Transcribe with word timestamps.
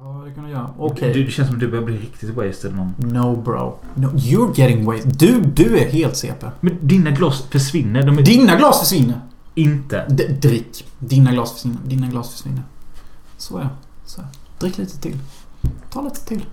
Ja, 0.00 0.22
det 0.26 0.34
kan 0.34 0.44
du 0.44 0.50
göra. 0.50 0.70
Okej. 0.78 1.12
Du, 1.14 1.24
det 1.24 1.30
känns 1.30 1.48
som 1.48 1.56
att 1.56 1.60
du 1.60 1.68
börjar 1.68 1.84
bli 1.84 1.96
riktigt 1.98 2.30
wasted 2.36 2.74
någon. 2.74 2.94
No 2.98 3.36
bro. 3.42 3.78
No, 3.94 4.06
you're 4.06 4.52
getting 4.60 4.84
wasted. 4.84 5.16
Du, 5.18 5.40
du 5.40 5.78
är 5.78 5.90
helt 5.90 6.16
CP. 6.16 6.46
Men 6.60 6.78
dina 6.80 7.10
glas 7.10 7.42
försvinner. 7.50 8.02
De 8.02 8.18
är 8.18 8.22
Dina 8.22 8.56
glas 8.56 8.80
försvinner. 8.80 9.20
inte. 9.54 10.06
D 10.08 10.26
drick. 10.42 10.86
Dina 10.98 11.32
glas 11.32 11.52
försvinner. 11.52 11.78
Dina 11.86 12.06
glas 12.06 12.30
försvinner. 12.32 12.62
Så 13.36 13.58
är 13.58 13.68
Så 14.04 14.22
Drick 14.58 14.78
lite 14.78 14.98
till. 15.00 15.18
Ta 15.90 16.02
lite 16.02 16.26
till. 16.26 16.44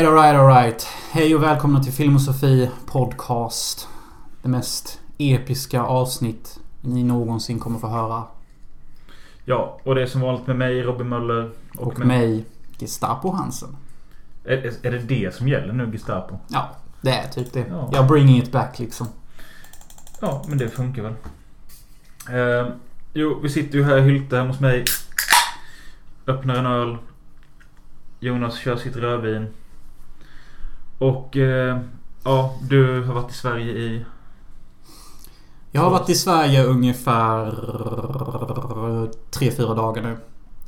Alright, 0.00 0.12
alright, 0.12 0.36
alright. 0.36 0.82
Hej 1.10 1.34
och 1.34 1.42
välkomna 1.42 1.82
till 1.82 1.92
Filmosofi 1.92 2.70
Podcast. 2.86 3.88
Det 4.42 4.48
mest 4.48 5.00
episka 5.18 5.82
avsnitt 5.82 6.60
ni 6.80 7.02
någonsin 7.02 7.58
kommer 7.58 7.78
få 7.78 7.88
höra. 7.88 8.22
Ja, 9.44 9.80
och 9.84 9.94
det 9.94 10.02
är 10.02 10.06
som 10.06 10.20
vanligt 10.20 10.46
med 10.46 10.56
mig, 10.56 10.82
Robin 10.82 11.08
Möller. 11.08 11.50
Och, 11.78 11.98
med... 11.98 12.08
mig, 12.08 12.44
Gestapo 12.78 13.30
Hansen. 13.30 13.76
Är, 14.44 14.56
är- 14.56 14.86
är 14.86 14.90
det 14.90 14.98
det 14.98 15.34
som 15.34 15.48
gäller 15.48 15.72
nu, 15.72 15.90
Gestapo? 15.92 16.38
Ja, 16.48 16.70
det 17.00 17.10
är 17.10 17.28
typ 17.28 17.52
det. 17.52 17.64
Ja. 17.70 17.90
Jag 17.92 18.06
bringing 18.06 18.36
it 18.38 18.52
back 18.52 18.78
liksom. 18.78 19.06
Ja, 20.20 20.44
men 20.48 20.58
det 20.58 20.68
funkar 20.68 21.02
väl. 21.02 21.14
Eh, 22.30 22.72
jo, 23.12 23.40
vi 23.42 23.48
sitter 23.48 23.78
ju 23.78 23.84
här 23.84 23.98
i 23.98 24.02
Hylte 24.02 24.36
hemma 24.36 24.48
hos 24.50 24.60
mig. 24.60 24.84
Öppnar 26.26 26.54
en 26.54 26.66
öl. 26.66 26.96
Jonas 28.20 28.58
kör 28.58 28.76
sitt 28.76 28.96
rödvin. 28.96 29.46
Och 31.00 31.36
eh, 31.36 31.78
ja, 32.24 32.54
du 32.68 33.04
har 33.04 33.14
varit 33.14 33.30
i 33.30 33.34
Sverige 33.34 33.72
i... 33.72 34.04
Jag 35.70 35.80
har 35.80 35.90
varit 35.90 36.08
i 36.10 36.14
Sverige 36.14 36.64
ungefär 36.64 37.50
3-4 39.30 39.76
dagar 39.76 40.02
nu. 40.02 40.16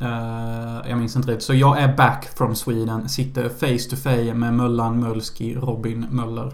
Eh, 0.01 0.91
jag 0.91 0.99
minns 0.99 1.17
inte 1.17 1.33
rätt. 1.33 1.43
Så 1.43 1.55
jag 1.55 1.79
är 1.79 1.97
back 1.97 2.25
from 2.37 2.55
Sweden. 2.55 3.09
Sitter 3.09 3.49
face 3.49 3.91
to 3.91 3.97
face 3.97 4.35
med 4.35 4.55
Möllan 4.55 5.01
Mölski 5.01 5.55
Robin 5.55 6.07
Möller. 6.11 6.53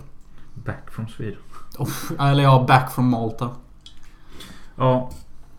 Back 0.54 0.90
from 0.90 1.08
Sweden. 1.08 1.40
Oh, 1.78 2.28
eller 2.30 2.42
ja, 2.42 2.64
back 2.68 2.92
from 2.92 3.08
Malta. 3.08 3.50
Ja, 4.76 5.10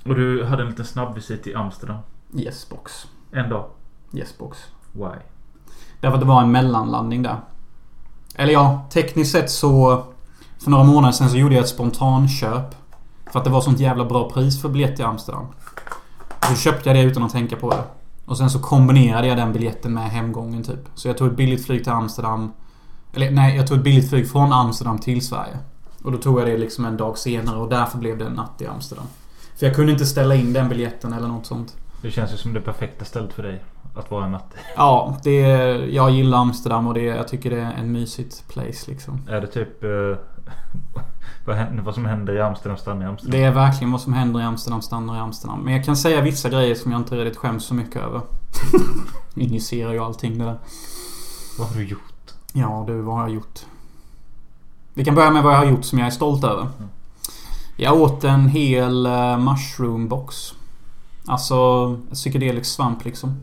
och 0.05 0.15
du 0.15 0.45
hade 0.45 0.63
en 0.63 0.69
liten 0.69 0.85
snabbvisit 0.85 1.47
i 1.47 1.55
Amsterdam. 1.55 1.97
Yes 2.33 2.69
box. 2.69 3.07
En 3.31 3.49
dag. 3.49 3.65
Yes 4.13 4.37
box. 4.37 4.57
Why? 4.91 5.19
Därför 5.99 6.15
att 6.15 6.21
det 6.21 6.27
var 6.27 6.41
en 6.41 6.51
mellanlandning 6.51 7.23
där. 7.23 7.37
Eller 8.39 8.53
ja, 8.53 8.87
tekniskt 8.93 9.31
sett 9.31 9.51
så... 9.51 10.03
För 10.59 10.71
några 10.71 10.83
månader 10.83 11.11
sedan 11.11 11.29
så 11.29 11.37
gjorde 11.37 11.55
jag 11.55 11.63
ett 11.63 11.69
spontanköp. 11.69 12.75
För 13.31 13.39
att 13.39 13.45
det 13.45 13.51
var 13.51 13.61
sånt 13.61 13.79
jävla 13.79 14.05
bra 14.05 14.29
pris 14.29 14.61
för 14.61 14.69
biljett 14.69 14.95
till 14.95 15.05
Amsterdam. 15.05 15.45
Så 16.49 16.55
köpte 16.55 16.89
jag 16.89 16.95
det 16.95 17.01
utan 17.01 17.23
att 17.23 17.31
tänka 17.31 17.55
på 17.55 17.69
det. 17.69 17.83
Och 18.25 18.37
sen 18.37 18.49
så 18.49 18.59
kombinerade 18.59 19.27
jag 19.27 19.37
den 19.37 19.53
biljetten 19.53 19.93
med 19.93 20.09
hemgången 20.09 20.63
typ. 20.63 20.79
Så 20.95 21.07
jag 21.07 21.17
tog 21.17 21.27
ett 21.27 21.37
billigt 21.37 21.65
flyg 21.65 21.83
till 21.83 21.91
Amsterdam. 21.91 22.51
Eller 23.13 23.31
nej, 23.31 23.55
jag 23.55 23.67
tog 23.67 23.77
ett 23.77 23.83
billigt 23.83 24.09
flyg 24.09 24.31
från 24.31 24.53
Amsterdam 24.53 24.99
till 24.99 25.27
Sverige. 25.27 25.57
Och 26.03 26.11
då 26.11 26.17
tog 26.17 26.39
jag 26.39 26.47
det 26.47 26.57
liksom 26.57 26.85
en 26.85 26.97
dag 26.97 27.17
senare 27.17 27.57
och 27.57 27.69
därför 27.69 27.97
blev 27.97 28.17
det 28.17 28.25
en 28.25 28.33
natt 28.33 28.61
i 28.61 28.67
Amsterdam. 28.67 29.05
För 29.57 29.65
jag 29.65 29.75
kunde 29.75 29.91
inte 29.91 30.05
ställa 30.05 30.35
in 30.35 30.53
den 30.53 30.69
biljetten 30.69 31.13
eller 31.13 31.27
något 31.27 31.45
sånt. 31.45 31.75
Det 32.01 32.11
känns 32.11 32.33
ju 32.33 32.37
som 32.37 32.53
det 32.53 32.61
perfekta 32.61 33.05
stället 33.05 33.33
för 33.33 33.43
dig. 33.43 33.63
Att 33.99 34.11
vara 34.11 34.25
en 34.25 34.31
natt. 34.31 34.53
Ja, 34.75 35.17
det... 35.23 35.39
Jag 35.91 36.11
gillar 36.11 36.37
Amsterdam 36.37 36.87
och 36.87 36.93
det, 36.93 37.03
jag 37.03 37.27
tycker 37.27 37.49
det 37.49 37.59
är 37.59 37.73
en 37.73 37.91
mysigt 37.91 38.47
place 38.47 38.91
liksom. 38.91 39.21
Är 39.29 39.41
det 39.41 39.47
typ... 39.47 39.83
Eh, 39.83 39.89
vad, 41.45 41.55
händer, 41.55 41.83
vad 41.83 41.93
som 41.93 42.05
händer 42.05 42.33
i 42.33 42.41
Amsterdam 42.41 42.77
stannar 42.77 43.05
i 43.05 43.09
Amsterdam? 43.09 43.39
Det 43.39 43.45
är 43.45 43.51
verkligen 43.51 43.91
vad 43.91 44.01
som 44.01 44.13
händer 44.13 44.39
i 44.39 44.43
Amsterdam 44.43 44.81
stannar 44.81 45.15
i 45.15 45.19
Amsterdam. 45.19 45.59
Men 45.59 45.73
jag 45.73 45.85
kan 45.85 45.97
säga 45.97 46.21
vissa 46.21 46.49
grejer 46.49 46.75
som 46.75 46.91
jag 46.91 47.01
inte 47.01 47.15
riktigt 47.15 47.37
skäms 47.37 47.65
så 47.65 47.73
mycket 47.73 48.01
över. 48.01 48.21
Injicerar 49.35 49.93
ju 49.93 49.99
allting 49.99 50.37
det 50.37 50.45
där. 50.45 50.57
Vad 51.59 51.67
har 51.67 51.75
du 51.75 51.83
gjort? 51.83 52.33
Ja 52.53 52.83
du, 52.87 53.01
vad 53.01 53.15
har 53.15 53.21
jag 53.21 53.31
gjort? 53.31 53.59
Vi 54.93 55.05
kan 55.05 55.15
börja 55.15 55.31
med 55.31 55.43
vad 55.43 55.53
jag 55.53 55.57
har 55.57 55.65
gjort 55.65 55.85
som 55.85 55.99
jag 55.99 56.07
är 56.07 56.11
stolt 56.11 56.43
över. 56.43 56.67
Jag 57.77 58.01
åt 58.01 58.23
en 58.23 58.47
hel 58.47 59.07
uh, 59.07 59.37
mushroom 59.37 60.07
box. 60.07 60.53
Alltså 61.25 61.97
psykedelisk 62.13 62.71
svamp 62.71 63.05
liksom. 63.05 63.41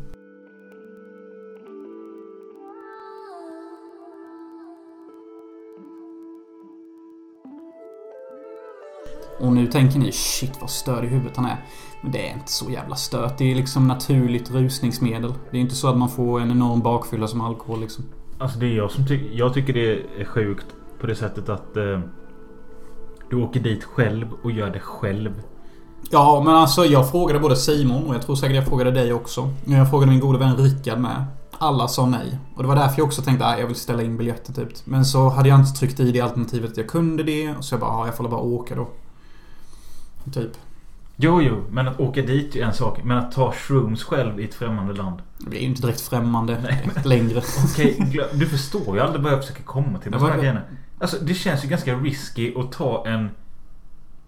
Och 9.40 9.52
nu 9.52 9.66
tänker 9.66 9.98
ni 9.98 10.12
shit 10.12 10.52
vad 10.60 10.70
störd 10.70 11.04
i 11.04 11.06
huvudet 11.06 11.36
han 11.36 11.46
är. 11.46 11.56
Men 12.02 12.12
det 12.12 12.28
är 12.28 12.32
inte 12.32 12.52
så 12.52 12.70
jävla 12.70 12.96
stört. 12.96 13.38
Det 13.38 13.50
är 13.50 13.54
liksom 13.54 13.88
naturligt 13.88 14.50
rusningsmedel. 14.50 15.34
Det 15.50 15.56
är 15.56 15.60
inte 15.60 15.74
så 15.74 15.88
att 15.88 15.96
man 15.96 16.08
får 16.08 16.40
en 16.40 16.50
enorm 16.50 16.80
bakfylla 16.80 17.26
som 17.26 17.40
alkohol 17.40 17.80
liksom. 17.80 18.04
Alltså 18.38 18.58
det 18.58 18.66
är 18.66 18.76
jag 18.76 18.90
som 18.90 19.06
tycker... 19.06 19.38
Jag 19.38 19.54
tycker 19.54 19.72
det 19.72 20.20
är 20.20 20.24
sjukt 20.24 20.66
på 21.00 21.06
det 21.06 21.14
sättet 21.14 21.48
att... 21.48 21.76
Eh, 21.76 22.00
du 23.30 23.36
åker 23.36 23.60
dit 23.60 23.84
själv 23.84 24.26
och 24.42 24.50
gör 24.50 24.70
det 24.70 24.80
själv. 24.80 25.42
Ja, 26.10 26.42
men 26.44 26.54
alltså 26.54 26.84
jag 26.84 27.10
frågade 27.10 27.40
både 27.40 27.56
Simon 27.56 28.06
och 28.06 28.14
jag 28.14 28.22
tror 28.22 28.36
säkert 28.36 28.56
jag 28.56 28.66
frågade 28.66 28.90
dig 28.90 29.12
också. 29.12 29.50
Jag 29.64 29.90
frågade 29.90 30.10
min 30.10 30.20
gode 30.20 30.38
vän 30.38 30.56
Rickard 30.56 30.98
med. 30.98 31.24
Alla 31.58 31.88
sa 31.88 32.06
nej. 32.06 32.38
Och 32.56 32.62
det 32.62 32.68
var 32.68 32.76
därför 32.76 32.98
jag 32.98 33.06
också 33.06 33.22
tänkte 33.22 33.46
att 33.46 33.60
jag 33.60 33.66
vill 33.66 33.76
ställa 33.76 34.02
in 34.02 34.16
biljetter 34.16 34.52
typ. 34.52 34.68
Men 34.84 35.04
så 35.04 35.28
hade 35.28 35.48
jag 35.48 35.60
inte 35.60 35.72
tryckt 35.72 36.00
i 36.00 36.12
det 36.12 36.20
alternativet 36.20 36.70
att 36.70 36.76
jag 36.76 36.88
kunde 36.88 37.22
det. 37.22 37.54
Så 37.60 37.74
jag 37.74 37.80
bara, 37.80 37.90
ja, 37.90 38.06
jag 38.06 38.16
får 38.16 38.28
bara 38.28 38.40
åka 38.40 38.74
då. 38.74 38.88
Typ. 40.32 40.50
Jo, 41.16 41.42
jo. 41.42 41.64
Men 41.70 41.88
att 41.88 42.00
åka 42.00 42.22
dit 42.22 42.56
är 42.56 42.62
en 42.64 42.72
sak. 42.74 43.00
Men 43.04 43.18
att 43.18 43.32
ta 43.32 43.52
shrooms 43.52 44.04
själv 44.04 44.40
i 44.40 44.44
ett 44.44 44.54
främmande 44.54 44.92
land. 44.94 45.22
Det 45.38 45.56
är 45.56 45.60
ju 45.60 45.66
inte 45.66 45.82
direkt 45.82 46.00
främmande 46.00 46.58
Nej, 46.62 46.88
längre. 47.04 47.42
Okej, 47.72 47.96
glö- 47.98 48.34
du 48.34 48.46
förstår 48.46 48.96
ju 48.96 49.02
aldrig 49.02 49.22
vad 49.22 49.32
jag 49.32 49.40
försöker 49.40 49.62
komma 49.62 49.98
till 49.98 50.10
med 50.10 50.16
Ja, 50.16 50.20
såna 50.20 50.30
här 50.32 50.36
vad- 50.36 50.44
grejer. 50.46 50.62
Alltså 51.00 51.16
det 51.22 51.34
känns 51.34 51.64
ju 51.64 51.68
ganska 51.68 51.94
risky 51.94 52.54
att 52.58 52.72
ta 52.72 53.06
en 53.06 53.30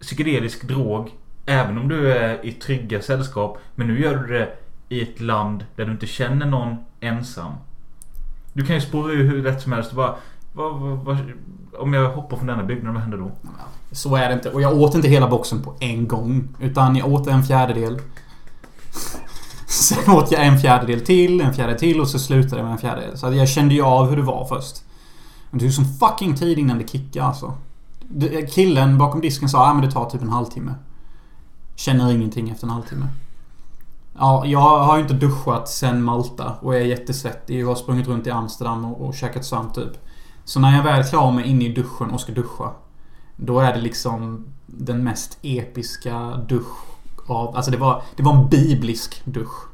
psykedelisk 0.01 0.69
drog. 0.69 1.11
Även 1.47 1.79
om 1.79 1.89
du 1.89 2.13
är 2.13 2.47
i 2.47 2.53
trygga 2.53 3.03
sällskap. 3.03 3.59
Men 3.75 3.87
nu 3.87 4.01
gör 4.01 4.17
du 4.17 4.33
det 4.39 4.49
i 4.89 5.03
ett 5.03 5.21
land 5.21 5.65
där 5.77 5.85
du 5.85 5.93
inte 5.93 6.07
känner 6.07 6.47
någon 6.47 6.77
ensam. 7.01 7.53
Du 8.53 8.65
kan 8.67 8.75
ju 8.75 8.81
spåra 8.81 9.13
ur 9.13 9.25
hur 9.25 9.43
lätt 9.43 9.63
som 9.63 9.73
helst 9.73 9.91
och 9.91 9.97
bara... 9.97 10.15
Vad, 10.53 10.75
vad, 10.81 10.99
vad, 10.99 11.17
om 11.79 11.93
jag 11.95 12.11
hoppar 12.11 12.37
från 12.37 12.47
denna 12.47 12.65
byggnaden, 12.65 12.95
vad 12.95 13.03
händer 13.03 13.19
då? 13.19 13.31
Så 13.93 14.17
är 14.17 14.29
det 14.29 14.35
inte. 14.35 14.51
Och 14.51 14.63
jag 14.63 14.81
åt 14.81 14.95
inte 14.95 15.09
hela 15.09 15.29
boxen 15.29 15.63
på 15.63 15.75
en 15.81 16.09
gång. 16.09 16.49
Utan 16.61 16.97
jag 16.97 17.13
åt 17.13 17.27
en 17.27 17.45
fjärdedel. 17.45 18.01
Sen 19.67 20.15
åt 20.15 20.33
jag 20.33 20.47
en 20.47 20.59
fjärdedel 20.59 21.01
till, 21.01 21.41
en 21.41 21.55
fjärdedel 21.55 21.81
till 21.81 22.01
och 22.01 22.09
så 22.09 22.19
slutade 22.19 22.57
jag 22.57 22.65
med 22.65 22.73
en 22.73 22.79
fjärdedel. 22.79 23.19
Så 23.19 23.35
jag 23.35 23.49
kände 23.49 23.75
ju 23.75 23.83
av 23.83 24.09
hur 24.09 24.17
det 24.17 24.23
var 24.23 24.45
först. 24.45 24.83
Men 25.51 25.59
det 25.59 25.65
tog 25.65 25.75
som 25.75 25.85
fucking 25.85 26.37
tid 26.37 26.59
innan 26.59 26.79
det 26.79 26.89
kickade 26.89 27.27
alltså. 27.27 27.53
Killen 28.51 28.99
bakom 28.99 29.21
disken 29.21 29.49
sa 29.49 29.69
att 29.69 29.77
men 29.77 29.85
det 29.85 29.91
tar 29.91 30.11
typ 30.11 30.23
en 30.23 30.29
halvtimme. 30.29 30.75
Känner 31.77 32.13
ingenting 32.13 32.51
efter 32.51 32.67
en 32.67 32.73
halvtimme. 32.73 33.09
Ja, 34.19 34.47
jag 34.47 34.79
har 34.79 34.97
ju 34.97 35.03
inte 35.03 35.15
duschat 35.15 35.69
sen 35.69 36.03
Malta 36.03 36.55
och 36.61 36.75
är 36.75 36.81
jättesvettig 36.81 37.63
och 37.63 37.69
har 37.69 37.77
sprungit 37.77 38.09
runt 38.09 38.27
i 38.27 38.31
Amsterdam 38.31 38.85
och, 38.85 39.07
och 39.07 39.15
käkat 39.15 39.45
svamp 39.45 39.75
typ. 39.75 39.93
Så 40.45 40.61
när 40.61 40.77
jag 40.77 40.83
väl 40.83 41.01
är 41.01 41.03
klar 41.03 41.33
mig 41.33 41.47
inne 41.47 41.65
i 41.65 41.73
duschen 41.73 42.11
och 42.11 42.21
ska 42.21 42.33
duscha. 42.33 42.71
Då 43.41 43.61
är 43.61 43.75
det 43.75 43.81
liksom 43.81 44.45
den 44.67 45.05
mest 45.05 45.39
episka 45.43 46.37
dusch 46.49 46.77
av... 47.27 47.57
Alltså 47.57 47.71
det 47.71 47.77
var, 47.77 48.03
det 48.17 48.23
var 48.23 48.35
en 48.35 48.49
biblisk 48.49 49.23
dusch. 49.25 49.69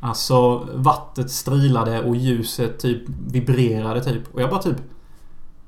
Alltså 0.00 0.68
vattnet 0.74 1.30
strilade 1.30 2.02
och 2.02 2.16
ljuset 2.16 2.78
typ 2.78 3.02
vibrerade 3.26 4.04
typ. 4.04 4.34
Och 4.34 4.42
jag 4.42 4.50
bara 4.50 4.62
typ 4.62 4.76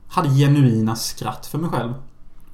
hade 0.09 0.29
genuina 0.29 0.97
skratt 0.97 1.47
för 1.47 1.59
mig 1.59 1.71
själv. 1.71 1.95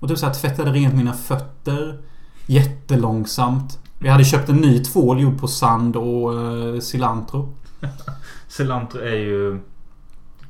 Och 0.00 0.08
typ 0.08 0.18
såhär 0.18 0.34
tvättade 0.34 0.72
rent 0.72 0.94
mina 0.94 1.12
fötter. 1.12 1.98
Jättelångsamt. 2.46 3.78
Vi 3.98 4.08
hade 4.08 4.24
köpt 4.24 4.48
en 4.48 4.56
ny 4.56 4.84
tvål 4.84 5.20
gjord 5.20 5.40
på 5.40 5.48
sand 5.48 5.96
och 5.96 6.34
uh, 6.34 6.80
cilantro. 6.80 7.54
Cilantro 8.48 9.00
är 9.00 9.16
ju 9.16 9.60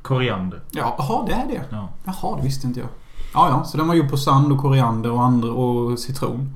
koriander. 0.01 0.61
Ja, 0.71 0.95
jaha, 0.97 1.25
det 1.27 1.33
är 1.33 1.47
det. 1.47 1.63
Ja. 1.69 1.89
Jaha, 2.03 2.37
det 2.37 2.43
visste 2.43 2.67
inte 2.67 2.79
jag. 2.79 2.89
Ja, 3.33 3.49
ja. 3.49 3.63
Så 3.63 3.77
den 3.77 3.87
var 3.87 3.95
gjord 3.95 4.09
på 4.09 4.17
sand 4.17 4.51
och 4.51 4.57
koriander 4.57 5.11
och, 5.11 5.23
andra, 5.23 5.51
och 5.51 5.99
citron. 5.99 6.55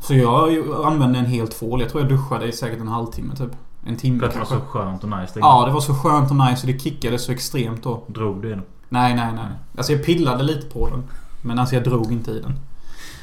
Så 0.00 0.14
jag 0.14 0.66
använde 0.84 1.18
en 1.18 1.26
hel 1.26 1.48
tvål. 1.48 1.80
Jag 1.80 1.90
tror 1.90 2.02
jag 2.02 2.10
duschade 2.10 2.46
i 2.46 2.52
säkert 2.52 2.80
en 2.80 2.88
halvtimme 2.88 3.36
typ. 3.36 3.50
En 3.86 3.96
timme 3.96 4.26
att 4.26 4.32
det 4.32 4.38
var 4.38 4.46
kanske. 4.46 4.54
så 4.54 4.78
skönt 4.78 5.04
och 5.04 5.10
nice. 5.20 5.32
Ja, 5.34 5.64
det 5.66 5.72
var 5.72 5.80
så 5.80 5.94
skönt 5.94 6.30
och 6.30 6.36
nice 6.36 6.66
och 6.66 6.72
det 6.72 6.78
kickade 6.78 7.18
så 7.18 7.32
extremt 7.32 7.82
då. 7.82 8.02
Drog 8.06 8.42
du 8.42 8.50
den? 8.50 8.62
Nej, 8.88 9.14
nej, 9.14 9.32
nej. 9.34 9.44
Alltså 9.76 9.92
jag 9.92 10.04
pillade 10.04 10.42
lite 10.42 10.66
på 10.66 10.88
den. 10.88 11.02
Men 11.42 11.58
alltså 11.58 11.74
jag 11.74 11.84
drog 11.84 12.12
inte 12.12 12.30
i 12.30 12.40
den. 12.40 12.52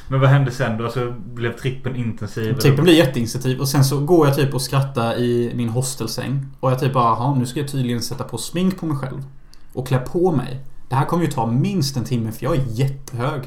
Men 0.08 0.20
vad 0.20 0.30
hände 0.30 0.50
sen 0.50 0.78
då? 0.78 0.84
Alltså 0.84 1.14
blev 1.34 1.56
trippen 1.56 1.96
intensiv? 1.96 2.54
Trippen 2.54 2.84
blir 2.84 2.94
jätteinitiativ 2.94 3.60
och 3.60 3.68
sen 3.68 3.84
så 3.84 4.00
går 4.00 4.26
jag 4.26 4.36
typ 4.36 4.54
och 4.54 4.62
skrattar 4.62 5.18
i 5.18 5.52
min 5.54 5.68
hostelsäng. 5.68 6.46
Och 6.60 6.70
jag 6.70 6.80
typ 6.80 6.92
bara, 6.92 7.34
nu 7.34 7.46
ska 7.46 7.60
jag 7.60 7.68
tydligen 7.68 8.02
sätta 8.02 8.24
på 8.24 8.38
smink 8.38 8.80
på 8.80 8.86
mig 8.86 8.96
själv. 8.96 9.24
Och 9.72 9.86
klä 9.86 9.98
på 9.98 10.32
mig. 10.32 10.64
Det 10.88 10.94
här 10.94 11.04
kommer 11.04 11.24
ju 11.24 11.30
ta 11.30 11.46
minst 11.46 11.96
en 11.96 12.04
timme 12.04 12.32
för 12.32 12.44
jag 12.44 12.56
är 12.56 12.64
jättehög. 12.66 13.42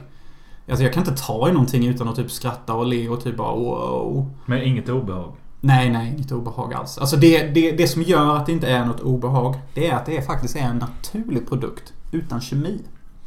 Alltså 0.70 0.84
jag 0.84 0.94
kan 0.94 1.08
inte 1.08 1.24
ta 1.24 1.50
i 1.50 1.52
någonting 1.52 1.88
utan 1.88 2.08
att 2.08 2.16
typ 2.16 2.32
skratta 2.32 2.74
och 2.74 2.86
le 2.86 3.10
och 3.10 3.24
typ 3.24 3.38
bara 3.38 3.56
wow. 3.56 4.32
Men 4.46 4.62
inget 4.62 4.90
obehag? 4.90 5.36
Nej, 5.60 5.90
nej, 5.90 6.14
inget 6.18 6.32
obehag 6.32 6.74
alls. 6.74 6.98
Alltså 6.98 7.16
det, 7.18 7.44
det, 7.44 7.72
det 7.72 7.88
som 7.88 8.02
gör 8.02 8.36
att 8.36 8.46
det 8.46 8.52
inte 8.52 8.68
är 8.68 8.86
något 8.86 9.00
obehag, 9.00 9.56
det 9.74 9.88
är 9.88 9.96
att 9.96 10.06
det 10.06 10.22
faktiskt 10.22 10.56
är 10.56 10.60
en 10.60 10.78
naturlig 10.78 11.50
produkt 11.50 11.94
utan 12.12 12.42
kemi. 12.42 12.80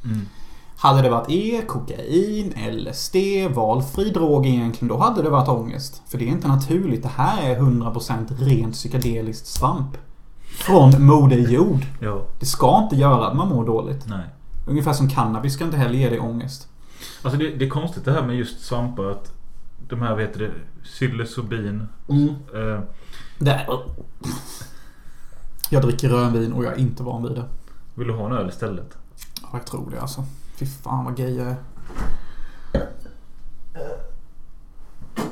Mm. 0.05 0.20
Hade 0.76 1.02
det 1.02 1.11
varit 1.11 1.31
E, 1.31 1.62
kokain, 1.66 2.55
LSD, 2.70 3.16
valfri 3.55 4.11
drog 4.11 4.46
egentligen, 4.46 4.88
då 4.88 4.96
hade 4.96 5.22
det 5.22 5.31
varit 5.31 5.49
ångest. 5.49 6.02
För 6.06 6.19
det 6.19 6.25
är 6.25 6.28
inte 6.28 6.49
naturligt. 6.49 7.02
Det 7.02 7.11
här 7.16 7.50
är 7.50 7.61
100% 7.61 8.26
rent 8.38 8.75
psykedeliskt 8.75 9.46
svamp. 9.46 9.96
Från 10.54 11.06
Moder 11.06 11.36
Jord. 11.36 11.80
Ja. 12.00 12.26
Det 12.40 12.46
ska 12.46 12.78
inte 12.82 12.96
göra 12.96 13.26
att 13.28 13.36
man 13.36 13.48
mår 13.48 13.66
dåligt. 13.66 14.06
Nej. 14.08 14.26
Ungefär 14.66 14.92
som 14.92 15.08
cannabis 15.10 15.54
ska 15.54 15.64
inte 15.64 15.76
heller 15.76 15.94
ge 15.98 16.08
dig 16.10 16.20
ångest. 16.20 16.68
Alltså 17.22 17.38
det, 17.38 17.50
det 17.50 17.64
är 17.64 17.70
konstigt 17.70 18.04
det 18.04 18.12
här 18.12 18.22
med 18.26 18.36
just 18.36 18.60
svampar. 18.60 19.04
Att 19.10 19.32
de 19.88 20.02
här, 20.02 20.10
vad 20.12 20.20
heter 20.22 20.38
det? 20.40 20.50
Psilocybin. 20.82 21.88
Mm. 22.08 22.28
Eh, 22.28 22.80
Det 23.38 23.66
Jag 25.70 25.82
dricker 25.82 26.08
rödvin 26.08 26.52
och 26.52 26.64
jag 26.64 26.72
är 26.72 26.78
inte 26.78 27.02
van 27.02 27.22
vid 27.22 27.32
det. 27.32 27.44
vill 27.94 28.08
du 28.08 28.14
ha 28.14 28.26
en 28.26 28.32
öl 28.32 28.48
istället? 28.48 28.96
Ja, 29.42 29.48
jag 29.52 29.66
tror 29.66 29.90
det 29.90 30.00
alltså. 30.00 30.24
Fy 30.56 30.66
fan 30.66 31.04
vad 31.04 31.16
gay 31.16 31.36
jag 31.36 31.46
är. 31.46 31.56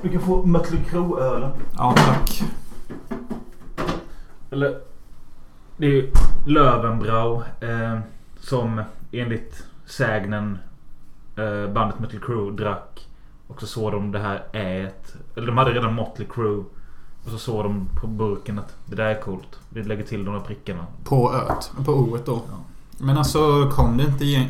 Du 0.02 0.08
kan 0.08 0.20
få 0.20 0.46
Mötley 0.46 0.80
Crüe-ölen. 0.90 1.50
Ja, 1.76 1.94
tack. 1.96 2.42
Eller... 4.50 4.80
Det 5.82 5.98
är 5.98 6.10
Löwenbrau. 6.46 7.42
Eh, 7.60 7.98
som 8.40 8.82
enligt 9.12 9.64
sägnen 9.86 10.58
eh, 11.36 11.72
bandet 11.72 12.00
Mötley 12.00 12.20
Crüe 12.20 12.56
drack. 12.56 13.08
Och 13.46 13.60
så 13.60 13.66
såg 13.66 13.92
de 13.92 14.12
det 14.12 14.18
här 14.18 14.42
ät. 14.52 15.14
Eller 15.36 15.46
de 15.46 15.58
hade 15.58 15.70
redan 15.70 15.94
Motley 15.94 16.28
Crue. 16.28 16.64
Och 17.24 17.30
så 17.30 17.38
såg 17.38 17.64
de 17.64 17.88
på 18.00 18.06
burken 18.06 18.58
att 18.58 18.76
det 18.86 18.96
där 18.96 19.04
är 19.04 19.20
coolt. 19.20 19.58
Vi 19.68 19.82
lägger 19.82 20.04
till 20.04 20.24
de 20.24 20.34
här 20.34 20.40
prickarna. 20.40 20.86
På 21.04 21.34
öet. 21.34 21.72
På 21.84 21.92
o 21.92 22.18
då. 22.24 22.42
Ja. 22.50 22.58
Men 22.98 23.18
alltså 23.18 23.70
kom 23.70 23.96
det 23.96 24.04
inte 24.04 24.24
igen... 24.24 24.48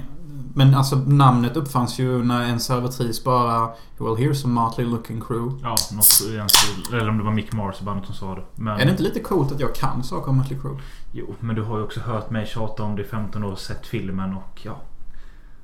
Men 0.55 0.75
alltså 0.75 0.97
namnet 0.97 1.57
uppfanns 1.57 1.99
ju 1.99 2.25
när 2.25 2.43
en 2.43 2.61
servitris 2.61 3.25
bara 3.25 3.61
Well 3.99 4.17
here's 4.17 4.45
a 4.45 4.49
motley 4.49 4.87
looking 4.87 5.21
crew. 5.21 5.59
Ja, 5.63 5.77
något 5.93 6.23
i 6.31 6.37
den 6.37 6.49
stil. 6.49 6.95
Eller 6.95 7.09
om 7.09 7.19
det 7.19 7.25
var 7.25 7.33
Mick 7.33 7.53
Mars 7.53 7.81
i 7.81 7.85
bandet 7.85 8.07
som 8.07 8.15
sa 8.15 8.35
det. 8.35 8.43
Men, 8.55 8.81
Är 8.81 8.85
det 8.85 8.91
inte 8.91 9.03
lite 9.03 9.21
coolt 9.21 9.53
att 9.53 9.61
jag 9.61 9.75
kan 9.75 10.03
saker 10.05 10.31
om 10.31 10.37
Motley 10.37 10.59
Crue? 10.61 10.79
Jo, 11.13 11.35
men 11.41 11.57
du 11.57 11.63
har 11.63 11.79
ju 11.79 11.85
också 11.85 12.01
hört 12.01 12.31
mig 12.31 12.47
tjata 12.47 12.83
om 12.83 12.97
det 12.97 13.03
i 13.03 13.05
15 13.05 13.45
år. 13.45 13.57
Sett 13.57 13.87
filmen 13.87 14.35
och 14.35 14.61
ja. 14.63 14.77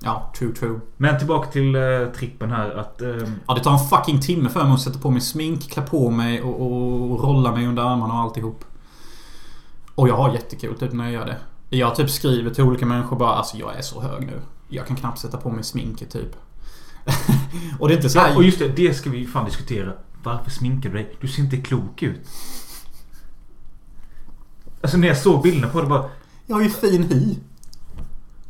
Ja, 0.00 0.32
true 0.38 0.54
true. 0.54 0.80
Men 0.96 1.18
tillbaka 1.18 1.50
till 1.50 1.74
eh, 1.74 1.80
trippen 2.16 2.50
här 2.50 2.70
att... 2.70 3.02
Eh, 3.02 3.08
Ja, 3.46 3.54
det 3.54 3.60
tar 3.60 3.72
en 3.72 3.78
fucking 3.88 4.20
timme 4.20 4.48
för 4.48 4.64
mig 4.64 4.72
att 4.72 4.80
sätta 4.80 4.98
på 4.98 5.10
mig 5.10 5.20
smink, 5.20 5.70
klä 5.70 5.82
på 5.82 6.10
mig 6.10 6.42
och, 6.42 6.60
och 7.12 7.22
rolla 7.24 7.52
mig 7.52 7.66
under 7.66 7.82
armarna 7.82 8.14
och 8.14 8.20
alltihop. 8.20 8.64
Och 9.94 10.08
jag 10.08 10.16
har 10.16 10.32
jättekul 10.32 10.78
typ 10.78 10.92
när 10.92 11.04
jag 11.04 11.12
gör 11.12 11.26
det. 11.26 11.36
Jag 11.76 11.94
typ 11.94 12.10
skriver 12.10 12.50
till 12.50 12.64
olika 12.64 12.86
människor 12.86 13.16
bara 13.16 13.30
alltså 13.34 13.56
jag 13.56 13.76
är 13.78 13.82
så 13.82 14.00
hög 14.02 14.26
nu. 14.26 14.40
Jag 14.68 14.86
kan 14.86 14.96
knappt 14.96 15.18
sätta 15.18 15.36
på 15.36 15.50
mig 15.50 15.64
sminket 15.64 16.10
typ. 16.10 16.36
och 17.78 17.88
det 17.88 17.94
är 17.94 17.96
inte 17.96 18.10
så 18.10 18.18
här... 18.18 18.28
ja, 18.30 18.36
och 18.36 18.44
just 18.44 18.58
det, 18.58 18.68
det 18.68 18.94
ska 18.94 19.10
vi 19.10 19.26
fan 19.26 19.44
diskutera. 19.44 19.92
Varför 20.22 20.50
sminkar 20.50 20.90
du 20.90 20.96
dig? 20.96 21.16
Du 21.20 21.28
ser 21.28 21.42
inte 21.42 21.56
klok 21.56 22.02
ut. 22.02 22.20
Alltså 24.80 24.96
när 24.98 25.08
jag 25.08 25.18
såg 25.18 25.42
bilderna 25.42 25.68
på 25.72 25.80
det 25.80 25.86
bara... 25.86 26.10
Jag 26.46 26.56
har 26.56 26.62
ju 26.62 26.70
fin 26.70 27.02
hy. 27.02 27.36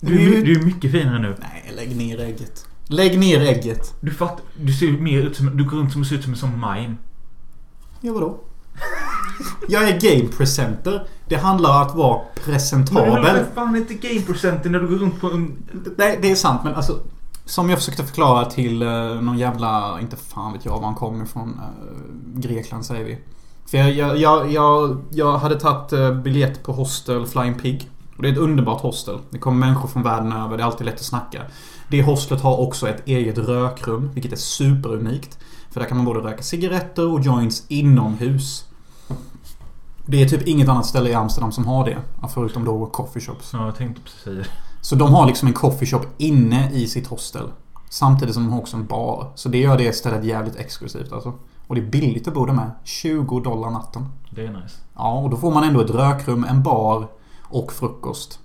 Du, 0.01 0.15
är 0.23 0.31
my- 0.31 0.43
du 0.43 0.61
är 0.61 0.65
mycket 0.65 0.93
finare 0.93 1.19
nu. 1.19 1.37
Nej, 1.41 1.73
lägg 1.77 1.97
ner 1.97 2.21
ägget. 2.21 2.67
Lägg 2.87 3.19
ner 3.19 3.41
ägget. 3.41 3.95
Du 4.01 4.11
fattar, 4.11 4.45
du 4.61 4.73
ser 4.73 4.93
mer 4.93 5.23
ut 5.23 5.37
som... 5.37 5.57
Du 5.57 5.65
går 5.65 5.77
runt 5.77 5.93
som 5.93 6.05
ser 6.05 6.17
ut 6.17 6.23
som 6.23 6.33
en 6.33 6.39
sån 6.39 6.53
mime. 6.53 6.97
Ja, 8.01 8.13
vadå? 8.13 8.41
Jag 9.69 9.89
är 9.89 10.01
game 10.01 10.29
presenter. 10.33 11.07
Det 11.29 11.37
handlar 11.37 11.71
om 11.77 11.83
att 11.83 11.95
vara 11.95 12.19
Men 12.19 12.45
presentabel. 12.45 13.23
du 13.23 13.29
är 13.29 13.47
fan 13.55 13.77
inte 13.77 13.95
game-procenten 13.95 14.73
när 14.73 14.81
du 14.81 14.89
går 14.89 14.97
runt 14.97 15.21
på 15.21 15.27
en... 15.27 15.63
Nej, 15.97 16.19
det 16.23 16.31
är 16.31 16.35
sant 16.35 16.61
men 16.65 16.75
alltså 16.75 17.01
Som 17.45 17.71
jag 17.71 17.79
försökte 17.79 18.05
förklara 18.05 18.45
till 18.45 18.83
uh, 18.83 19.21
någon 19.21 19.39
jävla, 19.39 20.01
inte 20.01 20.17
fan 20.17 20.53
vet 20.53 20.65
jag 20.65 20.73
var 20.73 20.85
han 20.85 20.95
kommer 20.95 21.25
ifrån. 21.25 21.49
Uh, 21.49 22.41
Grekland 22.41 22.87
säger 22.87 23.05
vi. 23.05 23.19
För 23.71 23.79
jag, 23.79 24.19
jag, 24.19 24.53
jag, 24.53 25.03
jag, 25.11 25.39
hade 25.39 25.61
tagit 25.61 25.93
uh, 25.93 26.13
biljett 26.13 26.63
på 26.63 26.73
hostel 26.73 27.27
Flying 27.27 27.55
Pig. 27.55 27.91
Och 28.17 28.23
det 28.23 28.29
är 28.29 28.33
ett 28.33 28.39
underbart 28.39 28.81
hostel. 28.81 29.19
Det 29.31 29.39
kommer 29.39 29.67
människor 29.67 29.89
från 29.89 30.03
världen 30.03 30.33
över. 30.33 30.57
Det 30.57 30.63
är 30.63 30.67
alltid 30.67 30.87
lätt 30.87 30.95
att 30.95 31.03
snacka. 31.03 31.43
Det 31.89 32.03
hostlet 32.03 32.41
har 32.41 32.61
också 32.61 32.89
ett 32.89 33.07
eget 33.07 33.39
rökrum, 33.39 34.11
vilket 34.15 34.33
är 34.33 34.37
superunikt. 34.37 35.39
För 35.71 35.81
där 35.81 35.89
kan 35.89 35.97
man 35.97 36.07
både 36.07 36.21
röka 36.21 36.43
cigaretter 36.43 37.13
och 37.13 37.21
joints 37.21 37.65
inomhus. 37.69 38.68
Det 40.11 40.23
är 40.23 40.29
typ 40.29 40.47
inget 40.47 40.69
annat 40.69 40.87
ställe 40.87 41.11
i 41.11 41.15
Amsterdam 41.15 41.53
som 41.53 41.67
har 41.67 41.85
det. 41.85 41.99
Förutom 42.35 42.65
då 42.65 42.87
coffee 42.87 43.21
shops. 43.21 43.51
Ja, 43.53 43.65
jag 43.65 43.77
tänkte 43.77 44.03
precis 44.03 44.21
säga 44.21 44.37
det. 44.37 44.47
Så 44.81 44.95
de 44.95 45.13
har 45.13 45.27
liksom 45.27 45.49
en 45.49 45.55
coffeeshop 45.55 46.07
inne 46.17 46.71
i 46.73 46.87
sitt 46.87 47.07
hostel. 47.07 47.49
Samtidigt 47.91 48.35
som 48.35 48.45
de 48.45 48.53
har 48.53 48.61
också 48.61 48.77
en 48.77 48.87
bar. 48.87 49.33
Så 49.35 49.49
det 49.49 49.59
gör 49.59 49.79
det 49.79 49.93
stället 49.93 50.25
jävligt 50.25 50.57
exklusivt 50.57 51.13
alltså. 51.13 51.33
Och 51.67 51.75
det 51.75 51.81
är 51.81 51.91
billigt 51.91 52.29
att 52.29 52.35
bo 52.35 52.47
där 52.47 52.53
med. 52.53 52.71
20 52.85 53.41
dollar 53.41 53.71
natten. 53.71 54.07
Det 54.31 54.47
är 54.47 54.53
nice. 54.53 54.77
Ja, 54.95 55.19
och 55.19 55.31
då 55.31 55.37
får 55.37 55.51
man 55.51 55.65
ändå 55.65 55.81
ett 55.81 55.91
rökrum, 55.91 56.45
en 56.45 56.63
bar 56.63 57.09
och 57.43 57.73
frukost. 57.73 58.41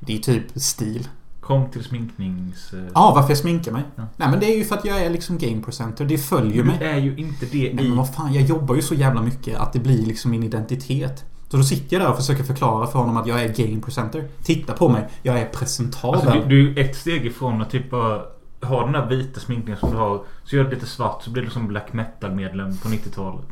Det 0.00 0.14
är 0.14 0.18
typ 0.18 0.60
stil. 0.60 1.08
Kom 1.50 1.70
till 1.70 1.84
sminknings... 1.84 2.72
eh, 2.72 2.80
Ja, 2.94 3.12
varför 3.14 3.30
jag 3.30 3.38
sminkar 3.38 3.72
mig? 3.72 3.82
Ja. 3.96 4.06
Nej 4.16 4.30
men 4.30 4.40
det 4.40 4.46
är 4.54 4.58
ju 4.58 4.64
för 4.64 4.76
att 4.76 4.84
jag 4.84 5.00
är 5.00 5.10
liksom 5.10 5.38
game 5.38 5.62
presenter. 5.62 6.04
Det 6.04 6.18
följer 6.18 6.62
Du 6.62 6.64
mig. 6.64 6.78
är 6.80 6.96
ju 6.98 7.16
inte 7.16 7.46
det 7.46 7.58
Nej 7.62 7.74
men 7.74 7.84
i... 7.92 7.96
vad 7.96 8.14
fan, 8.14 8.32
jag 8.34 8.42
jobbar 8.44 8.74
ju 8.74 8.82
så 8.82 8.94
jävla 8.94 9.22
mycket 9.22 9.58
att 9.58 9.72
det 9.72 9.78
blir 9.78 10.06
liksom 10.06 10.30
min 10.30 10.42
identitet. 10.42 11.24
Så 11.48 11.56
då 11.56 11.62
sitter 11.62 11.96
jag 11.96 12.06
där 12.06 12.10
och 12.10 12.16
försöker 12.16 12.44
förklara 12.44 12.86
för 12.86 12.98
honom 12.98 13.16
att 13.16 13.26
jag 13.26 13.42
är 13.42 13.48
game 13.68 13.80
presenter. 13.82 14.28
Titta 14.42 14.72
på 14.72 14.88
mig, 14.88 15.08
jag 15.22 15.38
är 15.38 15.46
presentabel. 15.46 16.20
Alltså, 16.28 16.48
du, 16.48 16.72
du 16.74 16.80
är 16.80 16.84
ett 16.84 16.96
steg 16.96 17.26
ifrån 17.26 17.62
att 17.62 17.70
typ 17.70 17.90
bara 17.90 18.22
ha 18.62 18.82
den 18.84 18.92
där 18.92 19.06
vita 19.06 19.40
sminkningen 19.40 19.80
som 19.80 19.90
du 19.90 19.96
har. 19.96 20.22
Så 20.44 20.56
gör 20.56 20.64
det 20.64 20.70
lite 20.70 20.86
svart 20.86 21.22
så 21.22 21.30
blir 21.30 21.42
du 21.42 21.50
som 21.50 21.68
black 21.68 21.92
metal 21.92 22.30
medlem 22.34 22.76
på 22.76 22.88
90-talet. 22.88 23.44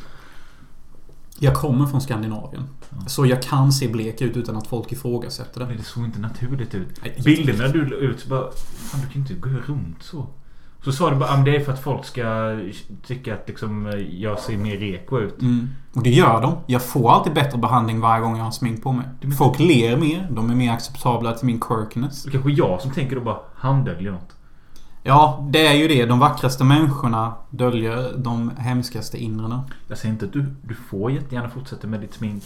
Jag 1.38 1.54
kommer 1.54 1.86
från 1.86 2.00
Skandinavien. 2.00 2.68
Ja. 2.90 2.96
Så 3.06 3.26
jag 3.26 3.42
kan 3.42 3.72
se 3.72 3.88
blek 3.88 4.20
ut 4.20 4.36
utan 4.36 4.56
att 4.56 4.66
folk 4.66 4.92
ifrågasätter 4.92 5.60
Men 5.60 5.68
det. 5.68 5.74
det 5.74 5.82
såg 5.82 6.04
inte 6.04 6.20
naturligt 6.20 6.74
ut. 6.74 6.88
Nej, 7.02 7.20
Bilderna 7.24 7.68
du 7.68 7.84
la 7.86 7.96
ut 7.96 8.20
så 8.20 8.28
bara... 8.28 8.50
Fan 8.66 9.00
du 9.00 9.06
kan 9.06 9.22
inte 9.22 9.34
gå 9.34 9.48
runt 9.48 10.02
så. 10.02 10.26
Så 10.84 10.92
sa 10.92 11.10
du 11.10 11.16
bara 11.16 11.30
att 11.30 11.44
det 11.44 11.56
är 11.56 11.60
för 11.60 11.72
att 11.72 11.82
folk 11.82 12.04
ska 12.04 12.58
tycka 13.06 13.34
att 13.34 13.48
liksom 13.48 13.92
jag 14.10 14.38
ser 14.38 14.56
mer 14.56 14.76
reko 14.76 15.18
ut. 15.18 15.42
Mm. 15.42 15.68
Och 15.92 16.02
det 16.02 16.10
gör 16.10 16.42
de. 16.42 16.56
Jag 16.66 16.82
får 16.82 17.12
alltid 17.12 17.34
bättre 17.34 17.58
behandling 17.58 18.00
varje 18.00 18.22
gång 18.22 18.36
jag 18.36 18.44
har 18.44 18.50
smink 18.50 18.82
på 18.82 18.92
mig. 18.92 19.06
Folk 19.38 19.58
ler 19.58 19.96
mer. 19.96 20.28
De 20.30 20.50
är 20.50 20.54
mer 20.54 20.72
acceptabla 20.72 21.32
till 21.32 21.46
min 21.46 21.60
quirkiness. 21.60 22.22
Så 22.22 22.30
kanske 22.30 22.50
jag 22.50 22.80
som 22.80 22.90
tänker 22.90 23.16
då 23.16 23.22
bara 23.22 23.38
han 23.54 23.84
döljer 23.84 24.12
något. 24.12 24.37
Ja, 25.08 25.46
det 25.50 25.66
är 25.66 25.74
ju 25.74 25.88
det. 25.88 26.06
De 26.06 26.18
vackraste 26.18 26.64
människorna 26.64 27.34
döljer 27.50 28.14
de 28.16 28.50
hemskaste 28.56 29.18
inrena. 29.18 29.64
Jag 29.88 29.98
säger 29.98 30.12
inte 30.12 30.26
att 30.26 30.32
du, 30.32 30.54
du 30.62 30.74
får 30.74 31.10
jättegärna 31.10 31.50
fortsätta 31.50 31.86
med 31.86 32.00
ditt 32.00 32.14
smink. 32.14 32.44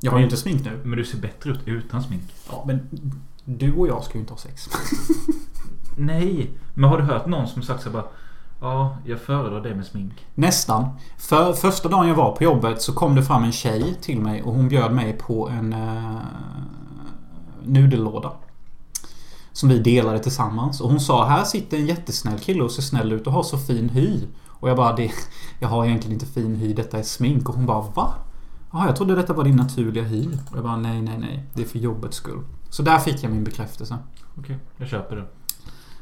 Jag 0.00 0.12
har 0.12 0.18
ju 0.18 0.24
inte 0.24 0.36
smink 0.36 0.64
nu. 0.64 0.80
Men 0.84 0.98
du 0.98 1.04
ser 1.04 1.18
bättre 1.18 1.50
ut 1.50 1.60
utan 1.64 2.02
smink. 2.02 2.22
Ja, 2.50 2.64
men 2.66 2.88
du 3.44 3.74
och 3.74 3.88
jag 3.88 4.04
ska 4.04 4.14
ju 4.14 4.20
inte 4.20 4.32
ha 4.32 4.38
sex. 4.38 4.68
Nej! 5.96 6.50
Men 6.74 6.90
har 6.90 6.98
du 6.98 7.04
hört 7.04 7.26
någon 7.26 7.48
som 7.48 7.62
sagt 7.62 7.82
så 7.82 7.90
bara 7.90 8.04
Ja, 8.60 8.96
jag 9.04 9.20
föredrar 9.20 9.60
det 9.60 9.74
med 9.74 9.86
smink. 9.86 10.26
Nästan. 10.34 10.88
För 11.18 11.52
första 11.52 11.88
dagen 11.88 12.08
jag 12.08 12.14
var 12.14 12.36
på 12.36 12.44
jobbet 12.44 12.82
så 12.82 12.92
kom 12.92 13.14
det 13.14 13.22
fram 13.22 13.44
en 13.44 13.52
tjej 13.52 13.94
till 14.00 14.20
mig 14.20 14.42
och 14.42 14.54
hon 14.54 14.68
bjöd 14.68 14.92
mig 14.92 15.12
på 15.12 15.48
en 15.48 15.72
uh, 15.72 16.16
nudellåda. 17.62 18.32
Som 19.54 19.68
vi 19.68 19.78
delade 19.78 20.18
tillsammans. 20.18 20.80
Och 20.80 20.90
hon 20.90 21.00
sa 21.00 21.26
här 21.28 21.44
sitter 21.44 21.76
en 21.76 21.86
jättesnäll 21.86 22.38
kille 22.38 22.62
och 22.62 22.70
ser 22.70 22.82
snäll 22.82 23.12
ut 23.12 23.26
och 23.26 23.32
har 23.32 23.42
så 23.42 23.58
fin 23.58 23.88
hy. 23.88 24.20
Och 24.48 24.68
jag 24.70 24.76
bara 24.76 24.96
det, 24.96 25.10
jag 25.60 25.68
har 25.68 25.84
egentligen 25.84 26.12
inte 26.14 26.26
fin 26.26 26.56
hy, 26.56 26.72
detta 26.74 26.98
är 26.98 27.02
smink. 27.02 27.48
Och 27.48 27.54
hon 27.54 27.66
bara 27.66 27.80
va? 27.80 28.14
Jaha, 28.72 28.86
jag 28.86 28.96
trodde 28.96 29.14
detta 29.14 29.32
var 29.32 29.44
din 29.44 29.56
naturliga 29.56 30.02
hy. 30.04 30.26
Och 30.50 30.56
jag 30.56 30.62
bara 30.64 30.76
nej, 30.76 31.02
nej, 31.02 31.18
nej. 31.18 31.44
Det 31.54 31.62
är 31.62 31.66
för 31.66 31.78
jobbets 31.78 32.16
skull. 32.16 32.40
Så 32.70 32.82
där 32.82 32.98
fick 32.98 33.22
jag 33.24 33.32
min 33.32 33.44
bekräftelse. 33.44 33.98
Okej, 34.38 34.58
jag 34.76 34.88
köper 34.88 35.16
det. 35.16 35.24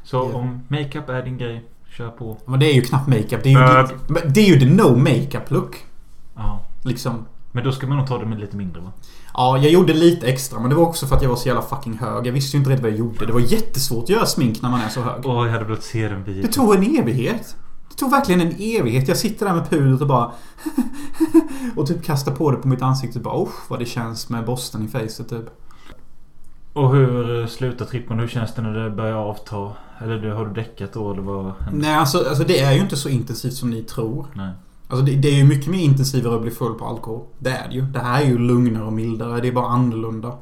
Så 0.03 0.17
Ja. 0.33 0.37
om 0.39 0.61
makeup 0.67 1.09
är 1.09 1.23
din 1.23 1.37
grej, 1.37 1.65
kör 1.97 2.09
på. 2.09 2.37
Men 2.45 2.59
det 2.59 2.65
är 2.65 2.73
ju 2.73 2.81
knappt 2.81 3.07
makeup. 3.07 3.43
Det 3.43 3.49
är 3.53 3.77
ju, 3.77 3.87
Bög. 3.87 3.87
det, 4.23 4.29
det 4.33 4.41
är 4.41 4.47
ju 4.47 4.59
the 4.59 4.65
no 4.83 4.95
makeup 4.97 5.51
look. 5.51 5.75
Ja. 6.35 6.59
Liksom. 6.83 7.25
Men 7.51 7.63
då 7.63 7.71
ska 7.71 7.87
man 7.87 7.97
nog 7.97 8.07
ta 8.07 8.17
det 8.17 8.25
med 8.25 8.39
lite 8.39 8.57
mindre 8.57 8.81
va? 8.81 8.91
Ja, 9.33 9.57
jag 9.57 9.71
gjorde 9.71 9.93
lite 9.93 10.27
extra 10.27 10.59
men 10.59 10.69
det 10.69 10.75
var 10.75 10.83
också 10.83 11.07
för 11.07 11.15
att 11.15 11.21
jag 11.21 11.29
var 11.29 11.35
så 11.35 11.47
jävla 11.47 11.61
fucking 11.61 11.97
hög. 11.97 12.27
Jag 12.27 12.33
visste 12.33 12.57
ju 12.57 12.59
inte 12.59 12.69
riktigt 12.69 12.83
vad 12.83 12.91
jag 12.91 12.99
gjorde. 12.99 13.25
Det 13.25 13.33
var 13.33 13.39
jättesvårt 13.39 14.03
att 14.03 14.09
göra 14.09 14.25
smink 14.25 14.61
när 14.61 14.69
man 14.69 14.81
är 14.81 14.89
så 14.89 15.01
hög. 15.01 15.25
Åh, 15.25 15.45
jag 15.45 15.51
hade 15.53 15.65
velat 15.65 15.83
se 15.83 16.07
den 16.07 16.23
Det 16.23 16.31
videon. 16.31 16.51
tog 16.51 16.75
en 16.75 16.97
evighet. 16.99 17.55
Det 17.89 17.95
tog 17.95 18.11
verkligen 18.11 18.41
en 18.41 18.55
evighet. 18.59 19.07
Jag 19.07 19.17
sitter 19.17 19.45
där 19.45 19.53
med 19.53 19.69
pudret 19.69 20.01
och 20.01 20.07
bara... 20.07 20.31
och 21.75 21.87
typ 21.87 22.03
kastar 22.03 22.31
på 22.31 22.51
det 22.51 22.57
på 22.57 22.67
mitt 22.67 22.81
ansikte. 22.81 23.19
Bara 23.19 23.35
oh, 23.35 23.49
vad 23.67 23.79
det 23.79 23.85
känns 23.85 24.29
med 24.29 24.45
borsten 24.45 24.85
i 24.85 24.87
facet 24.87 25.29
typ. 25.29 25.45
Och 26.73 26.95
hur 26.95 27.41
eh, 27.41 27.47
slutar 27.47 27.85
trippen? 27.85 28.19
Hur 28.19 28.27
känns 28.27 28.55
det 28.55 28.61
när 28.61 28.73
det 28.73 28.89
börjar 28.89 29.15
avta? 29.15 29.71
Eller 29.99 30.29
har 30.29 30.45
du 30.45 30.53
däckat 30.53 30.93
då 30.93 31.11
eller 31.11 31.21
vad 31.21 31.53
händer? 31.59 31.87
Nej, 31.87 31.95
alltså, 31.95 32.17
alltså 32.29 32.43
det 32.43 32.59
är 32.59 32.71
ju 32.71 32.79
inte 32.79 32.95
så 32.95 33.09
intensivt 33.09 33.53
som 33.53 33.69
ni 33.69 33.83
tror. 33.83 34.27
Nej. 34.33 34.51
Alltså 34.93 35.05
det, 35.05 35.15
det 35.15 35.27
är 35.27 35.35
ju 35.35 35.43
mycket 35.43 35.67
mer 35.67 35.79
intensivare 35.79 36.35
att 36.35 36.41
bli 36.41 36.51
full 36.51 36.73
på 36.73 36.85
alkohol. 36.85 37.25
Det 37.39 37.49
är 37.49 37.67
det 37.67 37.75
ju. 37.75 37.81
Det 37.81 37.99
här 37.99 38.21
är 38.21 38.25
ju 38.25 38.37
lugnare 38.37 38.83
och 38.83 38.93
mildare. 38.93 39.41
Det 39.41 39.47
är 39.47 39.51
bara 39.51 39.67
annorlunda. 39.67 40.37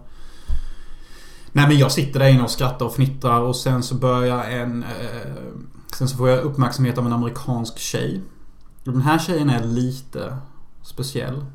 Nej 1.51 1.67
men 1.67 1.77
jag 1.77 1.91
sitter 1.91 2.19
där 2.19 2.27
inne 2.27 2.43
och 2.43 2.49
skrattar 2.49 2.85
och 2.85 2.95
fnittrar 2.95 3.41
och 3.41 3.55
sen 3.55 3.83
så 3.83 3.95
börjar 3.95 4.43
en... 4.43 4.83
Eh, 4.83 5.33
sen 5.93 6.07
så 6.07 6.17
får 6.17 6.29
jag 6.29 6.43
uppmärksamhet 6.43 6.97
av 6.97 7.05
en 7.05 7.13
amerikansk 7.13 7.79
tjej. 7.79 8.21
Den 8.83 9.01
här 9.01 9.19
tjejen 9.19 9.49
är 9.49 9.63
lite 9.63 10.37
speciell. 10.81 11.45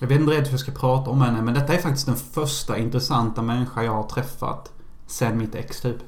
Jag 0.00 0.08
vet 0.08 0.20
inte 0.20 0.32
riktigt 0.32 0.46
hur 0.46 0.52
jag 0.52 0.60
ska 0.60 0.72
prata 0.72 1.10
om 1.10 1.20
henne 1.20 1.42
men 1.42 1.54
detta 1.54 1.74
är 1.74 1.78
faktiskt 1.78 2.06
den 2.06 2.16
första 2.16 2.78
intressanta 2.78 3.42
människa 3.42 3.82
jag 3.82 3.92
har 3.92 4.08
träffat 4.08 4.72
sen 5.06 5.38
mitt 5.38 5.54
ex 5.54 5.80
typ. 5.80 5.98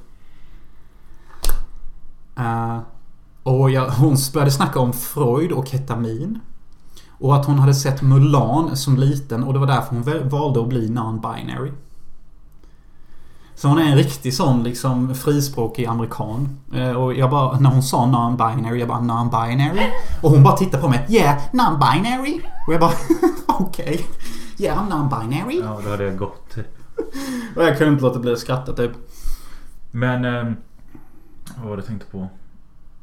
Uh, 2.38 2.78
och 3.42 3.70
jag, 3.70 3.90
hon 3.90 4.16
började 4.32 4.50
snacka 4.50 4.80
om 4.80 4.92
Freud 4.92 5.52
och 5.52 5.66
ketamin. 5.68 6.38
Och 7.18 7.36
att 7.36 7.46
hon 7.46 7.58
hade 7.58 7.74
sett 7.74 8.02
Mulan 8.02 8.76
som 8.76 8.96
liten 8.96 9.44
och 9.44 9.52
det 9.52 9.58
var 9.58 9.66
därför 9.66 9.90
hon 9.94 10.28
valde 10.28 10.60
att 10.60 10.68
bli 10.68 10.88
non-binary. 10.88 11.72
Så 13.54 13.68
hon 13.68 13.78
är 13.78 13.82
en 13.82 13.96
riktig 13.96 14.34
sån 14.34 14.62
liksom 14.62 15.14
frispråkig 15.14 15.86
amerikan. 15.86 16.58
Eh, 16.74 16.90
Och 16.90 17.14
jag 17.14 17.30
bara, 17.30 17.58
när 17.58 17.70
hon 17.70 17.82
sa 17.82 18.04
non-binary, 18.06 18.74
jag 18.76 18.88
bara 18.88 18.98
non-binary. 19.00 19.82
Och 20.22 20.30
hon 20.30 20.42
bara 20.42 20.56
tittade 20.56 20.82
på 20.82 20.88
mig. 20.88 21.06
Yeah, 21.08 21.38
non-binary. 21.52 22.40
Och 22.66 22.72
jag 22.74 22.80
bara, 22.80 22.92
okej. 23.46 24.06
Yeah, 24.58 24.78
I'm 24.78 24.90
non-binary. 24.90 25.60
Ja, 25.64 25.80
då 25.84 25.90
hade 25.90 26.04
jag 26.04 26.18
gått. 26.18 26.56
Och 27.56 27.62
jag 27.64 27.78
kunde 27.78 27.92
inte 27.92 28.04
låta 28.04 28.18
bli 28.18 28.32
att 28.32 28.38
skratta 28.38 28.72
typ. 28.72 28.92
Men... 29.90 30.24
ehm, 30.24 30.56
vad 31.56 31.68
var 31.68 31.76
det 31.76 31.80
jag 31.80 31.86
tänkte 31.86 32.06
på? 32.06 32.28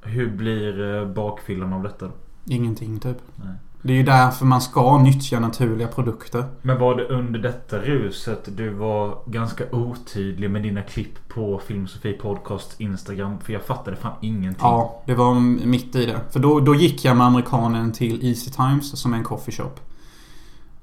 Hur 0.02 0.30
blir 0.30 0.96
eh, 0.96 1.08
bakfyllan 1.08 1.74
av 1.74 1.84
detta? 1.84 2.10
Ingenting 2.46 3.00
typ. 3.00 3.18
Nej. 3.36 3.56
Det 3.82 3.94
är 3.94 3.98
ju 3.98 4.04
därför 4.04 4.46
man 4.46 4.62
ska 4.62 4.98
nyttja 4.98 5.40
naturliga 5.40 5.88
produkter. 5.88 6.44
Men 6.62 6.80
var 6.80 6.96
det 6.96 7.06
under 7.08 7.40
detta 7.40 7.78
ruset 7.78 8.58
du 8.58 8.70
var 8.70 9.18
ganska 9.26 9.64
otydlig 9.72 10.52
med 10.52 10.64
dina 10.64 10.82
klipp 10.82 11.30
på 11.30 11.62
Filmsofie 11.68 12.14
Podcast 12.14 12.82
Instagram? 12.82 13.40
För 13.40 13.54
jag 13.54 13.62
fattade 13.62 13.98
fan 13.98 14.14
ingenting. 14.22 14.62
Ja, 14.62 15.02
det 15.06 15.14
var 15.14 15.34
mitt 15.66 15.96
i 15.96 16.06
det. 16.06 16.20
För 16.30 16.40
då, 16.40 16.60
då 16.60 16.76
gick 16.76 17.06
jag 17.06 17.18
med 17.18 17.28
amerikanen 17.28 17.92
till 17.92 18.26
Easy 18.26 18.52
Times 18.52 19.00
som 19.00 19.14
är 19.14 19.18
en 19.18 19.24
coffeeshop. 19.24 19.80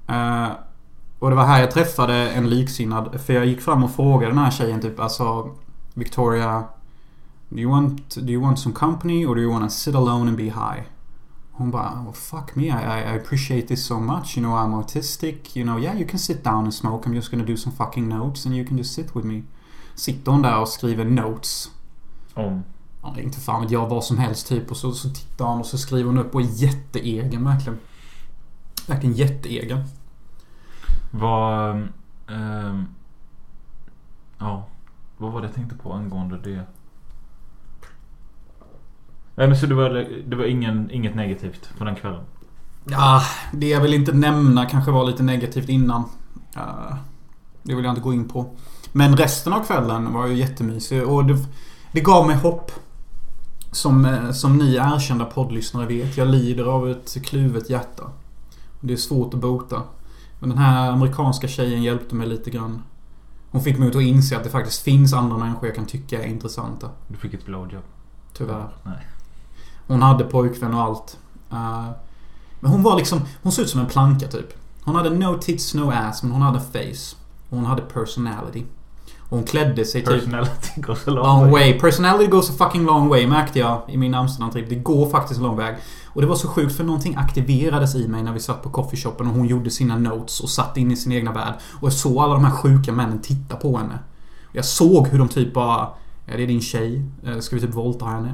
Uh, 0.09 0.47
och 1.19 1.29
det 1.29 1.35
var 1.35 1.45
här 1.45 1.59
jag 1.59 1.71
träffade 1.71 2.13
en 2.13 2.49
liksinnad. 2.49 3.21
För 3.21 3.33
jag 3.33 3.45
gick 3.45 3.61
fram 3.61 3.83
och 3.83 3.91
frågade 3.91 4.31
den 4.31 4.37
här 4.37 4.51
tjejen 4.51 4.81
typ 4.81 4.99
alltså 4.99 5.49
Victoria 5.93 6.63
Do 7.49 7.61
you 7.61 7.69
want, 7.69 8.25
do 8.25 8.31
you 8.31 8.41
want 8.41 8.59
some 8.59 8.73
company 8.73 9.25
or 9.25 9.35
do 9.35 9.41
you 9.41 9.49
want 9.49 9.69
to 9.69 9.75
sit 9.75 9.95
alone 9.95 10.27
and 10.27 10.37
be 10.37 10.49
high? 10.49 10.85
Hon 11.53 11.71
bara 11.71 12.05
oh, 12.07 12.11
fuck 12.11 12.55
me 12.55 12.69
I, 12.69 13.11
I 13.11 13.15
appreciate 13.15 13.67
this 13.67 13.85
so 13.85 13.99
much. 13.99 14.37
You 14.37 14.43
know 14.43 14.53
I'm 14.53 14.73
autistic. 14.73 15.55
You 15.55 15.63
know 15.63 15.77
yeah 15.77 15.97
you 15.97 16.05
can 16.05 16.19
sit 16.19 16.43
down 16.43 16.63
and 16.63 16.73
smoke. 16.73 17.07
I'm 17.07 17.15
just 17.15 17.31
gonna 17.31 17.45
do 17.45 17.57
some 17.57 17.73
fucking 17.73 18.07
notes 18.07 18.45
and 18.45 18.55
you 18.55 18.65
can 18.65 18.77
just 18.77 18.93
sit 18.93 19.15
with 19.15 19.25
me. 19.25 19.43
Sitter 19.95 20.31
hon 20.31 20.41
där 20.41 20.59
och 20.59 20.67
skriver 20.67 21.05
notes 21.05 21.71
Om. 22.33 22.63
Ja, 23.01 23.19
inte 23.19 23.39
fan 23.39 23.61
vet 23.61 23.71
jag 23.71 23.89
vad 23.89 24.03
som 24.03 24.17
helst 24.17 24.47
typ. 24.47 24.71
Och 24.71 24.77
så, 24.77 24.91
så 24.91 25.09
tittar 25.09 25.45
han 25.45 25.59
och 25.59 25.65
så 25.65 25.77
skriver 25.77 26.07
hon 26.07 26.17
upp 26.17 26.35
och 26.35 26.41
är 26.41 26.45
jätteegen 26.45 27.45
verkligen. 27.45 27.79
Verkligen 28.87 29.15
jätteegen. 29.15 29.83
Vad... 31.11 31.87
ehm, 32.27 32.87
ja. 34.37 34.65
Vad 35.17 35.31
var 35.31 35.41
det 35.41 35.47
jag 35.47 35.55
tänkte 35.55 35.75
på 35.75 35.93
angående 35.93 36.37
det? 36.37 36.63
Nej 39.37 39.47
men 39.47 39.57
så 39.57 39.65
det 39.65 39.75
var, 39.75 39.89
det 40.27 40.35
var 40.35 40.45
ingen, 40.45 40.91
inget 40.91 41.15
negativt 41.15 41.69
på 41.77 41.83
den 41.83 41.95
kvällen? 41.95 42.23
Ja, 42.85 43.21
det 43.53 43.69
jag 43.69 43.81
vill 43.81 43.93
inte 43.93 44.13
nämna 44.13 44.65
kanske 44.65 44.91
var 44.91 45.05
lite 45.05 45.23
negativt 45.23 45.69
innan. 45.69 46.03
Eh, 46.55 46.95
det 47.63 47.75
vill 47.75 47.85
jag 47.85 47.91
inte 47.91 48.01
gå 48.01 48.13
in 48.13 48.27
på. 48.27 48.55
Men 48.91 49.17
resten 49.17 49.53
av 49.53 49.63
kvällen 49.63 50.13
var 50.13 50.27
ju 50.27 50.35
jättemysig 50.35 51.07
och 51.07 51.25
det, 51.25 51.37
det 51.91 52.01
gav 52.01 52.27
mig 52.27 52.35
hopp. 52.35 52.71
Som, 53.71 54.05
eh, 54.05 54.31
som 54.31 54.57
ni 54.57 54.75
erkända 54.75 55.25
poddlyssnare 55.25 55.85
vet. 55.85 56.17
Jag 56.17 56.27
lider 56.27 56.65
av 56.65 56.89
ett 56.89 57.25
kluvet 57.25 57.69
hjärta. 57.69 58.03
Det 58.79 58.93
är 58.93 58.97
svårt 58.97 59.33
att 59.33 59.39
bota. 59.39 59.81
Men 60.39 60.49
den 60.49 60.57
här 60.57 60.91
amerikanska 60.91 61.47
tjejen 61.47 61.83
hjälpte 61.83 62.15
mig 62.15 62.27
lite 62.27 62.49
grann. 62.49 62.83
Hon 63.51 63.61
fick 63.61 63.77
mig 63.77 63.89
att 63.89 63.95
inse 63.95 64.37
att 64.37 64.43
det 64.43 64.49
faktiskt 64.49 64.81
finns 64.81 65.13
andra 65.13 65.37
människor 65.37 65.67
jag 65.67 65.75
kan 65.75 65.85
tycka 65.85 66.23
är 66.23 66.27
intressanta. 66.27 66.89
Du 67.07 67.17
fick 67.17 67.33
ett 67.33 67.45
blowjob? 67.45 67.83
Tyvärr. 68.33 68.69
Nej. 68.83 69.07
Hon 69.87 70.01
hade 70.01 70.23
pojkvän 70.23 70.73
och 70.73 70.81
allt. 70.81 71.17
Eh, 71.51 71.85
men 72.59 72.71
hon 72.71 72.83
var 72.83 72.95
liksom... 72.95 73.21
Hon 73.43 73.51
såg 73.51 73.63
ut 73.65 73.69
som 73.71 73.79
en 73.79 73.87
planka 73.87 74.27
typ. 74.27 74.53
Hon 74.83 74.95
hade 74.95 75.09
no 75.09 75.37
tits, 75.41 75.73
no 75.73 75.91
ass, 75.91 76.23
men 76.23 76.31
hon 76.31 76.41
hade 76.41 76.59
face. 76.59 77.15
Och 77.49 77.57
hon 77.57 77.65
hade 77.65 77.81
personality. 77.81 78.63
Och 79.29 79.37
hon 79.37 79.43
klädde 79.43 79.85
sig 79.85 80.01
typ... 80.01 80.13
Personality 80.13 80.81
goes 80.81 81.07
a 81.07 81.11
long, 81.11 81.25
Long 81.25 81.51
way. 81.51 81.51
way. 81.51 81.79
Personality 81.79 82.27
goes 82.27 82.49
a 82.49 82.53
fucking 82.57 82.85
long 82.85 83.09
way 83.09 83.27
märkte 83.27 83.59
jag 83.59 83.81
i 83.87 83.97
min 83.97 84.13
Amsterdam-trip. 84.13 84.69
Det 84.69 84.75
går 84.75 85.09
faktiskt 85.09 85.37
en 85.37 85.43
lång 85.43 85.57
väg. 85.57 85.75
Och 86.05 86.21
det 86.21 86.27
var 86.27 86.35
så 86.35 86.47
sjukt 86.47 86.75
för 86.75 86.83
någonting 86.83 87.15
aktiverades 87.15 87.95
i 87.95 88.07
mig 88.07 88.23
när 88.23 88.33
vi 88.33 88.39
satt 88.39 88.63
på 88.63 88.69
coffeeshopen 88.69 89.27
och 89.27 89.33
hon 89.33 89.47
gjorde 89.47 89.71
sina 89.71 89.97
notes 89.97 90.39
och 90.39 90.49
satt 90.49 90.77
in 90.77 90.91
i 90.91 90.95
sin 90.95 91.11
egna 91.11 91.31
värld. 91.31 91.53
Och 91.79 91.85
jag 91.85 91.93
såg 91.93 92.17
alla 92.17 92.33
de 92.33 92.43
här 92.45 92.51
sjuka 92.51 92.91
männen 92.91 93.21
titta 93.21 93.55
på 93.55 93.77
henne. 93.77 93.99
Jag 94.51 94.65
såg 94.65 95.07
hur 95.07 95.19
de 95.19 95.27
typ 95.27 95.53
bara... 95.53 95.87
Ja, 96.29 96.37
det 96.37 96.43
är 96.43 96.47
din 96.47 96.61
tjej. 96.61 97.05
Eh, 97.23 97.39
Ska 97.39 97.55
vi 97.55 97.61
typ 97.61 97.73
våldta 97.73 98.05
henne? 98.05 98.33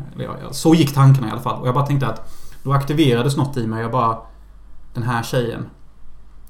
Så 0.52 0.76
gick 0.76 0.94
tankarna 0.94 1.28
i 1.28 1.32
alla 1.32 1.42
fall. 1.42 1.62
Och 1.62 1.68
jag 1.68 1.74
bara 1.76 1.86
tänkte 1.86 2.08
att 2.08 2.34
då 2.64 2.74
aktiverades 2.74 3.38
något 3.38 3.58
i 3.58 3.68
mig. 3.68 3.82
Jag 3.82 3.92
bara... 3.92 4.18
Den 4.94 5.04
här 5.04 5.24
tjejen 5.24 5.70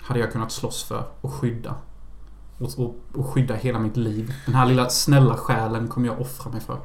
hade 0.01 0.19
jag 0.19 0.31
kunnat 0.31 0.51
slåss 0.51 0.83
för 0.83 1.03
och 1.21 1.33
skydda. 1.33 1.75
Och, 2.59 2.69
och, 2.77 2.95
och 3.13 3.25
skydda 3.27 3.55
hela 3.55 3.79
mitt 3.79 3.97
liv. 3.97 4.33
Den 4.45 4.55
här 4.55 4.65
lilla 4.65 4.89
snälla 4.89 5.37
själen 5.37 5.87
kommer 5.87 6.07
jag 6.07 6.21
offra 6.21 6.51
mig 6.51 6.61
för. 6.61 6.77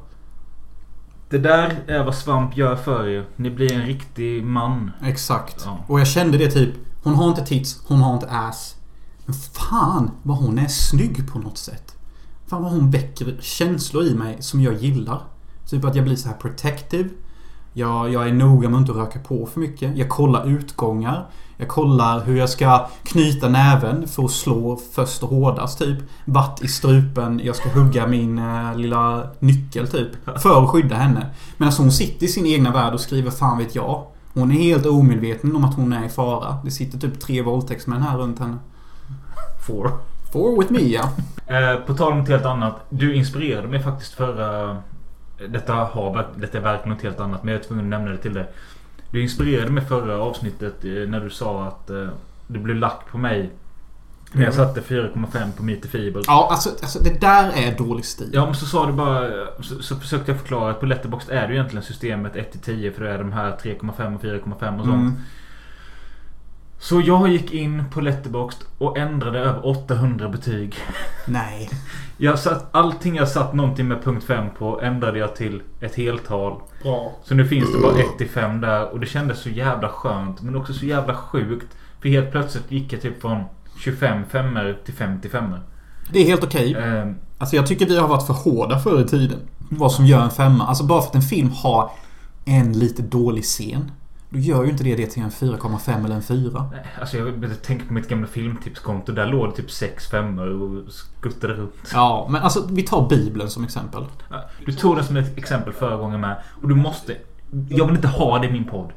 Det 1.29 1.37
där 1.37 1.83
är 1.87 2.03
vad 2.05 2.15
svamp 2.15 2.57
gör 2.57 2.75
för 2.75 3.07
er. 3.07 3.25
Ni 3.35 3.49
blir 3.49 3.73
en 3.73 3.85
riktig 3.85 4.43
man. 4.43 4.91
Exakt. 5.01 5.63
Ja. 5.65 5.77
Och 5.87 5.99
jag 5.99 6.07
kände 6.07 6.37
det 6.37 6.51
typ. 6.51 6.75
Hon 7.03 7.15
har 7.15 7.27
inte 7.29 7.45
tits, 7.45 7.81
hon 7.87 7.99
har 7.99 8.13
inte 8.13 8.29
ass. 8.29 8.75
Men 9.25 9.33
fan 9.35 10.11
vad 10.23 10.37
hon 10.37 10.59
är 10.59 10.67
snygg 10.67 11.31
på 11.31 11.39
något 11.39 11.57
sätt. 11.57 11.95
Fan 12.49 12.63
vad 12.63 12.71
hon 12.71 12.91
väcker 12.91 13.37
känslor 13.41 14.03
i 14.03 14.15
mig 14.15 14.37
som 14.39 14.61
jag 14.61 14.73
gillar. 14.73 15.21
Typ 15.69 15.85
att 15.85 15.95
jag 15.95 16.05
blir 16.05 16.15
så 16.15 16.27
här 16.27 16.35
protective. 16.35 17.09
Jag, 17.73 18.13
jag 18.13 18.27
är 18.27 18.33
noga 18.33 18.69
med 18.69 18.77
att 18.77 18.89
inte 18.89 18.99
röka 18.99 19.19
på 19.19 19.45
för 19.45 19.59
mycket. 19.59 19.97
Jag 19.97 20.09
kollar 20.09 20.47
utgångar. 20.47 21.29
Jag 21.57 21.67
kollar 21.67 22.23
hur 22.23 22.37
jag 22.37 22.49
ska 22.49 22.87
knyta 23.03 23.49
näven 23.49 24.07
för 24.07 24.25
att 24.25 24.31
slå 24.31 24.79
först 24.93 25.23
och 25.23 25.29
hårdast 25.29 25.79
typ. 25.79 25.97
Vart 26.25 26.63
i 26.63 26.67
strupen 26.67 27.41
jag 27.43 27.55
ska 27.55 27.69
hugga 27.69 28.07
min 28.07 28.37
eh, 28.37 28.75
lilla 28.75 29.29
nyckel 29.39 29.87
typ. 29.87 30.39
För 30.39 30.63
att 30.63 30.69
skydda 30.69 30.95
henne. 30.95 31.29
Men 31.57 31.67
alltså, 31.67 31.81
hon 31.81 31.91
sitter 31.91 32.25
i 32.25 32.29
sin 32.29 32.45
egna 32.45 32.71
värld 32.71 32.93
och 32.93 33.01
skriver 33.01 33.31
fan 33.31 33.57
vet 33.57 33.75
jag. 33.75 34.05
Hon 34.33 34.51
är 34.51 34.55
helt 34.55 34.85
omedveten 34.85 35.55
om 35.55 35.65
att 35.65 35.75
hon 35.75 35.93
är 35.93 36.05
i 36.05 36.09
fara. 36.09 36.57
Det 36.63 36.71
sitter 36.71 36.97
typ 36.97 37.19
tre 37.19 37.41
våldtäktsmän 37.41 38.01
här 38.01 38.17
runt 38.17 38.39
henne. 38.39 38.57
Four. 39.67 39.91
Four 40.31 40.59
with 40.59 40.71
me 40.71 40.79
ja. 40.79 41.11
Eh, 41.47 41.79
på 41.79 41.93
tal 41.93 42.11
om 42.11 42.19
något 42.19 42.29
helt 42.29 42.45
annat. 42.45 42.75
Du 42.89 43.15
inspirerade 43.15 43.67
mig 43.67 43.83
faktiskt 43.83 44.13
förra... 44.13 44.77
Detta, 45.49 45.73
har, 45.73 46.27
detta 46.35 46.57
är 46.57 46.61
verkligen 46.61 46.89
något 46.93 47.03
helt 47.03 47.19
annat 47.19 47.43
men 47.43 47.53
jag 47.53 47.61
är 47.61 47.67
tvungen 47.67 47.85
att 47.85 47.89
nämna 47.89 48.11
det 48.11 48.17
till 48.17 48.33
dig. 48.33 48.45
Du 49.11 49.21
inspirerade 49.21 49.71
mig 49.71 49.85
förra 49.85 50.21
avsnittet 50.21 50.85
eh, 50.85 50.91
när 50.91 51.19
du 51.19 51.29
sa 51.29 51.63
att 51.63 51.89
eh, 51.89 52.07
du 52.47 52.59
blev 52.59 52.75
lack 52.75 53.01
på 53.11 53.17
mig. 53.17 53.49
När 54.31 54.43
jag 54.43 54.53
satte 54.53 54.81
4,5 54.81 55.51
på 55.51 55.81
the 55.81 55.87
Feeble. 55.87 56.21
Ja, 56.27 56.47
alltså, 56.51 56.69
alltså 56.69 56.99
det 56.99 57.21
där 57.21 57.51
är 57.55 57.77
dålig 57.77 58.05
stil. 58.05 58.29
Ja 58.33 58.45
men 58.45 58.55
så 58.55 58.65
sa 58.65 58.85
du 58.85 58.93
bara 58.93 59.29
så, 59.61 59.83
så 59.83 59.95
försökte 59.95 60.31
jag 60.31 60.39
förklara 60.39 60.71
att 60.71 60.79
på 60.79 60.85
Letterboxd 60.85 61.29
är 61.31 61.41
det 61.41 61.47
ju 61.47 61.53
egentligen 61.53 61.83
systemet 61.83 62.33
1-10 62.33 62.91
för 62.91 63.03
det 63.03 63.11
är 63.11 63.17
de 63.17 63.31
här 63.31 63.51
3,5 63.63 64.15
och 64.15 64.21
4,5 64.23 64.79
och 64.79 64.85
sånt. 64.85 64.87
Mm. 64.87 65.15
Så 66.81 67.01
jag 67.01 67.27
gick 67.29 67.53
in 67.53 67.83
på 67.93 68.01
Letterboxd 68.01 68.59
och 68.77 68.97
ändrade 68.97 69.39
över 69.39 69.65
800 69.67 70.29
betyg. 70.29 70.75
Nej. 71.27 71.69
Jag 72.17 72.39
satt, 72.39 72.67
allting 72.75 73.15
jag 73.15 73.27
satt 73.27 73.53
någonting 73.53 73.87
med 73.87 74.03
punkt 74.03 74.23
5 74.27 74.45
på 74.57 74.81
ändrade 74.81 75.19
jag 75.19 75.35
till 75.35 75.61
ett 75.81 75.95
heltal. 75.95 76.55
Bra. 76.83 77.11
Så 77.23 77.35
nu 77.35 77.47
finns 77.47 77.73
det 77.73 77.79
bara 77.81 77.99
1 77.99 78.17
till 78.17 78.29
5 78.29 78.61
där 78.61 78.93
och 78.93 78.99
det 78.99 79.05
kändes 79.05 79.39
så 79.41 79.49
jävla 79.49 79.89
skönt 79.89 80.41
men 80.41 80.55
också 80.55 80.73
så 80.73 80.85
jävla 80.85 81.15
sjukt. 81.15 81.67
För 82.01 82.09
helt 82.09 82.31
plötsligt 82.31 82.71
gick 82.71 82.93
jag 82.93 83.01
typ 83.01 83.21
från 83.21 83.43
25 83.79 84.23
femmer 84.29 84.77
till 84.85 84.93
50 84.93 85.29
femmer. 85.29 85.61
Det 86.11 86.19
är 86.19 86.25
helt 86.25 86.43
okej. 86.43 86.75
Eh, 86.75 87.11
Alltså 87.41 87.55
jag 87.55 87.67
tycker 87.67 87.85
vi 87.85 87.97
har 87.97 88.07
varit 88.07 88.27
för 88.27 88.33
hårda 88.33 88.79
förr 88.79 89.01
i 89.01 89.07
tiden. 89.07 89.39
Vad 89.69 89.91
som 89.91 90.05
gör 90.05 90.21
en 90.23 90.29
femma. 90.31 90.67
Alltså 90.67 90.83
bara 90.83 91.01
för 91.01 91.09
att 91.09 91.15
en 91.15 91.21
film 91.21 91.51
har 91.63 91.91
en 92.45 92.73
lite 92.73 93.01
dålig 93.01 93.43
scen. 93.43 93.91
Då 94.29 94.39
gör 94.39 94.63
ju 94.63 94.69
inte 94.69 94.83
det 94.83 94.95
det 94.95 95.05
till 95.05 95.23
en 95.23 95.29
4,5 95.29 96.05
eller 96.05 96.15
en 96.15 96.21
4. 96.21 96.65
alltså 96.99 97.17
jag 97.17 97.61
tänker 97.61 97.85
på 97.85 97.93
mitt 97.93 98.09
gamla 98.09 98.27
filmtipskonto. 98.27 99.11
Där 99.11 99.25
låg 99.25 99.49
det 99.49 99.55
typ 99.55 99.71
6 99.71 100.07
femmor 100.07 100.47
och 100.47 100.93
skuttade 100.93 101.53
runt. 101.53 101.91
Ja, 101.93 102.27
men 102.29 102.41
alltså 102.41 102.67
vi 102.71 102.83
tar 102.83 103.09
Bibeln 103.09 103.49
som 103.49 103.63
exempel. 103.63 104.05
Du 104.65 104.71
tog 104.71 104.95
den 104.95 105.05
som 105.05 105.17
ett 105.17 105.37
exempel 105.37 105.73
förra 105.73 105.95
gången 105.95 106.21
med. 106.21 106.35
Och 106.61 106.69
du 106.69 106.75
måste... 106.75 107.15
Jag 107.69 107.85
vill 107.85 107.95
inte 107.95 108.07
ha 108.07 108.39
det 108.39 108.47
i 108.47 108.51
min 108.51 108.65
podd. 108.65 108.91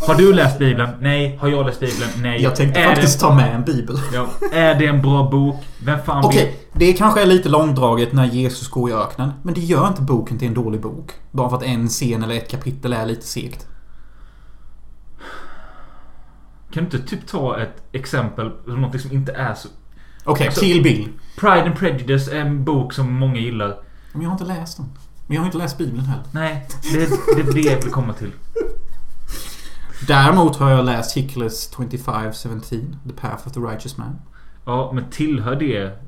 Har 0.00 0.14
du 0.14 0.32
läst 0.32 0.58
Bibeln? 0.58 0.90
Nej. 1.00 1.36
Har 1.40 1.48
jag 1.48 1.66
läst 1.66 1.80
Bibeln? 1.80 2.10
Nej. 2.22 2.42
Jag 2.42 2.56
tänkte 2.56 2.80
är 2.80 2.86
faktiskt 2.86 3.20
det, 3.20 3.26
ta 3.26 3.34
med 3.34 3.54
en 3.54 3.64
bibel. 3.64 3.96
ja, 4.14 4.26
Är 4.52 4.74
det 4.74 4.86
en 4.86 5.02
bra 5.02 5.30
bok? 5.30 5.56
Vem 5.84 5.98
fan 6.02 6.24
Okej, 6.24 6.58
det 6.72 6.92
kanske 6.92 7.22
är 7.22 7.26
lite 7.26 7.48
långdraget 7.48 8.12
när 8.12 8.24
Jesus 8.24 8.68
går 8.68 8.90
i 8.90 8.92
öknen. 8.92 9.30
Men 9.42 9.54
det 9.54 9.60
gör 9.60 9.88
inte 9.88 10.02
boken 10.02 10.38
till 10.38 10.48
en 10.48 10.54
dålig 10.54 10.80
bok. 10.80 11.12
Bara 11.30 11.48
för 11.48 11.56
att 11.56 11.62
en 11.62 11.88
scen 11.88 12.22
eller 12.22 12.34
ett 12.34 12.50
kapitel 12.50 12.92
är 12.92 13.06
lite 13.06 13.26
segt. 13.26 13.66
Kan 16.76 16.84
du 16.90 16.96
inte 16.96 17.08
typ 17.10 17.26
ta 17.26 17.60
ett 17.60 17.82
exempel 17.92 18.50
som 18.64 18.80
något 18.80 19.00
som 19.00 19.12
inte 19.12 19.32
är 19.32 19.54
så... 19.54 19.68
Okej, 20.24 20.46
Alltså- 20.46 20.60
Kill 20.60 20.82
Bill. 20.82 21.08
Pride 21.40 21.62
and 21.62 21.76
Prejudice 21.76 22.28
är 22.28 22.40
en 22.40 22.64
bok 22.64 22.92
som 22.92 23.12
många 23.12 23.36
gillar. 23.36 23.78
Men 24.12 24.22
jag 24.22 24.28
har 24.28 24.34
inte 24.34 24.44
läst 24.44 24.76
den. 24.76 24.86
Men 25.26 25.34
jag 25.34 25.42
har 25.42 25.46
inte 25.46 25.58
läst 25.58 25.78
Bibeln 25.78 26.00
heller. 26.00 26.24
Nej, 26.30 26.66
det, 26.92 26.98
det 27.36 27.48
är 27.50 27.52
det 27.54 27.60
jag 27.60 27.82
vill 27.82 27.92
komma 27.92 28.12
till. 28.12 28.32
Däremot 30.06 30.56
har 30.56 30.70
jag 30.70 30.84
läst 30.84 31.16
Hickles 31.16 31.68
2517. 31.68 32.96
The 33.08 33.12
Path 33.12 33.46
of 33.46 33.52
the 33.52 33.60
Righteous 33.60 33.96
Man. 33.96 34.18
Ja, 34.64 34.90
men 34.94 35.10
tillhör 35.10 35.56
det 35.56 35.98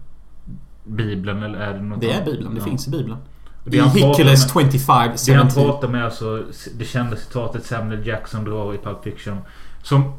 Bibeln 0.84 1.42
eller 1.42 1.58
är 1.58 1.74
det 1.74 1.82
något 1.82 2.00
Det 2.00 2.12
är? 2.12 2.24
Bibeln. 2.24 2.54
Det 2.54 2.60
Ja. 2.60 2.64
finns 2.64 2.88
i 2.88 2.90
Bibeln. 2.90 3.16
Det 3.64 3.76
I 3.76 3.80
med- 3.80 3.92
2517. 3.92 5.16
Det 5.26 5.34
han 5.34 5.48
pratar 5.50 5.88
med 5.88 6.04
alltså 6.04 6.42
det 6.78 6.84
kända 6.84 7.16
citatet 7.16 7.66
Samuel 7.66 8.06
Jackson 8.06 8.44
drar 8.44 8.74
i 8.74 8.78
Pulp 8.78 9.04
Fiction. 9.04 9.38
Som, 9.82 10.12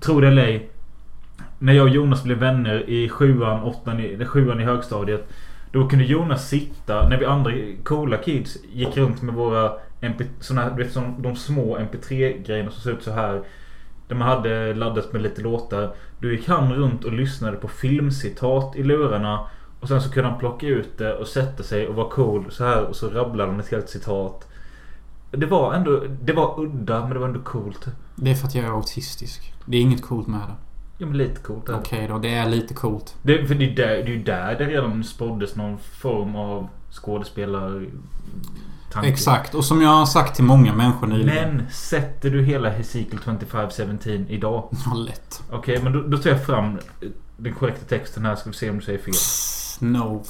tro 0.00 0.20
det 0.20 0.28
eller 0.28 0.44
ej. 0.44 0.70
När 1.58 1.72
jag 1.72 1.84
och 1.86 1.94
Jonas 1.94 2.24
blev 2.24 2.38
vänner 2.38 2.90
i 2.90 3.08
sjuan, 3.08 3.62
åttan, 3.62 4.00
i, 4.00 4.24
sjuan 4.24 4.60
i 4.60 4.64
högstadiet. 4.64 5.28
Då 5.72 5.88
kunde 5.88 6.04
Jonas 6.04 6.48
sitta, 6.48 7.08
när 7.08 7.18
vi 7.18 7.24
andra 7.24 7.52
coola 7.84 8.16
kids 8.16 8.58
gick 8.72 8.96
runt 8.96 9.22
med 9.22 9.34
våra 9.34 9.72
MP, 10.00 10.24
såna 10.40 10.62
här, 10.62 10.70
du 10.70 10.82
vet, 10.82 10.92
som 10.92 11.22
de 11.22 11.36
små 11.36 11.78
MP3-grejerna 11.78 12.70
som 12.70 12.82
ser 12.82 12.92
ut 12.92 13.02
så 13.02 13.10
här. 13.10 13.42
Där 14.08 14.16
man 14.16 14.28
hade 14.28 14.74
laddat 14.74 15.12
med 15.12 15.22
lite 15.22 15.42
låtar. 15.42 15.92
Då 16.18 16.28
gick 16.28 16.48
han 16.48 16.74
runt 16.74 17.04
och 17.04 17.12
lyssnade 17.12 17.56
på 17.56 17.68
filmcitat 17.68 18.76
i 18.76 18.82
lurarna. 18.82 19.46
Och 19.80 19.88
sen 19.88 20.00
så 20.00 20.10
kunde 20.10 20.30
han 20.30 20.38
plocka 20.38 20.66
ut 20.66 20.98
det 20.98 21.14
och 21.14 21.26
sätta 21.26 21.62
sig 21.62 21.88
och 21.88 21.94
vara 21.94 22.08
cool 22.08 22.50
så 22.50 22.64
här 22.64 22.84
och 22.84 22.96
så 22.96 23.08
rabblade 23.08 23.50
han 23.50 23.60
ett 23.60 23.70
helt 23.70 23.88
citat. 23.88 24.48
Det 25.30 25.46
var 25.46 25.74
ändå, 25.74 26.02
det 26.22 26.32
var 26.32 26.60
udda 26.60 27.00
men 27.00 27.10
det 27.10 27.18
var 27.18 27.26
ändå 27.26 27.40
coolt. 27.40 27.88
Det 28.22 28.30
är 28.30 28.34
för 28.34 28.46
att 28.46 28.54
jag 28.54 28.64
är 28.64 28.70
autistisk. 28.70 29.52
Det 29.64 29.76
är 29.76 29.80
inget 29.80 30.02
coolt 30.02 30.28
med 30.28 30.40
det. 30.40 30.54
Ja 30.98 31.06
men 31.06 31.18
lite 31.18 31.40
coolt. 31.40 31.68
är 31.68 31.72
det. 31.72 31.78
Okej 31.78 32.08
då, 32.08 32.18
det 32.18 32.34
är 32.34 32.48
lite 32.48 32.74
coolt. 32.74 33.16
Det, 33.22 33.46
för 33.46 33.54
det 33.54 33.64
är, 33.64 33.76
där, 33.76 33.86
det 33.86 34.02
är 34.02 34.06
ju 34.06 34.22
där 34.22 34.58
det 34.58 34.66
redan 34.66 35.04
spåddes 35.04 35.56
någon 35.56 35.78
form 35.78 36.36
av 36.36 36.68
skådespelar... 36.90 37.86
tanke. 38.92 39.08
Exakt. 39.08 39.54
Och 39.54 39.64
som 39.64 39.82
jag 39.82 39.88
har 39.88 40.06
sagt 40.06 40.34
till 40.34 40.44
många 40.44 40.74
människor 40.74 41.06
nyligen. 41.06 41.56
Men 41.56 41.70
sätter 41.70 42.30
du 42.30 42.42
hela 42.42 42.70
Hesekiel 42.70 43.18
2517 43.18 44.26
idag? 44.28 44.68
Ja, 44.86 44.94
lätt. 44.94 45.42
Okej 45.50 45.82
men 45.82 45.92
då, 45.92 46.02
då 46.02 46.18
tar 46.18 46.30
jag 46.30 46.46
fram 46.46 46.78
den 47.36 47.54
korrekta 47.54 47.84
texten 47.84 48.24
här 48.24 48.36
ska 48.36 48.50
vi 48.50 48.56
se 48.56 48.70
om 48.70 48.76
du 48.76 48.84
säger 48.84 48.98
fel. 48.98 49.14
No 49.90 50.24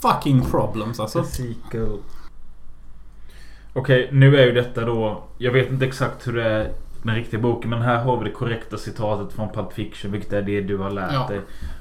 fucking 0.00 0.42
problems 0.50 1.00
alltså. 1.00 1.18
Hesekiel. 1.18 1.98
Okej, 3.72 4.08
nu 4.12 4.36
är 4.36 4.46
ju 4.46 4.52
detta 4.52 4.84
då... 4.84 5.22
Jag 5.38 5.52
vet 5.52 5.70
inte 5.70 5.86
exakt 5.86 6.26
hur 6.26 6.32
det 6.32 6.44
är 6.44 6.72
den 7.06 7.14
riktiga 7.16 7.40
boken. 7.40 7.70
Men 7.70 7.82
här 7.82 8.04
har 8.04 8.16
vi 8.18 8.24
det 8.24 8.30
korrekta 8.30 8.76
citatet 8.78 9.32
från 9.36 9.48
Pulp 9.48 9.72
Fiction. 9.72 10.12
Vilket 10.12 10.32
är 10.32 10.42
det 10.42 10.60
du 10.60 10.78
har 10.78 10.90
lärt 10.90 11.12
Ja. 11.12 11.26
dig. 11.28 11.40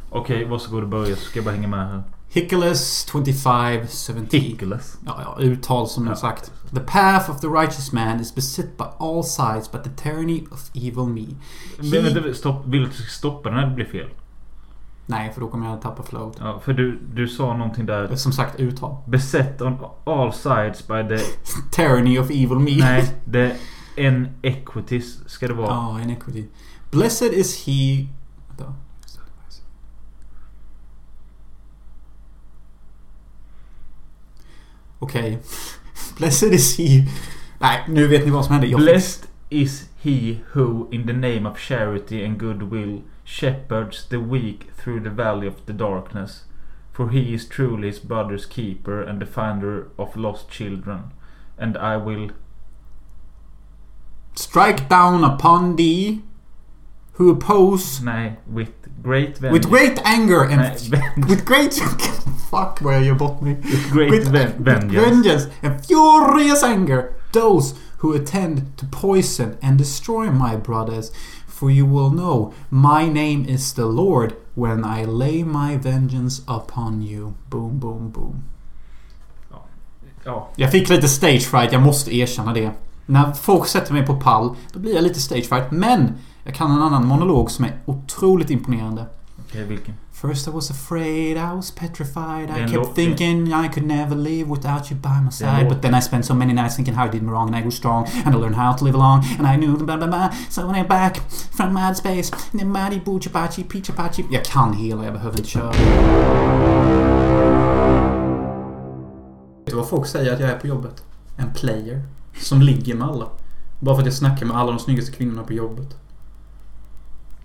Okej, 0.10 0.46
varsågod 0.46 0.84
och 0.84 0.90
börja 0.90 1.16
så 1.16 1.22
ska 1.22 1.38
jag 1.40 1.46
bara 1.46 1.56
hänga 1.56 1.68
med 1.68 1.88
här. 1.88 2.04
Hickles 2.30 3.06
2517. 3.06 4.28
Hickles. 4.32 4.98
Ja, 5.06 5.20
ja, 5.24 5.44
uttal 5.44 5.88
som 5.88 6.08
jag 6.08 6.18
sagt. 6.18 6.52
The 6.74 6.80
path 6.80 7.32
of 7.32 7.40
the 7.42 7.48
righteous 7.48 7.92
man 7.92 8.20
is 8.20 8.36
beset 8.36 8.78
by 8.78 8.84
all 9.00 9.24
sides 9.24 9.72
but 9.72 9.84
the 9.84 9.90
tyranny 9.90 10.44
of 10.52 10.70
evil 10.74 11.06
me. 11.06 11.26
Men 11.78 12.14
vänta, 12.14 12.34
stopp. 12.34 12.66
Vill 12.68 12.82
du 12.84 12.88
att 12.90 12.96
stoppa 12.96 13.50
den 13.50 13.58
när 13.60 13.68
det 13.68 13.76
blir 13.76 13.86
fel? 13.86 14.08
Nej, 15.06 15.32
för 15.34 15.42
då 15.42 15.48
kommer 15.48 15.70
jag 15.70 15.82
tappa 15.82 16.04
flowet. 16.04 16.38
Ja, 16.40 16.60
för 16.64 16.74
du, 16.74 17.00
du 17.14 17.28
sa 17.28 17.58
någonting 17.58 17.86
där. 17.86 18.16
Som 18.16 18.32
sagt, 18.32 18.60
uttal. 18.60 18.96
Beset 19.06 19.62
on 19.62 19.78
all 20.06 20.34
sides 20.34 20.88
by 20.88 21.08
the... 21.18 21.18
Tyranny 21.72 22.20
of 22.20 22.30
evil 22.30 22.60
me. 22.60 22.72
Nej, 22.80 23.04
the 23.32 23.52
inequities 23.98 25.30
ska 25.30 25.48
det 25.48 25.54
vara. 25.54 25.68
Ja, 25.68 26.02
inequity. 26.02 26.46
Blessed 26.92 27.34
is 27.34 27.66
he... 27.66 28.08
Vänta. 28.48 28.74
Okej. 35.00 35.40
Blessed 36.18 36.54
is 36.54 36.78
he... 36.78 37.06
Nej, 37.60 37.84
nu 37.88 38.08
vet 38.08 38.26
ni 38.26 38.32
vad 38.32 38.46
som 38.46 38.54
hände. 38.54 38.68
Jag 38.68 38.80
fick- 38.80 38.86
Blessed 38.86 39.28
is 39.50 39.90
he 40.02 40.38
who 40.54 40.88
in 40.92 41.08
the 41.08 41.14
name 41.14 41.50
of 41.50 41.60
charity 41.60 42.26
and 42.26 42.40
goodwill 42.40 43.02
shepherds 43.24 44.08
the 44.10 44.18
weak 44.18 44.60
through 44.78 45.04
the 45.04 45.10
valley 45.10 45.48
of 45.48 45.56
the 45.66 45.74
darkness. 45.74 46.44
For 46.94 47.10
he 47.10 47.34
is 47.34 47.50
truly 47.50 47.88
his 47.88 48.00
brother's 48.00 48.46
keeper 48.46 49.02
and 49.02 49.20
the 49.20 49.26
finder 49.26 49.88
of 49.98 50.16
lost 50.16 50.50
children. 50.50 51.00
And 51.58 51.78
I 51.78 51.98
will... 51.98 52.30
Strike 54.36 54.90
down 54.90 55.24
upon 55.24 55.76
thee 55.76 56.22
who 57.18 57.30
oppose 57.32 58.02
Nej, 58.04 58.36
with 58.54 58.70
great 59.04 59.38
vengeance. 59.38 59.54
with 59.54 59.70
great 59.70 60.02
anger 60.06 60.42
and 60.44 60.62
Nej, 60.62 61.02
with 61.30 61.46
great 61.46 61.74
fuck 62.52 62.82
jag 62.82 63.04
gör 63.04 63.16
bort 63.16 63.42
mig. 63.42 63.56
with 63.64 63.92
great 63.92 64.12
with, 64.12 64.28
ven- 64.32 64.52
with 64.58 64.66
vengeance. 64.66 65.06
vengeance 65.06 65.48
and 65.64 65.86
furious 65.86 66.64
anger 66.64 67.14
those 67.32 67.76
who 68.00 68.14
attend 68.14 68.62
to 68.78 68.86
poison 68.92 69.58
and 69.62 69.78
destroy 69.78 70.32
my 70.32 70.56
brothers. 70.58 71.12
For 71.48 71.72
you 71.72 71.86
will 71.86 72.10
know 72.10 72.54
my 72.70 73.08
name 73.14 73.46
is 73.50 73.74
the 73.74 73.86
Lord 73.86 74.34
when 74.56 74.84
I 74.84 75.06
lay 75.06 75.44
my 75.44 75.78
vengeance 75.78 76.42
upon 76.48 77.02
you. 77.02 77.34
Boom, 77.50 77.80
boom, 77.80 78.10
boom. 78.10 78.44
Ja, 80.26 80.50
Jag 80.56 80.72
fick 80.72 80.90
lite 80.90 81.08
stage 81.08 81.42
fright, 81.46 81.72
jag 81.74 81.82
måste 81.82 82.16
erkänna 82.16 82.54
det. 82.54 82.72
När 83.06 83.34
folk 83.34 83.68
sätter 83.68 83.94
mig 83.94 84.06
på 84.06 84.16
pall, 84.16 84.56
då 84.74 84.80
blir 84.80 84.96
jag 84.96 85.04
lite 85.04 85.20
stage 85.20 85.46
fright. 85.50 85.72
Men 85.72 86.14
jag 86.44 86.56
kan 86.56 86.72
en 86.72 86.82
annan 86.82 87.08
monolog 87.08 87.52
som 87.52 87.66
är 87.66 87.74
otroligt 87.86 88.50
imponerande. 88.50 89.06
okej 89.56 89.64
vilken? 89.64 89.94
First 90.12 90.48
I 90.48 90.52
was 90.52 90.72
afraid, 90.72 91.38
I 91.38 91.56
was 91.56 91.72
petrified. 91.72 92.50
I 92.50 92.68
kept 92.68 92.96
thinking 92.96 93.54
I 93.54 93.68
could 93.68 93.88
never 93.88 94.16
live 94.16 94.50
without 94.50 94.92
you 94.92 95.00
by 95.00 95.22
my 95.26 95.32
side. 95.32 95.70
But 95.70 95.82
then 95.82 95.94
I 95.94 96.02
spent 96.02 96.26
so 96.26 96.34
many 96.34 96.54
nights 96.54 96.76
thinking 96.76 96.96
how 96.96 97.06
I 97.06 97.12
did 97.12 97.22
me 97.22 97.30
wrong 97.32 97.48
and 97.48 97.56
I 97.56 97.62
grew 97.62 97.72
strong 97.72 98.08
and 98.26 98.36
I 98.36 98.40
learned 98.40 98.56
how 98.56 98.74
to 98.78 98.86
live 98.86 98.96
along 98.96 99.24
and 99.38 99.48
I 99.48 99.58
knew 99.58 99.78
blah 99.78 99.98
blah 99.98 100.08
blah. 100.08 100.30
So 100.50 100.66
when 100.68 100.76
I 100.76 100.84
back 100.88 101.18
from 101.58 101.74
mad 101.74 101.98
space, 101.98 102.32
Nimadi 102.52 103.00
Buchapachi 103.04 103.64
Pichapachi. 103.64 104.26
Jag 104.32 104.46
kan 104.46 104.74
hela, 104.74 105.04
jag 105.04 105.14
behöver 105.14 105.38
inte 105.38 105.50
köra. 105.50 105.72
Vet 109.66 109.72
du 109.72 109.76
vad 109.76 109.90
folk 109.90 110.08
säger 110.08 110.34
att 110.34 110.40
jag 110.40 110.50
är 110.50 110.60
på 110.60 110.68
jobbet? 110.68 111.04
En 111.38 111.54
player. 111.54 112.02
Som 112.40 112.62
ligger 112.62 112.96
med 112.96 113.08
alla. 113.08 113.26
Bara 113.80 113.96
för 113.96 114.02
att 114.02 114.06
jag 114.06 114.16
snackar 114.16 114.46
med 114.46 114.58
alla 114.58 114.72
de 114.72 114.80
snyggaste 114.80 115.12
kvinnorna 115.12 115.44
på 115.44 115.54
jobbet. 115.54 115.98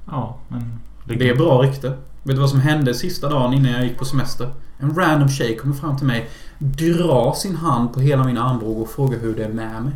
Ja, 0.07 0.39
men... 0.49 0.81
Det 1.05 1.29
är 1.29 1.37
bra 1.37 1.63
rykte. 1.63 1.89
Vet 2.23 2.37
du 2.37 2.41
vad 2.41 2.51
som 2.51 2.61
hände 2.61 2.95
sista 2.95 3.29
dagen 3.29 3.55
innan 3.55 3.73
jag 3.73 3.85
gick 3.85 3.99
på 3.99 4.05
semester? 4.05 4.53
En 4.79 4.95
random 4.95 5.29
tjej 5.29 5.57
kommer 5.57 5.75
fram 5.75 5.97
till 5.97 6.07
mig, 6.07 6.31
drar 6.59 7.33
sin 7.33 7.57
hand 7.57 7.95
på 7.95 8.01
hela 8.01 8.25
min 8.25 8.39
armbåge 8.39 8.81
och 8.81 8.91
frågar 8.91 9.19
hur 9.19 9.37
det 9.37 9.45
är 9.45 9.49
med 9.49 9.83
mig. 9.83 9.93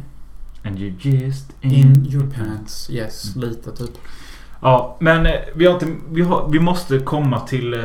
And 0.65 0.79
you 0.79 0.93
just 1.01 1.53
In 1.61 2.07
your 2.11 2.31
pants. 2.31 2.91
Yes, 2.91 3.37
lite 3.37 3.71
typ. 3.77 3.91
Ja, 4.61 4.97
men 5.01 5.27
eh, 5.27 5.33
vi, 5.55 5.67
har 5.67 5.75
inte, 5.75 5.87
vi, 6.11 6.23
har, 6.23 6.49
vi 6.49 6.61
måste 6.61 6.99
komma 6.99 7.41
till 7.41 7.75
eh, 7.75 7.81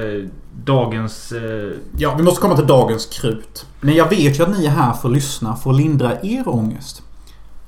dagens... 0.65 1.31
Eh, 1.31 1.71
Ja, 1.97 2.15
vi 2.15 2.23
måste 2.23 2.41
komma 2.41 2.55
till 2.55 2.67
dagens 2.67 3.05
krut. 3.05 3.65
Men 3.81 3.95
jag 3.95 4.09
vet 4.09 4.39
ju 4.39 4.43
att 4.43 4.57
ni 4.59 4.65
är 4.65 4.69
här 4.69 4.93
för 4.93 5.09
att 5.09 5.15
lyssna, 5.15 5.55
för 5.55 5.69
att 5.69 5.77
lindra 5.77 6.21
er 6.21 6.49
ångest. 6.49 7.01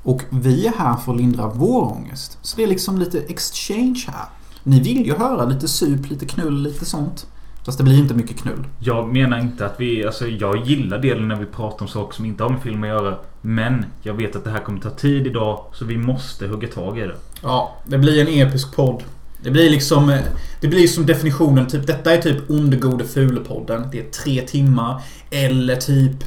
Och 0.03 0.21
vi 0.29 0.67
är 0.67 0.71
här 0.77 0.95
för 0.95 1.11
att 1.11 1.17
lindra 1.17 1.47
vår 1.47 1.81
ångest. 1.91 2.37
Så 2.41 2.57
det 2.57 2.63
är 2.63 2.67
liksom 2.67 2.99
lite 2.99 3.19
exchange 3.19 4.05
här. 4.07 4.25
Ni 4.63 4.79
vill 4.79 5.05
ju 5.05 5.15
höra 5.15 5.45
lite 5.45 5.67
sup, 5.67 6.09
lite 6.09 6.25
knull, 6.25 6.61
lite 6.63 6.85
sånt. 6.85 7.27
Fast 7.65 7.77
det 7.77 7.83
blir 7.83 7.97
inte 7.99 8.13
mycket 8.13 8.37
knull. 8.37 8.67
jag 8.79 9.07
menar 9.13 9.39
inte 9.39 9.65
att 9.65 9.75
vi... 9.79 10.05
Alltså 10.05 10.27
jag 10.27 10.65
gillar 10.67 10.99
delen 10.99 11.27
när 11.27 11.35
vi 11.35 11.45
pratar 11.45 11.81
om 11.85 11.87
saker 11.87 12.15
som 12.15 12.25
inte 12.25 12.43
har 12.43 12.49
med 12.49 12.61
film 12.61 12.83
att 12.83 12.89
göra. 12.89 13.15
Men 13.41 13.85
jag 14.01 14.13
vet 14.13 14.35
att 14.35 14.43
det 14.43 14.49
här 14.51 14.59
kommer 14.59 14.79
ta 14.79 14.89
tid 14.89 15.27
idag. 15.27 15.65
Så 15.73 15.85
vi 15.85 15.97
måste 15.97 16.47
hugga 16.47 16.67
tag 16.67 16.97
i 16.97 17.01
det. 17.01 17.15
Ja, 17.43 17.75
det 17.87 17.97
blir 17.97 18.21
en 18.27 18.47
episk 18.47 18.75
podd. 18.75 19.03
Det 19.43 19.51
blir 19.51 19.69
liksom... 19.69 20.09
eh, 20.09 20.19
Det 20.59 20.67
blir 20.67 20.87
som 20.87 21.05
definitionen 21.05 21.67
typ... 21.67 21.87
Detta 21.87 22.13
är 22.13 22.21
typ 22.21 22.49
Ondegode 22.49 23.03
Fule-podden. 23.03 23.89
Det 23.91 23.99
är 23.99 24.11
tre 24.11 24.41
timmar. 24.41 25.01
Eller 25.31 25.75
typ... 25.75 26.23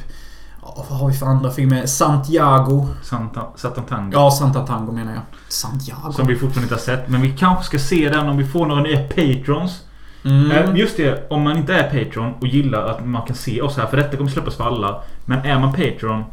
Vad 0.89 0.99
har 0.99 1.07
vi 1.07 1.13
för 1.13 1.25
andra 1.25 1.51
filmer? 1.51 1.85
Santiago. 1.85 2.87
Santa, 3.03 3.41
Satantango. 3.55 4.09
Ja, 4.13 4.31
Santa 4.31 4.67
Tango 4.67 4.91
menar 4.91 5.13
jag. 5.13 5.21
Santiago. 5.47 6.11
Som 6.11 6.27
vi 6.27 6.35
fortfarande 6.35 6.61
inte 6.63 6.75
har 6.75 6.79
sett. 6.97 7.09
Men 7.09 7.21
vi 7.21 7.31
kanske 7.37 7.63
ska 7.63 7.79
se 7.79 8.09
den 8.09 8.27
om 8.29 8.37
vi 8.37 8.45
får 8.45 8.65
några 8.65 8.81
nya 8.81 8.99
patrons. 9.07 9.81
Mm. 10.25 10.51
Eh, 10.51 10.75
Just 10.75 10.97
det, 10.97 11.27
om 11.29 11.41
man 11.41 11.57
inte 11.57 11.73
är 11.73 11.83
Patreon 12.05 12.33
och 12.41 12.47
gillar 12.47 12.85
att 12.87 13.05
man 13.05 13.21
kan 13.27 13.35
se 13.35 13.61
oss 13.61 13.77
här. 13.77 13.85
För 13.85 13.97
detta 13.97 14.17
kommer 14.17 14.29
släppas 14.29 14.55
för 14.55 14.63
alla. 14.63 15.01
Men 15.25 15.39
är 15.39 15.59
man 15.59 15.71
Patreon. 15.73 16.23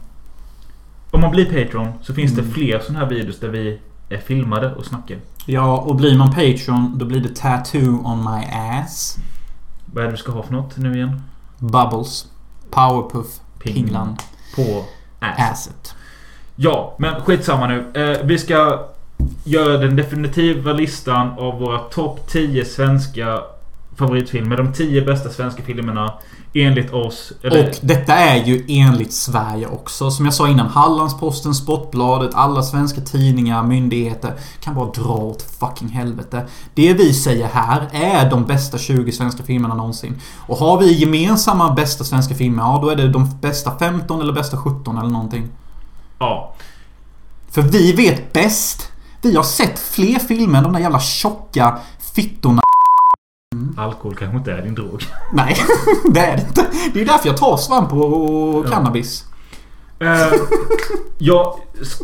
Om 1.11 1.21
man 1.21 1.31
blir 1.31 1.45
Patreon 1.65 1.89
så 2.03 2.15
finns 2.15 2.33
Mm. 2.33 2.45
det 2.47 2.53
fler 2.53 2.79
sådana 2.79 2.99
här 2.99 3.07
videos 3.11 3.41
där 3.41 3.49
vi 3.49 3.79
är 4.09 4.19
filmade 4.19 4.75
och 4.75 4.85
snackar. 4.85 5.17
Ja, 5.47 5.79
och 5.79 5.97
blir 5.97 6.19
man 6.19 6.29
Patreon 6.29 6.99
då 6.99 7.05
blir 7.05 7.21
det 7.21 7.37
Tattoo 7.37 8.05
on 8.05 8.25
my 8.25 8.47
ass. 8.53 9.17
Vad 9.93 10.05
är 10.05 10.09
det 10.09 10.13
du 10.13 10.17
ska 10.17 10.33
ha 10.33 10.43
för 10.43 10.53
något 10.53 10.77
nu 10.77 10.95
igen? 10.95 11.23
Bubbles. 11.59 12.27
Powerpuff. 12.71 13.41
Pingland. 13.59 14.17
På 14.57 14.85
ass. 15.19 15.51
Asset. 15.51 15.95
Ja, 16.57 16.95
men 16.99 17.21
skitsamma 17.21 17.67
nu. 17.67 17.93
Eh, 17.95 18.27
vi 18.27 18.39
ska 18.39 18.87
göra 19.45 19.79
den 19.79 19.97
definitiva 19.97 20.73
listan 20.73 21.31
av 21.39 21.59
våra 21.59 21.79
topp 21.79 22.29
10 22.29 22.65
svenska 22.65 23.41
favoritfilmer. 23.97 24.57
De 24.57 24.73
10 24.73 25.03
bästa 25.03 25.31
svenska 25.31 25.63
filmerna 25.63 26.13
enligt 26.55 26.93
oss. 26.93 27.33
Eller, 27.43 27.69
Och 27.69 27.75
detta 27.81 28.15
är 28.15 28.45
ju 28.45 28.65
enligt 28.69 29.13
Sverige 29.13 29.67
också. 29.67 30.11
Som 30.11 30.25
jag 30.25 30.35
sa 30.35 30.49
innan. 30.49 30.67
Hallandsposten, 30.67 31.55
Sportbladet, 31.55 32.31
alla 32.35 32.63
svenska 32.63 33.01
tidningar, 33.01 33.63
myndigheter 33.63 34.35
kan 34.61 34.75
bara 34.75 34.91
dra 34.91 35.15
åt 35.15 35.43
fucking 35.43 35.89
helvete. 35.89 36.47
Det 36.75 36.93
vi 36.95 37.15
säger 37.15 37.47
här 37.47 37.89
är 37.93 38.31
de 38.31 38.45
bästa 38.45 38.79
20 38.79 39.13
svenska 39.13 39.43
filmerna 39.43 39.75
någonsin. 39.75 40.21
Och 40.37 40.57
har 40.57 40.79
vi 40.79 40.93
gemensamma 40.93 41.73
bästa 41.75 42.05
svenska 42.05 42.35
filmer, 42.35 42.63
ja 42.63 42.79
då 42.83 42.89
är 42.89 42.97
det 42.97 43.09
de 43.09 43.31
bästa 43.41 43.79
15 43.79 44.21
eller 44.21 44.33
bästa 44.33 44.57
17 44.57 44.99
eller 44.99 45.11
någonting. 45.11 45.49
ja. 46.19 46.55
För 47.51 47.63
vi 47.63 47.93
vet 47.93 48.33
bäst. 48.33 48.89
Vi 49.23 49.37
har 49.37 49.43
sett 49.43 49.79
fler 49.79 50.19
filmer 50.19 50.59
än 50.59 50.65
de 50.65 50.73
där 50.73 50.81
jävla 50.81 51.01
tjocka 51.01 51.79
fittorna. 52.15 52.63
Alkohol 53.77 54.17
kanske 54.17 54.37
inte 54.37 54.53
är 54.53 54.63
din 54.63 54.75
drog. 54.75 55.03
Nej, 55.33 55.57
det 56.15 56.21
är 56.21 56.37
det 56.37 56.43
inte. 56.43 56.67
Det 56.95 57.01
är 57.01 57.07
därför 57.07 57.29
jag 57.29 57.37
tar 57.37 57.57
svamp 57.57 57.93
och 57.93 58.67
cannabis. 58.67 59.25
Eh, 59.99 60.33
jag, 61.19 61.55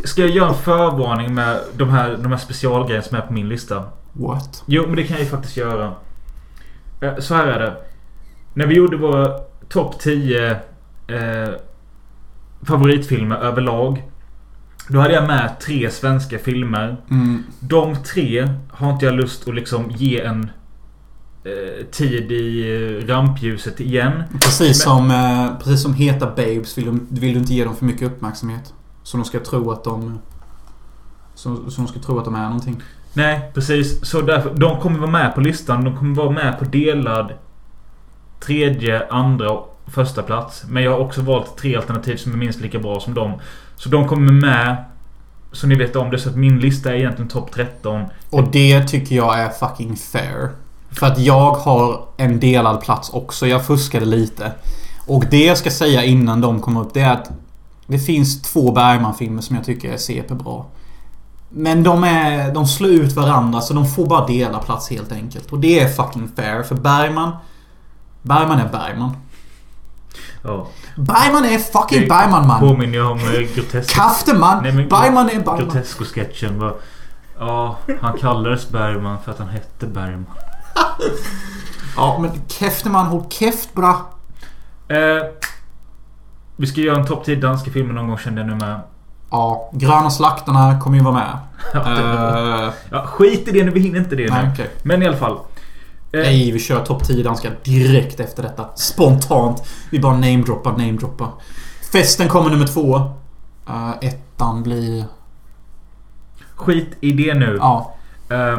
ska 0.04 0.20
jag 0.20 0.30
göra 0.30 0.48
en 0.48 0.54
förvarning 0.54 1.34
med 1.34 1.60
de 1.76 1.88
här, 1.88 2.18
de 2.22 2.32
här 2.32 2.38
specialgrejerna 2.38 3.04
som 3.04 3.16
är 3.16 3.20
på 3.20 3.32
min 3.32 3.48
lista? 3.48 3.84
What? 4.12 4.62
Jo, 4.66 4.84
men 4.86 4.96
det 4.96 5.02
kan 5.02 5.16
jag 5.16 5.24
ju 5.24 5.30
faktiskt 5.30 5.56
göra. 5.56 5.92
Eh, 7.00 7.16
Så 7.18 7.34
här 7.34 7.46
är 7.46 7.60
det. 7.60 7.76
När 8.54 8.66
vi 8.66 8.74
gjorde 8.74 8.96
våra 8.96 9.38
topp 9.68 9.98
10 10.00 10.50
eh, 10.50 11.48
favoritfilmer 12.62 13.36
överlag. 13.36 14.02
Då 14.88 14.98
hade 14.98 15.14
jag 15.14 15.26
med 15.26 15.60
tre 15.60 15.90
svenska 15.90 16.38
filmer. 16.38 16.96
Mm. 17.10 17.44
De 17.60 17.96
tre 17.96 18.48
har 18.70 18.92
inte 18.92 19.04
jag 19.04 19.14
lust 19.14 19.48
att 19.48 19.54
liksom 19.54 19.90
ge 19.90 20.20
en 20.20 20.50
tid 21.90 22.32
i 22.32 22.74
eh, 22.74 23.06
rampljuset 23.06 23.80
igen. 23.80 24.22
Precis 24.32 24.82
som, 24.82 25.10
eh, 25.10 25.58
precis 25.58 25.82
som 25.82 25.94
heta 25.94 26.26
babes 26.26 26.78
vill 26.78 26.84
du, 26.84 27.20
vill 27.20 27.32
du 27.32 27.38
inte 27.38 27.54
ge 27.54 27.64
dem 27.64 27.76
för 27.76 27.84
mycket 27.84 28.02
uppmärksamhet. 28.02 28.74
Så 29.02 29.16
de 29.16 29.24
ska 29.24 29.40
tro 29.40 29.70
att 29.70 29.84
de... 29.84 30.18
Så, 31.34 31.70
så 31.70 31.80
de 31.80 31.88
ska 31.88 32.00
tro 32.00 32.18
att 32.18 32.24
de 32.24 32.34
är 32.34 32.44
någonting. 32.44 32.82
Nej, 33.12 33.50
precis. 33.54 34.06
Så 34.06 34.20
därför, 34.20 34.54
de 34.54 34.80
kommer 34.80 34.98
vara 34.98 35.10
med 35.10 35.34
på 35.34 35.40
listan. 35.40 35.84
De 35.84 35.96
kommer 35.96 36.14
vara 36.14 36.30
med 36.30 36.58
på 36.58 36.64
delad 36.64 37.32
tredje, 38.40 39.06
andra 39.10 39.50
och 39.50 39.80
första 39.86 40.22
plats. 40.22 40.64
Men 40.68 40.82
jag 40.82 40.90
har 40.90 40.98
också 40.98 41.22
valt 41.22 41.56
tre 41.56 41.76
alternativ 41.76 42.16
som 42.16 42.32
är 42.32 42.36
minst 42.36 42.60
lika 42.60 42.78
bra 42.78 43.00
som 43.00 43.14
dem. 43.14 43.40
Så 43.76 43.88
de 43.88 44.08
kommer 44.08 44.32
med. 44.32 44.76
Så 45.52 45.66
ni 45.66 45.74
vet 45.74 45.96
om 45.96 46.10
det. 46.10 46.18
Så 46.18 46.28
att 46.28 46.36
min 46.36 46.58
lista 46.58 46.90
är 46.90 46.96
egentligen 46.96 47.28
topp 47.28 47.50
13. 47.52 48.04
Och 48.30 48.48
det 48.52 48.88
tycker 48.88 49.16
jag 49.16 49.40
är 49.40 49.48
fucking 49.48 49.96
fair. 49.96 50.50
För 50.90 51.06
att 51.06 51.18
jag 51.18 51.50
har 51.50 52.04
en 52.16 52.40
delad 52.40 52.80
plats 52.80 53.10
också. 53.10 53.46
Jag 53.46 53.66
fuskade 53.66 54.06
lite. 54.06 54.52
Och 55.06 55.24
det 55.30 55.44
jag 55.44 55.58
ska 55.58 55.70
säga 55.70 56.04
innan 56.04 56.40
de 56.40 56.60
kommer 56.60 56.80
upp 56.80 56.94
det 56.94 57.00
är 57.00 57.12
att 57.12 57.30
det 57.86 57.98
finns 57.98 58.42
två 58.42 58.72
Bergman-filmer 58.72 59.42
som 59.42 59.56
jag 59.56 59.64
tycker 59.64 59.92
är 59.92 59.96
CP-bra. 59.96 60.66
Men 61.48 61.82
de, 61.82 62.04
är, 62.04 62.54
de 62.54 62.66
slår 62.66 62.90
ut 62.90 63.12
varandra 63.12 63.60
så 63.60 63.74
de 63.74 63.86
får 63.88 64.06
bara 64.06 64.26
dela 64.26 64.58
plats 64.58 64.90
helt 64.90 65.12
enkelt. 65.12 65.52
Och 65.52 65.58
det 65.58 65.80
är 65.80 65.88
fucking 65.88 66.28
fair 66.36 66.62
för 66.62 66.74
Bergman... 66.74 67.32
Bergman 68.22 68.58
är 68.58 68.68
Bergman. 68.68 69.16
Ja. 70.42 70.66
Bergman 70.96 71.44
är 71.44 71.58
fucking 71.58 72.00
Det 72.00 72.06
Bergman 72.06 72.46
man. 72.46 72.60
Påminner 72.60 72.98
jag 72.98 73.10
om 73.12 73.18
eh, 73.18 73.54
grotesk... 73.54 73.94
Kafteman. 73.94 74.62
Nej, 74.62 74.72
men- 74.72 74.88
Bergman 74.88 75.28
är 75.30 75.34
Bergman. 75.34 75.58
Grotesco-sketchen 75.58 76.58
var... 76.58 76.74
Ja, 77.38 77.76
han 78.00 78.18
kallades 78.18 78.68
Bergman 78.68 79.16
för 79.24 79.32
att 79.32 79.38
han 79.38 79.48
hette 79.48 79.86
Bergman. 79.86 80.26
Ja 81.96 82.18
men 82.20 82.30
Kefteman, 82.48 83.06
håll 83.06 83.24
käft 83.30 83.74
bra. 83.74 84.10
Eh, 84.88 85.24
vi 86.56 86.66
ska 86.66 86.80
göra 86.80 86.96
en 87.00 87.06
topp 87.06 87.24
10 87.24 87.36
danska 87.36 87.70
filmer 87.70 87.94
någon 87.94 88.08
gång 88.08 88.18
kände 88.18 88.40
jag 88.40 88.48
nu 88.48 88.54
med. 88.54 88.80
Ja, 89.30 89.70
Gröna 89.72 90.10
Slaktarna 90.10 90.80
kommer 90.80 90.96
ju 90.96 91.02
vara 91.04 91.14
med. 91.14 91.38
Eh, 91.74 92.72
Ja, 92.90 93.06
skit 93.06 93.48
i 93.48 93.50
det 93.50 93.64
nu, 93.64 93.70
vi 93.70 93.80
hinner 93.80 93.98
inte 93.98 94.16
det 94.16 94.30
nej, 94.30 94.44
nu. 94.46 94.50
okej. 94.52 94.70
Men 94.82 95.02
i 95.02 95.06
alla 95.06 95.16
fall. 95.16 95.32
Eh, 96.12 96.20
Nej, 96.20 96.52
vi 96.52 96.58
kör 96.58 96.84
topp 96.84 97.04
10 97.04 97.22
danska 97.24 97.48
direkt 97.64 98.20
efter 98.20 98.42
detta. 98.42 98.66
Spontant. 98.74 99.62
Vi 99.90 100.00
bara 100.00 100.12
namedroppar, 100.12 100.70
namedroppar. 100.72 101.28
Festen 101.92 102.28
kommer 102.28 102.50
nummer 102.50 102.66
två. 102.66 102.96
Uh, 103.68 103.90
ettan 104.00 104.62
blir... 104.62 105.04
Skit 106.56 106.96
i 107.00 107.12
det 107.12 107.34
nu. 107.34 107.56
Ja. 107.60 107.94
Eh, 108.30 108.58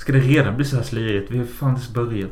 ska 0.00 0.12
det 0.12 0.18
redan 0.18 0.56
bli 0.56 0.64
så 0.64 0.76
här 0.76 0.82
slirigt? 0.82 1.30
Vi 1.30 1.38
har 1.38 1.44
fan 1.44 1.68
inte 1.70 1.80
ens 1.80 1.94
börjat. 1.94 2.30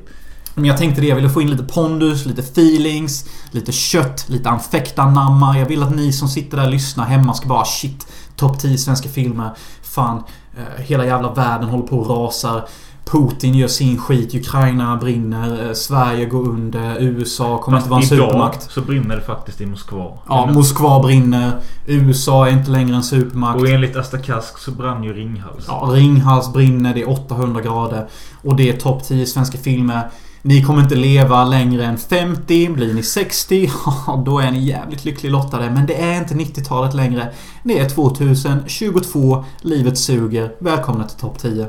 Men 0.54 0.64
jag 0.64 0.76
tänkte 0.78 1.00
det. 1.00 1.06
Jag 1.06 1.16
ville 1.16 1.30
få 1.30 1.42
in 1.42 1.50
lite 1.50 1.62
pondus, 1.62 2.26
lite 2.26 2.40
feelings, 2.40 3.28
lite 3.50 3.72
kött, 3.72 4.24
lite 4.28 4.50
anfäktanamma. 4.50 5.58
Jag 5.58 5.66
vill 5.66 5.82
att 5.82 5.96
ni 5.96 6.12
som 6.12 6.28
sitter 6.28 6.56
där 6.56 6.64
och 6.64 6.70
lyssnar 6.70 7.04
hemma 7.04 7.34
ska 7.34 7.48
bara 7.48 7.64
shit. 7.64 8.06
Topp 8.36 8.58
10 8.58 8.78
svenska 8.78 9.08
filmer. 9.08 9.50
Fan. 9.82 10.22
eh, 10.56 10.82
hela 10.84 11.06
jävla 11.06 11.34
världen 11.34 11.68
håller 11.68 11.86
på 11.86 11.98
och 11.98 12.10
rasar. 12.10 12.68
Putin 13.10 13.54
gör 13.54 13.68
sin 13.68 13.98
skit. 13.98 14.34
Ukraina 14.34 14.96
brinner. 14.96 15.66
eh, 15.66 15.72
Sverige 15.72 16.26
går 16.26 16.48
under. 16.48 16.96
USA 17.00 17.58
kommer 17.58 17.78
inte 17.78 17.90
vara 17.90 18.00
en 18.00 18.06
supermakt. 18.06 18.70
så 18.70 18.80
brinner 18.80 19.16
det 19.16 19.22
faktiskt 19.22 19.60
i 19.60 19.66
Moskva. 19.66 20.18
Ja, 20.28 20.50
Moskva 20.54 21.02
brinner. 21.02 21.52
USA 21.86 22.46
är 22.48 22.52
inte 22.52 22.70
längre 22.70 22.96
en 22.96 23.02
supermakt. 23.02 23.60
Och 23.60 23.68
enligt 23.68 23.96
Asta 23.96 24.18
Kask 24.18 24.58
så 24.58 24.70
brann 24.70 25.04
ju 25.04 25.12
Ringhals. 25.12 25.64
Ja, 25.68 25.90
Ringhals 25.92 26.52
brinner. 26.52 26.94
Det 26.94 27.02
är 27.02 27.10
800 27.10 27.60
grader. 27.62 28.08
Och 28.42 28.56
det 28.56 28.68
är 28.70 28.76
topp 28.76 29.04
10 29.04 29.26
svenska 29.26 29.58
filmer. 29.58 30.10
Ni 30.42 30.62
kommer 30.64 30.82
inte 30.82 30.94
leva 30.94 31.44
längre 31.44 31.84
än 31.84 31.98
50. 31.98 32.68
Blir 32.68 32.94
ni 32.94 33.02
60, 33.02 33.70
ja, 34.06 34.22
då 34.26 34.38
är 34.38 34.50
ni 34.50 34.64
jävligt 34.64 35.04
lyckligt 35.04 35.32
lottade. 35.32 35.70
Men 35.70 35.86
det 35.86 36.02
är 36.02 36.18
inte 36.18 36.34
90-talet 36.34 36.94
längre. 36.94 37.28
Det 37.64 37.78
är 37.78 37.88
2022. 37.88 39.44
Livet 39.60 39.98
suger. 39.98 40.52
Välkomna 40.58 41.04
till 41.04 41.18
topp 41.18 41.38
10 41.38 41.66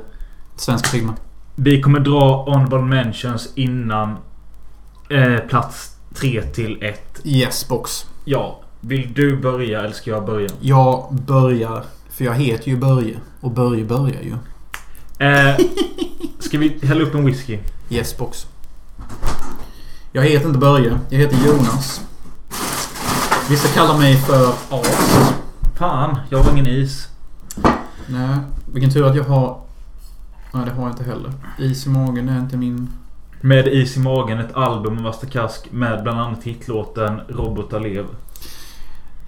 svenska 0.56 0.88
filmer. 0.89 1.15
Vi 1.62 1.82
kommer 1.82 2.00
dra 2.00 2.43
honorable 2.43 2.82
mentions 2.82 3.50
innan 3.56 4.17
eh, 5.10 5.38
plats 5.38 5.95
3 6.13 6.41
till 6.41 6.84
1. 6.84 7.22
Yes, 7.24 7.67
box. 7.67 8.06
Ja. 8.26 8.60
Vill 8.82 9.13
du 9.13 9.38
börja 9.38 9.80
eller 9.80 9.91
ska 9.91 10.10
jag 10.10 10.26
börja? 10.26 10.50
Jag 10.60 11.13
börjar. 11.28 11.84
För 12.10 12.26
jag 12.26 12.34
heter 12.34 12.69
ju 12.69 12.78
Börje. 12.78 13.15
Och 13.41 13.52
Börje 13.52 13.86
börjar 13.86 14.22
ju. 14.22 14.34
Eh, 15.28 15.58
ska 16.39 16.58
vi 16.58 16.80
hälla 16.84 17.04
upp 17.04 17.15
en 17.15 17.26
whisky? 17.26 17.60
Yes, 17.89 18.17
box. 18.17 18.48
Jag 20.12 20.24
heter 20.24 20.48
inte 20.48 20.60
Börje. 20.60 21.00
Jag 21.10 21.19
heter 21.19 21.38
Jonas. 21.48 22.02
Vissa 23.50 23.67
kallar 23.67 23.98
mig 23.98 24.17
för 24.17 24.48
As. 24.69 25.34
Fan, 25.78 26.19
jag 26.30 26.39
har 26.39 26.52
ingen 26.52 26.67
is. 26.67 27.08
Nej, 28.08 28.38
vilken 28.65 28.91
tur 28.91 29.06
att 29.06 29.15
jag 29.15 29.24
har... 29.24 29.68
Nej, 30.52 30.66
det 30.66 30.72
har 30.72 30.84
jag 30.84 30.92
inte 30.92 31.04
heller. 31.04 31.34
Is 31.60 31.86
i 31.86 31.90
magen 31.90 32.30
är 32.30 32.40
inte 32.40 32.58
min... 32.58 32.90
Med 33.42 33.68
is 33.68 33.98
i 33.98 34.00
magen, 34.00 34.40
ett 34.40 34.54
album 34.54 35.00
av 35.00 35.08
Asta 35.08 35.28
Kask 35.28 35.72
med 35.72 36.04
bland 36.04 36.20
annat 36.20 36.44
hitlåten 36.44 37.22
Robotar 37.28 37.80
lev. 37.80 38.06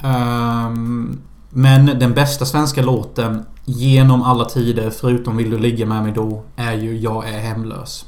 Ehm, 0.03 1.21
men 1.49 1.85
den 1.85 2.13
bästa 2.13 2.45
svenska 2.45 2.81
låten 2.81 3.45
genom 3.65 4.21
alla 4.21 4.45
tider, 4.45 4.89
förutom 4.89 5.37
Vill 5.37 5.49
du 5.51 5.59
ligga 5.59 5.85
med 5.85 6.03
mig 6.03 6.11
då, 6.11 6.43
är 6.55 6.73
ju 6.73 6.97
Jag 6.97 7.29
är 7.29 7.39
hemlös. 7.39 8.05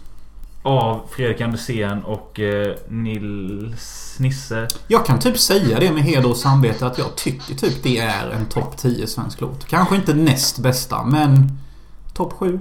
Av 0.63 1.01
Fredrik 1.09 1.41
Andersén 1.41 2.03
och 2.03 2.39
eh, 2.39 2.75
Nils 2.87 4.15
Nisse. 4.19 4.67
Jag 4.87 5.05
kan 5.05 5.19
typ 5.19 5.37
säga 5.37 5.79
det 5.79 5.91
med 5.91 6.03
heder 6.03 6.29
och 6.29 6.37
samvete 6.37 6.85
att 6.85 6.97
jag 6.97 7.15
tycker 7.15 7.55
typ 7.55 7.83
det 7.83 7.97
är 7.97 8.29
en 8.29 8.45
topp 8.45 8.77
10 8.77 9.07
svensk 9.07 9.41
låt. 9.41 9.65
Kanske 9.67 9.95
inte 9.95 10.13
näst 10.13 10.59
bästa, 10.59 11.03
men 11.03 11.57
topp 12.13 12.33
7. 12.33 12.59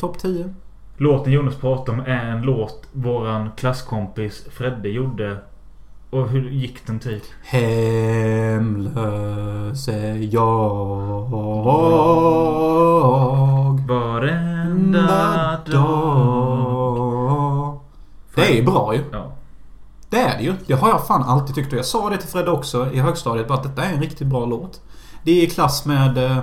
Topp 0.00 0.18
10. 0.18 0.54
Låten 0.96 1.32
Jonas 1.32 1.54
pratar 1.56 1.92
om 1.92 2.00
är 2.00 2.24
en 2.30 2.42
låt 2.42 2.82
våran 2.92 3.50
klasskompis 3.56 4.44
Fredde 4.50 4.88
gjorde. 4.88 5.36
Och 6.10 6.28
hur 6.28 6.50
gick 6.50 6.86
den 6.86 6.98
typ? 6.98 7.22
Hemlös 7.44 8.98
är 9.88 10.34
jag 10.34 11.30
Varenda 13.88 15.60
dag. 15.66 17.80
Det 18.34 18.58
är 18.58 18.62
bra 18.62 18.94
ju. 18.94 19.00
Ja. 19.12 19.32
Det 20.10 20.20
är 20.20 20.38
det 20.38 20.44
ju. 20.44 20.54
Det 20.66 20.74
har 20.74 20.88
jag 20.88 21.06
fan 21.06 21.22
alltid 21.22 21.54
tyckt. 21.54 21.72
Och 21.72 21.78
jag 21.78 21.86
sa 21.86 22.10
det 22.10 22.16
till 22.16 22.28
Fredde 22.28 22.50
också 22.50 22.92
i 22.92 22.98
högstadiet. 22.98 23.48
Bara 23.48 23.54
att 23.58 23.62
detta 23.62 23.84
är 23.84 23.92
en 23.94 24.00
riktigt 24.00 24.26
bra 24.26 24.44
låt. 24.46 24.80
Det 25.24 25.30
är 25.30 25.42
i 25.46 25.50
klass 25.50 25.84
med... 25.86 26.18
eh, 26.18 26.38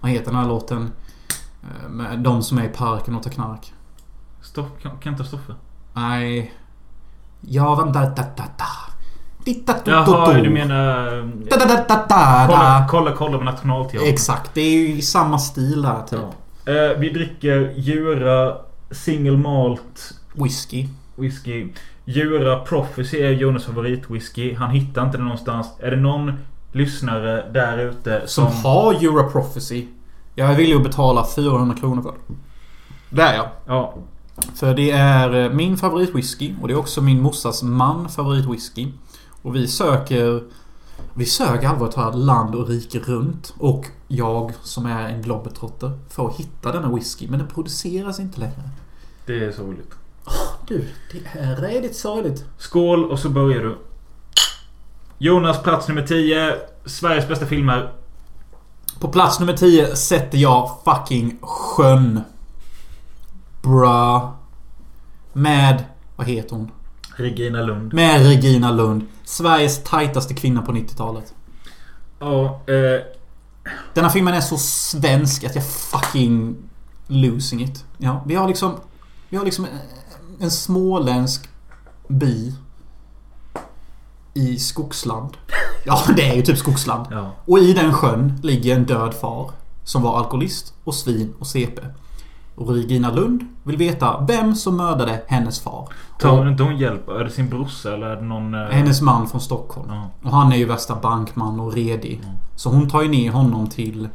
Vad 0.00 0.10
heter 0.10 0.26
den 0.26 0.34
här 0.36 0.48
låten? 0.48 0.90
Eh, 1.62 1.88
Med 1.88 2.18
de 2.18 2.42
som 2.42 2.58
är 2.58 2.64
i 2.64 2.68
parken 2.68 3.14
och 3.14 3.22
tar 3.22 3.30
knark. 3.30 3.72
Stopp, 4.42 4.82
kan, 4.82 4.98
kan 4.98 5.12
inte 5.12 5.24
Stoffe? 5.24 5.54
Nej... 5.92 6.54
Ja, 7.40 7.74
vänta... 7.74 8.00
Da, 8.00 8.22
da, 8.36 8.44
da. 8.58 8.92
Do, 9.44 9.52
do, 9.84 9.90
Jaha, 9.90 10.32
du 10.32 10.50
menar... 10.50 11.10
Da, 11.50 11.56
da, 11.56 11.66
da, 11.66 11.84
da, 11.88 12.06
da, 12.08 12.46
Kolla, 12.48 12.86
kolla, 12.90 13.12
kolla 13.12 13.38
på 13.38 13.44
Nationalteatern. 13.44 14.08
Exakt. 14.08 14.54
Det 14.54 14.60
är 14.60 14.88
ju 14.88 15.02
samma 15.02 15.38
stil 15.38 15.82
där 15.82 16.02
typ. 16.10 16.20
Ja. 16.64 16.72
Eh, 16.72 16.98
vi 16.98 17.10
dricker 17.10 17.74
Jura 17.76 18.56
Single 18.90 19.36
Malt 19.36 20.14
Whisky. 20.34 20.88
Whisky. 21.16 21.68
Jura 22.04 22.58
Prophecy 22.58 23.18
är 23.22 23.30
Jonas 23.30 23.64
favoritwhisky. 23.64 24.54
Han 24.54 24.70
hittar 24.70 25.04
inte 25.06 25.16
det 25.16 25.24
någonstans. 25.24 25.66
Är 25.78 25.90
det 25.90 25.96
någon 25.96 26.32
lyssnare 26.72 27.50
där 27.52 27.78
ute 27.78 28.22
Som 28.26 28.50
som... 28.50 28.64
har 28.64 28.94
Euro 28.94 29.30
Prophecy. 29.30 29.86
Jag 30.34 30.50
är 30.50 30.56
villig 30.56 30.76
att 30.76 30.82
betala 30.82 31.26
400 31.26 31.76
kronor 31.76 32.02
för 32.02 32.12
det. 32.12 32.34
Det 33.10 33.22
är 33.22 33.34
jag. 33.34 33.48
Ja. 33.66 33.94
För 34.54 34.74
det 34.74 34.90
är 34.90 35.44
eh, 35.44 35.50
min 35.50 35.76
favoritwhisky 35.76 36.54
och 36.62 36.68
det 36.68 36.74
är 36.74 36.78
också 36.78 37.00
min 37.00 37.22
morsas 37.22 37.62
man 37.62 38.08
favoritwhisky. 38.08 38.88
Och 39.42 39.56
vi 39.56 39.68
söker... 39.68 40.42
Vi 41.14 41.26
söker 41.26 41.68
allvarligt 41.68 41.94
talat 41.94 42.14
land 42.14 42.54
och 42.54 42.68
rike 42.68 42.98
runt. 42.98 43.54
Och 43.58 43.86
jag 44.08 44.52
som 44.62 44.86
är 44.86 45.08
en 45.08 45.22
globetrotter 45.22 45.98
får 46.08 46.32
hitta 46.38 46.72
denna 46.72 46.94
whisky. 46.94 47.28
Men 47.28 47.38
den 47.38 47.48
produceras 47.48 48.20
inte 48.20 48.40
längre. 48.40 48.70
Det 49.26 49.44
är 49.44 49.52
så 49.52 49.62
roligt. 49.62 49.94
Du, 50.68 50.88
det 51.12 51.38
är 51.40 51.56
redigt 51.56 51.96
sorgligt. 51.96 52.44
Skål 52.58 53.04
och 53.04 53.18
så 53.18 53.28
börjar 53.28 53.62
du. 53.62 53.78
Jonas 55.18 55.62
plats 55.62 55.88
nummer 55.88 56.06
10. 56.06 56.56
Sveriges 56.84 57.28
bästa 57.28 57.46
filmer. 57.46 57.92
På 59.02 59.08
plats 59.08 59.40
nummer 59.40 59.52
10 59.52 59.96
sätter 59.96 60.38
jag 60.38 60.70
fucking 60.84 61.38
sjön. 61.40 62.20
Bra. 63.62 64.36
Med... 65.32 65.84
Vad 66.16 66.26
heter 66.26 66.56
hon? 66.56 66.70
Regina 67.16 67.62
Lund. 67.62 67.94
Med 67.94 68.26
Regina 68.26 68.70
Lund. 68.70 69.02
Sveriges 69.24 69.82
tajtaste 69.84 70.34
kvinna 70.34 70.62
på 70.62 70.72
90-talet. 70.72 71.34
Ja, 72.18 72.60
eh, 72.66 73.02
Denna 73.94 74.10
filmen 74.10 74.34
är 74.34 74.40
så 74.40 74.56
svensk 74.58 75.44
att 75.44 75.54
jag 75.54 75.66
fucking 75.66 76.56
losing 77.06 77.62
it. 77.62 77.84
Ja, 77.98 78.22
vi 78.26 78.34
har 78.34 78.48
liksom... 78.48 78.74
Vi 79.28 79.36
har 79.36 79.44
liksom 79.44 79.66
en 80.40 80.50
småländsk 80.50 81.48
by. 82.08 82.54
I 84.34 84.58
skogsland. 84.58 85.36
Ja, 85.84 86.02
det 86.16 86.28
är 86.28 86.34
ju 86.34 86.42
typ 86.42 86.58
skogsland. 86.58 87.06
ja. 87.10 87.30
Och 87.44 87.58
i 87.58 87.72
den 87.72 87.92
sjön 87.92 88.40
ligger 88.42 88.76
en 88.76 88.84
död 88.84 89.14
far. 89.14 89.50
Som 89.84 90.02
var 90.02 90.18
alkoholist 90.18 90.74
och 90.84 90.94
svin 90.94 91.34
och 91.38 91.46
CP. 91.46 91.82
Och 92.54 92.74
Regina 92.74 93.10
Lund 93.10 93.46
vill 93.62 93.76
veta 93.76 94.24
vem 94.28 94.54
som 94.54 94.76
mördade 94.76 95.22
hennes 95.26 95.60
far. 95.60 95.88
Tar 96.18 96.30
Och 96.30 96.36
hon 96.36 96.48
inte 96.48 96.62
hon 96.62 96.78
hjälp? 96.78 97.08
Är 97.08 97.24
det 97.24 97.30
sin 97.30 97.48
brorsa 97.48 97.94
eller 97.94 98.06
är 98.06 98.16
det 98.16 98.22
någon... 98.22 98.54
Eh... 98.54 98.60
hennes 98.60 99.00
man 99.00 99.28
från 99.28 99.40
Stockholm. 99.40 99.88
Ja. 99.90 100.10
Och 100.22 100.30
han 100.30 100.52
är 100.52 100.56
ju 100.56 100.64
värsta 100.64 100.94
bankman 100.94 101.60
och 101.60 101.72
redig. 101.72 102.20
Mm. 102.24 102.36
Så 102.56 102.70
hon 102.70 102.90
tar 102.90 103.02
ju 103.02 103.08
ner 103.08 103.30
honom 103.32 103.66
till 103.66 104.08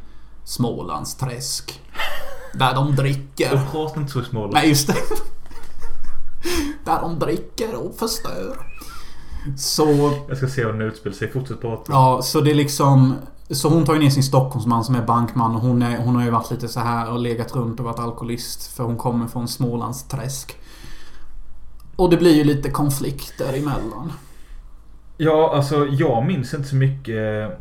Smålands 0.44 1.14
träsk. 1.14 1.80
Där 2.54 2.74
de 2.74 2.96
dricker. 2.96 3.54
Jag 3.54 3.72
pratar 3.72 4.00
inte 4.00 4.12
så 4.12 4.20
i 4.20 4.24
Småland. 4.24 4.54
Nej, 4.54 4.68
just 4.68 4.86
det. 4.86 4.94
Där 6.84 7.00
de 7.00 7.18
dricker 7.18 7.74
och 7.74 7.94
förstör. 7.98 8.56
Så... 9.56 10.12
Jag 10.28 10.36
ska 10.36 10.48
se 10.48 10.64
om 10.64 10.78
den 10.78 10.88
utspelar 10.88 11.16
sig. 11.16 11.30
Fortsätt 11.30 11.60
prata. 11.60 11.92
Ja, 11.92 12.20
så 12.22 12.40
det 12.40 12.50
är 12.50 12.54
liksom... 12.54 13.14
Så 13.50 13.68
hon 13.68 13.84
tar 13.84 13.94
ju 13.94 14.00
ner 14.00 14.10
sin 14.10 14.22
Stockholmsman 14.22 14.84
som 14.84 14.94
är 14.94 15.02
bankman 15.02 15.54
och 15.54 15.60
hon, 15.60 15.82
är, 15.82 15.98
hon 15.98 16.16
har 16.16 16.24
ju 16.24 16.30
varit 16.30 16.50
lite 16.50 16.68
så 16.68 16.80
här 16.80 17.12
och 17.12 17.18
legat 17.18 17.56
runt 17.56 17.80
och 17.80 17.86
varit 17.86 17.98
alkoholist. 17.98 18.76
För 18.76 18.84
hon 18.84 18.96
kommer 18.96 19.26
från 19.26 19.48
Smålands 19.48 20.08
träsk. 20.08 20.56
Och 21.96 22.10
det 22.10 22.16
blir 22.16 22.34
ju 22.34 22.44
lite 22.44 22.70
konflikter 22.70 23.58
emellan. 23.58 24.12
Ja, 25.16 25.52
alltså 25.54 25.86
jag 25.86 26.26
minns 26.26 26.54
inte 26.54 26.68
så 26.68 26.76
mycket 26.76 27.16
eh, 27.16 27.58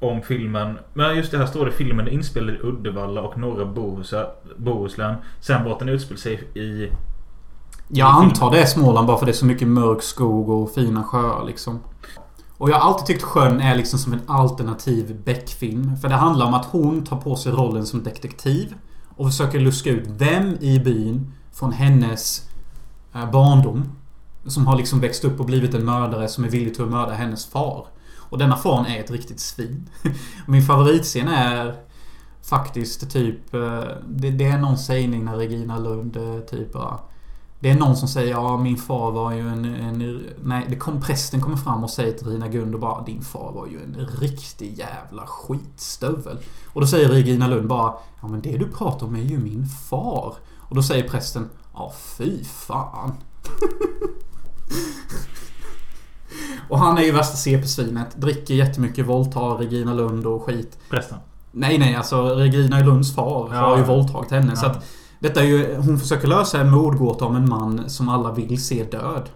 om 0.00 0.22
filmen. 0.22 0.78
Men 0.94 1.16
just 1.16 1.30
det 1.30 1.38
här 1.38 1.46
står 1.46 1.66
det 1.66 1.72
filmen 1.72 2.06
är 2.06 2.10
inspelad 2.10 2.54
i 2.54 2.58
Uddevalla 2.58 3.22
och 3.22 3.38
norra 3.38 3.64
Bohuslän. 4.56 5.16
Sen 5.40 5.64
var 5.64 5.78
den 5.78 5.88
utspelar 5.88 6.18
sig 6.18 6.34
i... 6.54 6.90
Jag 7.88 8.08
antar 8.08 8.50
det 8.50 8.60
är 8.60 8.66
Småland 8.66 9.06
bara 9.06 9.18
för 9.18 9.26
det 9.26 9.32
är 9.32 9.36
så 9.36 9.46
mycket 9.46 9.68
mörk 9.68 10.02
skog 10.02 10.48
och 10.48 10.70
fina 10.70 11.04
sjöar 11.04 11.44
liksom. 11.44 11.80
Och 12.58 12.70
jag 12.70 12.74
har 12.74 12.88
alltid 12.88 13.06
tyckt 13.06 13.22
sjön 13.22 13.60
är 13.60 13.74
liksom 13.76 13.98
som 13.98 14.12
en 14.12 14.20
alternativ 14.26 15.22
Beck-film. 15.24 15.96
För 15.96 16.08
det 16.08 16.14
handlar 16.14 16.46
om 16.46 16.54
att 16.54 16.64
hon 16.64 17.04
tar 17.04 17.16
på 17.16 17.36
sig 17.36 17.52
rollen 17.52 17.86
som 17.86 18.02
detektiv. 18.02 18.74
Och 19.16 19.26
försöker 19.26 19.60
luska 19.60 19.90
ut 19.90 20.04
vem 20.08 20.56
i 20.60 20.78
byn 20.78 21.32
från 21.52 21.72
hennes 21.72 22.48
eh, 23.14 23.30
barndom. 23.30 23.92
Som 24.46 24.66
har 24.66 24.76
liksom 24.76 25.00
växt 25.00 25.24
upp 25.24 25.40
och 25.40 25.46
blivit 25.46 25.74
en 25.74 25.84
mördare 25.84 26.28
som 26.28 26.44
är 26.44 26.48
villig 26.48 26.74
till 26.74 26.84
att 26.84 26.90
mörda 26.90 27.12
hennes 27.12 27.46
far. 27.46 27.86
Och 28.18 28.38
denna 28.38 28.56
far 28.56 28.86
är 28.88 29.00
ett 29.00 29.10
riktigt 29.10 29.40
svin. 29.40 29.88
Min 30.46 30.62
favoritscen 30.62 31.28
är 31.28 31.74
faktiskt 32.42 33.10
typ... 33.10 33.54
eh, 33.54 33.80
Det, 34.08 34.30
det 34.30 34.44
är 34.44 34.58
någon 34.58 34.78
sägning 34.78 35.24
när 35.24 35.36
Regina 35.36 35.78
Lund 35.78 36.16
eh, 36.16 36.38
typ 36.40 36.72
bara... 36.72 36.98
Det 37.66 37.70
är 37.70 37.76
någon 37.76 37.96
som 37.96 38.08
säger 38.08 38.30
ja 38.30 38.56
min 38.56 38.76
far 38.76 39.10
var 39.10 39.32
ju 39.32 39.48
en... 39.48 39.64
en 39.64 40.26
nej, 40.42 40.66
det 40.68 40.76
kom, 40.76 41.00
prästen 41.00 41.40
kommer 41.40 41.56
fram 41.56 41.84
och 41.84 41.90
säger 41.90 42.12
till 42.12 42.26
Regina 42.26 42.46
Lund 42.48 42.74
och 42.74 42.80
bara 42.80 43.04
din 43.04 43.22
far 43.22 43.52
var 43.52 43.66
ju 43.66 43.82
en 43.82 44.08
riktig 44.20 44.78
jävla 44.78 45.26
skitstövel. 45.26 46.38
Och 46.66 46.80
då 46.80 46.86
säger 46.86 47.08
Regina 47.08 47.46
Lund 47.48 47.68
bara 47.68 47.94
ja 48.20 48.28
men 48.28 48.40
det 48.40 48.56
du 48.56 48.70
pratar 48.70 49.06
om 49.06 49.16
är 49.16 49.20
ju 49.20 49.38
min 49.38 49.66
far. 49.66 50.34
Och 50.58 50.74
då 50.76 50.82
säger 50.82 51.08
prästen 51.08 51.48
ja 51.74 51.92
fy 52.18 52.44
fan. 52.44 53.12
och 56.68 56.78
han 56.78 56.98
är 56.98 57.02
ju 57.02 57.12
värsta 57.12 57.36
CP-svinet. 57.36 58.16
Dricker 58.16 58.54
jättemycket, 58.54 59.06
våldtar 59.06 59.56
Regina 59.56 59.94
Lund 59.94 60.26
och 60.26 60.42
skit. 60.42 60.78
Prästen. 60.90 61.18
Nej 61.52 61.78
nej 61.78 61.94
alltså 61.94 62.22
Regina 62.22 62.80
Lunds 62.80 63.14
far 63.14 63.50
Ja. 63.52 63.60
har 63.60 63.76
ju 63.76 63.84
våldtagit 63.84 64.30
henne. 64.30 64.52
Ja. 64.54 64.56
Så 64.56 64.66
att 64.66 64.84
detta 65.18 65.40
är 65.40 65.44
ju, 65.44 65.76
hon 65.76 65.98
försöker 65.98 66.28
lösa 66.28 66.60
en 66.60 66.70
mordgåta 66.70 67.24
om 67.24 67.36
en 67.36 67.48
man 67.48 67.90
som 67.90 68.08
alla 68.08 68.32
vill 68.32 68.64
se 68.64 68.84
död. 68.84 69.30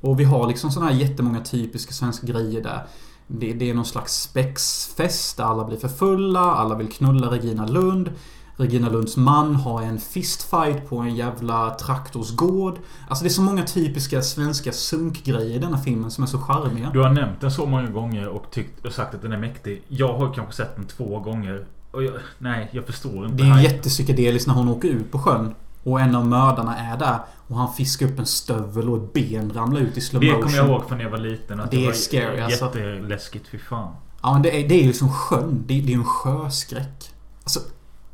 Och 0.00 0.20
vi 0.20 0.24
har 0.24 0.48
liksom 0.48 0.70
sådana 0.70 0.90
här 0.90 0.98
jättemånga 0.98 1.40
typiska 1.40 1.92
svenska 1.92 2.26
grejer 2.26 2.62
där. 2.62 2.86
Det, 3.26 3.52
det 3.52 3.70
är 3.70 3.74
någon 3.74 3.84
slags 3.84 4.22
spexfest 4.22 5.36
där 5.36 5.44
alla 5.44 5.64
blir 5.64 5.78
för 5.78 5.88
fulla, 5.88 6.40
alla 6.40 6.74
vill 6.74 6.92
knulla 6.92 7.30
Regina 7.30 7.66
Lund. 7.66 8.10
Regina 8.56 8.88
Lunds 8.88 9.16
man 9.16 9.54
har 9.54 9.82
en 9.82 9.98
fistfight 9.98 10.88
på 10.88 10.98
en 10.98 11.16
jävla 11.16 11.74
traktorsgård. 11.74 12.78
Alltså 13.08 13.24
det 13.24 13.28
är 13.28 13.32
så 13.32 13.42
många 13.42 13.64
typiska 13.64 14.22
svenska 14.22 14.72
sunkgrejer 14.72 15.56
i 15.56 15.58
denna 15.58 15.78
filmen 15.78 16.10
som 16.10 16.24
är 16.24 16.28
så 16.28 16.38
charmiga. 16.38 16.90
Du 16.90 17.00
har 17.00 17.10
nämnt 17.10 17.40
den 17.40 17.50
så 17.50 17.66
många 17.66 17.90
gånger 17.90 18.28
och, 18.28 18.50
tyckt, 18.50 18.86
och 18.86 18.92
sagt 18.92 19.14
att 19.14 19.22
den 19.22 19.32
är 19.32 19.38
mäktig. 19.38 19.82
Jag 19.88 20.18
har 20.18 20.34
kanske 20.34 20.52
sett 20.52 20.76
den 20.76 20.86
två 20.86 21.18
gånger. 21.20 21.66
Och 21.96 22.02
jag, 22.04 22.14
nej, 22.38 22.68
jag 22.72 22.86
förstår 22.86 23.24
inte. 23.26 23.42
Det 23.44 23.50
är 23.50 23.56
ju 23.56 23.62
jättepsykedeliskt 23.62 24.46
när 24.48 24.54
hon 24.54 24.68
åker 24.68 24.88
ut 24.88 25.12
på 25.12 25.18
sjön. 25.18 25.54
Och 25.82 26.00
en 26.00 26.14
av 26.14 26.26
mördarna 26.26 26.76
är 26.78 26.98
där. 26.98 27.18
Och 27.48 27.56
han 27.56 27.72
fiskar 27.74 28.06
upp 28.06 28.18
en 28.18 28.26
stövel 28.26 28.88
och 28.88 28.96
ett 28.96 29.12
ben 29.12 29.52
ramlar 29.54 29.80
ut 29.80 29.96
i 29.96 30.00
slow 30.00 30.20
Det 30.20 30.26
motion. 30.26 30.42
kommer 30.42 30.56
jag 30.56 30.66
ihåg 30.68 30.84
från 30.88 30.98
när 30.98 31.04
jag 31.04 31.10
var 31.10 31.18
liten. 31.18 31.60
Att 31.60 31.70
Det 31.70 31.82
är 31.82 31.86
var 31.86 31.92
scary, 31.92 32.40
alltså. 32.40 32.64
Jätteläskigt, 32.64 33.48
fy 33.48 33.58
fan. 33.58 33.92
Ja 34.22 34.32
men 34.32 34.42
det 34.42 34.62
är, 34.64 34.68
det 34.68 34.74
är 34.74 34.84
ju 34.84 34.92
som 34.92 35.12
sjön. 35.12 35.64
Det 35.66 35.74
är, 35.78 35.82
det 35.82 35.88
är 35.88 35.92
ju 35.92 35.98
en 35.98 36.04
sjöskräck. 36.04 37.10
Alltså, 37.42 37.60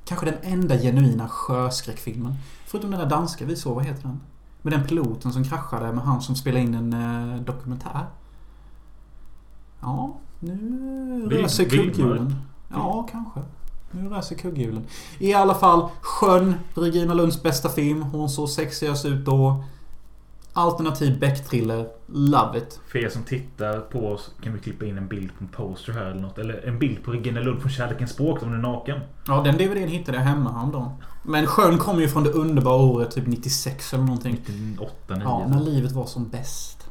kanske 0.04 0.26
den 0.26 0.38
enda 0.42 0.78
genuina 0.78 1.28
sjöskräckfilmen. 1.28 2.34
Förutom 2.66 2.90
den 2.90 3.00
där 3.00 3.06
danska 3.08 3.44
vi 3.44 3.56
såg, 3.56 3.74
vad 3.74 3.84
heter 3.84 4.02
den? 4.02 4.20
Med 4.62 4.72
den 4.72 4.84
piloten 4.86 5.32
som 5.32 5.44
kraschade 5.44 5.92
med 5.92 6.04
han 6.04 6.22
som 6.22 6.36
spelade 6.36 6.62
in 6.64 6.74
en 6.74 6.92
eh, 6.92 7.40
dokumentär. 7.40 8.06
Ja, 9.80 10.16
nu 10.40 11.28
rör 11.30 11.48
sig 11.48 11.68
kugghjulen. 11.70 12.36
Ja, 12.68 13.08
kanske. 13.12 13.40
Nu 13.92 14.08
rör 14.08 14.20
sig 14.20 14.36
kugghjulen. 14.36 14.86
I 15.18 15.34
alla 15.34 15.54
fall, 15.54 15.88
Sjön, 16.00 16.54
Regina 16.74 17.14
Lunds 17.14 17.42
bästa 17.42 17.68
film. 17.68 18.02
Hon 18.02 18.28
såg 18.28 18.48
sexigast 18.48 19.04
ut 19.04 19.24
då. 19.24 19.64
Alternativ 20.52 21.18
Beck-thriller. 21.18 21.88
Love 22.06 22.58
it. 22.58 22.80
För 22.88 22.98
er 22.98 23.08
som 23.08 23.22
tittar 23.22 23.80
på 23.80 24.08
oss 24.08 24.30
kan 24.42 24.52
vi 24.52 24.58
klippa 24.58 24.84
in 24.84 24.98
en 24.98 25.08
bild 25.08 25.30
på 25.38 25.44
en 25.44 25.48
poster 25.48 25.92
här 25.92 26.04
eller 26.04 26.20
något. 26.20 26.38
Eller 26.38 26.66
en 26.68 26.78
bild 26.78 27.04
på 27.04 27.10
Regina 27.10 27.40
Lund 27.40 27.60
från 27.60 27.70
Kärlekens 27.70 28.10
språk 28.10 28.42
om 28.42 28.50
du 28.50 28.56
är 28.56 28.62
naken. 28.62 29.00
Ja, 29.26 29.42
den 29.42 29.56
DVDn 29.56 29.88
hittade 29.88 30.18
jag 30.18 30.24
hemma 30.24 30.52
häromdagen. 30.52 30.90
Men 31.22 31.46
Sjön 31.46 31.78
kom 31.78 32.00
ju 32.00 32.08
från 32.08 32.24
det 32.24 32.30
underbara 32.30 32.82
året 32.82 33.10
typ 33.10 33.26
96 33.26 33.94
eller 33.94 34.04
någonting. 34.04 34.42
98, 34.46 35.14
9. 35.14 35.22
Ja, 35.24 35.46
när 35.48 35.60
livet 35.60 35.92
var 35.92 36.06
som 36.06 36.28
bäst. 36.28 36.88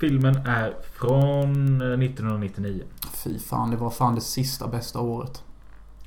Filmen 0.00 0.36
är 0.36 0.74
från 0.92 1.80
eh, 1.80 2.04
1999. 2.04 2.82
Fy 3.12 3.38
fan, 3.38 3.70
det 3.70 3.76
var 3.76 3.90
fan 3.90 4.14
det 4.14 4.20
sista 4.20 4.68
bästa 4.68 5.00
året. 5.00 5.42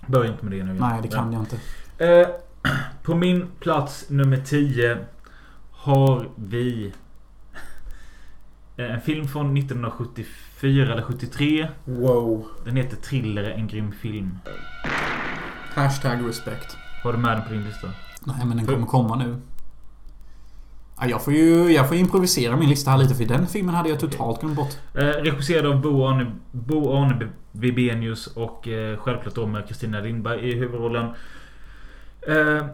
Börja 0.08 0.32
inte 0.32 0.46
med 0.46 0.60
det 0.60 0.64
nu. 0.64 0.74
Nej, 0.74 1.00
det 1.02 1.08
kan 1.08 1.34
jag 1.34 1.42
inte. 1.42 1.58
Eh, 1.98 2.28
på 3.04 3.16
min 3.16 3.48
plats 3.60 4.10
nummer 4.10 4.38
10 4.38 4.98
har 5.72 6.30
vi 6.36 6.94
en 8.78 9.02
film 9.02 9.28
från 9.28 9.58
1974 9.58 10.92
eller 10.92 11.02
73. 11.02 11.68
Wow. 11.86 12.48
Den 12.66 12.76
heter 12.76 12.98
Thriller, 12.98 13.44
en 13.44 13.68
grym 13.68 13.92
film. 13.92 14.40
Hashtag 15.74 16.28
respect. 16.30 16.78
Har 17.04 17.14
du 17.14 17.20
med 17.20 17.38
den 17.38 17.44
på 17.48 17.54
din 17.54 17.64
lista? 17.64 17.88
Nej, 18.24 18.46
men 18.46 18.58
den 18.58 18.66
kommer 18.66 18.88
komma 18.88 19.16
nu. 19.16 19.36
Ja, 21.00 21.08
jag 21.08 21.24
får 21.24 21.34
ju 21.34 21.72
jag 21.72 21.88
får 21.88 21.98
improvisera 21.98 22.56
min 22.56 22.70
lista 22.70 22.92
här 22.92 22.98
lite 22.98 23.16
för 23.16 23.26
den 23.26 23.48
filmen 23.48 23.76
hade 23.76 23.90
jag 23.90 24.00
totalt 24.00 24.42
glömt 24.42 24.56
bort. 24.56 24.78
Eh, 24.94 25.06
regisserad 25.06 25.66
av 25.66 25.82
Bo 25.82 26.06
Arne, 26.06 26.32
Bo 26.52 26.94
Arne 26.94 27.30
och 28.36 28.68
eh, 28.68 28.98
självklart 28.98 29.36
då 29.36 29.46
med 29.46 29.68
Kristina 29.68 30.00
Lindberg 30.00 30.50
i 30.50 30.56
huvudrollen. 30.56 31.06
Eh, 32.28 32.66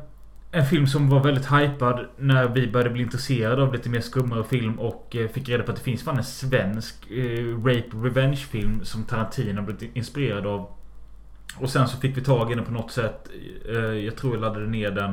en 0.51 0.65
film 0.65 0.87
som 0.87 1.09
var 1.09 1.23
väldigt 1.23 1.51
hypad 1.51 2.05
när 2.17 2.47
vi 2.47 2.67
började 2.67 2.89
bli 2.89 3.01
intresserade 3.01 3.63
av 3.63 3.73
lite 3.73 3.89
mer 3.89 4.01
skummare 4.01 4.43
film 4.43 4.79
och 4.79 5.15
eh, 5.15 5.27
fick 5.27 5.49
reda 5.49 5.63
på 5.63 5.71
att 5.71 5.77
det 5.77 5.83
finns 5.83 6.03
fan 6.03 6.17
en 6.17 6.23
svensk 6.23 7.11
eh, 7.11 7.57
Rape 7.57 7.89
Revenge 7.93 8.35
film 8.35 8.85
som 8.85 9.03
Tarantino 9.03 9.61
blivit 9.61 9.95
inspirerad 9.95 10.47
av. 10.47 10.69
Och 11.57 11.69
sen 11.69 11.87
så 11.87 11.97
fick 11.97 12.17
vi 12.17 12.21
tag 12.21 12.51
i 12.51 12.55
den 12.55 12.65
på 12.65 12.71
något 12.71 12.91
sätt. 12.91 13.29
Eh, 13.69 13.75
jag 13.75 14.15
tror 14.15 14.33
jag 14.33 14.41
laddade 14.41 14.67
ner 14.67 14.91
den. 14.91 15.11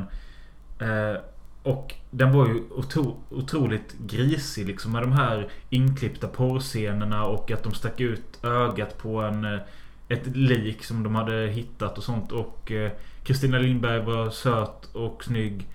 Eh, 0.88 1.20
och 1.62 1.94
den 2.10 2.32
var 2.32 2.46
ju 2.46 2.62
otro, 2.70 3.16
otroligt 3.30 3.94
grisig 3.98 4.66
liksom 4.66 4.92
med 4.92 5.02
de 5.02 5.12
här 5.12 5.48
inklippta 5.70 6.28
porrscenerna 6.28 7.24
och 7.24 7.50
att 7.50 7.62
de 7.62 7.74
stack 7.74 8.00
ut 8.00 8.44
ögat 8.44 8.98
på 8.98 9.20
en 9.20 9.44
eh, 9.44 9.60
ett 10.08 10.36
lik 10.36 10.84
som 10.84 11.02
de 11.02 11.14
hade 11.14 11.46
hittat 11.46 11.98
och 11.98 12.04
sånt 12.04 12.32
och 12.32 12.72
eh, 12.72 12.92
Kristina 13.24 13.58
Lindberg 13.58 14.04
var 14.04 14.30
söt 14.30 14.94
och 14.94 15.24
snygg. 15.24 15.68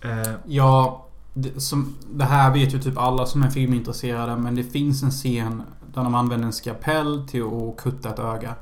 Eh, 0.00 0.32
Ja, 0.46 1.06
det, 1.34 1.60
som, 1.60 1.94
det 2.10 2.24
här 2.24 2.52
vet 2.52 2.74
ju 2.74 2.78
typ 2.78 2.98
alla 2.98 3.26
som 3.26 3.42
är 3.42 3.50
filmintresserade 3.50 4.36
men 4.36 4.54
det 4.54 4.64
finns 4.64 5.02
en 5.02 5.10
scen 5.10 5.62
där 5.94 6.04
de 6.04 6.14
använder 6.14 6.46
en 6.46 6.52
skalpell 6.52 7.28
till 7.28 7.42
att 7.42 7.76
kutta 7.76 8.10
ett 8.10 8.18
öga. 8.18 8.54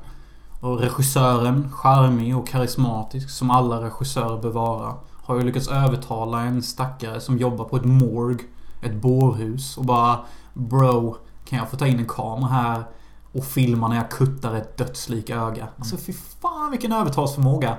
Och 0.63 0.79
regissören, 0.79 1.71
charmig 1.71 2.37
och 2.37 2.47
karismatisk 2.47 3.29
som 3.29 3.51
alla 3.51 3.81
regissörer 3.81 4.41
bör 4.41 4.49
vara, 4.49 4.95
har 5.23 5.35
ju 5.35 5.43
lyckats 5.43 5.67
övertala 5.67 6.41
en 6.41 6.63
stackare 6.63 7.21
som 7.21 7.37
jobbar 7.37 7.65
på 7.65 7.77
ett 7.77 7.85
morg, 7.85 8.37
ett 8.81 8.93
bårhus 8.93 9.77
och 9.77 9.85
bara 9.85 10.19
Bro, 10.53 11.17
kan 11.45 11.59
jag 11.59 11.69
få 11.69 11.77
ta 11.77 11.87
in 11.87 11.99
en 11.99 12.07
kamera 12.07 12.49
här 12.49 12.83
och 13.31 13.45
filma 13.45 13.87
när 13.87 13.95
jag 13.95 14.11
kuttar 14.11 14.55
ett 14.55 14.77
dödslik 14.77 15.29
öga? 15.29 15.67
Alltså 15.77 15.97
fy 15.97 16.13
fan 16.13 16.71
vilken 16.71 16.91
övertalsförmåga! 16.91 17.77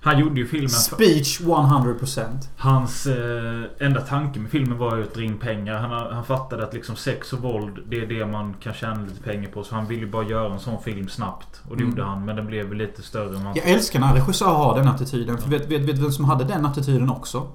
Han 0.00 0.18
gjorde 0.18 0.40
ju 0.40 0.46
filmen. 0.46 0.68
Speech 0.70 1.40
100%. 1.40 2.26
Hans 2.56 3.06
eh, 3.06 3.86
enda 3.86 4.00
tanke 4.00 4.40
med 4.40 4.50
filmen 4.50 4.78
var 4.78 4.96
ju 4.96 5.02
att 5.02 5.14
dra 5.14 5.22
in 5.22 5.38
pengar. 5.38 5.74
Han, 5.74 6.14
han 6.14 6.24
fattade 6.24 6.64
att 6.64 6.74
liksom 6.74 6.96
sex 6.96 7.32
och 7.32 7.38
våld 7.38 7.78
det 7.88 7.96
är 8.00 8.06
det 8.06 8.26
man 8.26 8.54
kan 8.60 8.74
tjäna 8.74 9.00
lite 9.04 9.22
pengar 9.22 9.50
på. 9.50 9.64
Så 9.64 9.74
han 9.74 9.86
ville 9.86 10.02
ju 10.02 10.10
bara 10.10 10.24
göra 10.24 10.52
en 10.54 10.60
sån 10.60 10.82
film 10.82 11.08
snabbt. 11.08 11.62
Och 11.68 11.76
det 11.76 11.82
Mm. 11.82 11.90
gjorde 11.96 12.04
han. 12.10 12.24
Men 12.24 12.36
den 12.36 12.46
blev 12.46 12.74
lite 12.74 13.02
större 13.02 13.36
än 13.36 13.42
man... 13.44 13.52
Jag 13.56 13.68
älskar 13.70 14.00
när 14.00 14.14
regissörer 14.14 14.50
har 14.54 14.76
den 14.78 14.88
attityden. 14.88 15.38
För 15.38 15.50
vet, 15.50 15.68
vet, 15.70 15.82
vet 15.82 15.98
vem 15.98 16.12
som 16.12 16.24
hade 16.24 16.44
den 16.44 16.66
attityden 16.66 17.10
också? 17.10 17.46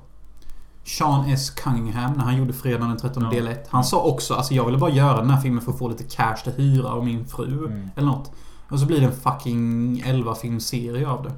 Sean 0.83 1.25
S. 1.29 1.49
Cunningham 1.49 2.13
när 2.13 2.23
han 2.23 2.37
gjorde 2.37 2.53
Fredagen 2.53 2.89
den 2.89 2.97
13 2.97 3.23
Ja. 3.23 3.29
del 3.29 3.47
1. 3.47 3.67
Han 3.69 3.83
sa 3.83 4.01
också 4.03 4.33
alltså 4.33 4.53
jag 4.53 4.65
ville 4.65 4.77
bara 4.77 4.89
göra 4.91 5.17
den 5.21 5.29
här 5.29 5.41
filmen 5.41 5.61
för 5.61 5.71
att 5.71 5.77
få 5.79 5.87
lite 5.89 6.03
cash 6.03 6.35
till 6.43 6.53
hyra 6.53 6.91
och 6.93 7.05
min 7.05 7.25
fru. 7.27 7.65
Mm. 7.65 7.89
Eller 7.95 8.07
något. 8.07 8.31
Och 8.69 8.79
så 8.79 8.85
blir 8.85 8.99
det 8.99 9.05
en 9.05 9.11
fucking 9.11 9.99
11 10.05 10.35
filmserie 10.35 11.07
av 11.07 11.23
det. 11.23 11.31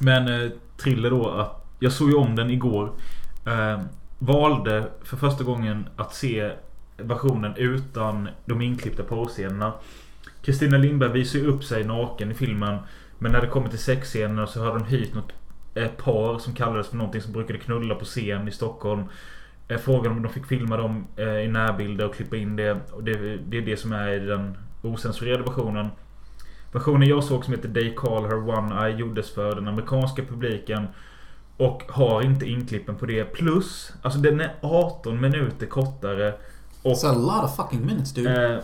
Men 0.00 0.28
eh, 0.28 0.50
Thriller 0.82 1.10
då 1.10 1.28
att 1.28 1.64
Jag 1.80 1.92
såg 1.92 2.08
ju 2.08 2.14
om 2.14 2.36
den 2.36 2.50
igår. 2.50 2.92
Eh, 3.46 3.80
valde 4.18 4.84
för 5.02 5.16
första 5.16 5.44
gången 5.44 5.88
att 5.96 6.14
se 6.14 6.52
versionen 6.96 7.52
utan 7.56 8.28
de 8.44 8.62
inklippta 8.62 9.02
porrscenerna. 9.02 9.72
Kristina 10.42 10.78
Lindberg 10.78 11.12
visar 11.12 11.38
ju 11.38 11.46
upp 11.46 11.64
sig 11.64 11.84
naken 11.84 12.30
i 12.30 12.34
filmen. 12.34 12.78
Men 13.18 13.32
när 13.32 13.40
det 13.40 13.46
kommer 13.46 13.68
till 13.68 13.78
sexscener 13.78 14.46
så 14.46 14.64
har 14.64 14.78
de 14.78 14.84
hyrt 14.84 15.14
något 15.14 15.32
par 15.96 16.38
som 16.38 16.54
kallades 16.54 16.88
för 16.88 16.96
någonting 16.96 17.20
som 17.20 17.32
brukade 17.32 17.58
knulla 17.58 17.94
på 17.94 18.04
scen 18.04 18.48
i 18.48 18.50
Stockholm. 18.50 19.04
Eh, 19.68 19.88
om 19.88 20.22
de 20.22 20.32
fick 20.32 20.46
filma 20.46 20.76
dem 20.76 21.06
eh, 21.16 21.38
i 21.38 21.48
närbilder 21.48 22.06
och 22.06 22.14
klippa 22.14 22.36
in 22.36 22.56
det. 22.56 22.76
Och 22.90 23.04
det, 23.04 23.36
det 23.36 23.58
är 23.58 23.62
det 23.62 23.76
som 23.76 23.92
är 23.92 24.08
i 24.08 24.18
den 24.18 24.56
osensurerade 24.82 25.42
versionen. 25.42 25.88
Versionen 26.72 27.08
jag 27.08 27.24
såg 27.24 27.44
som 27.44 27.54
heter 27.54 27.68
They 27.68 27.94
Call 27.94 28.24
Her 28.24 28.48
One 28.58 28.86
Eye 28.86 28.96
gjordes 28.96 29.30
för 29.34 29.54
den 29.54 29.68
amerikanska 29.68 30.22
publiken. 30.22 30.86
Och 31.56 31.82
har 31.88 32.22
inte 32.22 32.46
inklippen 32.46 32.94
på 32.96 33.06
det. 33.06 33.24
Plus, 33.24 33.92
alltså 34.02 34.18
den 34.18 34.40
är 34.40 34.54
18 34.62 35.20
minuter 35.20 35.66
kortare. 35.66 36.34
Och 36.82 36.92
It's 36.92 37.06
a 37.10 37.12
lot 37.14 37.44
of 37.44 37.56
fucking 37.56 37.86
minutes 37.86 38.12
dude. 38.14 38.54
eh, 38.54 38.60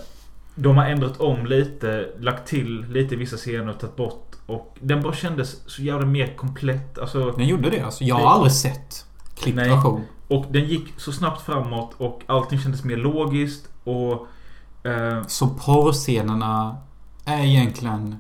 de 0.55 0.77
har 0.77 0.85
ändrat 0.85 1.21
om 1.21 1.47
lite, 1.47 2.09
lagt 2.19 2.49
till 2.49 2.87
lite 2.91 3.15
i 3.15 3.19
vissa 3.19 3.37
scener 3.37 3.69
och 3.69 3.79
tagit 3.81 3.97
bort. 3.97 4.25
Och 4.47 4.77
den 4.81 5.03
bara 5.03 5.13
kändes 5.13 5.71
så 5.71 5.83
jävla 5.83 6.07
mer 6.07 6.37
komplett. 6.37 6.99
Alltså, 6.99 7.31
Den 7.31 7.47
gjorde 7.47 7.71
det 7.71 7.81
alltså. 7.81 8.05
Jag 8.05 8.15
har 8.15 8.23
det- 8.23 8.29
aldrig 8.29 8.53
sett 8.53 9.07
klippt 9.37 9.59
version. 9.59 10.03
och 10.29 10.45
den 10.51 10.65
gick 10.65 11.01
så 11.01 11.13
snabbt 11.13 11.43
framåt 11.43 11.95
och 11.99 12.23
allting 12.27 12.59
kändes 12.59 12.85
mer 12.85 12.97
logiskt. 12.97 13.69
Och... 13.85 14.27
Eh, 14.91 15.23
Så 15.27 15.49
porrscenerna 15.49 16.77
är 17.29 17.45
egentligen 17.45 18.17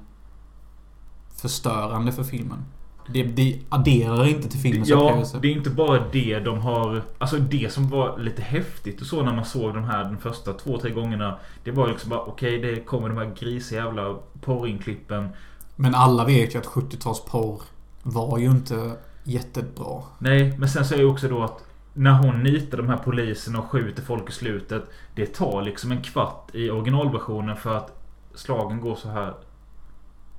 förstörande 1.37 2.13
för 2.13 2.25
filmen. 2.25 2.65
Det, 3.13 3.23
det 3.23 3.61
adderar 3.69 4.27
inte 4.29 4.49
till 4.49 4.61
filmens 4.61 4.89
Ja, 4.89 4.97
upplevelse. 4.97 5.39
det 5.43 5.49
är 5.49 5.53
inte 5.53 5.71
bara 5.71 6.03
det 6.13 6.39
de 6.39 6.59
har... 6.59 7.03
Alltså 7.19 7.37
det 7.39 7.73
som 7.73 7.89
var 7.89 8.19
lite 8.19 8.43
häftigt 8.43 9.01
och 9.01 9.07
så 9.07 9.23
när 9.23 9.35
man 9.35 9.45
såg 9.45 9.75
de 9.75 9.85
här 9.85 10.05
de 10.05 10.19
första 10.19 10.53
två, 10.53 10.79
tre 10.79 10.91
gångerna. 10.91 11.39
Det 11.65 11.71
var 11.71 11.89
liksom 11.89 12.11
bara 12.11 12.21
okej, 12.21 12.59
det 12.59 12.77
kommer 12.81 13.09
de 13.09 13.19
här 13.19 13.35
grisiga 13.39 13.85
jävla 13.85 14.17
porrinklippen. 14.41 15.29
Men 15.77 15.95
alla 15.95 16.25
vet 16.25 16.55
ju 16.55 16.59
att 16.59 16.67
70-talsporr 16.67 17.63
var 18.03 18.39
ju 18.39 18.47
inte 18.47 18.93
jättebra. 19.25 20.03
Nej, 20.19 20.55
men 20.59 20.69
sen 20.69 20.85
så 20.85 20.95
är 20.95 20.99
det 20.99 21.05
också 21.05 21.29
då 21.29 21.43
att 21.43 21.65
när 21.95 22.13
hon 22.13 22.43
nitar 22.43 22.79
de 22.79 22.89
här 22.89 22.97
poliserna 22.97 23.59
och 23.59 23.65
skjuter 23.71 24.03
folk 24.03 24.29
i 24.29 24.33
slutet. 24.33 24.85
Det 25.15 25.27
tar 25.27 25.63
liksom 25.63 25.93
en 25.93 26.03
kvart 26.03 26.55
i 26.55 26.71
originalversionen 26.71 27.57
för 27.57 27.77
att 27.77 27.98
slagen 28.39 28.81
går 28.81 28.95
så 28.95 29.09
här. 29.09 29.35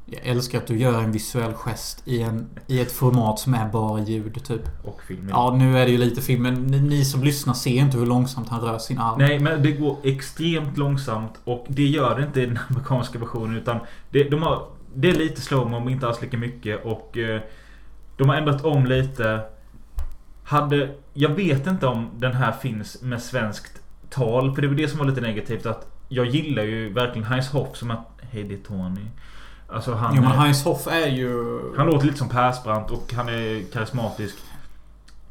Jag 0.06 0.26
älskar 0.26 0.58
att 0.58 0.68
du 0.68 0.78
gör 0.78 1.02
en 1.04 1.12
visuell 1.12 1.54
gest 1.54 2.08
i, 2.08 2.22
en, 2.22 2.50
i 2.68 2.80
ett 2.80 2.92
format 2.92 3.40
som 3.40 3.54
är 3.54 3.70
bara 3.70 4.02
ljud, 4.02 4.44
typ. 4.44 4.62
Och 4.84 5.02
filmen. 5.08 5.30
Ja, 5.30 5.56
nu 5.60 5.78
är 5.78 5.86
det 5.86 5.92
ju 5.92 5.98
lite 5.98 6.22
film, 6.22 6.44
men 6.44 6.68
ni, 6.68 6.82
ni 6.82 7.06
som 7.06 7.24
lyssnar 7.24 7.54
ser 7.54 7.72
inte 7.72 7.98
hur 7.98 8.06
långsamt 8.06 8.50
han 8.50 8.62
rör 8.62 8.78
sin 8.78 9.00
arm. 9.00 9.20
Nej, 9.20 9.40
men 9.40 9.64
det 9.64 9.72
går 9.72 9.98
extremt 10.04 10.78
långsamt 10.78 11.40
och 11.44 11.66
det 11.68 11.88
gör 11.88 12.20
det 12.20 12.26
inte 12.26 12.42
i 12.42 12.46
den 12.46 12.60
amerikanska 12.70 13.20
versionen 13.20 13.56
utan 13.56 13.80
det, 14.10 14.24
de 14.24 14.44
har, 14.44 14.68
det 14.96 15.10
är 15.10 15.16
lite 15.16 15.42
slowmo 15.42 15.80
men 15.80 15.90
inte 15.90 16.08
alls 16.08 16.22
lika 16.22 16.38
mycket 16.38 16.86
och 16.86 17.18
eh, 17.18 17.42
de 18.18 18.30
har 18.30 18.36
ändrat 18.36 18.66
om 18.66 18.86
lite. 18.86 19.42
Hade, 20.44 20.96
jag 21.14 21.30
vet 21.30 21.68
inte 21.68 21.88
om 21.88 22.10
den 22.18 22.34
här 22.34 22.52
finns 22.52 23.02
med 23.02 23.22
svenskt 23.22 23.82
tal 24.10 24.56
för 24.56 24.62
det 24.62 24.68
var 24.68 24.76
det 24.76 24.88
som 24.88 25.00
var 25.00 25.06
lite 25.06 25.22
negativt 25.22 25.66
att 25.66 25.99
jag 26.10 26.26
gillar 26.26 26.64
ju 26.64 26.94
verkligen 26.94 27.28
Heinz 27.28 27.48
Hoff 27.48 27.78
som 27.78 27.92
att 27.92 28.20
Hej 28.32 28.44
det 28.44 28.54
är 28.54 28.58
Tony. 28.60 29.06
Alltså 29.68 29.94
han... 29.94 30.16
Jo, 30.16 30.22
men 30.22 30.32
Heinz 30.32 30.64
Hoff 30.64 30.88
är 30.88 31.08
ju... 31.08 31.60
han 31.78 31.86
låter 31.88 32.06
lite 32.06 32.18
som 32.18 32.30
Persbrandt 32.30 32.92
och 32.92 33.14
han 33.14 33.30
är 33.30 33.72
karismatisk. 33.74 34.36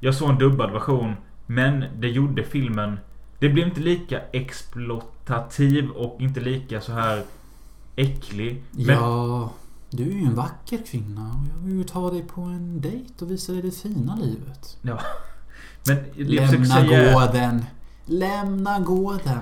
Jag 0.01 0.15
såg 0.15 0.31
en 0.31 0.39
dubbad 0.39 0.71
version. 0.73 1.15
Men 1.47 1.85
det 1.99 2.09
gjorde 2.09 2.45
filmen... 2.45 2.99
Det 3.39 3.49
blev 3.49 3.69
inte 3.69 3.81
lika 3.81 4.21
exploatativ 4.33 5.91
och 5.91 6.21
inte 6.21 6.41
lika 6.41 6.81
så 6.81 6.93
här 6.93 7.23
äcklig. 7.97 8.63
Men, 8.71 8.97
Ja, 8.97 9.53
du 9.91 10.03
är 10.03 10.13
ju 10.13 10.25
en 10.25 10.35
vacker 10.35 10.79
kvinna 10.91 11.21
och 11.21 11.57
jag 11.57 11.67
vill 11.67 11.79
ju 11.79 11.85
ta 11.85 12.11
dig 12.11 12.23
på 12.23 12.41
en 12.41 12.81
dejt 12.81 13.25
och 13.25 13.31
visa 13.31 13.53
dig 13.53 13.63
det 13.63 13.71
fina 13.71 14.17
livet. 14.17 14.79
men 15.87 15.97
jag 16.17 16.51
försöker 16.51 16.65
Lämna 16.65 16.75
säga... 16.75 17.13
gården. 17.13 17.65
Lämna 18.05 18.79
gården. 18.81 19.39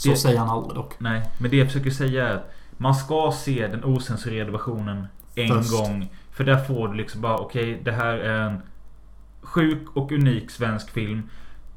Så 0.00 0.08
Det- 0.08 0.16
säger 0.16 0.38
han 0.38 0.48
aldrig 0.50 0.74
dock. 0.74 0.94
Nej, 0.98 1.22
men 1.38 1.50
det 1.50 1.56
jag 1.56 1.66
försöker 1.66 1.90
säga 1.90 2.28
är 2.28 2.34
att 2.34 2.50
man 2.76 2.94
ska 2.94 3.32
se 3.36 3.66
den 3.66 3.84
osensurerade 3.84 4.50
versionen 4.52 5.06
en 5.34 5.48
Först. 5.48 5.70
gång. 5.72 6.12
För 6.32 6.44
där 6.44 6.64
får 6.64 6.88
du 6.88 6.94
liksom 6.94 7.20
bara 7.20 7.38
okej, 7.38 7.80
det 7.84 7.92
här 7.92 8.14
är 8.14 8.40
en 8.40 8.62
sjuk 9.42 9.82
och 9.94 10.12
unik 10.12 10.50
svensk 10.50 10.90
film. 10.90 11.22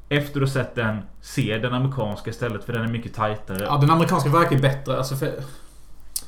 Efter 0.08 0.34
du 0.34 0.40
har 0.46 0.50
sett 0.50 0.74
den, 0.74 1.02
se 1.20 1.58
den 1.58 1.74
amerikanska 1.74 2.30
istället 2.30 2.64
för 2.64 2.72
den 2.72 2.82
är 2.84 2.88
mycket 2.88 3.14
tajtare. 3.14 3.64
Ja, 3.64 3.76
den 3.76 3.90
amerikanska 3.90 4.30
verkar 4.30 4.52
ju 4.56 4.62
bättre. 4.62 4.96
Alltså 4.98 5.16
för... 5.16 5.32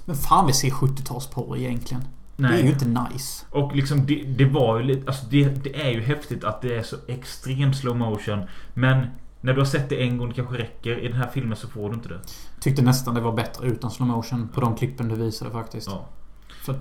Men 0.05 0.17
fan 0.17 0.47
vi 0.47 0.53
ser 0.53 0.71
70-talsporr 0.71 1.57
egentligen? 1.57 2.03
Det 2.37 2.45
är 2.47 2.59
ju 2.63 2.69
inte 2.69 2.87
nice. 2.89 3.47
Och 3.51 3.77
liksom 3.77 4.07
det, 4.07 4.15
det 4.23 4.45
var 4.45 4.79
ju 4.79 4.83
lite... 4.85 5.07
Alltså 5.07 5.27
det, 5.27 5.45
det 5.65 5.83
är 5.87 5.91
ju 5.91 6.03
häftigt 6.03 6.45
att 6.45 6.63
det 6.63 6.77
är 6.77 6.83
så 6.83 6.97
extrem 7.09 7.75
slow 7.75 7.97
motion. 7.97 8.43
Men 8.75 9.07
när 9.47 9.53
du 9.53 9.61
har 9.61 9.67
sett 9.67 9.89
det 9.89 10.03
en 10.03 10.19
gång 10.19 10.29
det 10.29 10.35
kanske 10.35 10.59
räcker. 10.59 10.99
I 10.99 11.09
den 11.09 11.17
här 11.17 11.31
filmen 11.31 11.57
så 11.57 11.69
får 11.69 11.89
du 11.89 11.95
inte 11.95 12.09
det. 12.09 12.21
Tyckte 12.61 12.83
nästan 12.83 13.15
det 13.15 13.21
var 13.21 13.33
bättre 13.33 13.67
utan 13.67 13.91
slow 13.91 14.09
motion 14.09 14.49
på 14.49 14.61
de 14.61 14.77
klippen 14.77 15.09
du 15.09 15.15
visade 15.15 15.51
faktiskt. 15.51 15.89
Ja. 15.91 16.09
För 16.49 16.79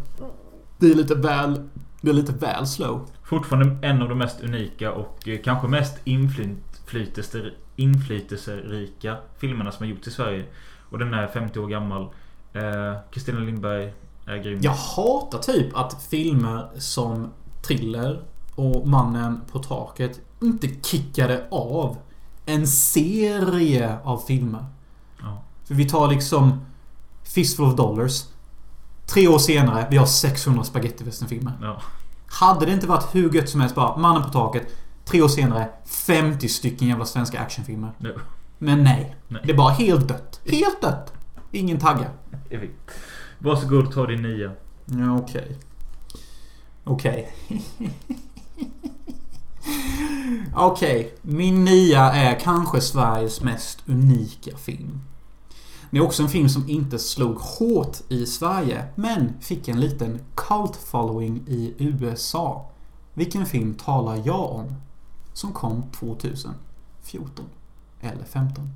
det 0.77 0.91
är 0.91 0.95
lite 0.95 1.15
väl... 1.15 1.69
Det 2.01 2.09
är 2.09 2.13
lite 2.13 2.33
väl 2.33 2.67
slow. 2.67 3.09
Fortfarande 3.23 3.87
en 3.87 4.01
av 4.01 4.09
de 4.09 4.17
mest 4.17 4.43
unika 4.43 4.91
och 4.91 5.27
eh, 5.27 5.39
kanske 5.43 5.67
mest 5.67 5.97
inflytelse, 6.03 7.51
inflytelserika 7.75 9.17
filmerna 9.37 9.71
som 9.71 9.85
har 9.85 9.91
gjorts 9.93 10.07
i 10.07 10.11
Sverige. 10.11 10.45
Och 10.89 10.99
den 10.99 11.13
är 11.13 11.27
50 11.27 11.59
år 11.59 11.67
gammal. 11.67 12.01
Eh, 12.53 12.95
Kristina 13.11 13.39
Lindberg 13.39 13.93
är 14.25 14.37
grym. 14.37 14.59
Jag 14.61 14.71
hatar 14.71 15.39
typ 15.39 15.77
att 15.77 16.03
filmer 16.09 16.69
som 16.77 17.31
Thriller 17.67 18.21
och 18.55 18.87
Mannen 18.87 19.41
på 19.51 19.59
taket 19.59 20.21
inte 20.41 20.67
kickade 20.83 21.47
av 21.51 21.97
en 22.45 22.67
serie 22.67 23.97
av 24.03 24.17
filmer. 24.17 24.65
Ja. 25.21 25.43
För 25.65 25.75
vi 25.75 25.89
tar 25.89 26.07
liksom 26.07 26.65
Fistful 27.23 27.65
of 27.65 27.75
Dollars. 27.75 28.23
Tre 29.05 29.27
år 29.27 29.37
senare, 29.37 29.87
vi 29.91 29.97
har 29.97 30.05
600 30.05 30.63
spagettivästernfilmer. 30.63 31.53
Ja. 31.61 31.81
Hade 32.27 32.65
det 32.65 32.71
inte 32.71 32.87
varit 32.87 33.15
hur 33.15 33.33
gött 33.33 33.49
som 33.49 33.61
helst 33.61 33.75
bara 33.75 33.97
Mannen 33.97 34.23
på 34.23 34.29
taket. 34.29 34.67
Tre 35.05 35.21
år 35.21 35.27
senare, 35.27 35.69
50 35.85 36.49
stycken 36.49 36.87
jävla 36.87 37.05
svenska 37.05 37.39
actionfilmer. 37.39 37.91
No. 37.97 38.09
Men 38.57 38.83
nej. 38.83 39.15
Nej. 39.27 39.41
Det 39.45 39.51
är 39.51 39.57
bara 39.57 39.73
helt 39.73 40.07
dött. 40.07 40.41
Helt 40.45 40.81
dött. 40.81 41.13
Ingen 41.51 41.79
tagga. 41.79 42.09
Varsågod 43.39 43.91
ta 43.93 44.05
din 44.05 44.21
nia. 44.21 44.51
Ja, 44.85 45.17
okej. 45.17 45.57
Okej. 46.83 47.35
Okej. 50.55 51.15
Min 51.21 51.65
nia 51.65 52.11
är 52.11 52.39
kanske 52.39 52.81
Sveriges 52.81 53.41
mest 53.41 53.83
unika 53.85 54.57
film. 54.57 55.01
Det 55.89 55.97
är 55.97 56.03
också 56.03 56.23
en 56.23 56.29
film 56.29 56.49
som 56.49 56.69
inte 56.69 56.99
slog 56.99 57.37
hårt 57.37 57.97
i 58.09 58.25
Sverige, 58.25 58.85
men 58.95 59.33
fick 59.41 59.67
en 59.67 59.79
liten 59.79 60.19
cult 60.35 60.75
following 60.75 61.43
i 61.47 61.75
USA. 61.77 62.69
Vilken 63.13 63.45
film 63.45 63.73
talar 63.73 64.21
jag 64.25 64.51
om? 64.51 64.75
Som 65.33 65.53
kom 65.53 65.91
2014. 65.91 67.45
Eller 68.01 68.25
15. 68.25 68.69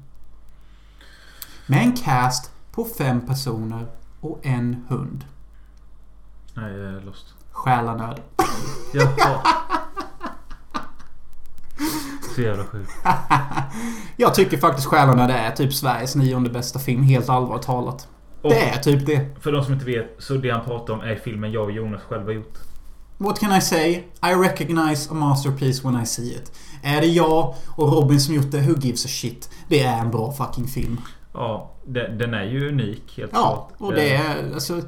Med 1.67 1.83
en 1.83 1.97
cast 1.97 2.51
på 2.71 2.85
fem 2.85 3.21
personer 3.27 3.87
och 4.21 4.39
en 4.43 4.85
hund. 4.89 5.25
Nej, 6.53 6.73
jag 6.73 6.93
är 6.93 7.01
lost. 7.01 7.33
Själanöd. 7.51 8.21
Jaha. 8.93 9.58
Så 12.39 12.45
jävla 12.45 12.63
sjukt. 12.63 12.91
Jag 14.17 14.35
tycker 14.35 14.57
faktiskt 14.57 14.87
Själanöd 14.87 15.31
är 15.31 15.51
typ 15.51 15.73
Sveriges 15.73 16.15
nionde 16.15 16.49
bästa 16.49 16.79
film, 16.79 17.03
helt 17.03 17.29
allvarligt 17.29 17.65
talat. 17.65 18.07
Och 18.41 18.49
Det 18.49 18.69
är 18.69 18.77
typ 18.77 19.05
det. 19.05 19.25
för 19.41 19.51
de 19.51 19.63
som 19.63 19.73
inte 19.73 19.85
vet, 19.85 20.15
så 20.19 20.33
det 20.33 20.49
han 20.49 20.65
pratar 20.65 20.93
om 20.93 21.01
är 21.01 21.15
filmen 21.15 21.51
jag 21.51 21.63
och 21.63 21.71
Jonas 21.71 22.01
själva 22.01 22.31
gjort. 22.31 22.53
What 23.17 23.39
can 23.39 23.57
I 23.57 23.61
say? 23.61 23.89
I 24.23 24.33
recognize 24.43 25.11
a 25.11 25.13
masterpiece 25.13 25.85
when 25.87 26.01
I 26.01 26.05
see 26.05 26.31
it. 26.35 26.51
Är 26.83 27.01
det 27.01 27.07
jag 27.07 27.55
och 27.75 27.91
Robin 27.93 28.19
som 28.21 28.35
gjort 28.35 28.51
det, 28.51 28.57
who 28.61 28.75
gives 28.79 29.05
a 29.05 29.09
shit? 29.11 29.49
Det 29.67 29.83
är 29.83 29.99
en 29.99 30.11
bra 30.11 30.31
fucking 30.31 30.67
film. 30.67 30.97
Ja, 31.33 31.71
den, 31.87 32.17
den 32.17 32.33
är 32.33 32.43
ju 32.43 32.69
unik 32.69 33.13
helt 33.17 33.31
Ja, 33.33 33.39
klart. 33.39 33.71
och 33.77 33.93
det 33.93 34.13
är 34.15 34.53
alltså... 34.53 34.81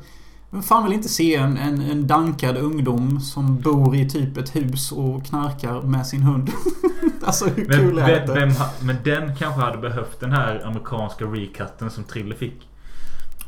Vem 0.54 0.64
fan 0.64 0.84
vill 0.84 0.94
inte 0.94 1.10
se 1.10 1.36
en, 1.36 1.58
en, 1.58 1.82
en 1.82 2.08
dankad 2.08 2.58
ungdom 2.58 3.20
som 3.20 3.60
bor 3.62 3.96
i 3.96 4.10
typ 4.10 4.38
ett 4.38 4.56
hus 4.56 4.92
och 4.92 5.26
knarkar 5.26 5.82
med 5.82 6.08
sin 6.08 6.24
hund? 6.24 6.52
alltså 7.24 7.46
hur 7.46 7.66
Men, 7.68 7.78
kul 7.78 7.98
är 7.98 8.08
det 8.08 8.34
vem, 8.34 8.50
inte? 8.50 8.64
vem, 8.64 8.68
men 8.88 8.98
den 9.04 9.36
kanske 9.36 9.62
hade 9.62 9.78
behövt 9.78 10.20
den 10.20 10.32
här 10.32 10.66
amerikanska 10.66 11.26
recutten 11.26 11.92
som 11.92 12.04
Triller 12.04 12.36
fick. 12.36 12.68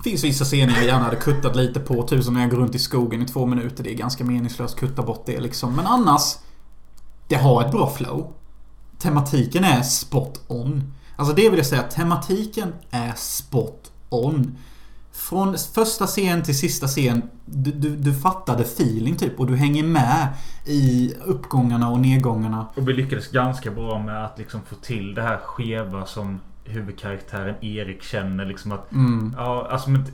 finns 0.04 0.24
vissa 0.24 0.46
scener 0.46 0.74
jag 0.76 0.86
gärna 0.86 1.04
hade 1.04 1.16
kuttat 1.16 1.56
lite 1.56 1.80
på. 1.80 2.04
Typ 2.04 2.24
som 2.24 2.34
när 2.34 2.42
jag 2.42 2.50
går 2.50 2.58
runt 2.58 2.76
i 2.76 2.80
skogen 2.80 3.22
i 3.22 3.26
två 3.26 3.46
minuter. 3.46 3.84
Det 3.84 3.92
är 3.94 3.98
ganska 3.98 4.24
meningslöst 4.24 4.80
kutta 4.80 5.02
bort 5.02 5.24
det 5.26 5.40
liksom. 5.40 5.76
Men 5.76 5.88
annars. 5.88 6.36
Det 7.28 7.36
har 7.36 7.66
ett 7.66 7.72
bra 7.72 7.90
flow. 7.90 8.34
Tematiken 9.00 9.64
är 9.64 9.82
spot 9.82 10.42
on. 10.48 10.94
Alltså 11.16 11.36
det 11.36 11.50
vill 11.50 11.58
jag 11.58 11.68
säga. 11.68 11.84
Tematiken 11.84 12.74
är 12.92 13.14
spot 13.16 13.92
on. 14.10 14.58
Från 15.14 15.58
första 15.58 16.08
scen 16.08 16.44
till 16.44 16.58
sista 16.58 16.88
scen. 16.88 17.22
Du, 17.46 17.72
du, 17.72 17.96
du 17.96 18.14
fattade 18.14 18.64
feeling 18.64 19.16
typ. 19.16 19.40
Och 19.40 19.48
du 19.48 19.56
hänger 19.56 19.84
med 19.84 20.28
i 20.66 21.14
uppgångarna 21.26 21.90
och 21.90 22.00
nedgångarna. 22.00 22.68
Och 22.76 22.90
vi 22.90 22.94
lyckades 22.94 23.28
ganska 23.28 23.72
bra 23.72 24.00
med 24.00 24.26
att 24.26 24.38
liksom 24.40 24.62
få 24.70 24.76
till 24.76 25.16
det 25.16 25.22
här 25.22 25.38
skeva 25.38 26.06
som 26.06 26.40
huvudkaraktären 26.64 27.56
Erik 27.62 28.04
känner 28.04 28.46
liksom 28.46 28.72
att... 28.72 28.92
Mm. 28.92 29.36
Ja, 29.38 29.68
alltså 29.72 29.90
men, 29.90 30.06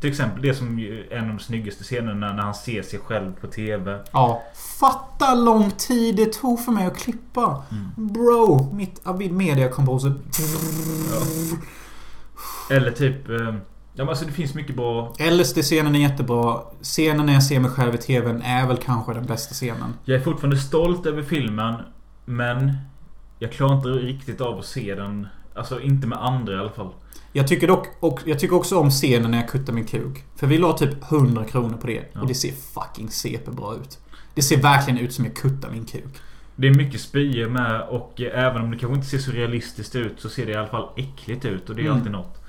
till 0.00 0.10
exempel 0.10 0.42
det 0.42 0.54
som 0.54 0.78
är 0.78 1.12
en 1.12 1.24
av 1.24 1.28
de 1.28 1.38
snyggaste 1.38 1.84
scenerna 1.84 2.32
när 2.32 2.42
han 2.42 2.54
ser 2.54 2.82
sig 2.82 2.98
själv 2.98 3.32
på 3.40 3.46
TV. 3.46 3.98
Ja. 4.12 4.42
Fatta 4.80 5.34
lång 5.34 5.70
tid 5.70 6.16
det 6.16 6.32
tog 6.32 6.64
för 6.64 6.72
mig 6.72 6.86
att 6.86 6.96
klippa. 6.96 7.62
Bro, 7.96 8.72
mitt 8.72 9.00
Avid 9.04 9.32
Media 9.32 9.68
Composer. 9.68 10.14
Eller 12.70 12.90
typ... 12.90 13.28
Ja 13.94 14.04
men 14.04 14.08
alltså 14.08 14.24
det 14.24 14.32
finns 14.32 14.54
mycket 14.54 14.76
bra... 14.76 15.12
LSD-scenen 15.18 15.94
är 15.94 15.98
jättebra. 16.00 16.60
Scenen 16.82 17.26
när 17.26 17.32
jag 17.32 17.42
ser 17.42 17.60
mig 17.60 17.70
själv 17.70 17.94
i 17.94 17.98
TVn 17.98 18.42
är 18.42 18.66
väl 18.66 18.76
kanske 18.76 19.14
den 19.14 19.26
bästa 19.26 19.54
scenen. 19.54 19.94
Jag 20.04 20.16
är 20.20 20.24
fortfarande 20.24 20.56
stolt 20.56 21.06
över 21.06 21.22
filmen. 21.22 21.74
Men... 22.24 22.72
Jag 23.38 23.52
klarar 23.52 23.76
inte 23.76 23.88
riktigt 23.88 24.40
av 24.40 24.58
att 24.58 24.64
se 24.64 24.94
den. 24.94 25.26
Alltså 25.54 25.80
inte 25.80 26.06
med 26.06 26.24
andra 26.24 26.52
i 26.54 26.58
alla 26.58 26.70
fall. 26.70 26.90
Jag 27.32 27.48
tycker 27.48 27.68
dock 27.68 27.86
och 28.00 28.20
jag 28.24 28.38
tycker 28.38 28.56
också 28.56 28.78
om 28.78 28.90
scenen 28.90 29.30
när 29.30 29.38
jag 29.38 29.48
kuttar 29.48 29.72
min 29.72 29.84
kuk. 29.86 30.24
För 30.36 30.46
vi 30.46 30.58
la 30.58 30.72
typ 30.72 31.12
100 31.12 31.44
kronor 31.44 31.76
på 31.76 31.86
det. 31.86 32.04
Ja. 32.12 32.20
Och 32.20 32.26
det 32.26 32.34
ser 32.34 32.52
fucking 32.52 33.10
CP-bra 33.10 33.74
ut. 33.74 33.98
Det 34.34 34.42
ser 34.42 34.56
verkligen 34.62 34.98
ut 35.00 35.12
som 35.12 35.24
jag 35.24 35.34
kuttar 35.36 35.70
min 35.70 35.84
kuk. 35.84 36.14
Det 36.56 36.66
är 36.68 36.74
mycket 36.74 37.00
spyor 37.00 37.48
med 37.48 37.80
och 37.80 38.20
även 38.20 38.62
om 38.62 38.70
det 38.70 38.78
kanske 38.78 38.94
inte 38.96 39.08
ser 39.08 39.18
så 39.18 39.30
realistiskt 39.30 39.94
ut 39.96 40.20
så 40.20 40.28
ser 40.28 40.46
det 40.46 40.52
i 40.52 40.56
alla 40.56 40.68
fall 40.68 40.88
äckligt 40.96 41.44
ut 41.44 41.70
och 41.70 41.76
det 41.76 41.82
är 41.82 41.86
Mm. 41.86 41.96
alltid 41.96 42.12
något. 42.12 42.41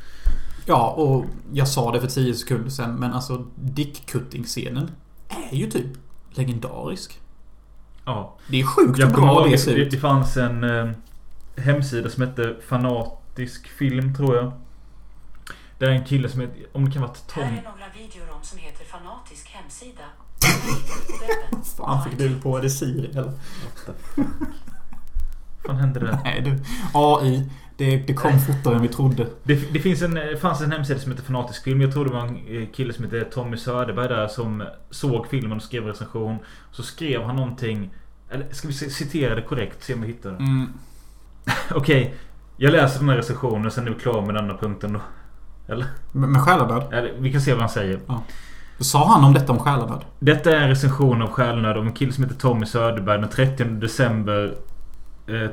Ja, 0.66 0.89
och 0.89 1.26
jag 1.53 1.68
sa 1.68 1.91
det 1.91 2.01
för 2.01 2.07
10 2.07 2.34
sekunder 2.34 2.70
sedan 2.70 2.95
men 2.95 3.14
alltså 3.14 3.45
dick-cutting-scenen 3.55 4.91
är 5.51 5.55
ju 5.55 5.72
typ 5.72 5.88
legendarisk. 6.32 7.20
Ja. 8.05 8.36
Det 8.47 8.59
är 8.59 8.66
sjukt 8.66 8.99
Jag 8.99 9.11
bra 9.11 9.47
det 9.47 9.57
ser 9.57 9.76
det, 9.76 9.82
ut. 9.82 9.91
det 9.91 9.97
fanns 9.97 10.38
en 10.38 10.64
eh, 10.64 10.91
hemsida 11.57 12.09
som 12.09 12.24
hette 12.24 12.55
Fanatisk 12.68 13.68
film 13.68 14.16
tror 14.16 14.36
jag. 14.36 14.51
Där 15.78 15.88
en 15.89 16.05
kille 16.05 16.30
som 16.30 16.41
heter, 16.41 16.66
om 16.74 16.86
det 16.86 16.91
kan 16.91 17.01
vara 17.01 17.11
Tom... 17.14 17.43
Här 17.43 17.51
är 17.51 17.55
några 17.55 17.86
videor 17.97 18.36
om 18.36 18.43
som 18.43 18.57
heter 18.57 18.86
Fanatisk 18.86 19.49
hemsida. 19.49 20.03
Fan 21.78 22.03
fick 22.03 22.18
du 22.18 22.39
på 22.39 22.59
det 22.59 22.70
Siri 22.70 23.05
eller? 23.11 23.34
fan 25.66 25.76
hände 25.76 25.99
det? 25.99 26.20
Nej 26.24 26.41
du. 26.41 26.64
AI. 26.93 27.49
Det, 27.84 27.98
det 28.08 28.14
kom 28.14 28.40
fortare 28.40 28.76
än 28.76 28.82
vi 28.82 28.88
trodde. 28.88 29.28
Det, 29.44 29.74
det 29.74 29.80
finns 29.80 30.02
en, 30.02 30.18
eh, 30.18 30.38
fanns 30.42 30.62
en 30.62 30.72
hemsida 30.72 31.00
som 31.00 31.12
heter 31.12 31.24
Fanatisk 31.24 31.64
film. 31.64 31.82
Jag 31.82 31.94
tror 31.94 32.06
det 32.06 32.12
var 32.12 32.22
en 32.22 32.48
eh, 32.48 32.68
kille 32.74 32.94
som 32.94 33.06
heter 33.06 33.24
Tommy 33.24 33.58
Söderberg 33.58 34.08
där 34.08 34.28
som 34.28 34.64
såg 34.90 35.28
filmen 35.28 35.58
och 35.58 35.64
skrev 35.64 35.86
recension. 35.86 36.38
Så 36.72 36.84
skrev 36.84 37.24
han 37.24 37.36
någonting... 37.36 37.94
Eller 38.30 38.46
ska 38.52 38.68
vi 38.68 38.74
citera 38.74 39.36
det 39.36 39.42
korrekt? 39.42 39.84
Se 39.84 39.94
om 39.94 40.02
vi 40.02 40.08
hittar 40.08 40.32
det. 40.32 40.38
Mm. 40.38 40.68
Okej. 41.76 42.16
Jag 42.58 42.72
läser 42.72 43.00
den 43.00 43.10
här 43.10 43.16
recensionen 43.16 43.72
sen 43.72 43.88
är 43.88 43.92
vi 43.92 44.00
klara 44.00 44.26
med 44.26 44.36
denna 44.36 44.58
punkten 44.58 44.94
då. 44.94 45.02
Eller? 45.74 45.86
Med, 46.12 46.30
med 46.30 46.42
själanöd? 46.42 46.94
Eller 46.94 47.14
vi 47.20 47.32
kan 47.32 47.42
se 47.42 47.52
vad 47.52 47.62
han 47.62 47.70
säger. 47.70 48.00
Sa 48.80 49.08
han 49.08 49.24
om 49.24 49.34
detta 49.34 49.52
om 49.52 49.60
själanöd? 49.60 50.02
Detta 50.20 50.52
är 50.52 50.62
en 50.62 50.70
recension 50.70 51.22
av 51.22 51.30
Själnöd 51.30 51.78
av 51.78 51.86
en 51.86 51.94
kille 51.94 52.14
som 52.14 52.24
heter 52.24 52.38
Tommy 52.38 52.66
Söderberg 52.66 53.20
den 53.20 53.30
30 53.30 53.64
december 53.64 54.56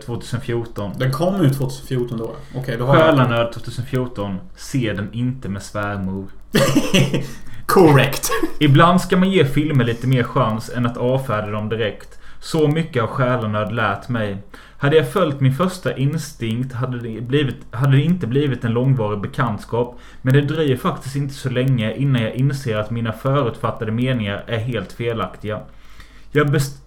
2014. 0.06 0.92
Den 0.98 1.12
kom 1.12 1.40
ut 1.40 1.58
2014 1.58 2.18
då. 2.18 2.36
Okej, 2.54 2.76
då 2.78 2.86
har 2.86 2.96
jag... 2.96 3.04
Själanöd 3.04 3.52
2014. 3.52 4.36
Se 4.56 4.92
den 4.92 5.08
inte 5.12 5.48
med 5.48 5.62
svärmor. 5.62 6.26
Correct. 7.66 8.30
Ibland 8.60 9.00
ska 9.00 9.16
man 9.16 9.30
ge 9.30 9.44
filmer 9.44 9.84
lite 9.84 10.06
mer 10.06 10.22
chans 10.22 10.70
än 10.76 10.86
att 10.86 10.96
avfärda 10.96 11.50
dem 11.50 11.68
direkt. 11.68 12.18
Så 12.40 12.68
mycket 12.68 13.02
av 13.02 13.08
själanöd 13.08 13.72
lärt 13.72 14.08
mig. 14.08 14.42
Hade 14.78 14.96
jag 14.96 15.12
följt 15.12 15.40
min 15.40 15.54
första 15.54 15.96
instinkt 15.96 16.72
hade 16.72 16.98
det, 16.98 17.20
blivit, 17.20 17.56
hade 17.70 17.96
det 17.96 18.02
inte 18.02 18.26
blivit 18.26 18.64
en 18.64 18.72
långvarig 18.72 19.20
bekantskap. 19.20 19.98
Men 20.22 20.34
det 20.34 20.40
dröjer 20.40 20.76
faktiskt 20.76 21.16
inte 21.16 21.34
så 21.34 21.50
länge 21.50 21.94
innan 21.94 22.22
jag 22.22 22.34
inser 22.34 22.76
att 22.76 22.90
mina 22.90 23.12
förutfattade 23.12 23.92
meningar 23.92 24.44
är 24.46 24.58
helt 24.58 24.92
felaktiga. 24.92 25.60
Jag, 26.32 26.46
bes- 26.46 26.79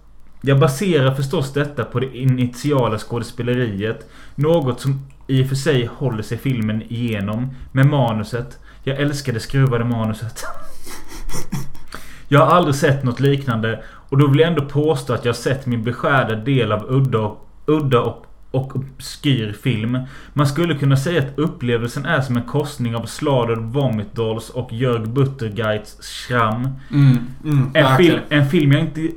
jag 0.46 0.60
baserar 0.60 1.14
förstås 1.14 1.52
detta 1.52 1.84
på 1.84 2.00
det 2.00 2.16
initiala 2.16 2.98
skådespeleriet. 2.98 4.10
Något 4.34 4.80
som 4.80 5.06
i 5.26 5.42
och 5.44 5.48
för 5.48 5.54
sig 5.54 5.86
håller 5.96 6.22
sig 6.22 6.38
filmen 6.38 6.82
igenom. 6.82 7.50
Med 7.72 7.86
manuset. 7.86 8.58
Jag 8.82 9.00
älskar 9.00 9.32
det 9.32 9.40
skruvade 9.40 9.84
manuset. 9.84 10.44
Jag 12.28 12.40
har 12.40 12.46
aldrig 12.56 12.74
sett 12.74 13.04
något 13.04 13.20
liknande 13.20 13.82
och 14.08 14.18
då 14.18 14.26
vill 14.26 14.40
jag 14.40 14.48
ändå 14.48 14.64
påstå 14.64 15.12
att 15.12 15.24
jag 15.24 15.32
har 15.32 15.36
sett 15.36 15.66
min 15.66 15.82
beskärda 15.84 16.34
del 16.34 16.72
av 16.72 16.84
udda, 16.88 17.32
udda 17.66 18.00
och, 18.00 18.26
och 18.50 18.76
obskyr 18.76 19.52
film. 19.62 19.98
Man 20.32 20.46
skulle 20.46 20.74
kunna 20.74 20.96
säga 20.96 21.22
att 21.22 21.38
upplevelsen 21.38 22.06
är 22.06 22.20
som 22.20 22.36
en 22.36 22.42
korsning 22.42 22.96
av 22.96 23.06
Slaughtered 23.06 23.58
Vomit 23.58 24.14
Dolls 24.14 24.50
och 24.50 24.72
Jörg 24.72 25.06
Buttergeids 25.06 25.96
Schramm. 26.02 26.68
Mm, 26.90 27.18
mm, 27.44 27.70
En 27.74 27.96
film, 27.96 28.12
verkligen. 28.14 28.42
en, 28.42 28.50
film 28.50 28.72
jag 28.72 28.80
inte, 28.80 29.08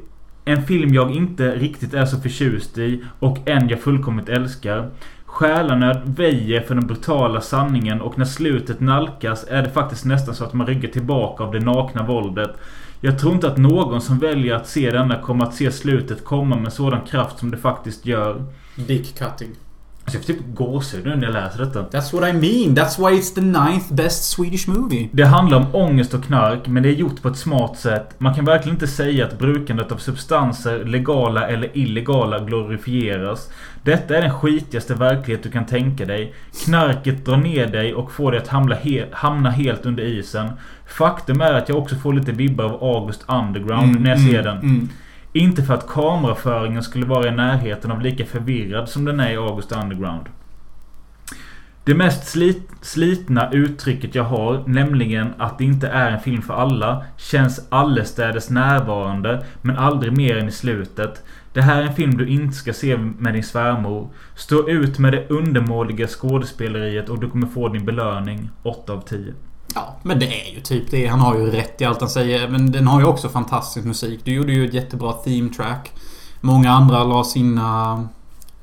en 0.47 0.63
film 0.63 0.93
jag 0.93 1.11
inte 1.11 1.55
riktigt 1.55 1.93
är 1.93 2.05
så 2.05 2.17
förtjust 2.17 2.77
i 2.77 3.03
och 3.19 3.37
en 3.45 3.69
jag 3.69 3.79
fullkomligt 3.79 4.29
älskar. 4.29 4.89
Själanöd 5.25 6.01
väjer 6.05 6.61
för 6.61 6.75
den 6.75 6.87
brutala 6.87 7.41
sanningen 7.41 8.01
och 8.01 8.17
när 8.17 8.25
slutet 8.25 8.79
nalkas 8.79 9.45
är 9.49 9.61
det 9.61 9.69
faktiskt 9.69 10.05
nästan 10.05 10.35
så 10.35 10.43
att 10.43 10.53
man 10.53 10.67
ryggar 10.67 10.89
tillbaka 10.89 11.43
av 11.43 11.51
det 11.51 11.59
nakna 11.59 12.03
våldet. 12.03 12.51
Jag 13.01 13.19
tror 13.19 13.33
inte 13.33 13.47
att 13.47 13.57
någon 13.57 14.01
som 14.01 14.19
väljer 14.19 14.55
att 14.55 14.67
se 14.67 14.91
denna 14.91 15.21
kommer 15.21 15.45
att 15.45 15.55
se 15.55 15.71
slutet 15.71 16.23
komma 16.23 16.57
med 16.57 16.73
sådan 16.73 17.01
kraft 17.01 17.39
som 17.39 17.51
det 17.51 17.57
faktiskt 17.57 18.05
gör. 18.05 18.43
Dick 18.75 19.17
cutting. 19.17 19.66
Så 20.07 20.15
jag 20.15 20.25
får 20.25 20.33
typ 20.33 20.55
gåshud 20.55 21.05
nu 21.05 21.15
när 21.15 21.23
jag 21.23 21.33
läser 21.33 21.59
detta. 21.65 21.81
That's 21.81 22.13
what 22.13 22.29
I 22.29 22.33
mean. 22.33 22.75
That's 22.75 23.09
why 23.09 23.19
it's 23.19 23.35
the 23.35 23.41
ninth 23.41 23.93
best 23.93 24.29
Swedish 24.29 24.67
movie. 24.67 25.09
Det 25.11 25.23
handlar 25.23 25.57
om 25.57 25.65
ångest 25.75 26.13
och 26.13 26.23
knark, 26.23 26.67
men 26.67 26.83
det 26.83 26.89
är 26.89 26.93
gjort 26.93 27.21
på 27.21 27.27
ett 27.27 27.37
smart 27.37 27.77
sätt. 27.77 28.15
Man 28.17 28.33
kan 28.33 28.45
verkligen 28.45 28.75
inte 28.75 28.87
säga 28.87 29.25
att 29.25 29.39
brukandet 29.39 29.91
av 29.91 29.97
substanser, 29.97 30.85
legala 30.85 31.47
eller 31.47 31.77
illegala, 31.77 32.39
glorifieras. 32.39 33.49
Detta 33.83 34.17
är 34.17 34.21
den 34.21 34.33
skitigaste 34.33 34.93
verklighet 34.93 35.43
du 35.43 35.51
kan 35.51 35.65
tänka 35.65 36.05
dig. 36.05 36.33
Knarket 36.65 37.25
drar 37.25 37.37
ner 37.37 37.67
dig 37.67 37.93
och 37.93 38.11
får 38.11 38.31
dig 38.31 38.41
att 38.41 38.47
hamna, 38.47 38.75
he 38.75 39.05
hamna 39.11 39.49
helt 39.49 39.85
under 39.85 40.03
isen. 40.03 40.49
Faktum 40.85 41.41
är 41.41 41.53
att 41.53 41.69
jag 41.69 41.77
också 41.77 41.95
får 41.95 42.13
lite 42.13 42.31
vibbar 42.31 42.65
av 42.65 42.83
August 42.83 43.25
Underground 43.27 44.01
när 44.01 44.09
jag 44.09 44.19
ser 44.19 44.43
den. 44.43 44.57
Mm. 44.57 44.89
Inte 45.33 45.63
för 45.63 45.73
att 45.73 45.87
kameraföringen 45.87 46.83
skulle 46.83 47.05
vara 47.05 47.27
i 47.27 47.31
närheten 47.31 47.91
av 47.91 48.01
lika 48.01 48.25
förvirrad 48.25 48.89
som 48.89 49.05
den 49.05 49.19
är 49.19 49.31
i 49.31 49.37
August 49.37 49.71
Underground. 49.71 50.25
Det 51.83 51.95
mest 51.95 52.27
slit, 52.27 52.71
slitna 52.81 53.51
uttrycket 53.51 54.15
jag 54.15 54.23
har, 54.23 54.63
nämligen 54.67 55.33
att 55.37 55.57
det 55.57 55.63
inte 55.63 55.87
är 55.87 56.11
en 56.11 56.19
film 56.19 56.41
för 56.41 56.53
alla, 56.53 57.05
känns 57.17 57.67
allestädes 57.69 58.49
närvarande, 58.49 59.45
men 59.61 59.77
aldrig 59.77 60.17
mer 60.17 60.37
än 60.37 60.47
i 60.47 60.51
slutet. 60.51 61.23
Det 61.53 61.61
här 61.61 61.81
är 61.81 61.87
en 61.87 61.95
film 61.95 62.17
du 62.17 62.27
inte 62.27 62.55
ska 62.55 62.73
se 62.73 62.97
med 62.97 63.33
din 63.33 63.43
svärmor. 63.43 64.09
Stå 64.35 64.69
ut 64.69 64.99
med 64.99 65.13
det 65.13 65.29
undermåliga 65.29 66.07
skådespeleriet 66.07 67.09
och 67.09 67.19
du 67.19 67.29
kommer 67.29 67.47
få 67.47 67.69
din 67.69 67.85
belöning. 67.85 68.49
8 68.63 68.93
av 68.93 69.01
10. 69.01 69.33
Ja, 69.77 69.95
men 70.03 70.19
det 70.19 70.49
är 70.49 70.53
ju 70.53 70.61
typ 70.61 70.91
det. 70.91 71.07
Han 71.07 71.19
har 71.19 71.37
ju 71.37 71.51
rätt 71.51 71.81
i 71.81 71.85
allt 71.85 71.99
han 71.99 72.09
säger. 72.09 72.49
Men 72.49 72.71
den 72.71 72.87
har 72.87 72.99
ju 72.99 73.05
också 73.05 73.29
fantastisk 73.29 73.85
musik. 73.85 74.19
Du 74.23 74.33
gjorde 74.33 74.53
ju 74.53 74.65
ett 74.65 74.73
jättebra 74.73 75.13
theme 75.13 75.49
track. 75.49 75.91
Många 76.41 76.71
andra 76.71 77.03
la 77.03 77.23
sina... 77.23 78.07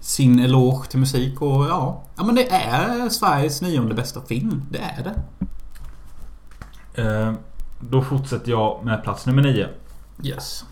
Sin 0.00 0.38
eloge 0.38 0.88
till 0.88 0.98
musik 0.98 1.42
och 1.42 1.64
ja... 1.64 2.02
Ja 2.16 2.24
men 2.24 2.34
det 2.34 2.52
är 2.52 3.08
Sveriges 3.08 3.62
nionde 3.62 3.94
bästa 3.94 4.20
film. 4.20 4.62
Det 4.70 4.78
är 4.78 5.04
det. 5.04 5.14
Eh, 7.02 7.32
då 7.80 8.02
fortsätter 8.02 8.50
jag 8.50 8.84
med 8.84 9.02
plats 9.02 9.26
nummer 9.26 9.42
9. 9.42 9.68
Yes. 10.22 10.64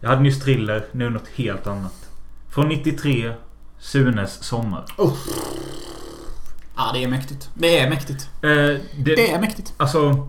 Jag 0.00 0.08
hade 0.08 0.22
nyss 0.22 0.40
thriller, 0.40 0.86
nu 0.92 1.10
något 1.10 1.28
helt 1.28 1.66
annat. 1.66 2.10
Från 2.50 2.68
93, 2.68 3.32
Sunes 3.78 4.44
sommar. 4.44 4.84
Ja, 6.80 6.90
det 6.92 7.04
är 7.04 7.08
mäktigt. 7.08 7.50
Det 7.54 7.78
är 7.78 7.90
mäktigt. 7.90 8.30
Eh, 8.42 8.50
det, 8.50 8.80
Det 9.16 9.32
är 9.32 9.40
mäktigt. 9.40 9.74
Alltså... 9.76 10.28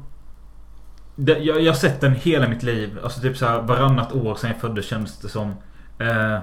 Det, 1.16 1.38
jag, 1.38 1.62
jag 1.62 1.72
har 1.72 1.78
sett 1.78 2.02
den 2.02 2.16
hela 2.16 2.48
mitt 2.48 2.64
liv. 2.64 3.00
Alltså 3.04 3.22
typ 3.22 3.38
så 3.38 3.46
här 3.46 3.62
varannat 3.62 4.12
år 4.14 4.36
sedan 4.36 4.50
jag 4.50 4.60
föddes 4.62 4.86
känns 4.86 5.18
det 5.18 5.30
som. 5.30 5.54
Eh, 6.00 6.40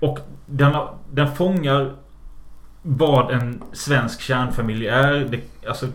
och 0.00 0.18
den, 0.46 0.76
den 1.12 1.34
fångar 1.34 1.94
vad 2.82 3.30
en 3.30 3.62
svensk 3.72 4.20
kärnfamilj 4.20 4.86
är. 4.86 5.12
Det, 5.12 5.68
alltså 5.68 5.86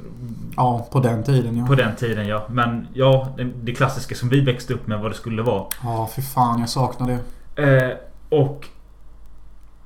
Ja, 0.55 0.87
på 0.91 0.99
den 0.99 1.23
tiden 1.23 1.57
ja. 1.57 1.65
på 1.65 1.75
den 1.75 1.95
tiden 1.95 2.27
ja. 2.27 2.45
Men 2.49 2.87
ja, 2.93 3.33
det, 3.37 3.43
det 3.43 3.75
klassiska 3.75 4.15
som 4.15 4.29
vi 4.29 4.41
växte 4.41 4.73
upp 4.73 4.87
med 4.87 4.99
vad 4.99 5.11
det 5.11 5.15
skulle 5.15 5.41
vara. 5.41 5.65
Ja, 5.83 6.09
för 6.15 6.21
fan 6.21 6.59
jag 6.59 6.69
saknar 6.69 7.19
det. 7.55 7.77
Eh, 7.77 7.97
och 8.29 8.67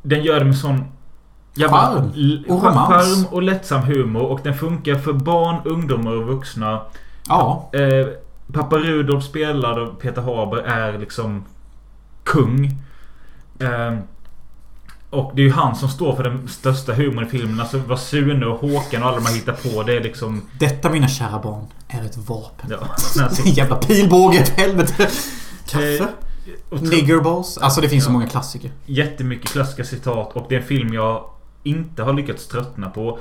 den 0.02 0.24
gör 0.24 0.40
det 0.40 0.46
med 0.46 0.58
sån 0.58 0.86
Charm 1.56 2.44
och 2.48 2.64
romans. 2.64 2.90
charm 2.90 3.26
och 3.34 3.42
lättsam 3.44 3.82
humor. 3.82 4.22
Och 4.22 4.40
den 4.44 4.54
funkar 4.58 4.96
för 4.96 5.14
barn, 5.14 5.56
ungdomar 5.66 6.12
och 6.12 6.24
vuxna. 6.28 6.82
Ja. 7.28 7.70
Eh, 7.74 8.08
Pappa 8.54 8.78
Rudolf 8.78 9.24
spelad 9.24 9.80
av 9.80 9.96
Peter 9.96 10.22
Haber 10.22 10.58
är 10.58 10.98
liksom 11.00 11.44
kung. 12.24 12.66
Eh, 13.60 13.98
och 15.10 15.32
det 15.36 15.42
är 15.42 15.46
ju 15.46 15.52
han 15.52 15.76
som 15.76 15.90
står 15.90 16.16
för 16.16 16.24
den 16.24 16.48
största 16.48 16.94
humorn 16.94 17.26
i 17.26 17.30
filmen. 17.30 17.60
Alltså 17.60 17.78
vad 17.88 18.00
Sune 18.00 18.46
och 18.46 18.60
Håkan 18.60 19.04
och 19.04 19.10
alla 19.10 19.18
de 19.18 19.26
här 19.26 19.34
hittar 19.34 19.54
på. 19.54 19.84
Det 19.84 19.96
är 19.98 20.02
liksom... 20.04 20.42
Detta 20.60 20.90
mina 20.90 21.08
kära 21.08 21.40
barn 21.40 21.66
är 21.88 22.06
ett 22.06 22.18
vapen. 22.18 22.70
Ja, 22.70 22.78
alltså, 23.24 23.44
Jävla 23.46 23.76
pilbåge, 23.76 24.46
för 24.46 24.62
helvete. 24.62 25.08
Kaffe. 25.68 25.98
Eh, 26.72 26.82
Niggerballs. 26.82 27.58
Alltså 27.58 27.82
det 27.82 27.90
finns 27.90 28.04
så 28.04 28.10
Ja. 28.10 28.14
många 28.14 28.28
klassiker. 28.28 28.72
Jättemycket 28.86 29.50
klassiska 29.52 29.84
citat 29.84 30.32
och 30.34 30.46
det 30.50 30.56
är 30.56 30.60
en 30.60 30.66
film 30.68 30.94
jag 30.94 31.24
inte 31.64 32.04
har 32.04 32.14
lyckats 32.14 32.48
tröttna 32.48 32.90
på. 32.90 33.20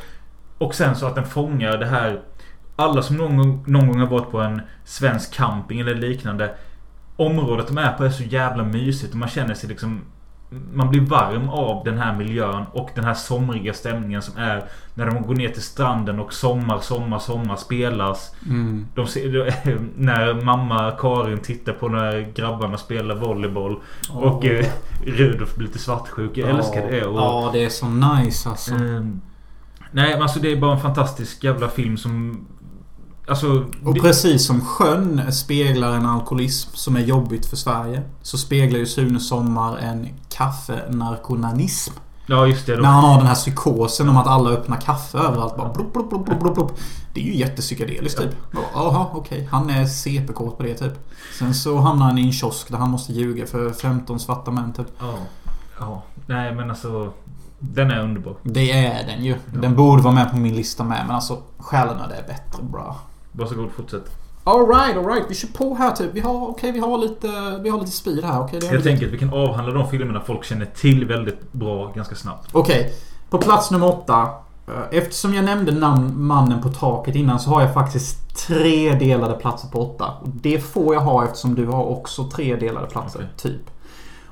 Och 0.58 0.74
sen 0.74 0.96
så 0.96 1.06
att 1.06 1.14
den 1.14 1.26
fångar 1.26 1.78
det 1.78 1.86
här 1.86 2.20
Alla 2.76 3.02
som 3.02 3.16
någon 3.16 3.36
gång, 3.36 3.64
någon 3.66 3.86
gång 3.86 3.98
har 3.98 4.06
varit 4.06 4.30
på 4.30 4.40
en 4.40 4.60
svensk 4.84 5.34
camping 5.34 5.80
eller 5.80 5.94
liknande 5.94 6.54
Området 7.16 7.66
de 7.66 7.78
är 7.78 7.92
på 7.92 8.04
är 8.04 8.10
så 8.10 8.22
jävla 8.22 8.64
mysigt 8.64 9.12
och 9.12 9.18
man 9.18 9.28
känner 9.28 9.54
sig 9.54 9.68
liksom 9.68 10.00
man 10.72 10.90
blir 10.90 11.00
varm 11.00 11.48
av 11.48 11.84
den 11.84 11.98
här 11.98 12.16
miljön 12.16 12.64
och 12.72 12.90
den 12.94 13.04
här 13.04 13.14
somriga 13.14 13.72
stämningen 13.74 14.22
som 14.22 14.36
är 14.36 14.64
När 14.94 15.06
de 15.06 15.22
går 15.22 15.34
ner 15.34 15.48
till 15.48 15.62
stranden 15.62 16.20
och 16.20 16.32
sommar, 16.32 16.78
sommar, 16.80 17.18
sommar 17.18 17.56
spelas 17.56 18.34
Mm. 18.46 18.86
de 18.94 19.06
ser, 19.06 19.54
När 19.96 20.34
mamma 20.44 20.90
Karin 20.90 21.38
tittar 21.38 21.72
på 21.72 21.88
när 21.88 22.32
grabbarna 22.34 22.76
spelar 22.78 23.14
volleyboll 23.14 23.80
och 24.10 24.44
eh, 24.44 24.66
Rudolf 25.06 25.54
blir 25.56 25.66
lite 25.66 25.78
svartsjuk. 25.78 26.36
Jag 26.38 26.50
älskar 26.50 26.90
det. 26.90 27.04
Och, 27.04 27.20
Ja, 27.20 27.50
det 27.52 27.64
är 27.64 27.68
så 27.68 27.86
nice 27.88 28.48
alltså. 28.48 28.74
ehm, 28.74 29.20
nej, 29.90 30.12
men 30.12 30.22
alltså 30.22 30.40
det 30.40 30.52
är 30.52 30.56
bara 30.56 30.72
en 30.72 30.80
fantastisk 30.80 31.44
jävla 31.44 31.68
film 31.68 31.96
som... 31.96 32.46
Alltså... 33.30 33.64
Och 33.84 33.94
det, 33.94 34.00
precis 34.00 34.46
som 34.46 34.60
sjön 34.60 35.32
speglar 35.32 35.92
en 35.92 36.06
alkoholism 36.06 36.70
som 36.74 36.96
är 36.96 37.00
jobbigt 37.00 37.46
för 37.46 37.56
Sverige. 37.56 38.02
Så 38.22 38.38
speglar 38.38 38.78
ju 38.78 38.86
Sune 38.86 39.20
Sommar 39.20 39.76
en 39.76 40.08
kaffenarkonanism. 40.28 41.92
ja, 42.26 42.46
just 42.46 42.66
det. 42.66 42.72
När 42.72 42.82
Då. 42.82 42.86
han 42.88 43.04
har 43.04 43.16
den 43.18 43.26
här 43.26 43.34
psykosen 43.34 44.08
om 44.08 44.16
att 44.16 44.26
alla 44.26 44.50
öppnar 44.50 44.76
kaffe 44.80 45.18
överallt. 45.18 45.56
Bara 45.56 45.68
blup, 45.72 45.92
blup, 45.92 46.10
blup, 46.10 46.40
blup, 46.40 46.54
blup. 46.54 46.72
Det 47.14 47.20
är 47.20 47.24
ju 47.24 47.34
jättepsykedeliskt 47.34 48.18
typ. 48.20 48.52
Bara, 48.52 48.64
Jaha, 48.74 49.06
okej. 49.12 49.48
Han 49.50 49.70
är 49.70 49.86
CP-kåt 49.86 50.56
på 50.56 50.62
det 50.62 50.74
typ. 50.74 50.92
Sen 51.38 51.54
så 51.54 51.78
hamnar 51.78 52.06
han 52.06 52.18
i 52.18 52.26
en 52.26 52.32
kiosk 52.32 52.68
där 52.70 52.78
han 52.78 52.90
måste 52.90 53.12
ljuga 53.12 53.46
för 53.46 53.70
15 53.70 54.20
svarta 54.20 54.50
män 54.50 54.72
typ. 54.72 54.86
Ja. 54.98 55.14
Ja. 55.80 56.02
Nej, 56.26 56.54
men 56.54 56.70
alltså... 56.70 57.12
Den 57.62 57.90
är 57.90 58.00
underbar. 58.00 58.36
Det 58.42 58.72
är 58.86 59.06
den 59.06 59.24
ju. 59.24 59.36
Den 59.54 59.76
borde 59.76 60.02
vara 60.02 60.14
med 60.14 60.30
på 60.30 60.36
min 60.36 60.54
lista 60.54 60.84
med. 60.84 61.04
Men 61.06 61.14
alltså, 61.14 61.38
själen 61.58 62.00
är 62.00 62.26
bättre 62.26 62.62
bra. 62.62 62.96
Varsågod, 63.32 63.70
fortsätt. 63.76 64.16
Alright, 64.44 64.96
alright. 64.96 65.24
Vi 65.28 65.34
kör 65.34 65.48
på 65.48 65.74
här 65.74 65.90
typ. 65.90 66.10
Vi 66.12 66.20
har, 66.20 66.48
okej, 66.48 66.72
vi 66.72 66.80
har 66.80 66.98
lite, 66.98 67.60
vi 67.62 67.68
har 67.70 67.78
lite 67.78 67.90
speed 67.90 68.24
här. 68.24 68.40
Okej, 68.40 68.60
det 68.60 68.80
tänker 68.82 69.06
att 69.06 69.12
vi 69.12 69.18
kan 69.18 69.32
avhandla 69.34 69.74
de 69.74 69.88
filmerna 69.88 70.20
folk 70.20 70.44
känner 70.44 70.66
till 70.66 71.04
väldigt 71.04 71.52
bra 71.52 71.92
ganska 71.94 72.14
snabbt. 72.14 72.48
Okej. 72.52 72.92
På 73.30 73.38
plats 73.38 73.70
nummer 73.70 73.86
åtta. 73.88 74.28
eh, 74.68 74.98
Eftersom 74.98 75.34
jag 75.34 75.44
nämnde 75.44 75.72
namn, 75.72 76.24
mannen 76.26 76.62
på 76.62 76.68
taket 76.68 77.14
innan 77.14 77.40
så 77.40 77.50
har 77.50 77.60
jag 77.60 77.74
faktiskt 77.74 78.36
tre 78.46 78.94
delade 78.94 79.34
platser 79.34 79.68
på 79.68 79.80
åtta. 79.80 80.06
Det 80.24 80.58
får 80.60 80.94
jag 80.94 81.00
ha 81.02 81.24
eftersom 81.24 81.54
du 81.54 81.66
har 81.66 81.84
också 81.84 82.24
tre 82.24 82.56
delade 82.56 82.86
platser. 82.86 83.18
Okej. 83.18 83.30
Typ. 83.52 83.70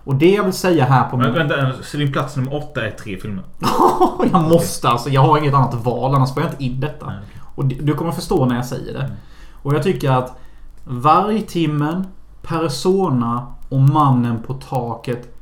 Och 0.05 0.15
det 0.15 0.31
jag 0.31 0.45
vill 0.45 0.53
säga 0.53 0.85
här 0.85 1.11
på 1.11 1.17
Men 1.17 1.27
min... 1.33 1.49
vänta, 1.49 1.73
så 1.83 1.97
din 1.97 2.13
plats 2.13 2.37
nummer 2.37 2.57
åtta 2.57 2.87
är 2.87 2.91
tre 2.91 3.17
filmer? 3.21 3.45
jag 4.33 4.43
måste 4.43 4.89
alltså. 4.89 5.11
Jag 5.11 5.21
har 5.21 5.39
inget 5.39 5.55
annat 5.55 5.75
val 5.75 6.15
annars 6.15 6.35
får 6.35 6.43
jag 6.43 6.53
inte 6.53 6.65
in 6.65 6.81
detta. 6.81 7.07
Nej, 7.07 7.17
okej. 7.29 7.38
Och 7.59 7.65
du 7.65 7.95
kommer 7.95 8.13
förstå 8.13 8.45
när 8.47 8.57
jag 8.57 8.67
säger 8.67 8.93
det. 8.93 9.03
Mm. 9.03 9.17
Och 9.63 9.75
jag 9.75 9.83
tycker 9.83 10.11
att 10.11 10.39
Vargtimmen, 10.85 12.07
Persona 12.43 13.55
och 13.69 13.81
Mannen 13.81 14.43
på 14.43 14.55
taket 14.55 15.35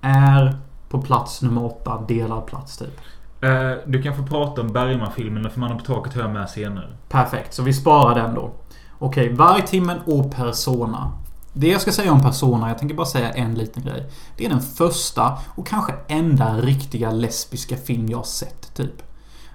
är 0.00 0.56
på 0.88 1.02
plats 1.02 1.42
nummer 1.42 1.64
åtta. 1.64 2.04
Delad 2.08 2.46
plats 2.46 2.76
typ. 2.76 3.00
Eh, 3.40 3.72
du 3.86 4.02
kan 4.02 4.16
få 4.16 4.22
prata 4.22 4.60
om 4.60 4.72
Bergman-filmerna 4.72 5.50
för 5.50 5.60
Mannen 5.60 5.78
på 5.78 5.84
taket 5.84 6.14
hör 6.14 6.22
jag 6.22 6.30
med 6.30 6.50
senare. 6.50 6.88
Perfekt, 7.08 7.54
så 7.54 7.62
vi 7.62 7.72
sparar 7.72 8.14
den 8.14 8.34
då. 8.34 8.50
Okej, 8.98 9.32
Vargtimmen 9.32 9.98
och 10.04 10.34
Persona. 10.34 11.12
Det 11.52 11.68
jag 11.68 11.80
ska 11.80 11.92
säga 11.92 12.12
om 12.12 12.20
Persona, 12.20 12.68
jag 12.68 12.78
tänker 12.78 12.94
bara 12.94 13.06
säga 13.06 13.30
en 13.30 13.54
liten 13.54 13.82
grej. 13.82 14.10
Det 14.36 14.46
är 14.46 14.50
den 14.50 14.62
första 14.62 15.38
och 15.54 15.66
kanske 15.66 15.94
enda 16.08 16.56
riktiga 16.56 17.10
lesbiska 17.10 17.76
film 17.76 18.06
jag 18.08 18.26
sett, 18.26 18.74
typ. 18.74 19.02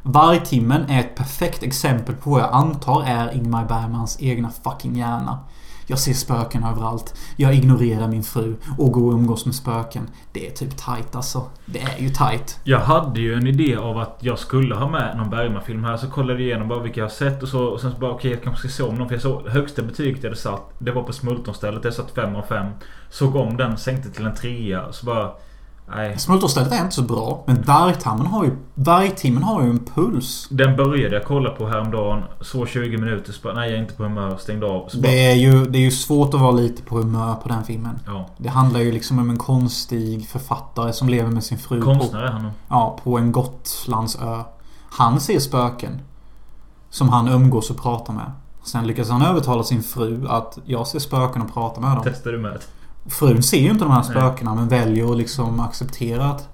Vargtimmen 0.04 0.90
är 0.90 1.00
ett 1.00 1.16
perfekt 1.16 1.64
exempel 1.64 2.16
på 2.16 2.30
vad 2.30 2.42
jag 2.42 2.54
antar 2.54 3.04
är 3.04 3.36
Ingmar 3.36 3.66
Bergmans 3.66 4.18
egna 4.22 4.50
fucking 4.64 4.96
hjärna. 4.96 5.40
Jag 5.88 6.00
ser 6.00 6.14
spöken 6.14 6.64
överallt. 6.64 7.16
Jag 7.36 7.56
ignorerar 7.56 8.08
min 8.08 8.24
fru 8.24 8.56
och 8.78 8.92
går 8.92 9.08
och 9.08 9.14
umgås 9.14 9.46
med 9.46 9.56
spöken. 9.56 10.10
Det 10.34 10.48
är 10.48 10.52
typ 10.52 10.78
tight 10.78 11.16
alltså. 11.16 11.46
Det 11.66 11.82
är 11.82 12.00
ju 12.00 12.10
tight. 12.10 12.60
Jag 12.64 12.80
hade 12.80 13.20
ju 13.20 13.34
en 13.34 13.48
idé 13.48 13.76
av 13.76 13.98
att 13.98 14.18
jag 14.20 14.40
skulle 14.40 14.76
ha 14.76 14.90
med 14.90 15.18
någon 15.18 15.30
Bergman-film 15.30 15.84
här. 15.84 15.98
Så 15.98 16.08
kollade 16.08 16.34
jag 16.34 16.42
igenom 16.42 16.68
bara 16.68 16.80
vilka 16.80 17.00
jag 17.00 17.06
har 17.06 17.12
sett 17.12 17.44
och 17.44 17.50
så. 17.50 17.64
Och 17.64 17.80
sen 17.80 17.92
så 17.92 17.98
bara 17.98 18.12
okej, 18.12 18.32
jag 18.32 18.44
kanske 18.44 18.70
ska 18.70 18.84
se 18.84 18.90
om 18.90 18.96
någon. 18.96 19.08
För 19.08 19.16
jag 19.16 19.22
såg 19.22 19.48
högsta 19.48 19.82
betyget 19.82 20.24
jag 20.24 20.30
hade 20.30 20.42
satt. 20.42 20.74
Det 20.78 20.92
var 20.92 21.04
på 21.04 21.14
Smultonstället. 21.14 21.84
Jag 21.84 21.94
satt 21.94 22.12
5 22.12 22.36
av 22.36 22.42
5. 22.42 22.72
Såg 23.10 23.36
om 23.36 23.58
den, 23.58 23.78
sänkte 23.78 24.10
till 24.10 24.26
en 24.26 24.36
trea. 24.36 24.92
Så 24.92 25.06
bara... 25.06 25.32
Nej. 25.96 26.20
Smultonstället 26.20 26.72
är 26.72 26.82
inte 26.82 26.96
så 26.96 27.02
bra. 27.02 27.44
Men 27.48 27.62
Vargtimmen 27.62 28.26
har 28.28 28.44
ju... 28.46 28.52
Vargtimmen 28.76 29.44
har 29.44 29.62
ju 29.64 29.70
en 29.70 29.80
puls. 29.80 30.48
Den 30.52 30.76
började 30.76 31.16
jag 31.16 31.26
kolla 31.26 31.50
på 31.50 31.68
häromdagen. 31.68 32.24
Så 32.42 32.66
20 32.66 32.98
minuter. 32.98 33.34
Så 33.34 33.42
bara, 33.44 33.54
nej 33.54 33.70
jag 33.70 33.78
är 33.78 33.82
inte 33.82 33.94
på 33.94 34.04
humör. 34.04 34.38
Stängde 34.38 34.66
av. 34.66 34.72
Bara, 34.80 34.90
Det 35.02 35.26
är, 35.32 35.36
ju, 35.36 35.66
det 35.66 35.78
är 35.78 35.82
ju 35.82 35.92
svårt 35.92 36.34
att 36.34 36.42
vara 36.42 36.52
lite 36.52 36.84
på 36.84 36.98
humör 36.98 37.36
på 37.44 37.50
den 37.50 37.64
filmen. 37.64 38.00
ja. 38.06 38.30
Det 38.38 38.50
handlar 38.50 38.80
ju 38.80 38.92
liksom 38.92 39.20
om 39.20 39.30
en 39.30 39.38
konstig 39.38 40.28
författare 40.28 40.94
som 40.94 41.10
lever 41.10 41.32
med 41.32 41.44
sin 41.44 41.58
fru 41.58 41.82
Konstnär 41.82 42.22
är 42.24 42.32
han 42.32 42.44
nog. 42.44 42.52
ja, 42.70 43.00
på 43.04 43.18
en 43.18 43.32
Gotlandsö. 43.32 44.44
Han 44.92 45.20
ser 45.20 45.40
spöken. 45.40 46.02
Som 46.90 47.10
han 47.10 47.28
umgås 47.28 47.70
och 47.70 47.82
pratar 47.82 48.14
med. 48.14 48.32
Sen 48.64 48.88
lyckas 48.88 49.10
han 49.10 49.22
övertala 49.22 49.64
sin 49.64 49.84
fru 49.84 50.28
att 50.28 50.58
jag 50.66 50.88
ser 50.88 51.00
spöken 51.00 51.42
och 51.42 51.54
pratar 51.54 51.82
med 51.82 51.92
dem. 51.96 52.02
Testar 52.06 52.32
du 52.32 52.38
med? 52.38 52.60
Frun 53.06 53.44
ser 53.44 53.58
ju 53.58 53.70
inte 53.70 53.86
de 53.86 53.92
här 53.92 54.04
spökena 54.04 54.56
men 54.56 54.68
väljer 54.68 55.12
att 55.12 55.18
liksom 55.18 55.60
acceptera 55.60 56.26
att 56.26 56.48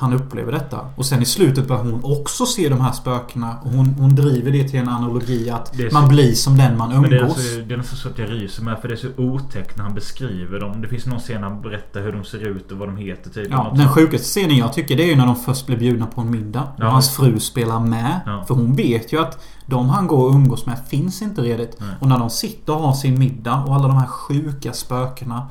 han 0.00 0.12
upplever 0.12 0.52
detta. 0.52 0.80
Och 0.96 1.06
sen 1.06 1.22
i 1.22 1.24
slutet 1.24 1.68
börjar 1.68 1.82
hon 1.82 2.00
också 2.04 2.46
se 2.46 2.68
de 2.68 2.80
här 2.80 2.92
spökena. 2.92 3.56
Och 3.64 3.70
hon, 3.70 3.86
hon 3.98 4.14
driver 4.14 4.52
det 4.52 4.68
till 4.68 4.80
en 4.80 4.88
analogi 4.88 5.50
att 5.50 5.76
så- 5.76 5.88
man 5.92 6.08
blir 6.08 6.32
som 6.34 6.56
den 6.56 6.76
man 6.78 6.88
Men 6.88 7.02
det 7.02 7.16
är, 7.16 7.20
umgås. 7.20 7.36
alltså, 7.36 7.60
det 7.60 7.74
är 7.74 7.82
så 7.82 8.08
att 8.08 8.18
jag 8.18 8.30
ryser 8.30 8.62
med 8.62 8.78
för 8.80 8.88
det 8.88 8.94
är 8.94 8.96
så 8.96 9.08
otäckt 9.22 9.76
när 9.76 9.84
han 9.84 9.94
beskriver 9.94 10.60
dem. 10.60 10.82
Det 10.82 10.88
finns 10.88 11.06
någon 11.06 11.18
scen 11.20 11.40
när 11.40 11.48
han 11.50 11.62
berättar 11.62 12.00
hur 12.00 12.12
de 12.12 12.24
ser 12.24 12.38
ut 12.38 12.72
och 12.72 12.78
vad 12.78 12.88
de 12.88 12.96
heter 12.96 13.30
typ. 13.30 13.48
Ja, 13.50 13.72
den 13.76 13.88
sjukaste 13.88 14.26
scenen 14.26 14.56
jag 14.56 14.72
tycker 14.72 14.96
det 14.96 15.02
är 15.02 15.06
ju 15.08 15.16
när 15.16 15.26
de 15.26 15.36
först 15.36 15.66
blir 15.66 15.76
bjudna 15.76 16.06
på 16.06 16.20
en 16.20 16.30
middag. 16.30 16.62
Och 16.62 16.84
Ja. 16.84 16.88
hans 16.88 17.10
fru 17.16 17.40
spelar 17.40 17.80
med. 17.80 18.20
Ja. 18.26 18.44
För 18.48 18.54
hon 18.54 18.76
vet 18.76 19.12
ju 19.12 19.20
att 19.20 19.44
de 19.66 19.88
han 19.88 20.06
går 20.06 20.28
och 20.28 20.34
umgås 20.34 20.66
med 20.66 20.78
finns 20.88 21.22
inte 21.22 21.42
redigt. 21.42 21.76
Nej. 21.80 21.88
Och 22.00 22.08
när 22.08 22.18
de 22.18 22.30
sitter 22.30 22.72
och 22.76 22.80
har 22.82 22.92
sin 22.94 23.18
middag 23.18 23.64
och 23.66 23.74
alla 23.74 23.88
de 23.88 23.96
här 23.96 24.06
sjuka 24.06 24.72
spökena 24.72 25.46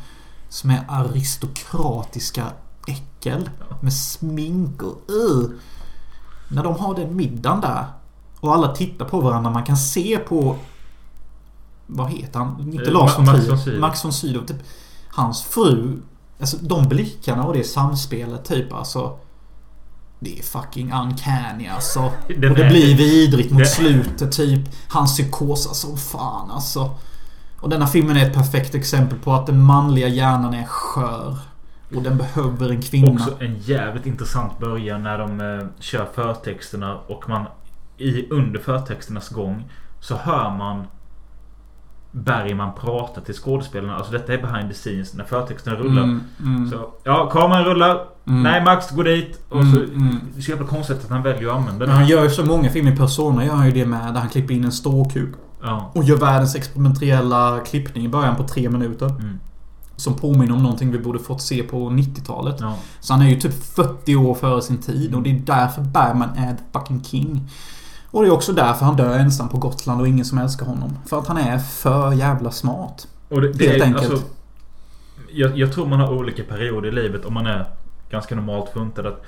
som 0.49 0.69
är 0.69 0.79
aristokratiska 0.87 2.43
äckel 2.91 3.49
med 3.81 3.93
smink 3.93 4.81
och 4.83 5.01
uh. 5.11 5.49
När 6.47 6.63
de 6.63 6.75
har 6.75 6.95
den 6.95 7.15
middagen 7.15 7.61
där 7.61 7.85
och 8.39 8.53
alla 8.53 8.67
tittar 8.75 9.05
på 9.05 9.21
varandra. 9.21 9.49
Man 9.51 9.63
kan 9.63 9.77
se 9.77 10.17
på... 10.17 10.55
Vad 11.87 12.09
heter 12.11 12.39
han? 12.39 12.59
Inte 12.73 12.83
Eh, 12.85 12.91
Lars 12.91 13.11
Ma- 13.11 13.15
von 13.17 13.25
Max 13.25 13.37
Trier. 13.39 13.49
von 13.49 13.59
Sydow. 13.59 13.79
Max 13.79 14.05
von 14.05 14.13
Sydow. 14.13 14.45
Typ, 14.45 14.57
hans 15.09 15.43
fru. 15.43 16.01
Alltså 16.39 16.57
de 16.61 16.87
blickarna 16.89 17.43
och 17.45 17.53
det 17.53 17.63
samspelet 17.63 18.45
typ 18.45 18.73
alltså. 18.73 19.17
Det 20.19 20.39
är 20.39 20.43
fucking 20.43 20.93
uncanny 20.93 21.67
alltså. 21.67 22.11
Den 22.27 22.51
och 22.51 22.57
det 22.57 22.63
är- 22.65 22.69
blir 22.69 22.97
vidrigt 22.97 23.51
mot 23.51 23.59
det- 23.59 23.65
slutet 23.65 24.31
typ. 24.31 24.69
Han 24.87 25.05
psykosar 25.05 25.73
som 25.73 25.97
fan 25.97 26.51
alltså. 26.51 26.95
Och 27.61 27.69
denna 27.69 27.87
filmen 27.87 28.17
är 28.17 28.25
ett 28.29 28.33
perfekt 28.33 28.75
exempel 28.75 29.19
på 29.19 29.33
att 29.33 29.45
den 29.45 29.63
manliga 29.63 30.07
hjärnan 30.07 30.53
är 30.53 30.65
skör. 30.65 31.37
Och 31.95 32.01
den 32.01 32.17
behöver 32.17 32.69
en 32.69 32.81
kvinna. 32.81 33.11
Också 33.11 33.31
en 33.39 33.55
jävligt 33.59 34.05
intressant 34.05 34.59
början 34.59 35.03
när 35.03 35.17
de 35.17 35.41
eh, 35.41 35.67
kör 35.79 36.05
förtexterna 36.15 36.97
och 37.07 37.29
man 37.29 37.45
i 37.97 38.29
under 38.29 38.59
förtexternas 38.59 39.29
gång 39.29 39.71
så 39.99 40.15
hör 40.15 40.57
man 40.57 40.83
Bergman 42.11 42.69
prata 42.81 43.21
till 43.21 43.33
skådespelarna. 43.35 43.95
Alltså 43.95 44.11
detta 44.11 44.33
är 44.33 44.41
behind 44.41 44.69
the 44.69 44.75
scenes 44.75 45.13
när 45.13 45.23
förtexterna 45.23 45.75
rullar. 45.77 46.03
Mm, 46.03 46.23
mm, 46.39 46.69
Så, 46.69 46.89
ja, 47.03 47.29
kameran 47.29 47.63
rullar. 47.65 48.05
mm. 48.27 48.43
Nej, 48.43 48.63
Max, 48.63 48.91
gå 48.91 49.03
dit. 49.03 49.41
Och 49.49 49.61
Mm, 49.61 49.73
så, 49.73 49.79
mm. 49.79 50.19
Det 50.33 50.39
är 50.39 50.41
så 50.41 50.51
jävla 50.51 50.67
konstigt 50.67 50.97
att 51.03 51.09
han 51.09 51.23
väljer 51.23 51.49
att 51.49 51.55
använda 51.55 51.79
Men 51.85 51.89
han 51.89 51.99
den. 51.99 52.07
gör 52.09 52.23
ju 52.23 52.29
så 52.29 52.45
många 52.45 52.69
filmer. 52.69 52.95
Persona 52.95 53.45
gör 53.45 53.53
han 53.53 53.65
ju 53.65 53.71
det 53.71 53.85
med. 53.85 54.13
Där 54.13 54.19
han 54.19 54.29
klipper 54.29 54.53
in 54.53 54.63
en 54.65 54.71
ståkuk. 54.71 55.35
Ja. 55.61 55.91
Och 55.95 56.03
gör 56.03 56.17
världens 56.17 56.55
experimentella 56.55 57.59
klippning 57.65 58.05
i 58.05 58.09
början 58.09 58.35
på 58.35 58.43
tre 58.43 58.69
minuter. 58.69 59.05
Mm, 59.09 59.39
Som 59.99 60.13
påminner 60.13 60.55
om 60.55 60.63
någonting 60.63 60.91
vi 60.91 60.99
borde 60.99 61.19
fått 61.19 61.41
se 61.41 61.63
på 61.63 61.89
90-talet. 61.89 62.55
ja. 62.59 62.75
Så 62.99 63.13
han 63.13 63.21
är 63.21 63.29
ju 63.29 63.39
typ 63.39 63.63
40 63.63 64.15
år 64.15 64.35
före 64.35 64.61
sin 64.61 64.77
tid 64.77 65.15
och 65.15 65.21
det 65.21 65.29
är 65.29 65.39
därför 65.45 65.81
Bergman 65.81 66.29
är 66.37 66.55
the 66.55 66.63
fucking 66.73 67.03
king. 67.03 67.49
Och 68.11 68.21
det 68.21 68.27
är 68.27 68.31
också 68.31 68.53
därför 68.53 68.85
han 68.85 68.95
dör 68.95 69.19
ensam 69.19 69.49
på 69.49 69.57
Gotland 69.57 70.01
och 70.01 70.07
ingen 70.07 70.25
som 70.25 70.37
älskar 70.37 70.65
honom. 70.65 70.97
För 71.05 71.19
att 71.19 71.27
han 71.27 71.37
är 71.37 71.57
för 71.57 72.11
jävla 72.13 72.51
smart. 72.51 73.07
Och 73.29 73.41
det, 73.41 73.51
det 73.51 73.67
Helt 73.67 73.81
är, 73.81 73.85
enkelt. 73.85 74.11
Alltså, 74.11 74.25
jag, 75.31 75.57
jag 75.57 75.73
tror 75.73 75.85
man 75.85 75.99
har 75.99 76.13
olika 76.13 76.43
perioder 76.43 76.89
i 76.89 76.91
livet 76.91 77.25
om 77.25 77.33
man 77.33 77.45
är 77.45 77.69
ganska 78.09 78.35
normalt 78.35 78.69
funtad. 78.69 79.05
Att 79.07 79.23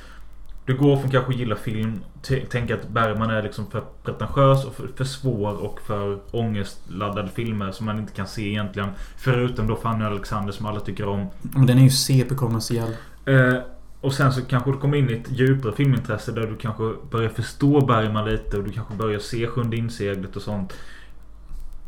du 0.72 0.78
går 0.78 0.98
från 0.98 1.12
kanske 1.12 1.34
gilla 1.34 1.56
film, 1.56 2.00
t- 2.22 2.46
tänka 2.50 2.74
att 2.74 2.90
Bergman 2.90 3.30
är 3.30 3.44
liksom 3.44 3.72
för 3.72 3.84
pretentiös 4.04 4.66
och 4.66 4.76
för, 4.76 4.88
för 4.96 5.04
svår 5.04 5.64
och 5.64 5.80
för 5.82 6.20
ångestladdade 6.32 7.30
filmer 7.30 7.72
som 7.72 7.86
man 7.86 8.00
inte 8.00 8.14
kan 8.14 8.28
se 8.28 8.50
egentligen. 8.50 8.90
Förutom 9.18 9.68
då 9.68 9.76
Fanny 9.76 10.04
och 10.04 10.12
Alexander 10.12 10.54
som 10.54 10.66
alla 10.66 10.80
tycker 10.80 11.08
om. 11.08 11.28
Men 11.42 11.66
den 11.66 11.78
är 11.78 11.84
ju 11.84 11.90
CP-kommersiell. 11.90 12.96
Eh, 13.26 13.56
och 14.02 14.14
sen 14.14 14.34
så 14.34 14.42
kanske 14.42 14.72
du 14.72 14.78
kommer 14.78 14.98
in 14.98 15.10
i 15.10 15.14
ett 15.14 15.32
djupare 15.32 15.74
filmintresse 15.74 16.32
där 16.32 16.48
du 16.48 16.56
kanske 16.56 16.94
börjar 17.12 17.30
förstå 17.30 17.86
Bergman 17.86 18.30
lite 18.30 18.58
och 18.58 18.64
du 18.64 18.72
kanske 18.72 18.96
börjar 18.96 19.20
se 19.20 19.48
Sjunde 19.48 19.78
inseglet 19.78 20.36
och 20.36 20.42
sånt. 20.42 20.74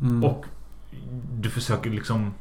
Mm. 0.01 0.23
Och 0.23 0.45
du 1.33 1.49
försöker 1.49 1.89
liksom 1.89 2.33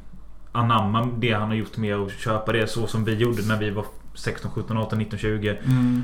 anamma 0.51 1.09
det 1.17 1.31
han 1.33 1.47
har 1.47 1.55
gjort 1.55 1.77
mer 1.77 1.99
och 1.99 2.11
köpa 2.11 2.51
det 2.51 2.67
så 2.67 2.87
som 2.87 3.05
vi 3.05 3.13
gjorde 3.13 3.41
när 3.47 3.59
vi 3.59 3.69
var 3.69 3.85
16, 4.15 4.51
17, 4.51 4.77
18, 4.77 4.99
19, 4.99 5.19
20. 5.19 5.49
Mm. 5.65 6.03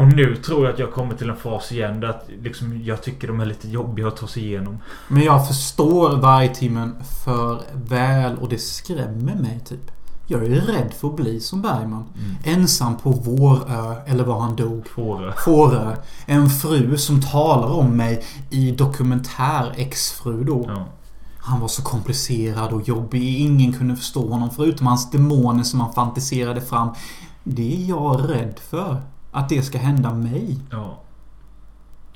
Och 0.00 0.06
nu 0.06 0.36
tror 0.36 0.64
jag 0.64 0.72
att 0.72 0.78
jag 0.78 0.92
kommer 0.92 1.14
till 1.14 1.30
en 1.30 1.36
fas 1.36 1.72
igen 1.72 2.00
där 2.00 2.08
att 2.08 2.28
liksom 2.42 2.84
jag 2.84 3.02
tycker 3.02 3.28
de 3.28 3.40
är 3.40 3.46
lite 3.46 3.68
jobbiga 3.68 4.08
att 4.08 4.16
ta 4.16 4.26
sig 4.26 4.44
igenom. 4.44 4.78
Men 5.08 5.22
jag 5.22 5.48
förstår 5.48 6.16
vargtimmen 6.16 6.94
för 7.24 7.60
väl 7.72 8.36
och 8.38 8.48
det 8.48 8.58
skrämmer 8.58 9.34
mig 9.34 9.60
typ. 9.68 9.90
Jag 10.26 10.44
är 10.44 10.48
rädd 10.48 10.92
för 11.00 11.08
att 11.08 11.16
bli 11.16 11.40
som 11.40 11.62
Bergman. 11.62 12.04
Ensam 12.44 12.96
på 12.96 13.10
Vårö, 13.10 13.94
eller 14.06 14.24
var 14.24 14.40
han 14.40 14.56
dog. 14.56 14.86
Fårö. 14.88 15.32
Fårö. 15.44 15.96
En 16.26 16.50
fru 16.50 16.98
som 16.98 17.22
talar 17.22 17.68
om 17.68 17.96
mig 17.96 18.24
i 18.50 18.70
dokumentär 18.70 19.72
exfru 19.76 20.44
då. 20.44 20.64
Ja. 20.68 20.86
Han 21.38 21.60
var 21.60 21.68
så 21.68 21.82
komplicerad 21.82 22.72
och 22.72 22.88
jobbig. 22.88 23.40
Ingen 23.40 23.72
kunde 23.72 23.96
förstå 23.96 24.28
honom 24.28 24.50
förutom 24.56 24.86
hans 24.86 25.10
demoner 25.10 25.62
som 25.62 25.80
han 25.80 25.92
fantiserade 25.92 26.60
fram. 26.60 26.88
Det 27.44 27.74
är 27.76 27.88
jag 27.88 28.30
rädd 28.30 28.60
för. 28.70 29.02
Att 29.32 29.48
det 29.48 29.62
ska 29.62 29.78
hända 29.78 30.14
mig. 30.14 30.58
ja. 30.70 31.00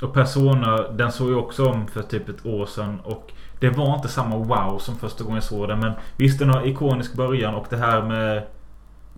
Och 0.02 0.14
Persona, 0.14 0.76
den 0.88 1.12
såg 1.12 1.30
jag 1.30 1.38
också 1.38 1.66
om 1.68 1.86
för 1.86 2.02
typ 2.02 2.28
ett 2.28 2.46
år 2.46 2.66
sedan. 2.66 3.00
Och 3.04 3.32
det 3.60 3.70
var 3.70 3.94
inte 3.96 4.08
samma 4.08 4.36
wow 4.36 4.78
som 4.78 4.96
första 4.96 5.24
gången 5.24 5.34
jag 5.34 5.44
såg 5.44 5.68
den. 5.68 5.80
Men 5.80 5.92
visst, 6.16 6.38
den 6.38 6.50
har 6.50 6.66
ikonisk 6.66 7.14
början 7.14 7.54
och 7.54 7.66
det 7.70 7.76
här 7.76 8.02
med... 8.02 8.42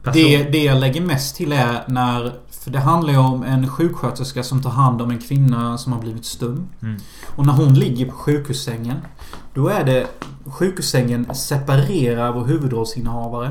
person- 0.03 0.13
Det, 0.31 0.43
det 0.53 0.65
jag 0.65 0.79
lägger 0.79 1.01
mest 1.01 1.37
till 1.37 1.53
är 1.53 1.83
när... 1.87 2.33
För 2.51 2.71
det 2.71 2.79
handlar 2.79 3.13
ju 3.13 3.19
om 3.19 3.43
en 3.43 3.69
sjuksköterska 3.69 4.43
som 4.43 4.63
tar 4.63 4.71
hand 4.71 5.03
om 5.03 5.11
en 5.11 5.19
kvinna 5.19 5.79
som 5.79 5.93
har 5.93 6.01
blivit 6.01 6.25
stum. 6.25 6.67
Mm. 6.83 6.97
Och 7.37 7.47
när 7.47 7.53
hon 7.53 7.75
ligger 7.75 8.07
på 8.07 8.13
sjukhussängen. 8.17 8.97
Då 9.55 9.69
är 9.69 9.85
det... 9.85 10.07
Sjukhussängen 10.47 11.35
separerar 11.35 12.33
vår 12.33 12.45
huvudrollsinnehavare. 12.45 13.51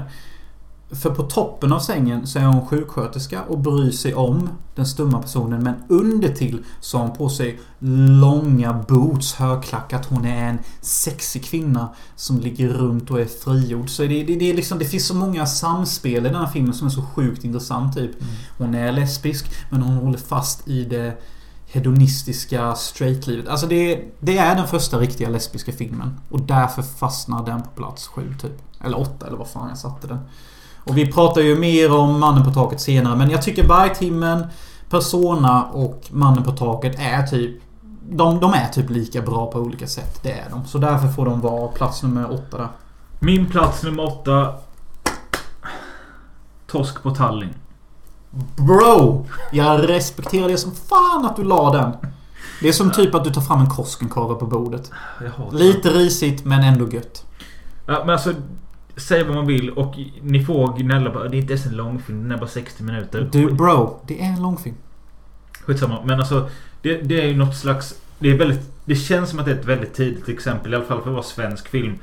För 1.01 1.09
på 1.09 1.23
toppen 1.23 1.73
av 1.73 1.79
sängen 1.79 2.27
så 2.27 2.39
är 2.39 2.43
hon 2.43 2.67
sjuksköterska 2.67 3.43
och 3.43 3.59
bryr 3.59 3.91
sig 3.91 4.15
om 4.15 4.49
den 4.75 4.85
stumma 4.85 5.21
personen. 5.21 5.63
Men 5.63 5.75
under 5.89 6.29
till 6.29 6.63
så 6.79 6.97
har 6.97 7.07
hon 7.07 7.17
på 7.17 7.29
sig 7.29 7.59
långa 8.19 8.73
boots, 8.87 9.33
högklackat. 9.33 10.05
Hon 10.05 10.25
är 10.25 10.49
en 10.49 10.59
sexig 10.81 11.45
kvinna 11.45 11.89
som 12.15 12.39
ligger 12.39 12.69
runt 12.69 13.11
och 13.11 13.21
är 13.21 13.25
frigjord. 13.25 13.89
Så 13.89 14.01
det, 14.01 14.23
det, 14.23 14.35
det, 14.35 14.49
är 14.49 14.53
liksom, 14.53 14.79
det 14.79 14.85
finns 14.85 15.07
så 15.07 15.15
många 15.15 15.45
samspel 15.45 16.25
i 16.25 16.29
den 16.29 16.35
här 16.35 16.47
filmen 16.47 16.73
som 16.73 16.87
är 16.87 16.91
så 16.91 17.01
sjukt 17.01 17.43
intressant. 17.43 17.95
Typ. 17.95 18.11
Hon 18.57 18.75
är 18.75 18.91
lesbisk 18.91 19.51
men 19.69 19.81
hon 19.81 19.95
håller 19.95 20.17
fast 20.17 20.67
i 20.67 20.85
det 20.85 21.17
hedonistiska 21.67 22.75
straightlivet. 22.75 23.47
Alltså 23.47 23.67
det, 23.67 24.03
det 24.19 24.37
är 24.37 24.55
den 24.55 24.67
första 24.67 24.99
riktiga 24.99 25.29
lesbiska 25.29 25.71
filmen. 25.71 26.19
Och 26.29 26.41
därför 26.41 26.81
fastnar 26.81 27.45
den 27.45 27.61
på 27.61 27.69
plats 27.69 28.07
sju 28.07 28.35
typ. 28.41 28.61
Eller 28.83 28.99
åtta 28.99 29.27
eller 29.27 29.37
vad 29.37 29.47
fan 29.47 29.69
jag 29.69 29.77
satte 29.77 30.07
den. 30.07 30.19
Och 30.85 30.97
vi 30.97 31.11
pratar 31.11 31.41
ju 31.41 31.55
mer 31.55 31.93
om 31.93 32.19
Mannen 32.19 32.43
på 32.43 32.51
taket 32.51 32.81
senare. 32.81 33.15
Men 33.15 33.29
jag 33.29 33.41
tycker 33.41 33.67
Vargtimmen, 33.67 34.43
Persona 34.89 35.63
och 35.63 36.07
Mannen 36.11 36.43
på 36.43 36.51
taket 36.51 36.99
är 36.99 37.23
typ... 37.23 37.61
De, 38.09 38.39
de 38.39 38.53
är 38.53 38.67
typ 38.67 38.89
lika 38.89 39.21
bra 39.21 39.51
på 39.51 39.59
olika 39.59 39.87
sätt. 39.87 40.19
Det 40.23 40.31
är 40.31 40.49
de. 40.49 40.65
Så 40.65 40.77
därför 40.77 41.07
får 41.07 41.25
de 41.25 41.41
vara 41.41 41.67
plats 41.67 42.03
nummer 42.03 42.33
åtta 42.33 42.57
där. 42.57 42.67
Min 43.19 43.45
plats 43.45 43.83
nummer 43.83 44.03
åtta. 44.03 44.53
Torsk 46.67 47.03
på 47.03 47.11
Tallinn. 47.11 47.53
Bro! 48.55 49.25
Jag 49.51 49.89
respekterar 49.89 50.47
det 50.47 50.57
som 50.57 50.71
fan 50.71 51.25
att 51.25 51.35
du 51.35 51.43
la 51.43 51.71
den. 51.71 51.91
Det 52.61 52.67
är 52.67 52.73
som 52.73 52.91
typ 52.91 53.15
att 53.15 53.23
du 53.23 53.33
tar 53.33 53.41
fram 53.41 53.59
en 53.59 53.69
Koskenkorv 53.69 54.35
på 54.35 54.45
bordet. 54.45 54.91
Lite 55.51 55.89
risigt 55.89 56.45
men 56.45 56.63
ändå 56.63 56.87
gött. 56.87 57.25
Ja, 57.87 57.99
men 58.05 58.09
alltså 58.09 58.33
Säg 58.97 59.23
vad 59.23 59.35
man 59.35 59.47
vill 59.47 59.69
och 59.69 59.95
ni 60.21 60.45
får 60.45 60.77
gnälla 60.77 61.09
på 61.09 61.23
det 61.23 61.37
är 61.37 61.39
inte 61.39 61.53
ens 61.53 61.65
en 61.65 61.75
långfilm. 61.75 62.21
Den 62.23 62.31
är 62.31 62.37
bara 62.37 62.47
60 62.47 62.83
minuter. 62.83 63.29
Du 63.31 63.53
bro, 63.53 63.99
det 64.07 64.21
är 64.21 64.25
en 64.25 64.41
långfilm. 64.41 64.75
Skitsamma. 65.61 66.03
Men 66.05 66.19
alltså 66.19 66.49
det, 66.81 67.01
det 67.01 67.21
är 67.21 67.25
ju 67.27 67.35
något 67.35 67.55
slags... 67.55 68.01
Det 68.19 68.29
är 68.29 68.37
väldigt... 68.37 68.71
Det 68.85 68.95
känns 68.95 69.29
som 69.29 69.39
att 69.39 69.45
det 69.45 69.51
är 69.51 69.55
ett 69.59 69.65
väldigt 69.65 69.93
tidigt 69.93 70.29
exempel. 70.29 70.73
I 70.73 70.75
alla 70.75 70.85
fall 70.85 71.01
för 71.01 71.09
att 71.09 71.13
vara 71.13 71.23
svensk 71.23 71.67
film. 71.67 71.99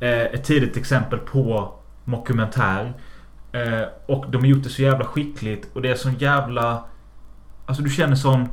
Eh, 0.00 0.20
ett 0.20 0.44
tidigt 0.44 0.76
exempel 0.76 1.18
på 1.18 1.74
mockumentär. 2.04 2.92
Eh, 3.52 3.82
och 4.06 4.30
de 4.30 4.38
har 4.38 4.46
gjort 4.46 4.62
det 4.62 4.68
så 4.68 4.82
jävla 4.82 5.04
skickligt. 5.04 5.68
Och 5.72 5.82
det 5.82 5.90
är 5.90 5.94
sån 5.94 6.14
jävla... 6.14 6.84
Alltså 7.66 7.82
du 7.82 7.90
känner 7.90 8.16
sån 8.16 8.48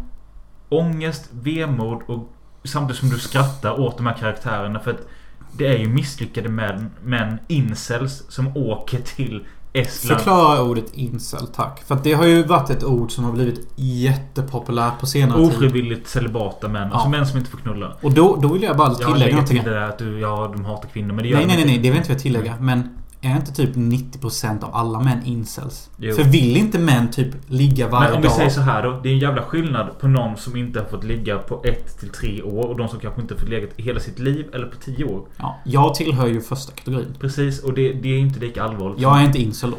ångest, 0.70 1.30
vemod 1.32 2.02
och 2.08 2.34
samtidigt 2.64 3.00
som 3.00 3.10
du 3.10 3.20
skrattar 3.20 3.80
åt 3.80 3.98
de 3.98 4.06
här 4.06 4.14
karaktärerna. 4.14 4.80
För 4.80 4.92
att 4.92 5.08
det 5.52 5.68
är 5.68 5.78
ju 5.78 5.90
misslyckade 5.90 6.50
män, 6.50 6.90
män 7.04 7.38
incels, 7.48 8.24
som 8.30 8.58
åker 8.58 9.00
till 9.00 9.46
Estland. 9.74 10.18
Förklara 10.20 10.62
ordet 10.62 10.94
incel 10.94 11.48
tack. 11.48 11.84
För 11.88 11.98
det 12.04 12.14
har 12.14 12.26
ju 12.26 12.44
varit 12.44 12.70
ett 12.70 12.84
ord 12.84 13.12
som 13.12 13.24
har 13.24 13.32
blivit 13.32 13.68
jättepopulärt 13.76 15.00
på 15.00 15.06
senare 15.06 15.40
tid. 15.40 15.48
Ofrivilligt 15.56 16.08
celibata 16.08 16.68
män. 16.68 16.84
Alltså 16.84 17.06
Ja. 17.08 17.10
män 17.10 17.28
som 17.28 17.38
inte 17.38 17.50
får 17.52 17.58
knulla. 17.58 17.98
Och 18.02 18.12
då, 18.14 18.36
då 18.42 18.48
vill 18.48 18.64
jag 18.64 18.78
bara 18.78 18.96
Jag 19.00 19.14
tillägga 19.14 19.32
någonting. 19.36 19.58
till 19.64 19.72
det 19.72 19.80
där 19.80 19.90
att 19.90 19.98
du, 19.98 20.20
ja, 20.20 20.52
de 20.56 20.66
hatar 20.66 20.90
kvinnor. 20.90 21.14
Men 21.14 21.24
det 21.24 21.30
gör 21.30 21.38
Nej, 21.38 21.46
nej, 21.48 21.56
nej, 21.56 21.66
nej. 21.66 21.78
Det 21.78 21.90
vill 21.90 21.98
inte 21.98 22.12
jag 22.12 22.22
tillägga. 22.22 22.56
Men 22.60 22.90
är 23.22 23.36
inte 23.36 23.52
typ 23.52 23.76
90% 23.76 24.64
av 24.64 24.76
alla 24.76 25.00
män 25.00 25.26
incels? 25.26 25.90
Jo. 25.98 26.16
För 26.16 26.24
vill 26.24 26.58
inte 26.58 26.80
män 26.80 27.12
typ 27.12 27.28
ligga 27.48 27.88
varje 27.88 28.08
Men 28.08 28.16
om 28.16 28.22
vi 28.22 28.28
dag? 28.28 28.38
säger 28.38 28.50
så 28.50 28.62
här 28.62 28.84
då. 28.84 29.00
Det 29.04 29.10
är 29.10 29.14
en 29.14 29.20
jävla 29.20 29.42
skillnad 29.42 30.00
på 30.00 30.08
någon 30.08 30.38
som 30.38 30.56
inte 30.58 30.80
har 30.80 30.86
fått 30.86 31.04
ligga 31.04 31.38
på 31.38 31.62
ett 31.64 32.00
till 32.00 32.10
tre 32.10 32.42
år 32.42 32.66
och 32.66 32.78
de 32.78 32.88
som 32.88 33.00
kanske 33.00 33.22
inte 33.22 33.34
har 33.34 33.40
fått 33.40 33.50
ligga 33.50 33.68
hela 33.78 34.00
sitt 34.00 34.20
liv 34.20 34.46
eller 34.54 34.66
på 34.68 34.76
tio 34.78 35.06
år. 35.06 35.26
Ja, 35.38 35.56
jag 35.64 35.96
tillhör 35.96 36.28
ju 36.28 36.42
första 36.42 36.72
kategorin. 36.74 37.16
Precis, 37.20 37.64
och 37.64 37.74
det, 37.74 37.94
det 37.94 38.10
är 38.10 38.20
inte 38.20 38.40
lika 38.40 38.64
allvarligt. 38.64 39.00
Jag 39.02 39.22
är 39.22 39.26
inte 39.26 39.40
incel 39.42 39.72
då. 39.72 39.78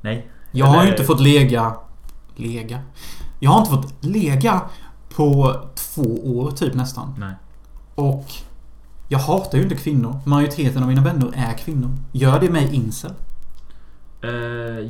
Nej. 0.00 0.30
Jag 0.52 0.66
har 0.66 0.74
ju 0.74 0.80
Eller- 0.80 0.90
inte 0.92 1.04
fått 1.04 1.20
lega... 1.20 1.74
Lega? 2.36 2.78
Jag 3.40 3.50
har 3.50 3.58
inte 3.58 3.70
fått 3.70 4.04
lega 4.04 4.60
på 5.16 5.56
två 5.74 6.02
år 6.38 6.50
typ 6.50 6.74
nästan. 6.74 7.14
Nej. 7.18 7.34
Och 7.94 8.26
jag 9.08 9.18
hatar 9.18 9.58
ju 9.58 9.64
inte 9.64 9.76
kvinnor. 9.76 10.16
Majoriteten 10.24 10.82
av 10.82 10.88
mina 10.88 11.02
vänner 11.02 11.30
är 11.36 11.52
kvinnor. 11.58 11.90
Gör 12.12 12.40
det 12.40 12.50
mig 12.50 12.74
incel? 12.74 13.10
Eh, 14.22 14.30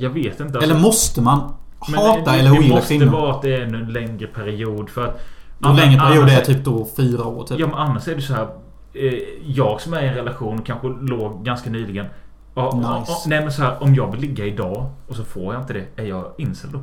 jag 0.01 0.11
vet 0.11 0.41
inte. 0.41 0.59
Eller 0.59 0.79
måste 0.79 1.21
man 1.23 1.55
hata 1.79 2.33
det, 2.33 2.39
eller 2.39 2.51
Det 2.51 2.59
ogilla 2.59 2.75
måste 2.75 2.89
kvinnor? 2.89 3.13
vara 3.13 3.35
att 3.35 3.43
det 3.43 3.55
är 3.55 3.61
en 3.61 3.93
längre 3.93 4.27
period 4.27 4.91
för 4.91 5.07
att... 5.07 5.21
En 5.65 5.77
längre 5.77 6.01
period 6.01 6.29
är 6.29 6.41
typ 6.41 6.65
då 6.65 6.89
fyra 6.97 7.25
år 7.25 7.45
typ. 7.47 7.59
Ja 7.61 7.67
men 7.67 7.75
annars 7.77 8.09
är 8.09 8.15
det 8.15 8.23
så 8.23 8.35
här. 8.35 8.49
Eh, 8.95 9.13
jag 9.47 9.81
som 9.81 9.95
är 9.95 10.03
i 10.03 10.09
en 10.09 10.15
relation 10.15 10.63
kanske 10.63 10.89
låg 10.89 11.45
ganska 11.45 11.71
nyligen. 11.71 12.07
Ja, 12.55 12.75
Nice. 12.77 13.13
ja, 13.13 13.23
nej 13.27 13.41
men 13.41 13.53
så 13.53 13.63
här, 13.63 13.83
om 13.83 13.95
jag 13.95 14.11
vill 14.11 14.21
ligga 14.21 14.45
idag 14.47 14.91
och 15.09 15.17
så 15.17 15.25
får 15.25 15.55
jag 15.55 15.63
inte 15.63 15.73
det. 15.73 15.87
Är 15.97 16.05
jag 16.07 16.25
incel 16.39 16.73
då? 16.73 16.81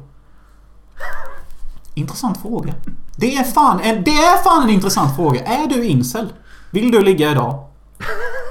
Intressant 1.93 2.37
fråga. 2.41 2.73
Det 3.17 3.35
är 3.35 3.43
fan 3.43 3.79
en, 3.83 4.03
det 4.03 4.11
är 4.11 4.43
fan 4.43 4.63
en 4.63 4.69
intressant 4.69 5.15
fråga. 5.15 5.39
Är 5.45 5.67
du 5.67 5.85
incel? 5.85 6.27
Vill 6.71 6.91
du 6.91 7.01
ligga 7.01 7.31
idag? 7.31 7.67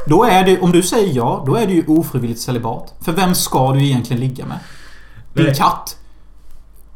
Då 0.06 0.24
är 0.24 0.44
du, 0.44 0.58
om 0.60 0.72
du 0.72 0.82
säger 0.82 1.12
ja, 1.14 1.42
då 1.46 1.54
är 1.56 1.66
du 1.66 1.72
ju 1.74 1.84
ofrivilligt 1.86 2.40
celibat. 2.40 2.94
För 3.00 3.12
vem 3.12 3.34
ska 3.34 3.72
du 3.72 3.84
egentligen 3.84 4.20
ligga 4.20 4.46
med? 4.46 4.58
Din 5.34 5.44
Nej. 5.44 5.54
katt? 5.54 5.96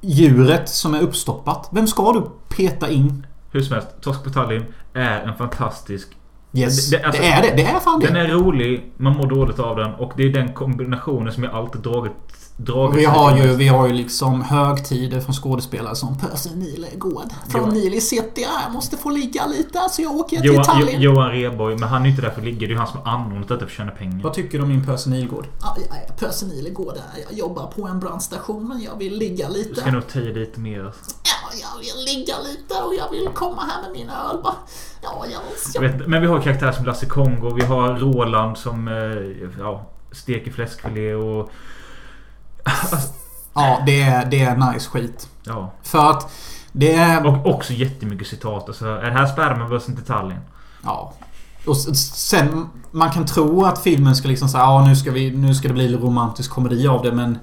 Djuret 0.00 0.68
som 0.68 0.94
är 0.94 1.00
uppstoppat? 1.00 1.68
Vem 1.72 1.86
ska 1.86 2.12
du 2.12 2.22
peta 2.56 2.88
in? 2.90 3.26
Hur 3.52 3.60
som 3.62 3.74
helst, 3.74 3.88
Torsk 4.00 4.24
på 4.24 4.30
Tallinn 4.30 4.64
är 4.94 5.20
en 5.20 5.34
fantastisk... 5.36 6.08
Yes. 6.52 6.90
Det- 6.90 6.96
Det, 6.96 7.02
det- 7.02 7.06
alltså- 7.06 7.22
är 7.22 7.42
det. 7.42 7.56
Det 7.56 7.64
är 7.64 7.80
fan 7.80 8.00
det. 8.00 8.06
Den 8.06 8.16
är 8.16 8.26
rolig, 8.28 8.92
man 8.96 9.16
mår 9.16 9.26
dåligt 9.26 9.58
av 9.58 9.76
den 9.76 9.94
och 9.94 10.12
det 10.16 10.22
är 10.22 10.28
den 10.32 10.52
kombinationen 10.52 11.32
som 11.32 11.44
jag 11.44 11.54
alltid 11.54 11.80
dragit... 11.80 12.12
dragit 12.56 13.00
Vi 13.00 13.04
har, 13.04 13.36
ju, 13.36 13.54
vi 13.56 13.68
har 13.68 13.86
ju 13.86 13.92
liksom 13.92 14.42
högtider 14.42 15.20
från 15.20 15.34
skådespelare 15.34 15.94
som 15.96 16.18
Percy 16.18 16.50
Nilegård 16.54 17.28
från 17.48 17.60
Johan- 17.60 17.72
Nile 17.74 18.00
City. 18.00 18.46
Jag 18.64 18.72
måste 18.72 18.96
få 18.96 19.10
ligga 19.10 19.46
lite 19.46 19.78
så 19.90 20.02
jag 20.02 20.12
åker 20.16 20.36
till 20.40 20.46
Johan, 20.46 20.64
Jo- 20.68 20.72
Tallinn. 20.86 21.00
Johan 21.00 21.30
Rheborg, 21.30 21.76
men 21.78 21.88
han 21.88 22.04
är 22.06 22.10
inte 22.10 22.22
där 22.22 22.30
för 22.30 22.38
att 22.38 22.44
ligga. 22.44 22.58
Det 22.58 22.64
är 22.64 22.68
ju 22.68 22.76
han 22.76 22.86
som 22.86 23.00
har 23.04 23.12
anordnat 23.12 23.48
detta 23.48 23.58
för 23.60 23.66
att 23.66 23.72
tjäna 23.72 23.90
pengar. 23.90 24.22
Vad 24.22 24.34
tycker 24.34 24.58
du 24.58 24.64
om 24.64 24.68
min 24.70 24.86
Percy 24.86 25.10
Nilegård? 25.10 25.46
Ja, 25.60 25.76
jag 25.88 25.96
är 25.98 26.12
Percy 26.18 26.46
Nilegård. 26.46 26.94
Jag 27.28 27.38
jobbar 27.38 27.66
på 27.66 27.86
en 27.88 28.00
brandstation 28.00 28.68
men 28.68 28.80
jag 28.82 28.98
vill 28.98 29.16
ligga 29.18 29.48
Du 29.48 29.54
lite. 29.54 29.80
ska 29.80 29.90
nog 29.90 30.08
ta 30.08 30.18
lite 30.18 30.60
mer. 30.60 30.78
Ja, 31.24 31.58
jag 31.62 31.78
vill 31.80 32.14
ligga 32.16 32.34
lite 32.50 32.74
och 32.86 32.94
jag 32.94 33.10
vill 33.10 33.28
komma 33.34 33.62
här 33.62 33.82
med 33.82 33.92
min 33.92 34.08
öl 34.08 34.40
bara. 34.42 34.54
Ja, 35.02 35.24
jag, 35.32 35.40
Jag 35.74 35.80
vet, 35.92 36.06
men 36.08 36.20
vi 36.20 36.26
har 36.26 36.40
karaktärer 36.40 36.72
som 36.72 36.84
Lasse 36.84 37.06
Kongo. 37.06 37.54
Vi 37.54 37.62
har 37.64 37.88
Roland 37.94 38.58
som 38.58 38.88
eh, 38.88 39.48
ja, 39.58 39.86
steker 40.12 40.50
fläskfilé 40.50 41.14
och... 41.14 41.50
Ja, 43.54 43.82
det 43.86 44.02
är, 44.02 44.26
det 44.26 44.40
är 44.42 44.72
nice 44.72 44.90
skit. 44.90 45.28
ja. 45.42 45.72
För 45.82 46.10
att 46.10 46.32
det 46.72 46.94
är... 46.94 47.26
Och 47.26 47.46
också 47.46 47.72
jättemycket 47.72 48.26
citat. 48.26 48.68
Alltså, 48.68 48.86
är 48.86 49.04
det 49.04 49.12
här 49.12 49.26
spermabussen 49.26 49.96
till 49.96 50.04
Tallinn? 50.04 50.40
Ja. 50.82 51.12
Och 51.66 51.76
sen, 51.76 52.68
man 52.90 53.10
kan 53.10 53.26
tro 53.26 53.64
att 53.64 53.82
filmen 53.82 54.16
ska 54.16 54.28
liksom 54.28 54.48
säga 54.48 54.62
ja 54.62 54.86
nu 54.86 54.96
ska 54.96 55.10
vi, 55.10 55.30
nu 55.30 55.54
ska 55.54 55.68
det 55.68 55.74
bli 55.74 55.96
romantisk 55.96 56.50
komedi 56.50 56.88
av 56.88 57.02
det 57.02 57.12
men 57.12 57.38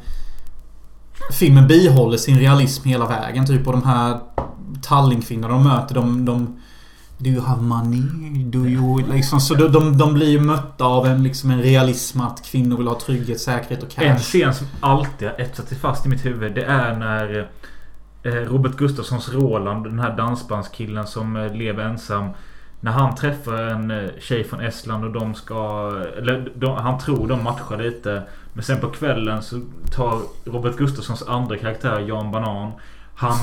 Filmen 1.32 1.68
bihåller 1.68 2.18
sin 2.18 2.40
realism 2.40 2.90
hela 2.90 3.08
vägen 3.08 3.46
typ 3.46 3.68
och 3.68 3.74
de 3.74 3.84
här 3.84 4.20
Tallinnkvinnorna 4.82 5.54
de 5.54 5.64
möter 5.64 5.96
de, 5.96 6.26
de 6.26 6.62
Do 7.24 7.30
you 7.30 7.42
have 7.42 7.62
money? 7.62 8.02
Do 8.44 8.66
you... 8.66 9.14
Liksom, 9.14 9.40
så 9.40 9.56
de, 9.56 9.72
de, 9.72 9.98
de 9.98 10.14
blir 10.14 10.30
ju 10.30 10.40
mötta 10.40 10.86
av 10.86 11.06
en, 11.06 11.24
liksom 11.24 11.52
en 11.52 11.62
realism 11.62 12.22
att 12.22 12.46
kvinnor 12.46 12.78
vill 12.78 12.88
ha 12.88 13.00
trygghet, 13.00 13.42
säkerhet 13.42 13.84
och 13.84 13.90
cash. 13.90 14.04
En 14.04 14.18
scen 14.18 14.54
som 14.54 14.68
alltid 14.80 15.28
har 15.28 15.40
etsat 15.40 15.68
sig 15.68 15.78
fast 15.78 16.06
i 16.06 16.10
mitt 16.10 16.26
huvud. 16.26 16.56
Det 16.56 16.64
är 16.64 16.96
när 16.96 17.50
eh, 18.24 18.32
Robert 18.32 18.76
Gustafssons 18.78 19.34
Roland, 19.34 19.84
den 19.84 20.00
här 20.00 20.18
dansbandskillen 20.18 21.08
som 21.08 21.36
eh, 21.36 21.54
lever 21.54 21.84
ensam. 21.84 22.30
När 22.80 22.92
han 22.92 23.16
träffar 23.16 23.54
en 23.54 23.92
eh, 23.92 24.10
tjej 24.20 24.44
från 24.44 24.60
Estland 24.60 25.04
och 25.06 25.12
de 25.12 25.36
ska... 25.36 25.92
Eller 26.18 26.52
de, 26.56 26.78
han 26.78 27.00
tror 27.00 27.28
de 27.28 27.44
matchar 27.44 27.78
lite. 27.78 28.24
Men 28.54 28.64
sen 28.64 28.80
på 28.80 28.88
kvällen 28.90 29.44
så 29.44 29.62
tar 29.92 30.22
Robert 30.46 30.78
Gustafssons 30.78 31.24
andra 31.28 31.58
karaktär, 31.58 32.00
Jan 32.00 32.32
Banan. 32.32 32.72
Han... 33.16 33.38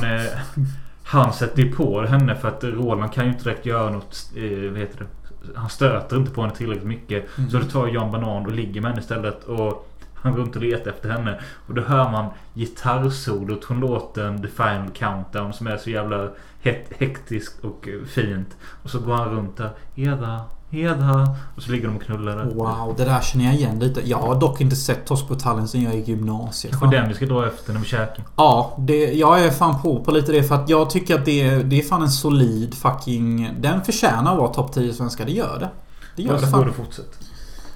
Han 1.08 1.32
sätter 1.32 1.62
ju 1.62 1.72
på 1.72 2.02
henne 2.02 2.36
för 2.36 2.48
att 2.48 2.64
Roland 2.64 3.12
kan 3.12 3.24
ju 3.24 3.30
inte 3.30 3.44
direkt 3.44 3.66
göra 3.66 3.90
något... 3.90 4.30
Eh, 4.36 4.70
vad 4.70 4.78
heter 4.78 4.98
det? 4.98 5.06
Han 5.54 5.68
stöter 5.68 6.16
inte 6.16 6.30
på 6.30 6.40
henne 6.40 6.54
tillräckligt 6.54 6.86
mycket. 6.86 7.38
Mm. 7.38 7.50
Så 7.50 7.58
då 7.58 7.64
tar 7.64 7.88
Jan 7.88 8.12
Banan 8.12 8.46
och 8.46 8.52
ligger 8.52 8.80
med 8.80 8.90
henne 8.90 9.02
istället. 9.02 9.44
Och 9.44 9.90
han 10.14 10.32
går 10.32 10.40
runt 10.40 10.56
och 10.56 10.62
letar 10.62 10.90
efter 10.90 11.10
henne. 11.10 11.40
Och 11.66 11.74
då 11.74 11.82
hör 11.82 12.10
man 12.10 12.26
gitarrsolot 12.54 13.64
från 13.64 13.80
låten 13.80 14.42
The 14.42 14.48
Final 14.48 14.90
Countdown 14.94 15.52
som 15.52 15.66
är 15.66 15.76
så 15.76 15.90
jävla 15.90 16.30
het, 16.60 16.92
hektiskt 16.98 17.64
och 17.64 17.88
fint. 18.06 18.56
Och 18.82 18.90
så 18.90 19.00
går 19.00 19.14
han 19.14 19.30
runt 19.30 19.56
där. 19.56 19.70
Eda, 19.94 20.44
Eda. 20.70 21.36
Och 21.56 21.62
så 21.62 21.70
ligger 21.72 21.86
de 21.88 21.96
och 21.96 22.02
knullar 22.02 22.36
där. 22.36 22.44
Wow, 22.44 22.94
det 22.96 23.04
där 23.04 23.20
känner 23.20 23.44
jag 23.44 23.54
igen 23.54 23.78
lite. 23.78 24.08
Jag 24.08 24.18
har 24.18 24.40
dock 24.40 24.60
inte 24.60 24.76
sett 24.76 25.06
Tallinn 25.34 25.68
sen 25.68 25.82
jag 25.82 25.94
gick 25.94 26.08
i 26.08 26.10
gymnasiet. 26.10 26.78
Kanske 26.78 26.96
den 26.98 27.08
vi 27.08 27.14
ska 27.14 27.26
dra 27.26 27.46
efter 27.46 27.72
när 27.72 27.80
vi 27.80 27.86
käkar. 27.86 28.24
Ja, 28.36 28.74
det, 28.78 29.12
jag 29.12 29.40
är 29.44 29.50
fan 29.50 29.82
på 29.82 30.04
på 30.04 30.10
lite 30.10 30.32
det 30.32 30.42
för 30.42 30.54
att 30.54 30.68
jag 30.68 30.90
tycker 30.90 31.14
att 31.18 31.24
det, 31.24 31.40
är- 31.42 31.64
det 31.64 31.78
är 31.78 31.82
fan 31.82 32.02
en 32.02 32.10
solid 32.10 32.74
fucking... 32.74 33.50
Den 33.60 33.84
förtjänar 33.84 34.32
att 34.32 34.38
vara 34.38 34.48
topp 34.54 34.72
10 34.72 34.92
svenska. 34.92 35.24
Det 35.24 35.32
gör 35.32 35.58
det. 35.60 35.68
Det 36.16 36.22
gör 36.22 36.28
det 36.34 36.40
Varsågod 36.40 36.60
fan. 36.60 36.68
och 36.68 36.74
fortsätt. 36.76 37.18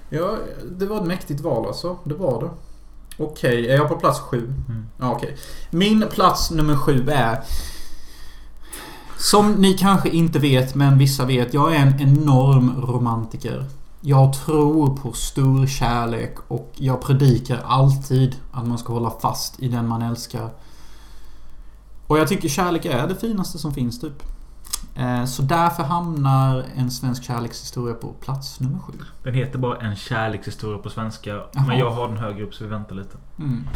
Ja, 0.09 0.31
det 0.79 0.87
var 0.87 0.97
ett 0.97 1.07
mäktigt 1.07 1.41
val 1.41 1.67
alltså. 1.67 1.97
Det 2.05 2.15
var 2.15 2.41
det. 2.43 2.51
Okej, 3.25 3.71
är 3.71 3.77
jag 3.77 3.89
på 3.89 3.95
plats 3.97 4.21
sju? 4.21 4.39
Mm. 4.69 4.87
Ja, 5.01 5.13
okej. 5.13 5.37
Min 5.71 6.05
plats 6.11 6.51
nummer 6.51 6.77
sju 6.77 7.09
är... 7.11 7.39
Som 9.23 9.53
ni 9.53 9.73
kanske 9.73 10.09
inte 10.09 10.39
vet, 10.39 10.75
men 10.75 10.99
vissa 10.99 11.25
vet. 11.25 11.55
Jag 11.55 11.75
är 11.75 11.79
en 11.79 12.01
enorm 12.01 12.81
romantiker. 12.81 13.65
Jag 14.01 14.33
tror 14.33 14.97
på 14.97 15.13
stor 15.13 15.67
kärlek 15.67 16.35
och 16.49 16.73
jag 16.75 17.03
predikar 17.03 17.61
alltid 17.67 18.37
att 18.53 18.67
man 18.67 18.79
ska 18.79 18.93
hålla 18.93 19.11
fast 19.11 19.61
i 19.61 19.69
den 19.69 19.89
man 19.89 20.03
älskar. 20.03 20.51
Och 22.07 22.19
jag 22.19 22.29
tycker 22.29 22.49
kärlek 22.49 22.85
är 22.85 23.07
det 23.09 23.15
finaste 23.17 23.59
som 23.59 23.75
finns 23.75 24.01
typ. 24.01 24.23
Eh, 24.97 25.25
Så 25.25 25.43
därför 25.43 25.83
hamnar 25.83 26.65
en 26.77 26.91
svensk 26.91 27.25
kärlekshistoria 27.25 27.95
på 27.95 28.09
plats 28.09 28.61
nummer 28.61 28.79
sju. 28.79 28.93
Den 29.23 29.35
heter 29.35 29.59
bara 29.59 29.79
En 29.79 29.97
kärlekshistoria 29.97 30.79
på 30.79 30.91
svenska. 30.91 31.31
Jaha. 31.31 31.67
Men 31.69 31.79
jag 31.79 31.91
har 31.91 32.09
den 32.09 32.17
högre 32.17 32.45
upp 32.45 32.55
så 32.55 32.65
vi 32.65 32.71
väntar 32.71 32.95
lite. 32.95 33.17
Mm. 33.39 33.69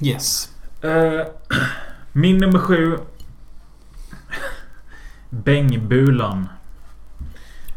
Yes. 0.00 0.48
Eh, 0.82 1.26
min 2.12 2.38
nummer 2.38 2.58
sju. 2.58 2.98
Bängbulan. 5.32 6.48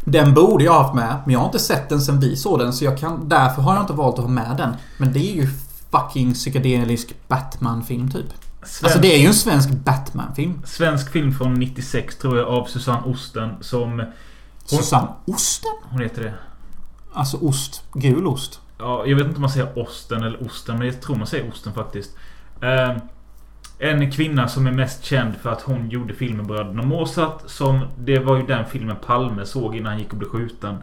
Den 0.01 0.33
borde 0.33 0.63
jag 0.63 0.73
ha 0.73 0.81
haft 0.83 0.95
med, 0.95 1.17
men 1.25 1.33
jag 1.33 1.39
har 1.39 1.45
inte 1.45 1.59
sett 1.59 1.89
den 1.89 2.01
sen 2.01 2.19
vi 2.19 2.35
såg 2.35 2.59
den 2.59 2.73
så 2.73 2.85
jag 2.85 2.97
kan... 2.97 3.29
Därför 3.29 3.61
har 3.61 3.73
jag 3.73 3.83
inte 3.83 3.93
valt 3.93 4.15
att 4.15 4.21
ha 4.25 4.31
med 4.31 4.55
den. 4.57 4.73
Men 4.97 5.13
det 5.13 5.19
är 5.19 5.35
ju 5.35 5.47
fucking 5.91 6.33
psykedelisk 6.33 7.15
Batman-film 7.27 8.11
typ. 8.11 8.25
Svensk, 8.63 8.83
Alltså 8.83 8.99
det 8.99 9.15
är 9.15 9.19
ju 9.19 9.27
en 9.27 9.33
svensk 9.33 9.69
Batman-film. 9.69 10.61
svensk 10.65 11.11
film 11.11 11.33
från 11.33 11.53
96 11.53 12.17
tror 12.17 12.37
jag 12.37 12.47
av 12.47 12.65
Susanne 12.65 13.01
Osten 13.05 13.49
som... 13.61 14.03
Susanne 14.65 15.07
Osten? 15.25 15.71
Hon 15.89 16.01
heter 16.01 16.23
det. 16.23 16.33
Alltså 17.13 17.37
ost. 17.37 17.83
Gul 17.93 18.27
ost. 18.27 18.59
Ja, 18.79 19.05
jag 19.05 19.15
vet 19.15 19.25
inte 19.25 19.35
om 19.35 19.41
man 19.41 19.49
säger 19.49 19.79
Osten 19.79 20.23
eller 20.23 20.45
Osten, 20.47 20.77
men 20.77 20.87
jag 20.87 21.01
tror 21.01 21.15
man 21.15 21.27
säger 21.27 21.49
Osten 21.51 21.73
faktiskt. 21.73 22.11
Eh, 22.61 22.97
en 23.79 24.11
kvinna 24.11 24.47
som 24.47 24.67
är 24.67 24.71
mest 24.71 25.03
känd 25.03 25.35
för 25.41 25.49
att 25.49 25.61
hon 25.61 25.89
gjorde 25.89 26.13
filmen 26.13 26.47
Bröderna 26.47 26.83
Mozart. 26.83 27.41
Som 27.45 27.79
det 27.97 28.19
var 28.19 28.37
ju 28.37 28.45
den 28.45 28.65
filmen 28.65 28.95
Palme 29.05 29.45
såg 29.45 29.75
innan 29.75 29.91
han 29.91 29.99
gick 29.99 30.11
och 30.11 30.17
blev 30.17 30.29
skjuten. 30.29 30.75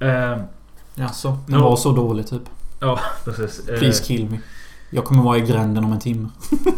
Eh, 0.00 0.36
Jaså? 0.94 1.38
Den 1.46 1.58
Ja. 1.58 1.64
var 1.68 1.76
så 1.76 1.92
dålig 1.92 2.26
typ. 2.26 2.42
ja, 2.80 3.00
precis. 3.24 3.68
Eh, 3.68 3.78
Please 3.78 4.04
kill 4.04 4.30
me. 4.30 4.38
Jag 4.90 5.04
kommer 5.04 5.22
vara 5.22 5.38
i 5.38 5.40
gränden 5.40 5.84
om 5.84 5.92
en 5.92 5.98
timme. 5.98 6.28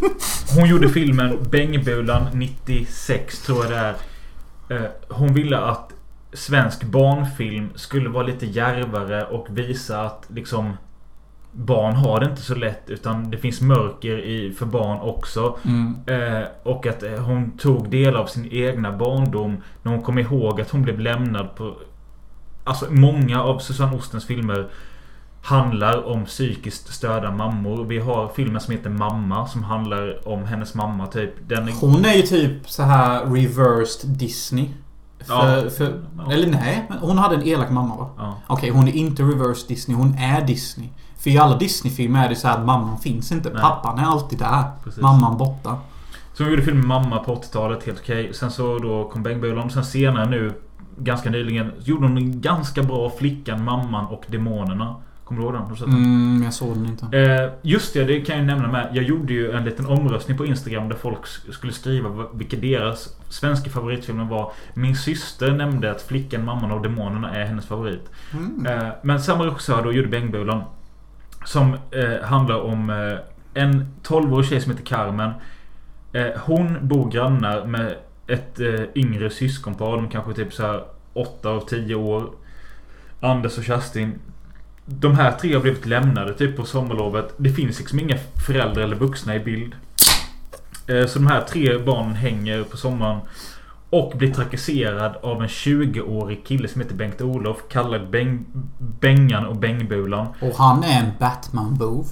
Hon 0.57 0.69
gjorde 0.69 0.89
filmen 0.89 1.39
Bängbulan 1.51 2.27
96 2.33 3.43
tror 3.43 3.65
jag 3.65 3.73
det 3.73 3.77
är. 3.79 3.95
Eh, 4.85 4.91
Hon 5.09 5.35
ville 5.35 5.59
att 5.59 5.93
svensk 6.33 6.85
barnfilm 6.85 7.69
skulle 7.75 8.09
vara 8.09 8.27
lite 8.27 8.47
djärvare 8.47 9.25
och 9.25 9.47
visa 9.51 10.01
att 10.03 10.25
liksom 10.29 10.73
Barn 11.59 11.97
har 11.97 12.21
det 12.21 12.27
inte 12.27 12.43
så 12.43 12.55
lätt 12.55 12.91
utan 12.91 13.31
det 13.31 13.39
finns 13.39 13.61
mörker 13.61 14.19
i, 14.19 14.53
för 14.53 14.67
barn 14.67 15.01
också. 15.01 15.59
Mm. 15.65 15.97
Eh, 16.07 16.47
och 16.63 16.87
att 16.87 17.03
eh, 17.03 17.19
hon 17.19 17.59
tog 17.59 17.91
del 17.91 18.17
av 18.17 18.27
sin 18.27 18.49
egna 18.53 18.93
barndom 18.93 19.57
när 19.83 19.93
hon 19.93 20.03
kom 20.03 20.19
ihåg 20.19 20.61
att 20.61 20.71
hon 20.71 20.83
blev 20.83 21.01
lämnad 21.01 21.55
på... 21.57 21.75
Alltså 22.65 22.87
många 22.91 23.43
av 23.43 23.59
Susanne 23.59 23.97
Ostens 23.97 24.25
filmer 24.25 24.69
handlar 25.43 26.07
om 26.07 26.25
psykiskt 26.25 26.95
störda 26.95 27.31
mammor. 27.31 27.85
Vi 27.85 27.99
har 27.99 28.29
filmen 28.29 28.61
som 28.61 28.73
heter 28.73 28.91
Mamma 28.91 29.47
som 29.47 29.65
handlar 29.65 30.29
om 30.29 30.45
hennes 30.45 30.75
mamma 30.75 31.07
typ. 31.07 31.49
Den 31.49 31.69
är... 31.69 31.73
Hon 31.73 32.05
är 32.05 32.15
ju 32.15 32.23
typ 32.23 32.71
så 32.71 32.83
här 32.83 33.25
reversed 33.25 34.11
Disney. 34.11 34.69
För, 35.27 35.65
Ja. 35.65 35.71
för. 35.71 36.03
Eller 36.31 36.47
nej, 36.47 36.91
hon 37.01 37.19
hade 37.19 37.35
en 37.35 37.43
elak 37.43 37.71
mamma 37.71 37.97
va? 37.97 38.11
Ja. 38.19 38.35
Okej, 38.47 38.71
hon 38.71 38.89
är 38.89 38.93
inte 38.93 39.23
reverse 39.23 39.69
Disney. 39.69 39.97
Hon 39.97 40.15
är 40.19 40.47
Disney. 40.47 40.89
För 41.19 41.31
i 41.31 41.39
alla 41.39 41.59
Disney-filmer 41.59 42.25
är 42.25 42.29
det 42.29 42.37
så 42.37 42.49
här 42.49 42.59
att 42.59 42.67
mamman 42.67 42.99
finns 42.99 43.33
inte. 43.33 43.51
Nej. 43.51 43.63
Pappan 43.63 43.99
är 43.99 44.05
alltid 44.05 44.39
där. 44.39 44.63
Precis. 44.85 45.03
Mamman 45.03 45.39
borta. 45.39 45.79
Så 46.37 46.43
hon 46.43 46.51
gjorde 46.51 46.63
filmen 46.63 46.87
Mamma 46.87 47.19
på 47.19 47.35
80-talet, 47.35 47.87
helt 47.87 47.99
okej. 48.01 48.35
Sen 48.35 48.51
så 48.51 48.79
då 48.79 49.09
kom 49.09 49.23
Bängbulan. 49.23 49.71
Sen 49.71 49.85
senare 49.85 50.31
nu, 50.31 50.53
ganska 50.99 51.31
nyligen, 51.31 51.73
gjorde 51.85 52.07
hon 52.07 52.17
en 52.17 52.41
ganska 52.41 52.83
bra 52.83 53.11
Flickan, 53.11 53.65
Mamman 53.65 54.07
och 54.07 54.25
Demonerna. 54.27 54.95
Kommer 55.25 55.41
du 55.41 55.45
ihåg 55.47 55.55
den? 55.55 55.63
Har 55.63 55.71
du 55.71 55.77
sett 55.77 55.87
den? 55.87 55.97
Mm, 55.97 56.43
jag 56.45 56.55
såg 56.55 56.75
den 56.77 56.87
inte. 56.87 57.19
Eh, 57.19 57.51
just 57.63 57.95
det, 57.95 58.05
det 58.05 58.21
kan 58.21 58.37
jag 58.37 58.47
nämna 58.47 58.69
med. 58.69 58.89
Jag 58.93 59.05
gjorde 59.05 59.33
ju 59.33 59.53
en 59.53 59.65
liten 59.65 59.87
omröstning 59.87 60.39
på 60.39 60.47
Instagram 60.47 60.89
där 60.89 60.97
folk 60.97 61.27
skulle 61.27 61.73
skriva 61.73 62.27
vilka 62.35 62.57
deras 62.57 63.09
svenska 63.29 63.71
favoritfilmer 63.71 64.25
var. 64.25 64.53
Min 64.75 64.97
syster 64.97 65.53
nämnde 65.53 65.91
att 65.91 66.03
Flickan, 66.03 66.45
Mamman 66.45 66.73
och 66.73 66.83
Demonerna 66.83 67.35
är 67.35 67.45
hennes 67.45 67.67
favorit. 67.67 68.11
Mm. 68.33 68.67
Eh, 68.67 68.89
men 69.03 69.23
samma 69.23 69.47
regissör 69.47 69.83
då 69.83 69.93
gjorde 69.93 70.09
Bängbulan. 70.09 70.63
Som 71.47 71.77
eh, 71.91 72.27
handlar 72.29 72.61
om 72.61 72.91
eh, 72.91 73.63
en 73.63 73.87
12-årig 74.03 74.49
tjej 74.49 74.61
som 74.61 74.73
heter 74.73 74.85
Carmen. 74.85 75.31
Eh, 76.13 76.27
hon 76.37 76.89
bor 76.89 77.11
grannar 77.11 77.65
med 77.65 77.97
ett 78.27 78.61
eh, 78.61 78.83
yngre 78.95 79.31
syskonpar. 79.31 79.97
De 79.97 80.09
kanske 80.09 80.33
typ 80.35 80.53
så 80.53 80.63
här 80.63 80.85
8 81.13 81.51
och 81.51 81.69
10 81.69 81.95
år. 81.95 82.31
Anders 83.21 83.59
och 83.59 83.65
Kerstin. 83.65 84.19
De 84.85 85.15
här 85.15 85.33
tre 85.33 85.55
har 85.55 85.61
blivit 85.61 85.87
lämnade 85.87 86.35
typ 86.35 86.57
på 86.57 86.65
sommarlovet. 86.65 87.35
Det 87.37 87.51
finns 87.51 87.79
liksom 87.79 87.99
inga 87.99 88.17
föräldrar 88.47 88.83
eller 88.83 88.97
vuxna 88.97 89.37
i 89.37 89.41
bild. 89.41 89.75
Eh, 90.87 91.07
så 91.07 91.19
de 91.19 91.27
här 91.27 91.41
tre 91.41 91.79
barnen 91.79 92.15
hänger 92.15 92.63
på 92.63 92.77
sommaren. 92.77 93.21
Och 93.91 94.13
blir 94.19 94.35
trakasserad 94.35 95.17
av 95.17 95.43
en 95.43 95.49
20-årig 95.49 96.47
kille 96.47 96.69
som 96.69 96.81
heter 96.81 96.95
Bengt-Olof. 96.95 97.57
Kallad 97.69 98.11
Bäng, 98.11 98.45
Bengan 98.79 99.47
och 99.47 99.57
Bängbulan. 99.57 100.27
Och 100.41 100.55
han 100.57 100.85
är 100.85 101.01
en 101.01 101.11
Batman-bov. 101.19 102.07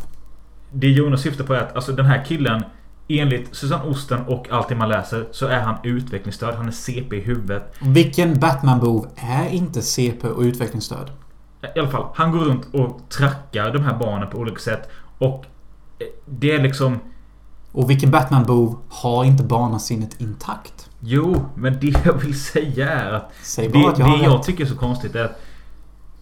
Det 0.72 0.88
Jonas 0.88 1.22
syftar 1.22 1.44
på 1.44 1.54
är 1.54 1.58
att 1.58 1.76
alltså 1.76 1.92
den 1.92 2.06
här 2.06 2.24
killen 2.24 2.64
Enligt 3.08 3.54
Susanne 3.56 3.84
Osten 3.84 4.24
och 4.26 4.50
allt 4.50 4.68
det 4.68 4.74
man 4.74 4.88
läser 4.88 5.28
så 5.30 5.46
är 5.46 5.60
han 5.60 5.76
utvecklingsstörd. 5.82 6.54
Han 6.54 6.68
är 6.68 6.72
CP 6.72 7.16
i 7.16 7.20
huvudet. 7.20 7.74
Vilken 7.80 8.40
Batman-bov 8.40 9.06
är 9.16 9.48
inte 9.48 9.82
CP 9.82 10.28
och 10.28 10.42
utvecklingsstörd? 10.42 11.10
I 11.76 11.78
alla 11.78 11.90
fall, 11.90 12.06
han 12.14 12.32
går 12.32 12.38
runt 12.38 12.74
och 12.74 13.00
trackar 13.08 13.72
de 13.72 13.82
här 13.82 13.98
barnen 13.98 14.30
på 14.30 14.38
olika 14.38 14.58
sätt. 14.58 14.88
Och 15.18 15.44
eh, 15.98 16.06
det 16.26 16.52
är 16.52 16.62
liksom... 16.62 16.98
Och 17.72 17.90
vilken 17.90 18.10
Batman-bov 18.10 18.78
har 18.88 19.24
inte 19.24 19.42
barnasinnet 19.42 20.20
intakt? 20.20 20.84
Jo, 21.07 21.44
men 21.55 21.78
det 21.80 22.05
jag 22.05 22.12
vill 22.12 22.40
säga 22.40 22.90
är 22.90 23.12
att 23.12 23.32
Säg 23.42 23.68
det, 23.68 23.88
att 23.88 23.98
jag 23.98 24.18
det 24.18 24.24
jag 24.24 24.42
tycker 24.42 24.64
är 24.64 24.68
så 24.68 24.76
konstigt 24.76 25.14
är 25.14 25.24
att 25.24 25.40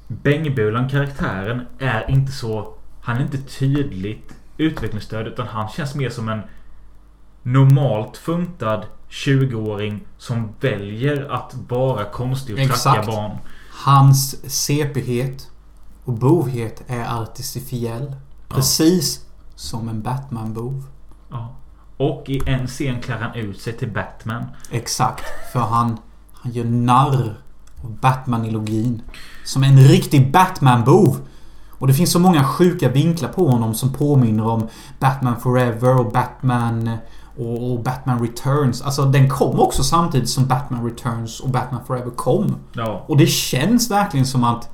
Bängbulan, 0.08 0.88
karaktären, 0.88 1.66
är 1.78 2.10
inte 2.10 2.32
så... 2.32 2.74
Han 3.00 3.16
är 3.16 3.22
inte 3.22 3.38
tydligt 3.38 4.34
utvecklingsstörd 4.56 5.26
utan 5.26 5.46
han 5.46 5.68
känns 5.68 5.94
mer 5.94 6.10
som 6.10 6.28
en 6.28 6.40
normalt 7.42 8.16
funtad 8.16 8.86
20-åring 9.10 10.00
som 10.18 10.48
väljer 10.60 11.28
att 11.30 11.54
vara 11.68 12.04
konstig 12.04 12.54
och 12.54 12.58
tracka 12.58 12.74
Exakt. 12.74 13.06
barn. 13.06 13.36
Hans 13.84 14.36
CP-het 14.66 15.50
och 16.04 16.12
bovhet 16.12 16.82
är 16.86 17.22
artificiell. 17.22 18.16
Precis 18.48 19.26
som 19.54 19.88
en 19.88 20.02
Batman-bov. 20.02 20.84
Ja. 21.30 21.56
Och 22.02 22.28
i 22.28 22.42
en 22.46 22.66
scen 22.66 23.00
klär 23.00 23.18
han 23.18 23.34
ut 23.34 23.60
sig 23.60 23.72
till 23.72 23.90
Batman. 23.90 24.44
Exakt. 24.70 25.24
För 25.52 25.60
han, 25.60 25.98
han 26.32 26.52
gör 26.52 26.64
narr 26.64 27.34
av 27.84 27.98
Batman-ilogin. 28.00 29.02
Som 29.44 29.62
en 29.62 29.80
riktig 29.80 30.32
Batman-bov. 30.32 31.16
Och 31.70 31.86
det 31.86 31.94
finns 31.94 32.12
så 32.12 32.18
många 32.18 32.44
sjuka 32.44 32.88
vinklar 32.88 33.28
på 33.28 33.48
honom 33.48 33.74
som 33.74 33.92
påminner 33.92 34.46
om 34.46 34.68
Batman 34.98 35.40
Forever 35.40 35.98
och 35.98 36.12
Batman 36.12 36.96
och, 37.36 37.82
Batman 37.82 38.22
Returns. 38.22 38.82
Alltså 38.82 39.04
den 39.04 39.28
kom 39.28 39.60
också 39.60 39.82
samtidigt 39.82 40.28
som 40.28 40.46
Batman 40.46 40.84
Returns 40.84 41.40
och 41.40 41.50
Batman 41.50 41.80
Forever 41.86 42.10
kom. 42.10 42.56
Ja. 42.72 43.04
Och 43.08 43.16
det 43.16 43.26
känns 43.26 43.90
verkligen 43.90 44.26
som 44.26 44.44
att 44.44 44.70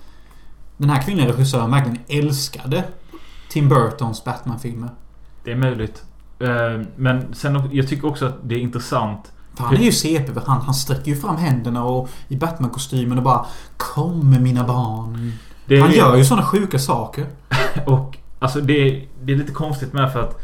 den 0.76 0.90
här 0.90 1.02
kvinnliga 1.02 1.28
regissören 1.28 1.70
verkligen 1.70 1.98
älskade 2.08 2.84
Tim 3.50 3.68
Burtons 3.68 4.24
Batman-filmer. 4.24 4.90
Det 5.44 5.52
är 5.52 5.56
möjligt. 5.56 6.04
Eh, 6.39 6.80
Men 6.97 7.34
sen, 7.34 7.68
jag 7.72 7.89
tycker 7.89 8.09
också 8.09 8.26
att 8.26 8.34
det 8.43 8.55
är 8.55 8.59
intressant. 8.59 9.32
För 9.55 9.64
han 9.64 9.74
är 9.76 9.80
ju 9.80 9.93
CP. 9.93 10.32
Han, 10.47 10.61
han 10.61 10.74
sträcker 10.74 11.11
ju 11.11 11.16
fram 11.16 11.36
händerna 11.36 11.84
och 11.84 12.09
i 12.28 12.36
Batman-kostymen 12.36 13.18
och 13.18 13.24
bara 13.24 13.47
Kom 13.76 14.30
med 14.30 14.43
mina 14.43 14.64
barn. 14.64 15.32
Det 15.66 15.76
är 15.76 15.80
Han 15.80 15.91
det- 15.91 15.97
gör 15.97 16.16
ju 16.16 16.24
såna 16.24 16.43
sjuka 16.43 16.78
saker. 16.78 17.26
Och 17.86 18.16
alltså 18.39 18.61
det 18.61 18.72
är, 18.89 19.07
det 19.22 19.32
är 19.32 19.36
lite 19.36 19.53
konstigt 19.53 19.93
med 19.93 20.12
för 20.12 20.20
att 20.22 20.41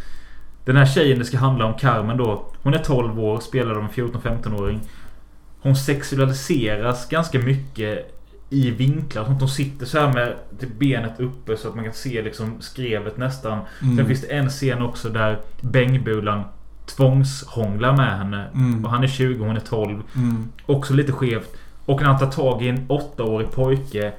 Den 0.64 0.76
här 0.76 0.86
tjejen 0.86 1.18
det 1.18 1.24
ska 1.24 1.38
handla 1.38 1.64
om, 1.66 1.74
Carmen 1.74 2.16
då. 2.16 2.44
Hon 2.62 2.74
är 2.74 2.78
12 2.78 3.20
år, 3.20 3.40
spelar 3.40 3.74
av 3.74 3.82
en 3.82 3.88
14-15-åring. 3.90 4.80
Hon 5.62 5.76
sexualiseras 5.76 7.08
ganska 7.08 7.38
mycket 7.38 8.13
i 8.54 8.70
vinklar. 8.70 9.24
Sånt. 9.24 9.40
Hon 9.40 9.48
sitter 9.48 9.86
så 9.86 9.98
här 9.98 10.12
med 10.12 10.34
typ 10.60 10.78
benet 10.78 11.20
uppe 11.20 11.56
så 11.56 11.68
att 11.68 11.74
man 11.74 11.84
kan 11.84 11.94
se 11.94 12.22
liksom 12.22 12.60
skrevet 12.60 13.16
nästan. 13.16 13.58
Mm. 13.82 13.96
Sen 13.96 14.06
finns 14.06 14.20
det 14.20 14.26
en 14.26 14.48
scen 14.48 14.82
också 14.82 15.08
där 15.08 15.40
Bängbulan 15.60 16.44
tvångshånglar 16.86 17.96
med 17.96 18.18
henne. 18.18 18.46
Mm. 18.54 18.84
Och 18.84 18.90
han 18.90 19.02
är 19.02 19.08
20 19.08 19.44
hon 19.44 19.56
är 19.56 19.60
12. 19.60 20.02
Mm. 20.16 20.48
Också 20.66 20.94
lite 20.94 21.12
skevt. 21.12 21.56
Och 21.86 22.00
när 22.00 22.08
han 22.08 22.18
tar 22.18 22.30
tag 22.30 22.62
i 22.62 22.68
en 22.68 22.86
åttaårig 22.88 23.50
pojke. 23.50 24.12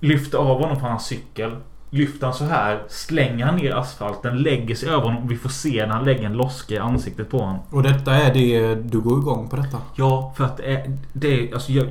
Lyfter 0.00 0.38
av 0.38 0.60
honom 0.60 0.80
från 0.80 0.90
hans 0.90 1.06
cykel. 1.06 1.56
Lyfter 1.90 2.26
han 2.26 2.34
så 2.34 2.44
här. 2.44 2.82
Slänger 2.88 3.46
han 3.46 3.56
ner 3.56 3.72
asfalten. 3.74 4.38
Lägger 4.38 4.74
sig 4.74 4.88
över 4.88 5.02
honom. 5.02 5.28
Vi 5.28 5.36
får 5.36 5.48
se 5.48 5.86
när 5.86 5.94
han 5.94 6.04
lägger 6.04 6.22
en 6.22 6.32
loska 6.32 6.74
i 6.74 6.78
ansiktet 6.78 7.30
på 7.30 7.38
honom. 7.38 7.58
Och 7.70 7.82
detta 7.82 8.14
är 8.14 8.34
det 8.34 8.74
du 8.74 9.00
går 9.00 9.18
igång 9.18 9.48
på 9.48 9.56
detta? 9.56 9.78
Ja, 9.96 10.34
för 10.36 10.44
att 10.44 10.56
det 10.56 10.64
är... 10.64 10.98
Det 11.12 11.28
är, 11.28 11.54
alltså, 11.54 11.72
jag, 11.72 11.88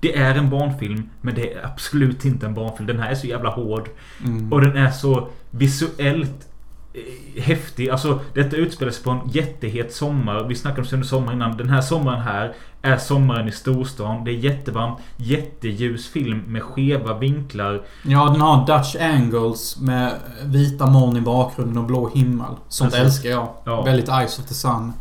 det 0.00 0.16
är 0.16 0.34
en 0.34 0.50
barnfilm. 0.50 1.10
Men 1.20 1.34
det 1.34 1.52
är 1.52 1.66
absolut 1.66 2.24
inte 2.24 2.46
en 2.46 2.54
barnfilm. 2.54 2.86
Den 2.86 2.98
här 2.98 3.10
är 3.10 3.14
så 3.14 3.26
jävla 3.26 3.50
hård. 3.50 3.88
Mm. 4.24 4.52
Och 4.52 4.60
den 4.60 4.76
är 4.76 4.90
så 4.90 5.28
visuellt 5.50 6.48
eh, 6.94 7.42
häftig. 7.42 7.88
Alltså 7.88 8.20
detta 8.34 8.56
utspelar 8.56 8.92
sig 8.92 9.04
på 9.04 9.10
en 9.10 9.20
jättehet 9.30 9.92
sommar. 9.92 10.44
Vi 10.44 10.54
snackade 10.54 10.80
om 10.80 10.86
det 10.90 10.94
under 10.94 11.08
sommaren 11.08 11.36
innan. 11.36 11.56
Den 11.56 11.68
här 11.68 11.80
sommaren 11.80 12.20
här 12.20 12.54
är 12.82 12.96
sommaren 12.96 13.48
i 13.48 13.52
storstan. 13.52 14.24
Det 14.24 14.30
är 14.30 14.34
jättevarmt. 14.34 14.98
Jätteljus 15.16 16.08
film 16.08 16.42
med 16.46 16.62
skeva 16.62 17.18
vinklar. 17.18 17.82
Ja, 18.02 18.28
den 18.32 18.40
har 18.40 18.66
Dutch 18.66 18.96
angles 19.00 19.80
med 19.80 20.12
vita 20.44 20.86
moln 20.86 21.16
i 21.16 21.20
bakgrunden 21.20 21.78
och 21.78 21.84
blå 21.84 22.08
himmel. 22.14 22.54
Sånt 22.68 22.92
Precis. 22.92 23.06
älskar 23.06 23.30
jag. 23.30 23.48
Ja. 23.64 23.82
Väldigt 23.82 24.08
Eyes 24.08 24.38
of 24.38 24.44
the 24.44 24.54
Sun. 24.54 24.92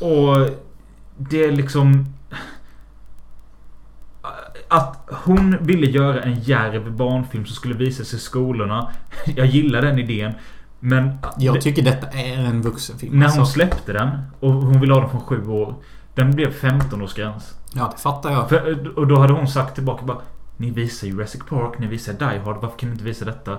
Och 0.00 0.48
det 1.16 1.44
är 1.44 1.52
liksom... 1.52 2.06
Att 4.74 5.08
hon 5.24 5.56
ville 5.60 5.86
göra 5.86 6.22
en 6.22 6.40
djärv 6.40 6.92
barnfilm 6.96 7.46
som 7.46 7.54
skulle 7.56 7.74
visas 7.74 8.14
i 8.14 8.18
skolorna. 8.18 8.90
Jag 9.36 9.46
gillar 9.46 9.82
den 9.82 9.98
idén. 9.98 10.32
Men 10.80 11.18
Jag 11.38 11.60
tycker 11.60 11.82
detta 11.82 12.06
är 12.06 12.38
en 12.38 12.62
vuxenfilm. 12.62 13.18
när 13.18 13.28
hon 13.28 13.40
alltså. 13.40 13.52
släppte 13.52 13.92
den 13.92 14.10
och 14.40 14.52
hon 14.52 14.80
ville 14.80 14.94
ha 14.94 15.00
den 15.00 15.10
från 15.10 15.20
sju 15.20 15.48
år. 15.48 15.74
Den 16.14 16.30
blev 16.30 16.52
15-årsgräns. 16.52 17.42
Ja, 17.72 17.92
det 17.96 18.02
fattar 18.02 18.30
jag. 18.30 18.48
För, 18.48 18.98
och 18.98 19.06
då 19.06 19.18
hade 19.18 19.32
hon 19.32 19.48
sagt 19.48 19.74
tillbaka 19.74 20.04
bara 20.04 20.18
Ni 20.56 20.70
visar 20.70 21.06
Jurassic 21.06 21.42
Park, 21.48 21.78
ni 21.78 21.86
visar 21.86 22.12
Die 22.12 22.24
Hard. 22.44 22.56
Varför 22.60 22.78
kan 22.78 22.88
ni 22.88 22.92
inte 22.92 23.04
visa 23.04 23.24
detta? 23.24 23.58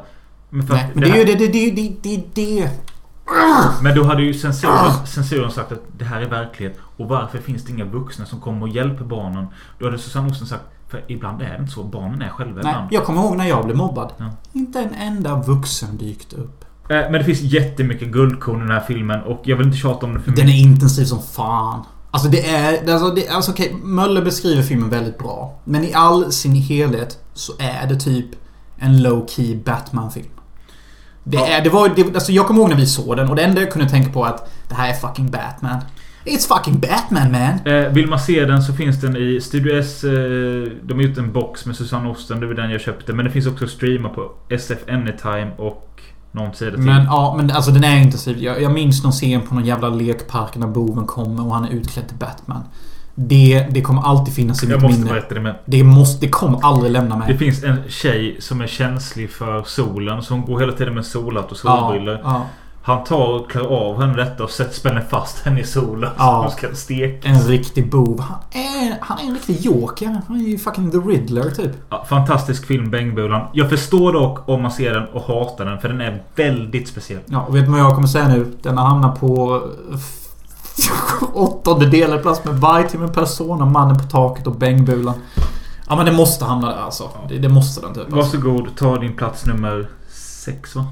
Men, 0.50 0.66
Nej, 0.70 0.92
men 0.94 1.04
det 1.04 1.10
är 1.10 1.18
ju 1.18 1.24
det, 1.24 1.36
det, 1.36 1.48
det, 1.48 1.72
det, 1.72 1.96
det, 2.04 2.24
det. 2.36 2.70
Men 3.82 3.96
då 3.96 4.04
hade 4.04 4.24
ju 4.24 4.34
censuren, 4.34 5.06
censuren 5.06 5.52
sagt 5.52 5.72
att 5.72 5.82
det 5.98 6.06
här 6.06 6.22
är 6.22 6.30
verklighet. 6.30 6.80
Och 6.98 7.08
varför 7.08 7.38
finns 7.38 7.64
det 7.64 7.72
inga 7.72 7.86
vuxna 7.86 8.26
som 8.26 8.42
kommer 8.42 8.62
och 8.62 8.70
hjälper 8.70 9.04
barnen? 9.04 9.48
Då 9.80 9.86
hade 9.86 9.98
Susanne 9.98 10.32
Osten 10.32 10.48
sagt 10.48 10.64
För 10.96 11.04
ibland 11.12 11.42
är 11.42 11.50
det 11.50 11.58
inte 11.60 11.72
så. 11.72 11.84
Barnen 11.84 12.22
är 12.22 12.30
själva 12.30 12.62
Nej, 12.62 12.72
ibland. 12.72 12.88
jag 12.94 13.04
kommer 13.04 13.22
ihåg 13.22 13.38
när 13.38 13.46
jag 13.48 13.66
blev 13.66 13.78
mobbad. 13.78 14.12
Ja. 14.18 14.26
Inte 14.54 14.80
en 14.80 14.94
enda 14.96 15.36
vuxen 15.42 15.98
dykt 15.98 16.34
upp. 16.34 16.66
Eh, 16.90 16.96
Men 16.98 17.12
det 17.14 17.24
finns 17.24 17.42
jättemycket 17.42 18.08
guldkorn 18.08 18.58
i 18.58 18.62
den 18.62 18.72
här 18.72 18.84
filmen. 18.88 19.22
Och 19.22 19.42
jag 19.44 19.58
vill 19.58 19.66
inte 19.66 19.78
tjata 19.78 20.06
om 20.06 20.14
det 20.14 20.20
för 20.20 20.32
Den 20.32 20.46
mycket. 20.46 20.60
är 20.62 20.64
intensiv 20.64 21.06
som 21.06 21.22
fan. 21.22 21.84
Alltså 22.12 22.30
det 22.30 22.50
är... 22.50 22.92
Alltså, 22.94 23.10
det, 23.12 23.28
alltså 23.30 23.52
okej, 23.52 23.76
Möller 23.84 24.22
beskriver 24.22 24.62
filmen 24.64 24.90
väldigt 24.90 25.18
bra. 25.18 25.60
Men 25.64 25.84
i 25.84 25.94
all 25.94 26.32
sin 26.32 26.56
helhet 26.56 27.20
så 27.34 27.54
är 27.60 27.88
det 27.88 27.96
typ 27.96 28.26
en 28.78 29.08
low-key 29.08 29.64
Batman-film. 29.64 30.30
Det 31.24 31.38
Ja. 31.38 31.48
är... 31.48 31.64
Det 31.64 31.70
var... 31.70 31.90
Det, 31.96 32.16
alltså 32.16 32.32
jag 32.32 32.48
kommer 32.48 32.60
ihåg 32.60 32.70
när 32.70 32.78
vi 32.78 32.86
såg 32.88 33.18
den 33.18 33.30
och 33.30 33.36
det 33.36 33.44
enda 33.44 33.62
jag 33.62 33.72
kunde 33.72 33.90
tänka 33.90 34.12
på 34.12 34.26
är 34.26 34.30
att 34.30 34.52
det 34.70 34.76
här 34.76 34.90
är 34.90 34.94
fucking 34.94 35.32
Batman. 35.32 35.78
It's 36.26 36.48
fucking 36.58 36.80
Batman 36.80 37.32
man! 37.32 37.74
Eh, 37.74 37.90
vill 37.94 38.08
man 38.08 38.20
se 38.20 38.46
den 38.46 38.64
så 38.64 38.74
finns 38.74 39.02
den 39.02 39.18
i 39.18 39.42
Studio 39.42 39.80
S. 39.80 40.04
Eh, 40.04 40.10
de 40.84 40.94
har 40.94 41.02
gjort 41.02 41.18
en 41.18 41.32
box 41.32 41.66
med 41.66 41.76
Susanne 41.76 42.10
Osten. 42.10 42.40
Det 42.40 42.46
var 42.48 42.54
den 42.54 42.72
jag 42.72 42.82
köpte. 42.82 43.14
Men 43.14 43.26
det 43.26 43.32
finns 43.32 43.48
också 43.48 43.64
att 43.66 43.70
streama 43.72 44.10
på 44.10 44.32
SF 44.50 44.78
Anytime 44.90 45.52
och 45.58 46.02
någon 46.32 46.54
sida 46.54 46.72
till. 46.72 46.80
Men 46.80 47.06
ja, 47.06 47.34
men 47.38 47.52
alltså 47.52 47.72
den 47.72 47.84
är 47.84 47.98
intensiv. 47.98 48.38
Jag, 48.40 48.62
jag 48.62 48.72
minns 48.74 49.04
någon 49.04 49.12
scen 49.12 49.42
på 49.42 49.56
någon 49.56 49.66
jävla 49.66 49.90
lekpark 49.90 50.56
när 50.56 50.68
boven 50.68 51.06
kommer 51.06 51.46
och 51.48 51.54
han 51.54 51.66
är 51.66 51.70
utklädd 51.70 52.08
till 52.08 52.18
Batman. 52.18 52.64
Det, 53.18 53.68
det 53.72 53.82
kommer 53.82 54.02
alltid 54.02 54.34
finnas 54.34 54.64
i 54.64 54.68
jag 54.68 54.76
mitt 54.76 54.84
måste 54.84 55.00
minne. 55.00 55.12
berätta 55.14 55.36
det 55.36 55.42
men. 55.42 55.56
Det 55.66 55.84
måste... 55.84 56.26
Det 56.26 56.30
kommer 56.32 56.60
aldrig 56.66 56.92
lämna 56.92 57.18
mig. 57.18 57.28
Det 57.34 57.38
finns 57.38 57.64
en 57.64 57.78
tjej 57.88 58.38
som 58.40 58.62
är 58.62 58.68
känslig 58.68 59.30
för 59.32 59.64
solen. 59.64 60.22
Så 60.24 60.34
hon 60.34 60.46
går 60.46 60.60
hela 60.60 60.72
tiden 60.72 60.94
med 60.94 61.06
solhatt 61.06 61.52
och 61.52 61.58
Ja, 61.64 61.80
solbrillor. 61.80 62.20
ja. 62.24 62.46
Han 62.88 63.04
tar 63.04 63.28
och 63.28 63.52
klär 63.52 63.66
av 63.66 64.02
henne 64.02 64.16
detta 64.16 64.44
och 64.44 64.50
spänner 64.50 65.02
fast 65.10 65.40
henne 65.46 65.60
i 65.60 65.64
solen. 65.64 66.10
Ja. 66.18 66.42
Hon 66.42 66.52
ska 66.52 66.76
steka. 66.76 67.28
En 67.28 67.42
riktig 67.42 67.92
bov. 67.92 68.20
Han 68.20 68.40
är, 68.52 68.98
han 69.02 69.20
är 69.20 69.24
en 69.24 69.34
riktig 69.34 69.62
joker. 69.62 70.22
Han 70.28 70.42
är 70.42 70.46
ju 70.46 70.58
fucking 70.58 70.92
the 70.92 70.98
Riddler 70.98 71.52
typ. 71.52 71.72
Ja, 71.90 72.06
fantastisk 72.10 72.66
film 72.66 72.92
Bengbulan. 72.92 73.48
Jag 73.54 73.70
förstår 73.70 74.14
dock 74.14 74.50
om 74.50 74.62
man 74.62 74.72
ser 74.72 74.94
den 74.94 75.06
och 75.08 75.22
hatar 75.22 75.66
den. 75.66 75.80
För 75.80 75.90
den 75.90 76.02
är 76.02 76.24
väldigt 76.36 76.88
speciell. 76.88 77.20
Ja, 77.26 77.42
och 77.42 77.56
vet 77.56 77.66
du 77.66 77.72
vad 77.72 77.80
jag 77.80 77.96
kommer 77.96 78.08
säga 78.08 78.28
nu? 78.28 78.58
Den 78.62 78.78
har 78.78 78.86
hamnat 78.86 79.20
på 79.20 79.62
åttonde 81.34 81.86
delad 81.86 82.22
plats 82.22 82.46
med 82.46 82.54
varje 82.54 82.90
timme 82.90 83.08
Persona, 83.08 83.66
Mannen 83.66 83.98
på 83.98 84.04
taket 84.04 84.48
och 84.48 84.56
Bängbulan. 84.56 85.16
Ja 85.90 85.96
men 85.96 86.06
det 86.06 86.12
måste 86.12 86.46
hamna 86.46 86.68
där 86.68 86.82
alltså. 86.82 87.10
Det, 87.30 87.38
det 87.38 87.50
måste 87.50 87.82
den 87.82 87.94
typ. 87.94 88.14
Alltså. 88.14 88.38
Varsågod, 88.38 88.68
ta 88.78 88.98
din 88.98 89.16
plats 89.16 89.46
nummer 89.46 89.90
sex 90.46 90.76
va? 90.76 90.86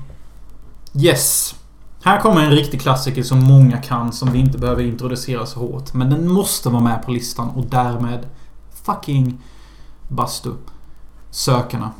Yes. 0.95 1.55
Här 2.05 2.19
kommer 2.19 2.41
en 2.41 2.51
riktig 2.51 2.81
klassiker 2.81 3.23
som 3.23 3.43
många 3.43 3.77
kan 3.77 4.11
som 4.11 4.31
vi 4.31 4.39
inte 4.39 4.57
behöver 4.57 4.83
introducera 4.83 5.45
så 5.45 5.59
hårt. 5.59 5.93
Men 5.93 6.09
den 6.09 6.27
måste 6.27 6.69
vara 6.69 6.83
med 6.83 7.03
på 7.05 7.11
listan 7.11 7.49
och 7.49 7.65
därmed 7.65 8.25
fucking 8.85 9.41
bastu. 10.07 10.49
Sökarna. 11.31 11.91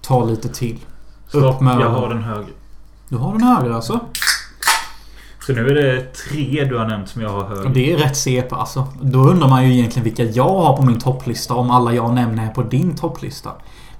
Ta 0.00 0.24
lite 0.24 0.48
till. 0.48 0.78
Stopp, 1.28 1.60
med 1.60 1.80
jag 1.80 1.90
har 1.90 2.08
den 2.08 2.22
högre. 2.22 2.50
Du 3.08 3.16
har 3.16 3.32
den 3.32 3.42
högre 3.42 3.74
alltså? 3.74 4.00
Så 5.46 5.52
nu 5.52 5.68
är 5.68 5.74
det 5.74 6.14
tre 6.14 6.64
du 6.64 6.78
har 6.78 6.86
nämnt 6.86 7.08
som 7.08 7.22
jag 7.22 7.30
har 7.30 7.44
högre. 7.44 7.68
Det 7.68 7.92
är 7.92 7.96
rätt 7.96 8.16
CP 8.16 8.54
alltså. 8.54 8.86
Då 9.00 9.18
undrar 9.18 9.48
man 9.48 9.68
ju 9.68 9.74
egentligen 9.74 10.04
vilka 10.04 10.24
jag 10.24 10.58
har 10.58 10.76
på 10.76 10.82
min 10.82 10.98
topplista 10.98 11.54
om 11.54 11.70
alla 11.70 11.92
jag 11.94 12.14
nämner 12.14 12.46
är 12.46 12.50
på 12.50 12.62
din 12.62 12.96
topplista. 12.96 13.50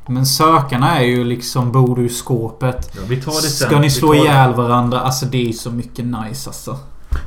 Men 0.09 0.27
sökarna 0.27 0.99
är 0.99 1.05
ju 1.05 1.25
liksom 1.25 1.73
bor 1.73 1.97
du 1.97 2.07
i 2.07 2.09
skåpet. 2.09 2.91
Ja, 2.97 3.01
vi 3.09 3.17
tar 3.23 3.33
det 3.33 3.39
sen. 3.41 3.69
Ska 3.69 3.79
ni 3.81 3.91
slå 3.91 4.15
ihjäl 4.15 4.55
varandra? 4.55 5.01
Alltså 5.01 5.27
det 5.27 5.49
är 5.49 5.53
så 5.53 5.71
mycket 5.71 6.05
nice 6.05 6.51
alltså. 6.51 6.79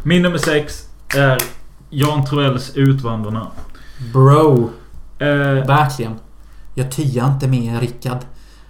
Min 0.03 0.21
nummer 0.21 0.37
sex 0.37 0.83
är 1.15 1.37
Jan 1.89 2.25
Troells 2.25 2.71
Utvandrarna. 2.75 3.47
Bro. 4.13 4.69
Eh, 5.19 5.27
Verkligen. 5.67 6.15
Jag 6.75 6.91
tyar 6.91 7.27
inte 7.27 7.47
mer 7.47 7.79
Rickard. 7.79 8.17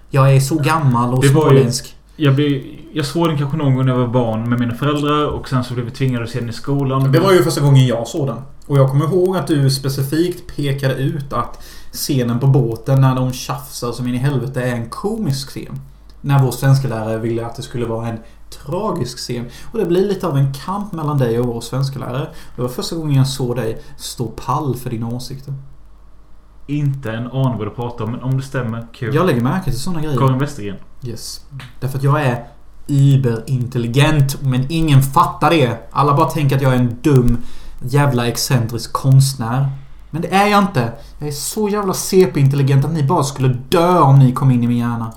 Jag 0.09 0.35
är 0.35 0.39
så 0.39 0.55
gammal 0.55 1.13
och 1.13 1.21
Det 1.21 1.29
var 1.29 1.43
ju- 1.43 1.49
småländsk. 1.49 1.95
jag, 2.15 2.35
blev, 2.35 2.61
jag 2.93 3.05
såg 3.05 3.27
den 3.29 3.37
kanske 3.37 3.57
någon 3.57 3.75
gång 3.75 3.85
när 3.85 3.91
jag 3.93 3.99
var 3.99 4.07
barn 4.07 4.49
med 4.49 4.59
mina 4.59 4.73
föräldrar 4.75 5.25
och 5.27 5.49
sen 5.49 5.63
så 5.63 5.73
blev 5.73 5.85
vi 5.85 5.91
tvingade 5.91 6.23
att 6.23 6.29
se 6.29 6.39
den 6.39 6.49
i 6.49 6.53
skolan. 6.53 7.11
Det 7.11 7.19
var 7.19 7.33
ju 7.33 7.43
första 7.43 7.61
gången 7.61 7.85
jag 7.87 8.07
såg 8.07 8.27
den. 8.27 8.37
Och 8.67 8.77
jag 8.77 8.89
kommer 8.89 9.05
ihåg 9.05 9.37
att 9.37 9.47
du 9.47 9.69
specifikt 9.69 10.55
pekade 10.55 10.93
ut 10.93 11.33
att 11.33 11.63
scenen 11.93 12.39
på 12.39 12.47
båten 12.47 13.01
när 13.01 13.15
de 13.15 13.33
tjafsar 13.33 13.91
som 13.91 14.07
in 14.07 14.15
i 14.15 14.17
helvete 14.17 14.61
är 14.61 14.75
en 14.75 14.89
komisk 14.89 15.49
scen. 15.49 15.79
När 16.21 16.43
vår 16.43 16.51
svenska 16.51 16.87
lärare 16.87 17.17
ville 17.17 17.45
att 17.45 17.55
det 17.55 17.61
skulle 17.61 17.85
vara 17.85 18.07
en 18.07 18.19
tragisk 18.49 19.17
scen. 19.17 19.45
Och 19.71 19.79
det 19.79 19.85
blir 19.85 20.07
lite 20.07 20.27
av 20.27 20.37
en 20.37 20.53
kamp 20.53 20.93
mellan 20.93 21.17
dig 21.17 21.39
och 21.39 21.45
vår 21.45 21.61
svenska 21.61 21.99
lärare. 21.99 22.27
Det 22.55 22.61
var 22.61 22.69
första 22.69 22.95
gången 22.95 23.15
jag 23.15 23.27
såg 23.27 23.55
dig 23.55 23.81
stå 23.97 24.27
pall 24.27 24.75
för 24.75 24.89
dina 24.89 25.07
åsikter. 25.07 25.53
Inte 26.67 27.11
en 27.11 27.27
aning 27.27 27.57
vad 27.57 27.67
du 27.67 27.71
pratar 27.71 28.05
om, 28.05 28.11
men 28.11 28.23
om 28.23 28.37
det 28.37 28.43
stämmer, 28.43 28.87
kul. 28.93 29.15
Jag 29.15 29.25
lägger 29.25 29.41
märke 29.41 29.71
till 29.71 29.79
sådana 29.79 30.01
grejer. 30.01 30.17
Karin 30.17 30.39
Westergren. 30.39 30.77
Yes. 31.03 31.45
Därför 31.79 31.97
att 31.97 32.03
jag 32.03 32.21
är 32.21 32.47
überintelligent 32.87 34.41
men 34.41 34.65
ingen 34.69 35.01
fattar 35.01 35.49
det. 35.49 35.89
Alla 35.91 36.15
bara 36.15 36.29
tänker 36.29 36.55
att 36.55 36.61
jag 36.61 36.73
är 36.73 36.77
en 36.77 36.97
dum 37.01 37.37
jävla 37.79 38.27
excentrisk 38.27 38.93
konstnär. 38.93 39.69
Men 40.13 40.21
det 40.21 40.27
är 40.27 40.47
jag 40.47 40.63
inte. 40.63 40.91
Jag 41.19 41.27
är 41.27 41.31
så 41.31 41.69
jävla 41.69 41.93
CP-intelligent 41.93 42.85
att 42.85 42.93
ni 42.93 43.03
bara 43.03 43.23
skulle 43.23 43.47
dö 43.47 43.99
om 43.99 44.19
ni 44.19 44.33
kom 44.33 44.51
in 44.51 44.63
i 44.63 44.67
min 44.67 44.77
hjärna. 44.77 45.13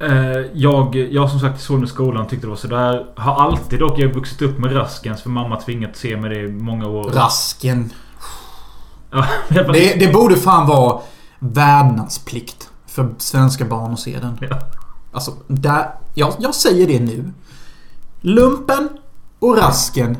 Eh, 0.00 0.46
jag, 0.52 0.96
jag 0.96 1.30
som 1.30 1.40
sagt 1.40 1.60
såg 1.60 1.84
i 1.84 1.86
skolan 1.86 2.26
tyckte 2.26 2.46
det 2.46 2.50
var 2.50 2.56
sådär. 2.56 3.06
Har 3.16 3.34
alltid 3.34 3.78
dock, 3.78 3.98
jag 3.98 4.14
vuxit 4.14 4.42
upp 4.42 4.58
med 4.58 4.76
Raskens 4.76 5.22
för 5.22 5.30
mamma 5.30 5.60
tvingat 5.60 5.96
se 5.96 6.16
mig 6.16 6.30
det 6.30 6.40
i 6.40 6.48
många 6.48 6.88
år. 6.88 7.10
Rasken. 7.10 7.92
Ja, 9.10 9.26
Det, 9.48 10.00
det 10.00 10.12
borde 10.12 10.36
fan 10.36 10.66
vara 10.66 11.00
värdnadsplikt 11.38 12.70
för 12.86 13.14
svenska 13.18 13.64
barn 13.64 13.92
att 13.92 14.00
se 14.00 14.18
den. 14.18 14.38
Ja. 14.50 14.58
Alltså, 15.12 15.32
där, 15.46 15.90
jag, 16.14 16.32
jag 16.38 16.54
säger 16.54 16.86
det 16.86 17.00
nu. 17.00 17.32
Lumpen 18.20 18.88
och 19.38 19.56
rasken 19.56 20.16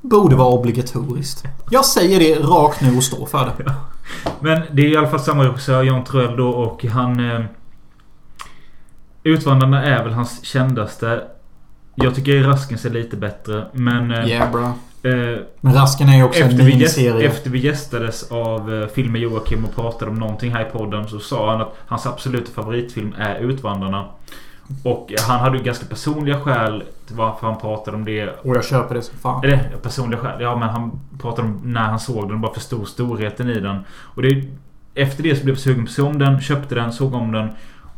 borde 0.00 0.36
vara 0.36 0.48
obligatoriskt. 0.48 1.44
Jag 1.70 1.84
säger 1.84 2.18
det 2.18 2.34
rakt 2.34 2.80
nu 2.80 2.96
och 2.96 3.02
står 3.04 3.26
för 3.26 3.52
det. 3.58 3.74
Men 4.40 4.62
det 4.72 4.82
är 4.82 4.88
i 4.88 4.96
alla 4.96 5.08
fall 5.08 5.20
samma 5.20 5.44
regissör, 5.44 5.82
Jan 5.82 6.04
Troell 6.04 6.36
då 6.36 6.48
och 6.48 6.84
han... 6.84 7.30
Eh, 7.30 7.40
Utvandrarna 9.22 9.84
är 9.84 10.04
väl 10.04 10.12
hans 10.12 10.44
kändaste. 10.44 11.22
Jag 11.94 12.14
tycker 12.14 12.42
Raskens 12.42 12.84
är 12.84 12.90
lite 12.90 13.16
bättre 13.16 13.66
men... 13.72 14.10
Eh, 14.10 14.28
Yeah 14.28 14.52
bro. 14.52 14.62
eh, 14.62 15.38
Men 15.60 15.74
Rasken 15.74 16.08
är 16.08 16.16
ju 16.16 16.24
också 16.24 16.40
efter, 16.40 16.60
en 16.60 16.66
vi 16.66 16.76
gäst, 16.76 16.96
miniserie. 16.98 17.28
efter 17.28 17.50
vi 17.50 17.58
gästades 17.58 18.30
av 18.32 18.74
eh, 18.74 18.88
Film 18.88 19.12
med 19.12 19.20
Joakim 19.20 19.64
och 19.64 19.74
pratade 19.74 20.10
om 20.10 20.16
någonting 20.18 20.52
här 20.52 20.66
i 20.68 20.70
podden 20.70 21.08
så 21.08 21.18
sa 21.18 21.50
han 21.50 21.60
att 21.60 21.74
hans 21.86 22.06
absoluta 22.06 22.52
favoritfilm 22.52 23.14
är 23.18 23.38
Utvandrarna. 23.38 24.04
Och 24.84 25.12
han 25.28 25.40
hade 25.40 25.58
ju 25.58 25.64
ganska 25.64 25.86
personliga 25.86 26.40
skäl 26.40 26.82
till 27.06 27.16
varför 27.16 27.46
han 27.46 27.60
pratade 27.60 27.96
om 27.96 28.04
det. 28.04 28.28
Och 28.28 28.56
jag 28.56 28.64
köper 28.64 28.94
det 28.94 29.02
som 29.02 29.18
fan. 29.18 29.44
Eller 29.44 29.76
personliga 29.82 30.20
skäl. 30.20 30.42
Ja 30.42 30.56
men 30.56 30.68
han 30.68 31.00
pratade 31.20 31.48
om 31.48 31.60
när 31.64 31.80
han 31.80 32.00
såg 32.00 32.28
den. 32.28 32.40
Bara 32.40 32.54
förstod 32.54 32.88
storheten 32.88 33.50
i 33.50 33.60
den. 33.60 33.78
Och 33.90 34.22
det... 34.22 34.44
Efter 34.94 35.22
det 35.22 35.36
så 35.36 35.44
blev 35.44 35.54
jag 35.54 35.62
sugen 35.62 35.84
på 35.84 35.88
att 35.88 35.94
se 35.94 36.02
om 36.02 36.18
den. 36.18 36.40
Köpte 36.40 36.74
den. 36.74 36.92
Såg 36.92 37.14
om 37.14 37.32
den. 37.32 37.50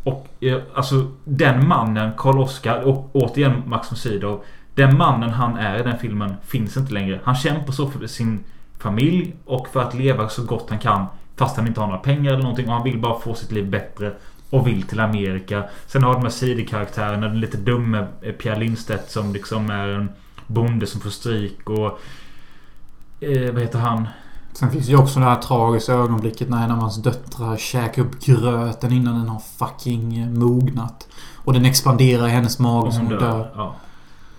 Och 0.04 0.28
eh, 0.40 0.58
alltså 0.74 1.06
den 1.24 1.68
mannen, 1.68 2.10
Karl 2.16 2.38
Oskar 2.38 2.82
och 2.82 3.10
återigen 3.12 3.62
Max 3.66 3.92
von 3.92 3.96
Sydow. 3.96 4.44
Den 4.74 4.96
mannen 4.96 5.30
han 5.30 5.56
är 5.56 5.80
i 5.80 5.82
den 5.82 5.98
filmen 5.98 6.34
finns 6.46 6.76
inte 6.76 6.92
längre. 6.92 7.20
Han 7.24 7.34
kämpar 7.34 7.72
så 7.72 7.88
för 7.88 8.06
sin 8.06 8.44
familj 8.78 9.34
och 9.44 9.68
för 9.68 9.82
att 9.82 9.94
leva 9.94 10.28
så 10.28 10.44
gott 10.44 10.70
han 10.70 10.78
kan. 10.78 11.06
Fast 11.36 11.56
han 11.56 11.66
inte 11.66 11.80
har 11.80 11.86
några 11.86 12.00
pengar 12.00 12.32
eller 12.32 12.42
någonting 12.42 12.68
och 12.68 12.74
han 12.74 12.84
vill 12.84 12.98
bara 12.98 13.20
få 13.20 13.34
sitt 13.34 13.52
liv 13.52 13.70
bättre. 13.70 14.12
Och 14.53 14.66
vill 14.66 14.82
till 14.82 15.00
Amerika. 15.00 15.64
Sen 15.86 16.03
har 16.03 16.12
de 16.12 16.22
här 16.22 16.30
sidokaraktärerna. 16.30 17.28
Den 17.28 17.40
lite 17.40 17.57
dumme 17.57 18.07
eh, 18.22 18.32
Pierre 18.32 18.59
Lindstedt 18.59 19.11
som 19.11 19.32
liksom 19.32 19.70
är 19.70 19.88
en 19.88 20.09
bonde 20.46 20.86
som 20.86 21.00
får 21.00 21.11
stryk 21.11 21.70
och... 21.70 22.00
Eh, 23.20 23.53
vad 23.53 23.62
heter 23.62 23.78
han? 23.78 24.09
Sen 24.53 24.70
finns 24.70 24.88
ju 24.88 24.96
också 24.96 25.20
det 25.20 25.26
här 25.26 25.36
tragiska 25.42 25.92
ögonblicket 25.92 26.48
när 26.48 26.64
en 26.64 26.70
av 26.70 26.78
hans 26.78 27.03
döttrar 27.03 27.57
käkar 27.57 28.03
upp 28.03 28.24
gröten 28.24 28.92
innan 28.92 29.18
den 29.18 29.28
har 29.28 29.42
fucking 29.59 30.18
eh, 30.18 30.28
mognat. 30.28 31.09
Och 31.36 31.53
den 31.53 31.64
expanderar 31.64 32.26
i 32.26 32.30
hennes 32.30 32.59
mage 32.59 32.92
som 32.92 33.07
hon 33.07 33.18
dör. 33.18 33.50
Ja. 33.57 33.74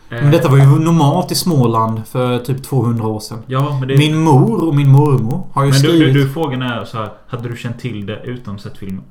Eh, 0.09 0.21
Men 0.21 0.31
detta 0.31 0.49
var 0.49 0.57
ju 0.57 0.65
normalt 0.65 1.31
i 1.31 1.35
Småland 1.35 2.07
för 2.07 2.39
typ 2.39 2.63
200 2.63 3.07
år 3.07 3.19
sedan. 3.19 3.39
Ja, 3.47 3.77
men 3.79 3.87
det... 3.87 3.97
Min 3.97 4.17
mor 4.17 4.67
och 4.67 4.75
min 4.75 4.91
mormor 4.91 5.47
har 5.53 5.63
ju 5.63 5.71
men 5.71 5.81
du, 5.81 5.87
skrivit... 5.87 6.13
du, 6.13 6.23
du, 6.23 6.29
frågan 6.29 6.61
är 6.61 6.85
så 6.85 6.97
här. 6.97 7.09
Hade 7.27 7.49
du 7.49 7.57
känt 7.57 7.79
till 7.79 8.05
det 8.05 8.21
utan 8.23 8.59
sett 8.59 8.77
filmen? 8.77 9.03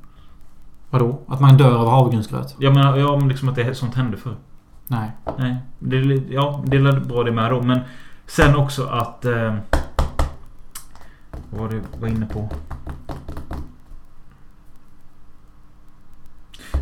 Vadå? 0.92 1.20
Att 1.26 1.40
man 1.40 1.56
dör 1.56 1.76
av 1.76 1.90
havregrynsgröt? 1.90 2.56
Jag 2.58 2.74
menar, 2.74 2.96
ja 2.96 3.16
men 3.16 3.28
liksom 3.28 3.48
att 3.48 3.54
det 3.54 3.74
sånt 3.74 3.94
hände 3.94 4.16
förr. 4.16 4.36
Nej. 4.86 5.10
Nej. 5.38 5.56
Det, 5.78 5.96
ja, 6.30 6.62
det 6.66 6.76
är 6.76 7.00
bra 7.00 7.24
det 7.24 7.32
med 7.32 7.50
då. 7.50 7.62
Men 7.62 7.80
sen 8.26 8.56
också 8.56 8.86
att... 8.86 9.24
Eh, 9.24 9.54
vad 11.50 11.60
var 11.60 11.68
det 11.68 11.74
jag 11.74 12.00
var 12.00 12.08
inne 12.08 12.26
på? 12.26 12.48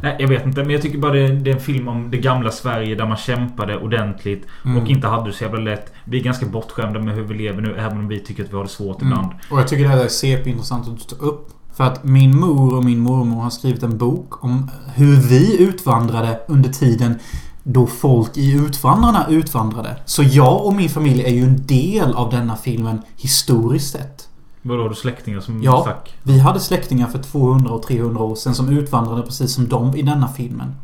Nej, 0.03 0.17
jag 0.19 0.29
vet 0.29 0.47
inte. 0.47 0.61
Men 0.63 0.71
jag 0.71 0.83
tycker 0.83 0.99
bara 0.99 1.13
det 1.13 1.29
det 1.29 1.51
är 1.51 1.55
en 1.55 1.61
film 1.61 1.89
om 1.89 2.11
det 2.11 2.19
gamla 2.19 2.51
Sverige 2.51 2.95
där 2.95 3.07
man 3.07 3.17
kämpade 3.17 3.77
ordentligt. 3.79 4.47
Mm. 4.65 4.83
Och 4.83 4.89
inte 4.89 5.07
hade 5.07 5.27
det 5.29 5.33
så 5.33 5.45
jävla 5.45 5.61
lätt. 5.61 5.93
Vi 6.05 6.21
är 6.21 6.25
ganska 6.25 6.47
bortskämda 6.47 7.01
med 7.01 7.15
hur 7.15 7.23
vi 7.25 7.35
lever 7.35 7.63
nu. 7.63 7.75
Även 7.79 7.99
om 7.99 8.09
vi 8.09 8.21
tycker 8.21 8.45
att 8.45 8.51
vi 8.53 8.57
har 8.57 8.63
det 8.63 8.69
svårt 8.69 9.03
Mm. 9.03 9.13
ibland. 9.13 9.33
Och 9.51 9.59
jag 9.59 9.69
tycker 9.69 9.83
det 9.85 9.91
här 9.91 10.05
är 10.05 10.09
CP-intressant 10.09 10.89
att 10.89 11.09
ta 11.19 11.27
upp. 11.27 11.49
För 11.75 11.85
att 11.85 12.05
min 12.05 12.41
mor 12.41 12.75
och 12.75 12.85
min 12.85 12.99
mormor 12.99 13.41
har 13.43 13.51
skrivit 13.51 13.83
en 13.83 13.99
bok 13.99 14.45
om 14.45 14.71
hur 14.95 15.17
vi 15.17 15.63
utvandrade 15.63 16.41
under 16.49 16.71
tiden 16.71 17.19
då 17.63 17.87
folk 17.87 18.37
i 18.37 18.53
Utvandrarna 18.53 19.27
utvandrade. 19.29 19.97
Så 20.05 20.23
jag 20.23 20.67
och 20.67 20.75
min 20.75 20.89
familj 20.89 21.23
är 21.23 21.31
ju 21.31 21.45
en 21.45 21.67
del 21.67 22.15
av 22.15 22.31
denna 22.31 22.57
filmen 22.57 23.03
historiskt 23.17 23.91
sett. 23.93 24.29
Vadå, 24.63 24.83
har 24.83 24.89
du 24.89 24.95
släktingar 24.95 25.41
som 25.41 25.63
Ja. 25.63 25.81
stack? 25.83 26.17
Vi 26.23 26.39
hade 26.39 26.61
släktingar 26.61 27.07
för 27.07 27.19
200 27.23 27.71
och 27.71 27.83
300 27.83 28.23
år 28.23 28.35
sedan 28.35 28.55
som 28.55 28.69
utvandrade 28.79 29.23
precis 29.23 29.55
som 29.55 29.69
de 29.69 29.97
i 29.97 30.03
denna 30.03 30.29
filmen. 30.29 30.75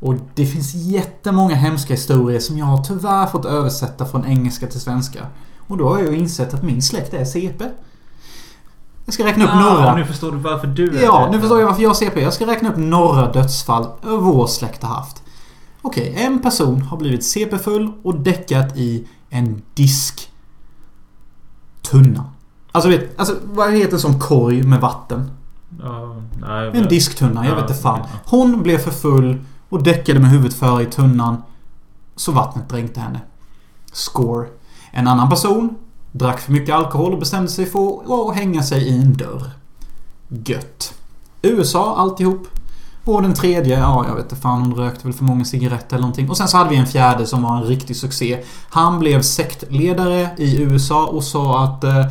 Och 0.00 0.14
det 0.34 0.46
finns 0.46 0.74
jättemånga 0.74 1.54
hemska 1.54 1.94
historier 1.94 2.40
som 2.40 2.58
jag 2.58 2.66
har 2.66 2.84
tyvärr 2.84 3.26
fått 3.26 3.44
översätta 3.44 4.06
från 4.06 4.26
engelska 4.26 4.66
till 4.66 4.80
svenska. 4.80 5.26
Och 5.68 5.76
då 5.76 5.88
har 5.88 5.98
jag 5.98 6.14
insett 6.14 6.54
att 6.54 6.62
min 6.62 6.82
släkt 6.82 7.14
är 7.14 7.24
CP. 7.24 7.64
Jag 9.10 9.14
ska 9.14 9.24
räkna 9.24 9.44
upp 9.44 9.54
några. 9.54 9.88
Ah, 9.92 9.96
nu 9.96 10.04
förstår 10.04 10.32
du 10.32 10.38
varför 10.38 10.66
du 10.66 10.98
är 10.98 11.02
Ja, 11.02 11.28
nu 11.32 11.40
förstår 11.40 11.60
jag 11.60 11.66
varför 11.66 11.82
jag 11.82 11.88
har 11.90 11.94
CP. 11.94 12.20
Jag 12.20 12.32
ska 12.32 12.46
räkna 12.46 12.68
upp 12.68 12.76
några 12.76 13.32
dödsfall 13.32 13.86
vår 14.02 14.46
släkt 14.46 14.82
har 14.82 14.94
haft. 14.94 15.22
Okej, 15.82 16.14
en 16.18 16.42
person 16.42 16.82
har 16.82 16.96
blivit 16.96 17.24
CP-full 17.24 17.92
och 18.02 18.14
däckat 18.20 18.76
i 18.76 19.08
en 19.30 19.62
disktunna. 19.74 20.24
Alltså 22.72 22.90
vet, 22.90 23.20
alltså 23.20 23.36
vad 23.44 23.72
heter 23.72 23.98
som 23.98 24.20
korg 24.20 24.62
med 24.62 24.80
vatten? 24.80 25.30
Ja, 25.82 26.16
nej, 26.40 26.70
En 26.74 26.88
disktunna, 26.88 27.44
jag 27.44 27.52
Ja, 27.52 27.54
vet 27.60 27.70
inte 27.70 27.82
fan. 27.82 28.00
Hon 28.26 28.62
blev 28.62 28.78
för 28.78 28.90
full 28.90 29.44
och 29.68 29.82
däckade 29.82 30.20
med 30.20 30.30
huvudet 30.30 30.54
före 30.54 30.82
i 30.82 30.86
tunnan. 30.86 31.42
Så 32.16 32.32
vattnet 32.32 32.68
dränkte 32.68 33.00
henne. 33.00 33.20
Score. 33.92 34.46
En 34.90 35.08
annan 35.08 35.30
person 35.30 35.76
drack 36.12 36.40
för 36.40 36.52
mycket 36.52 36.74
alkohol 36.74 37.12
och 37.12 37.18
bestämde 37.18 37.48
sig 37.48 37.66
för 37.66 38.28
att 38.30 38.36
hänga 38.36 38.62
sig 38.62 38.88
i 38.88 39.00
en 39.00 39.12
dörr. 39.12 39.50
Gött. 40.28 40.94
USA 41.42 41.96
alltihop. 41.96 42.46
Och 43.04 43.22
den 43.22 43.34
tredje, 43.34 43.78
ja 43.78 44.04
jag 44.08 44.14
vet 44.14 44.24
inte 44.24 44.36
fan 44.36 44.60
hon 44.60 44.74
rökte 44.74 45.06
väl 45.06 45.12
för 45.12 45.24
många 45.24 45.44
cigaretter 45.44 45.96
eller 45.96 46.00
någonting. 46.00 46.30
Och 46.30 46.36
sen 46.36 46.48
så 46.48 46.56
hade 46.56 46.70
vi 46.70 46.76
en 46.76 46.86
fjärde 46.86 47.26
som 47.26 47.42
var 47.42 47.56
en 47.56 47.62
riktig 47.62 47.96
succé. 47.96 48.44
Han 48.70 48.98
blev 48.98 49.22
sektledare 49.22 50.30
i 50.38 50.62
USA 50.62 51.06
och 51.06 51.24
sa 51.24 51.64
att 51.64 51.84
eh, 51.84 52.06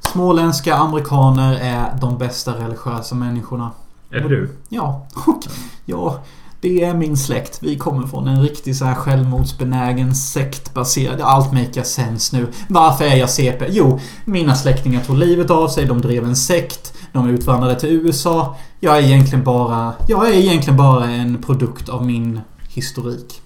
småländska 0.00 0.74
amerikaner 0.74 1.54
är 1.54 1.98
de 2.00 2.18
bästa 2.18 2.52
religiösa 2.52 3.14
människorna. 3.14 3.70
Är 4.10 4.20
det 4.20 4.28
du? 4.28 4.56
Ja, 4.68 5.06
och 5.26 5.44
ja, 5.84 6.20
det 6.60 6.84
är 6.84 6.94
min 6.94 7.16
släkt. 7.16 7.58
Vi 7.62 7.78
kommer 7.78 8.06
från 8.06 8.28
en 8.28 8.42
riktig 8.42 8.76
så 8.76 8.84
här 8.84 8.94
självmordsbenägen 8.94 10.14
sektbaserad... 10.14 11.20
Allt 11.20 11.52
makar 11.52 11.82
sense 11.82 12.36
nu. 12.36 12.46
Varför 12.68 13.04
är 13.04 13.16
jag 13.16 13.30
CP? 13.30 13.66
Jo, 13.68 14.00
mina 14.24 14.54
släktingar 14.54 15.00
tog 15.00 15.16
livet 15.16 15.50
av 15.50 15.68
sig. 15.68 15.84
De 15.86 16.00
drev 16.00 16.24
en 16.24 16.36
sekt. 16.36 16.94
De 17.12 17.30
utvandrade 17.30 17.80
till 17.80 17.88
USA. 17.90 18.56
Jag 18.80 18.98
är 18.98 19.02
egentligen 19.02 19.44
bara... 19.44 19.92
Jag 20.08 20.28
är 20.28 20.32
egentligen 20.32 20.76
bara 20.76 21.04
en 21.04 21.42
produkt 21.42 21.88
av 21.88 22.06
min 22.06 22.40
historik. 22.68 23.42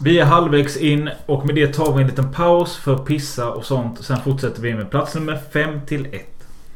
Vi 0.00 0.18
är 0.18 0.24
halvvägs 0.24 0.76
in 0.76 1.10
och 1.26 1.46
med 1.46 1.54
det 1.54 1.66
tar 1.66 1.92
vi 1.92 2.02
en 2.02 2.08
liten 2.08 2.32
paus 2.32 2.76
för 2.76 2.94
att 2.94 3.04
pissa 3.04 3.50
och 3.50 3.64
sånt. 3.64 4.04
Sen 4.04 4.20
fortsätter 4.24 4.62
vi 4.62 4.74
med 4.74 4.90
plats 4.90 5.14
nummer 5.14 5.40
5 5.52 5.80
till 5.86 6.06
1. 6.06 6.12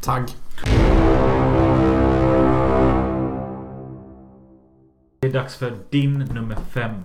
Tagg. 0.01 0.23
Är 5.29 5.33
dags 5.33 5.57
för 5.57 5.77
din 5.91 6.19
nummer 6.19 6.57
5. 6.71 7.03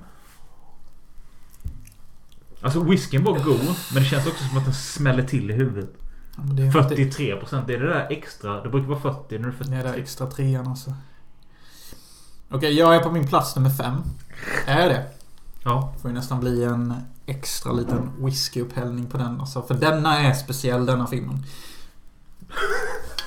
Alltså 2.62 2.84
whiskyn 2.84 3.24
var 3.24 3.40
god, 3.40 3.76
men 3.94 4.04
det 4.04 4.10
känns 4.10 4.28
också 4.28 4.44
som 4.44 4.58
att 4.58 4.66
den 4.66 4.74
smäller 4.74 5.24
till 5.24 5.52
i 5.52 5.54
huvudet. 5.54 5.90
Ja, 6.36 6.44
det 6.44 6.64
är 6.64 6.72
43% 6.72 7.64
det 7.68 7.74
är 7.74 7.80
det 7.80 7.88
där 7.88 8.08
extra. 8.10 8.62
Det 8.62 8.70
brukar 8.70 8.88
vara 8.88 9.00
40, 9.00 9.40
nu 9.40 9.48
är 9.48 9.52
det 9.52 9.70
Det 9.70 9.76
är 9.76 9.82
43. 9.82 10.02
extra 10.02 10.28
trean 10.28 10.68
alltså. 10.68 10.94
Okej, 12.50 12.74
jag 12.74 12.96
är 12.96 13.00
på 13.00 13.12
min 13.12 13.28
plats 13.28 13.56
nummer 13.56 13.70
fem. 13.70 14.04
Är 14.66 14.90
det? 14.90 15.06
Ja. 15.64 15.94
Får 16.02 16.12
ju 16.12 16.16
nästan 16.16 16.40
bli 16.40 16.64
en 16.64 16.94
extra 17.26 17.72
liten 17.72 18.12
whiskyupphällning 18.26 19.06
på 19.06 19.18
den 19.18 19.40
alltså. 19.40 19.62
För 19.62 19.74
denna 19.74 20.20
är 20.20 20.34
speciell 20.34 20.86
denna 20.86 21.08
filmen. 21.08 21.46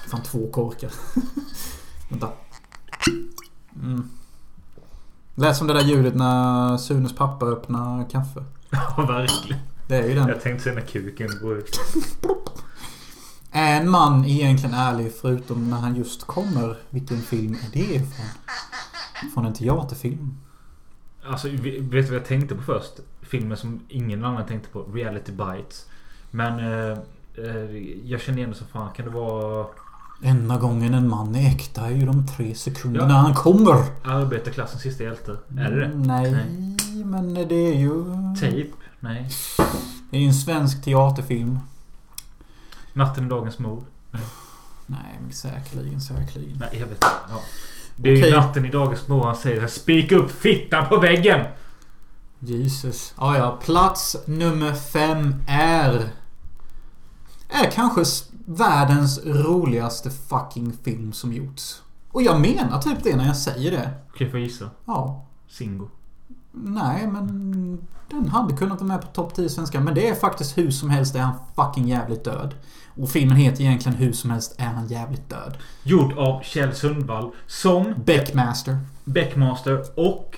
Fan 0.06 0.22
två 0.22 0.50
korkar. 0.50 0.90
Vänta. 2.10 2.28
Mm. 3.82 4.10
Lät 5.38 5.56
som 5.56 5.66
det 5.66 5.74
där 5.74 5.80
ljudet 5.80 6.14
när 6.14 6.76
Sunes 6.76 7.14
pappa 7.16 7.46
öppnar 7.46 8.10
kaffe. 8.10 8.44
Ja, 8.70 9.06
verkligen. 9.08 9.62
Det 9.88 9.96
är 9.96 10.08
ju 10.08 10.14
den. 10.14 10.28
Jag 10.28 10.40
tänkte 10.40 10.64
säga 10.64 10.74
när 10.74 10.82
kuken 10.82 11.30
går 11.42 11.58
ut. 11.58 11.80
Är 13.50 13.80
en 13.80 13.90
man 13.90 14.24
egentligen 14.24 14.74
ärlig 14.74 15.12
förutom 15.20 15.70
när 15.70 15.76
han 15.76 15.96
just 15.96 16.26
kommer? 16.26 16.76
Vilken 16.90 17.20
film 17.20 17.54
är 17.54 17.72
det 17.72 17.94
ifrån? 17.94 18.26
Från 19.34 19.46
en 19.46 19.54
teaterfilm? 19.54 20.34
Alltså, 21.26 21.48
vet 21.48 21.90
du 21.90 22.02
vad 22.02 22.14
jag 22.14 22.24
tänkte 22.24 22.54
på 22.54 22.62
först? 22.62 22.92
Filmen 23.22 23.56
som 23.56 23.80
ingen 23.88 24.24
annan 24.24 24.46
tänkte 24.46 24.68
på. 24.68 24.82
Reality 24.82 25.32
Bites. 25.32 25.86
Men 26.30 26.58
eh, 26.58 26.98
eh, 27.34 27.76
jag 28.04 28.20
känner 28.20 28.38
igen 28.38 28.50
det 28.50 28.56
som 28.56 28.66
fan. 28.66 28.92
Kan 28.92 29.04
det 29.04 29.10
vara 29.10 29.66
Enda 30.22 30.56
gången 30.56 30.94
en 30.94 31.08
man 31.08 31.34
är 31.34 31.48
äkta 31.48 31.86
är 31.86 31.90
ju 31.90 32.06
de 32.06 32.26
tre 32.26 32.54
sekunderna 32.54 33.08
Ja. 33.14 33.16
han 33.18 33.34
kommer. 33.34 33.84
arbetarklassens 34.04 34.82
sista 34.82 35.02
hjälte? 35.04 35.30
Är 35.58 35.70
det 35.70 35.80
det? 35.80 35.84
Mm, 35.86 36.02
Nej, 36.02 36.34
men 37.04 37.34
det 37.34 37.54
är 37.54 37.74
ju... 37.74 38.04
Tape? 38.40 38.66
Nej. 39.00 39.28
Det 40.10 40.16
är 40.16 40.20
ju 40.20 40.26
en 40.26 40.34
svensk 40.34 40.82
teaterfilm. 40.84 41.58
Natten 42.92 43.26
i 43.26 43.28
dagens 43.28 43.58
mord? 43.58 43.84
Nej, 44.86 45.18
men 45.22 45.32
säkerligen, 45.32 46.00
säkerligen. 46.00 46.56
Nej, 46.58 46.68
jag 46.72 46.80
vet 46.86 46.90
inte. 46.90 47.06
Ja. 47.28 47.40
Det 47.96 48.08
är 48.08 48.12
ju 48.16 48.20
Okej. 48.22 48.32
natten 48.32 48.64
i 48.64 48.70
dagens 48.70 49.08
mord 49.08 49.24
han 49.24 49.36
säger 49.36 49.66
Spika 49.66 50.16
upp 50.16 50.30
fittan 50.30 50.88
på 50.88 50.96
väggen! 51.00 51.46
Jesus. 52.38 53.12
Ah, 53.16 53.36
ja, 53.36 53.58
plats 53.64 54.16
nummer 54.26 54.74
fem 54.74 55.34
är... 55.48 56.08
Är 57.48 57.70
kanske 57.70 58.00
s- 58.02 58.28
världens 58.46 59.20
roligaste 59.24 60.10
fucking 60.10 60.72
film 60.84 61.12
som 61.12 61.32
gjorts. 61.32 61.82
Och 62.12 62.22
jag 62.22 62.40
menar 62.40 62.80
typ 62.80 63.02
det 63.02 63.16
när 63.16 63.26
jag 63.26 63.36
säger 63.36 63.70
det. 63.70 63.90
Okej, 64.10 64.30
får 64.30 64.38
jag 64.38 64.48
gissa? 64.48 64.70
Ja. 64.84 65.26
Singo. 65.48 65.88
Nej, 66.52 67.06
men... 67.06 67.86
Den 68.10 68.28
hade 68.28 68.56
kunnat 68.56 68.80
vara 68.80 68.88
med 68.88 69.00
på 69.00 69.06
topp 69.06 69.34
10 69.34 69.48
svenska. 69.48 69.80
Men 69.80 69.94
det 69.94 70.08
är 70.08 70.14
faktiskt 70.14 70.58
hur 70.58 70.70
som 70.70 70.90
helst 70.90 71.14
är 71.14 71.20
han 71.20 71.34
fucking 71.56 71.88
jävligt 71.88 72.24
död. 72.24 72.54
Och 72.96 73.08
filmen 73.08 73.36
heter 73.36 73.60
egentligen 73.60 73.98
Hur 73.98 74.12
som 74.12 74.30
helst 74.30 74.54
är 74.58 74.64
han 74.66 74.86
jävligt 74.86 75.30
död. 75.30 75.56
Gjord 75.82 76.12
av 76.18 76.42
Kjell 76.42 76.74
Sundvall. 76.74 77.30
Som 77.46 77.94
Beckmaster. 78.04 78.78
Beckmaster 79.04 79.84
och 79.96 80.36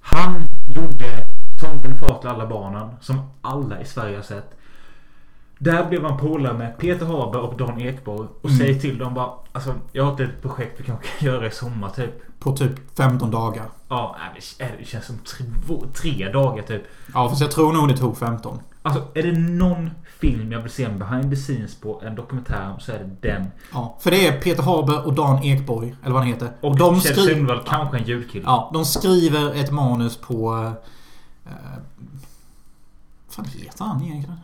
han 0.00 0.44
gjorde 0.74 1.26
Tomten 1.60 1.98
far 1.98 2.18
till 2.20 2.28
alla 2.28 2.46
barnen. 2.46 2.90
Som 3.00 3.20
alla 3.42 3.80
i 3.80 3.84
Sverige 3.84 4.16
har 4.16 4.22
sett. 4.22 4.50
Där 5.64 5.88
blev 5.88 6.04
han 6.04 6.18
polare 6.18 6.58
med 6.58 6.78
Peter 6.78 7.06
Haber 7.06 7.40
och 7.40 7.56
Dan 7.56 7.80
Ekborg. 7.80 8.28
Och 8.42 8.50
Mm. 8.50 8.58
säger 8.58 8.80
till 8.80 8.98
dem 8.98 9.14
bara 9.14 9.30
Alltså 9.52 9.74
jag 9.92 10.04
har 10.04 10.12
ett 10.12 10.18
litet 10.18 10.42
projekt 10.42 10.80
vi 10.80 10.84
kanske 10.84 11.06
kan 11.06 11.26
göra 11.32 11.46
i 11.46 11.50
sommar 11.50 11.88
typ. 11.90 12.40
På 12.40 12.56
typ 12.56 12.96
15 12.96 13.30
dagar. 13.30 13.64
Ja, 13.88 14.16
nej, 14.58 14.74
det 14.78 14.84
känns 14.84 15.04
som 15.06 15.18
tre, 15.18 15.46
tre 15.94 16.28
dagar 16.32 16.62
typ. 16.62 16.82
Ja, 17.14 17.28
fast 17.28 17.40
jag 17.40 17.50
tror 17.50 17.72
nog 17.72 17.88
det 17.88 17.96
tog 17.96 18.16
15. 18.18 18.58
Alltså 18.82 19.02
är 19.14 19.22
det 19.22 19.38
någon 19.38 19.90
film 20.20 20.52
jag 20.52 20.60
vill 20.60 20.70
se 20.72 20.84
en 20.84 20.98
behind 20.98 21.30
the 21.30 21.36
scenes 21.36 21.74
på, 21.80 22.02
en 22.06 22.14
dokumentär, 22.14 22.74
så 22.78 22.92
är 22.92 22.98
det 22.98 23.28
den. 23.28 23.46
Ja, 23.72 23.96
för 24.00 24.10
det 24.10 24.26
är 24.26 24.40
Peter 24.40 24.62
Haber 24.62 25.06
och 25.06 25.14
Dan 25.14 25.42
Ekborg, 25.42 25.94
eller 26.02 26.12
vad 26.12 26.22
han 26.22 26.32
heter. 26.32 26.48
Och, 26.60 26.76
de 26.78 27.00
Kjell 27.00 27.14
skri- 27.16 27.34
Sundvall, 27.34 27.62
kanske 27.66 27.96
en 27.98 28.04
julkille. 28.04 28.44
Ja, 28.46 28.70
de 28.74 28.84
skriver 28.84 29.54
ett 29.54 29.70
manus 29.72 30.16
på... 30.16 30.54
Eh, 31.46 31.52
vad 33.26 33.34
fan 33.34 33.44
heter 33.44 33.84
han 33.84 34.02
egentligen? 34.02 34.38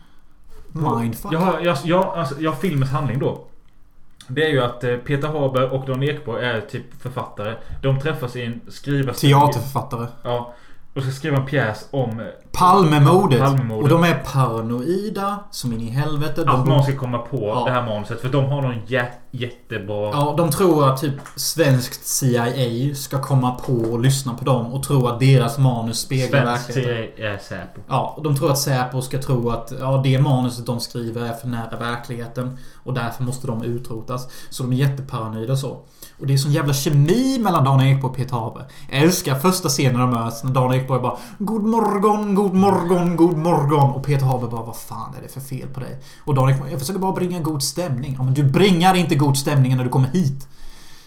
Mindfuck? 0.71 1.33
Jag 1.33 1.65
jag, 1.65 1.77
jag, 1.83 2.05
alltså, 2.05 2.35
jag 2.39 2.59
filmens 2.59 2.91
handling 2.91 3.19
då. 3.19 3.45
Det 4.27 4.45
är 4.45 4.49
ju 4.49 4.61
att 4.61 4.83
eh, 4.83 4.95
Peter 4.95 5.27
Haber 5.27 5.69
och 5.73 5.85
Dan 5.85 6.03
Ekborg 6.03 6.45
är 6.45 6.61
typ 6.61 7.01
författare. 7.01 7.55
De 7.81 7.99
träffas 7.99 8.35
i 8.35 8.41
en 8.41 8.61
skrivarstudie. 8.67 9.33
Teaterförfattare. 9.33 10.07
Ja. 10.23 10.53
Och 10.95 11.01
ska 11.03 11.11
skriva 11.11 11.37
en 11.37 11.45
pjäs 11.45 11.85
om... 11.91 12.19
eh, 12.19 12.25
Palmemordet. 12.51 13.39
Palmemordet. 13.39 13.83
Och 13.83 13.89
de 14.01 14.09
är 14.09 14.13
paranoida 14.33 15.39
som 15.51 15.73
in 15.73 15.81
i 15.81 15.89
helvete. 15.89 16.43
Att 16.47 16.67
någon 16.67 16.83
ska 16.83 16.95
komma 16.97 17.17
på 17.17 17.37
Ja. 17.47 17.63
det 17.65 17.71
här 17.71 17.85
manuset. 17.85 18.21
För 18.21 18.29
de 18.29 18.45
har 18.45 18.61
någon 18.61 18.75
jä 18.87 19.07
jättebra... 19.31 20.09
ja, 20.13 20.33
de 20.37 20.51
tror 20.51 20.89
att 20.89 21.01
typ 21.01 21.13
svenskt 21.35 22.05
CIA 22.07 22.95
ska 22.95 23.21
komma 23.21 23.51
på 23.51 23.73
och 23.73 23.99
lyssna 23.99 24.33
på 24.33 24.45
dem 24.45 24.73
och 24.73 24.83
tro 24.83 25.07
att 25.07 25.19
deras 25.19 25.57
manus 25.57 25.99
speglar 25.99 26.41
Svensk 26.45 26.69
verkligheten. 26.69 27.15
CIA 27.17 27.33
är 27.33 27.37
Säpo. 27.37 27.81
Ja, 27.87 28.19
de 28.23 28.35
tror 28.35 28.51
att 28.51 28.57
Säpo 28.59 29.01
ska 29.01 29.17
tro 29.21 29.49
att 29.49 29.73
ja, 29.79 30.01
det 30.03 30.19
manuset 30.21 30.65
de 30.65 30.79
skriver 30.79 31.21
är 31.25 31.33
för 31.33 31.47
nära 31.47 31.77
verkligheten. 31.79 32.57
Och 32.83 32.93
därför 32.93 33.23
måste 33.23 33.47
de 33.47 33.63
utrotas. 33.63 34.27
Så 34.49 34.63
de 34.63 34.71
är 34.73 34.77
jätteparanoida 34.77 35.53
och 35.53 35.59
så. 35.59 35.69
Och 36.19 36.27
det 36.27 36.33
är 36.33 36.37
sån 36.37 36.51
jävla 36.51 36.73
kemi 36.73 37.39
mellan 37.39 37.63
Dan 37.63 37.81
Ekborg 37.81 38.09
och 38.11 38.17
Peter 38.17 38.35
Haber. 38.35 38.63
Jag 38.91 39.01
älskar 39.01 39.35
första 39.35 39.69
scenen 39.69 39.99
de 39.99 40.09
möts 40.09 40.43
när 40.43 40.51
Dan 40.51 40.73
Ekborg 40.81 41.01
bara 41.01 41.17
God 41.37 41.63
morgon, 41.63 42.35
god 42.35 42.53
morgon, 42.53 43.15
god 43.15 43.37
morgon. 43.37 43.89
Och 43.91 44.03
Peter 44.05 44.25
Haber 44.25 44.47
bara 44.47 44.63
Vad 44.65 44.77
fan 44.77 45.15
är 45.17 45.21
det 45.21 45.27
för 45.27 45.41
fel 45.41 45.67
på 45.67 45.79
dig? 45.79 45.97
Och 46.25 46.35
Dan 46.35 46.49
Ekborg 46.49 46.71
Jag 46.71 46.79
försöker 46.79 46.99
bara 46.99 47.11
bringa 47.11 47.39
god 47.39 47.63
stämning. 47.63 48.15
Ja 48.17 48.23
men 48.23 48.33
du 48.33 48.43
bringar 48.43 48.95
inte 48.95 49.15
god 49.15 49.37
stämning 49.37 49.77
när 49.77 49.83
du 49.83 49.89
kommer 49.89 50.07
hit. 50.07 50.47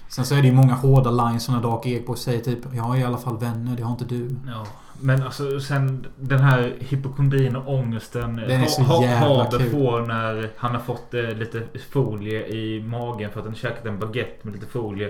Sen 0.09 0.25
så 0.25 0.35
är 0.35 0.43
det 0.43 0.49
ju 0.49 0.55
många 0.55 0.75
hårda 0.75 1.11
lines 1.11 1.49
när 1.49 1.61
Dag 1.61 1.87
Ekborg 1.87 2.19
säger 2.19 2.41
typ 2.41 2.59
Jag 2.75 2.83
har 2.83 2.97
i 2.97 3.05
alla 3.05 3.19
fall 3.19 3.39
vänner, 3.39 3.77
det 3.77 3.83
har 3.83 3.91
inte 3.93 4.05
du. 4.05 4.37
Ja. 4.47 4.67
Men 5.01 5.23
alltså 5.23 5.61
sen 5.61 6.07
den 6.17 6.41
här 6.41 6.77
hypokondrin 6.81 7.57
och 7.57 7.75
ångesten 7.75 8.37
Den 8.37 8.51
är 8.61 8.67
så 8.67 8.83
Ha- 8.83 8.95
Ha- 8.97 9.03
jävla 9.05 9.47
kul. 9.59 9.71
får 9.71 10.01
när 10.07 10.51
han 10.57 10.71
har 10.75 10.81
fått 10.81 11.15
eh, 11.15 11.23
lite 11.23 11.63
folie 11.93 12.47
i 12.47 12.83
magen 12.83 13.31
för 13.31 13.41
att 13.41 13.47
han 13.47 13.55
käkat 13.55 13.87
en 13.87 13.99
baguette 13.99 14.39
med 14.43 14.55
lite 14.55 14.67
folie. 14.67 15.07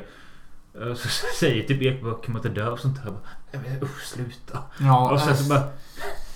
Eh, 0.75 0.95
Så 0.95 1.09
säger 1.41 1.63
typ 1.63 1.83
Ekborg 1.83 2.15
kan 2.25 2.33
man 2.33 2.47
inte 2.47 2.61
dö 2.61 2.69
och 2.71 2.79
sånt 2.79 3.03
där. 3.05 3.13
Jag 3.55 3.63
bara, 3.63 3.71
"Nej, 3.71 3.79
men 3.81 3.89
Usch 3.89 4.07
sluta. 4.07 4.59
Ja, 4.81 5.13
och 5.13 5.21
sen 5.21 5.29
äh, 5.31 5.37
så 5.37 5.49
bara 5.49 5.63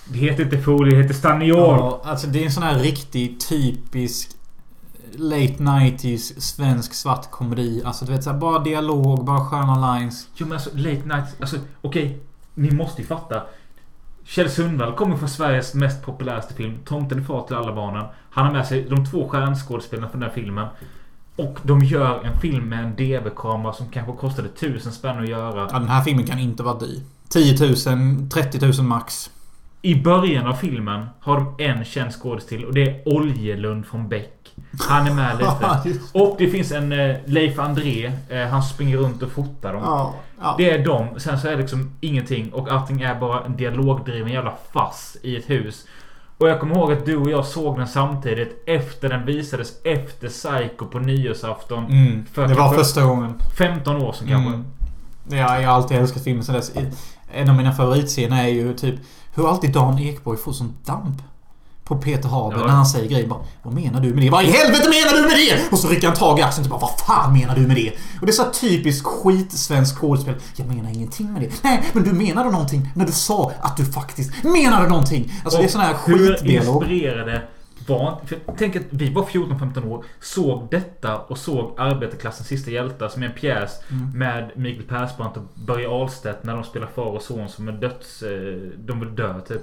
Det 0.05 0.17
heter 0.19 0.43
inte 0.43 0.57
folie, 0.61 0.95
det 0.95 1.01
heter 1.03 1.13
staniol. 1.15 1.57
Ja, 1.59 2.01
alltså 2.03 2.27
det 2.27 2.39
är 2.39 2.45
en 2.45 2.51
sån 2.51 2.63
här 2.63 2.79
riktig 2.79 3.39
typisk 3.39 4.29
Late 5.15 5.63
90s 5.63 6.39
svensk 6.39 6.93
svart 6.93 7.31
komedi. 7.31 7.81
Alltså 7.85 8.05
du 8.05 8.11
vet 8.11 8.23
såhär, 8.23 8.37
bara 8.37 8.59
dialog, 8.59 9.25
bara 9.25 9.45
sköna 9.45 9.93
lines. 9.95 10.27
Jo 10.35 10.45
men 10.45 10.53
alltså 10.53 10.69
late 10.73 11.05
night. 11.05 11.41
Alltså 11.41 11.57
okej. 11.81 12.19
ni 12.53 12.71
måste 12.71 13.01
ju 13.01 13.07
fatta. 13.07 13.43
Kjell 14.23 14.49
Sundvall 14.49 14.95
kommer 14.95 15.17
från 15.17 15.29
Sveriges 15.29 15.73
mest 15.73 16.05
populäraste 16.05 16.53
film. 16.53 16.77
Tomten 16.85 17.19
är 17.19 17.23
far 17.23 17.47
till 17.47 17.55
alla 17.55 17.75
barnen. 17.75 18.05
Han 18.29 18.45
har 18.45 18.53
med 18.53 18.67
sig 18.67 18.83
de 18.89 19.05
två 19.05 19.29
stjärnskådespelarna 19.29 20.09
från 20.09 20.19
den 20.21 20.29
här 20.29 20.35
filmen. 20.35 20.67
Och 21.39 21.59
de 21.63 21.79
gör 21.79 22.23
en 22.23 22.39
film 22.39 22.69
med 22.69 22.83
en 22.83 22.95
DV-kamera 22.95 23.73
som 23.73 23.89
kanske 23.89 24.13
kostade 24.13 24.49
tusen 24.49 24.91
spänn 24.91 25.19
att 25.19 25.29
göra. 25.29 25.67
Ja, 25.71 25.79
den 25.79 25.87
här 25.87 26.03
filmen 26.03 26.25
kan 26.25 26.39
inte 26.39 26.63
vara 26.63 26.79
dyr. 26.79 27.01
10 27.29 27.67
000, 27.95 28.29
30 28.29 28.65
000 28.65 28.73
max. 28.87 29.29
I 29.81 29.95
början 29.95 30.47
av 30.47 30.53
filmen 30.53 31.05
har 31.19 31.35
de 31.35 31.63
en 31.63 31.85
känd 31.85 32.11
skådis 32.13 32.45
till 32.45 32.65
och 32.65 32.73
det 32.73 32.89
är 32.89 33.01
Oljelund 33.05 33.85
från 33.85 34.09
Beck. 34.09 34.55
Han 34.79 35.07
är 35.07 35.13
med 35.13 35.37
lite. 35.85 35.99
Och 36.13 36.35
det 36.39 36.47
finns 36.47 36.71
en 36.71 36.91
eh, 36.91 37.15
Leif 37.25 37.59
André. 37.59 38.11
Eh, 38.29 38.47
han 38.47 38.63
springer 38.63 38.97
runt 38.97 39.23
och 39.23 39.31
fotar 39.31 39.73
dem. 39.73 39.81
Ja, 39.85 40.15
ja. 40.41 40.55
Det 40.57 40.69
är 40.69 40.85
de. 40.85 41.19
Sen 41.19 41.39
så 41.39 41.47
är 41.47 41.51
det 41.51 41.57
liksom 41.57 41.91
ingenting 42.01 42.53
och 42.53 42.71
allting 42.71 43.01
är 43.01 43.19
bara 43.19 43.45
en 43.45 43.57
dialogdriven 43.57 44.31
jävla 44.31 44.53
fass 44.73 45.17
i 45.21 45.35
ett 45.35 45.49
hus. 45.49 45.85
Och 46.39 46.49
jag 46.49 46.59
kommer 46.59 46.75
ihåg 46.75 46.91
att 46.91 47.05
du 47.05 47.17
och 47.17 47.29
jag 47.29 47.45
såg 47.45 47.77
den 47.77 47.87
samtidigt 47.87 48.63
efter 48.65 49.09
den 49.09 49.25
visades 49.25 49.73
efter 49.83 50.27
Psycho 50.27 50.85
på 50.85 50.99
nyårsafton. 50.99 51.85
Mm, 51.85 52.25
För 52.33 52.47
det 52.47 52.53
var 52.53 52.73
första 52.73 53.03
gången. 53.03 53.33
15 53.57 54.01
år 54.01 54.13
sedan 54.13 54.27
kanske. 54.27 54.53
Mm. 54.53 54.65
Ja, 55.29 55.61
jag 55.61 55.69
har 55.69 55.75
alltid 55.75 55.97
älskat 55.97 56.23
filmen 56.23 56.43
sen 56.43 56.55
dess. 56.55 56.71
En 57.33 57.49
av 57.49 57.55
mina 57.55 57.71
favoritscener 57.71 58.43
är 58.43 58.47
ju 58.47 58.73
typ 58.73 58.95
hur 59.35 59.49
alltid 59.49 59.73
Dan 59.73 59.99
Ekborg 59.99 60.37
får 60.37 60.51
sån 60.51 60.73
damp. 60.85 61.21
På 61.89 61.95
Peter 61.97 62.29
Haber 62.29 62.57
Ja. 62.57 62.65
när 62.65 62.73
han 62.73 62.85
säger 62.85 63.09
grejer 63.09 63.27
bara 63.27 63.39
Vad 63.63 63.73
menar 63.73 64.01
du 64.01 64.13
med 64.13 64.23
det? 64.23 64.29
Vad 64.29 64.43
i 64.43 64.47
helvete 64.51 64.89
menar 64.89 65.13
du 65.15 65.21
med 65.21 65.37
det? 65.37 65.71
Och 65.71 65.79
så 65.79 65.87
rycker 65.87 66.07
han 66.07 66.15
tag 66.17 66.39
i 66.39 66.41
axeln 66.41 66.65
och 66.65 66.79
bara 66.79 66.79
Vad 66.79 66.99
fan 67.07 67.33
menar 67.33 67.55
du 67.55 67.61
med 67.67 67.75
det? 67.75 67.91
Och 68.19 68.25
det 68.25 68.31
är 68.31 68.33
så 68.33 68.51
typiskt 68.51 69.05
skitsvensk 69.07 69.97
skådespel. 69.99 70.35
Jag 70.55 70.67
menar 70.67 70.89
ingenting 70.89 71.33
med 71.33 71.41
det. 71.41 71.63
Nej, 71.63 71.83
men 71.93 72.03
du 72.03 72.11
menade 72.13 72.51
någonting 72.51 72.89
när 72.95 73.05
du 73.05 73.11
sa 73.11 73.51
att 73.61 73.77
du 73.77 73.85
faktiskt 73.85 74.43
menade 74.43 74.87
någonting. 74.89 75.33
Alltså 75.43 75.59
det 75.59 75.65
är 75.65 75.69
sån 75.69 75.81
här 75.81 75.95
hur 76.05 76.33
skitdialog. 76.37 76.83
inspirerade 76.83 77.41
var... 77.87 78.17
För 78.25 78.37
tänk 78.57 78.75
att 78.75 78.83
vi 78.89 79.13
var 79.13 79.23
14-15 79.23 79.87
år. 79.87 80.03
Såg 80.21 80.67
detta 80.71 81.17
och 81.17 81.37
såg 81.37 81.75
Arbetarklassens 81.79 82.47
sista 82.47 82.71
hjältar 82.71 83.07
som 83.09 83.23
är 83.23 83.27
en 83.27 83.33
pjäs 83.33 83.71
Mm. 83.91 84.11
med 84.19 84.51
Mikael 84.55 84.87
Persbrandt 84.87 85.37
och 85.37 85.43
Börje 85.55 85.89
Ahlstedt 85.89 86.43
när 86.43 86.53
de 86.55 86.63
spelar 86.63 86.87
far 86.95 87.03
och 87.15 87.21
son 87.21 87.49
som 87.49 87.67
är 87.67 87.71
döds... 87.71 88.21
eh, 88.23 88.29
De 88.77 88.99
vill 88.99 89.15
dö 89.15 89.41
typ. 89.47 89.61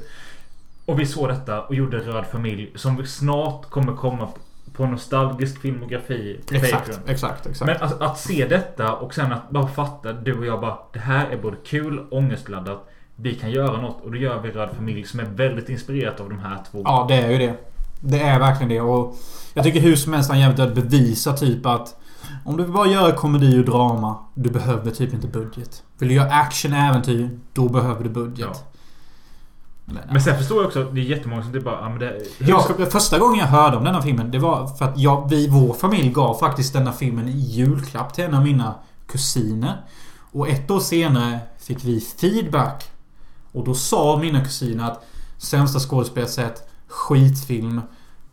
Och 0.86 1.00
vi 1.00 1.06
såg 1.06 1.28
detta 1.28 1.62
och 1.62 1.74
gjorde 1.74 1.98
Röd 1.98 2.26
familj 2.26 2.72
som 2.74 3.06
snart 3.06 3.70
kommer 3.70 3.92
komma 3.96 4.28
på 4.72 4.86
nostalgisk 4.86 5.60
filmografi 5.60 6.40
Exakt, 6.50 6.72
Patreon. 6.72 7.00
exakt, 7.06 7.46
exakt. 7.46 7.66
Men 7.66 7.76
alltså, 7.82 8.04
att 8.04 8.18
se 8.18 8.46
detta 8.46 8.92
och 8.92 9.14
sen 9.14 9.32
att 9.32 9.50
bara 9.50 9.66
fatta, 9.66 10.12
du 10.12 10.38
och 10.38 10.46
jag 10.46 10.60
bara 10.60 10.78
Det 10.92 10.98
här 10.98 11.30
är 11.30 11.42
både 11.42 11.56
kul 11.66 12.06
ångestladdat. 12.10 12.88
Vi 13.16 13.34
kan 13.34 13.50
göra 13.50 13.80
något 13.80 14.04
och 14.04 14.10
då 14.10 14.16
gör 14.16 14.40
vi 14.40 14.50
Röd 14.50 14.70
familj 14.76 15.04
som 15.04 15.20
är 15.20 15.24
väldigt 15.24 15.68
inspirerat 15.68 16.20
av 16.20 16.28
de 16.28 16.38
här 16.38 16.58
två. 16.70 16.82
Ja, 16.84 17.06
det 17.08 17.14
är 17.14 17.30
ju 17.30 17.38
det. 17.38 17.54
Det 18.00 18.20
är 18.20 18.38
verkligen 18.38 18.68
det. 18.68 18.80
Och 18.80 19.16
jag 19.54 19.64
tycker 19.64 19.80
hur 19.80 19.96
som 19.96 20.12
helst 20.12 20.30
han 20.30 20.40
jävligt 20.40 20.60
att 20.60 20.74
bevisa 20.74 21.32
typ 21.32 21.66
att 21.66 21.96
om 22.44 22.56
du 22.56 22.62
vill 22.62 22.72
bara 22.72 22.88
göra 22.88 23.12
komedi 23.12 23.60
och 23.60 23.64
drama, 23.64 24.16
du 24.34 24.50
behöver 24.50 24.90
typ 24.90 25.14
inte 25.14 25.26
budget. 25.26 25.82
Vill 25.98 26.08
du 26.08 26.14
göra 26.14 26.30
action-äventyr, 26.30 27.30
då 27.52 27.68
behöver 27.68 28.04
du 28.04 28.10
budget. 28.10 28.48
Ja. 28.52 28.75
Men 29.86 30.22
sen 30.22 30.38
förstår 30.38 30.58
jag 30.58 30.66
också 30.66 30.82
att 30.82 30.94
det 30.94 31.00
är 31.00 31.04
jättemånga 31.04 31.42
som 31.42 31.52
det 31.52 31.60
bara... 31.60 31.80
Ja, 31.80 31.88
men 31.88 31.98
det, 31.98 32.22
Ja, 32.38 32.68
första 32.90 33.18
gången 33.18 33.38
jag 33.38 33.46
hörde 33.46 33.76
om 33.76 33.84
denna 33.84 34.02
filmen, 34.02 34.30
det 34.30 34.38
var 34.38 34.66
för 34.66 34.84
att 34.84 34.98
jag, 34.98 35.30
vi, 35.30 35.48
vår 35.48 35.74
familj 35.74 36.08
gav 36.08 36.34
faktiskt 36.34 36.72
denna 36.72 36.92
filmen 36.92 37.28
i 37.28 37.32
julklapp 37.32 38.14
till 38.14 38.24
en 38.24 38.34
av 38.34 38.44
mina 38.44 38.74
kusiner. 39.06 39.76
Och 40.32 40.48
ett 40.48 40.70
år 40.70 40.80
senare 40.80 41.38
fick 41.58 41.84
vi 41.84 42.00
feedback. 42.00 42.90
Och 43.52 43.64
då 43.64 43.74
sa 43.74 44.18
mina 44.18 44.44
kusiner 44.44 44.84
att 44.84 45.04
sämsta 45.38 45.78
skådespel 45.78 46.20
jag 46.20 46.30
sett, 46.30 46.68
skitfilm, 46.88 47.80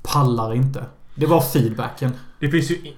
pallar 0.01 0.53
inte. 0.53 0.85
Det 1.15 1.25
var 1.25 1.41
feedbacken. 1.41 2.11
Det 2.39 2.49
finns 2.49 2.71
ju... 2.71 2.93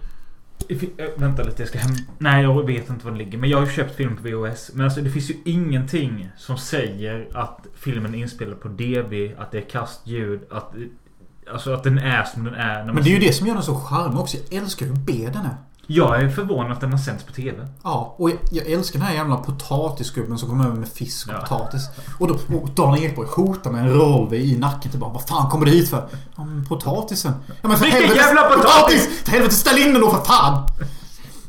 äh, 0.69 1.06
vänta 1.18 1.44
lite, 1.44 1.61
jag 1.61 1.69
ska 1.69 1.80
hem... 1.80 1.95
Nej, 2.18 2.44
jag 2.44 2.65
vet 2.65 2.90
inte 2.90 3.06
var 3.06 3.11
den 3.11 3.18
ligger. 3.18 3.38
Men 3.38 3.49
jag 3.49 3.57
har 3.57 3.65
ju 3.65 3.72
köpt 3.72 3.95
filmen 3.95 4.18
på 4.18 4.23
VHS. 4.23 4.72
Men 4.73 4.86
alltså 4.86 5.02
det 5.02 5.10
finns 5.10 5.30
ju 5.30 5.36
ingenting 5.45 6.30
som 6.38 6.57
säger 6.57 7.27
att 7.34 7.68
filmen 7.76 8.15
är 8.15 8.19
inspelad 8.19 8.60
på 8.61 8.68
DV, 8.68 9.32
att 9.38 9.52
det 9.52 9.57
är 9.57 9.69
kast 9.69 10.07
ljud, 10.07 10.41
att... 10.52 10.73
Alltså 11.52 11.73
att 11.73 11.84
den 11.84 11.98
är 11.98 12.23
som 12.23 12.44
den 12.44 12.53
är. 12.53 12.86
Men 12.86 12.95
det 12.95 13.10
är 13.10 13.14
ju 13.14 13.19
det 13.19 13.34
som 13.34 13.48
gör 13.48 13.53
den 13.53 13.64
så 13.64 13.76
charmig 13.76 14.19
också. 14.19 14.38
Jag 14.49 14.64
älskar 14.64 14.86
hur 14.86 14.95
B 14.95 15.30
den 15.34 15.45
är. 15.45 15.56
Jag 15.88 16.22
är 16.22 16.30
förvånad 16.30 16.72
att 16.72 16.82
den 16.82 16.91
har 16.91 16.98
sänts 16.99 17.24
på 17.24 17.32
TV. 17.34 17.68
Ja, 17.84 18.16
och 18.18 18.30
jag, 18.30 18.38
jag 18.52 18.66
älskar 18.72 18.99
den 18.99 19.07
här 19.07 19.16
jävla 19.16 19.36
potatisgubben 19.38 20.38
som 20.38 20.49
kommer 20.49 20.66
över 20.66 20.76
med 20.76 20.88
fisk 20.90 21.28
och 21.28 21.34
Ja. 21.34 21.40
potatis. 21.40 21.88
Och, 22.20 22.28
då, 22.28 22.34
och 22.57 22.70
Dan 22.70 22.98
Ekborg 22.98 23.28
hotar 23.32 23.72
med 23.72 23.82
en 23.82 23.90
revolver 23.90 24.38
i 24.38 24.57
nacken 24.57 24.91
till 24.91 24.99
bara 24.99 25.10
Vad 25.14 25.28
fan 25.28 25.49
kommer 25.49 25.66
du 25.66 25.72
hit 25.72 25.90
för? 25.90 26.10
Ja 26.36 26.44
men 26.45 26.66
potatisen. 26.66 27.34
Ja 27.62 27.68
men 27.68 27.78
för 27.78 27.84
Vilken 27.86 28.02
helvete! 28.02 28.20
jävla 28.26 28.41
potatis! 28.44 29.24
För 29.24 29.32
helvete 29.32 29.56
ställ 29.56 29.78
in 29.78 29.94
den 29.94 30.02
då 30.02 30.10
för 30.12 30.22
fan! 30.26 30.68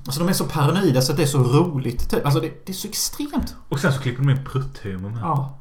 Alltså 0.07 0.21
de 0.21 0.29
är 0.29 0.33
så 0.33 0.45
paranoida 0.45 1.01
så 1.03 1.13
att 1.13 1.17
det 1.19 1.23
är 1.25 1.27
så 1.27 1.39
roligt. 1.39 2.11
Typ. 2.11 2.25
Alltså 2.25 2.41
det, 2.41 2.67
det 2.67 2.73
är 2.73 2.75
så 2.75 2.89
extremt. 2.89 3.55
Och 3.69 3.81
sen 3.81 3.93
så 3.93 4.01
klipper 4.01 4.23
de 4.23 4.31
in 4.31 4.45
prutthumor 4.45 5.11
med. 5.11 5.21
Ja. 5.23 5.59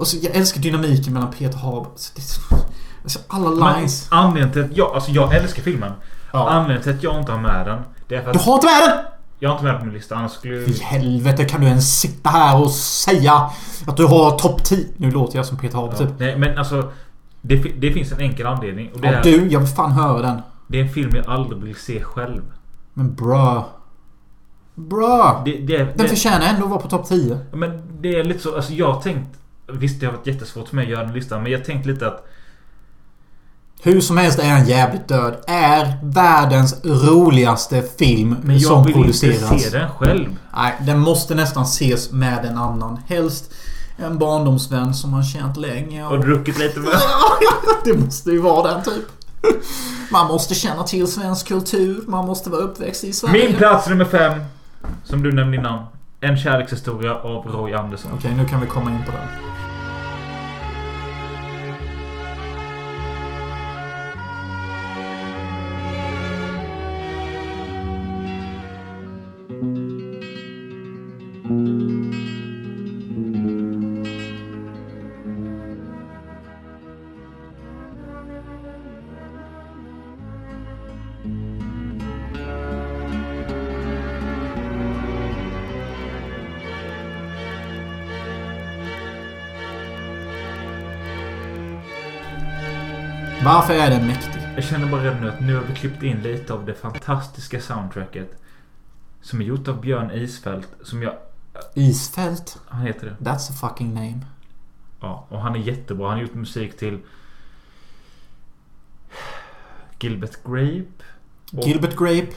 Och 0.00 0.06
så, 0.06 0.16
jag 0.22 0.36
älskar 0.36 0.60
dynamiken 0.60 1.12
mellan 1.14 1.30
Peter 1.30 1.58
Haber. 1.58 1.90
Alltså, 1.90 2.12
det 2.14 2.20
är 3.04 3.08
så, 3.08 3.20
alla 3.28 3.50
Men 3.50 3.74
lines. 3.76 4.06
anledningen 4.10 4.52
till 4.52 4.64
att 4.64 4.76
jag... 4.76 4.94
Alltså 4.94 5.10
jag 5.10 5.34
älskar 5.36 5.62
filmen. 5.62 5.92
Ja. 6.32 6.48
Anledningen 6.50 6.82
till 6.82 6.94
att 6.94 7.02
jag 7.02 7.18
inte 7.20 7.32
har 7.32 7.40
med 7.40 7.66
den. 7.66 7.82
Det 8.08 8.14
är 8.16 8.22
för 8.24 8.32
Du 8.32 8.38
att 8.38 8.44
har 8.44 8.54
inte 8.54 8.66
med 8.66 8.88
den! 8.88 9.04
jag 9.38 9.48
har 9.50 9.54
inte 9.54 9.64
med 9.64 9.72
den 9.74 9.80
på 9.80 9.86
min 9.86 9.94
lista. 9.94 10.14
Annars 10.16 10.32
skulle... 10.32 10.56
I 10.56 10.78
helvete 10.82 11.44
kan 11.44 11.60
du 11.60 11.66
ens 11.66 12.00
sitta 12.00 12.30
här 12.30 12.62
och 12.62 12.70
säga 12.70 13.50
att 13.86 13.96
du 13.96 14.04
har 14.06 14.38
topp 14.38 14.64
10? 14.64 14.86
Nu 14.96 15.10
låter 15.10 15.36
jag 15.36 15.46
som 15.46 15.56
Peter 15.58 15.76
Haber 15.78 15.92
Ja, 15.92 15.98
typ. 15.98 16.08
nej, 16.18 16.38
men 16.38 16.58
alltså... 16.58 16.92
Det, 17.42 17.56
det 17.56 17.92
finns 17.92 18.12
en 18.12 18.20
enkel 18.20 18.46
anledning. 18.46 18.90
Och 18.94 19.00
det 19.00 19.08
Ja, 19.08 19.14
är... 19.14 19.22
du, 19.22 19.48
jag 19.48 19.60
vill 19.60 19.68
fan 19.68 19.92
höra 19.92 20.22
den. 20.22 20.40
Det 20.66 20.78
är 20.80 20.82
en 20.82 20.92
film 20.92 21.10
jag 21.16 21.26
aldrig 21.26 21.62
vill 21.62 21.76
se 21.76 22.02
själv. 22.02 22.42
Men 22.94 23.14
bra. 23.14 23.68
Bra! 24.74 25.42
Det, 25.44 25.52
det, 25.58 25.78
Den 25.78 25.88
det, 25.96 26.08
förtjänar 26.08 26.46
ändå 26.46 26.64
att 26.64 26.70
vara 26.70 26.80
på 26.80 26.88
topp 26.88 27.08
10. 27.08 27.38
men 27.52 27.82
det 28.00 28.20
är 28.20 28.24
lite 28.24 28.40
så, 28.40 28.56
alltså 28.56 28.72
jag 28.72 28.92
har 28.92 29.00
tänkt... 29.00 29.36
Visst 29.72 30.00
det 30.00 30.06
har 30.06 30.12
varit 30.12 30.26
jättesvårt 30.26 30.68
för 30.68 30.76
mig 30.76 30.84
att 30.84 30.90
göra 30.90 31.04
den 31.04 31.14
listan 31.14 31.42
men 31.42 31.52
jag 31.52 31.58
har 31.58 31.64
tänkt 31.64 31.86
lite 31.86 32.06
att... 32.06 32.26
Hur 33.82 34.00
som 34.00 34.16
helst 34.16 34.38
är 34.38 34.50
han 34.50 34.66
jävligt 34.66 35.08
död. 35.08 35.36
Är 35.46 35.98
världens 36.02 36.84
roligaste 36.84 37.82
film 37.98 38.36
Men 38.42 38.58
jag 38.58 38.68
som 38.70 38.84
vill 38.84 38.94
produceras. 38.94 39.52
inte 39.52 39.64
se 39.64 39.78
den 39.78 39.90
själv. 39.90 40.36
Nej, 40.56 40.74
den 40.80 40.98
måste 40.98 41.34
nästan 41.34 41.62
ses 41.62 42.12
med 42.12 42.44
en 42.44 42.58
annan. 42.58 43.00
Helst 43.06 43.52
en 43.96 44.18
barndomsvän 44.18 44.94
som 44.94 45.10
man 45.10 45.24
känt 45.24 45.56
länge. 45.56 46.06
Och 46.06 46.20
druckit 46.20 46.58
lite 46.58 46.80
med. 46.80 46.90
det 47.84 47.98
måste 47.98 48.30
ju 48.30 48.38
vara 48.38 48.72
den 48.72 48.82
typ. 48.82 49.04
Man 50.10 50.28
måste 50.28 50.54
känna 50.54 50.82
till 50.82 51.06
svensk 51.06 51.48
kultur. 51.48 52.04
Man 52.06 52.26
måste 52.26 52.50
vara 52.50 52.60
uppväxt 52.60 53.04
i 53.04 53.12
Sverige. 53.12 53.48
Min 53.48 53.56
plats 53.56 53.88
nummer 53.88 54.04
fem. 54.04 54.40
Som 55.04 55.22
du 55.22 55.32
nämnde 55.32 55.56
innan. 55.56 55.86
En 56.22 56.36
kärlekshistoria 56.36 57.14
av 57.14 57.46
Roy 57.46 57.72
Andersson. 57.72 58.12
Okej, 58.14 58.34
nu 58.36 58.44
kan 58.44 58.60
vi 58.60 58.66
komma 58.66 58.90
in 58.90 59.04
på 59.06 59.12
den. 59.12 59.28
Varför 93.70 93.82
är 93.84 93.90
den 93.90 94.06
mäktig? 94.06 94.42
Jag 94.54 94.64
känner 94.64 94.86
bara 94.86 95.04
redan 95.04 95.20
nu 95.20 95.28
att 95.28 95.40
nu 95.40 95.54
har 95.54 95.62
vi 95.62 95.74
klippt 95.74 96.02
in 96.02 96.22
lite 96.22 96.52
av 96.52 96.66
det 96.66 96.74
fantastiska 96.74 97.60
soundtracket. 97.60 98.42
Som 99.22 99.40
är 99.40 99.44
gjort 99.44 99.68
av 99.68 99.80
Björn 99.80 100.10
Isfält. 100.10 100.68
Som 100.82 101.02
jag... 101.02 101.14
Isfält? 101.74 102.58
Han 102.68 102.86
heter 102.86 103.06
det. 103.06 103.30
That's 103.30 103.50
a 103.50 103.68
fucking 103.68 103.94
name. 103.94 104.20
Ja, 105.00 105.26
och 105.28 105.40
han 105.40 105.54
är 105.54 105.58
jättebra. 105.58 106.08
Han 106.08 106.16
har 106.16 106.22
gjort 106.22 106.34
musik 106.34 106.78
till... 106.78 106.98
Gilbert 110.00 110.44
Grape. 110.44 111.04
Och- 111.52 111.68
Gilbert 111.68 111.96
Grape 111.96 112.32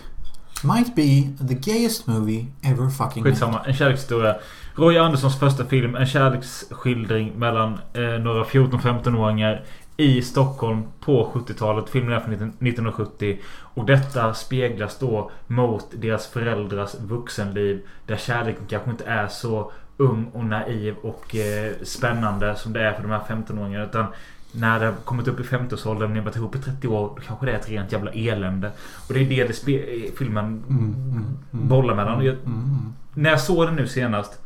might 0.64 0.96
be 0.96 1.46
the 1.48 1.72
gayest 1.72 2.08
movie 2.08 2.48
ever 2.62 2.90
fucking 2.90 3.24
made. 3.24 3.36
Skitsamma. 3.36 3.66
En 3.66 3.74
kärlekshistoria. 3.74 4.36
Roy 4.76 4.98
Anderssons 4.98 5.40
första 5.40 5.66
film. 5.66 5.96
En 5.96 6.06
kärleksskildring 6.06 7.40
mellan 7.40 7.74
eh, 7.94 8.02
några 8.02 8.44
14-15-åringar 8.44 9.66
i 9.98 10.22
Stockholm 10.22 10.84
på 11.00 11.32
70-talet. 11.34 11.90
Filmen 11.90 12.14
är 12.14 12.20
från 12.20 12.34
19- 12.34 12.38
1970. 12.38 13.38
Och 13.60 13.86
detta 13.86 14.34
speglas 14.34 15.00
då 15.00 15.32
mot 15.48 15.86
deras 15.92 16.28
föräldrars 16.28 16.96
vuxenliv. 17.00 17.82
Där 18.08 18.18
kärleken 18.18 18.64
kanske 18.70 18.90
inte 18.92 19.04
är 19.06 19.28
så 19.28 19.72
ung 19.98 20.26
och 20.34 20.46
naiv 20.46 20.96
och 21.02 21.36
eh, 21.36 21.74
spännande 21.84 22.56
som 22.56 22.74
det 22.74 22.82
är 22.84 22.94
för 22.94 23.02
de 23.02 23.12
här 23.12 23.20
15-åringarna. 23.28 23.86
Utan 23.86 24.06
när 24.52 24.80
det 24.80 24.86
har 24.86 24.94
kommit 24.94 25.28
upp 25.28 25.40
i 25.40 25.44
50-årsåldern, 25.44 26.14
ni 26.14 26.20
har 26.20 26.26
varit 26.26 26.36
ihop 26.36 26.56
i 26.56 26.60
30 26.60 26.88
år, 26.88 27.12
då 27.16 27.22
kanske 27.28 27.46
det 27.46 27.52
är 27.52 27.56
ett 27.60 27.70
rent 27.70 27.92
jävla 27.92 28.12
elände. 28.12 28.72
Och 29.08 29.14
det 29.14 29.20
är 29.20 29.26
det, 29.30 29.44
det 29.44 29.54
spe- 29.54 30.16
filmen 30.18 30.46
Mm, 30.46 30.64
mm, 30.70 31.26
mm. 31.54 31.68
bollar 31.68 31.96
mellan. 31.96 32.26
Jag, 32.26 32.36
Mm. 32.36 32.94
när 33.14 33.30
jag 33.30 33.42
såg 33.42 33.66
den 33.68 33.76
nu 33.76 33.88
senast. 33.88 34.40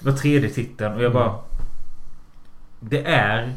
Det 0.00 0.10
var 0.10 0.16
tredje 0.16 0.48
titeln 0.50 0.94
och 0.94 1.02
jag 1.02 1.12
bara... 1.12 1.34
Det 2.80 3.06
är 3.06 3.52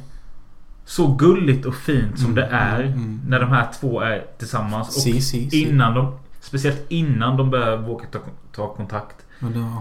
så 0.89 1.07
gulligt 1.07 1.65
och 1.65 1.75
fint 1.75 2.19
som 2.19 2.25
Mm, 2.25 2.35
det 2.35 2.45
är 2.45 2.79
mm, 2.83 2.93
mm. 2.93 3.21
när 3.27 3.39
de 3.39 3.49
här 3.49 3.71
två 3.79 4.01
är 4.01 4.25
tillsammans. 4.37 4.87
Och 4.87 4.93
Si, 4.93 5.21
si, 5.21 5.49
si. 5.49 5.69
innan 5.69 5.93
de... 5.93 6.17
Speciellt 6.39 6.85
innan 6.89 7.37
de 7.37 7.49
börjar 7.49 7.77
våga 7.77 8.05
ta, 8.05 8.19
ta 8.51 8.73
kontakt. 8.73 9.25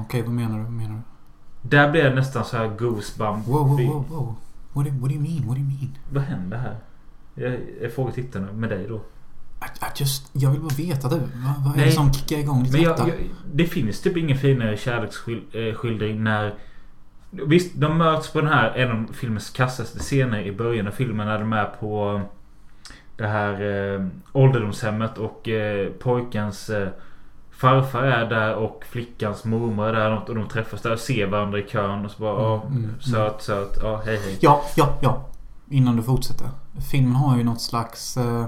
Okej, 0.00 0.22
vad 0.22 0.32
menar 0.32 0.58
du? 0.58 0.62
Vad 0.62 0.72
menar 0.72 0.94
du? 0.94 1.00
Där 1.68 1.90
blir 1.90 2.04
det 2.04 2.14
nästan 2.14 2.44
så 2.44 2.56
här 2.56 2.68
goosebump. 2.68 3.46
Wow, 3.46 3.68
wow, 3.68 3.76
wow, 3.76 4.08
wow. 4.08 4.34
What 4.72 4.84
do, 4.84 4.90
what 5.00 5.10
do 5.10 5.14
you 5.14 5.22
mean? 5.22 5.46
What 5.46 5.56
do 5.56 5.62
you 5.62 5.68
mean? 5.68 5.98
Vad 6.10 6.22
händer 6.22 6.58
här? 6.58 6.76
Jag, 7.34 7.60
jag 7.82 7.92
frågar 7.92 8.12
tittarna 8.12 8.52
med 8.52 8.70
dig 8.70 8.86
då. 8.88 8.96
I, 8.96 9.00
I 9.64 9.86
just... 9.96 10.30
Jag 10.32 10.50
vill 10.50 10.60
bara 10.60 10.74
veta 10.74 11.08
du. 11.08 11.16
Vad, 11.16 11.64
vad 11.64 11.72
är 11.72 11.76
Nej. 11.76 11.86
det 11.86 11.92
som 11.92 12.12
kickar 12.12 12.38
igång 12.38 12.62
ditt 12.62 12.74
hjärta? 12.74 13.06
det 13.52 13.64
finns 13.64 14.00
typ 14.00 14.16
ingen 14.16 14.38
finare 14.38 14.76
kärleksskildring 14.76 16.24
när... 16.24 16.54
Visst, 17.30 17.74
de 17.74 17.98
möts 17.98 18.32
på 18.32 18.40
den 18.40 18.50
här, 18.50 18.72
en 18.76 18.90
av 18.90 19.12
filmens 19.12 19.50
kassaste 19.50 19.98
scener 19.98 20.40
i 20.40 20.52
början 20.52 20.86
av 20.86 20.90
filmen 20.90 21.26
när 21.26 21.38
de 21.38 21.52
är 21.52 21.64
på 21.64 22.20
det 23.16 23.26
här 23.26 23.52
eh, 23.94 24.06
ålderdomshemmet 24.32 25.18
och 25.18 25.48
eh, 25.48 25.88
pojkens 25.88 26.70
eh, 26.70 26.88
farfar 27.50 28.02
är 28.02 28.26
där 28.26 28.54
och 28.54 28.84
flickans 28.90 29.44
mormor 29.44 29.88
är 29.88 29.92
där 29.92 30.16
och 30.28 30.34
de 30.34 30.48
träffas 30.48 30.82
där 30.82 30.92
och 30.92 30.98
ser 30.98 31.26
varandra 31.26 31.58
i 31.58 31.62
kön 31.62 32.04
och 32.04 32.10
så 32.10 32.22
bara 32.22 32.60
Mm, 32.60 32.84
mm, 32.84 33.00
söt, 33.00 33.42
söt, 33.42 33.78
ja, 33.82 34.02
hej, 34.04 34.20
hej. 34.24 34.38
Ja, 34.40 34.62
ja, 34.76 34.98
ja. 35.00 35.24
Innan 35.70 35.96
du 35.96 36.02
fortsätter. 36.02 36.46
Filmen 36.90 37.12
har 37.14 37.36
ju 37.36 37.44
något 37.44 37.60
slags... 37.60 38.16
Eh, 38.16 38.46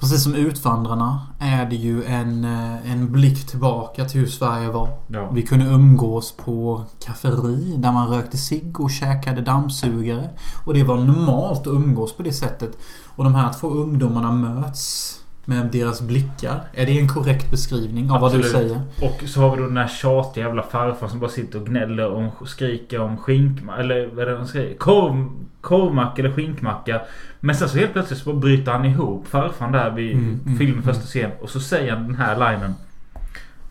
precis 0.00 0.22
som 0.22 0.34
Utvandrarna 0.34 1.26
är 1.38 1.66
det 1.66 1.76
ju 1.76 2.04
en, 2.04 2.44
eh, 2.44 2.92
en 2.92 3.12
blick 3.12 3.46
tillbaka 3.46 4.04
till 4.04 4.20
hur 4.20 4.26
Sverige 4.26 4.70
var. 4.70 4.88
Ja. 5.06 5.30
Vi 5.30 5.42
kunde 5.42 5.64
umgås 5.64 6.32
på 6.32 6.84
kafferi 7.04 7.74
där 7.76 7.92
man 7.92 8.08
rökte 8.08 8.36
cigg 8.36 8.80
och 8.80 8.90
käkade 8.90 9.40
dammsugare. 9.40 10.30
Och 10.64 10.74
det 10.74 10.82
var 10.82 10.96
normalt 10.96 11.60
att 11.60 11.66
umgås 11.66 12.16
på 12.16 12.22
det 12.22 12.32
sättet. 12.32 12.78
Och 13.16 13.24
de 13.24 13.34
här 13.34 13.52
två 13.52 13.68
ungdomarna 13.68 14.32
möts 14.32 15.16
med 15.50 15.66
deras 15.66 16.00
blickar. 16.00 16.60
Är 16.72 16.86
det 16.86 16.98
en 16.98 17.08
korrekt 17.08 17.50
beskrivning 17.50 18.10
av 18.10 18.20
vad 18.20 18.32
du 18.32 18.38
Absolut. 18.38 18.70
säger? 18.70 18.80
Och 19.00 19.28
så 19.28 19.40
har 19.40 19.50
vi 19.50 19.62
då 19.62 19.68
den 19.68 19.76
här 19.76 19.88
tjatiga 19.88 20.46
jävla 20.46 20.62
farfarn 20.62 21.10
som 21.10 21.20
bara 21.20 21.30
sitter 21.30 21.60
och 21.60 21.66
gnäller 21.66 22.06
och 22.06 22.48
skriker 22.48 23.00
om 23.00 23.16
skinkmacka. 23.16 23.80
Eller 23.80 24.06
vad 24.06 24.18
är 24.18 24.30
det 24.30 24.36
han 24.36 24.48
säger? 24.48 24.76
Korv, 24.76 25.26
korvmacka 25.60 26.22
eller 26.22 26.32
skinkmacka. 26.32 27.00
Men 27.40 27.54
sen 27.54 27.68
så 27.68 27.78
helt 27.78 27.92
plötsligt 27.92 28.18
så 28.18 28.32
bryter 28.32 28.72
han 28.72 28.84
ihop 28.84 29.26
farfarn 29.28 29.72
där 29.72 29.90
vid 29.90 30.12
Mm, 30.12 30.40
mm, 30.46 30.58
filmens 30.58 30.84
mm. 30.84 30.94
första 30.94 31.06
scen. 31.06 31.30
Och 31.40 31.50
så 31.50 31.60
säger 31.60 31.92
han 31.92 32.06
den 32.06 32.14
här 32.14 32.36
linen. 32.36 32.74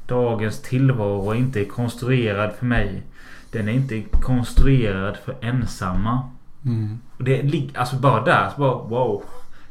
Dagens 0.07 0.61
tillvaro 0.61 1.31
är 1.31 1.35
inte 1.35 1.65
konstruerad 1.65 2.51
för 2.59 2.65
mig. 2.65 3.03
Den 3.51 3.69
är 3.69 3.73
inte 3.73 4.01
konstruerad 4.01 5.17
för 5.25 5.35
ensamma. 5.41 6.29
Mm. 6.65 6.99
Och 7.17 7.23
det 7.23 7.41
ligger 7.43 7.79
alltså 7.79 7.95
bara 7.95 8.23
där. 8.23 8.49
Så 8.55 8.59
bara 8.61 8.73
wow. 8.73 9.23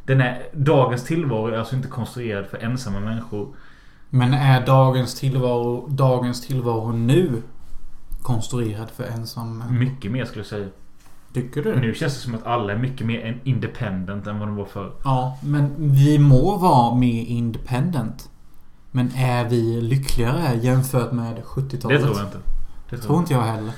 Den 0.09 0.20
är, 0.20 0.43
dagens 0.52 1.05
tillvaro 1.05 1.47
är 1.47 1.59
alltså 1.59 1.76
inte 1.76 1.89
konstruerad 1.89 2.47
för 2.47 2.59
ensamma 2.59 3.01
människor. 3.01 3.48
Men 4.10 4.35
är 4.35 4.66
dagens 4.66 5.14
tillvaro, 5.14 5.86
dagens 5.89 6.47
tillvaro 6.47 6.93
nu 6.93 7.43
konstruerad 8.22 8.90
för 8.90 9.05
ensam 9.05 9.59
människa? 9.59 9.74
Mycket 9.74 10.10
mer 10.12 10.24
skulle 10.24 10.40
jag 10.40 10.47
säga. 10.47 10.68
Tycker 11.35 11.62
du? 11.62 11.76
Nu 11.80 11.94
känns 11.94 12.14
det 12.14 12.20
som 12.20 12.35
att 12.35 12.47
alla 12.47 12.72
är 12.72 12.78
mycket 12.78 13.06
mer 13.06 13.20
en- 13.26 13.40
independent 13.44 14.26
än 14.26 14.39
vad 14.39 14.48
de 14.48 14.56
var 14.56 14.64
förr. 14.64 14.93
Ja, 15.05 15.39
men 15.43 15.74
vi 15.78 16.18
må 16.18 16.56
vara 16.56 16.94
mer 16.94 17.22
independent. 17.24 18.28
Men 18.90 19.10
är 19.16 19.48
vi 19.48 19.80
lyckligare 19.80 20.56
jämfört 20.56 21.12
med 21.12 21.43
70-talet? 21.44 22.01
Det 22.01 22.06
tror 22.06 22.16
jag 22.18 22.26
inte. 22.26 22.39
Det 22.90 22.97
tror 22.97 23.06
Tror 23.06 23.18
inte 23.18 23.32
jag 23.32 23.43
heller. 23.43 23.72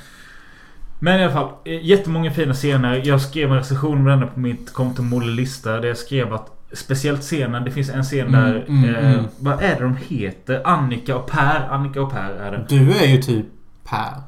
Men 1.02 1.20
i 1.20 1.24
alla 1.24 1.32
fall. 1.32 1.48
eh, 1.64 1.84
Jättemånga 1.86 2.30
fina 2.30 2.54
scener. 2.54 3.02
Jag 3.04 3.20
skrev 3.20 3.50
en 3.50 3.56
recension 3.56 3.98
om 3.98 4.04
denna 4.04 4.26
på 4.26 4.40
mitt 4.40 4.72
konto 4.72 5.02
Molle 5.02 5.32
Lista. 5.32 5.80
Där 5.80 5.88
jag 5.88 5.96
skrev 5.98 6.34
att 6.34 6.56
Speciellt 6.72 7.20
scenen. 7.22 7.64
Det 7.64 7.70
finns 7.70 7.90
en 7.90 8.02
scen 8.04 8.26
Mm, 8.26 8.40
där... 8.42 8.64
mm, 8.68 8.94
eh, 8.94 9.12
mm. 9.12 9.24
Vad 9.38 9.62
är 9.62 9.74
det 9.76 9.82
de 9.82 9.96
heter? 10.08 10.62
Annika 10.64 11.16
och 11.16 11.26
Per. 11.26 11.68
Annika 11.70 12.02
och 12.02 12.10
Per 12.12 12.30
är 12.32 12.50
det. 12.52 12.66
Du 12.68 12.92
är 12.92 13.06
ju 13.06 13.22
typ 13.22 13.46
Per. 13.84 14.22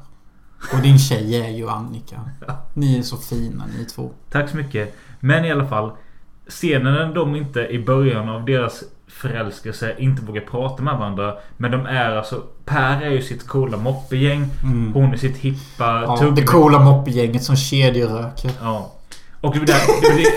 Och 0.73 0.79
din 0.81 0.99
tjej 0.99 1.41
är 1.41 1.49
ju 1.49 1.69
Annika. 1.69 2.15
Ni 2.73 2.97
är 2.97 3.01
så 3.01 3.17
fina 3.17 3.63
ni 3.77 3.85
två. 3.85 4.11
Tack 4.31 4.49
så 4.49 4.57
mycket. 4.57 4.95
Men 5.19 5.45
i 5.45 5.51
alla 5.51 5.65
fall. 5.67 5.91
Scenen 6.47 7.13
de 7.13 7.35
inte 7.35 7.59
i 7.67 7.79
början 7.85 8.29
av 8.29 8.45
deras 8.45 8.83
förälskelse 9.13 9.95
inte 9.97 10.21
vågar 10.21 10.41
prata 10.41 10.83
med 10.83 10.97
varandra. 10.97 11.33
Men 11.57 11.71
de 11.71 11.85
är 11.85 12.15
alltså... 12.15 12.43
Per 12.65 13.01
är 13.01 13.09
ju 13.09 13.21
sitt 13.21 13.47
coola 13.47 13.77
moppegäng. 13.77 14.49
Mm. 14.63 14.93
Hon 14.93 15.13
är 15.13 15.17
sitt 15.17 15.37
hippa 15.37 16.01
Ja, 16.01 16.15
tuggummi- 16.21 16.35
det 16.35 16.43
coola 16.43 16.79
moppegänget 16.79 17.43
som 17.43 17.55
kedjeröker. 17.55 18.51
Ja. 18.61 18.91
Och 19.41 19.53
det 19.53 19.59
var 19.59 19.65
det, 19.65 19.73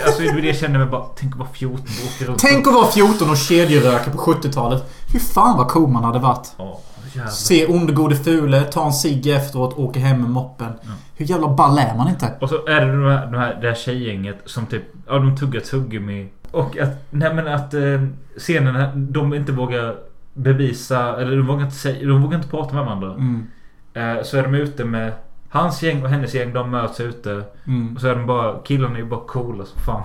alltså 0.07 0.23
det, 0.23 0.47
jag 0.47 0.57
kände 0.57 0.79
mig 0.79 0.89
bara... 0.89 1.05
Tänk 1.17 1.33
att 1.33 1.39
vara 1.39 1.49
14 1.49 1.79
och 1.81 2.15
åka 2.17 2.31
runt. 2.31 2.39
Tänk 2.39 2.67
att 2.67 2.75
vara 2.75 2.87
14 2.87 3.31
och 3.31 3.37
kedjeröka 3.37 4.11
på 4.11 4.19
70-talet. 4.19 4.85
Hur 5.13 5.21
fan 5.21 5.57
vad 5.59 5.69
cool 5.69 5.91
man 5.91 6.05
hade 6.05 6.19
varit. 6.19 6.53
Ja. 6.59 6.81
Se 7.31 7.67
Onde 7.67 7.93
Gode 7.93 8.17
Fule, 8.17 8.61
ta 8.65 8.87
en 8.87 8.93
cigg 8.93 9.27
efteråt, 9.27 9.79
åka 9.79 10.01
hem 10.01 10.21
med 10.21 10.31
moppen. 10.31 10.73
Ja. 10.83 10.89
Hur 11.15 11.27
jävla 11.27 11.49
ball 11.49 11.79
är 11.79 11.95
man 11.97 12.09
inte? 12.09 12.33
Och 12.41 12.49
så 12.49 12.67
är 12.67 12.81
det 12.81 12.93
de 12.93 13.05
här, 13.11 13.27
de 13.27 13.37
här, 13.39 13.59
det 13.61 13.69
här 13.69 13.75
tjejgänget 13.75 14.37
som 14.45 14.67
typ... 14.67 14.83
Ja, 15.07 15.15
de 15.15 15.37
tuggar 15.37 15.61
tuggummi 15.61 16.29
Och 16.51 16.79
att, 16.79 17.07
nej 17.11 17.35
men 17.35 17.49
att 17.49 17.75
eh, 17.75 18.03
scenerna, 18.39 18.93
de 18.95 19.35
inte 19.35 19.53
vågar 19.53 19.97
bevisa, 20.35 21.21
eller 21.21 21.37
de 21.37 21.47
vågar 21.47 21.65
inte 21.65 21.77
säga, 21.77 22.09
de 22.09 22.23
vågar 22.23 22.37
inte 22.37 22.49
prata 22.49 22.75
med 22.75 22.85
varandra. 22.85 23.13
Mm. 23.13 23.47
Eh, 23.95 24.23
så 24.25 24.37
är 24.37 24.43
de 24.43 24.55
ute 24.55 24.85
med 24.85 25.13
hans 25.49 25.83
gäng 25.83 26.03
och 26.03 26.09
hennes 26.09 26.35
gäng, 26.35 26.53
de 26.53 26.71
möts 26.71 27.01
ute. 27.01 27.43
Mm. 27.67 27.95
Och 27.95 28.01
så 28.01 28.09
är 28.09 28.15
de 28.15 28.27
bara, 28.27 28.59
killarna 28.59 28.95
är 28.95 28.99
ju 28.99 29.07
bara 29.07 29.21
coola 29.21 29.65
som 29.65 29.81
fan. 29.81 30.03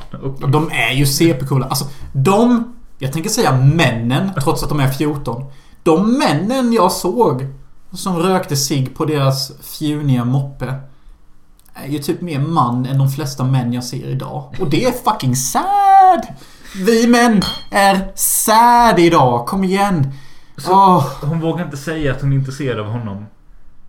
De 0.52 0.70
är 0.72 0.92
ju 0.92 1.06
CP-coola. 1.06 1.66
Alltså, 1.66 1.86
de... 2.14 2.74
Jag 2.98 3.14
tänker 3.14 3.30
säga 3.30 3.58
männen, 3.58 4.30
trots 4.44 4.64
att 4.64 4.70
de 4.70 4.80
är 4.80 4.88
14. 4.88 5.46
De 5.84 6.18
männen 6.18 6.74
jag 6.74 6.92
såg 6.92 7.48
som 7.92 8.18
rökte 8.18 8.56
sig 8.56 8.86
på 8.86 9.06
deras 9.06 9.52
fjuniga 9.62 10.26
moppe 10.26 10.74
är 11.74 11.88
ju 11.88 12.00
typ 12.00 12.22
mer 12.22 12.40
man 12.40 12.86
än 12.86 12.98
de 12.98 13.10
flesta 13.10 13.44
män 13.44 13.74
jag 13.74 13.84
ser 13.84 14.08
idag. 14.08 14.56
Och 14.60 14.70
det 14.70 14.86
är 14.86 14.92
fucking 14.92 15.36
sad! 15.36 15.91
Vi 16.86 17.08
män 17.08 17.42
är 17.72 18.12
sad 18.16 19.00
idag. 19.00 19.46
Kom 19.46 19.64
igen. 19.64 20.12
Åh. 20.70 21.08
Hon 21.22 21.40
vågar 21.40 21.66
inte 21.66 21.78
säga 21.78 22.12
att 22.12 22.22
hon 22.22 22.32
är 22.34 22.38
intresserad 22.38 22.80
av 22.80 22.86
honom. 22.86 23.26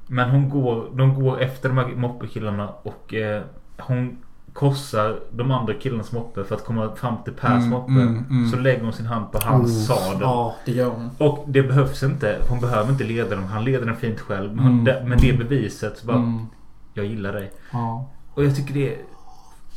Men 0.07 0.31
hon 0.31 0.51
går, 0.51 0.91
de 0.97 1.23
går 1.23 1.41
efter 1.41 1.69
de 1.69 1.79
här 1.79 1.87
moppekillarna 1.87 2.69
och 2.83 3.15
eh, 3.15 3.43
hon 3.79 4.17
korsar 4.53 5.21
de 5.33 5.51
andra 5.51 5.75
killarnas 5.75 6.13
moppe 6.13 6.45
för 6.45 6.55
att 6.55 6.65
komma 6.65 6.95
fram 6.97 7.15
till 7.25 7.33
Pers 7.33 7.51
Mm, 7.51 7.69
moppe. 7.71 7.91
mm, 7.93 8.25
mm. 8.31 8.51
Så 8.51 8.57
lägger 8.57 8.83
hon 8.85 8.93
sin 8.93 9.07
hand 9.07 9.33
på 9.33 9.39
hans 9.45 9.87
sadel. 9.87 10.19
Ja, 10.21 10.55
det 10.65 10.73
gör 10.73 10.91
hon. 10.91 11.11
Och 11.19 11.45
det 11.49 11.63
behövs 11.63 12.03
inte. 12.03 12.39
Hon 12.49 12.61
behöver 12.61 12.93
inte 12.93 13.05
leda 13.05 13.37
dem. 13.37 13.45
Han 13.45 13.65
leder 13.65 13.87
den 13.87 13.97
fint 13.97 14.21
själv. 14.21 14.57
Men, 14.57 14.67
Mm. 14.67 14.85
det, 14.85 15.03
men 15.07 15.19
det 15.19 15.33
beviset 15.33 15.99
så 15.99 16.07
bara, 16.07 16.17
Mm. 16.17 16.47
jag 16.95 17.07
gillar 17.07 17.33
dig. 17.33 17.53
Ja. 17.73 18.11
Och 18.35 18.45
jag 18.45 18.57
tycker 18.57 18.75
det 18.75 18.95
är... 18.95 18.99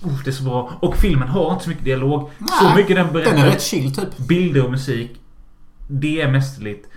Uff, 0.05 0.23
det 0.23 0.29
är 0.29 0.33
så 0.33 0.43
bra. 0.43 0.71
Och 0.79 0.97
filmen 0.97 1.27
har 1.27 1.51
inte 1.51 1.63
så 1.63 1.69
mycket 1.69 1.85
dialog. 1.85 2.29
så 2.59 2.65
Nej, 2.65 2.75
mycket 2.75 2.95
den 2.95 3.13
berättar. 3.13 3.31
Den 3.31 3.39
är 3.41 3.45
rätt 3.51 3.61
chill 3.61 3.95
typ. 3.95 4.17
Bilder 4.17 4.63
och 4.65 4.71
musik. 4.71 5.11
Det 5.87 6.21
är 6.21 6.31
mästerligt. 6.31 6.87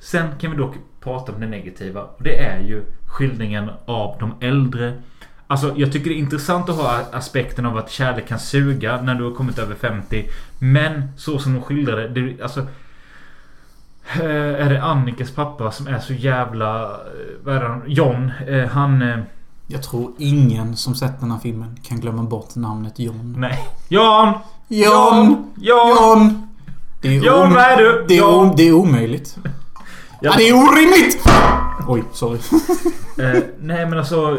Sen 0.00 0.28
kan 0.40 0.50
vi 0.50 0.56
dock 0.56 0.74
prata 1.00 1.32
om 1.32 1.40
det 1.40 1.46
negativa. 1.46 2.02
Och 2.02 2.22
det 2.22 2.38
är 2.44 2.60
ju 2.60 2.82
skildringen 3.06 3.70
av 3.84 4.16
de 4.20 4.34
äldre. 4.40 4.94
Alltså 5.46 5.72
jag 5.76 5.92
tycker 5.92 6.10
det 6.10 6.16
är 6.16 6.18
intressant 6.18 6.68
att 6.68 6.76
ha 6.76 7.00
aspekten 7.12 7.66
av 7.66 7.76
att 7.78 7.90
kärlek 7.90 8.28
kan 8.28 8.38
suga 8.38 9.02
när 9.02 9.14
du 9.14 9.24
har 9.24 9.34
kommit 9.34 9.58
över 9.58 9.74
50. 9.74 10.28
Men 10.58 11.02
så 11.16 11.38
som 11.38 11.54
de 11.54 11.62
skildrar 11.62 12.08
det. 12.08 12.42
alltså, 12.42 12.60
eh, 14.20 14.66
är 14.66 14.70
det 14.70 14.82
Annikas 14.82 15.30
pappa 15.30 15.70
som 15.70 15.86
är 15.86 15.98
så 15.98 16.12
jävla... 16.12 16.82
eh, 16.84 16.90
Vad 17.44 17.56
är 17.56 17.60
det? 17.60 17.80
John. 17.86 18.32
eh, 18.48 18.68
Han... 18.68 19.02
Jag 19.72 19.82
tror 19.82 20.12
ingen 20.18 20.76
som 20.76 20.94
sett 20.94 21.20
den 21.20 21.30
här 21.30 21.38
filmen 21.38 21.78
kan 21.82 22.00
glömma 22.00 22.22
bort 22.22 22.54
namnet 22.56 22.98
John. 22.98 23.34
Nej. 23.38 23.68
Jan! 23.88 24.32
John! 24.68 25.50
Jan! 25.56 25.88
John! 25.88 26.48
Det 27.02 27.08
är, 27.16 27.20
John, 27.20 27.42
om- 27.46 27.54
vad 27.54 27.62
är 27.62 27.76
du? 27.76 28.04
Det 28.08 28.14
är, 28.14 28.18
John! 28.18 28.52
det 28.56 28.68
är 28.68 28.72
omöjligt. 28.72 29.38
Ja. 29.44 29.50
Ja, 30.20 30.34
det 30.36 30.48
är 30.48 30.54
orimligt! 30.54 31.22
Oj, 31.88 32.04
sorry. 32.12 32.38
Eh, 33.18 33.42
nej 33.60 33.86
men 33.86 33.98
alltså. 33.98 34.38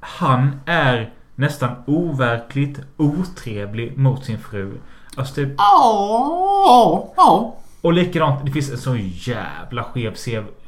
Han 0.00 0.60
är 0.66 1.12
nästan 1.34 1.70
overkligt 1.86 2.78
otrevlig 2.96 3.98
mot 3.98 4.24
sin 4.24 4.38
fru. 4.38 4.72
Alltså 5.16 5.34
typ, 5.34 5.48
Ja, 5.58 7.12
ja. 7.16 7.56
och 7.80 7.92
likadant, 7.92 8.44
det 8.46 8.52
finns 8.52 8.70
en 8.70 8.78
så 8.78 8.96
jävla 8.96 9.84
skev 9.84 10.14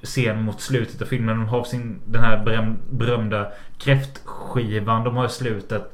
scen 0.03 0.43
mot 0.43 0.61
slutet 0.61 1.03
av 1.03 1.07
filmen. 1.07 1.39
De 1.39 1.49
har 1.49 1.65
sin, 1.65 2.01
den 2.07 2.23
här 2.23 2.45
beröm, 2.45 2.77
berömda 2.91 3.47
kräftskivan 3.79 5.05
de 5.05 5.17
har 5.17 5.27
i 5.27 5.29
slutet. 5.29 5.93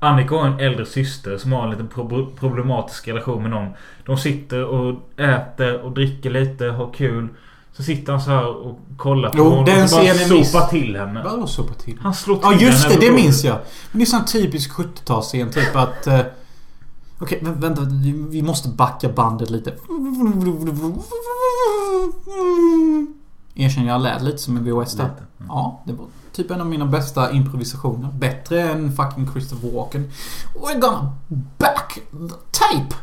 Annika 0.00 0.34
har 0.34 0.46
en 0.46 0.60
äldre 0.60 0.86
syster 0.86 1.36
som 1.38 1.52
har 1.52 1.64
en 1.64 1.70
liten 1.70 1.88
pro- 1.88 2.30
problematisk 2.38 3.08
relation 3.08 3.42
med 3.42 3.50
någon. 3.50 3.68
De 4.06 4.16
sitter 4.18 4.64
och 4.64 5.20
äter 5.20 5.80
och 5.80 5.92
dricker 5.92 6.30
lite, 6.30 6.64
har 6.66 6.92
kul. 6.92 7.28
Så 7.72 7.82
sitter 7.82 8.12
han 8.12 8.20
så 8.22 8.30
här 8.30 8.46
och 8.46 8.78
kollar 8.96 9.30
på 9.30 9.38
Jo, 9.38 9.44
honom 9.44 9.64
den 9.64 9.84
och 9.84 9.90
bara 9.90 10.14
sopar 10.44 10.66
till 10.66 10.96
henne. 10.96 11.22
Vadå 11.24 11.46
sopa 11.46 11.74
till? 11.74 11.98
Han 12.02 12.14
slår 12.14 12.36
till 12.36 12.44
Ja, 12.44 12.54
just 12.66 12.84
henne 12.84 13.00
det. 13.00 13.06
Det 13.06 13.12
minns 13.12 13.44
jag. 13.44 13.58
Men 13.92 13.98
det 13.98 14.04
är 14.04 14.06
sån 14.06 14.24
typisk 14.24 14.70
70-talsscen. 14.72 15.52
Typ 15.52 15.76
att... 15.76 16.06
Okej, 17.20 17.40
vä- 17.42 17.60
vänta. 17.60 17.82
Vi 18.30 18.42
måste 18.42 18.68
backa 18.68 19.08
bandet 19.08 19.50
lite. 19.50 19.74
Erkänner 23.54 23.88
jag 23.88 24.00
lät 24.00 24.22
lite 24.22 24.38
som 24.38 24.56
en 24.56 24.64
VHS 24.64 24.92
där. 24.94 25.04
Lite. 25.04 25.22
Ja, 25.48 25.82
det 25.86 25.92
var 25.92 26.06
typ 26.32 26.50
en 26.50 26.60
av 26.60 26.66
mina 26.66 26.86
bästa 26.86 27.32
improvisationer. 27.32 28.12
Bättre 28.12 28.62
än 28.62 28.92
fucking 28.96 29.32
Christopher 29.32 29.70
Walken. 29.70 30.10
We're 30.54 30.80
gonna 30.80 31.12
back 31.58 31.94
the 32.10 32.34
tape! 32.50 32.94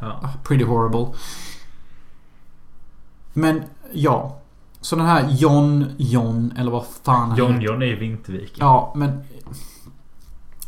Ja. 0.00 0.20
Ah, 0.22 0.28
Pretty 0.44 0.64
horrible. 0.64 1.06
Men 3.32 3.62
ja. 3.92 4.36
Så 4.80 4.96
den 4.96 5.06
här 5.06 5.28
John 5.30 5.86
John 5.98 6.52
eller 6.58 6.70
vad 6.70 6.84
fan 7.02 7.28
han 7.28 7.38
John 7.38 7.52
heter. 7.52 7.64
John 7.66 7.82
är 7.82 7.86
i 7.86 7.94
Vinterviken. 7.94 8.56
Ja, 8.58 8.92
men... 8.96 9.20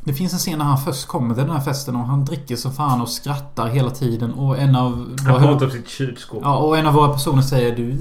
Det 0.04 0.12
finns 0.12 0.32
en 0.32 0.38
scen 0.38 0.58
när 0.58 0.64
han 0.64 0.78
först 0.78 1.06
kommer 1.06 1.34
till 1.34 1.44
den 1.44 1.52
här 1.52 1.60
festen 1.60 1.96
och 1.96 2.06
han 2.06 2.24
dricker 2.24 2.56
så 2.56 2.70
fan 2.70 3.00
och 3.00 3.08
skrattar 3.08 3.66
hela 3.68 3.90
tiden 3.90 4.32
och 4.32 4.58
en 4.58 4.76
av... 4.76 4.92
Han 5.24 5.32
våra- 5.32 5.42
pratar 5.42 5.66
om 5.66 5.72
sitt 5.72 5.88
kylskåp. 5.88 6.40
Ja, 6.42 6.56
och 6.56 6.78
en 6.78 6.86
av 6.86 6.94
våra 6.94 7.12
personer 7.12 7.42
säger 7.42 7.76
du 7.76 7.96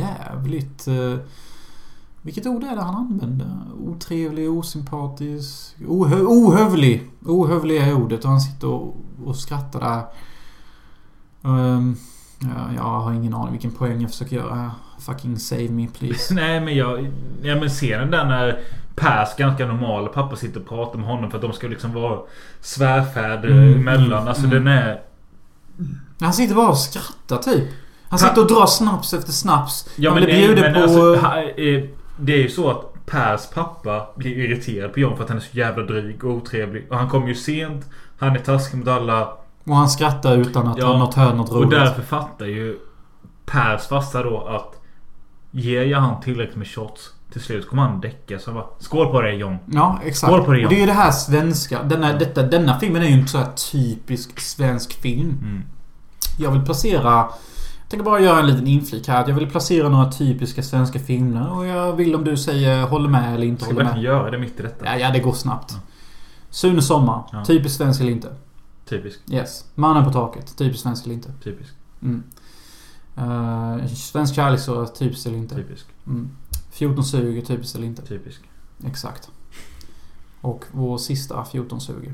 jävligt... 0.00 0.88
eh, 0.88 1.14
vilket 2.22 2.46
ord 2.46 2.64
är 2.64 2.76
det 2.76 2.82
han 2.82 2.94
använder? 2.94 3.46
Otrevlig, 3.86 4.50
osympatisk, 4.50 5.74
ohö, 5.88 6.20
ohövlig. 6.22 7.10
Ohövlig 7.26 7.76
är 7.76 7.94
ordet 7.94 8.24
och 8.24 8.30
han 8.30 8.40
sitter 8.40 8.68
och, 8.68 8.96
och 9.24 9.36
skrattar 9.36 9.80
där. 9.80 10.02
Ehm, 11.50 11.96
ja, 12.40 12.74
jag 12.76 12.82
har 12.82 13.12
ingen 13.12 13.34
aning 13.34 13.52
vilken 13.52 13.70
poäng 13.70 14.00
jag 14.00 14.10
försöker 14.10 14.36
göra. 14.36 14.70
Fucking 14.98 15.38
save 15.38 15.68
me 15.68 15.88
please. 15.98 16.34
Nej 16.34 16.60
men 16.60 16.76
jag... 16.76 17.10
Ja 17.42 17.54
men 17.54 17.68
scenen 17.68 18.10
där 18.10 18.24
när 18.24 18.60
Pers 18.96 19.36
ganska 19.38 19.66
normal 19.66 20.08
pappa 20.08 20.36
sitter 20.36 20.60
och 20.60 20.68
pratar 20.68 20.98
med 20.98 21.08
honom 21.08 21.30
för 21.30 21.38
att 21.38 21.42
de 21.42 21.52
ska 21.52 21.68
liksom 21.68 21.92
vara 21.92 22.18
svärfäder 22.60 23.48
Mm, 23.50 23.74
emellan. 23.74 24.12
mm, 24.12 24.28
alltså 24.28 24.44
mm. 24.46 24.64
den 24.64 24.66
är... 24.68 25.00
Han 26.20 26.32
sitter 26.32 26.54
bara 26.54 26.68
och 26.68 26.78
skrattar 26.78 27.36
typ. 27.36 27.68
Han 28.08 28.18
sitter 28.18 28.40
och 28.40 28.48
drar 28.48 28.66
snaps 28.66 29.14
efter 29.14 29.32
snaps. 29.32 29.88
Ja 29.96 30.10
han 30.10 30.18
men, 30.20 30.24
blir 30.26 30.36
bjuden 30.38 30.62
men 30.72 30.74
på... 30.74 30.80
alltså, 30.80 31.14
eh, 31.60 31.84
Det 32.20 32.32
är 32.32 32.38
ju 32.42 32.48
så 32.48 32.70
att 32.70 33.06
Pers 33.06 33.40
pappa 33.54 34.06
blir 34.16 34.38
irriterad 34.38 34.92
på 34.92 35.00
John 35.00 35.16
för 35.16 35.22
att 35.24 35.28
han 35.28 35.38
är 35.38 35.42
så 35.42 35.56
jävla 35.58 35.82
dryg 35.84 36.24
och 36.24 36.30
otrevlig. 36.30 36.86
Och 36.90 36.96
han 36.98 37.08
kommer 37.08 37.28
ju 37.28 37.34
sent. 37.34 37.86
Han 38.18 38.36
är 38.36 38.38
taskig 38.40 38.78
mot 38.78 38.88
alla. 38.88 39.28
och 39.64 39.76
han 39.76 39.88
skrattar 39.88 40.36
utan 40.36 40.68
att 40.68 40.78
Ja, 40.78 40.86
ha 40.86 40.98
något 40.98 41.14
hör 41.14 41.34
något 41.34 41.50
Och 41.50 41.56
roligt. 41.56 41.70
därför 41.70 42.02
fattar 42.02 42.46
ju 42.46 42.78
Pers 43.46 43.86
farsa 43.86 44.22
då 44.22 44.46
att 44.46 44.78
Ger 45.54 45.82
jag 45.82 45.98
han 46.00 46.20
tillräckligt 46.20 46.56
med 46.56 46.66
shots 46.68 47.10
Till 47.32 47.40
slut 47.40 47.68
kommer 47.68 47.82
han 47.82 48.00
däcka 48.00 48.38
så 48.38 48.52
bara 48.52 48.64
Skål 48.78 49.06
på 49.12 49.20
dig 49.20 49.36
John 49.36 49.56
Ja, 49.72 49.98
exakt. 50.04 50.32
Skål 50.32 50.44
på 50.44 50.52
det, 50.52 50.56
och 50.58 50.62
John. 50.62 50.68
det 50.70 50.76
är 50.76 50.80
ju 50.80 50.86
det 50.86 50.92
här 50.92 51.10
svenska. 51.10 51.82
Denna, 51.82 52.12
detta, 52.12 52.42
denna 52.42 52.80
filmen 52.80 53.02
är 53.02 53.06
ju 53.06 53.12
inte 53.18 53.30
så 53.30 53.38
här 53.38 53.52
typisk 53.72 54.40
svensk 54.40 54.92
film. 54.92 55.38
mm. 55.42 55.62
Jag 56.38 56.50
vill 56.50 56.62
placera... 56.62 57.10
Jag 57.12 57.88
tänker 57.98 58.04
bara 58.04 58.20
göra 58.20 58.40
en 58.40 58.46
liten 58.46 58.66
inflik 58.66 59.08
här. 59.08 59.24
Jag 59.28 59.34
vill 59.34 59.50
placera 59.50 59.88
några 59.88 60.12
typiska 60.12 60.62
svenska 60.62 60.98
filmer. 60.98 61.52
Och 61.56 61.66
jag 61.66 61.92
vill 61.92 62.14
om 62.14 62.24
du 62.24 62.36
säger 62.36 62.82
håller 62.86 63.08
med 63.08 63.34
eller 63.34 63.46
inte 63.46 63.64
Ska 63.64 63.72
håller 63.74 63.84
med. 63.84 64.02
göra 64.02 64.30
det 64.30 64.38
mitt 64.38 64.60
i 64.60 64.62
detta 64.62 64.84
Ja, 64.84 64.96
ja, 64.96 65.10
det 65.10 65.18
går 65.18 65.32
snabbt. 65.32 65.74
Sune 66.50 66.82
Sommar. 66.82 67.22
Ja. 67.32 67.44
Typiskt 67.44 67.78
svensk 67.78 68.00
eller 68.00 68.10
inte? 68.12 68.28
Typisk 68.88 69.20
Yes. 69.30 69.64
Mannen 69.74 70.04
på 70.04 70.12
taket. 70.12 70.56
Typiskt 70.58 70.82
svensk 70.82 71.04
eller 71.04 71.14
inte? 71.14 71.32
Typisk 71.44 71.70
Mm. 72.02 72.22
Uh, 73.18 73.86
svensk 73.86 74.34
kärlekshistoria. 74.34 74.86
Typiskt 74.86 75.26
eller 75.26 75.38
inte? 75.38 75.54
Typisk 75.54 75.86
Mm. 76.06 76.30
1420. 76.72 77.42
Typiskt 77.46 77.76
eller 77.76 77.86
inte? 77.86 78.02
Typisk 78.02 78.40
Exakt. 78.86 79.30
Och 80.40 80.64
vår 80.72 80.98
sista 80.98 81.42
1420. 81.42 82.12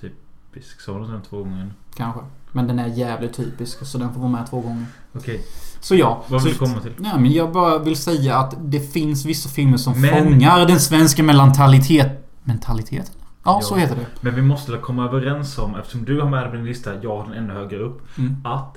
Typisk 0.00 0.80
Sa 0.80 0.98
du 0.98 1.06
den 1.06 1.22
två 1.22 1.38
gånger? 1.38 1.72
Kanske. 1.96 2.20
Men 2.52 2.66
den 2.66 2.78
är 2.78 2.86
jävligt 2.86 3.32
typisk 3.34 3.86
så 3.86 3.98
den 3.98 4.12
får 4.14 4.20
vara 4.20 4.30
med 4.32 4.46
två 4.50 4.60
gånger. 4.60 4.86
Okej 5.12 5.44
Så 5.80 5.94
ja. 5.94 6.24
Vad 6.28 6.42
vill 6.44 6.52
du 6.52 6.58
komma 6.58 6.80
till? 6.80 6.92
Nej 6.98 7.12
men 7.20 7.32
jag 7.32 7.52
bara 7.52 7.78
vill 7.78 7.96
säga 7.96 8.36
att 8.38 8.54
det 8.60 8.80
finns 8.92 9.24
vissa 9.24 9.48
filmer 9.48 9.76
som 9.76 10.00
Men- 10.00 10.24
fångar 10.24 10.66
den 10.66 10.80
svenska 10.80 11.22
mentalitet... 11.22 12.26
Mentalitet? 12.44 13.12
Ja, 13.16 13.58
Ja. 13.60 13.60
så 13.62 13.76
heter 13.76 13.96
det. 13.96 14.06
Men 14.20 14.34
vi 14.34 14.42
måste 14.42 14.72
väl 14.72 14.80
komma 14.80 15.04
överens 15.04 15.58
om 15.58 15.74
Eftersom 15.76 16.04
du 16.04 16.20
har 16.20 16.30
med 16.30 16.44
det 16.44 16.50
på 16.50 16.56
din 16.56 16.64
lista 16.64 17.02
Jag 17.02 17.16
har 17.16 17.24
den 17.24 17.32
ännu 17.32 17.52
högre 17.54 17.78
upp 17.78 18.18
Mm. 18.18 18.36
Att 18.46 18.76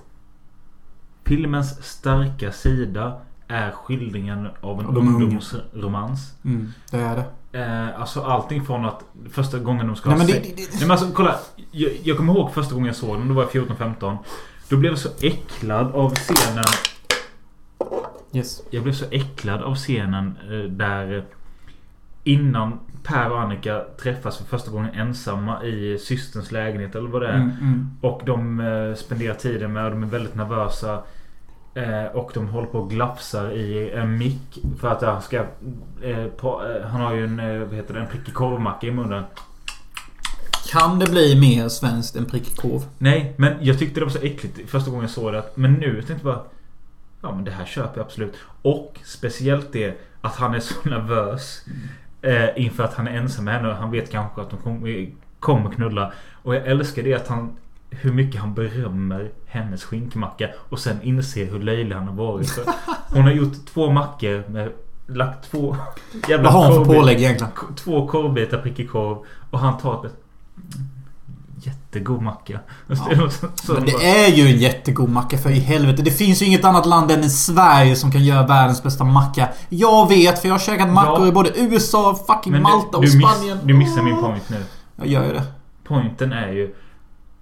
Filmens 1.25 1.83
starka 1.83 2.51
sida 2.51 3.21
Är 3.47 3.71
skildringen 3.71 4.47
av 4.61 4.79
en 4.79 4.85
ungdomsromans 4.85 6.33
Mm, 6.45 6.73
det 6.91 6.97
är 6.97 7.15
det. 7.15 7.59
Eh, 7.59 7.99
alltså 8.01 8.21
allting 8.21 8.65
från 8.65 8.85
att 8.85 9.03
första 9.31 9.59
gången 9.59 9.87
de 9.87 9.95
ska 9.95 10.09
Nej 10.09 10.17
ha 10.19 10.25
men 10.25 10.33
sex- 10.33 10.47
det... 10.47 10.55
det, 10.55 10.61
Nej 10.61 10.67
det 10.79 10.85
men 10.85 10.91
alltså 10.91 11.07
kolla. 11.13 11.35
Jag, 11.71 11.91
jag 12.03 12.17
kommer 12.17 12.33
ihåg 12.33 12.53
första 12.53 12.73
gången 12.73 12.87
jag 12.87 12.95
såg 12.95 13.17
den. 13.19 13.27
Då 13.27 13.33
var 13.33 13.43
jag 13.43 13.51
14-15. 13.51 14.17
Då 14.69 14.77
blev 14.77 14.91
jag 14.91 14.99
så 14.99 15.09
äcklad 15.21 15.91
av 15.95 16.15
scenen. 16.15 16.63
yes. 18.33 18.61
Jag 18.69 18.83
blev 18.83 18.93
så 18.93 19.05
äcklad 19.11 19.61
av 19.61 19.75
scenen 19.75 20.37
eh, 20.51 20.71
där 20.71 21.25
Innan 22.23 22.79
Per 23.03 23.31
och 23.31 23.41
Annika 23.41 23.83
träffas 24.01 24.37
för 24.37 24.45
första 24.45 24.71
gången 24.71 24.93
ensamma 24.93 25.63
i 25.63 25.97
systerns 25.99 26.51
lägenhet 26.51 26.95
eller 26.95 27.09
vad 27.09 27.21
det 27.21 27.27
är. 27.27 27.35
Mm, 27.35 27.49
mm. 27.61 27.89
Och 28.01 28.21
de 28.25 28.59
eh, 28.59 28.95
spenderar 28.95 29.33
tiden 29.35 29.73
med 29.73 29.85
och 29.85 29.91
de 29.91 30.03
är 30.03 30.07
väldigt 30.07 30.35
nervösa. 30.35 31.03
Eh, 31.73 32.05
och 32.05 32.31
de 32.33 32.47
håller 32.47 32.67
på 32.67 32.79
och 32.79 32.89
glafsar 32.89 33.51
i 33.51 33.91
en 33.91 34.17
mick. 34.17 34.59
För 34.79 34.87
att 34.87 35.01
han 35.01 35.21
ska... 35.21 35.37
Eh, 36.01 36.25
på, 36.37 36.65
eh, 36.65 36.87
han 36.87 37.01
har 37.01 37.13
ju 37.13 37.23
en, 37.23 37.39
eh, 37.39 37.59
vad 37.59 37.73
heter 37.73 37.93
det, 37.93 37.99
en 37.99 38.07
prickig 38.07 38.33
korvmacka 38.33 38.87
i 38.87 38.91
munnen. 38.91 39.23
Kan 40.71 40.99
det 40.99 41.09
bli 41.09 41.39
mer 41.39 41.69
svenskt 41.69 42.15
än 42.15 42.25
prickig 42.25 42.55
korv? 42.55 42.81
Nej, 42.97 43.33
men 43.37 43.53
jag 43.61 43.79
tyckte 43.79 43.99
det 43.99 44.05
var 44.05 44.11
så 44.11 44.19
äckligt 44.19 44.69
första 44.69 44.89
gången 44.89 45.03
jag 45.03 45.11
såg 45.11 45.33
det. 45.33 45.43
Men 45.55 45.73
nu 45.73 45.93
tänkte 45.93 46.27
jag 46.27 46.35
bara... 46.35 46.43
Ja 47.21 47.35
men 47.35 47.45
det 47.45 47.51
här 47.51 47.65
köper 47.65 47.97
jag 47.99 48.05
absolut. 48.05 48.33
Och 48.61 48.99
speciellt 49.03 49.73
det 49.73 49.97
att 50.21 50.35
han 50.35 50.55
är 50.55 50.59
så 50.59 50.89
nervös. 50.89 51.65
Eh, 52.21 52.49
inför 52.55 52.83
att 52.83 52.93
han 52.93 53.07
är 53.07 53.11
ensam 53.11 53.45
med 53.45 53.53
henne 53.53 53.69
och 53.69 53.75
han 53.75 53.91
vet 53.91 54.11
kanske 54.11 54.41
att 54.41 54.49
de 54.49 54.59
kommer, 54.59 55.09
kommer 55.39 55.71
knulla. 55.71 56.13
Och 56.43 56.55
jag 56.55 56.67
älskar 56.67 57.03
det 57.03 57.13
att 57.13 57.27
han... 57.27 57.57
Hur 58.01 58.13
mycket 58.13 58.41
han 58.41 58.53
berömmer 58.53 59.31
hennes 59.45 59.83
skinkmacka. 59.83 60.49
Och 60.69 60.79
sen 60.79 61.01
inser 61.01 61.45
hur 61.45 61.59
löjlig 61.59 61.95
han 61.95 62.07
har 62.07 62.15
varit. 62.15 62.49
För 62.49 62.63
hon 63.13 63.23
har 63.23 63.31
gjort 63.31 63.65
två 63.73 63.91
mackor 63.91 64.43
med... 64.51 64.71
Lagt 65.07 65.51
två 65.51 65.75
jävla 66.29 66.51
Vad 66.51 66.53
har 66.63 66.73
hon 66.77 66.85
för 66.85 66.93
pålägg 66.93 67.17
egentligen? 67.21 67.53
Två 67.75 68.07
korvbitar 68.07 68.57
prickig 68.57 68.89
korv. 68.91 69.17
Och 69.51 69.59
han 69.59 69.77
tar 69.77 70.05
ett... 70.05 70.13
Jättegod 71.63 72.21
macka. 72.21 72.59
Ja. 72.87 72.95
Så, 73.29 73.73
Men 73.73 73.75
bara- 73.75 73.85
det 73.85 74.05
är 74.25 74.27
ju 74.31 74.47
en 74.53 74.57
jättegod 74.57 75.09
macka 75.09 75.37
för 75.37 75.49
i 75.49 75.59
helvete. 75.59 76.01
Det 76.01 76.11
finns 76.11 76.41
ju 76.41 76.45
inget 76.45 76.65
annat 76.65 76.85
land 76.85 77.11
än 77.11 77.29
Sverige 77.29 77.95
som 77.95 78.11
kan 78.11 78.23
göra 78.23 78.47
världens 78.47 78.83
bästa 78.83 79.03
macka. 79.03 79.49
Jag 79.69 80.09
vet 80.09 80.39
för 80.39 80.47
jag 80.47 80.53
har 80.53 80.59
käkat 80.59 80.89
mackor 80.89 81.21
Ja. 81.21 81.27
i 81.27 81.31
både 81.31 81.51
USA, 81.55 82.15
fucking 82.27 82.53
Men 82.53 82.61
Malta 82.61 82.97
och 82.97 83.03
du, 83.03 83.09
du, 83.11 83.17
miss, 83.17 83.27
Spanien. 83.31 83.57
du 83.63 83.73
missar 83.73 84.01
min 84.01 84.15
point 84.21 84.49
nu. 84.49 84.63
Jag 84.95 85.07
gör 85.07 85.25
ju 85.25 85.33
det. 85.33 85.43
Pointen 85.83 86.33
är 86.33 86.51
ju 86.51 86.75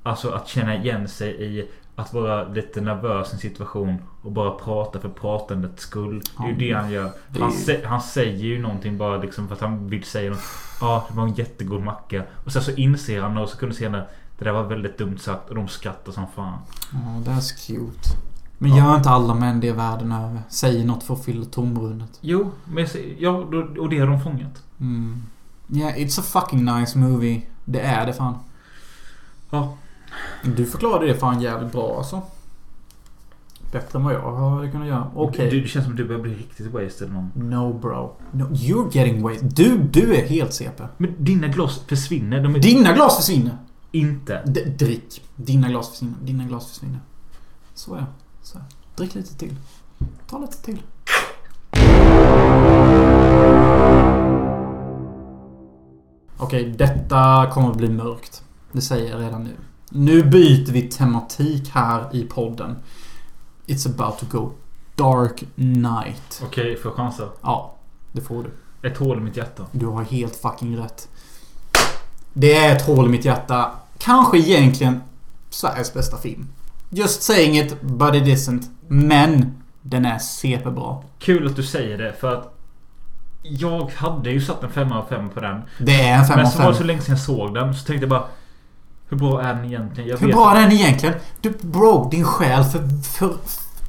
Alltså 0.04 0.30
att 0.30 0.48
känna 0.48 0.76
igen 0.76 1.08
sig 1.08 1.44
i 1.44 1.68
att 1.96 2.14
vara 2.14 2.48
lite 2.48 2.82
nervös 2.82 3.30
i 3.32 3.34
en 3.34 3.40
situation 3.40 3.96
och 4.22 4.32
bara 4.32 4.52
prata 4.52 5.00
för 5.00 5.10
pratandets 5.10 5.84
skull. 5.84 6.22
Det 6.38 6.44
är 6.44 6.48
ju 6.48 6.56
det 6.56 6.72
han 6.74 6.92
gör. 6.92 7.12
Han, 7.40 7.52
sä, 7.52 7.82
han 7.86 8.02
säger 8.02 8.46
ju 8.46 8.62
någonting 8.62 8.98
bara 8.98 9.18
liksom 9.18 9.48
för 9.48 9.56
att 9.56 9.62
han 9.62 9.88
vill 9.90 10.04
säga 10.04 10.30
något. 10.30 10.40
Ja, 10.82 11.06
det 11.10 11.16
var 11.18 11.24
en 11.24 11.34
jättegod 11.34 11.82
macka. 11.84 12.24
Och 12.46 12.52
sen 12.52 12.62
så 12.62 12.72
inser 12.72 13.22
han 13.22 13.34
några 13.34 13.48
sekunder 13.48 13.76
senare 13.76 14.06
det 14.38 14.46
där 14.46 14.52
var 14.52 14.64
väldigt 14.64 14.98
dumt 14.98 15.18
sagt 15.18 15.50
och 15.50 15.56
de 15.56 15.68
skrattar 15.68 16.12
som 16.12 16.28
fan. 16.36 16.58
Ja, 16.94 17.32
that's 17.32 17.68
cute. 17.68 18.10
Men 18.58 18.76
Ja. 18.76 18.78
gör 18.78 18.96
inte 18.98 19.10
alla 19.10 19.34
män 19.34 19.60
det 19.60 19.72
världen 19.72 20.12
över? 20.12 20.42
Säger 20.50 20.86
något 20.86 21.04
för 21.04 21.14
att 21.14 21.26
fylla 21.26 21.46
tomrummet. 21.46 22.18
Jo, 22.22 22.52
men 22.66 22.88
ja, 23.18 23.30
och 23.80 23.90
det 23.90 24.00
har 24.00 24.08
de 24.08 24.22
fångat. 24.22 24.64
Mm. 24.80 25.24
Yeah, 25.74 25.94
it's 25.98 26.20
a 26.20 26.24
fucking 26.24 26.66
nice 26.66 26.98
movie. 26.98 27.42
Det 27.66 27.80
är 27.82 28.06
det 28.06 28.14
fan. 28.14 28.38
Ja. 29.50 29.78
Du 30.56 30.66
förklarade 30.66 31.08
det 31.08 31.16
fan 31.16 31.42
jävligt 31.42 31.72
bra 31.72 31.98
alltså. 31.98 32.22
Bättre 33.72 34.00
än 34.00 34.06
vad 34.06 34.14
jag 34.14 34.32
har 34.32 34.72
kunnat 34.72 34.88
göra. 34.88 35.12
Okej. 35.16 35.50
Du, 35.50 35.62
det 35.62 35.68
känns 35.68 35.86
som 35.86 35.94
att 35.94 35.98
du 35.98 36.06
börjar 36.08 36.22
bli 36.22 36.34
riktigt 36.36 36.72
wasted 36.74 37.12
någon. 37.14 37.32
No 37.36 37.74
bro. 37.80 38.16
No, 38.32 38.44
you're 38.44 38.90
getting 38.98 39.22
way... 39.24 39.38
Du, 39.42 39.78
du 39.78 40.16
är 40.16 40.26
helt 40.28 40.54
CP. 40.54 40.84
Men 40.98 41.16
dina 41.18 41.48
glas 41.48 41.80
försvinner. 41.88 42.44
De 42.44 42.56
är 42.56 42.60
Dina 42.60 42.94
glas 42.94 43.18
försvinner. 43.18 43.58
inte. 43.92 44.42
D 44.46 44.62
drick. 44.80 45.22
Dina 45.36 45.70
glas 45.70 45.90
försvinner. 45.90 46.16
Dina 46.22 46.44
glas 46.44 46.70
försvinner. 46.70 47.00
Så 47.74 47.98
ja. 48.00 48.06
Så. 48.42 48.60
Drick 48.96 49.16
lite 49.16 49.38
till. 49.38 49.56
Ta 50.30 50.38
lite 50.40 50.64
till. 50.64 50.82
Okej, 56.38 56.74
detta 56.78 57.50
kommer 57.54 57.70
att 57.70 57.78
bli 57.78 57.90
mörkt. 57.90 58.44
Det 58.72 58.82
säger 58.82 59.10
jag 59.12 59.22
redan 59.22 59.44
nu. 59.44 59.52
Nu 59.94 60.24
byter 60.24 60.72
vi 60.72 60.82
tematik 60.82 61.70
här 61.70 62.16
i 62.16 62.24
podden. 62.24 62.76
It's 63.68 63.96
about 63.96 64.20
to 64.20 64.26
go 64.38 64.52
dark 64.96 65.44
night. 65.56 66.42
Okej, 66.44 66.78
får 66.78 66.92
jag 66.92 66.98
chansa? 66.98 67.24
Ja, 67.42 67.76
det 68.12 68.22
får 68.22 68.44
du. 68.44 68.88
Ett 68.88 68.98
hål 68.98 69.18
i 69.18 69.22
mitt 69.22 69.38
hjärta. 69.38 69.66
Du 69.72 69.86
har 69.86 70.04
helt 70.04 70.36
fucking 70.36 70.78
rätt. 70.78 71.08
Det 72.34 72.56
är 72.56 72.76
ett 72.76 72.82
hål 72.82 73.06
i 73.06 73.10
mitt 73.10 73.26
hjärta. 73.26 73.72
Kanske 73.98 74.38
egentligen 74.38 75.02
Sveriges 75.50 75.94
bästa 75.94 76.18
film. 76.18 76.48
Just 76.90 77.22
saying 77.24 77.58
it, 77.58 77.82
but 77.82 78.16
it 78.16 78.24
isn't. 78.24 78.70
Men 78.88 79.64
den 79.82 80.06
är 80.06 80.20
CP-bra. 80.20 81.04
Kul 81.20 81.48
att 81.48 81.56
du 81.56 81.64
säger 81.64 81.98
det 81.98 82.14
för 82.14 82.36
att 82.36 82.58
jag 83.44 83.92
hade 83.96 84.32
ju 84.32 84.42
satt 84.42 84.64
en 84.64 84.72
femma 84.72 85.00
av 85.00 85.06
fem 85.10 85.30
på 85.30 85.40
den. 85.40 85.62
Det 85.80 86.02
är 86.02 86.20
en 86.20 86.26
5 86.26 86.38
Men 86.38 86.46
av 86.46 86.50
så 86.50 86.58
var 86.58 86.66
det 86.66 86.74
5. 86.74 86.78
så 86.78 86.84
länge 86.84 87.02
sedan 87.02 87.16
jag 87.16 87.24
såg 87.24 87.54
den 87.54 87.74
så 87.74 87.86
tänkte 87.86 88.04
jag 88.04 88.10
bara 88.10 88.28
Hur 89.12 89.18
bra 89.18 89.42
är 89.42 89.54
den 89.54 89.66
egentligen? 89.66 90.10
Jag 90.10 90.18
Hur 90.18 90.28
vet 90.28 90.36
bra 90.36 90.56
är 90.56 90.62
den 90.62 90.72
egentligen? 90.72 91.16
Du, 91.42 91.54
bro, 91.62 92.10
din 92.10 92.24
själ 92.24 92.64
för, 92.64 92.80
för, 93.04 93.36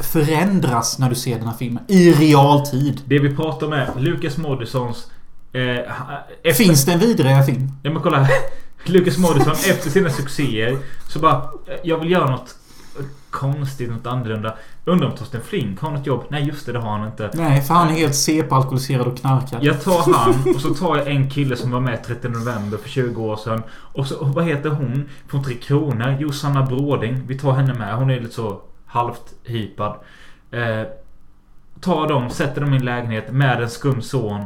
förändras 0.00 0.98
när 0.98 1.08
du 1.08 1.14
ser 1.14 1.38
den 1.38 1.48
här 1.48 1.56
filmen. 1.58 1.84
I 1.88 2.12
realtid. 2.12 3.00
Det 3.04 3.18
vi 3.18 3.36
pratar 3.36 3.66
om 3.66 3.72
är 3.72 3.90
Lucas 3.98 4.36
Moodyssons 4.36 5.06
eh, 5.52 5.60
efter, 6.42 6.52
Finns 6.52 6.84
det 6.84 6.92
en 6.92 6.98
vidare 6.98 7.44
film? 7.44 7.72
Ja 7.82 7.90
men 7.90 8.02
kolla 8.02 8.18
här. 8.18 8.34
Lucas 8.84 9.18
Moodysson 9.18 9.52
efter 9.52 9.90
sina 9.90 10.10
succéer 10.10 10.78
Så 11.08 11.18
bara 11.18 11.34
eh, 11.66 11.74
Jag 11.82 11.98
vill 11.98 12.10
göra 12.10 12.30
något 12.30 12.54
konstigt, 13.32 13.90
något 13.90 14.06
annorlunda. 14.06 14.56
Undrar 14.84 15.08
om 15.08 15.16
Torsten 15.16 15.40
Flink 15.40 15.80
har 15.80 15.90
något 15.90 16.06
jobb? 16.06 16.24
Nej 16.28 16.44
just 16.44 16.66
det, 16.66 16.72
det 16.72 16.78
har 16.78 16.98
han 16.98 17.06
inte. 17.06 17.30
Nej, 17.34 17.62
för 17.62 17.74
han 17.74 17.88
är 17.88 17.92
helt 17.92 18.14
CP-alkoholiserad 18.14 19.06
och 19.06 19.18
knarkad. 19.18 19.64
Jag 19.64 19.82
tar 19.82 20.12
han 20.14 20.54
och 20.54 20.60
så 20.60 20.74
tar 20.74 20.96
jag 20.96 21.06
en 21.06 21.30
kille 21.30 21.56
som 21.56 21.70
var 21.70 21.80
med 21.80 22.04
30 22.04 22.28
november 22.28 22.78
för 22.78 22.88
20 22.88 23.22
år 23.22 23.36
sedan. 23.36 23.62
Och 23.70 24.06
så, 24.06 24.24
vad 24.24 24.44
heter 24.44 24.70
hon? 24.70 25.08
Från 25.26 25.44
Tre 25.44 25.54
Kronor? 25.54 26.16
Josanna 26.20 26.62
Bråding. 26.62 27.26
Vi 27.26 27.38
tar 27.38 27.52
henne 27.52 27.74
med. 27.74 27.96
Hon 27.96 28.10
är 28.10 28.20
lite 28.20 28.34
så 28.34 28.60
halvt 28.86 29.34
hypad. 29.44 29.96
Eh, 30.50 30.82
tar 31.80 32.08
dem, 32.08 32.30
sätter 32.30 32.60
dem 32.60 32.72
i 32.72 32.76
en 32.76 32.84
lägenhet 32.84 33.32
med 33.32 33.62
en 33.62 33.70
skum 33.70 34.02
son. 34.02 34.44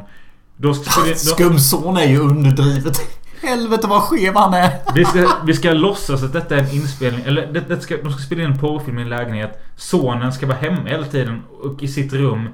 Då 0.57 0.69
då, 0.69 0.75
Skumson 1.15 1.97
är 1.97 2.07
ju 2.07 2.19
underdrivet. 2.19 3.01
Helvete 3.43 3.87
vad 3.87 4.03
skev 4.03 4.35
han 4.35 4.55
är. 4.55 4.71
vi, 4.95 5.05
ska, 5.05 5.29
vi 5.47 5.55
ska 5.55 5.73
låtsas 5.73 6.23
att 6.23 6.33
detta 6.33 6.57
är 6.57 6.61
en 6.61 6.71
inspelning. 6.71 7.23
Eller 7.25 7.53
det, 7.53 7.61
det 7.61 7.81
ska, 7.81 7.97
de 7.97 8.13
ska 8.13 8.23
spela 8.23 8.43
in 8.43 8.51
en 8.51 8.59
porrfilm 8.59 8.99
i 8.99 9.03
en 9.03 9.09
lägenhet. 9.09 9.63
Sonen 9.77 10.33
ska 10.33 10.47
vara 10.47 10.59
hemma 10.59 10.89
hela 10.89 11.07
tiden 11.07 11.43
och 11.63 11.83
i 11.83 11.89
sitt 11.89 12.13
rum 12.13 12.49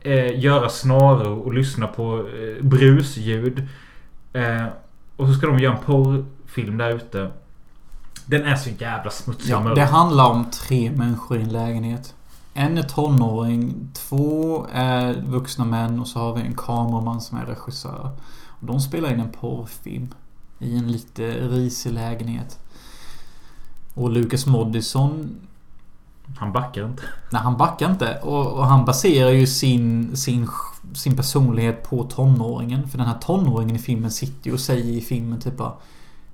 eh, 0.00 0.40
göra 0.40 0.68
snaror 0.68 1.46
och 1.46 1.54
lyssna 1.54 1.86
på 1.86 2.18
eh, 2.18 2.64
brusljud. 2.64 3.68
Eh, 4.32 4.66
och 5.16 5.26
så 5.26 5.34
ska 5.34 5.46
de 5.46 5.58
göra 5.58 5.76
en 5.76 5.84
porrfilm 5.84 6.78
där 6.78 6.90
ute. 6.90 7.30
Den 8.26 8.42
är 8.42 8.56
så 8.56 8.70
jävla 8.70 9.10
smutsig 9.10 9.52
Ja, 9.52 9.74
det 9.74 9.84
handlar 9.84 10.30
om 10.30 10.50
tre 10.50 10.90
människor 10.90 11.38
i 11.38 11.42
en 11.42 11.48
lägenhet. 11.48 12.14
En 12.54 12.78
är 12.78 12.82
tonåring, 12.82 13.90
två 13.94 14.66
är 14.72 15.14
vuxna 15.26 15.64
män 15.64 16.00
och 16.00 16.08
så 16.08 16.18
har 16.18 16.34
vi 16.34 16.40
en 16.40 16.54
kameraman 16.54 17.20
som 17.20 17.38
är 17.38 17.46
regissör. 17.46 18.10
De 18.60 18.80
spelar 18.80 19.12
in 19.12 19.20
en 19.20 19.30
porrfilm 19.30 20.08
i 20.60 20.76
en 20.76 20.92
lite 20.92 21.48
risig 21.48 21.92
lägenhet. 21.92 22.58
Och 23.94 24.10
Lucas 24.10 24.46
Moodysson, 24.46 25.36
Han 26.36 26.52
backar 26.52 26.86
inte. 26.86 27.02
nej 27.32 27.42
han 27.42 27.56
backar 27.56 27.90
inte. 27.90 28.18
Och, 28.22 28.46
och 28.46 28.66
han 28.66 28.84
baserar 28.84 29.30
ju 29.30 29.46
sin, 29.46 30.16
sin, 30.16 30.48
sin 30.94 31.16
personlighet 31.16 31.82
på 31.82 32.04
tonåringen. 32.04 32.88
För 32.88 32.98
den 32.98 33.06
här 33.06 33.18
tonåringen 33.18 33.76
i 33.76 33.78
filmen 33.78 34.10
sitter 34.10 34.46
ju 34.46 34.52
och 34.52 34.60
säger 34.60 34.92
i 34.92 35.00
filmen 35.00 35.40
typ 35.40 35.56
bara 35.56 35.72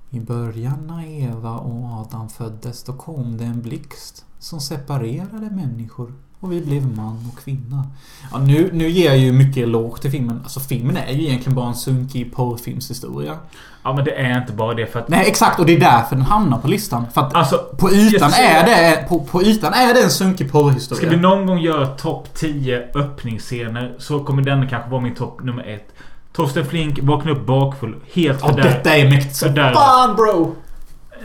i 0.09 0.19
början 0.19 0.87
när 0.87 1.05
Eva 1.05 1.57
och 1.57 1.85
Adam 1.85 2.29
föddes 2.29 2.83
då 2.83 2.93
kom 2.93 3.37
det 3.37 3.45
en 3.45 3.61
blixt 3.61 4.25
som 4.39 4.59
separerade 4.59 5.49
människor. 5.49 6.13
Och 6.39 6.51
vi 6.51 6.61
blev 6.61 6.95
man 6.95 7.31
och 7.33 7.43
kvinna. 7.43 7.83
Ja, 8.31 8.37
nu, 8.37 8.69
nu 8.73 8.89
ger 8.89 9.05
jag 9.05 9.17
ju 9.17 9.31
mycket 9.31 9.63
eloge 9.63 10.01
till 10.01 10.11
filmen. 10.11 10.39
Alltså 10.43 10.59
filmen 10.59 10.97
är 10.97 11.13
ju 11.13 11.23
egentligen 11.27 11.55
bara 11.55 11.67
en 11.67 11.75
sunkig 11.75 12.33
porrfilmshistoria. 12.35 13.37
Ja 13.83 13.93
men 13.93 14.05
det 14.05 14.11
är 14.11 14.41
inte 14.41 14.53
bara 14.53 14.73
det 14.73 14.85
för 14.87 14.99
att... 14.99 15.07
Nej 15.09 15.27
exakt 15.27 15.59
och 15.59 15.65
det 15.65 15.75
är 15.75 15.79
därför 15.79 16.15
den 16.15 16.25
hamnar 16.25 16.57
på 16.57 16.67
listan. 16.67 17.05
För 17.13 17.21
att 17.21 17.35
Alltså, 17.35 17.57
på 17.77 17.91
ytan 17.91 18.31
är 18.33 18.65
det... 18.65 19.05
På, 19.09 19.19
på 19.19 19.43
ytan 19.43 19.73
är 19.73 19.93
det 19.93 20.03
en 20.03 20.09
sunkig 20.09 20.51
porrhistoria. 20.51 21.01
Ska 21.01 21.09
vi 21.09 21.17
någon 21.21 21.45
gång 21.45 21.59
göra 21.59 21.87
topp 21.87 22.29
10 22.33 22.83
öppningsscener 22.95 23.95
så 23.97 24.23
kommer 24.23 24.41
den 24.41 24.69
kanske 24.69 24.89
vara 24.89 25.01
min 25.01 25.15
topp 25.15 25.43
nummer 25.43 25.63
ett. 25.63 25.93
Torsten 26.33 26.65
Flink 26.65 26.99
vaknar 27.01 27.31
upp 27.31 27.45
bakfull. 27.45 27.95
Helt 28.13 28.39
Ja, 28.41 28.47
fördärvad. 28.47 28.71
detta 28.71 28.95
är 28.97 29.09
mäktigt 29.09 29.35
som 29.35 29.55
fan 29.55 30.15
bro! 30.15 30.55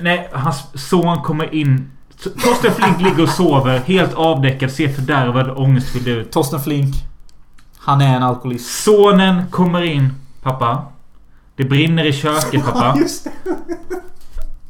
Nej, 0.01 0.28
hans 0.32 0.62
son 0.74 1.22
kommer 1.22 1.55
in. 1.55 1.90
Torsten 2.31 2.73
Flink 2.73 3.01
ligger 3.01 3.23
och 3.23 3.28
sover. 3.28 3.78
Helt 3.78 4.15
avdäckad. 4.15 4.70
Ser 4.70 4.89
fördärvad 4.89 5.51
och 5.51 5.62
ångestfylld 5.62 6.09
ut. 6.09 6.32
Torsten 6.32 6.61
Flink. 6.61 6.94
Han 7.78 8.01
är 8.01 8.16
en 8.16 8.23
alkoholist. 8.23 8.82
Sonen 8.85 9.51
kommer 9.51 9.82
in. 9.82 10.15
Pappa. 10.43 10.85
Det 11.57 11.65
brinner 11.65 12.05
i 12.05 12.12
köket 12.12 12.65
pappa. 12.73 12.97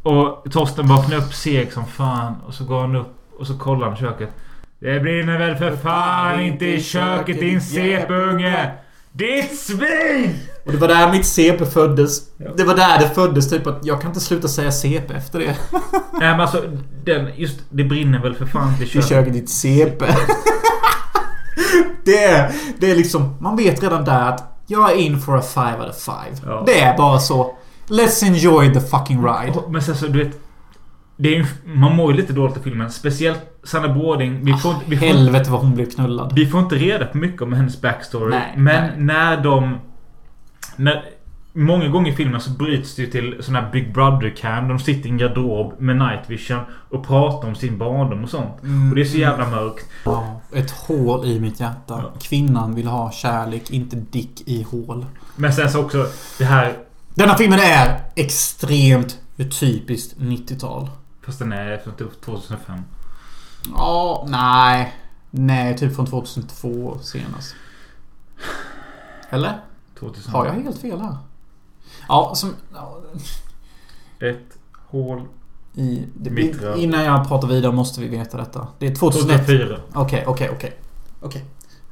Och 0.03 0.53
Torsten 0.53 0.89
vaknar 0.89 1.16
upp 1.16 1.35
seg 1.35 1.73
som 1.73 1.87
fan. 1.87 2.35
Och 2.47 2.55
så 2.55 2.65
går 2.65 2.81
han 2.81 2.97
upp 2.97 3.15
och 3.39 3.47
så 3.47 3.59
kollar 3.59 3.89
han 3.89 3.97
köket. 3.97 4.31
Det 4.79 5.01
brinner 5.01 5.39
väl 5.39 5.57
för 5.57 5.77
fan 5.77 6.41
inte 6.41 6.66
i 6.66 6.83
köket 6.83 7.41
din 7.41 7.61
CP-unge! 7.61 8.70
Ditt 9.13 9.59
svin! 9.61 10.39
Och 10.67 10.73
det 10.73 10.79
var 10.79 10.89
där 10.89 11.11
mitt 11.13 11.27
CP 11.27 11.67
föddes. 11.67 12.21
Ja. 12.37 12.51
Det 12.57 12.65
var 12.65 12.75
där 12.75 12.99
det 12.99 13.09
föddes 13.09 13.51
typ 13.51 13.67
att 13.67 13.87
jag 13.87 14.01
kan 14.01 14.11
inte 14.11 14.21
sluta 14.21 14.49
säga 14.49 14.73
CP 14.73 15.15
efter 15.15 15.39
det. 15.39 15.57
Nej 16.21 16.31
men 16.31 16.41
alltså, 16.41 16.63
den, 17.05 17.29
just 17.37 17.61
det 17.71 17.85
brinner 17.85 18.23
väl 18.23 18.35
för 18.35 18.47
fan 18.47 18.79
till 18.79 18.89
köket. 18.89 19.09
kör 19.09 19.23
ditt 19.23 19.51
CP. 19.51 20.05
det, 22.05 22.25
är, 22.25 22.53
det 22.79 22.91
är 22.91 22.97
liksom... 22.97 23.37
Man 23.41 23.57
vet 23.57 23.83
redan 23.83 24.05
där 24.05 24.29
att 24.29 24.63
jag 24.67 24.93
är 24.93 24.97
in 24.97 25.21
for 25.21 25.39
a 25.39 25.43
five 25.43 25.79
out 25.79 25.91
of 25.91 26.03
five. 26.03 26.53
Ja. 26.53 26.63
Det 26.67 26.81
är 26.81 26.97
bara 26.97 27.19
så. 27.19 27.57
Let's 27.89 28.25
enjoy 28.25 28.75
the 28.75 28.81
fucking 28.81 29.25
ride. 29.25 29.59
Men 29.69 29.83
sen 29.83 29.97
så, 29.97 30.07
du 30.07 30.25
vet. 30.25 30.41
Det 31.23 31.28
är 31.28 31.39
ju, 31.39 31.47
man 31.65 31.97
mår 31.97 32.12
ju 32.12 32.16
lite 32.16 32.32
dåligt 32.32 32.57
i 32.57 32.61
filmen. 32.61 32.90
Speciellt 32.90 33.40
Sanna 33.65 33.89
Bårding. 33.94 34.44
Vi 34.44 34.53
får, 34.53 34.73
inte- 34.73 34.85
vi 34.86 34.97
får, 34.97 35.09
inte- 35.09 35.19
Helvete 35.19 35.51
vad 35.51 35.61
hon 35.61 35.74
blev 35.74 35.90
knullad. 35.90 36.32
vi 36.35 36.47
får 36.47 36.61
inte 36.61 36.74
reda 36.77 37.07
på 37.07 37.19
mycket 37.19 37.43
om 37.43 37.53
hennes 37.53 37.81
backstory. 37.81 38.31
Nej, 38.31 38.55
men 38.57 38.86
nej. 38.86 38.93
när 38.99 39.43
de... 39.43 39.78
När, 40.77 41.05
många 41.53 41.89
gånger 41.89 42.12
i 42.12 42.15
filmen 42.15 42.40
så 42.40 42.51
bryts 42.51 42.97
det 42.97 43.03
ju 43.03 43.09
till 43.11 43.36
sån 43.40 43.55
här 43.55 43.70
Big 43.73 43.94
Brother-cam. 43.94 44.69
De 44.69 44.78
sitter 44.78 45.09
i 45.09 45.11
en 45.12 45.19
garderob 45.19 45.74
med 45.78 45.97
night 45.97 46.20
vision 46.27 46.61
och 46.90 47.07
pratar 47.07 47.49
om 47.49 47.55
sin 47.55 47.78
barndom 47.78 48.24
och 48.24 48.31
sånt. 48.31 48.55
Och 48.90 48.94
det 48.97 49.01
är 49.01 49.05
så 49.05 49.19
jävla 49.19 49.51
mörkt. 49.51 49.86
Ja, 50.05 50.40
ett 50.55 50.70
hål 50.70 51.27
i 51.27 51.40
mitt 51.40 51.61
hjärta. 51.61 52.01
Ja. 52.03 52.12
Kvinnan 52.23 52.74
vill 52.74 52.86
ha 52.86 53.11
kärlek, 53.11 53.70
inte 53.70 53.97
dick 53.97 54.43
i 54.49 54.62
hål. 54.62 55.07
Men 55.36 55.53
sen 55.53 55.70
så 55.70 55.81
också 55.81 56.07
det 56.39 56.44
här... 56.44 56.73
Denna 57.15 57.35
filmen 57.35 57.59
är 57.59 58.01
extremt 58.16 59.19
typiskt 59.61 60.19
90-tal. 60.19 60.89
Fast 61.27 61.39
den 61.39 61.53
är 61.53 61.78
från 61.78 61.94
typ 61.94 62.20
2005. 62.20 62.78
Ja, 63.77 64.24
nej. 64.28 64.94
Nej, 65.31 65.78
typ 65.78 65.97
från 65.97 66.07
2002 66.07 66.99
senast. 67.03 67.55
Eller? 69.31 69.61
2000. 69.99 70.32
Har 70.32 70.47
jag 70.47 70.53
helt 70.53 70.78
fel 70.81 71.01
här? 71.01 71.16
Ja, 72.09 72.32
som... 72.35 72.55
ja, 72.74 72.99
Ett 74.20 74.59
hål. 74.86 75.23
I, 75.74 76.07
det, 76.15 76.74
innan 76.77 77.05
jag 77.05 77.28
pratar 77.28 77.49
vidare 77.49 77.73
måste 77.73 78.01
vi 78.01 78.09
veta 78.09 78.36
detta. 78.36 78.66
Det 78.78 78.86
är 78.86 78.94
2001. 78.94 79.47
2004. 79.47 79.78
Okej, 79.94 80.24
okej, 80.27 80.51
okej. 80.53 80.81
Okej. 81.20 81.44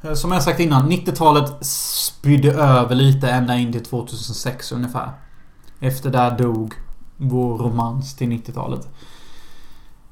Eh, 0.03 0.15
Som 0.15 0.33
jag 0.33 0.43
sagt 0.43 0.61
innan, 0.61 0.91
90-talet 0.93 1.67
spydde 1.67 2.53
över 2.53 2.95
lite 2.95 3.31
ända 3.31 3.57
in 3.57 3.73
till 3.73 3.85
2006 3.85 4.73
ungefär. 4.73 5.11
Efter 5.81 6.11
där 6.11 6.39
dog 6.39 6.75
vår 7.17 7.59
romans 7.59 8.17
till 8.17 8.29
90-talet. 8.29 8.89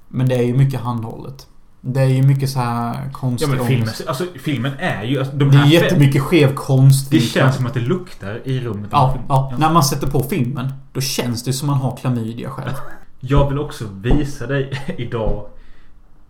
Men 0.08 0.28
det 0.28 0.34
är 0.34 0.42
ju 0.42 0.54
mycket 0.54 0.80
handhållet. 0.80 1.46
Det 1.80 2.00
är 2.00 2.06
ju 2.06 2.22
mycket 2.22 2.50
så 2.50 2.58
här 2.58 2.94
Ja 2.94 3.10
konstig 3.12 3.48
men 3.48 3.66
filmen, 3.66 3.88
alltså, 4.06 4.24
filmen 4.34 4.72
är 4.78 5.04
ju... 5.04 5.18
Alltså, 5.18 5.36
de 5.36 5.50
Det 5.50 5.56
är 5.56 5.66
jättemycket 5.66 6.22
skev 6.22 6.54
konst. 6.54 7.10
Det 7.10 7.20
känns 7.20 7.56
som 7.56 7.66
att 7.66 7.74
det 7.74 7.80
luktar 7.80 8.40
i 8.44 8.60
rummet. 8.60 8.88
Ja, 8.92 9.18
ja, 9.28 9.54
när 9.58 9.72
man 9.72 9.84
sätter 9.84 10.06
på 10.06 10.22
filmen, 10.22 10.72
då 10.92 11.00
känns 11.00 11.44
det 11.44 11.52
som 11.52 11.66
man 11.66 11.76
har 11.76 11.96
klamydia 11.96 12.50
själv. 12.50 12.72
Jag 13.20 13.48
vill 13.48 13.58
också 13.58 13.84
visa 14.02 14.46
dig 14.46 14.70
idag 14.98 15.46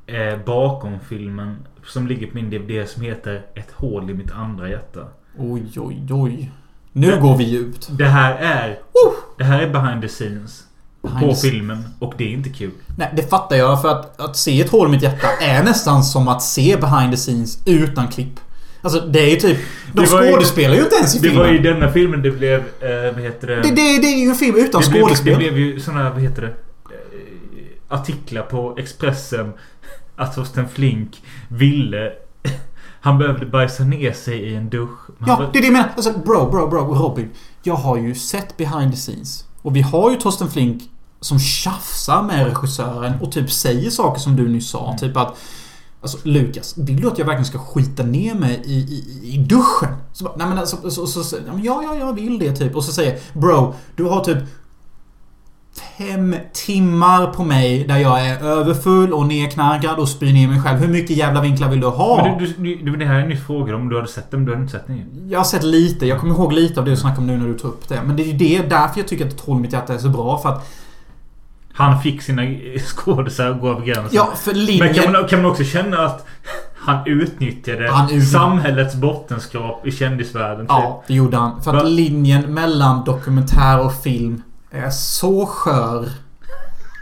eh, 0.07 0.39
bakom 0.47 0.99
filmen 1.09 1.57
som 1.87 2.07
ligger 2.07 2.27
på 2.27 2.35
min 2.35 2.51
DVD 2.51 2.89
som 2.89 3.03
heter 3.03 3.47
Ett 3.55 3.71
hål 3.73 4.11
i 4.11 4.15
mitt 4.15 4.33
andra 4.33 4.69
hjärta. 4.69 5.01
Oj, 5.39 5.71
oj, 5.77 6.07
oj. 6.11 6.53
Nu 6.93 7.21
går 7.21 7.37
vi 7.37 7.45
djupt. 7.45 7.89
Det 7.91 8.09
här 8.09 8.35
är... 8.35 8.79
Det 9.39 9.45
här 9.45 9.63
är 9.63 9.71
behind 9.71 10.03
the 10.03 10.09
scenes. 10.09 10.65
På 11.21 11.35
filmen 11.35 11.85
och 11.99 12.15
det 12.19 12.25
är 12.25 12.29
inte 12.33 12.49
kul. 12.51 12.71
Nej, 12.97 13.13
det 13.17 13.23
fattar 13.31 13.57
jag. 13.57 13.83
För 13.83 13.89
att, 13.89 14.21
att 14.21 14.37
se 14.37 14.61
ett 14.61 14.71
hål 14.71 14.89
i 14.89 14.91
mitt 14.91 15.03
hjärta 15.03 15.27
är 15.41 15.63
nästan 15.65 16.05
som 16.05 16.29
att 16.29 16.43
se 16.43 16.77
behind 16.81 17.11
the 17.13 17.17
scenes 17.17 17.59
utan 17.65 18.09
klipp. 18.09 18.41
Alltså 18.83 19.01
det 19.01 19.21
är 19.21 19.31
ju 19.31 19.37
typ... 19.37 19.59
De 19.93 20.05
Det 20.05 20.11
var 20.13 20.23
ju- 20.23 20.33
skådespelar 20.33 20.75
ju 20.75 20.83
inte 20.83 20.97
ens 20.97 21.15
i 21.15 21.19
Det 21.19 21.29
filmen. 21.29 21.47
var 21.47 21.55
i 21.55 21.59
denna 21.59 21.93
filmen 21.93 22.23
det 22.23 22.31
blev... 22.31 22.59
Eh, 22.61 23.15
vad 23.15 23.23
heter 23.25 23.47
det? 23.47 23.55
det, 23.57 23.69
det, 23.69 23.75
det 23.99 24.07
är 24.07 24.19
ju 24.19 24.29
en 24.29 24.35
film 24.35 24.57
utan 24.57 24.83
det, 24.83 24.89
blev, 24.91 25.03
skådespel. 25.03 25.33
det 25.33 25.39
blev 25.39 25.59
ju 25.59 25.81
såna, 25.81 26.11
vad 26.11 26.23
heter 26.23 26.43
det? 26.43 26.49
Eh, 26.49 27.99
artiklar 27.99 28.43
på 28.43 28.75
Expressen. 28.79 29.53
Att 30.17 30.35
Torsten 30.35 30.69
Flink 30.69 31.23
ville... 31.49 32.13
Han 33.01 33.19
behövde 33.19 33.47
bajsa 33.47 33.85
ner 33.85 34.13
sig 34.13 34.39
i 34.39 34.55
en 34.55 34.69
dusch. 34.69 34.99
Men 35.19 35.29
han 35.29 35.39
Ja, 35.41 35.45
var- 35.47 35.53
det 35.53 35.59
är 35.59 35.63
det 35.63 35.67
jag 35.67 35.73
menar. 35.73 35.89
Alltså, 35.97 36.13
bro, 36.13 36.51
bro, 36.51 36.69
bro, 36.69 36.95
Robin. 36.95 37.31
Jag 37.63 37.75
har 37.75 37.97
ju 37.97 38.15
sett 38.15 38.57
behind 38.57 38.91
the 38.91 38.97
scenes. 38.97 39.45
Och 39.63 39.77
vi 39.77 39.81
har 39.81 40.11
ju 40.11 40.17
Torsten 40.17 40.51
Flink 40.51 40.83
som 41.21 41.39
tjafsar 41.39 42.23
med 42.23 42.47
regissören 42.47 43.13
och 43.21 43.33
typ 43.33 43.53
säger 43.53 43.91
saker 43.91 44.21
som 44.21 44.37
du 44.37 44.49
nyss 44.49 44.71
sa. 44.71 44.87
Mm. 44.87 44.99
Typ 44.99 45.17
att... 45.17 45.37
Alltså 46.01 46.19
Lukas, 46.23 46.79
vill 46.79 47.01
du 47.01 47.09
att 47.09 47.19
jag 47.19 47.27
verkligen 47.27 47.47
ska 47.47 47.59
skita 47.59 48.03
ner 48.03 48.35
mig 48.35 48.63
i, 48.65 48.75
i, 48.75 49.35
i 49.35 49.39
duschen? 49.39 49.97
Så 50.13 50.25
bara, 50.25 50.37
nej 50.37 50.49
men 50.49 50.59
alltså, 50.59 50.91
så, 50.91 51.07
så, 51.07 51.25
så, 51.25 51.37
ja, 51.47 51.61
ja, 51.65 51.83
ja, 51.85 51.95
jag 51.95 52.13
vill 52.13 52.39
det 52.39 52.57
typ. 52.57 52.77
Och 52.77 52.85
så 52.85 52.93
säger 52.93 53.19
Bro, 53.33 53.75
du 53.97 54.05
har 54.05 54.25
typ 54.25 54.39
Fem 55.99 56.37
timmar 56.53 57.27
på 57.27 57.45
mig 57.45 57.85
där 57.85 57.99
jag 57.99 58.27
är 58.27 58.43
överfull 58.43 59.13
och 59.13 59.27
nerknarkad 59.27 59.99
och 59.99 60.09
spyr 60.09 60.33
ner 60.33 60.49
mig 60.49 60.63
själv. 60.63 60.79
Hur 60.79 60.89
mycket 60.89 61.17
jävla 61.17 61.41
vinklar 61.41 61.69
vill 61.69 61.81
du 61.81 61.87
ha? 61.87 62.25
Men 62.25 62.39
du, 62.39 62.47
du, 62.47 62.77
du, 62.77 62.97
det 62.97 63.05
här 63.05 63.15
är 63.15 63.23
en 63.23 63.29
ny 63.29 63.37
fråga 63.37 63.77
om 63.77 63.89
du 63.89 63.97
hade 63.97 64.09
sett 64.09 64.31
den. 64.31 64.45
Du 64.45 64.53
hade 64.53 64.63
inte 64.63 64.73
sett 64.73 64.87
den. 64.87 65.29
Jag 65.31 65.39
har 65.39 65.45
sett 65.45 65.63
lite. 65.63 66.07
Jag 66.07 66.21
kommer 66.21 66.35
ihåg 66.35 66.53
lite 66.53 66.81
av 66.81 66.87
det 66.87 66.91
du 66.91 66.97
snackade 66.97 67.21
om 67.21 67.27
nu 67.27 67.37
när 67.39 67.47
du 67.47 67.59
tog 67.59 67.71
upp 67.71 67.89
det. 67.89 68.03
Men 68.07 68.17
det 68.17 68.23
är 68.23 68.27
ju 68.27 68.33
det, 68.33 68.69
därför 68.69 69.01
jag 69.01 69.09
tycker 69.09 69.27
att 69.27 69.39
Troll 69.39 69.61
mitt 69.61 69.73
hjärta 69.73 69.95
är 69.95 69.99
så 69.99 70.09
bra. 70.09 70.39
För 70.39 70.49
att... 70.49 70.69
Han 71.79 72.01
fick 72.03 72.23
sina 72.23 72.43
skådisar 72.87 73.51
att 73.51 73.61
gå 73.61 73.71
över 73.71 73.81
gränsen. 73.87 74.11
Ja, 74.13 74.29
för 74.37 74.53
Men 74.53 74.65
linjen... 74.65 74.95
kan 74.95 75.13
man, 75.13 75.25
kan 75.29 75.43
man 75.43 75.51
också 75.51 75.65
känna 75.65 75.99
att 75.99 76.27
han 76.77 77.07
utnyttjade 77.07 77.91
Han 77.91 78.05
utnyttjade- 78.07 78.31
samhällets 78.31 78.95
bottenskrap 78.95 79.87
i 79.87 79.93
kändisvärlden? 79.93 80.61
Typ. 80.67 80.69
Ja, 80.69 81.05
det 81.07 81.15
gjorde 81.15 81.37
han. 81.37 81.63
För 81.63 81.75
att 81.75 81.89
linjen 81.91 82.55
mellan 82.55 83.05
dokumentär 83.05 83.81
och 83.81 83.95
film 84.03 84.43
är 84.71 84.91
så 84.91 85.47
skör. 85.47 86.09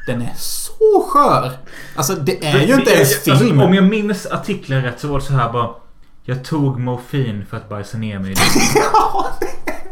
Den 0.07 0.23
är 0.23 0.33
så 0.37 1.05
skör. 1.09 1.51
Alltså 1.97 2.15
det 2.15 2.47
är 2.47 2.59
ju 2.67 2.73
inte 2.75 2.85
Det- 2.91 2.95
ens 2.95 3.29
alltså, 3.29 3.45
film. 3.45 3.61
om 3.61 3.75
jag 3.75 3.85
minns 3.85 4.27
artikeln 4.27 4.83
rätt 4.83 5.01
så 5.01 5.09
var 5.09 5.19
det 5.19 5.25
så 5.25 5.33
här 5.33 5.53
bara. 5.53 5.69
Jag 6.29 6.45
tog 6.45 6.79
morfin 6.79 7.47
för 7.51 7.57
att 7.57 7.69
bajsa 7.69 7.99
ner 7.99 8.19
mig. 8.19 8.35
det." 8.35 8.41
Ja, 8.93 9.27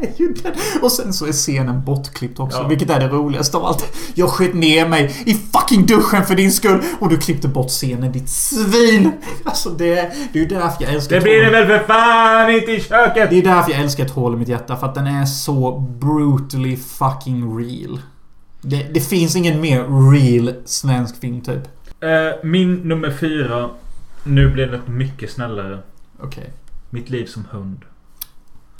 det 0.00 0.06
är 0.06 0.12
ju 0.16 0.32
den. 0.32 0.52
Och 0.82 0.92
sen 0.92 1.12
så 1.12 1.26
är 1.26 1.32
scenen 1.32 1.84
bortklippt 1.84 2.40
också. 2.40 2.58
Ja. 2.58 2.68
Vilket 2.68 2.90
är 2.90 3.00
det 3.00 3.08
roligaste 3.08 3.56
av 3.56 3.64
allt. 3.64 3.96
Jag 4.14 4.28
sket 4.28 4.54
ner 4.54 4.88
mig 4.88 5.22
i 5.26 5.34
fucking 5.34 5.86
duschen 5.86 6.24
för 6.26 6.34
din 6.34 6.52
skull. 6.52 6.82
Och 6.98 7.08
du 7.08 7.18
klippte 7.18 7.48
bort 7.48 7.68
scenen, 7.68 8.12
ditt 8.12 8.28
svin. 8.28 9.12
Alltså 9.44 9.70
det, 9.70 9.94
det 10.32 10.38
är 10.38 10.42
ju 10.42 10.46
därför 10.46 10.84
jag 10.84 10.94
älskar 10.94 11.16
Det 11.16 11.22
blir 11.22 11.40
det 11.44 11.50
väl 11.50 11.66
för 11.66 11.86
fan 11.86 12.50
inte 12.50 12.72
i 12.72 12.80
köket! 12.80 13.30
Det 13.30 13.38
är 13.38 13.42
därför 13.42 13.70
jag 13.70 13.80
älskar 13.80 14.04
ett 14.04 14.10
hål 14.10 14.34
i 14.34 14.36
mitt 14.36 14.48
hjärta. 14.48 14.76
För 14.76 14.86
att 14.86 14.94
den 14.94 15.06
är 15.06 15.24
så 15.24 15.78
brutally 16.00 16.76
fucking 16.76 17.58
real. 17.58 18.00
Det, 18.60 18.94
det 18.94 19.00
finns 19.00 19.36
ingen 19.36 19.60
mer 19.60 20.10
real 20.12 20.54
svensk 20.64 21.20
film 21.20 21.40
typ. 21.40 21.62
Eh, 22.00 22.08
min 22.44 22.74
nummer 22.74 23.10
fyra. 23.10 23.70
Nu 24.24 24.50
blir 24.50 24.66
det 24.66 24.80
mycket 24.86 25.30
snällare. 25.30 25.78
Okej. 26.20 26.52
Mitt 26.90 27.10
liv 27.10 27.26
som 27.26 27.44
hund. 27.50 27.84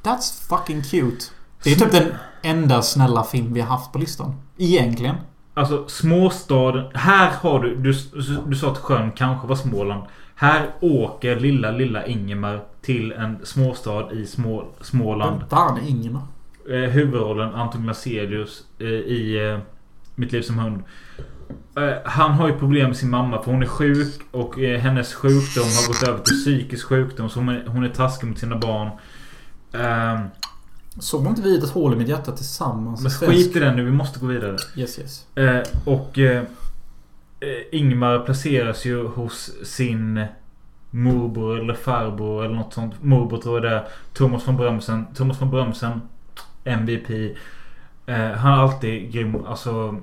That's 0.03 0.49
fucking 0.49 0.83
cute. 0.83 1.25
Det 1.63 1.73
är 1.73 1.77
typ 1.77 1.93
den 1.93 2.15
enda 2.43 2.83
snälla 2.83 3.25
film 3.25 3.55
vi 3.55 3.61
har 3.61 3.69
haft 3.69 3.93
på 3.93 3.99
listan. 3.99 4.35
Egentligen. 4.59 5.17
Alltså 5.55 5.89
småstaden. 5.89 6.85
Här 6.95 7.31
har 7.41 7.61
du, 7.61 7.77
du... 7.77 7.95
Du 8.47 8.57
sa 8.57 8.73
att 8.73 8.79
sjön 8.79 9.13
kanske 9.13 9.47
var 9.47 9.57
Småland. 9.57 10.03
Här 10.35 10.71
åker 10.81 11.41
lilla, 11.41 11.71
lilla 11.71 12.07
Ingemar 12.07 12.65
till 12.83 13.13
en 13.13 13.47
småstad 13.47 14.13
i 14.13 14.27
Små, 14.27 14.65
Småland. 14.81 15.41
Vem 15.41 15.49
fan 15.49 15.79
är 15.79 15.89
Ingemar? 15.89 16.23
Eh, 16.71 16.91
huvudrollen 16.91 17.55
Anton 17.55 17.83
Glaselius 17.83 18.65
eh, 18.79 18.87
i 18.89 19.49
eh, 19.49 19.59
Mitt 20.15 20.33
liv 20.33 20.43
som 20.43 20.59
hund. 20.59 20.83
Eh, 21.77 21.95
han 22.05 22.31
har 22.33 22.49
ju 22.49 22.59
problem 22.59 22.87
med 22.87 22.97
sin 22.97 23.11
mamma 23.11 23.43
för 23.43 23.51
hon 23.51 23.63
är 23.63 23.67
sjuk 23.67 24.23
och 24.31 24.59
eh, 24.59 24.81
hennes 24.81 25.15
sjukdom 25.15 25.65
har 25.65 25.89
gått 25.89 26.09
över 26.09 26.19
till 26.19 26.35
psykisk 26.35 26.87
sjukdom. 26.87 27.29
Så 27.29 27.39
hon 27.39 27.49
är, 27.49 27.67
hon 27.67 27.85
är 27.85 27.89
taskig 27.89 28.27
mot 28.27 28.39
sina 28.39 28.59
barn. 28.59 28.91
Ehm, 29.73 30.21
Såg 30.99 31.27
inte 31.27 31.43
vi 31.43 31.59
ett 31.59 31.71
hål 31.71 31.93
i 31.93 31.97
mitt 31.97 32.09
hjärta 32.09 32.33
tillsammans? 32.33 33.03
men 33.03 33.11
skit 33.11 33.57
i 33.57 33.59
den 33.61 33.77
nu, 33.77 33.85
vi 33.85 33.91
måste 33.91 34.21
gå 34.21 34.27
vidare. 34.27 34.57
Yes, 34.77 34.99
yes. 34.99 35.37
Eh, 35.37 35.63
och 35.85 36.19
Ingmar 37.73 38.19
placeras 38.19 38.85
ju 38.85 39.07
hos 39.07 39.51
sin 39.65 40.25
morbror 40.91 41.61
eller 41.61 41.75
farbror 41.75 42.45
eller 42.45 42.55
något 42.55 42.75
sånt. 42.75 43.03
Morbror 43.03 43.39
tror 43.39 43.55
jag 43.57 43.63
det 43.73 43.77
är. 43.77 43.89
Thomas 44.13 44.49
von 44.49 44.57
Brömsen. 44.57 45.07
Thomas 45.15 45.41
von 45.41 45.51
Brömsen. 45.51 46.01
MVP. 46.65 47.37
Han 48.37 48.53
är 48.53 48.63
alltid 48.63 49.13
grym. 49.13 49.45
Alltså... 49.47 50.01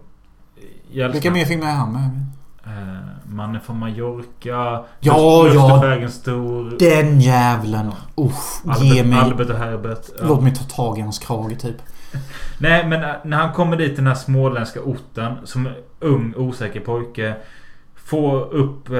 Vilka 0.91 1.31
mer 1.31 1.45
filmer 1.45 1.68
är 1.68 1.72
han 1.72 1.93
med? 1.93 2.26
Eh, 2.65 2.99
Mannen 3.26 3.61
från 3.61 3.80
Mallorca. 3.80 4.26
Ja, 4.39 4.85
Lust- 4.99 5.53
ja. 5.55 5.73
Lustvägen 5.73 6.11
stor. 6.11 6.76
Den 6.80 7.22
jävlen. 7.22 7.91
Uff, 8.15 8.61
ge 8.81 8.99
Albert, 8.99 9.05
mig... 9.05 9.19
Albert 9.19 9.49
och 9.49 9.57
Herbert. 9.57 10.05
Ja. 10.19 10.26
Låt 10.27 10.43
mig 10.43 10.55
ta 10.55 10.63
tag 10.63 10.97
i 10.97 11.01
hans 11.01 11.19
krage 11.19 11.59
typ. 11.61 11.76
Nej 12.57 12.88
men 12.88 13.03
äh, 13.03 13.09
när 13.23 13.38
han 13.38 13.53
kommer 13.53 13.77
dit 13.77 13.95
den 13.95 14.07
här 14.07 14.15
småländska 14.15 14.81
orten 14.81 15.34
som 15.43 15.69
ung 15.99 16.34
osäker 16.38 16.80
pojke. 16.80 17.35
Få 17.95 18.39
upp 18.43 18.89
eh, 18.89 18.97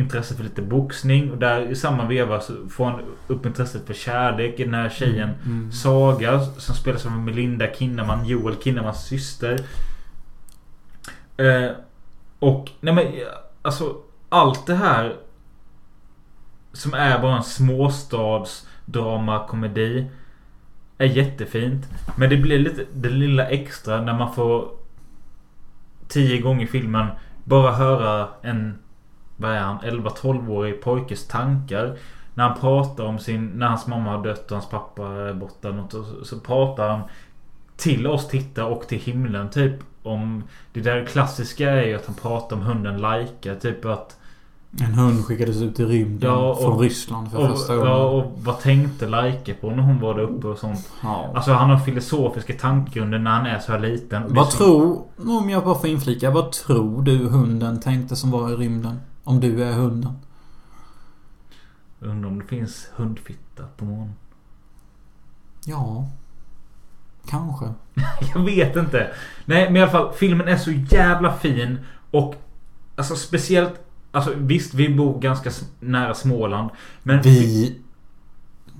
intresse 0.00 0.34
för 0.34 0.42
lite 0.44 0.62
boxning. 0.62 1.30
Och 1.30 1.38
där 1.38 1.60
i 1.70 1.76
samma 1.76 2.04
veva 2.06 2.40
så 2.40 2.52
får 2.70 2.84
han 2.84 3.00
upp 3.26 3.46
intresset 3.46 3.86
för 3.86 3.94
kärlek 3.94 4.60
i 4.60 4.64
den 4.64 4.74
här 4.74 4.88
tjejen. 4.88 5.30
Mm. 5.44 5.72
Saga 5.72 6.40
som 6.40 6.74
spelas 6.74 7.06
av 7.06 7.12
Melinda 7.12 7.66
Kinnaman. 7.78 8.26
Joel 8.26 8.54
Kinnamans 8.62 9.04
syster. 9.04 9.58
Eh, 11.36 11.70
och 12.38 12.70
nej 12.80 12.94
men 12.94 13.06
alltså 13.62 13.96
allt 14.28 14.66
det 14.66 14.74
här. 14.74 15.16
Som 16.72 16.94
är 16.94 17.18
bara 17.18 17.36
en 17.36 17.42
småstads 17.42 18.68
drama 18.84 19.46
komedi. 19.48 20.10
Är 20.98 21.06
jättefint. 21.06 21.88
Men 22.16 22.30
det 22.30 22.36
blir 22.36 22.58
lite 22.58 22.84
det 22.94 23.10
lilla 23.10 23.48
extra 23.48 24.00
när 24.00 24.18
man 24.18 24.34
får 24.34 24.68
tio 26.08 26.40
gånger 26.40 26.64
i 26.64 26.68
filmen 26.68 27.06
bara 27.44 27.72
höra 27.72 28.28
en 28.42 28.78
vad 29.36 29.50
är 29.50 29.60
han? 29.60 29.78
11-12-årig 29.78 30.82
pojkes 30.82 31.28
tankar. 31.28 31.98
När 32.34 32.48
han 32.48 32.60
pratar 32.60 33.04
om 33.04 33.18
sin... 33.18 33.46
När 33.46 33.66
hans 33.66 33.86
mamma 33.86 34.10
har 34.10 34.24
dött 34.24 34.50
och 34.50 34.56
hans 34.56 34.70
pappa 34.70 35.06
är 35.06 35.34
borta. 35.34 35.70
Något, 35.70 35.92
så, 35.92 36.24
så 36.24 36.40
pratar 36.40 36.88
han 36.88 37.02
till 37.76 38.06
oss 38.06 38.28
tittare 38.28 38.66
och 38.66 38.88
till 38.88 38.98
himlen 38.98 39.50
typ 39.50 39.74
om... 40.06 40.44
Det 40.72 40.80
där 40.80 41.04
klassiska 41.06 41.70
är 41.70 41.86
ju 41.86 41.94
att 41.94 42.06
han 42.06 42.14
pratar 42.14 42.56
om 42.56 42.62
hunden 42.62 42.98
Laika. 43.00 43.54
Typ 43.54 43.84
att... 43.84 44.16
En 44.80 44.94
hund 44.94 45.24
skickades 45.24 45.56
ut 45.62 45.80
i 45.80 45.84
rymden 45.84 46.30
Ja, 46.30 46.50
och- 46.50 46.58
från 46.62 46.78
Ryssland 46.78 47.30
för 47.30 47.38
Och, 47.38 47.58
första 47.58 47.76
gången. 47.76 47.90
ja, 47.92 48.04
och 48.04 48.32
vad 48.36 48.60
tänkte 48.60 49.06
Laika 49.08 49.54
på 49.54 49.70
när 49.70 49.82
hon 49.82 50.00
var 50.00 50.14
där 50.14 50.22
uppe 50.22 50.46
och 50.46 50.58
sånt? 50.58 50.90
Ja. 51.02 51.30
Alltså 51.34 51.52
han 51.52 51.70
har 51.70 51.78
filosofiska 51.78 52.52
tankegrunder 52.52 53.18
när 53.18 53.30
han 53.30 53.46
är 53.46 53.58
så 53.58 53.72
här 53.72 53.78
liten. 53.78 54.34
Vad 54.34 54.52
så- 54.52 54.56
tror, 54.58 55.02
om 55.40 55.50
jag 55.50 55.64
bara 55.64 55.74
får 55.74 55.90
inflika, 55.90 56.30
vad 56.30 56.52
tror 56.52 57.02
du 57.02 57.16
hunden 57.28 57.80
tänkte 57.80 58.16
som 58.16 58.30
var 58.30 58.50
i 58.50 58.54
rymden? 58.56 59.00
Om 59.24 59.40
du 59.40 59.64
är 59.64 59.72
hunden? 59.72 60.12
Undrar 62.00 62.28
om 62.30 62.38
det 62.38 62.46
finns 62.46 62.88
hundfitta 62.96 63.62
på 63.76 63.84
månen. 63.84 64.14
Ja. 65.64 66.08
Kanske. 67.28 67.64
Jag 68.34 68.40
vet 68.44 68.76
inte. 68.76 69.10
Nej 69.44 69.64
men 69.64 69.76
i 69.76 69.80
alla 69.82 69.90
fall 69.90 70.12
filmen 70.12 70.48
är 70.48 70.56
så 70.56 70.70
jävla 70.70 71.32
fin. 71.32 71.78
Och 72.10 72.34
alltså 72.96 73.16
speciellt. 73.16 73.74
Alltså 74.12 74.32
visst 74.36 74.74
vi 74.74 74.88
bor 74.88 75.20
ganska 75.20 75.50
nära 75.80 76.14
Småland. 76.14 76.70
Men 77.02 77.20
Vi... 77.22 77.78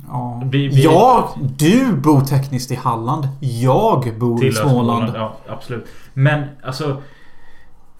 Ja. 0.08 0.42
Vi- 0.50 0.68
vi- 0.68 0.82
Jag... 0.84 1.28
Du 1.58 1.92
bor 1.92 2.20
tekniskt 2.20 2.70
i 2.70 2.74
Halland. 2.74 3.28
Jag 3.40 4.18
bor 4.18 4.36
i 4.44 4.50
tillhör 4.50 4.68
Småland. 4.68 5.12
Ja 5.16 5.36
absolut. 5.48 5.86
Men 6.14 6.44
alltså. 6.62 7.02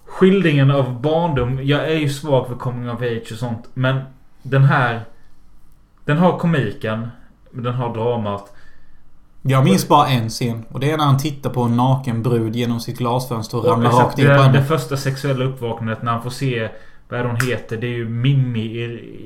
Skildringen 0.05 0.71
av 0.71 1.01
barndom. 1.01 1.59
Jag 1.63 1.91
är 1.91 1.95
ju 1.97 2.09
svag 2.09 2.47
för 2.47 2.55
coming 2.55 2.89
of 2.89 3.01
age 3.01 3.27
och 3.31 3.37
sånt. 3.37 3.69
Men 3.73 4.01
den 4.43 4.63
här. 4.63 5.01
Den 6.05 6.17
har 6.17 6.39
komiken. 6.39 7.07
Den 7.51 7.73
har 7.73 7.93
dramat. 7.93 8.54
Jag 9.47 9.63
minns 9.63 9.87
bara 9.87 10.07
en 10.07 10.29
scen. 10.29 10.65
Och 10.71 10.79
det 10.79 10.91
är 10.91 10.97
när 10.97 11.05
han 11.05 11.17
tittar 11.17 11.49
på 11.49 11.61
en 11.61 11.75
naken 11.77 12.23
brud 12.23 12.55
genom 12.55 12.79
sitt 12.79 12.97
glasfönster 12.97 13.57
och 13.57 13.65
ramlar 13.65 13.89
Exakt, 13.89 14.05
rakt 14.07 14.19
in 14.19 14.25
det, 14.25 14.31
på 14.31 14.37
det 14.37 14.43
henne. 14.47 14.63
första 14.63 14.97
sexuella 14.97 15.45
uppvaknandet 15.45 16.03
när 16.03 16.11
han 16.11 16.23
får 16.23 16.29
se 16.29 16.69
vad 17.09 17.19
är 17.19 17.23
det 17.23 17.29
hon 17.29 17.47
heter? 17.49 17.77
Det 17.77 17.87
är 17.87 17.91
ju 17.97 18.09
Mimmi 18.09 18.59
i, 18.65 18.83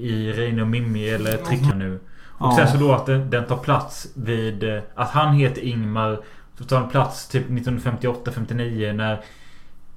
i 0.09 0.31
Reine 0.31 0.61
och 0.61 0.67
Mimmi 0.67 1.09
eller 1.09 1.37
Tricka 1.37 1.75
nu. 1.75 1.99
Och 2.37 2.47
Ja. 2.47 2.55
sen 2.57 2.67
så 2.67 2.77
då 2.77 2.91
att 2.93 3.05
den, 3.05 3.29
den 3.29 3.45
tar 3.45 3.57
plats 3.57 4.07
vid... 4.15 4.63
eh, 4.63 4.79
Att 4.95 5.09
han 5.09 5.33
heter 5.33 5.61
Ingmar. 5.65 6.19
Så 6.57 6.63
tar 6.63 6.79
den 6.79 6.89
plats 6.89 7.27
typ 7.27 7.49
1958-59 7.49 8.93
när 8.93 9.21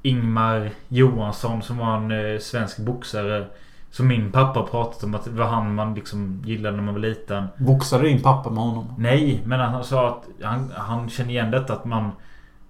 Ingmar 0.03 0.71
Johansson 0.89 1.63
som 1.63 1.79
var 1.79 1.97
en 1.97 2.11
eh, 2.35 2.39
svensk 2.41 2.79
boxare. 2.79 3.47
Som 3.93 4.07
min 4.09 4.33
pappa 4.33 4.63
pratat 4.63 5.05
om 5.05 5.15
att 5.15 5.25
det 5.25 5.31
var 5.31 5.47
han 5.47 5.75
man 5.75 5.95
liksom 5.95 6.43
gillade 6.45 6.77
när 6.77 6.83
man 6.83 6.95
var 6.95 7.01
liten. 7.01 7.45
Boxade 7.59 8.05
din 8.05 8.23
pappa 8.23 8.51
med 8.51 8.63
honom? 8.65 8.95
Nej, 8.99 9.43
men 9.45 9.61
han 9.61 9.85
sa 9.85 10.09
att 10.09 10.25
han, 10.47 10.73
han 10.77 11.09
känner 11.11 11.31
igen 11.31 11.51
detta 11.51 11.73
att 11.73 11.85
man... 11.85 12.11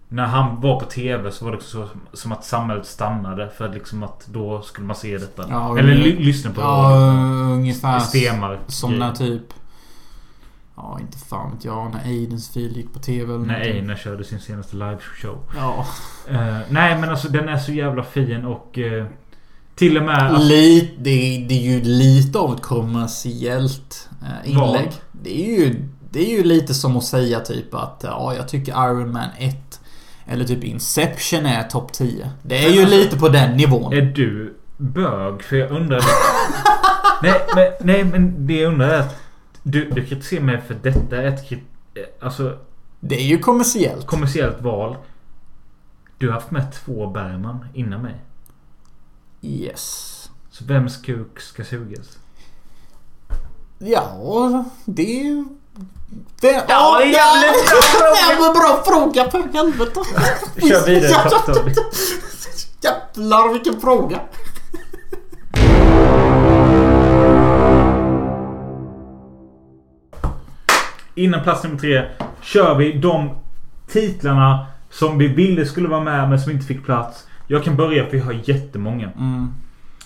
När 0.09 0.27
han 0.27 0.61
var 0.61 0.81
på 0.81 0.87
TV 0.87 1.31
så 1.31 1.45
var 1.45 1.53
det 1.53 1.63
så, 1.63 1.89
som 2.13 2.33
att 2.33 2.45
samhället 2.45 2.87
stannade 2.87 3.49
för 3.49 3.69
att 3.69 3.75
liksom 3.75 4.03
att 4.03 4.27
då 4.27 4.63
skulle 4.63 4.87
man 4.87 4.97
se 4.97 5.19
detta. 5.19 5.45
Ja, 5.51 5.79
Eller 5.79 5.95
ly, 5.95 6.19
lyssna 6.25 6.51
på 6.51 6.61
Ja, 6.61 6.67
radio. 6.67 7.53
ungefär 7.55 7.99
Stenmark. 7.99 8.59
som 8.67 8.99
när 8.99 9.13
typ... 9.13 9.43
Ja, 10.77 10.99
inte 11.01 11.19
fan 11.19 11.51
vet 11.55 11.65
jag. 11.65 11.91
När 11.93 12.05
Aidens 12.05 12.49
fil 12.53 12.77
gick 12.77 12.93
på 12.93 12.99
TV 12.99 13.35
eller 13.35 13.45
När. 13.47 13.61
Einar 13.61 13.95
körde 13.95 14.25
sin 14.25 14.41
senaste 14.41 14.77
liveshow. 14.77 15.39
Ja. 15.57 15.87
Eh, 16.29 16.59
nej 16.69 16.99
men 17.01 17.11
alltså 17.11 17.29
den 17.29 17.49
är 17.49 17.57
så 17.57 17.73
jävla 17.73 18.03
fin 18.03 18.45
och... 18.45 18.79
eh, 18.79 19.07
till 19.75 19.97
och 19.99 20.03
med... 20.05 20.19
Alltså, 20.33 20.49
Lite, 20.49 20.93
det, 20.99 21.11
är- 21.11 21.49
det 21.49 21.55
är 21.55 21.73
ju 21.73 21.83
lite 21.83 22.39
av 22.39 22.55
ett 22.55 22.63
kommersiellt 22.63 24.09
eh, 24.23 24.51
inlägg. 24.51 24.91
Det 25.13 25.41
är 25.51 25.59
ju... 25.61 25.89
Det 26.11 26.21
är 26.33 26.37
ju 26.37 26.45
lite 26.45 26.75
som 26.75 26.97
att 26.97 27.05
säga 27.05 27.41
typ 27.41 27.75
att 27.75 28.01
ja, 28.05 28.35
jag 28.37 28.49
tycker 28.49 28.73
Iron 28.73 29.13
Man 29.13 29.29
1 29.39 29.81
eller 30.27 30.45
typ 30.45 30.65
Inception 30.65 31.47
är 31.47 31.63
topp 31.63 31.93
10. 31.93 32.31
Det 32.43 32.59
är 32.59 32.63
Men 32.69 32.73
ju 32.77 32.81
alltså- 32.83 32.97
lite 32.97 33.17
på 33.19 33.29
den 33.29 33.57
nivån. 33.57 33.93
är 33.93 34.03
du 34.03 34.55
bög? 34.77 35.43
För 35.43 35.57
jag 35.57 35.71
undrar... 35.71 36.01
nej, 37.23 37.35
men, 37.55 37.73
nej 37.81 38.05
men 38.05 38.47
det 38.47 38.55
jag 38.61 38.73
undrar 38.73 38.89
är 38.89 38.99
att... 39.01 39.17
Du, 39.63 39.91
du 39.91 40.07
kritiserar 40.07 40.41
mig 40.43 40.61
för 40.67 40.75
detta 40.83 41.17
är 41.17 41.25
ett... 41.27 41.49
krit- 41.51 41.59
eh, 41.95 42.03
Alltså 42.27 42.59
Det 43.01 43.15
är 43.21 43.27
ju 43.27 43.39
kommersiellt. 43.39 44.07
kommersiellt 44.07 44.61
val. 44.61 44.97
Du 46.19 46.27
har 46.27 46.35
haft 46.35 46.51
med 46.51 46.73
två 46.73 47.07
Bergman 47.11 47.65
innan 47.75 48.03
mig. 48.03 48.15
Yes. 49.43 50.31
Så 50.51 50.65
vems 50.65 50.97
kuk 50.97 51.41
ska 51.41 51.65
sugas? 51.65 52.19
Ja, 53.79 54.65
det. 54.85 55.45
Det, 56.41 56.65
Ja, 56.69 56.99
det 56.99 57.05
är 57.05 57.09
jävligt 57.09 57.71
bra 57.71 57.81
fråga. 57.83 58.53
Bra 58.53 58.83
fråga 58.87 59.31
för 59.31 59.53
helvete. 59.53 60.01
Kör 60.61 60.87
vidare 60.87 61.31
Tottori. 61.31 61.75
Jävlar 62.83 63.53
vilken 63.53 63.81
fråga. 63.81 64.21
Innan 71.15 71.43
plats 71.43 71.65
nummer 71.65 71.79
tre 71.79 72.05
kör 72.43 72.75
vi 72.75 72.93
de 72.93 73.31
titlarna 73.89 74.67
som 74.91 75.19
vi 75.19 75.29
ville 75.29 75.67
skulle 75.67 75.89
vara 75.89 76.01
med 76.01 76.29
men 76.29 76.41
som 76.41 76.53
inte 76.53 76.67
fick 76.67 76.85
plats. 76.85 77.27
Jag 77.53 77.65
kan 77.65 77.77
börja 77.77 78.07
för 78.07 78.17
jag 78.17 78.25
har 78.25 78.41
jättemånga. 78.45 79.11
Mm. 79.11 79.55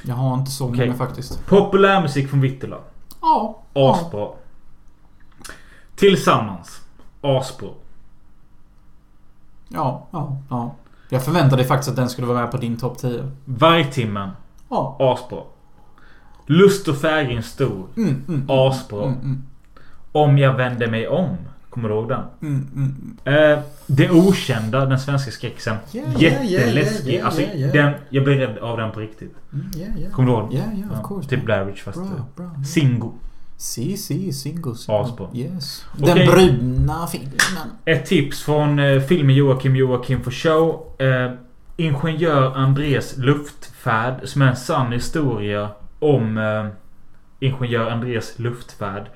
Jag 0.02 0.14
har 0.14 0.34
inte 0.34 0.50
så 0.50 0.68
Okej. 0.68 0.86
många 0.86 0.98
faktiskt. 0.98 1.46
Populärmusik 1.46 2.30
från 2.30 2.40
Vittula. 2.40 2.78
Ja. 3.20 3.62
ja. 3.74 3.94
Asbra. 3.94 4.28
Tillsammans. 5.96 6.80
Asbra. 7.20 7.68
Ja, 9.68 10.06
ja, 10.10 10.36
ja. 10.50 10.74
Jag 11.08 11.24
förväntade 11.24 11.64
faktiskt 11.64 11.90
att 11.90 11.96
den 11.96 12.08
skulle 12.08 12.26
vara 12.26 12.40
med 12.40 12.50
på 12.50 12.56
din 12.56 12.76
topp 12.76 12.98
10. 12.98 13.30
Vargtimmen. 13.44 14.30
Ja. 14.68 14.96
Asbra. 15.00 15.42
Lust 16.46 16.88
och 16.88 16.96
färgen 16.96 17.42
stor. 17.42 17.86
Mm, 17.96 18.24
mm, 18.28 18.46
Asbra. 18.48 19.02
mm, 19.04 19.18
mm, 19.18 19.42
Om 20.12 20.38
jag 20.38 20.54
vänder 20.54 20.86
mig 20.86 21.08
om. 21.08 21.36
Kommer 21.76 21.88
du 21.88 21.94
ihåg 21.94 22.08
den? 22.08 22.20
mm, 22.42 22.68
mm. 22.76 23.16
Eh, 23.24 23.58
det 23.86 24.10
okända, 24.10 24.86
den 24.86 24.98
svenska 24.98 25.30
skräckisen. 25.30 25.76
Yeah, 25.94 26.22
Jätteläskig. 26.22 27.06
yeah, 27.06 27.14
yeah, 27.14 27.26
alltså. 27.26 27.42
Den, 27.72 27.92
jag 28.10 28.24
blev 28.24 28.38
rädd 28.38 28.58
av 28.58 28.76
den 28.78 28.92
på 28.92 29.00
riktigt. 29.00 29.34
Mm. 29.52 30.10
Kommer 30.12 30.32
du 30.32 30.38
ihåg? 30.38 30.54
Yeah, 30.54 30.78
yeah, 30.78 30.92
of 31.00 31.08
course. 31.08 31.28
Typ 31.28 31.44
Blair 31.44 31.64
Witch 31.64 31.82
fast 31.82 31.98
Bra, 31.98 32.06
det- 32.06 32.42
bra. 32.42 32.50
Singo. 32.66 33.12
Si, 33.56 33.96
si, 33.96 34.32
singo. 34.32 34.74
Asbra. 34.88 35.28
Yes. 35.34 35.84
Den 35.98 36.26
bruna 36.26 37.06
filmen. 37.06 37.30
Ett 37.84 38.06
tips 38.06 38.42
från 38.42 38.78
eh, 38.78 39.00
filmen 39.00 39.36
Joakim 39.36 39.76
Joakim 39.76 40.22
for 40.22 40.30
show. 40.30 40.86
Eh, 40.98 41.32
Ingenjör 41.76 42.56
Andres 42.56 43.16
luftfärd. 43.16 44.14
Som 44.28 44.42
är 44.42 44.46
en 44.46 44.56
sann 44.56 44.92
historia 44.92 45.68
om 45.98 46.38
eh, 46.38 46.66
Ingenjör 47.40 47.90
Andres 47.90 48.38
luftfärd. 48.38 49.06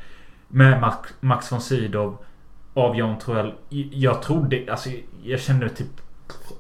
Med 0.49 0.81
Max, 0.81 1.09
Max 1.21 1.53
von 1.53 1.61
Sydow. 1.61 2.19
Av 2.75 2.97
Jan 2.97 3.19
Troell. 3.19 3.53
Jag 3.91 4.23
trodde, 4.23 4.67
alltså 4.71 4.91
jag 5.23 5.41
kände 5.41 5.69
typ 5.69 6.01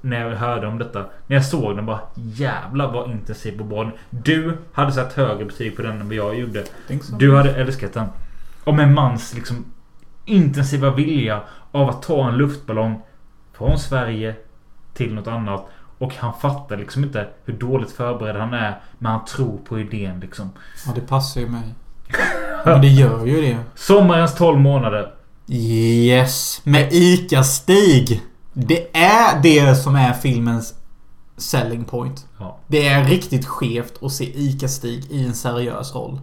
när 0.00 0.20
jag 0.20 0.36
hörde 0.36 0.66
om 0.66 0.78
detta. 0.78 1.06
När 1.26 1.36
jag 1.36 1.44
såg 1.44 1.76
den 1.76 1.86
bara 1.86 2.00
jävlar 2.14 2.92
vad 2.92 3.10
intensiv 3.10 3.60
och 3.60 3.66
bra 3.66 3.90
Du 4.10 4.56
hade 4.72 4.92
satt 4.92 5.12
högre 5.12 5.44
betyg 5.44 5.76
på 5.76 5.82
den 5.82 6.00
än 6.00 6.08
vad 6.08 6.16
jag 6.16 6.38
gjorde. 6.38 6.64
So? 6.88 7.16
Du 7.16 7.36
hade 7.36 7.54
älskat 7.54 7.92
den. 7.92 8.06
Om 8.64 8.80
en 8.80 8.94
mans 8.94 9.34
liksom 9.34 9.64
intensiva 10.24 10.90
vilja 10.90 11.40
av 11.72 11.88
att 11.88 12.02
ta 12.02 12.28
en 12.28 12.36
luftballong 12.36 13.02
från 13.52 13.78
Sverige 13.78 14.34
till 14.94 15.14
något 15.14 15.26
annat. 15.26 15.66
Och 15.98 16.14
han 16.14 16.32
fattar 16.40 16.76
liksom 16.76 17.04
inte 17.04 17.28
hur 17.44 17.54
dåligt 17.54 17.90
förberedd 17.92 18.36
han 18.36 18.54
är. 18.54 18.80
Men 18.98 19.12
han 19.12 19.24
tror 19.24 19.58
på 19.58 19.80
idén 19.80 20.20
liksom. 20.20 20.50
Ja, 20.86 20.92
det 20.94 21.00
passar 21.00 21.40
ju 21.40 21.48
mig. 21.48 21.74
Men 22.64 22.80
det 22.80 22.88
gör 22.88 23.26
ju 23.26 23.40
det. 23.40 23.58
Sommarens 23.74 24.34
12 24.34 24.60
månader. 24.60 25.12
Yes. 25.52 26.60
Med 26.64 26.92
ICA-Stig. 26.92 28.20
Det 28.52 28.96
är 28.96 29.42
det 29.42 29.74
som 29.76 29.94
är 29.94 30.12
filmens 30.12 30.74
selling 31.36 31.84
point. 31.84 32.26
Ja. 32.38 32.58
Det 32.66 32.88
är 32.88 33.04
riktigt 33.04 33.46
skevt 33.46 34.02
att 34.02 34.12
se 34.12 34.24
ICA-Stig 34.24 35.04
i 35.10 35.24
en 35.26 35.34
seriös 35.34 35.94
roll. 35.94 36.20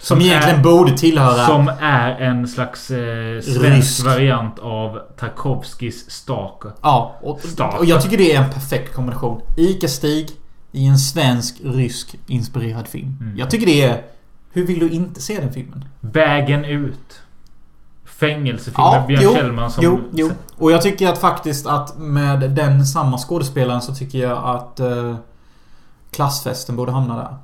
Som, 0.00 0.16
Som 0.16 0.26
egentligen 0.26 0.58
är- 0.58 0.62
borde 0.64 0.92
tillhöra... 0.98 1.46
Som 1.46 1.68
är 1.80 2.10
en 2.20 2.48
slags 2.48 2.90
eh, 2.90 3.40
svensk 3.40 4.04
variant 4.04 4.58
av 4.58 4.98
Tarkovskis 5.18 6.10
Stalker. 6.10 6.72
Ja, 6.82 7.16
och, 7.22 7.40
Stark. 7.40 7.78
och 7.78 7.84
jag 7.84 8.02
tycker 8.02 8.18
det 8.18 8.32
är 8.34 8.42
en 8.42 8.50
perfekt 8.50 8.94
kombination. 8.94 9.40
ICA-Stig 9.56 10.28
i 10.72 10.86
en 10.86 10.98
svensk, 10.98 11.56
rysk 11.64 12.14
inspirerad 12.26 12.88
film. 12.88 13.16
Mm. 13.20 13.38
Jag 13.38 13.50
tycker 13.50 13.66
det 13.66 13.82
är... 13.82 14.02
Hur 14.52 14.66
vill 14.66 14.78
du 14.78 14.90
inte 14.90 15.20
se 15.20 15.40
den 15.40 15.52
filmen? 15.52 15.84
Vägen 16.00 16.64
ut. 16.64 17.20
Fängelsefilm 18.20 18.74
Ja, 18.78 19.04
Björn 19.08 19.20
jo, 19.22 19.34
Kjellman 19.34 19.70
som... 19.70 19.84
Jo, 19.84 20.00
jo. 20.12 20.30
Och 20.56 20.72
jag 20.72 20.82
tycker 20.82 21.08
att 21.08 21.18
faktiskt 21.18 21.66
att 21.66 21.98
med 21.98 22.50
den 22.50 22.86
samma 22.86 23.18
skådespelaren 23.18 23.82
så 23.82 23.94
tycker 23.94 24.18
jag 24.18 24.38
att 24.44 24.80
eh, 24.80 25.16
Klassfesten 26.10 26.76
borde 26.76 26.92
hamna 26.92 27.16
där. 27.16 27.36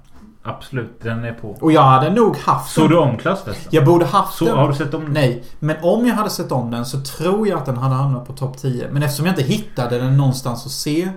Absolut, 0.46 1.02
den 1.02 1.24
är 1.24 1.32
på. 1.32 1.56
Och 1.60 1.72
jag 1.72 1.82
hade 1.82 2.10
nog 2.10 2.36
haft 2.36 2.72
Såg 2.74 2.84
den. 2.84 2.90
du 2.90 2.98
om 2.98 3.16
Klassfesten? 3.18 3.68
Jag 3.70 3.84
borde 3.84 4.04
haft 4.06 4.34
Så, 4.34 4.44
den. 4.44 4.56
har 4.58 4.68
du 4.68 4.74
sett 4.74 4.94
om 4.94 5.04
Nej, 5.04 5.44
men 5.58 5.76
om 5.82 6.06
jag 6.06 6.14
hade 6.14 6.30
sett 6.30 6.52
om 6.52 6.70
den 6.70 6.86
så 6.86 7.00
tror 7.00 7.48
jag 7.48 7.58
att 7.58 7.66
den 7.66 7.76
hade 7.76 7.94
hamnat 7.94 8.26
på 8.26 8.32
topp 8.32 8.58
10. 8.58 8.88
Men 8.92 9.02
eftersom 9.02 9.26
jag 9.26 9.32
inte 9.32 9.42
hittade 9.52 9.98
den 9.98 10.16
någonstans 10.16 10.66
att 10.66 10.72
se 10.72 11.10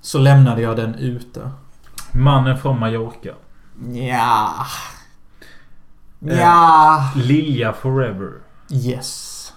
så 0.00 0.18
lämnade 0.18 0.60
jag 0.62 0.76
den 0.76 0.94
ute. 0.94 1.50
Mannen 2.12 2.58
från 2.58 2.80
Mallorca. 2.80 3.30
Ja. 3.92 4.48
Ja. 6.20 7.10
Lilja 7.16 7.72
Forever. 7.72 8.30
Yes. 8.70 9.52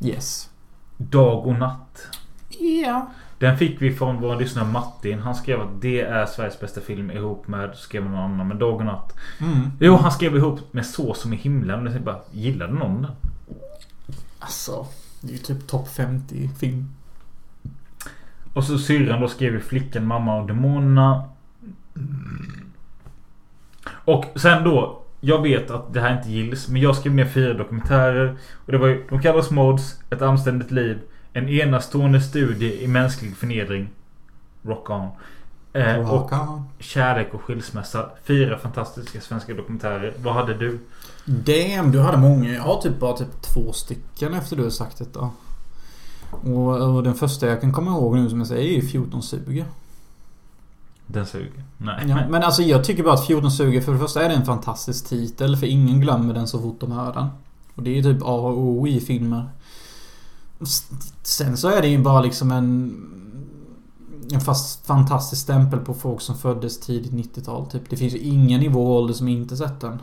Yes. 0.00 0.50
Dag 0.96 1.46
och 1.46 1.54
natt. 1.54 2.06
Ja. 2.58 3.10
Den 3.38 3.58
fick 3.58 3.82
vi 3.82 3.94
från 3.94 4.20
vår 4.20 4.36
lyssnare 4.36 4.66
Martin. 4.66 5.18
Han 5.18 5.34
skrev 5.34 5.60
att 5.60 5.80
det 5.80 6.00
är 6.00 6.26
Sveriges 6.26 6.60
bästa 6.60 6.80
film 6.80 7.10
ihop 7.10 7.48
med, 7.48 7.76
skrev 7.76 8.04
någon 8.04 8.14
annan, 8.14 8.48
men 8.48 8.58
Dag 8.58 8.74
och 8.74 8.84
natt. 8.84 9.16
Mm. 9.40 9.70
Jo, 9.80 9.96
han 9.96 10.12
skrev 10.12 10.36
ihop 10.36 10.72
med 10.72 10.86
Så 10.86 11.14
som 11.14 11.32
i 11.32 11.36
himlen. 11.36 11.86
Och 11.86 11.94
jag 11.94 12.02
bara, 12.02 12.20
gillade 12.32 12.72
någon 12.72 13.02
den? 13.02 13.10
Alltså. 14.38 14.86
Det 15.20 15.28
är 15.28 15.32
ju 15.32 15.38
typ 15.38 15.66
topp 15.66 15.88
50 15.88 16.50
film. 16.58 16.94
Och 18.54 18.64
så 18.64 18.78
syrran 18.78 19.20
då 19.20 19.28
skrev 19.28 19.52
ju 19.52 19.60
Flickan, 19.60 20.06
Mamma 20.06 20.40
och 20.40 20.46
Demonerna. 20.46 21.28
Och 23.88 24.24
sen 24.36 24.64
då. 24.64 25.02
Jag 25.20 25.42
vet 25.42 25.70
att 25.70 25.94
det 25.94 26.00
här 26.00 26.18
inte 26.18 26.30
gills. 26.30 26.68
Men 26.68 26.80
jag 26.80 26.96
skrev 26.96 27.14
ner 27.14 27.24
fyra 27.24 27.54
dokumentärer. 27.54 28.38
Och 28.66 28.72
det 28.72 28.78
var 28.78 28.86
ju 28.86 29.04
De 29.08 29.22
kallas 29.22 29.50
mods. 29.50 30.00
Ett 30.10 30.22
anständigt 30.22 30.70
liv. 30.70 30.98
En 31.32 31.48
enastående 31.48 32.20
studie 32.20 32.84
i 32.84 32.88
mänsklig 32.88 33.36
förnedring. 33.36 33.88
Rock 34.62 34.90
on. 34.90 35.08
Eh, 35.72 35.98
och 35.98 36.08
Rock 36.08 36.32
on. 36.32 36.64
Kärlek 36.78 37.34
och 37.34 37.42
skilsmässa. 37.42 38.10
Fyra 38.24 38.58
fantastiska 38.58 39.20
svenska 39.20 39.54
dokumentärer. 39.54 40.12
Vad 40.22 40.34
hade 40.34 40.54
du? 40.54 40.78
Damn, 41.24 41.92
du 41.92 42.00
hade 42.00 42.18
många. 42.18 42.52
Jag 42.54 42.62
har 42.62 42.80
typ 42.80 42.98
bara 42.98 43.16
typ 43.16 43.42
två 43.42 43.72
stycken 43.72 44.34
efter 44.34 44.56
du 44.56 44.62
har 44.62 44.70
sagt 44.70 44.98
detta. 44.98 45.30
Och, 46.30 46.96
och 46.96 47.02
den 47.02 47.14
första 47.14 47.46
jag 47.46 47.60
kan 47.60 47.72
komma 47.72 47.90
ihåg 47.90 48.16
nu 48.16 48.28
som 48.28 48.38
jag 48.38 48.48
säger 48.48 48.62
är 48.62 48.72
ju 48.72 48.78
1420. 48.78 49.64
Den 51.10 51.26
suger. 51.26 51.64
Nej. 51.78 52.04
Ja, 52.08 52.28
men 52.28 52.42
alltså 52.42 52.62
jag 52.62 52.84
tycker 52.84 53.02
bara 53.02 53.14
att 53.14 53.26
14 53.26 53.50
suger. 53.50 53.80
för 53.80 53.92
det 53.92 53.98
första 53.98 54.22
är 54.22 54.28
det 54.28 54.34
en 54.34 54.46
fantastisk 54.46 55.08
titel 55.08 55.56
för 55.56 55.66
ingen 55.66 56.00
glömmer 56.00 56.34
den 56.34 56.48
så 56.48 56.58
fort 56.58 56.80
de 56.80 56.92
hör 56.92 57.12
den. 57.12 57.26
Och 57.74 57.82
det 57.82 57.90
är 57.90 57.94
ju 57.94 58.02
typ 58.02 58.22
A 58.22 58.34
och 58.34 58.58
O 58.58 58.86
i 58.86 59.00
filmer. 59.00 59.50
Sen 61.22 61.56
så 61.56 61.68
är 61.68 61.82
det 61.82 61.88
ju 61.88 61.98
bara 61.98 62.20
liksom 62.20 62.52
en... 62.52 63.04
En 64.30 64.40
fast 64.40 64.86
fantastisk 64.86 65.42
stämpel 65.42 65.78
på 65.78 65.94
folk 65.94 66.20
som 66.20 66.38
föddes 66.38 66.80
tidigt 66.80 67.12
90-tal. 67.12 67.66
Typ. 67.66 67.90
Det 67.90 67.96
finns 67.96 68.14
ju 68.14 68.18
ingen 68.18 68.62
i 68.62 68.68
vår 68.68 68.98
ålder 68.98 69.14
som 69.14 69.28
inte 69.28 69.56
sett 69.56 69.80
den. 69.80 69.98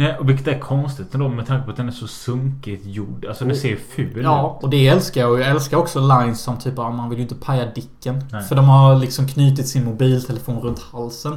Nej, 0.00 0.16
och 0.18 0.28
vilket 0.28 0.46
är 0.48 0.58
konstigt 0.58 1.14
ändå 1.14 1.28
med 1.28 1.46
tanke 1.46 1.64
på 1.64 1.70
att 1.70 1.76
den 1.76 1.88
är 1.88 1.92
så 1.92 2.06
sunkigt 2.06 2.86
gjord. 2.86 3.24
Alltså 3.28 3.44
den 3.44 3.56
ser 3.56 3.76
ful 3.96 4.20
Ja, 4.24 4.56
ut. 4.58 4.64
och 4.64 4.70
det 4.70 4.88
älskar 4.88 5.20
jag. 5.20 5.30
Och 5.30 5.40
jag 5.40 5.48
älskar 5.48 5.76
också 5.76 6.00
lines 6.00 6.40
som 6.40 6.56
typ 6.56 6.78
att 6.78 6.94
man 6.94 7.10
vill 7.10 7.18
ju 7.18 7.22
inte 7.22 7.34
paja 7.34 7.66
dicken. 7.74 8.24
Nej. 8.32 8.42
För 8.42 8.54
de 8.56 8.68
har 8.68 8.96
liksom 8.96 9.28
knutit 9.28 9.68
sin 9.68 9.84
mobiltelefon 9.84 10.60
runt 10.60 10.82
halsen. 10.92 11.32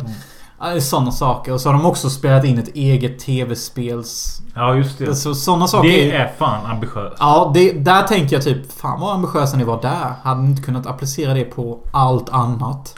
Mm. 0.60 0.82
Sådana 0.82 1.12
saker. 1.12 1.54
Och 1.54 1.62
så 1.62 1.70
har 1.70 1.74
de 1.74 1.86
också 1.86 2.10
spelat 2.10 2.46
in 2.46 2.60
ett 2.60 2.76
eget 2.76 3.20
tv-spels... 3.20 4.42
Ja, 4.56 4.76
just 4.76 4.98
det. 4.98 5.16
Så, 5.16 5.36
sådana 5.36 5.68
saker. 5.68 5.90
Det 5.90 6.12
är 6.12 6.32
fan 6.38 6.66
ambitiöst. 6.66 7.18
Ja, 7.20 7.52
det, 7.54 7.72
där 7.72 8.04
tänker 8.04 8.36
jag 8.36 8.44
typ 8.44 8.72
Fan 8.72 9.00
vad 9.00 9.14
ambitiösa 9.16 9.58
ni 9.58 9.64
var 9.64 9.82
där. 9.82 10.14
Hade 10.24 10.42
ni 10.42 10.50
inte 10.50 10.62
kunnat 10.64 10.88
applicera 10.88 11.34
det 11.34 11.44
på 11.44 11.80
allt 11.92 12.30
annat? 12.30 12.96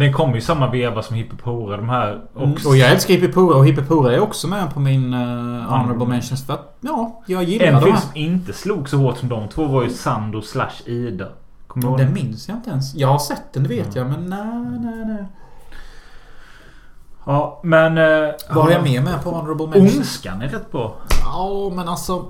Den 0.00 0.12
kommer 0.12 0.34
ju 0.34 0.40
samma 0.40 0.70
veva 0.70 1.02
som 1.02 1.16
Hippopora. 1.16 1.76
De 1.76 1.88
här 1.88 2.20
Mm. 2.36 2.52
också. 2.52 2.68
Och 2.68 2.76
jag 2.76 2.90
älskar 2.90 3.14
Hippipora 3.14 3.56
och 3.56 3.66
Hippipora 3.66 4.14
är 4.14 4.20
också 4.20 4.48
med 4.48 4.74
på 4.74 4.80
min 4.80 5.14
uh, 5.14 5.62
honorable 5.62 6.06
mentions 6.06 6.46
för 6.46 6.52
att 6.54 6.76
ja, 6.80 7.22
jag 7.26 7.44
gillar 7.44 7.66
En 7.66 7.74
de 7.74 7.80
film 7.82 7.94
här. 7.94 8.00
som 8.02 8.10
inte 8.14 8.52
slog 8.52 8.88
så 8.88 8.96
hårt 8.96 9.18
som 9.18 9.28
de 9.28 9.48
två 9.48 9.64
var 9.66 9.82
ju 9.82 9.90
Sando 9.90 10.42
slash 10.42 10.70
Ida. 10.86 11.28
Kommer 11.66 11.98
Den 11.98 12.12
minns 12.12 12.48
jag 12.48 12.56
inte 12.56 12.70
ens. 12.70 12.94
Jag 12.94 13.08
har 13.08 13.18
sett 13.18 13.52
den, 13.52 13.62
det 13.62 13.68
vet 13.68 13.94
jag. 13.96 14.06
Men 14.10 14.26
nej, 14.30 14.80
nej, 14.80 15.04
nej. 15.06 15.24
Ja, 17.26 17.60
men... 17.64 17.98
Eh, 17.98 18.30
Vad 18.50 18.64
har 18.64 18.70
jag 18.70 18.82
mer 18.82 19.02
med 19.02 19.22
på 19.24 19.30
honorable 19.30 19.66
mentions? 19.66 19.96
Ondskan 19.96 20.42
är 20.42 20.48
rätt 20.48 20.72
bra. 20.72 20.94
Ja, 21.24 21.72
men 21.74 21.88
alltså... 21.88 22.24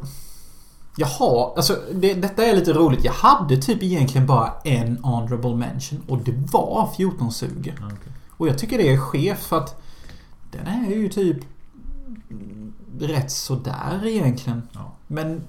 Jaha, 0.96 1.52
alltså 1.56 1.76
det, 1.92 2.14
detta 2.14 2.44
är 2.44 2.56
lite 2.56 2.72
roligt. 2.72 3.04
Jag 3.04 3.12
hade 3.12 3.56
typ 3.56 3.82
egentligen 3.82 4.26
bara 4.26 4.52
en 4.64 4.98
honorable 5.04 5.54
mention 5.54 6.02
och 6.08 6.18
det 6.18 6.32
var 6.52 6.88
1420. 6.94 7.46
Ja, 7.64 7.72
okej. 7.86 8.12
Och 8.30 8.48
jag 8.48 8.58
tycker 8.58 8.78
det 8.78 8.92
är 8.92 8.98
skevt 8.98 9.44
för 9.44 9.58
att 9.58 9.82
den 10.50 10.66
är 10.66 10.90
ju 10.90 11.08
typ 11.08 11.36
rätt 13.00 13.30
sådär 13.30 14.06
egentligen. 14.06 14.62
Ja. 14.72 14.92
Men 15.06 15.42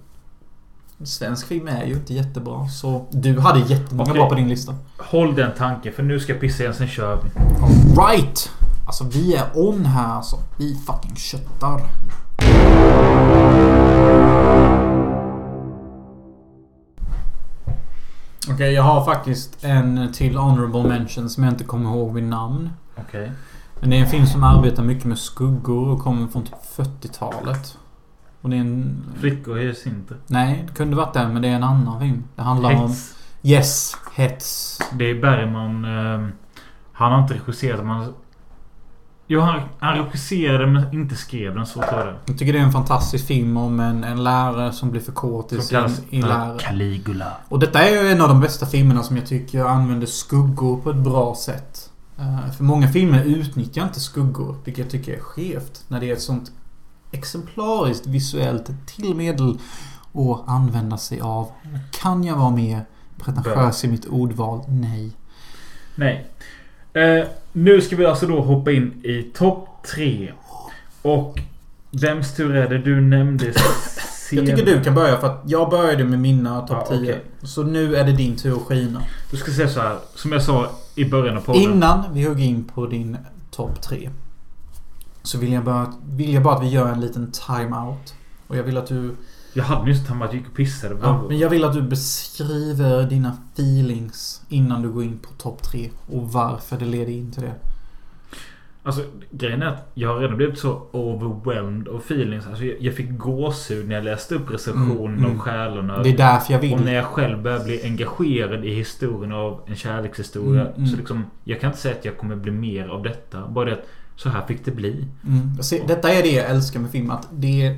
svensk 1.04 1.48
film 1.48 1.68
är 1.68 1.86
ju 1.86 1.94
inte 1.94 2.14
jättebra. 2.14 2.68
Så 2.68 3.06
du 3.12 3.40
hade 3.40 3.60
jättemånga 3.60 4.12
Okej. 4.12 4.20
bra 4.20 4.30
på 4.30 4.36
din 4.36 4.50
lista. 4.50 4.76
Håll 4.98 5.36
den 5.36 5.52
tanken 5.58 5.94
för 5.94 6.04
nu 6.04 6.20
ska 6.20 6.32
jag 6.32 6.42
pissa 6.42 6.64
igen 6.64 6.76
sen 6.76 6.88
kör 6.88 7.24
vi. 7.24 7.30
Right! 8.02 8.50
Alltså 8.88 9.04
vi 9.04 9.36
är 9.36 9.46
on 9.54 9.86
här 9.86 10.16
alltså. 10.16 10.36
Vi 10.58 10.76
fucking 10.86 11.16
köttar. 11.16 11.82
Okej, 18.50 18.74
jag 18.74 18.84
har 18.84 19.06
faktiskt 19.06 19.64
en 19.64 20.14
till 20.14 20.38
honorable 20.38 20.84
mention 20.84 21.30
som 21.30 21.44
jag 21.44 21.54
inte 21.54 21.64
kommer 21.64 21.90
ihåg 21.90 22.14
vid 22.14 22.24
namn. 22.24 22.70
Okej. 22.98 23.32
Men 23.80 23.90
det 23.90 23.96
är 23.96 24.02
en 24.02 24.08
film 24.08 24.26
som 24.26 24.44
arbetar 24.44 24.84
mycket 24.84 25.06
med 25.06 25.18
skuggor 25.18 25.88
och 25.90 26.00
kommer 26.00 26.28
från 26.28 26.44
typ 26.44 26.56
40-talet. 26.76 27.78
Och 28.42 28.50
det 28.50 28.56
är 28.56 28.60
en... 28.60 29.04
Flickor 29.20 29.60
i 29.60 29.64
hyacinter. 29.64 30.18
Nej, 30.28 30.64
det 30.68 30.74
kunde 30.74 30.96
varit 30.96 31.14
den 31.14 31.34
men 31.34 31.42
det 31.42 31.48
är 31.48 31.56
en 31.56 31.64
annan 31.64 32.00
film. 32.00 32.24
Det 32.36 32.42
handlar 32.42 32.76
om... 32.76 32.90
Hets. 32.90 33.16
Yes, 33.44 33.98
hets. 34.14 34.80
Det 34.94 35.06
är 35.10 35.22
Bergman. 35.22 35.86
Eh, 35.86 36.28
han 36.92 37.12
har 37.12 37.22
inte 37.22 37.34
regisserat 37.34 37.86
men... 37.86 38.14
Jo, 39.32 39.40
han, 39.40 39.62
han 39.80 39.98
regisserade 39.98 40.68
men 40.68 40.94
inte 40.94 41.16
skrev 41.16 41.56
den. 41.56 41.66
Så 41.66 41.82
tror 41.82 42.00
jag. 42.00 42.16
Jag 42.26 42.38
tycker 42.38 42.54
det 42.54 42.60
är 42.60 42.64
en 42.64 42.72
fantastisk 42.72 43.28
film 43.28 43.58
om 43.58 43.80
en, 43.80 44.04
en 44.04 44.24
lärare 44.24 44.72
som 44.74 44.92
blir 44.92 45.02
i 45.02 45.04
Som 45.04 45.68
kallas 45.70 46.02
i 46.10 46.22
lärare. 46.22 46.60
Caligula. 46.60 47.38
Och 47.48 47.60
detta 47.60 47.84
är 47.84 48.04
ju 48.04 48.10
en 48.10 48.22
av 48.22 48.28
de 48.28 48.42
bästa 48.42 48.66
filmerna 48.66 49.04
som 49.04 49.18
jag 49.18 49.26
tycker 49.26 49.66
använder 49.66 50.08
skuggor 50.08 50.82
på 50.82 50.90
ett 50.90 50.98
bra 50.98 51.36
sätt. 51.36 51.90
Eh, 52.20 52.52
för 52.52 52.64
många 52.64 52.88
filmer 52.88 53.24
utnyttjar 53.24 53.84
inte 53.84 54.00
skuggor, 54.00 54.56
vilket 54.64 54.84
jag 54.84 54.92
tycker 54.92 55.14
är 55.14 55.20
skevt. 55.20 55.84
När 55.88 56.00
det 56.00 56.10
är 56.10 56.14
ett 56.14 56.22
sånt 56.22 56.52
exemplariskt 57.12 58.08
visuellt 58.08 58.72
tillmedel 58.86 59.60
att 60.14 60.50
använda 60.50 60.98
sig 60.98 61.22
av. 61.22 61.52
Kan 61.92 62.24
jag 62.24 62.36
vara 62.36 62.52
mer 62.52 62.86
pretentiös 63.18 63.84
i 63.84 63.88
mitt 63.88 64.06
ordval? 64.06 64.62
Nej. 64.68 65.12
Nej. 65.96 66.28
Eh, 66.94 67.28
nu 67.54 67.82
ska 67.82 67.96
vi 67.96 68.06
alltså 68.06 68.28
då 68.28 68.42
hoppa 68.42 68.72
in 68.72 69.02
i 69.04 69.24
topp 69.24 69.68
tre. 69.96 70.32
Och 71.02 71.40
vems 71.92 72.36
tur 72.36 72.56
är 72.56 72.70
det? 72.70 72.78
Du 72.78 73.02
nämnde 73.02 73.46
Jag 74.32 74.46
tycker 74.46 74.66
du 74.66 74.84
kan 74.84 74.96
börja 74.96 75.18
för 75.18 75.28
att 75.28 75.42
jag 75.46 75.70
började 75.70 76.04
med 76.04 76.20
mina 76.20 76.68
topp 76.68 76.88
Ja, 76.90 76.98
10. 76.98 77.00
okej. 77.02 77.24
Så 77.44 77.64
nu 77.64 77.96
är 77.96 78.04
det 78.04 78.12
din 78.12 78.36
tur 78.36 78.56
att 78.56 78.62
skina. 78.62 79.02
Du 79.32 79.38
ska 79.38 79.52
säga 79.52 79.70
så 79.70 79.80
här. 79.80 79.98
Som 80.16 80.32
jag 80.32 80.44
sa 80.44 80.72
i 80.96 81.06
början 81.06 81.38
av 81.38 81.42
podden. 81.42 81.62
Innan 81.62 82.14
vi 82.14 82.24
hugger 82.24 82.46
in 82.46 82.64
på 82.64 82.86
din 82.86 83.18
topp 83.52 83.82
3. 83.82 84.10
Så 85.24 85.38
vill 85.38 85.52
jag, 85.54 85.64
bara, 85.64 85.94
vill 86.06 86.34
jag 86.34 86.44
bara 86.44 86.56
att 86.56 86.64
vi 86.64 86.70
gör 86.70 86.88
en 86.88 87.02
liten 87.02 87.32
time-out. 87.32 88.14
Och 88.48 88.58
jag 88.58 88.64
vill 88.64 88.78
att 88.78 88.88
du... 88.88 89.16
Jag 89.54 89.64
hade 89.64 89.86
nyss 89.86 90.10
att 90.10 90.20
jag 90.20 90.34
gick 90.34 90.48
och 90.48 90.56
pissade. 90.56 90.96
Ja, 91.02 91.24
men 91.28 91.40
jag 91.40 91.50
vill 91.50 91.64
att 91.64 91.74
du 91.74 91.82
beskriver 91.82 93.04
dina 93.04 93.38
feelings 93.54 94.42
innan 94.50 94.82
du 94.82 94.90
går 94.90 95.04
in 95.04 95.20
på 95.20 95.30
topp 95.30 95.64
3. 95.64 95.90
Och 96.08 96.32
varför 96.32 96.78
det 96.78 96.86
leder 96.86 97.12
in 97.12 97.32
till 97.32 97.42
det. 97.42 97.54
Alltså 98.84 99.02
grejen 99.32 99.62
är 99.62 99.66
att 99.68 99.92
jag 99.94 100.10
har 100.10 100.20
redan 100.20 100.38
blivit 100.38 100.60
så 100.60 100.88
overwhelmed 100.92 101.88
of 101.88 102.06
feelings. 102.06 102.48
Alltså 102.48 102.64
jag, 102.64 102.82
jag 102.82 102.94
fick 102.96 103.18
gåshud 103.18 103.88
när 103.88 103.96
jag 103.96 104.04
läste 104.04 104.36
upp 104.36 104.52
recensionen 104.52 105.18
Mm, 105.18 105.26
mm. 105.26 105.40
Själarna. 105.40 106.04
Det 106.04 106.10
är 106.10 106.18
därför 106.18 106.54
jag 106.54 106.64
Och 106.64 106.80
när 106.80 106.86
vill. 106.86 106.94
jag 106.94 107.06
själv 107.06 107.42
börjar 107.42 107.64
bli 107.64 107.84
engagerad 107.84 108.66
i 108.66 108.74
historien 108.74 109.32
av 109.32 109.62
en 109.68 109.76
kärlekshistoria. 109.76 110.62
Mm, 110.62 110.74
mm. 110.74 110.88
Så 110.88 110.98
liksom, 110.98 111.26
jag 111.44 111.62
kan 111.62 111.70
inte 111.70 111.82
säga 111.82 111.96
att 111.96 112.06
jag 112.06 112.18
kommer 112.18 112.36
bli 112.36 112.52
mer 112.52 112.88
av 112.88 113.04
detta. 113.04 113.48
Bara 113.48 113.66
det 113.66 113.74
att 113.74 113.86
så 114.16 114.30
här 114.30 114.46
fick 114.46 114.66
det 114.66 114.72
bli. 114.72 115.08
Mm. 115.28 115.64
Se, 115.64 115.84
detta 115.88 116.10
är 116.14 116.24
det 116.24 116.32
jag 116.32 116.50
älskar 116.50 116.80
med 116.80 116.92
film. 116.92 117.12
Att 117.12 117.28
det 117.32 117.66
är... 117.66 117.78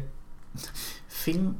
Film 1.23 1.55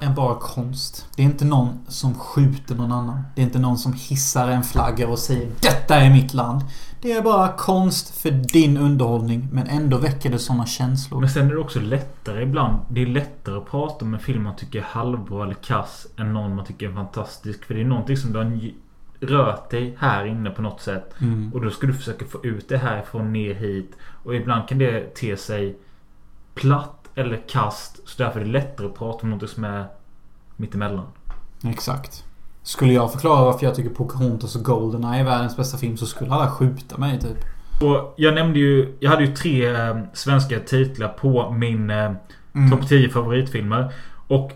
är 0.00 0.10
bara 0.10 0.34
konst. 0.34 1.06
Det 1.16 1.22
är 1.22 1.26
inte 1.26 1.44
någon 1.44 1.78
som 1.88 2.14
skjuter 2.14 2.74
någon 2.74 2.92
annan. 2.92 3.22
Det 3.34 3.40
är 3.40 3.44
inte 3.44 3.58
någon 3.58 3.78
som 3.78 3.92
hissar 3.92 4.48
en 4.48 4.62
flagga 4.62 5.08
och 5.08 5.18
säger 5.18 5.50
Detta 5.60 5.96
är 5.96 6.10
mitt 6.10 6.34
land. 6.34 6.62
Det 7.00 7.12
är 7.12 7.22
bara 7.22 7.52
konst 7.52 8.18
för 8.18 8.30
din 8.30 8.76
underhållning. 8.76 9.48
Men 9.52 9.66
ändå 9.66 9.98
väcker 9.98 10.30
det 10.30 10.38
sådana 10.38 10.66
känslor. 10.66 11.20
Men 11.20 11.30
sen 11.30 11.46
är 11.46 11.54
det 11.54 11.60
också 11.60 11.80
lättare 11.80 12.42
ibland. 12.42 12.78
Det 12.88 13.02
är 13.02 13.06
lättare 13.06 13.56
att 13.56 13.70
prata 13.70 14.04
om 14.04 14.14
en 14.14 14.20
film 14.20 14.42
man 14.42 14.56
tycker 14.56 14.78
är 14.78 14.82
halvbra 14.82 15.44
eller 15.44 15.54
kass 15.54 16.06
än 16.16 16.32
någon 16.32 16.54
man 16.54 16.64
tycker 16.64 16.88
är 16.88 16.94
fantastisk. 16.94 17.64
För 17.64 17.74
det 17.74 17.80
är 17.80 17.84
någonting 17.84 18.16
som 18.16 18.32
du 18.32 18.38
har 18.38 18.72
rört 19.20 19.70
dig 19.70 19.96
här 19.98 20.24
inne 20.24 20.50
på 20.50 20.62
något 20.62 20.80
sätt. 20.80 21.14
Mm. 21.20 21.52
Och 21.54 21.60
då 21.60 21.70
ska 21.70 21.86
du 21.86 21.94
försöka 21.94 22.24
få 22.24 22.44
ut 22.44 22.68
det 22.68 22.78
härifrån 22.78 23.32
ner 23.32 23.54
hit. 23.54 23.92
Och 24.24 24.34
ibland 24.34 24.68
kan 24.68 24.78
det 24.78 25.14
te 25.14 25.36
sig 25.36 25.78
platt 26.54 27.05
eller 27.16 27.42
kast. 27.48 28.08
Så 28.08 28.22
därför 28.22 28.40
är 28.40 28.44
det 28.44 28.50
lättare 28.50 28.86
att 28.86 28.94
prata 28.98 29.18
om 29.22 29.30
något 29.30 29.50
som 29.50 29.64
är 29.64 29.84
mittemellan. 30.56 31.06
Exakt. 31.64 32.24
Skulle 32.62 32.92
jag 32.92 33.12
förklara 33.12 33.44
varför 33.44 33.66
jag 33.66 33.74
tycker 33.74 33.90
Pocahontas 33.90 34.56
och 34.56 34.62
Goldeneye 34.64 35.20
är 35.20 35.24
världens 35.24 35.56
bästa 35.56 35.78
film 35.78 35.96
så 35.96 36.06
skulle 36.06 36.30
alla 36.32 36.50
skjuta 36.50 36.98
mig 36.98 37.20
typ. 37.20 37.38
Och 37.82 38.14
jag 38.16 38.34
nämnde 38.34 38.58
ju... 38.58 38.96
Jag 39.00 39.10
hade 39.10 39.24
ju 39.24 39.34
tre 39.36 39.66
eh, 39.74 39.96
svenska 40.12 40.60
titlar 40.60 41.08
på 41.08 41.50
min 41.50 41.90
eh, 41.90 42.12
Mm. 42.54 42.70
topp 42.70 42.88
10 42.88 43.08
favoritfilmer. 43.08 43.92
Och 44.28 44.52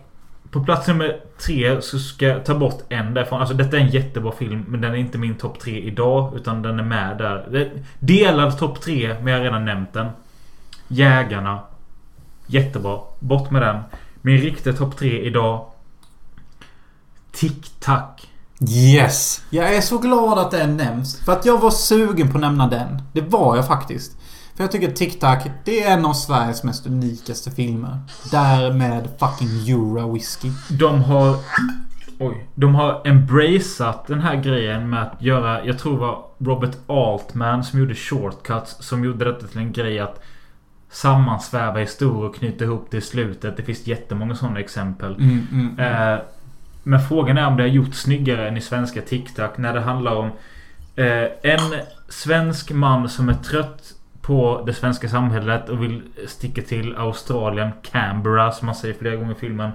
på 0.51 0.65
plats 0.65 0.89
nummer 0.89 1.21
tre 1.47 1.83
så 1.83 1.99
ska 1.99 2.27
jag 2.27 2.45
ta 2.45 2.55
bort 2.55 2.83
en 2.89 3.15
därifrån. 3.15 3.41
Alltså 3.41 3.55
detta 3.55 3.77
är 3.77 3.81
en 3.81 3.89
jättebra 3.91 4.33
film 4.33 4.65
men 4.69 4.81
den 4.81 4.93
är 4.93 4.97
inte 4.97 5.19
min 5.19 5.35
topp 5.35 5.59
tre 5.61 5.79
idag. 5.81 6.33
Utan 6.37 6.63
den 6.63 6.79
är 6.79 6.85
med 6.85 7.19
där. 7.19 7.71
Delad 7.99 8.59
topp 8.59 8.81
tre 8.81 9.15
men 9.23 9.27
jag 9.27 9.39
har 9.39 9.45
redan 9.45 9.65
nämnt 9.65 9.93
den. 9.93 10.07
Jägarna. 10.89 11.61
Jättebra. 12.51 13.01
Bort 13.19 13.51
med 13.51 13.63
den. 13.63 13.83
Min 14.23 14.39
riktiga 14.39 14.73
topp 14.73 14.97
tre 14.97 15.21
idag. 15.21 15.67
Tic 17.33 17.71
Tac. 17.81 18.03
Yes! 18.69 19.43
Jag 19.51 19.77
är 19.77 19.81
så 19.81 19.99
glad 19.99 20.39
att 20.39 20.51
den 20.51 20.77
nämns. 20.77 21.21
För 21.21 21.33
att 21.33 21.47
jag 21.47 21.61
var 21.61 21.71
sugen 21.71 22.33
på 22.33 22.39
att 22.39 22.41
nämna 22.41 22.69
den. 22.69 23.03
Det 23.13 23.21
var 23.21 23.57
jag 23.57 23.67
faktiskt. 23.67 24.17
För 24.57 24.65
jag 24.65 24.73
tycker 24.73 24.93
Tic 24.93 25.19
Tac, 25.19 25.45
det 25.65 25.83
är 25.83 25.93
en 25.93 26.07
av 26.07 26.13
Sveriges 26.13 26.65
mest 26.65 26.87
unikaste 26.87 27.51
filmer. 27.51 27.99
Därmed 28.31 29.09
fucking 29.19 29.69
Eura 29.69 30.13
Whiskey. 30.13 30.51
De 30.69 31.03
har... 31.03 31.37
Oj. 32.19 32.47
De 32.55 32.75
har 32.75 33.03
embraceat 33.05 34.07
den 34.07 34.21
här 34.21 34.37
grejen 34.37 34.91
med 34.91 35.03
att 35.03 35.23
göra... 35.23 35.65
Jag 35.65 35.79
tror 35.79 35.93
det 35.93 36.01
var 36.01 36.25
Robert 36.39 36.77
Altman 36.87 37.65
som 37.65 37.79
gjorde 37.79 37.95
Shortcuts. 37.95 38.77
Som 38.81 39.05
gjorde 39.05 39.25
detta 39.25 39.47
till 39.47 39.59
en 39.59 39.73
grej 39.73 40.01
att 40.01 40.23
sammansväva 40.91 41.79
historier 41.79 42.29
och 42.29 42.35
knyta 42.35 42.65
ihop 42.65 42.89
det 42.91 42.97
i 42.97 43.01
slutet. 43.01 43.57
Det 43.57 43.63
finns 43.63 43.87
jättemånga 43.87 44.35
sådana 44.35 44.61
exempel. 44.61 45.15
Mm, 45.15 45.47
mm, 45.53 45.77
mm. 45.79 46.13
Eh, 46.15 46.21
men 46.83 47.01
frågan 47.01 47.39
är 47.39 47.47
om 47.47 47.57
det 47.57 47.63
har 47.63 47.69
gjort 47.69 47.95
snyggare 47.95 48.49
än 48.49 48.57
i 48.57 48.61
svenska 48.61 49.03
TikTok. 49.03 49.59
När 49.59 49.75
det 49.75 49.81
handlar 49.81 50.15
om 50.15 50.31
eh, 50.97 51.25
en 51.43 51.81
svensk 52.09 52.71
man 52.71 53.09
som 53.09 53.29
är 53.29 53.35
trött 53.35 53.95
på 54.23 54.63
det 54.67 54.75
svenska 54.75 55.09
samhället 55.09 55.69
och 55.69 55.83
vill 55.83 56.03
sticka 56.27 56.63
till 56.63 56.97
Australien, 56.97 57.71
Canberra 57.83 58.53
som 58.53 58.67
man 58.67 58.75
säger 58.75 58.95
flera 58.95 59.17
gånger 59.17 59.33
i 59.33 59.39
filmen. 59.41 59.71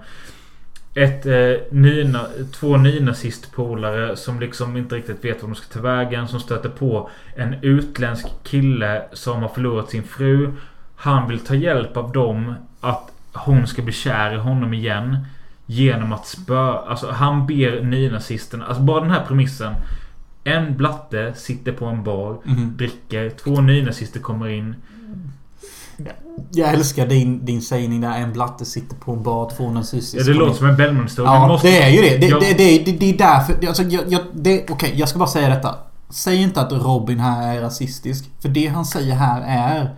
Ett, 0.95 1.25
eh, 1.25 1.71
nyna, 1.71 2.25
två 2.53 2.77
nynazistpolare 2.77 4.15
som 4.15 4.39
liksom 4.39 4.77
inte 4.77 4.95
riktigt 4.95 5.25
vet 5.25 5.41
vad 5.41 5.51
de 5.51 5.55
ska 5.55 5.73
ta 5.73 5.81
vägen. 5.81 6.27
Som 6.27 6.39
stöter 6.39 6.69
på 6.69 7.09
en 7.35 7.55
utländsk 7.61 8.27
kille 8.43 9.03
som 9.13 9.41
har 9.41 9.49
förlorat 9.49 9.89
sin 9.89 10.03
fru. 10.03 10.51
Han 10.95 11.27
vill 11.29 11.39
ta 11.39 11.55
hjälp 11.55 11.97
av 11.97 12.11
dem 12.11 12.53
att 12.81 13.11
hon 13.33 13.67
ska 13.67 13.81
bli 13.81 13.93
kär 13.93 14.33
i 14.33 14.37
honom 14.37 14.73
igen. 14.73 15.17
Genom 15.65 16.13
att 16.13 16.27
spö... 16.27 16.73
Alltså 16.77 17.11
han 17.11 17.47
ber 17.47 17.81
nynazisterna... 17.83 18.65
Alltså 18.65 18.81
bara 18.83 19.01
den 19.01 19.11
här 19.11 19.23
premissen. 19.27 19.73
En 20.43 20.77
blatte 20.77 21.33
sitter 21.35 21.71
på 21.71 21.85
en 21.85 22.03
bar. 22.03 22.37
Mhm. 22.43 22.73
Dricker. 22.77 23.29
Två 23.29 23.61
nynazister 23.61 24.19
kommer 24.19 24.47
in. 24.49 24.75
Jag 26.51 26.73
älskar 26.73 27.07
din, 27.07 27.45
din 27.45 27.61
sägning 27.61 28.01
där. 28.01 28.17
En 28.17 28.33
blatte 28.33 28.65
sitter 28.65 28.95
på 28.95 29.11
en 29.11 29.23
bar, 29.23 29.51
två 29.57 29.71
nazister. 29.71 30.17
Ja, 30.17 30.23
det 30.23 30.33
låter 30.33 30.53
som 30.57 30.67
en 30.67 30.75
Bellman-historia. 30.77 31.31
Ja, 31.33 31.47
måste- 31.47 31.67
det 31.67 31.83
är 31.83 31.89
ju 31.89 32.01
det. 32.01 32.17
Det, 32.17 32.27
Ja. 32.27 32.39
det, 32.39 32.53
det, 32.53 32.83
det, 32.85 32.91
det 32.91 33.09
är 33.13 33.17
därför... 33.17 33.67
Alltså, 33.67 33.83
jag, 33.83 34.03
jag, 34.07 34.21
det, 34.33 34.69
Okej, 34.69 34.93
jag 34.95 35.09
ska 35.09 35.19
bara 35.19 35.29
säga 35.29 35.49
detta. 35.49 35.75
Säg 36.09 36.41
inte 36.41 36.61
att 36.61 36.71
Robin 36.71 37.19
här 37.19 37.55
är 37.57 37.61
rasistisk. 37.61 38.25
För 38.41 38.49
det 38.49 38.67
han 38.67 38.85
säger 38.85 39.15
här 39.15 39.41
är 39.47 39.95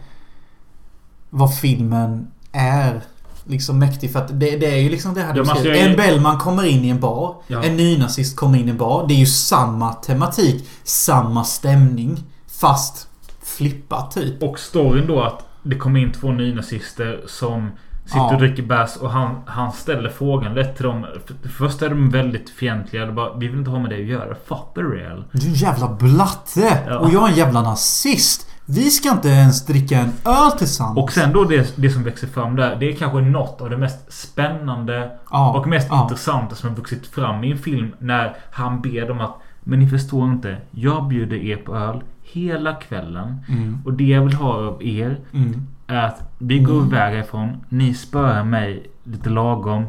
vad 1.30 1.56
filmen 1.58 2.28
är 2.52 3.02
liksom 3.44 3.80
mäktig. 3.80 4.12
För 4.12 4.20
att 4.20 4.28
det, 4.40 4.58
det 4.58 4.66
är 4.72 4.78
ju 4.78 4.90
liksom 4.90 5.14
det 5.14 5.22
här 5.22 5.34
du 5.34 5.44
Ja, 5.70 5.76
En 5.76 5.95
Bellman 5.98 6.38
kommer 6.38 6.64
in 6.64 6.86
i 6.86 6.90
en 6.90 6.99
bar. 6.99 7.36
Ja. 7.48 7.64
En 7.64 7.78
nynazist 7.78 8.36
kommer 8.36 8.58
in 8.58 8.68
i 8.68 8.72
en 8.72 8.78
bar. 8.78 9.08
Det 9.08 9.14
är 9.14 9.18
ju 9.20 9.26
samma 9.26 9.94
tematik. 9.94 10.70
Samma 10.84 11.44
stämning. 11.44 12.24
Fast 12.60 13.08
flippat 13.44 14.12
typ. 14.12 14.44
Och 14.44 14.60
storyn 14.60 15.08
då 15.08 15.22
att 15.24 15.44
det 15.64 15.76
kommer 15.76 15.99
in 15.99 16.12
två 16.12 16.32
nynazister 16.32 17.22
som 17.28 17.70
sitter 18.06 18.18
Ja. 18.20 18.34
och 18.34 18.40
dricker 18.40 18.64
bärs 18.64 18.95
och 18.98 19.12
han, 19.12 19.41
han 19.45 19.72
ställer 19.72 20.10
frågan 20.10 20.54
lätt 20.54 20.76
till 20.76 20.86
dem. 20.86 21.06
För- 21.26 21.49
Först 21.49 21.82
är 21.82 21.90
de 21.90 22.10
väldigt 22.10 22.49
fientliga. 22.49 23.06
De 23.06 23.16
bara, 23.16 23.34
vi 23.34 23.48
vill 23.48 23.58
inte 23.60 23.70
ha 23.72 23.80
med 23.80 23.90
det 23.90 23.95
att 23.95 24.08
göra. 24.08 24.36
Fuck 24.48 24.74
the 24.76 24.82
real. 24.82 25.24
Du 25.32 25.45
är 25.45 25.49
en 25.49 25.54
jävla 25.54 25.88
blatte! 25.94 26.84
Ja. 26.88 26.98
Och 26.99 27.10
jag 27.14 27.24
är 27.24 27.32
en 27.32 27.38
jävla 27.38 27.62
nazist! 27.62 28.48
Vi 28.69 28.89
ska 28.91 29.11
inte 29.11 29.30
ens 29.30 29.65
dricka 29.65 29.98
en 29.99 30.11
öl 30.26 30.52
tillsammans. 30.57 30.98
Och 30.98 31.11
sen 31.11 31.34
då 31.34 31.44
det, 31.44 31.73
det 31.77 31.89
som 31.89 32.03
växer 32.03 32.27
fram 32.27 32.56
där. 32.56 32.76
Det 32.80 32.89
är 32.91 32.95
kanske 32.95 33.22
något 33.22 33.61
av 33.61 33.69
det 33.69 33.77
mest 33.77 34.14
spännande 34.14 35.11
Ja, 35.31 35.57
och 35.60 35.68
mest 35.68 35.88
ja. 35.89 36.02
intressanta 36.03 36.56
som 36.56 36.69
har 36.69 36.76
vuxit 36.76 37.07
fram 37.07 37.44
i 37.44 37.52
en 37.52 37.57
film. 37.57 37.95
När 37.99 38.35
han 38.52 38.81
ber 38.81 39.07
dem 39.07 39.22
att 39.22 39.35
Men 39.64 39.80
ni 39.80 39.88
förstår 39.89 40.26
inte. 40.31 40.57
Jag 40.72 41.07
bjuder 41.07 41.38
er 41.38 41.56
på 41.57 41.76
öl 41.76 42.02
hela 42.23 42.73
kvällen. 42.73 43.38
Mm, 43.49 43.77
Och 43.85 43.94
det 43.94 44.03
jag 44.03 44.22
vill 44.22 44.34
ha 44.34 44.53
av 44.53 44.84
er 44.84 45.18
mm. 45.34 45.68
är 45.88 46.03
att 46.06 46.31
vi 46.38 46.60
går 46.60 46.73
Mm. 46.73 46.88
iväg 46.88 47.14
härifrån. 47.14 47.57
Ni 47.69 47.94
spöar 47.94 48.44
mig 48.44 48.89
lite 49.03 49.30
lagom. 49.30 49.85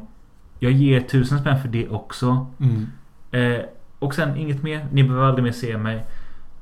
Jag 0.59 0.73
ger 0.73 1.01
tusen 1.01 1.39
spänn 1.39 1.61
för 1.63 1.69
det 1.69 1.89
också. 1.89 2.47
Mm. 2.61 2.87
Eh, 3.31 3.61
och 3.99 4.15
sen 4.15 4.37
inget 4.37 4.63
mer. 4.63 4.87
Ni 4.93 5.03
behöver 5.05 5.27
aldrig 5.27 5.45
mer 5.45 5.53
se 5.53 5.79
mig. 5.79 6.05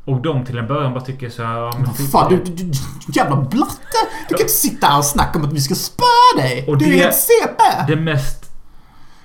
Och 0.07 0.23
de 0.23 0.45
till 0.45 0.59
en 0.59 0.67
början 0.67 0.93
bara 0.95 1.05
tycker 1.05 1.29
så 1.31 1.43
här. 1.45 1.55
Ja, 1.59 1.73
men 1.79 1.87
fan, 1.95 2.31
du, 2.31 2.37
du, 2.45 2.53
du 2.65 2.73
jävla 3.15 3.37
blatte! 3.37 3.97
Du 4.29 4.35
kan 4.35 4.41
inte 4.41 4.53
sitta 4.53 4.87
här 4.87 4.99
och 4.99 5.05
snacka 5.05 5.39
om 5.39 5.45
att 5.45 5.53
vi 5.53 5.61
ska 5.61 5.75
spöa 5.75 6.43
dig! 6.43 6.65
Och 6.69 6.79
du 6.79 6.85
det- 6.85 6.99
är 6.99 7.03
helt 7.03 7.15
CP! 7.17 7.63
Det 7.89 7.97
mest 7.97 8.43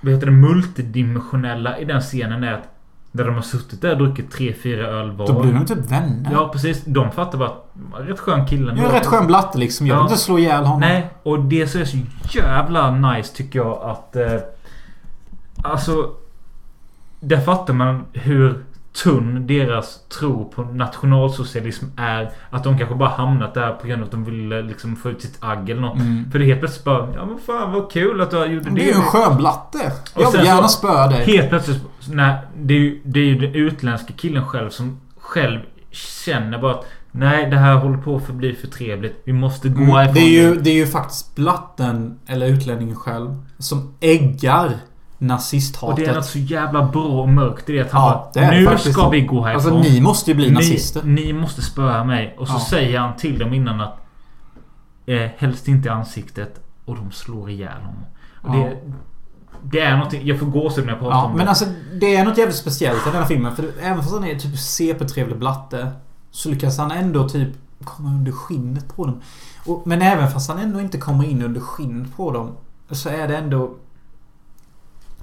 vad 0.01 0.13
heter 0.13 0.25
det, 0.25 0.31
multidimensionella 0.31 1.77
i 1.79 1.85
den 1.85 2.01
scenen 2.01 2.43
är 2.43 2.53
att 2.53 2.67
när 3.11 3.23
de 3.25 3.35
har 3.35 3.41
suttit 3.41 3.81
där 3.81 3.91
och 3.91 3.97
druckit 3.97 4.31
tre 4.31 4.53
fyra 4.63 4.87
öl 4.87 5.11
var. 5.11 5.27
Då 5.27 5.41
blir 5.41 5.53
de 5.53 5.65
typ 5.65 5.77
vänner. 5.91 6.29
Ja 6.33 6.49
precis. 6.53 6.81
De 6.85 7.11
fattar 7.11 7.37
bara 7.37 7.49
att 7.49 7.65
rätt 7.99 8.19
skön 8.19 8.45
kille. 8.45 8.71
En 8.71 8.77
rätt 8.91 9.05
skön 9.05 9.27
blatte 9.27 9.57
liksom. 9.57 9.87
Jag 9.87 9.95
vill 9.95 9.99
Ja. 9.99 10.03
inte 10.09 10.17
slå 10.21 10.39
ihjäl 10.39 10.63
honom. 10.65 10.79
Nej, 10.79 11.09
och 11.23 11.39
det 11.39 11.67
som 11.67 11.81
är 11.81 11.85
så 11.85 11.97
jävla 12.37 12.91
nice 12.91 13.35
tycker 13.35 13.59
jag 13.59 13.81
att... 13.83 14.15
Eh, 14.15 14.37
alltså... 15.63 16.09
Där 17.19 17.41
fattar 17.41 17.73
man 17.73 18.05
hur 18.13 18.65
tunn 18.93 19.47
deras 19.47 20.07
tro 20.19 20.51
på 20.55 20.63
nationalsocialism 20.63 21.85
är. 21.97 22.31
Att 22.49 22.63
de 22.63 22.77
kanske 22.77 22.95
bara 22.95 23.09
hamnat 23.09 23.53
där 23.53 23.71
på 23.73 23.87
grund 23.87 24.01
av 24.01 24.05
att 24.05 24.11
de 24.11 24.25
ville 24.25 24.61
liksom 24.61 24.95
få 24.95 25.09
ut 25.09 25.21
sitt 25.21 25.37
agg 25.39 25.69
eller 25.69 25.81
något. 25.81 25.99
Mm. 25.99 26.31
För 26.31 26.39
det 26.39 26.45
helt 26.45 26.59
plötsligt 26.59 26.85
bara... 26.85 27.13
Ja 27.15 27.25
men 27.25 27.37
fan 27.37 27.71
vad 27.71 27.91
kul 27.91 28.21
att 28.21 28.31
du 28.31 28.45
gjorde 28.45 28.69
det. 28.69 28.75
Det 28.75 28.81
är 28.81 28.85
ju 28.85 28.93
en 28.93 29.01
skön 29.01 29.37
blatte. 29.37 29.91
Och 30.13 30.21
Jag 30.21 30.31
vill 30.31 30.45
gärna 30.45 30.67
spöa 30.67 31.07
dig. 31.07 31.25
Helt 31.25 31.49
plötsligt... 31.49 31.83
Nej, 32.09 32.37
det 32.57 32.73
är 32.73 32.79
ju, 32.79 33.01
det 33.03 33.19
är 33.19 33.25
ju 33.25 33.35
den 33.39 33.55
utländska 33.55 34.13
killen 34.13 34.45
själv 34.47 34.69
som 34.69 34.99
själv 35.17 35.59
känner 35.91 36.57
bara 36.57 36.71
att 36.71 36.85
Nej, 37.13 37.49
det 37.49 37.57
här 37.57 37.75
håller 37.75 37.97
på 37.97 38.15
att 38.15 38.25
förbli 38.25 38.55
för 38.55 38.67
trevligt. 38.67 39.21
Vi 39.23 39.33
måste 39.33 39.69
gå 39.69 39.81
Mm, 39.81 39.91
härifrån 39.91 40.13
det, 40.13 40.19
är 40.21 40.29
ju, 40.29 40.55
det 40.55 40.69
är 40.69 40.75
ju 40.75 40.87
faktiskt 40.87 41.35
blatten, 41.35 42.19
eller 42.27 42.47
utlänningen 42.47 42.95
själv, 42.95 43.35
som 43.57 43.93
äggar 43.99 44.71
nazisthatet. 45.21 45.93
Och 45.93 45.99
det 45.99 46.05
är 46.11 46.15
något 46.15 46.25
så 46.25 46.39
jävla 46.39 46.83
bra 46.87 47.03
och 47.21 47.29
mörkt 47.29 47.69
i 47.69 47.73
det 47.73 47.81
att 47.81 47.91
han 47.91 48.01
Ja, 48.01 48.31
bara, 48.35 48.41
det 48.51 48.51
Nu 48.59 48.65
faktiskt. 48.65 48.93
ska 48.93 49.09
vi 49.09 49.21
gå 49.21 49.43
härifrån. 49.45 49.73
Alltså 49.77 49.89
ni 49.91 50.01
måste 50.01 50.31
ju 50.31 50.35
bli 50.35 50.51
nazister. 50.51 51.01
Ni, 51.03 51.25
ni 51.25 51.33
måste 51.33 51.61
spöa 51.61 52.03
mig. 52.03 52.35
Och 52.39 52.47
så 52.47 52.53
Ja. 52.53 52.59
säger 52.69 52.99
han 52.99 53.15
till 53.15 53.39
dem 53.39 53.53
innan 53.53 53.81
att 53.81 53.97
eh, 55.05 55.29
Helst 55.37 55.67
inte 55.67 55.87
i 55.87 55.91
ansiktet. 55.91 56.59
Och 56.85 56.95
de 56.95 57.11
slår 57.11 57.49
ihjäl 57.49 57.81
honom. 57.81 58.05
Och 58.41 58.55
Ja. 58.55 58.59
det, 58.69 58.77
det 59.63 59.79
är 59.79 59.95
någonting... 59.95 60.21
Jag 60.27 60.39
får 60.39 60.45
gåshud 60.45 60.85
när 60.85 60.91
jag 60.91 60.99
pratar 61.01 61.15
Ja, 61.17 61.23
om 61.25 61.31
men 61.31 61.45
det. 61.45 61.49
alltså 61.49 61.65
det 62.01 62.15
är 62.15 62.25
något 62.25 62.37
jävligt 62.37 62.57
speciellt 62.57 63.07
i 63.07 63.09
den 63.09 63.19
här 63.21 63.25
filmen. 63.25 63.55
För 63.55 63.65
även 63.81 63.97
fast 63.97 64.13
han 64.13 64.23
är 64.25 64.35
typ 64.39 64.55
CP-trevlig 64.59 65.37
blatte. 65.37 65.91
Så 66.31 66.49
lyckas 66.49 66.77
han 66.77 66.91
ändå 66.91 67.29
typ 67.29 67.49
komma 67.83 68.09
under 68.09 68.31
skinnet 68.31 68.95
på 68.95 69.05
dem. 69.05 69.21
Och, 69.65 69.81
men 69.87 70.01
även 70.01 70.31
fast 70.31 70.49
han 70.49 70.59
ändå 70.59 70.79
inte 70.79 70.97
kommer 70.97 71.25
in 71.29 71.41
under 71.41 71.61
skinnet 71.61 72.15
på 72.17 72.31
dem. 72.31 72.51
Så 72.91 73.09
är 73.09 73.27
det 73.27 73.37
ändå... 73.37 73.75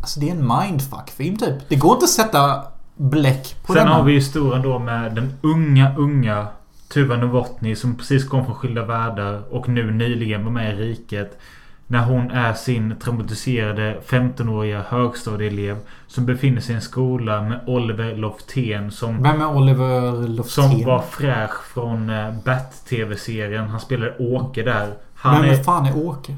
Alltså 0.00 0.20
det 0.20 0.28
är 0.28 0.34
en 0.34 0.48
mindfuck-film 0.58 1.36
typ. 1.36 1.54
Det 1.68 1.76
går 1.76 1.92
inte 1.92 2.04
att 2.04 2.10
sätta 2.10 2.62
bläck 2.96 3.56
på 3.66 3.72
Sen 3.72 3.76
denna. 3.84 3.96
har 3.96 4.04
vi 4.04 4.12
historien 4.12 4.62
då 4.62 4.78
med 4.78 5.14
den 5.14 5.34
unga, 5.42 5.96
unga 5.96 6.46
Tuva 6.88 7.16
Novotny 7.16 7.76
som 7.76 7.94
precis 7.96 8.24
kom 8.28 8.44
från 8.44 8.54
Skilda 8.54 8.84
Världar 8.84 9.42
och 9.54 9.68
nu 9.68 9.90
nyligen 9.90 10.44
var 10.44 10.50
med 10.50 10.74
i 10.74 10.76
Riket. 10.82 11.38
När 11.86 12.04
hon 12.04 12.30
är 12.30 12.52
sin 12.52 12.94
traumatiserade 13.00 14.00
15-åriga 14.06 14.82
högstadieelev 14.88 15.76
som 16.06 16.26
befinner 16.26 16.60
sig 16.60 16.72
i 16.72 16.76
en 16.76 16.82
skola 16.82 17.42
med 17.42 17.60
Oliver 17.66 18.16
Loftén 18.16 18.90
som 18.90 19.22
Vem 19.22 19.40
är 19.40 19.56
Oliver 19.56 20.28
Loftén? 20.28 20.70
Som 20.70 20.84
var 20.84 21.02
fräsch 21.02 21.64
från 21.74 22.10
eh, 22.10 22.32
Bat-TV-serien. 22.44 23.68
Han 23.68 23.80
spelade 23.80 24.14
Åke 24.18 24.62
där. 24.62 24.92
Han 25.14 25.42
Vem 25.42 25.50
är 25.50 25.62
fan 25.62 25.86
är 25.86 25.96
Åke? 26.06 26.36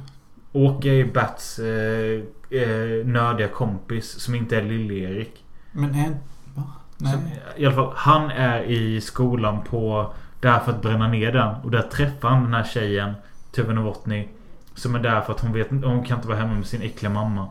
Åke 0.53 0.89
är 0.89 1.05
Bats 1.05 1.59
eh, 1.59 2.23
eh, 2.51 3.06
nördiga 3.06 3.48
kompis 3.48 4.20
som 4.20 4.35
inte 4.35 4.56
är 4.56 4.62
Lill-Erik. 4.62 5.44
Men 5.72 5.94
är... 5.94 6.10
Va? 6.55 6.62
Nej. 6.97 7.12
Som- 7.12 7.22
I 7.56 7.66
alla 7.66 7.74
fall, 7.74 7.93
han 7.97 8.31
är 8.31 8.62
i 8.62 9.01
skolan 9.01 9.64
på... 9.64 10.12
Där 10.40 10.59
för 10.59 10.72
att 10.72 10.82
bränna 10.82 11.09
ner 11.09 11.32
den. 11.32 11.55
Och 11.55 11.70
där 11.70 11.82
träffar 11.82 12.28
han 12.28 12.43
den 12.43 12.55
här 12.55 12.64
tjejen. 12.64 13.14
Tuva 13.52 13.72
Novotny. 13.72 14.28
Som 14.74 14.94
är 14.94 14.98
där 14.98 15.20
för 15.20 15.32
att 15.32 15.40
hon 15.40 15.52
vet 15.52 15.70
Hon 15.70 16.05
kan 16.05 16.16
inte 16.16 16.28
vara 16.28 16.39
hemma 16.39 16.55
med 16.55 16.66
sin 16.66 16.82
äckliga 16.82 17.12
mamma. 17.12 17.48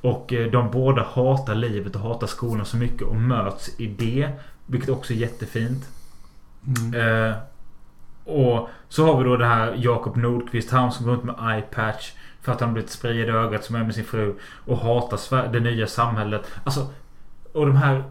Och 0.00 0.32
eh, 0.32 0.50
de 0.50 0.70
båda 0.70 1.02
hatar 1.12 1.54
livet 1.54 1.94
och 1.96 2.00
hatar 2.02 2.26
skolan 2.26 2.66
så 2.66 2.76
mycket 2.76 3.02
och 3.02 3.16
möts 3.16 3.80
i 3.80 3.86
det. 3.86 4.28
Vilket 4.66 4.88
också 4.90 5.12
är 5.12 5.16
jättefint. 5.16 5.88
Mm. 6.66 7.26
Eh, 7.28 7.34
och 8.24 8.68
så 8.88 9.06
har 9.06 9.18
vi 9.18 9.24
då 9.24 9.36
det 9.36 9.46
här 9.46 9.74
Jakob 9.78 10.16
Nordqvist. 10.16 10.70
Han 10.70 10.92
som 10.92 11.06
går 11.06 11.12
runt 11.12 11.24
med 11.24 11.54
eyepatch. 11.54 12.12
För 12.42 12.52
att 12.52 12.60
han 12.60 12.72
blivit 12.72 12.90
sprayad 12.90 13.28
i 13.28 13.32
ögat 13.32 13.64
som 13.64 13.76
är 13.76 13.84
med 13.84 13.94
sin 13.94 14.04
fru. 14.04 14.34
Och 14.66 14.78
hatar 14.78 15.52
det 15.52 15.60
nya 15.60 15.86
samhället. 15.86 16.42
Alltså. 16.64 16.86
Och 17.52 17.66
de 17.66 17.76
här. 17.76 18.04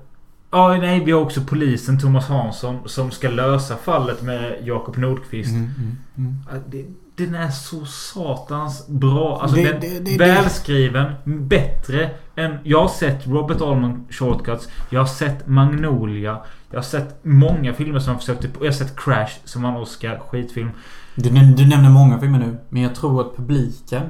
Ja, 0.52 0.78
nej, 0.78 1.04
vi 1.06 1.12
har 1.12 1.22
också 1.22 1.42
polisen 1.42 2.00
Thomas 2.00 2.28
Hansson 2.28 2.80
som 2.90 3.12
ska 3.12 3.30
lösa 3.30 3.76
fallet 3.78 4.22
med 4.22 4.56
Jakob 4.64 4.98
Nordqvist. 4.98 5.52
Mm, 5.52 5.70
mm, 5.78 5.98
mm. 6.18 6.64
Det, 6.68 6.86
den 7.16 7.36
är 7.36 7.50
så 7.50 7.86
satans 7.86 8.88
bra. 8.88 9.40
Alltså 9.42 9.58
Det- 9.58 9.72
den, 9.82 10.04
det- 10.04 10.18
välskriven. 10.18 11.14
Bättre 11.24 12.10
än... 12.36 12.58
Jag 12.64 12.82
har 12.82 12.88
sett 12.88 13.28
Robert 13.28 13.62
Allman 13.62 14.06
Shortcuts. 14.10 14.68
Jag 14.90 15.00
har 15.00 15.08
sett 15.08 15.48
Magnolia. 15.48 16.38
Jag 16.70 16.78
har 16.78 16.84
sett 16.84 17.20
många 17.22 17.74
filmer 17.74 18.00
som 18.00 18.20
försökte... 18.20 18.50
Jag 18.60 18.66
har 18.68 18.72
sett 18.72 18.96
Crash 19.00 19.32
som 19.46 19.66
en 19.66 19.76
Oscar 19.76 20.20
skitfilm. 20.28 20.70
Du, 21.24 21.30
du 21.56 21.66
nämner 21.68 21.90
många 21.90 22.20
filmer 22.20 22.40
nu. 22.40 22.58
Men 22.70 22.82
jag 22.82 22.96
tror 22.96 23.22
att 23.22 23.36
publiken 23.38 24.02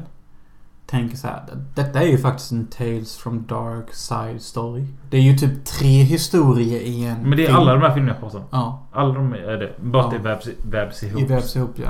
tänker 0.86 1.18
så 1.18 1.28
här. 1.28 1.44
Detta 1.76 2.02
är 2.02 2.06
ju 2.08 2.18
faktiskt 2.18 2.52
en 2.52 2.68
Tales 2.68 3.18
from 3.18 3.46
Dark 3.48 3.94
Side 3.94 4.42
story. 4.42 4.86
Det 5.10 5.18
är 5.18 5.22
ju 5.22 5.38
typ 5.38 5.66
tre 5.66 6.04
historier 6.04 6.80
i 6.82 7.06
en 7.06 7.22
Men 7.22 7.38
det 7.38 7.44
är 7.44 7.48
film. 7.48 7.58
alla 7.60 7.74
de 7.74 7.82
här 7.82 7.94
filmerna 7.94 8.14
jag 8.14 8.20
pratar 8.22 8.40
om. 8.40 8.46
Ja, 8.52 8.88
Alla 8.94 9.14
de 9.14 9.34
är 9.34 9.58
det. 9.58 9.74
Bara 9.82 10.06
att 10.08 10.14
Ja. 10.14 10.18
det 10.18 10.24
vävs, 10.24 10.48
vävs 10.64 11.04
ihop. 11.04 11.22
vävs 11.30 11.56
ihop 11.56 11.74
ja. 11.76 11.90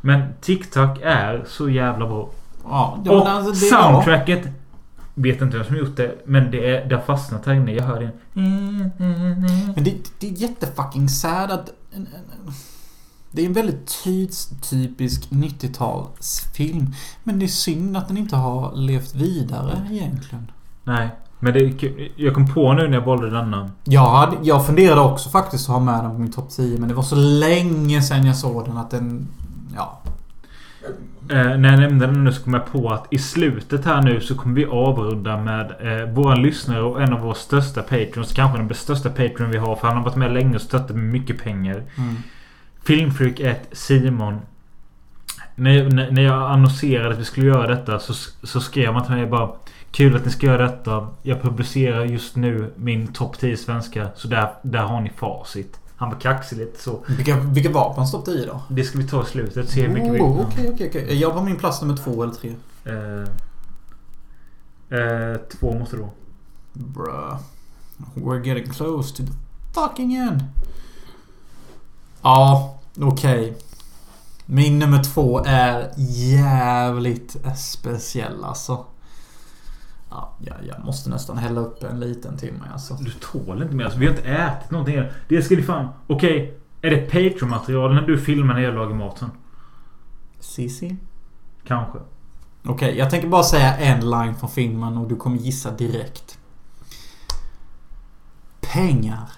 Men 0.00 0.22
TikTok 0.40 0.98
är 1.02 1.44
så 1.48 1.68
jävla 1.70 2.06
bra. 2.06 2.28
Ja, 2.64 2.98
det, 3.04 3.10
Och 3.10 3.28
alltså, 3.28 3.66
är 3.66 3.70
bra. 3.70 3.82
soundtracket. 3.82 4.48
Vet 5.14 5.40
inte 5.40 5.56
vem 5.56 5.66
som 5.66 5.76
gjort 5.76 5.96
det. 5.96 6.14
Men 6.24 6.50
det, 6.50 6.76
är, 6.76 6.88
det 6.88 6.94
har 6.94 7.02
fastnat 7.02 7.46
här 7.46 7.54
inne. 7.54 7.72
Jag 7.72 7.84
hör 7.84 8.00
det. 8.00 8.10
Men 9.74 9.84
det, 9.84 9.94
det 10.20 10.26
är 10.28 10.32
jättefucking 10.32 11.08
sad 11.08 11.50
att... 11.50 11.70
Det 13.36 13.42
är 13.42 13.46
en 13.46 13.52
väldigt 13.52 13.86
tidstypisk 13.86 15.30
90-talsfilm. 15.30 16.86
Men 17.22 17.38
det 17.38 17.44
är 17.46 17.48
synd 17.48 17.96
att 17.96 18.08
den 18.08 18.16
inte 18.16 18.36
har 18.36 18.76
levt 18.76 19.14
vidare 19.14 19.88
egentligen. 19.90 20.50
Nej. 20.84 21.08
Men 21.38 21.52
det 21.52 21.60
är. 21.60 22.08
Jag 22.16 22.34
kom 22.34 22.54
på 22.54 22.72
nu 22.72 22.88
när 22.88 22.98
jag 22.98 23.04
valde 23.04 23.30
denna. 23.30 23.70
Jag, 23.84 24.10
hade, 24.10 24.36
jag 24.42 24.66
funderade 24.66 25.00
också 25.00 25.30
faktiskt 25.30 25.68
att 25.68 25.74
ha 25.74 25.80
med 25.80 26.04
den 26.04 26.10
på 26.10 26.18
min 26.18 26.32
topp 26.32 26.50
10 26.50 26.78
men 26.78 26.88
det 26.88 26.94
var 26.94 27.02
så 27.02 27.16
länge 27.16 28.02
sedan 28.02 28.26
jag 28.26 28.36
såg 28.36 28.64
den 28.64 28.76
att 28.76 28.90
den... 28.90 29.28
Ja. 29.74 30.00
Eh, 31.30 31.58
när 31.58 31.70
jag 31.70 31.80
nämnde 31.80 32.06
den 32.06 32.24
nu 32.24 32.32
så 32.32 32.42
kom 32.42 32.54
jag 32.54 32.66
på 32.72 32.88
att 32.88 33.06
i 33.10 33.18
slutet 33.18 33.84
här 33.84 34.02
nu 34.02 34.20
så 34.20 34.34
kommer 34.34 34.54
vi 34.54 34.66
avrunda 34.66 35.36
med 35.36 35.72
eh, 35.80 36.14
våra 36.14 36.34
lyssnare 36.34 36.82
och 36.82 37.02
en 37.02 37.12
av 37.12 37.20
våra 37.20 37.34
största 37.34 37.82
patrons. 37.82 38.32
Kanske 38.32 38.58
den 38.58 38.74
största 38.74 39.10
patron 39.10 39.50
vi 39.50 39.58
har 39.58 39.76
för 39.76 39.88
han 39.88 39.96
har 39.96 40.04
varit 40.04 40.16
med 40.16 40.32
länge 40.32 40.54
och 40.54 40.62
stöttat 40.62 40.96
med 40.96 41.04
mycket 41.04 41.42
pengar. 41.42 41.82
Mm. 41.98 42.16
Filmfreak 42.86 43.40
1 43.40 43.68
Simon. 43.72 44.40
När, 45.54 46.10
när, 46.10 46.22
jag 46.22 46.50
annonserade 46.50 47.14
att 47.14 47.20
vi 47.20 47.24
skulle 47.24 47.46
göra 47.46 47.66
detta 47.66 47.98
så, 47.98 48.14
så 48.42 48.60
skrev 48.60 48.92
man 48.92 49.06
till 49.06 49.14
mig 49.14 49.26
bara 49.26 49.50
Kul 49.90 50.16
att 50.16 50.24
ni 50.24 50.30
ska 50.30 50.46
göra 50.46 50.62
detta. 50.62 51.08
Jag 51.22 51.42
publicerar 51.42 52.04
just 52.04 52.36
nu 52.36 52.72
min 52.76 53.12
topp 53.12 53.38
10 53.38 53.56
svenska. 53.56 54.08
Så 54.16 54.28
där, 54.28 54.54
där 54.62 54.82
har 54.82 55.00
ni 55.00 55.10
facit. 55.10 55.80
Han 55.96 56.10
var 56.10 56.20
kaxig 56.20 56.58
lite 56.58 56.82
så. 56.82 57.04
Vilka, 57.08 57.36
vilka 57.40 57.70
var 57.70 57.94
på 57.94 57.94
hans 57.94 58.12
topp 58.12 58.24
10 58.24 58.46
då? 58.46 58.62
Det 58.68 58.84
ska 58.84 58.98
vi 58.98 59.08
ta 59.08 59.22
i 59.22 59.26
slutet. 59.26 59.68
Se 59.68 59.82
hur 59.82 59.94
mycket 59.94 60.12
vi... 60.12 60.20
Oh, 60.20 60.46
Okej, 60.46 60.70
okej, 60.74 60.88
okej. 60.88 61.20
Jag 61.20 61.34
var 61.34 61.42
min 61.42 61.56
plats 61.56 61.82
nummer 61.82 61.96
två 61.96 62.22
eller 62.22 62.34
tre. 62.34 62.54
Eh, 62.84 63.22
eh, 65.00 65.36
två 65.60 65.78
måste 65.78 65.96
det 65.96 66.02
vara. 66.02 66.12
Bruh. 66.72 67.38
We're 68.14 68.46
getting 68.46 68.72
close 68.72 69.16
to 69.16 69.22
the 69.22 69.32
fucking 69.74 70.14
end. 70.14 70.44
Ja, 72.22 72.75
okej. 73.00 73.56
Min 74.46 74.78
nummer 74.78 75.02
två 75.02 75.42
är 75.46 75.92
jävligt 75.96 77.36
speciell 77.56 78.44
alltså. 78.44 78.84
Ja, 80.10 80.32
jag, 80.38 80.56
jag 80.68 80.84
måste 80.84 81.10
nästan 81.10 81.38
hälla 81.38 81.60
upp 81.60 81.82
en 81.82 82.00
liten 82.00 82.36
till 82.38 82.52
mig 82.52 82.68
alltså. 82.72 82.94
Du 82.94 83.10
tål 83.10 83.62
inte 83.62 83.74
mer. 83.74 83.84
Alltså, 83.84 83.98
vi 83.98 84.06
har 84.06 84.14
inte 84.16 84.28
ätit 84.28 84.70
någonting. 84.70 85.02
Det 85.28 85.42
ska 85.42 85.54
ni 85.56 85.62
fan... 85.62 85.88
Okej. 86.06 86.58
Är 86.82 86.90
det 86.90 86.96
Patreon-material 86.96 87.94
när 87.94 88.02
du 88.02 88.18
filmar 88.20 88.54
när 88.54 88.60
jag 88.60 88.74
lagar 88.74 88.94
maten? 88.94 89.30
Sissi? 90.40 90.96
Kanske. 91.66 91.98
Okej, 92.64 92.98
jag 92.98 93.10
tänker 93.10 93.28
bara 93.28 93.42
säga 93.42 93.76
en 93.76 94.10
line 94.10 94.34
från 94.34 94.50
filmen 94.50 94.96
och 94.98 95.08
du 95.08 95.16
kommer 95.16 95.36
gissa 95.36 95.70
direkt. 95.70 96.38
Pengar 98.60 99.30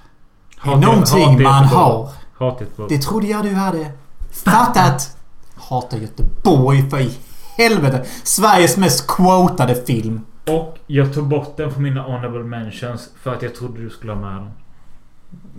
är 0.63 0.71
Hat- 0.71 0.81
någonting 0.81 1.43
man 1.43 1.65
har. 1.65 2.11
Hat 2.39 2.61
Göteborg. 2.61 2.97
Det 2.97 3.03
trodde 3.03 3.27
jag 3.27 3.45
du 3.45 3.55
hade 3.55 3.91
fattat. 4.31 5.17
Hatar 5.55 5.99
Göteborg 5.99 6.91
för 6.91 7.01
i 7.01 7.11
helvete. 7.57 8.05
Sveriges 8.23 8.77
mest 8.77 9.07
quotade 9.07 9.75
film. 9.75 10.21
Och 10.47 10.79
jag 10.87 11.15
tog 11.15 11.29
bort 11.29 11.57
den 11.57 11.73
från 11.73 11.83
mina 11.83 12.03
honorable 12.03 12.45
mentions 12.45 13.11
för 13.23 13.35
att 13.35 13.43
jag 13.43 13.55
trodde 13.55 13.83
du 13.83 13.91
skulle 13.91 14.13
ha 14.13 14.21
med 14.21 14.33
den. 14.33 14.51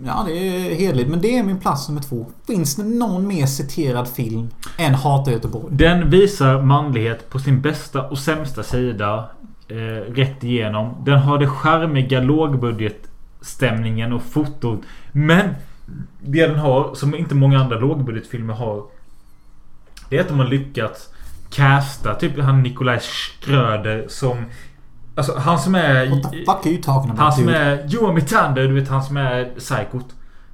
Ja, 0.04 0.24
det 0.26 0.32
är 0.32 0.74
hederligt. 0.74 1.10
Men 1.10 1.20
det 1.20 1.38
är 1.38 1.42
min 1.42 1.58
plats 1.58 1.88
nummer 1.88 2.02
två. 2.02 2.26
Finns 2.46 2.76
det 2.76 2.84
någon 2.84 3.26
mer 3.26 3.46
citerad 3.46 4.08
film 4.08 4.50
än 4.78 4.94
Hata 4.94 5.30
Göteborg? 5.30 5.66
Den 5.70 6.10
visar 6.10 6.62
manlighet 6.62 7.30
på 7.30 7.38
sin 7.38 7.60
bästa 7.60 8.02
och 8.08 8.18
sämsta 8.18 8.62
sida. 8.62 9.30
Eh, 9.68 10.12
rätt 10.12 10.44
igenom. 10.44 10.94
Den 11.04 11.18
har 11.18 11.38
det 11.38 11.48
charmiga 11.48 12.20
lågbudgetstämningen 12.20 14.12
och 14.12 14.22
fotot. 14.22 14.80
Men 15.12 15.54
det 16.20 16.46
den 16.46 16.58
har, 16.58 16.94
som 16.94 17.14
inte 17.14 17.34
många 17.34 17.60
andra 17.60 17.78
lågbudgetfilmer 17.78 18.54
har. 18.54 18.82
Det 20.08 20.16
är 20.16 20.20
att 20.20 20.28
de 20.28 20.38
har 20.38 20.46
lyckats 20.46 21.08
casta 21.50 22.14
typ 22.14 22.38
han 22.40 22.62
Nikolaj 22.62 23.00
Schröder 23.00 24.04
som... 24.08 24.44
Alltså 25.14 25.38
han 25.38 25.58
som 25.58 25.74
är... 25.74 26.10
What 26.10 26.22
the 26.32 26.38
fuck 26.38 26.66
are 26.66 26.70
you 26.70 26.82
talking 26.82 27.10
about 27.10 27.18
Han 27.20 27.32
som 27.32 27.46
dude? 27.46 27.58
är 27.58 27.86
Johan 27.88 28.14
Mitander, 28.14 28.62
du 28.68 28.74
vet 28.74 28.88
han 28.88 29.02
som 29.02 29.16
är 29.16 29.44
psykot. 29.58 30.06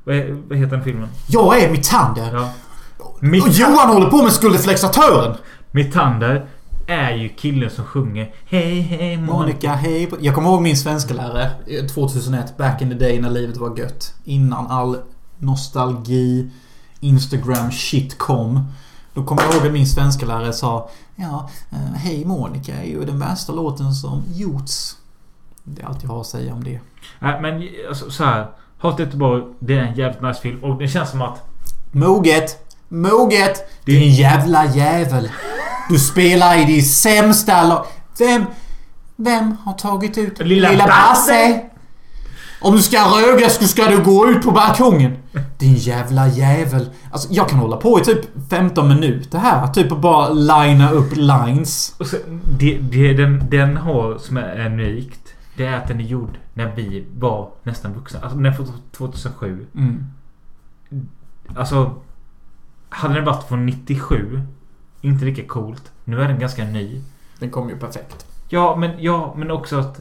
Vad, 0.04 0.16
är- 0.16 0.42
vad 0.48 0.58
heter 0.58 0.76
den 0.76 0.84
filmen? 0.84 1.08
Jag 1.28 1.62
är 1.62 1.70
Mitander. 1.70 2.30
Ja. 2.34 2.50
Och 2.98 3.18
Mit- 3.22 3.48
Johan 3.60 3.88
håller 3.88 4.10
på 4.10 4.22
med 4.22 4.32
skuldreflexatören. 4.32 5.34
Mitander 5.70 6.46
är 6.86 7.10
ju 7.16 7.28
killen 7.28 7.70
som 7.70 7.84
sjunger 7.84 8.34
Hej 8.46 8.80
hej 8.80 9.16
Monica. 9.16 9.32
Monica, 9.34 9.72
hej. 9.72 10.10
Jag 10.20 10.34
kommer 10.34 10.48
ihåg 10.50 10.62
min 10.62 10.76
svenska 10.76 11.14
lärare 11.14 11.50
2001. 11.94 12.56
Back 12.56 12.82
in 12.82 12.88
the 12.90 12.94
day 12.94 13.20
när 13.20 13.30
livet 13.30 13.56
var 13.56 13.78
gött. 13.78 14.14
Innan 14.24 14.66
all 14.66 14.96
nostalgi, 15.38 16.50
Instagram 17.00 17.70
shit 17.72 18.18
kom. 18.18 18.72
Då 19.14 19.24
kommer 19.24 19.42
jag 19.42 19.54
ihåg 19.54 19.66
att 19.66 19.72
min 19.72 19.86
svenska 19.86 20.26
lärare 20.26 20.52
sa 20.52 20.90
Ja, 21.16 21.50
eh, 21.72 21.78
Hej 21.94 22.24
Monica 22.24 22.74
är 22.74 22.84
ju 22.84 23.04
den 23.04 23.18
värsta 23.18 23.52
låten 23.52 23.92
som 23.94 24.22
gjorts. 24.34 24.96
Det 25.64 25.82
är 25.82 25.86
allt 25.86 26.02
jag 26.02 26.10
har 26.10 26.20
att 26.20 26.26
säga 26.26 26.54
om 26.54 26.64
det. 26.64 26.80
Nej 27.18 27.40
men 27.40 27.68
alltså, 27.88 28.10
så 28.10 28.24
här. 28.24 28.46
Hat 28.78 28.98
Göteborg, 28.98 29.42
det 29.58 29.74
är 29.74 29.82
en 29.82 29.94
jävligt 29.94 30.22
nice 30.22 30.40
film 30.40 30.64
och 30.64 30.78
det 30.78 30.88
känns 30.88 31.10
som 31.10 31.22
att... 31.22 31.42
Moget! 31.92 32.74
Moget! 32.88 33.70
Det- 33.84 33.92
Din 33.92 34.12
jävla 34.14 34.64
jävel! 34.74 35.30
Du 35.90 35.98
spelar 35.98 36.58
i 36.58 36.64
din 36.64 36.82
sämsta 36.82 37.62
lag... 37.68 37.86
Vem... 38.18 38.44
Vem 39.16 39.56
har 39.64 39.72
tagit 39.72 40.18
ut 40.18 40.38
Lilla 40.38 40.68
Basse? 40.68 40.86
Basse? 40.88 41.64
Om 42.66 42.76
du 42.76 42.82
ska 42.82 42.98
röga 42.98 43.50
så 43.50 43.64
ska 43.64 43.88
du 43.88 44.02
gå 44.02 44.28
ut 44.28 44.42
på 44.42 44.50
balkongen. 44.50 45.16
Din 45.58 45.74
jävla 45.74 46.28
jävel. 46.28 46.90
Alltså 47.10 47.28
jag 47.32 47.48
kan 47.48 47.58
hålla 47.58 47.76
på 47.76 48.00
i 48.00 48.04
typ 48.04 48.20
15 48.50 48.88
minuter 48.88 49.38
här. 49.38 49.66
Typ 49.66 49.92
och 49.92 50.00
bara 50.00 50.28
linea 50.28 50.90
upp 50.90 51.16
lines. 51.16 51.94
Och 51.98 52.06
så, 52.06 52.16
det, 52.58 52.78
det 52.78 53.12
den, 53.12 53.50
den 53.50 53.76
har 53.76 54.18
som 54.18 54.36
är 54.36 54.66
unikt. 54.66 55.34
Det 55.56 55.66
är 55.66 55.76
att 55.76 55.88
den 55.88 56.00
är 56.00 56.04
gjord 56.04 56.38
när 56.54 56.72
vi 56.76 57.06
var 57.18 57.50
nästan 57.62 57.92
vuxna. 57.94 58.20
Alltså 58.20 58.36
den 58.36 58.46
är 58.46 58.52
från 58.52 58.72
2007. 58.92 59.66
Mm. 59.74 60.04
Alltså. 61.56 61.94
Hade 62.88 63.14
den 63.14 63.24
varit 63.24 63.48
från 63.48 63.66
97. 63.66 64.42
Inte 65.00 65.24
lika 65.24 65.46
coolt. 65.46 65.92
Nu 66.04 66.20
är 66.20 66.28
den 66.28 66.38
ganska 66.38 66.64
ny. 66.64 67.02
Den 67.38 67.50
kom 67.50 67.68
ju 67.68 67.78
perfekt. 67.78 68.26
Ja 68.48 68.76
men, 68.76 69.02
ja, 69.02 69.34
men 69.36 69.50
också 69.50 69.78
att 69.78 70.00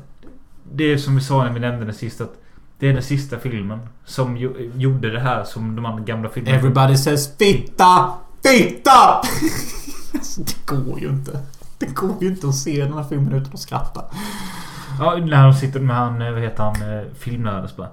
Det 0.73 0.83
är 0.83 0.97
som 0.97 1.15
vi 1.15 1.21
sa 1.21 1.43
när 1.43 1.53
vi 1.53 1.59
nämnde 1.59 1.85
den 1.85 1.95
sista 1.95 2.23
att 2.23 2.41
Det 2.80 2.89
är 2.89 2.93
den 2.93 3.03
sista 3.03 3.39
filmen 3.39 3.80
Som 4.06 4.38
ju, 4.38 4.72
gjorde 4.76 5.11
det 5.11 5.19
här 5.19 5.43
som 5.43 5.76
de 5.76 5.85
andra 5.85 6.03
gamla 6.03 6.30
filmerna 6.30 6.57
Everybody 6.57 6.97
says 6.97 7.38
fitta! 7.38 8.10
Fitta! 8.43 9.22
alltså, 10.14 10.41
det 10.41 10.65
går 10.65 10.99
ju 10.99 11.07
inte. 11.10 11.39
Det 11.77 11.85
går 11.95 12.15
ju 12.22 12.27
inte 12.27 12.47
att 12.47 12.56
se 12.56 12.84
den 12.84 12.93
här 12.93 13.03
filmen 13.03 13.34
utan 13.34 13.53
att 13.53 13.60
skratta. 13.60 14.02
Ja 14.99 15.15
när 15.15 15.43
de 15.43 15.53
sitter 15.53 15.80
med 15.80 15.95
han, 15.95 16.22
eh, 16.22 16.31
vad 16.31 16.41
heter 16.41 16.64
han, 16.64 16.76
eh, 16.99 17.03
filmnörden 17.19 17.69
så 17.69 17.76
bara 17.76 17.89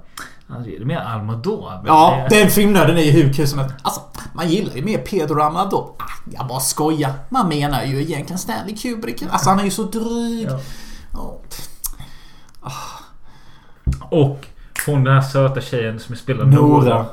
Alltså 0.49 0.71
är 0.71 0.79
det 0.79 0.85
mer 0.85 0.99
Almodovar? 0.99 1.83
Ja, 1.87 2.27
Det- 2.31 2.39
den 2.39 2.51
filmnörden 2.51 2.99
är 2.99 3.03
ju 3.03 3.11
hur 3.11 3.33
kul 3.33 3.49
som 3.49 3.59
helst. 3.59 3.75
Alltså, 3.83 4.01
man 4.35 4.49
gillar 4.49 4.75
ju 4.75 4.85
mer 4.85 4.99
Pedro 4.99 5.41
Almodovar. 5.41 5.95
Ah, 5.99 6.05
jag 6.33 6.47
bara 6.47 6.61
skojar. 6.61 7.13
Man 7.29 7.49
menar 7.49 7.83
ju 7.85 8.03
egentligen 8.03 8.39
Stanley 8.39 8.77
Kubrick. 8.77 9.23
Alltså, 9.31 9.51
han 9.51 9.61
är 9.61 9.65
ju 9.65 9.71
så 9.71 9.83
dryg. 9.83 10.49
Ja. 10.51 10.61
Ja. 12.63 12.71
Och 14.11 14.47
hon 14.87 15.05
den 15.05 15.15
här 15.15 15.21
söta 15.21 15.61
tjejen 15.61 16.01
som 16.01 16.17
spelar 16.17 16.45
Nora. 16.45 16.85
Nora. 16.85 17.07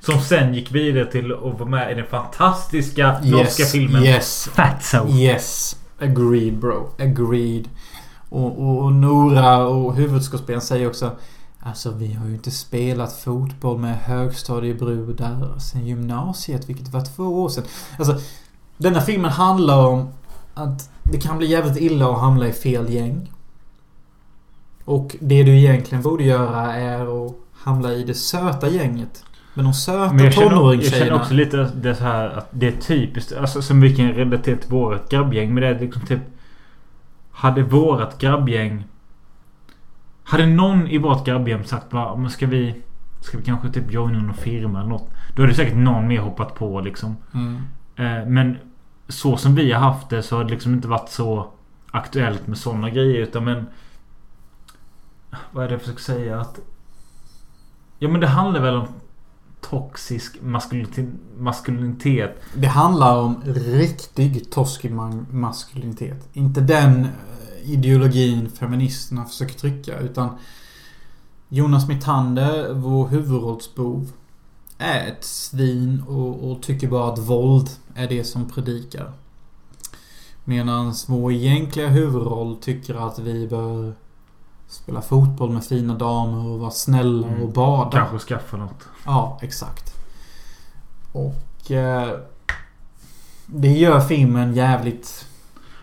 Som 0.00 0.20
sen 0.20 0.54
gick 0.54 0.72
vidare 0.72 1.06
till 1.06 1.32
att 1.32 1.40
vara 1.40 1.64
med 1.64 1.92
i 1.92 1.94
den 1.94 2.06
fantastiska 2.06 3.20
norska 3.24 3.64
filmen 3.64 4.04
Yes. 4.04 4.48
Fatso. 4.54 5.08
Yes. 5.08 5.76
Agreed 6.00 6.58
bro. 6.58 6.90
Agreed. 6.98 7.68
Och, 8.28 8.62
och, 8.62 8.84
och 8.84 8.92
Nora 8.92 9.58
och 9.58 9.94
huvudskådespelaren 9.94 10.62
säger 10.62 10.86
också 10.88 11.10
Alltså 11.62 11.90
vi 11.90 12.12
har 12.12 12.26
ju 12.26 12.34
inte 12.34 12.50
spelat 12.50 13.12
fotboll 13.12 13.78
med 13.78 13.98
högstadiebrudar 13.98 15.58
sen 15.58 15.86
gymnasiet, 15.86 16.68
vilket 16.68 16.88
var 16.88 17.00
två 17.00 17.24
år 17.42 17.48
sedan. 17.48 17.64
Alltså, 17.98 18.20
denna 18.76 19.00
filmen 19.00 19.30
handlar 19.30 19.86
om 19.86 20.08
att 20.54 20.90
det 21.02 21.18
kan 21.20 21.38
bli 21.38 21.46
jävligt 21.46 21.76
illa 21.76 22.10
att 22.10 22.20
hamna 22.20 22.48
i 22.48 22.52
fel 22.52 22.90
gäng. 22.92 23.32
Och 24.90 25.16
det 25.20 25.42
du 25.42 25.58
egentligen 25.58 26.02
borde 26.02 26.24
göra 26.24 26.74
är 26.74 27.26
att 27.26 27.34
hamna 27.52 27.92
i 27.92 28.04
det 28.04 28.14
söta 28.14 28.68
gänget. 28.68 29.24
Med 29.54 29.64
de 29.64 29.74
söta 29.74 30.12
Men 30.12 30.24
jag 30.24 30.34
känner, 30.34 30.46
jag 30.46 30.50
känner 30.50 30.56
tonåringstjejerna. 30.56 31.16
också 31.16 31.34
lite 31.34 31.70
det 31.74 31.94
så 31.94 32.04
här 32.04 32.28
att 32.28 32.48
det 32.50 32.66
är 32.66 32.72
typiskt. 32.72 33.32
Alltså 33.32 33.62
som 33.62 33.80
vi 33.80 33.96
kan 33.96 34.12
relatera 34.12 34.56
till 34.56 34.70
vårat 34.70 35.10
grabbgäng. 35.10 35.54
Men 35.54 35.62
det 35.62 35.68
är 35.68 35.78
liksom 35.78 36.06
typ... 36.06 36.20
Hade 37.32 37.62
vårat 37.62 38.18
grabbgäng... 38.18 38.84
Hade 40.24 40.46
någon 40.46 40.86
i 40.86 40.98
vårt 40.98 41.26
grabbgäng 41.26 41.64
sagt 41.64 41.90
bara 41.90 42.16
men 42.16 42.30
ska 42.30 42.46
vi... 42.46 42.74
Ska 43.20 43.38
vi 43.38 43.44
kanske 43.44 43.68
typ 43.68 43.92
joina 43.92 44.18
någon 44.18 44.34
firma 44.34 44.78
eller 44.78 44.88
något. 44.88 45.10
Då 45.36 45.42
hade 45.42 45.54
säkert 45.54 45.76
någon 45.76 46.08
mer 46.08 46.20
hoppat 46.20 46.54
på 46.54 46.80
liksom. 46.80 47.16
Mm. 47.34 47.62
Eh, 47.96 48.28
men 48.28 48.58
så 49.08 49.36
som 49.36 49.54
vi 49.54 49.72
har 49.72 49.80
haft 49.80 50.08
det 50.08 50.22
så 50.22 50.36
har 50.36 50.44
det 50.44 50.50
liksom 50.50 50.74
inte 50.74 50.88
varit 50.88 51.10
så 51.10 51.46
aktuellt 51.90 52.46
med 52.46 52.58
sådana 52.58 52.90
grejer 52.90 53.20
utan 53.20 53.44
men... 53.44 53.66
Vad 55.52 55.64
är 55.64 55.68
det 55.68 55.74
jag 55.74 55.80
försöker 55.80 56.02
säga? 56.02 56.40
Att... 56.40 56.60
Ja 57.98 58.08
men 58.08 58.20
det 58.20 58.26
handlar 58.26 58.60
väl 58.60 58.74
om 58.74 58.88
toxisk 59.60 60.36
maskulinitet. 61.36 62.42
Det 62.54 62.66
handlar 62.66 63.16
om 63.16 63.42
riktig 63.44 64.50
toxisk 64.50 64.84
maskulinitet. 65.30 66.28
Inte 66.32 66.60
den 66.60 67.04
eh, 67.04 67.10
ideologin 67.70 68.50
feministerna 68.50 69.24
försöker 69.24 69.54
trycka 69.54 69.98
utan 69.98 70.38
Jonas 71.48 71.88
Mittander, 71.88 72.72
vår 72.72 73.08
huvudrollsbov, 73.08 74.12
är 74.78 75.08
ett 75.08 75.24
svin 75.24 76.02
och, 76.08 76.50
och 76.50 76.62
tycker 76.62 76.88
bara 76.88 77.12
att 77.12 77.18
våld 77.18 77.70
är 77.94 78.08
det 78.08 78.24
som 78.24 78.50
predikar. 78.50 79.12
Medan 80.44 80.94
vår 81.06 81.32
egentliga 81.32 81.88
huvudroll 81.88 82.56
tycker 82.56 83.06
att 83.06 83.18
vi 83.18 83.48
bör 83.48 83.94
spela 84.70 85.02
fotboll 85.02 85.50
med 85.50 85.64
fina 85.64 85.94
damer 85.94 86.46
och 86.46 86.58
vara 86.58 86.70
snälla 86.70 87.26
Mm. 87.26 87.42
och 87.42 87.48
bada. 87.52 87.90
Kanske 87.90 88.18
skaffa 88.18 88.56
något. 88.56 88.84
Ja, 89.06 89.38
exakt. 89.42 89.94
Och... 91.12 91.70
Eh, 91.70 92.08
det 93.46 93.68
gör 93.68 94.00
filmen 94.00 94.54
jävligt 94.54 95.26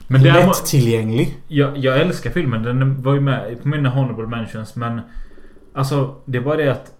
Men 0.08 0.24
det 0.24 0.34
lättillgänglig. 0.34 1.38
jag, 1.48 1.78
jag 1.78 2.02
älskar 2.02 2.30
filmen. 2.32 2.64
Den 2.64 3.02
var 3.02 3.14
ju 3.14 3.20
med 3.22 3.62
på 3.62 3.68
mina 3.68 3.90
honorable 3.90 4.28
mentions 4.28 4.76
men... 4.76 5.02
Alltså 5.74 6.16
det 6.26 6.38
är 6.38 6.42
bara 6.42 6.56
det 6.58 6.72
att... 6.72 6.92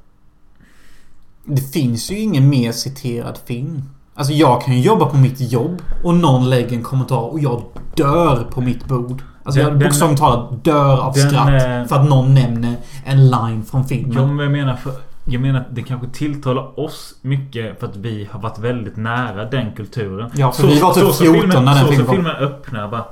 Det 1.46 1.62
finns 1.62 2.12
ju 2.12 2.20
ingen 2.20 2.50
mer 2.50 2.72
citerad 2.72 3.38
film. 3.46 3.84
Alltså 4.16 4.34
jag 4.34 4.62
kan 4.62 4.74
ju 4.74 4.82
jobba 4.82 5.06
på 5.06 5.18
mitt 5.18 5.52
jobb 5.52 5.82
och 6.04 6.16
någon 6.16 6.50
lägger 6.50 6.74
en 6.78 6.84
kommentar 6.84 7.32
och 7.32 7.40
jag 7.40 7.64
dör 7.96 8.44
på 8.52 8.62
mitt 8.62 8.86
bord. 8.86 9.22
Alltså 9.48 9.62
Den- 9.62 9.70
jag 9.70 9.80
bokstavligt 9.80 10.20
talat 10.22 10.64
dör 10.64 10.98
av 11.00 11.14
den, 11.14 11.30
skratt. 11.30 11.48
eh, 11.50 11.86
För 11.88 11.96
att 11.96 12.10
någon 12.10 12.34
nämner 12.34 12.76
en 13.06 13.28
line 13.30 13.64
från 13.72 13.86
filmen. 13.86 14.18
Ja, 14.18 14.28
men 14.28 14.40
jag 14.40 14.52
menar 14.52 14.76
för... 14.76 14.92
Jag 15.30 15.42
menar 15.42 15.60
att 15.60 15.76
det 15.76 15.82
kanske 15.84 16.08
tilltalar 16.08 16.80
oss 16.80 17.16
mycket 17.22 17.80
för 17.80 17.88
att 17.88 17.96
vi 17.98 18.28
har 18.32 18.40
varit 18.40 18.60
väldigt 18.60 18.98
nära 18.98 19.46
den 19.46 19.72
kulturen. 19.76 20.32
Ja, 20.36 20.52
för 20.52 20.68
vi 20.68 20.80
var 20.80 20.94
typ 20.94 21.04
som 21.04 21.14
14 21.14 21.42
filmen, 21.42 21.66
när 21.66 21.76
den 21.76 21.84
så 21.84 21.88
filmen 21.88 21.98
som 21.98 22.06
kom. 22.06 22.16
filmen 22.16 22.36
öppnar 22.36 22.88
bara... 22.88 23.04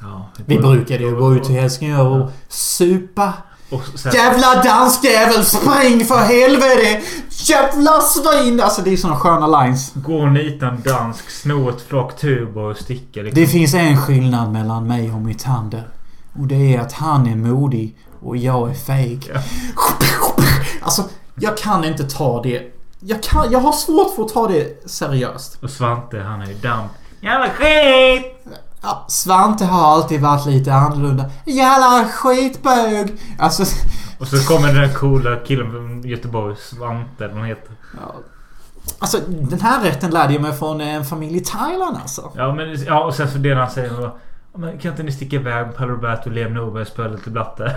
Ja, 0.00 0.28
Vi 0.46 0.58
brukade 0.58 1.04
ju 1.04 1.16
gå 1.16 1.34
ut 1.34 1.44
till 1.44 1.54
Helsingör 1.54 2.06
och 2.06 2.30
supa. 2.48 3.32
Sen, 3.94 4.12
Jävla 4.14 4.62
danskjävel, 4.62 5.44
spring 5.44 6.04
för 6.04 6.18
helvete! 6.18 7.00
Jävla 7.30 8.00
svin! 8.00 8.60
Alltså 8.60 8.82
det 8.82 8.92
är 8.92 8.96
såna 8.96 9.16
sköna 9.16 9.62
lines. 9.62 9.92
Gå 9.94 10.18
och 10.18 10.32
nita 10.32 10.68
en 10.68 10.82
dansk, 10.82 11.30
sno 11.30 11.68
ett 11.68 11.82
flak 11.88 12.16
tuber 12.16 12.60
och 12.60 12.76
sticka 12.76 13.22
liksom. 13.22 13.42
Det 13.42 13.46
finns 13.46 13.74
en 13.74 13.96
skillnad 13.96 14.52
mellan 14.52 14.86
mig 14.86 15.12
och 15.12 15.20
mitt 15.20 15.38
Tander. 15.38 15.88
Och 16.40 16.46
det 16.46 16.74
är 16.74 16.80
att 16.80 16.92
han 16.92 17.26
är 17.26 17.36
modig 17.36 17.96
och 18.20 18.36
jag 18.36 18.70
är 18.70 18.74
feg. 18.74 19.30
Ja. 19.34 19.40
Alltså, 20.82 21.04
jag 21.34 21.58
kan 21.58 21.84
inte 21.84 22.04
ta 22.04 22.42
det. 22.42 22.62
Jag, 23.00 23.22
kan, 23.22 23.50
jag 23.52 23.58
har 23.58 23.72
svårt 23.72 24.14
för 24.14 24.22
att 24.22 24.28
ta 24.34 24.48
det 24.48 24.90
seriöst. 24.90 25.58
Och 25.62 25.70
Svante 25.70 26.18
han 26.20 26.42
är 26.42 26.46
ju 26.46 26.54
damp. 26.54 26.92
Jävla 27.20 27.48
skit! 27.50 28.34
Ja, 28.82 29.04
Svante 29.08 29.64
har 29.64 29.86
alltid 29.94 30.20
varit 30.20 30.46
lite 30.46 30.74
annorlunda. 30.74 31.24
Jävla 31.46 32.08
skitbög! 32.08 33.20
Alltså... 33.38 33.62
Och 34.20 34.28
så 34.28 34.36
kommer 34.54 34.66
den 34.66 34.76
där 34.76 34.94
coola 34.94 35.36
killen 35.36 35.70
från 35.70 36.02
Göteborg, 36.02 36.56
Svante 36.56 37.24
eller 37.24 37.28
vad 37.34 37.38
han 37.38 37.48
heter. 37.48 37.72
Ja. 37.96 38.14
Alltså, 38.98 39.18
den 39.28 39.60
här 39.60 39.82
rätten 39.84 40.10
lärde 40.10 40.32
jag 40.32 40.42
mig 40.42 40.52
från 40.52 40.80
en 40.80 41.04
familj 41.04 41.36
i 41.36 41.40
Thailand 41.40 41.96
alltså. 41.96 42.32
Ja 42.34 42.54
men 42.54 42.84
ja, 42.84 43.04
och 43.04 43.14
sen 43.14 43.30
så 43.30 43.38
det 43.38 43.54
han 43.54 43.70
säger. 43.70 44.02
"Ja, 44.02 44.16
Men 44.54 44.78
kan 44.78 44.90
inte 44.90 45.02
ni 45.02 45.12
sticka 45.12 45.36
iväg 45.36 45.76
Paolo 45.76 45.94
Roberto 45.94 46.28
och 46.28 46.32
Liam 46.34 46.54
Norberg 46.54 46.82
och 46.82 46.88
spela 46.88 47.08
lite 47.08 47.30
blatte? 47.30 47.76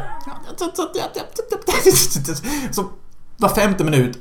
Så 2.71 2.85
var 3.37 3.49
femte 3.49 3.83
minut 3.83 4.17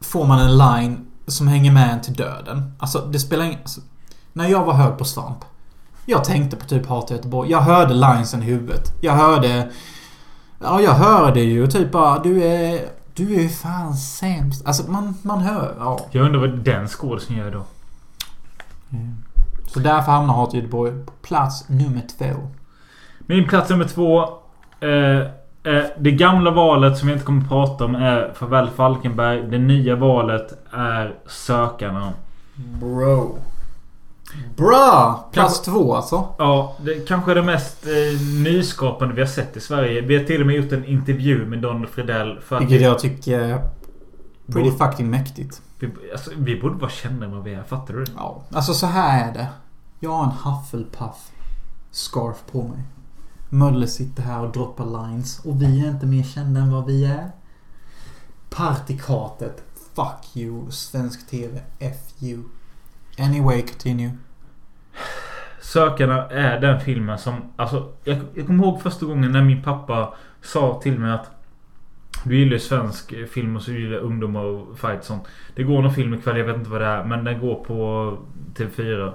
får 0.00 0.26
man 0.26 0.38
en 0.38 0.58
line 0.58 1.06
som 1.26 1.48
hänger 1.48 1.72
med 1.72 1.92
en 1.92 2.00
till 2.02 2.14
döden. 2.14 2.72
Alltså 2.78 2.98
det 2.98 3.18
spelar 3.18 3.44
ingen... 3.44 3.58
Alltså, 3.60 3.80
när 4.32 4.48
jag 4.48 4.64
var 4.64 4.72
hög 4.74 4.98
på 4.98 5.04
svamp. 5.04 5.38
Jag 6.06 6.24
tänkte 6.24 6.56
på 6.56 6.64
typ 6.64 6.86
Hat 6.86 7.10
i 7.10 7.14
Göteborg. 7.14 7.50
Jag 7.50 7.60
hörde 7.60 7.94
linesen 7.94 8.42
i 8.42 8.46
huvudet. 8.46 8.92
Jag 9.00 9.12
hörde... 9.12 9.68
Ja, 10.58 10.80
jag 10.80 10.92
hörde 10.92 11.40
ju 11.40 11.66
typ 11.66 11.92
bara 11.92 12.18
du 12.18 12.44
är... 12.44 12.80
Du 13.14 13.44
är 13.44 13.48
fan 13.48 13.94
sämst. 13.94 14.66
Alltså 14.66 14.90
man, 14.90 15.14
man 15.22 15.40
hör... 15.40 15.74
Ja. 15.78 16.00
Jag 16.10 16.26
undrar 16.26 16.40
vad 16.40 16.58
den 16.58 16.88
skådisen 16.88 17.36
gör 17.36 17.50
då. 17.50 17.64
Så 19.66 19.80
därför 19.80 20.12
hamnar 20.12 20.34
Hat 20.34 20.54
i 20.54 20.56
Göteborg 20.56 20.92
på 21.06 21.12
plats 21.12 21.68
nummer 21.68 22.02
två. 22.18 22.50
Min 23.18 23.48
plats 23.48 23.70
nummer 23.70 23.84
två. 23.84 24.22
Eh, 24.80 25.20
eh, 25.74 25.84
det 25.98 26.10
gamla 26.10 26.50
valet 26.50 26.98
som 26.98 27.08
jag 27.08 27.16
inte 27.16 27.26
kommer 27.26 27.42
att 27.42 27.48
prata 27.48 27.84
om 27.84 27.94
är 27.94 28.32
Farväl 28.34 28.68
Falkenberg. 28.70 29.42
Det 29.42 29.58
nya 29.58 29.96
valet 29.96 30.52
är 30.72 31.14
Sökarna. 31.26 32.12
Bro. 32.54 33.38
Bra! 34.56 35.28
Plats 35.32 35.62
två 35.62 35.94
alltså. 35.94 36.28
Ja, 36.38 36.76
det 36.84 37.08
kanske 37.08 37.30
är 37.30 37.34
det 37.34 37.42
mest 37.42 37.86
eh, 37.86 38.20
nyskapande 38.42 39.14
vi 39.14 39.20
har 39.20 39.28
sett 39.28 39.56
i 39.56 39.60
Sverige. 39.60 40.00
Vi 40.00 40.16
har 40.16 40.24
till 40.24 40.40
och 40.40 40.46
med 40.46 40.56
gjort 40.56 40.72
en 40.72 40.84
intervju 40.84 41.46
med 41.46 41.58
Don 41.58 41.86
Fridell. 41.86 42.40
För 42.40 42.58
Vilket 42.58 42.80
vi, 42.80 42.84
jag 42.84 42.98
tycker 42.98 43.40
är 43.40 43.58
pretty 44.46 44.70
Bro. 44.70 44.78
fucking 44.78 45.10
mäktigt. 45.10 45.62
vi, 45.78 45.90
alltså, 46.12 46.30
vi 46.36 46.60
borde 46.60 46.74
bara 46.74 46.90
känna 46.90 47.28
vad 47.28 47.42
vi 47.44 47.54
är. 47.54 47.62
Fattar 47.62 47.94
du? 47.94 48.04
Ja, 48.16 48.42
alltså 48.52 48.74
så 48.74 48.86
här 48.86 49.28
är 49.28 49.32
det. 49.34 49.48
Jag 50.00 50.10
har 50.10 50.24
en 50.24 50.30
Hufflepuff 50.30 51.30
scarf 51.90 52.36
på 52.52 52.62
mig. 52.62 52.78
Mölle 53.48 53.86
sitter 53.86 54.22
här 54.22 54.42
och 54.42 54.52
droppar 54.52 55.06
lines. 55.08 55.38
Och 55.44 55.62
vi 55.62 55.84
är 55.86 55.90
inte 55.90 56.06
mer 56.06 56.22
kända 56.22 56.60
än 56.60 56.72
vad 56.72 56.86
vi 56.86 57.04
är. 57.04 57.30
Partikatet. 58.50 59.62
Fuck 59.94 60.36
you. 60.36 60.70
Svensk 60.70 61.30
TV. 61.30 61.60
F 61.78 61.96
you. 62.20 62.42
Anyway, 63.18 63.62
continue. 63.62 64.10
Sökarna 65.60 66.26
är 66.28 66.60
den 66.60 66.80
filmen 66.80 67.18
som... 67.18 67.34
Alltså, 67.56 67.88
jag, 68.04 68.18
jag 68.34 68.46
kommer 68.46 68.64
ihåg 68.64 68.82
första 68.82 69.06
gången 69.06 69.32
när 69.32 69.42
min 69.42 69.62
pappa 69.62 70.14
sa 70.42 70.80
till 70.82 70.98
mig 70.98 71.12
att 71.12 71.30
du 72.24 72.38
gillar 72.38 72.52
ju 72.52 72.58
svensk 72.58 73.14
film 73.32 73.56
och 73.56 73.62
så 73.62 73.72
gillar 73.72 73.98
ungdomar 73.98 74.40
och 74.44 74.78
fight 74.78 75.04
sånt. 75.04 75.22
Det 75.54 75.62
går 75.62 75.82
någon 75.82 75.94
film 75.94 76.14
ikväll, 76.14 76.38
jag 76.38 76.44
vet 76.44 76.56
inte 76.56 76.70
vad 76.70 76.80
det 76.80 76.86
är. 76.86 77.04
Men 77.04 77.24
den 77.24 77.40
går 77.40 77.54
på 77.64 78.12
TV4. 78.56 79.12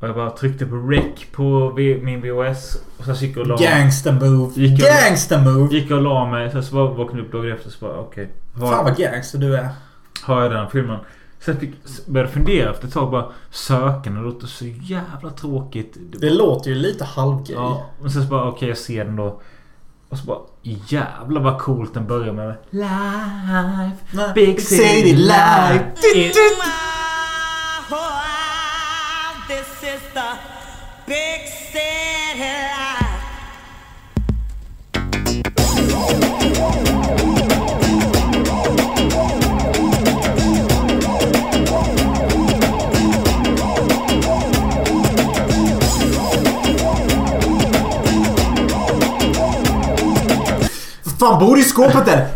Och 0.00 0.08
jag 0.08 0.14
bara 0.14 0.30
tryckte 0.30 0.66
på 0.66 0.76
rec 0.76 1.26
på 1.32 1.72
min 2.02 2.20
VHS. 2.20 2.76
Och 2.98 3.04
sen 3.04 3.14
gick 3.14 3.36
jag 3.36 3.40
och 3.40 3.46
la 3.46 3.56
Gangsta 3.56 4.12
move. 4.12 4.52
Gick 4.54 4.80
jag- 4.80 4.88
Gangsta 5.08 5.38
move. 5.42 5.74
Gick 5.74 5.90
jag 5.90 5.96
och 5.96 6.02
la 6.04 6.26
mig. 6.30 6.50
Sen 6.50 6.62
så 6.64 6.86
vaknade 6.86 7.18
jag 7.18 7.26
upp 7.26 7.32
dagen 7.32 7.52
efter 7.52 7.70
så 7.70 7.86
bara 7.86 7.98
okej. 7.98 8.30
Fan 8.58 8.62
har, 8.74 8.84
vad 8.84 8.96
gangster 8.96 9.38
du 9.38 9.56
är. 9.56 9.68
har 10.22 10.42
jag 10.42 10.50
den 10.50 10.70
filmen? 10.70 10.98
Sen 11.44 11.60
fick, 11.60 11.70
började 12.06 12.32
fundera 12.32 12.70
efter 12.70 12.86
ett 12.86 12.92
tag 12.94 13.10
bara. 13.10 13.26
Sökarna 13.50 14.20
låter 14.20 14.46
så 14.46 14.64
jävla 14.64 15.30
tråkigt. 15.30 15.96
Det 16.18 16.30
låter 16.30 16.70
ju 16.70 16.76
lite 16.76 17.04
halvgay. 17.04 17.56
Ja, 17.56 17.86
men 18.00 18.10
sen 18.10 18.22
så 18.22 18.28
bara 18.28 18.48
okej 18.48 18.68
jag 18.68 18.78
ser 18.78 19.04
den 19.04 19.16
då. 19.16 19.40
Och 20.08 20.18
så 20.18 20.26
bara 20.26 20.38
jävlar 20.62 21.40
vad 21.40 21.60
coolt 21.60 21.94
den 21.94 22.06
börjar 22.06 22.32
med. 22.32 22.54
Life, 22.70 24.32
big 24.34 24.60
city 24.60 25.12
life. 25.12 25.84
It- 26.16 26.34
Fan, 51.28 51.38
bor 51.46 51.58
i 51.58 51.62
skåpet 51.62 52.06
där! 52.06 52.26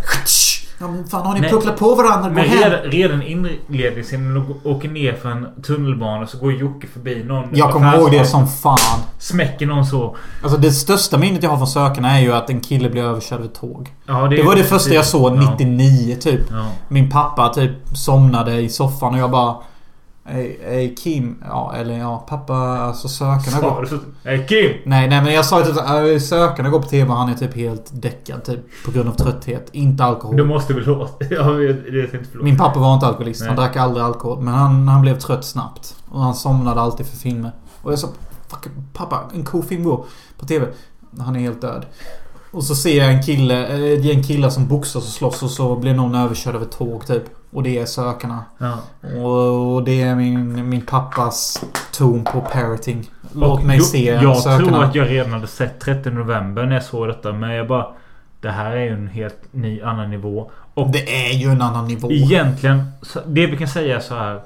Ja, 0.80 0.88
men 0.88 1.06
fan 1.08 1.26
har 1.26 1.34
ni 1.34 1.40
Nej. 1.40 1.50
pucklat 1.50 1.78
på 1.78 1.94
varandra? 1.94 2.28
Gå 2.28 2.34
Men 2.34 2.44
hem! 2.48 2.58
redan, 2.70 2.90
redan 2.90 3.22
inledningsscenen 3.22 4.34
när 4.34 4.40
de 4.40 4.54
åker 4.70 4.88
ner 4.88 5.12
för 5.12 5.28
en 5.30 5.62
tunnelbana 5.62 6.26
så 6.26 6.38
går 6.38 6.52
Jocke 6.52 6.86
förbi 6.86 7.24
någon 7.24 7.48
Jag 7.52 7.70
kommer 7.72 7.96
ihåg 7.98 8.10
det 8.10 8.24
som 8.26 8.48
fan. 8.48 8.78
Smäcker 9.18 9.66
någon 9.66 9.86
så. 9.86 10.16
Alltså 10.42 10.58
det 10.58 10.72
största 10.72 11.18
minnet 11.18 11.42
jag 11.42 11.50
har 11.50 11.56
från 11.56 11.66
Sökarna 11.66 12.18
är 12.18 12.20
ju 12.22 12.32
att 12.32 12.50
en 12.50 12.60
kille 12.60 12.90
blev 12.90 13.04
överkörd 13.04 13.38
av 13.38 13.44
ett 13.44 13.54
tåg. 13.60 13.88
Ja, 14.06 14.26
Det 14.28 14.42
var 14.42 14.56
det 14.56 14.64
första 14.64 14.94
jag 14.94 15.04
såg 15.04 15.36
Ja. 15.36 15.50
99 15.58 16.16
typ. 16.20 16.40
Ja. 16.50 16.66
Min 16.88 17.10
pappa 17.10 17.48
typ 17.48 17.72
somnade 17.94 18.60
i 18.60 18.68
soffan 18.68 19.14
och 19.14 19.20
jag 19.20 19.30
bara... 19.30 19.54
Ey, 20.30 20.58
ey 20.64 20.94
Kim. 20.94 21.42
Ja, 21.44 21.74
eller 21.76 21.98
ja, 21.98 22.26
pappa 22.28 22.54
alltså 22.54 23.08
Sökarna 23.08 23.60
går... 23.60 23.84
så? 23.86 23.98
Hej 24.24 24.46
Kim! 24.48 24.72
Nej, 24.84 25.08
nej 25.08 25.22
men 25.22 25.34
jag 25.34 25.44
sa 25.44 25.64
typ 25.64 25.74
såhär, 25.74 26.18
Sökarna 26.18 26.68
går 26.68 26.82
på 26.82 26.88
TV 26.88 27.10
och 27.10 27.16
han 27.16 27.28
är 27.28 27.34
typ 27.34 27.54
helt 27.54 27.90
däckad 27.92 28.44
typ. 28.44 28.60
På 28.84 28.90
grund 28.90 29.08
av 29.08 29.12
trötthet. 29.12 29.68
Inte 29.72 30.04
alkohol. 30.04 30.36
Du 30.36 30.44
måste 30.44 30.74
väl 30.74 30.84
låta... 30.84 31.24
Ja, 31.30 31.42
det 31.42 31.68
är 31.68 32.14
inte 32.14 32.28
förlåt. 32.30 32.44
Min 32.44 32.56
pappa 32.56 32.80
var 32.80 32.94
inte 32.94 33.06
alkoholist. 33.06 33.40
Han 33.40 33.56
Nej. 33.56 33.56
drack 33.56 33.76
aldrig 33.76 34.04
alkohol. 34.04 34.40
Men 34.40 34.54
han, 34.54 34.88
han 34.88 35.02
blev 35.02 35.18
trött 35.18 35.44
snabbt. 35.44 35.96
Och 36.08 36.20
han 36.20 36.34
somnade 36.34 36.80
alltid 36.80 37.06
för 37.06 37.16
filmer. 37.16 37.52
Och 37.82 37.92
jag 37.92 37.98
sa 37.98 38.08
Fuck, 38.48 38.68
pappa, 38.92 39.30
en 39.34 39.44
cool 39.44 39.62
film 39.62 39.84
går 39.84 40.04
på 40.38 40.46
TV. 40.46 40.66
Han 41.18 41.36
är 41.36 41.40
helt 41.40 41.60
död. 41.60 41.86
Och 42.50 42.64
så 42.64 42.74
ser 42.74 42.98
jag 42.98 43.12
en 43.12 43.22
kille, 43.22 43.66
eh, 43.66 43.98
ett 43.98 44.04
gäng 44.04 44.22
killar 44.22 44.50
som 44.50 44.66
boxas 44.66 44.96
och 44.96 45.12
slåss 45.12 45.42
och 45.42 45.50
så 45.50 45.76
blir 45.76 45.94
någon 45.94 46.14
överkörd 46.14 46.56
av 46.56 46.62
ett 46.62 46.70
tåg 46.72 47.06
typ. 47.06 47.22
Och 47.52 47.62
det 47.62 47.78
är 47.78 47.86
Sökarna. 47.86 48.44
Ja. 48.58 48.78
Och, 49.20 49.74
och 49.74 49.82
det 49.84 50.02
är 50.02 50.14
min, 50.14 50.68
min 50.68 50.80
pappas 50.86 51.64
ton 51.92 52.24
på 52.24 52.40
parroting. 52.40 53.10
Låt 53.34 53.58
Och 53.60 53.64
mig 53.66 53.80
se 53.80 54.04
Jag 54.22 54.36
Sökarna. 54.36 54.68
tror 54.68 54.84
att 54.84 54.94
jag 54.94 55.10
redan 55.10 55.32
hade 55.32 55.46
sett 55.46 55.80
30 55.80 56.10
november 56.10 56.66
när 56.66 56.74
jag 56.74 56.84
såg 56.84 57.08
detta. 57.08 57.32
Men 57.32 57.50
jag 57.50 57.68
bara... 57.68 57.86
Det 58.40 58.50
här 58.50 58.70
är 58.76 58.84
ju 58.84 58.92
en 58.92 59.08
helt 59.08 59.38
ny 59.50 59.82
annan 59.82 60.10
nivå. 60.10 60.50
Och 60.74 60.90
Det 60.90 61.26
är 61.30 61.32
ju 61.34 61.48
en 61.50 61.62
annan 61.62 61.86
nivå. 61.88 62.12
egentligen... 62.12 62.82
Det 63.26 63.46
vi 63.46 63.56
kan 63.56 63.68
säga 63.68 64.00
så 64.00 64.14
här. 64.14 64.40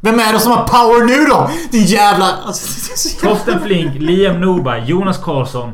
Vem 0.00 0.20
är 0.20 0.32
det 0.32 0.38
som 0.38 0.52
har 0.52 0.64
power 0.68 1.06
nu 1.06 1.24
då? 1.26 1.50
Din 1.72 1.84
jävla... 1.84 2.26
Alltså, 2.46 2.66
det 2.88 2.92
är 2.92 2.96
så 2.96 3.26
jävla- 3.26 3.36
Torsten 3.38 3.60
Flink, 3.62 3.94
Liam 3.94 4.40
Norberg, 4.40 4.84
Jonas 4.86 5.18
Karlsson. 5.18 5.72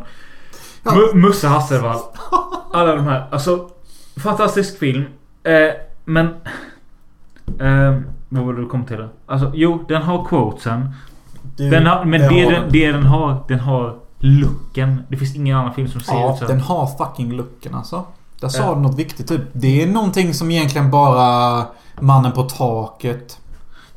Ja. 0.83 0.91
Mu- 0.91 1.15
Musse 1.15 1.49
Hasselvall. 1.49 1.99
Alla 2.73 2.95
de 2.97 3.05
här. 3.07 3.27
Alltså, 3.31 3.69
fantastisk 4.23 4.79
film. 4.79 5.05
Eh, 5.45 5.53
men... 6.07 6.27
Eh, 7.61 8.01
vad 8.29 8.45
var 8.45 8.53
det 8.53 8.61
du 8.61 8.67
kom 8.69 8.85
till? 8.85 8.97
då? 8.97 9.09
Alltså, 9.27 9.53
jo, 9.55 9.85
den 9.89 10.03
har 10.03 10.25
quotesen. 10.25 10.89
Du, 11.57 11.71
Den 11.71 11.87
har, 11.87 12.05
men 12.05 12.21
det 12.21 12.29
det, 12.29 12.51
den, 12.51 12.63
det 12.73 12.93
den 12.93 13.03
har, 13.03 13.45
den 13.49 13.61
har 13.61 13.97
looken. 14.19 15.03
Det 15.09 15.17
finns 15.17 15.37
ingen 15.37 15.57
annan 15.57 15.75
film 15.75 15.89
som 15.89 16.01
ser 16.01 16.15
Ja, 16.15 16.33
ut 16.33 16.39
så. 16.39 16.45
den 16.47 16.61
har 16.61 16.87
fucking 16.87 17.33
looken 17.33 17.75
alltså. 17.75 18.05
Där 18.41 18.49
sa 18.49 18.75
du 18.75 18.81
något 18.81 18.99
viktigt 18.99 19.29
typ. 19.29 19.41
Det 19.53 19.83
är 19.83 19.87
någonting 19.87 20.35
som 20.35 20.51
egentligen 20.51 20.91
bara 20.91 21.65
Mannen 22.01 22.33
på 22.33 22.43
taket. 22.43 23.39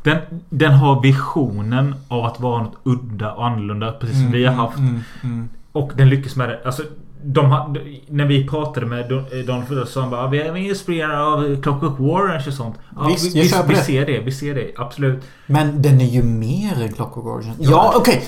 Den, 0.04 0.18
den 0.50 0.72
har 0.74 1.02
visionen 1.02 1.96
av 2.08 2.26
att 2.26 2.40
vara 2.40 2.64
något 2.64 2.76
udda 2.84 3.32
och 3.34 3.46
annorlunda. 3.48 3.92
Precis 3.92 4.18
som 4.18 4.32
vi 4.32 4.46
har 4.46 4.54
haft. 4.54 4.78
Mm, 4.78 5.04
mm. 5.24 5.50
Och 5.72 5.92
den 5.96 6.10
lyckas 6.10 6.36
med 6.36 6.50
det. 6.50 6.60
Alltså, 6.66 6.84
de 7.24 7.76
när 8.08 8.26
vi 8.26 8.48
pratade 8.48 8.86
med 8.86 9.12
Don- 9.12 9.80
eh, 9.80 9.86
sa 9.86 10.02
han 10.02 10.10
bara 10.10 10.28
Vi 10.28 10.42
är 10.42 10.56
inspirerade 10.56 11.24
av 11.24 11.62
Clockwork 11.62 12.00
Orange 12.00 12.44
och 12.48 12.54
sånt. 12.54 12.76
Ja, 12.96 13.08
Visst, 13.08 13.36
vi, 13.36 13.42
vi, 13.42 13.52
vi 13.68 13.76
ser 13.76 14.06
det. 14.06 14.20
Vi 14.20 14.32
ser 14.32 14.56
det. 14.56 14.72
Absolut. 14.78 15.24
Men 15.48 15.82
den 15.82 16.02
är 16.02 16.06
ju 16.06 16.24
mer 16.24 16.82
än 16.82 16.94
Clockwork 16.94 17.26
Orange. 17.26 17.56
Ja, 17.60 17.94
okej. 17.96 18.24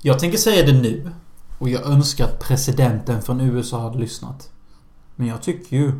Jag 0.00 0.18
tänker 0.18 0.38
säga 0.38 0.66
det 0.66 0.72
nu. 0.72 1.10
Och 1.58 1.68
jag 1.68 1.86
önskar 1.86 2.24
att 2.24 2.40
presidenten 2.48 3.22
från 3.22 3.40
USA 3.40 3.80
hade 3.82 3.98
lyssnat. 3.98 4.50
Men 5.16 5.26
jag 5.26 5.42
tycker 5.42 5.76
ju 5.76 5.92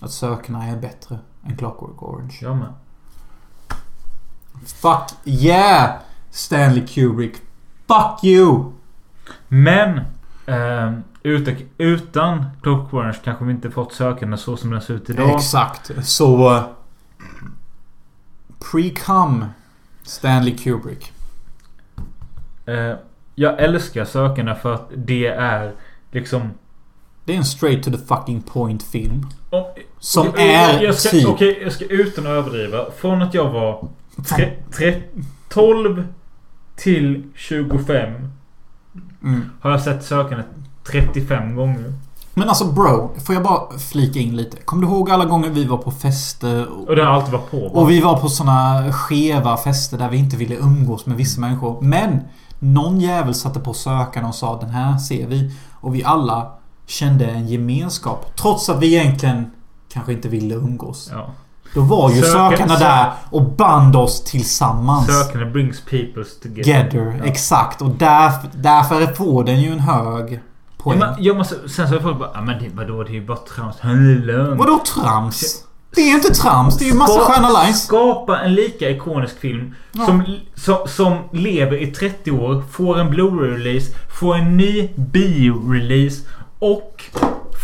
att 0.00 0.10
Sökarna 0.10 0.64
är 0.66 0.76
bättre 0.76 1.18
än 1.46 1.56
Clockwork 1.56 2.02
Orange. 2.02 2.38
Jag 2.40 2.56
med. 2.56 2.72
Fuck 4.66 5.10
yeah! 5.24 5.90
Stanley 6.30 6.86
Kubrick. 6.86 7.34
Fuck 7.86 8.24
you! 8.24 8.64
Men 9.48 10.00
eh, 10.54 10.92
utan, 11.78 12.44
Clockwork 12.62 12.94
Orange 12.94 13.18
kanske 13.24 13.44
vi 13.44 13.50
inte 13.52 13.70
fått 13.70 13.92
sökande 13.92 14.36
så 14.36 14.56
som 14.56 14.70
den 14.70 14.80
ser 14.80 14.94
ut 14.94 15.10
idag. 15.10 15.34
Exakt. 15.36 15.90
Så... 16.04 16.56
eh, 16.56 16.62
Pre-cum 18.58 19.44
Stanley 20.02 20.56
Kubrick. 20.56 21.12
Eh, 22.66 22.94
jag 23.34 23.60
älskar 23.62 24.04
sökande 24.04 24.54
för 24.54 24.74
att 24.74 24.90
det 24.96 25.26
är 25.26 25.72
liksom... 26.10 26.50
Det 27.24 27.32
är 27.32 27.36
en 27.36 27.44
straight 27.44 27.82
to 27.84 27.90
the 27.90 27.98
fucking 27.98 28.42
point 28.42 28.82
film. 28.82 29.26
Om- 29.50 29.64
Som 29.98 30.26
jag- 30.26 30.40
är 30.40 30.80
jag 30.82 30.94
ska, 30.94 31.10
typ... 31.10 31.28
Okej, 31.28 31.58
jag 31.62 31.72
ska 31.72 31.84
utan 31.84 32.24
att 32.26 32.30
överdriva. 32.30 32.90
Från 32.96 33.22
att 33.22 33.34
jag 33.34 33.50
var 33.50 33.88
tre, 34.36 34.52
tre, 34.76 35.02
12 35.48 36.04
till 36.76 37.22
25 37.34 38.12
Mm. 39.22 39.50
har 39.60 39.70
jag 39.70 39.80
sett 39.82 40.04
sökandet 40.04 40.46
35 40.90 41.56
gånger. 41.56 41.92
Men 42.34 42.48
alltså 42.48 42.64
bro, 42.64 43.10
får 43.26 43.34
jag 43.34 43.44
bara 43.44 43.78
flika 43.78 44.18
in 44.18 44.36
lite? 44.36 44.56
Kommer 44.56 44.86
du 44.86 44.92
ihåg 44.92 45.10
alla 45.10 45.24
gånger 45.24 45.50
vi 45.50 45.64
var 45.64 45.76
på 45.78 45.90
fester? 45.90 46.66
Och, 46.72 46.88
Och 46.88 46.96
det 46.96 47.04
har 47.04 47.12
alltid 47.12 47.32
varit 47.32 47.50
på. 47.50 47.58
va? 47.68 47.80
och 47.80 47.90
vi 47.90 48.00
var 48.00 48.18
på 48.18 48.28
såna 48.28 48.92
skeva 48.92 49.56
fester 49.56 49.98
där 49.98 50.08
vi 50.08 50.16
inte 50.16 50.36
ville 50.36 50.56
umgås 50.56 51.06
med 51.06 51.16
vissa 51.16 51.40
människor. 51.40 51.78
Men 51.82 52.20
någon 52.58 53.00
jävel 53.00 53.34
satte 53.34 53.60
på 53.60 53.74
sökarna 53.74 54.28
och 54.28 54.34
sa 54.34 54.60
den 54.60 54.70
här 54.70 54.98
ser 54.98 55.26
vi. 55.26 55.52
Och 55.72 55.94
vi 55.94 56.04
alla 56.04 56.52
kände 56.86 57.26
en 57.26 57.48
gemenskap. 57.48 58.36
Trots 58.36 58.68
att 58.68 58.80
vi 58.82 58.94
egentligen 58.96 59.50
kanske 59.92 60.12
inte 60.12 60.28
ville 60.28 60.54
umgås. 60.54 61.10
Ja. 61.12 61.26
Då 61.74 61.80
var 61.80 62.10
ju 62.10 62.22
Söka- 62.22 62.50
sökarna 62.50 62.74
sö- 62.74 62.78
där 62.78 63.10
och 63.30 63.42
band 63.42 63.96
oss 63.96 64.24
tillsammans. 64.24 65.06
Sökande 65.06 65.46
brings 65.46 65.80
peoples 65.80 66.40
together. 66.40 66.62
Together, 66.90 67.16
Ja. 67.18 67.24
exakt. 67.24 67.82
Och 67.82 67.90
därför, 67.90 68.48
därför 68.54 69.06
får 69.06 69.44
den 69.44 69.60
ju 69.60 69.72
en 69.72 69.80
hög 69.80 70.32
Ja, 70.32 70.38
poäng. 70.84 70.98
men, 70.98 71.14
jag 71.18 71.36
måste, 71.36 71.68
sen 71.68 71.88
så 71.88 71.94
är 71.94 72.00
folk 72.00 72.18
bara 72.18 72.30
ah, 72.34 72.40
men 72.40 72.58
det, 72.58 72.68
vadå 72.74 73.02
det 73.02 73.10
är 73.10 73.14
ju 73.14 73.26
bara 73.26 73.36
trams. 73.38 73.76
Vadå 74.58 74.80
trams? 74.94 75.64
Det 75.94 76.00
är 76.00 76.06
ju 76.06 76.14
inte 76.14 76.34
trams. 76.34 76.78
Det 76.78 76.84
är 76.84 76.88
ju 76.88 76.94
massa 76.94 77.12
Ska- 77.14 77.32
sköna 77.32 77.48
lines. 77.62 77.82
Skapa 77.84 78.38
en 78.40 78.54
lika 78.54 78.90
ikonisk 78.90 79.40
film 79.40 79.74
Ja. 79.92 80.06
som, 80.06 80.22
som, 80.54 80.76
som 80.86 81.16
lever 81.32 81.82
i 81.82 81.86
30 81.86 82.30
år, 82.30 82.62
får 82.70 82.98
en 83.00 83.10
Blu-ray-release, 83.10 83.92
får 84.20 84.34
en 84.36 84.56
ny 84.56 84.88
bio-release 84.96 86.26
och 86.58 87.04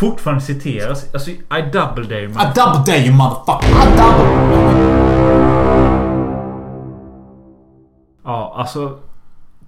fortfarande 0.00 0.42
citeras. 0.44 1.14
Alltså, 1.14 1.30
I 1.30 1.62
double 1.72 2.04
dare 2.04 2.28
man. 2.28 2.46
A 2.46 2.52
double 2.54 2.92
day 2.92 3.06
you 3.06 3.14
motherfucker. 3.16 3.76
A 3.76 3.86
double... 3.96 5.46
Ja, 8.24 8.54
alltså... 8.56 8.98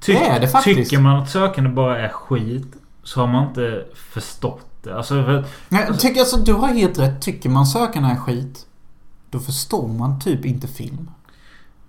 Ty, 0.01 0.13
Det 0.13 0.27
är 0.27 0.41
det 0.41 0.49
faktiskt. 0.49 0.91
Tycker 0.91 1.03
man 1.03 1.17
att 1.23 1.31
sökande 1.31 1.71
bara 1.71 1.99
är 1.99 2.09
skit 2.09 2.67
så 3.03 3.21
har 3.21 3.27
man 3.27 3.49
inte 3.49 3.85
förstått 3.95 4.67
det. 4.83 4.97
Alltså, 4.97 5.15
för, 5.25 5.45
Nej, 5.69 5.85
jag 5.89 6.01
tycker 6.01 6.21
alltså 6.21 6.37
du 6.37 6.53
har 6.55 6.69
helt 6.69 6.99
rätt. 6.99 7.23
Tycker 7.23 7.49
man 7.49 7.67
sökarna 7.67 8.11
är 8.11 8.17
skit. 8.17 8.67
Då 9.31 9.39
förstår 9.39 9.89
man 9.89 10.21
typ 10.21 10.45
inte 10.45 10.67
film. 10.69 11.11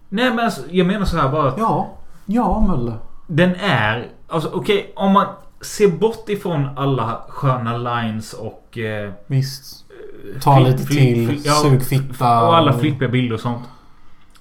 nej 0.10 0.30
men 0.30 0.40
alltså, 0.45 0.61
jag 0.72 0.88
menar 0.88 1.06
så 1.06 1.18
här 1.18 1.30
bara 1.30 1.49
att 1.49 1.57
Ja. 1.57 1.90
Ja, 2.26 2.60
Mölle. 2.68 2.94
den 3.28 3.56
är... 3.56 4.07
Alltså 4.28 4.49
okej, 4.53 4.94
om 4.95 5.11
man 5.11 5.28
ser 5.61 5.88
bort 5.88 6.30
ifrån 6.30 6.69
alla 6.76 7.22
sköna 7.30 7.77
lines 7.77 8.34
och... 8.34 8.77
Eh, 8.77 9.11
Visst. 9.27 9.86
Ta 10.41 10.56
fli- 10.60 10.64
lite 10.72 10.86
till. 10.86 11.41
ja, 11.45 11.53
sug 11.53 11.84
fitta. 11.86 12.48
Och 12.48 12.57
alla 12.57 12.73
flippiga 12.80 13.10
bilder 13.10 13.34
och 13.34 13.40
sånt. 13.41 13.68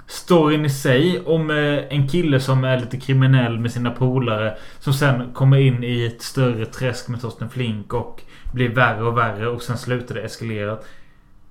Storyn 0.07 0.65
i 0.65 0.71
sig 0.71 1.21
om 1.27 1.51
eh, 1.51 1.57
en 1.97 2.09
kille 2.09 2.41
som 2.41 2.65
är 2.65 2.81
lite 2.81 2.97
kriminell 3.01 3.59
med 3.59 3.73
sina 3.73 3.91
polare. 3.91 4.57
Som 4.81 4.93
sen 4.93 5.33
kommer 5.35 5.57
in 5.59 5.85
i 5.85 6.07
ett 6.07 6.23
större 6.23 6.67
träsk 6.67 7.09
med 7.09 7.21
Torsten 7.21 7.51
Flink 7.51 7.95
och 7.95 8.23
blir 8.55 8.69
värre 8.69 9.03
och 9.03 9.19
värre 9.19 9.49
och 9.49 9.63
sen 9.63 9.79
slutar 9.79 10.15
det 10.15 10.21
eskalera. 10.23 10.79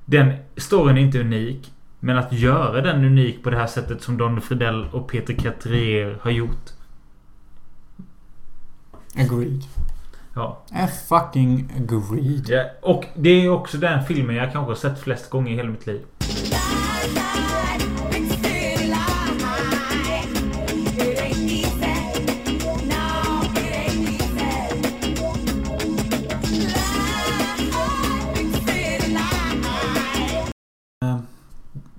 Den 0.05 0.33
storyn 0.57 0.97
är 0.97 1.01
inte 1.01 1.19
unik. 1.19 1.71
Men 1.99 2.17
att 2.17 2.33
göra 2.33 2.81
den 2.81 3.05
unik 3.05 3.43
på 3.43 3.49
det 3.49 3.57
här 3.57 3.67
sättet 3.67 4.01
som 4.01 4.17
Don 4.17 4.41
Fridell 4.41 4.85
och 4.91 5.07
Peter 5.11 5.33
Katrier 5.33 6.17
har 6.21 6.31
gjort. 6.31 6.69
Agreed. 9.19 9.63
Ja. 10.35 10.57
Är 10.71 10.87
fucking 10.87 11.71
agreed. 11.77 12.45
ja. 12.49 12.63
Och 12.81 13.05
det 13.15 13.29
är 13.29 13.49
också 13.49 13.77
den 13.77 14.05
filmen 14.05 14.35
jag 14.35 14.51
kanske 14.51 14.71
har 14.71 14.75
sett 14.75 14.99
flest 15.03 15.29
gånger 15.29 15.51
i 15.51 15.55
hela 15.55 15.69
mitt 15.69 15.87
liv. 15.87 16.01
Eh, 31.05 31.17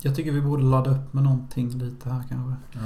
Jag 0.02 0.14
tycker 0.16 0.32
vi 0.32 0.40
borde 0.40 0.62
ladda 0.62 0.90
upp 0.90 1.12
med 1.14 1.24
någonting 1.24 1.68
lite 1.70 2.08
här 2.10 2.22
kanske. 2.28 2.56
Ja, 2.72 2.80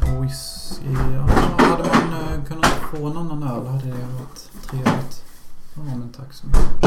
Whisky. 0.00 0.92
Ja, 0.92 1.20
hade 1.64 1.82
man 1.84 2.22
eh, 2.22 2.44
kunnat 2.44 2.66
få 2.66 3.06
en 3.06 3.16
annan 3.16 3.42
öl 3.42 3.66
hade 3.66 3.84
det 3.84 3.90
varit 3.90 4.50
trevligt. 4.66 5.24
Ja, 5.74 5.82
men 5.82 6.12
tack 6.12 6.32
så 6.32 6.46
mycket. 6.46 6.84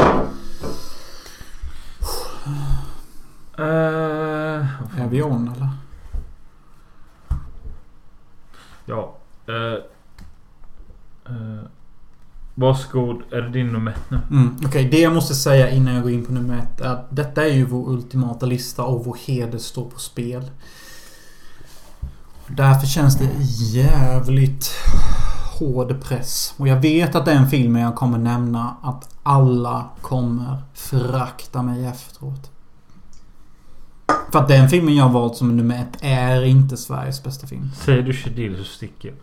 Eh, 3.58 5.00
Är 5.00 5.08
vi 5.10 5.22
on 5.22 5.48
eller? 5.56 5.68
Ja. 8.84 9.14
Uh, 9.48 9.78
uh, 11.30 11.62
varsågod. 12.54 13.22
Är 13.30 13.42
det 13.42 13.48
din 13.48 13.72
nummer 13.72 13.90
ett 13.90 14.10
nu? 14.10 14.18
Mm, 14.30 14.56
Okej, 14.66 14.88
det 14.90 15.00
jag 15.00 15.14
måste 15.14 15.34
säga 15.34 15.70
innan 15.70 15.94
jag 15.94 16.02
går 16.02 16.12
in 16.12 16.24
på 16.24 16.32
nummer 16.32 16.58
ett 16.58 16.80
är 16.80 16.88
att 16.88 17.06
detta 17.16 17.44
är 17.44 17.52
ju 17.52 17.64
vår 17.64 17.90
ultimata 17.90 18.46
lista 18.46 18.84
och 18.84 19.04
vår 19.04 19.16
heder 19.26 19.58
står 19.58 19.90
på 19.90 19.98
spel. 19.98 20.50
Därför 22.48 22.86
känns 22.86 23.18
det 23.18 23.28
jävligt 23.78 24.70
hård 25.58 26.00
press. 26.02 26.54
Och 26.56 26.68
jag 26.68 26.80
vet 26.80 27.14
att 27.14 27.24
den 27.24 27.50
filmen 27.50 27.82
jag 27.82 27.94
kommer 27.94 28.18
nämna 28.18 28.76
att 28.82 29.14
alla 29.22 29.84
kommer 30.00 30.62
förakta 30.74 31.62
mig 31.62 31.86
efteråt. 31.86 32.50
För 34.32 34.38
att 34.38 34.48
den 34.48 34.68
filmen 34.68 34.96
jag 34.96 35.08
valt 35.08 35.36
som 35.36 35.56
nummer 35.56 35.82
ett 35.82 35.98
är 36.00 36.44
inte 36.44 36.76
Sveriges 36.76 37.22
bästa 37.22 37.46
film. 37.46 37.70
Säger 37.84 38.02
du 38.02 38.12
Shedil 38.12 38.56
så 38.56 38.64
sticker. 38.64 39.14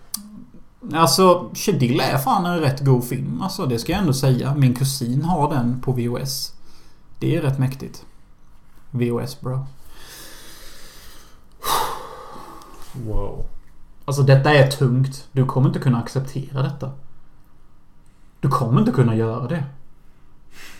Alltså, 0.93 1.49
Chedil 1.53 1.99
är 1.99 2.17
fan 2.17 2.45
en 2.45 2.59
rätt 2.59 2.85
god 2.85 3.03
film. 3.03 3.41
Alltså, 3.41 3.65
det 3.65 3.79
ska 3.79 3.91
jag 3.91 4.01
ändå 4.01 4.13
säga. 4.13 4.55
Min 4.55 4.75
kusin 4.75 5.23
har 5.23 5.53
den 5.53 5.81
på 5.81 5.91
VOS. 5.91 6.53
Det 7.19 7.35
är 7.35 7.41
rätt 7.41 7.59
mäktigt. 7.59 8.05
VOS 8.91 9.41
bro. 9.41 9.65
Wow. 12.93 13.45
Alltså 14.05 14.23
detta 14.23 14.53
är 14.53 14.67
tungt. 14.67 15.27
Du 15.31 15.45
kommer 15.45 15.67
inte 15.67 15.79
kunna 15.79 15.97
acceptera 15.97 16.61
detta. 16.61 16.91
Du 18.39 18.49
kommer 18.49 18.79
inte 18.79 18.91
kunna 18.91 19.15
göra 19.15 19.47
det. 19.47 19.63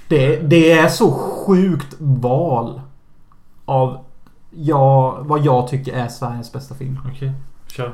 Det, 0.07 0.38
det 0.38 0.72
är 0.72 0.88
så 0.88 1.11
sjukt 1.11 1.95
val. 1.99 2.81
Av 3.65 4.06
jag, 4.49 5.23
vad 5.23 5.45
jag 5.45 5.68
tycker 5.68 5.94
är 5.94 6.07
Sveriges 6.07 6.52
bästa 6.53 6.76
film. 6.76 6.99
Okej, 7.14 7.34
kör. 7.68 7.94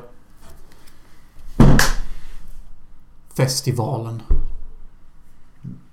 Festivalen. 3.34 4.22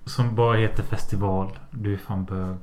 Som 0.05 0.35
bara 0.35 0.57
heter 0.57 0.83
festival. 0.83 1.59
Du 1.71 1.95
är 1.95 1.99
fan 1.99 2.25
bög. 2.25 2.57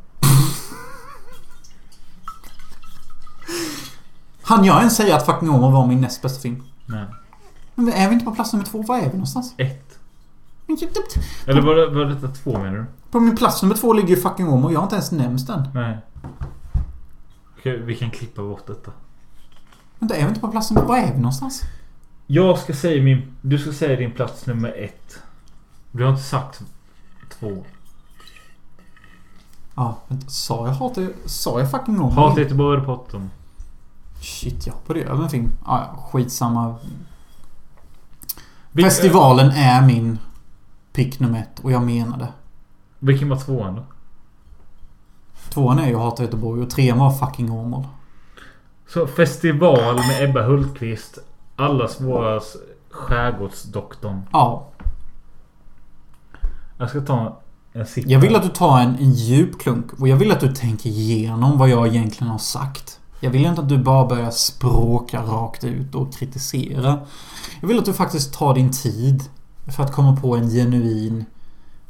Han 4.43 4.65
jag 4.65 4.77
ens 4.79 4.95
säga 4.95 5.15
att 5.15 5.25
Fucking 5.25 5.49
Åmål 5.49 5.73
var 5.73 5.87
min 5.87 6.01
näst 6.01 6.21
bästa 6.21 6.41
film? 6.41 6.63
Nej. 6.85 7.05
Men 7.75 7.93
är 7.93 8.07
vi 8.07 8.13
inte 8.13 8.25
på 8.25 8.31
plats 8.35 8.53
nummer 8.53 8.65
två? 8.65 8.81
Var 8.81 8.97
är 8.97 9.01
vi 9.01 9.07
någonstans? 9.11 9.53
Ett. 9.57 9.99
Men 10.65 10.77
jag- 10.81 10.89
det- 10.93 11.51
Eller 11.51 11.61
var, 11.61 11.75
det, 11.75 11.87
var 11.89 12.05
detta 12.05 12.27
två 12.27 12.51
menar 12.59 12.77
du? 12.77 12.85
På 13.11 13.19
min 13.19 13.35
plats 13.35 13.61
nummer 13.61 13.75
två 13.75 13.93
ligger 13.93 14.09
ju 14.09 14.17
Fucking 14.21 14.47
Åmål. 14.49 14.73
Jag 14.73 14.79
har 14.79 14.83
inte 14.85 14.95
ens 14.95 15.11
nämnt 15.11 15.47
den. 15.47 15.67
Nej. 15.73 15.97
Okej, 17.59 17.77
vi 17.79 17.95
kan 17.95 18.11
klippa 18.11 18.41
bort 18.41 18.67
detta. 18.67 18.91
Vänta, 19.99 20.15
är 20.15 20.21
vi 20.21 20.27
inte 20.27 20.39
på 20.39 20.47
plats 20.47 20.71
nummer... 20.71 20.87
Var 20.87 20.97
är 20.97 21.11
vi 21.13 21.17
någonstans? 21.17 21.61
Jag 22.27 22.59
ska 22.59 22.73
säga 22.73 23.03
min... 23.03 23.35
Du 23.41 23.57
ska 23.59 23.71
säga 23.73 23.95
din 23.99 24.11
plats 24.11 24.45
nummer 24.45 24.73
ett. 24.83 25.19
Du 25.91 26.03
har 26.03 26.09
inte 26.11 26.23
sagt 26.23 26.61
två. 27.39 27.63
Ja, 29.75 29.97
vänta. 30.07 30.27
Sa 30.29 30.67
jag 30.67 30.73
hat 30.73 30.97
Sa 31.25 31.59
jag 31.59 31.71
Fucking 31.71 32.01
Åmål? 32.01 32.13
Hat 32.13 32.37
Göteborg 32.37 32.77
eller 32.77 32.85
Potom? 32.95 33.29
Shit, 34.23 34.67
ja. 34.67 34.73
På 34.85 34.93
det 34.93 35.03
över 35.03 35.23
en 35.23 35.29
film. 35.29 35.51
Ja, 35.65 36.07
skitsamma. 36.11 36.75
Vilken- 38.71 38.91
Festivalen 38.91 39.51
är 39.51 39.81
min 39.81 40.19
pick 40.93 41.19
nummer 41.19 41.39
ett. 41.39 41.59
Och 41.59 41.71
jag 41.71 41.83
menar 41.83 42.17
det. 42.17 42.33
Vilken 42.99 43.29
var 43.29 43.37
tvåan 43.37 43.75
då? 43.75 43.83
Tvåan 45.49 45.79
är 45.79 45.87
ju 45.87 45.95
Hata 45.97 46.23
Göteborg 46.23 46.61
och 46.61 46.69
trean 46.69 46.97
var 46.99 47.11
Fucking 47.11 47.51
Åmål. 47.51 47.87
Så 48.87 49.07
festival 49.07 49.95
med 49.95 50.29
Ebba 50.29 50.41
Hultqvist. 50.41 51.17
Allas 51.55 52.01
våras 52.01 52.55
skärgårdsdoktorn. 52.89 54.21
Ja. 54.31 54.67
Jag 56.77 56.89
ska 56.89 57.01
ta 57.01 57.41
en 57.73 57.85
sipp. 57.85 58.07
Jag 58.07 58.19
vill 58.19 58.35
att 58.35 58.43
du 58.43 58.49
tar 58.49 58.79
en, 58.79 58.95
en 58.95 59.11
djup 59.11 59.59
klunk. 59.59 59.93
Och 59.99 60.07
jag 60.07 60.15
vill 60.17 60.31
att 60.31 60.39
du 60.39 60.53
tänker 60.53 60.89
igenom 60.89 61.57
vad 61.57 61.69
jag 61.69 61.87
egentligen 61.87 62.31
har 62.31 62.37
sagt. 62.37 62.99
Jag 63.23 63.29
vill 63.29 63.45
inte 63.45 63.61
att 63.61 63.69
du 63.69 63.77
bara 63.77 64.05
börjar 64.07 64.31
språka 64.31 65.21
rakt 65.21 65.63
ut 65.63 65.95
och 65.95 66.13
kritisera. 66.13 66.99
Jag 67.61 67.67
vill 67.67 67.79
att 67.79 67.85
du 67.85 67.93
faktiskt 67.93 68.33
tar 68.33 68.53
din 68.53 68.71
tid. 68.71 69.23
För 69.75 69.83
att 69.83 69.91
komma 69.91 70.15
på 70.15 70.35
en 70.35 70.49
genuin 70.49 71.25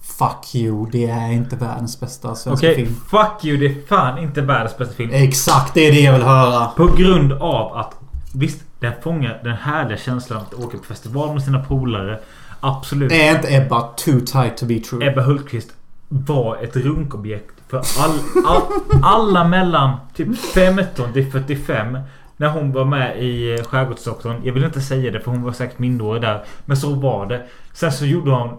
Fuck 0.02 0.56
you, 0.56 0.88
det 0.92 1.06
är 1.06 1.32
inte 1.32 1.56
världens 1.56 2.00
bästa 2.00 2.36
svenska 2.36 2.68
Okej, 2.68 2.76
film. 2.76 2.96
fuck 3.10 3.46
you. 3.46 3.58
Det 3.58 3.66
är 3.66 3.88
fan 3.88 4.18
inte 4.18 4.42
världens 4.42 4.78
bästa 4.78 4.94
film. 4.94 5.10
Exakt, 5.14 5.74
det 5.74 5.88
är 5.88 5.92
det 5.92 6.00
jag 6.00 6.14
vill 6.14 6.22
höra. 6.22 6.66
På 6.66 6.88
grund 6.88 7.34
av 7.34 7.78
att 7.78 7.96
Visst, 8.36 8.64
den 8.80 8.94
fångar 9.04 9.42
den 9.44 9.56
härliga 9.56 9.98
känslan 9.98 10.42
att 10.42 10.54
åka 10.54 10.78
på 10.78 10.84
festival 10.84 11.34
med 11.34 11.44
sina 11.44 11.60
polare. 11.60 12.20
Absolut. 12.60 13.12
Är 13.12 13.36
inte 13.36 13.56
Ebba 13.56 13.82
too 13.82 14.20
tight 14.20 14.58
to 14.58 14.66
be 14.66 14.80
true? 14.80 15.08
Ebba 15.08 15.22
Hultqvist 15.22 15.70
var 16.10 16.58
ett 16.64 16.76
runkobjekt 16.76 17.56
för 17.68 17.78
all, 17.78 18.20
all, 18.46 18.62
alla 19.04 19.44
mellan 19.44 19.98
typ 20.14 20.38
15 20.38 21.14
till 21.14 21.32
45. 21.32 21.98
När 22.38 22.50
hon 22.50 22.72
var 22.72 22.86
med 22.86 23.24
i 23.24 23.54
eh, 23.54 23.64
Skärgårdsdoktorn. 23.64 24.42
Jag 24.44 24.54
vill 24.54 24.64
inte 24.64 24.82
säga 24.82 25.12
det 25.12 25.20
för 25.20 25.32
hon 25.32 25.44
var 25.44 25.52
säkert 25.52 25.80
mindre 25.80 26.20
där. 26.20 26.44
Men 26.66 26.78
så 26.78 26.94
var 26.94 27.26
det. 27.26 27.46
Sen 27.74 27.92
så 27.92 28.06
gjorde 28.06 28.32
hon 28.32 28.50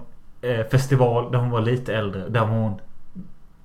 eh, 0.42 0.66
festival 0.70 1.32
där 1.32 1.38
hon 1.38 1.50
var 1.50 1.60
lite 1.60 1.94
äldre. 1.94 2.28
Där 2.28 2.40
var 2.40 2.48
hon 2.48 2.80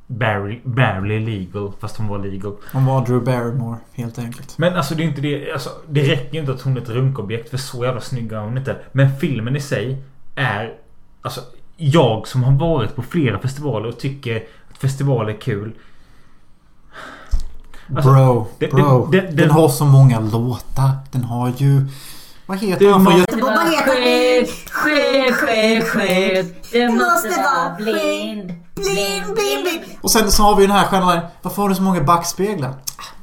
barely, 0.07 0.59
barely 0.63 1.19
legal. 1.19 1.71
Fast 1.79 1.97
hon 1.97 2.07
var 2.07 2.19
legal. 2.19 2.55
Hon 2.73 2.85
var 2.85 3.05
Drew 3.05 3.23
Barrymore, 3.23 3.77
helt 3.93 4.19
enkelt. 4.19 4.57
Men 4.57 4.75
alltså 4.75 4.95
det 4.95 5.03
är 5.03 5.07
inte 5.07 5.21
det. 5.21 5.51
Alltså, 5.51 5.69
det 5.87 6.11
räcker 6.11 6.39
inte 6.39 6.51
att 6.51 6.61
hon 6.61 6.77
är 6.77 6.81
ett 6.81 6.89
runkobjekt. 6.89 7.49
För 7.49 7.57
så 7.57 7.85
jävla 7.85 8.01
snygg 8.01 8.31
är 8.31 8.39
hon 8.39 8.57
inte. 8.57 8.75
Men 8.91 9.17
filmen 9.17 9.55
i 9.55 9.61
sig 9.61 9.97
är... 10.35 10.73
Alltså 11.21 11.41
jag 11.77 12.27
som 12.27 12.43
har 12.43 12.51
varit 12.51 12.95
på 12.95 13.01
flera 13.01 13.39
festivaler 13.39 13.89
och 13.89 13.99
tycker 13.99 14.43
festival 14.81 15.29
är 15.29 15.41
kul. 15.41 15.71
Alltså, 17.95 18.11
bro, 18.11 18.47
det- 18.59 18.67
bro. 18.67 19.05
det- 19.05 19.21
det- 19.21 19.27
den 19.27 19.35
den- 19.35 19.49
har 19.51 19.69
så 19.69 19.85
många 19.85 20.19
låtar. 20.19 20.91
Den 21.11 21.23
har 21.23 21.53
ju... 21.57 21.87
Vad 22.45 22.57
heter 22.57 22.85
Det 22.85 22.91
han 22.91 23.03
från 23.05 23.13
må- 23.13 23.19
Göte- 23.19 23.35
Det 23.35 23.41
var 23.41 23.55
chef, 23.77 24.69
chef, 24.69 25.35
chef, 25.35 25.83
chef. 25.89 26.71
Du 26.71 26.87
måste 26.89 27.29
vara 27.29 27.75
blind. 27.77 28.53
Blind, 28.83 29.25
blind, 29.35 29.63
blind. 29.63 29.97
Och 30.01 30.11
sen 30.11 30.31
så 30.31 30.43
har 30.43 30.55
vi 30.55 30.61
den 30.67 30.75
här 30.75 30.85
stjärnan. 30.85 31.19
Varför 31.41 31.61
har 31.61 31.69
du 31.69 31.75
så 31.75 31.81
många 31.81 32.01
backspeglar? 32.03 32.73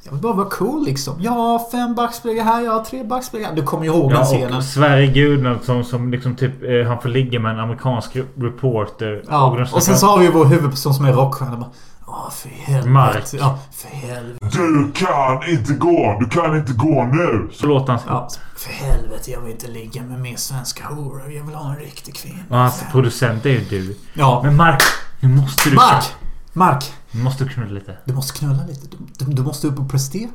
Jag 0.02 0.12
vill 0.12 0.20
bara 0.20 0.32
vara 0.32 0.48
cool 0.50 0.84
liksom. 0.84 1.14
Jag 1.20 1.32
har 1.32 1.70
fem 1.70 1.94
backspeglar 1.94 2.44
här, 2.44 2.60
jag 2.64 2.72
har 2.72 2.84
tre 2.84 3.04
backspeglar. 3.04 3.52
Du 3.54 3.62
kommer 3.62 3.84
ju 3.84 3.90
ihåg 3.90 4.10
den 4.10 4.18
Ja, 4.18 4.24
scenen. 4.24 4.54
och 4.54 4.64
Sverige 4.64 5.06
Gudnad 5.06 5.58
som, 5.64 5.84
som 5.84 6.10
liksom 6.10 6.36
typ 6.36 6.62
eh, 6.62 6.88
han 6.88 7.00
får 7.02 7.08
ligga 7.08 7.40
med 7.40 7.52
en 7.52 7.60
amerikansk 7.60 8.16
reporter. 8.36 9.24
Ja, 9.30 9.56
de 9.58 9.74
och 9.74 9.82
sen 9.82 9.96
så 9.98 10.06
har 10.06 10.18
vi 10.18 10.24
ju 10.24 10.30
vår 10.32 10.44
huvudperson 10.44 10.94
som 10.94 11.04
är 11.04 11.12
rockstjärna. 11.12 11.56
Bara, 11.56 11.70
Åh, 12.08 12.30
för 12.30 12.48
helvete. 12.48 12.88
Mark. 12.88 13.24
Ja, 13.32 13.58
för 13.72 13.88
helvete. 13.88 14.46
Du 14.56 14.92
kan 14.94 15.48
inte 15.50 15.72
gå! 15.72 16.16
Du 16.20 16.28
kan 16.28 16.56
inte 16.56 16.72
gå 16.72 17.04
nu! 17.12 17.48
Så 17.52 17.66
låter 17.66 17.92
han 17.92 18.02
Ja, 18.08 18.28
för 18.56 18.70
helvete, 18.70 19.30
jag 19.30 19.40
vill 19.40 19.52
inte 19.52 19.66
ligga 19.68 20.02
med 20.02 20.20
mer 20.20 20.36
svenska 20.36 20.84
horor. 20.86 21.32
Jag 21.32 21.44
vill 21.44 21.54
ha 21.54 21.70
en 21.70 21.76
riktig 21.76 22.14
kvinna. 22.16 22.38
Och 22.50 22.56
hans 22.56 22.84
producent 22.92 23.46
är 23.46 23.50
ju 23.50 23.60
du. 23.70 23.96
Ja. 24.14 24.40
Men 24.44 24.56
Mark, 24.56 24.82
nu 25.20 25.28
måste 25.28 25.70
du... 25.70 25.76
Mark! 25.76 26.04
Mark! 26.52 26.84
Nu 27.10 27.22
måste 27.22 27.44
du 27.44 27.50
knulla 27.50 27.72
lite. 27.72 27.96
Du 28.04 28.14
måste 28.14 28.38
knulla 28.38 28.66
lite. 28.68 28.86
Du, 28.90 29.24
du, 29.24 29.32
du 29.32 29.42
måste 29.42 29.66
upp 29.66 29.78
och 29.78 29.90
prestera. 29.90 30.30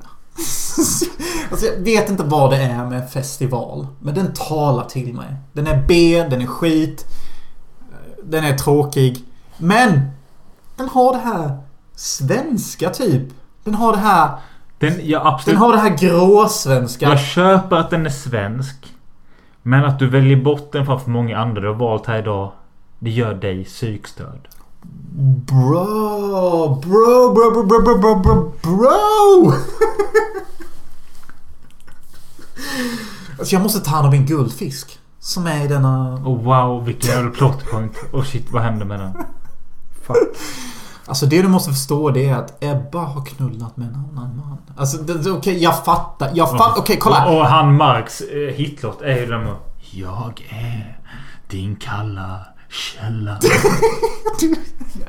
alltså 1.51 1.65
jag 1.65 1.77
vet 1.77 2.09
inte 2.09 2.23
vad 2.23 2.51
det 2.51 2.57
är 2.57 2.85
med 2.85 3.01
en 3.01 3.07
festival. 3.07 3.87
Men 3.99 4.15
den 4.15 4.33
talar 4.33 4.85
till 4.85 5.13
mig. 5.13 5.35
Den 5.53 5.67
är 5.67 5.83
B, 5.87 6.23
den 6.29 6.41
är 6.41 6.45
skit. 6.45 7.05
Den 8.23 8.43
är 8.43 8.57
tråkig. 8.57 9.25
Men! 9.57 10.11
Den 10.75 10.89
har 10.89 11.13
det 11.13 11.19
här 11.19 11.57
svenska 11.95 12.89
typ. 12.89 13.23
Den 13.63 13.75
har 13.75 13.91
det 13.91 13.99
här... 13.99 14.31
Den, 14.79 14.93
ja, 15.03 15.27
absolut. 15.27 15.55
Den 15.55 15.63
har 15.63 15.73
det 15.73 15.79
här 15.79 15.97
gråsvenska. 15.97 17.09
Jag 17.09 17.19
köper 17.19 17.75
att 17.75 17.89
den 17.89 18.05
är 18.05 18.09
svensk. 18.09 18.95
Men 19.61 19.85
att 19.85 19.99
du 19.99 20.09
väljer 20.09 20.37
bort 20.37 20.71
den 20.71 20.85
framför 20.85 21.09
många 21.09 21.37
andra 21.37 21.61
du 21.61 21.67
har 21.67 21.75
valt 21.75 22.05
här 22.05 22.19
idag. 22.19 22.51
Det 22.99 23.09
gör 23.09 23.33
dig 23.33 23.65
psykstörd. 23.65 24.47
Bro! 25.45 26.81
Bro, 26.81 27.33
bro, 27.33 27.51
bro, 27.51 27.63
bro, 27.63 27.81
bro, 27.81 27.99
bro, 27.99 28.15
bro, 28.15 28.53
bro! 28.61 29.53
alltså 33.39 33.55
jag 33.55 33.61
måste 33.61 33.79
ta 33.79 33.91
hand 33.91 34.05
om 34.05 34.11
min 34.11 34.25
guldfisk. 34.25 34.99
Som 35.19 35.47
är 35.47 35.65
i 35.65 35.67
denna... 35.67 36.13
Och 36.13 36.43
wow, 36.43 36.85
vilken 36.85 37.09
jävla 37.09 37.31
plotpoint. 37.31 37.93
Och 38.11 38.25
shit, 38.25 38.51
vad 38.51 38.61
hände 38.61 38.85
med 38.85 38.99
den? 38.99 39.13
Fuck. 40.01 40.17
Alltså 41.05 41.25
det 41.25 41.41
du 41.41 41.47
måste 41.47 41.71
förstå 41.71 42.09
det 42.09 42.29
är 42.29 42.35
att 42.35 42.63
Ebba 42.63 42.99
har 42.99 43.25
knullat 43.25 43.77
med 43.77 43.87
en 43.87 43.95
annan 43.95 44.37
man. 44.37 44.57
Alltså 44.77 44.97
okej, 45.37 45.63
jag 45.63 45.85
fattar. 45.85 46.31
Jag 46.33 46.51
fattar. 46.51 46.81
Okej, 46.81 46.97
kolla. 46.97 47.25
Och, 47.25 47.39
och 47.39 47.45
han 47.45 47.75
Marks 47.75 48.21
eh, 48.21 48.53
hitlåt 48.53 49.01
är 49.01 49.17
ju 49.17 49.25
den 49.25 49.55
Jag 49.91 50.47
är 50.49 50.99
din 51.47 51.75
kalla 51.75 52.39
källa. 52.69 53.39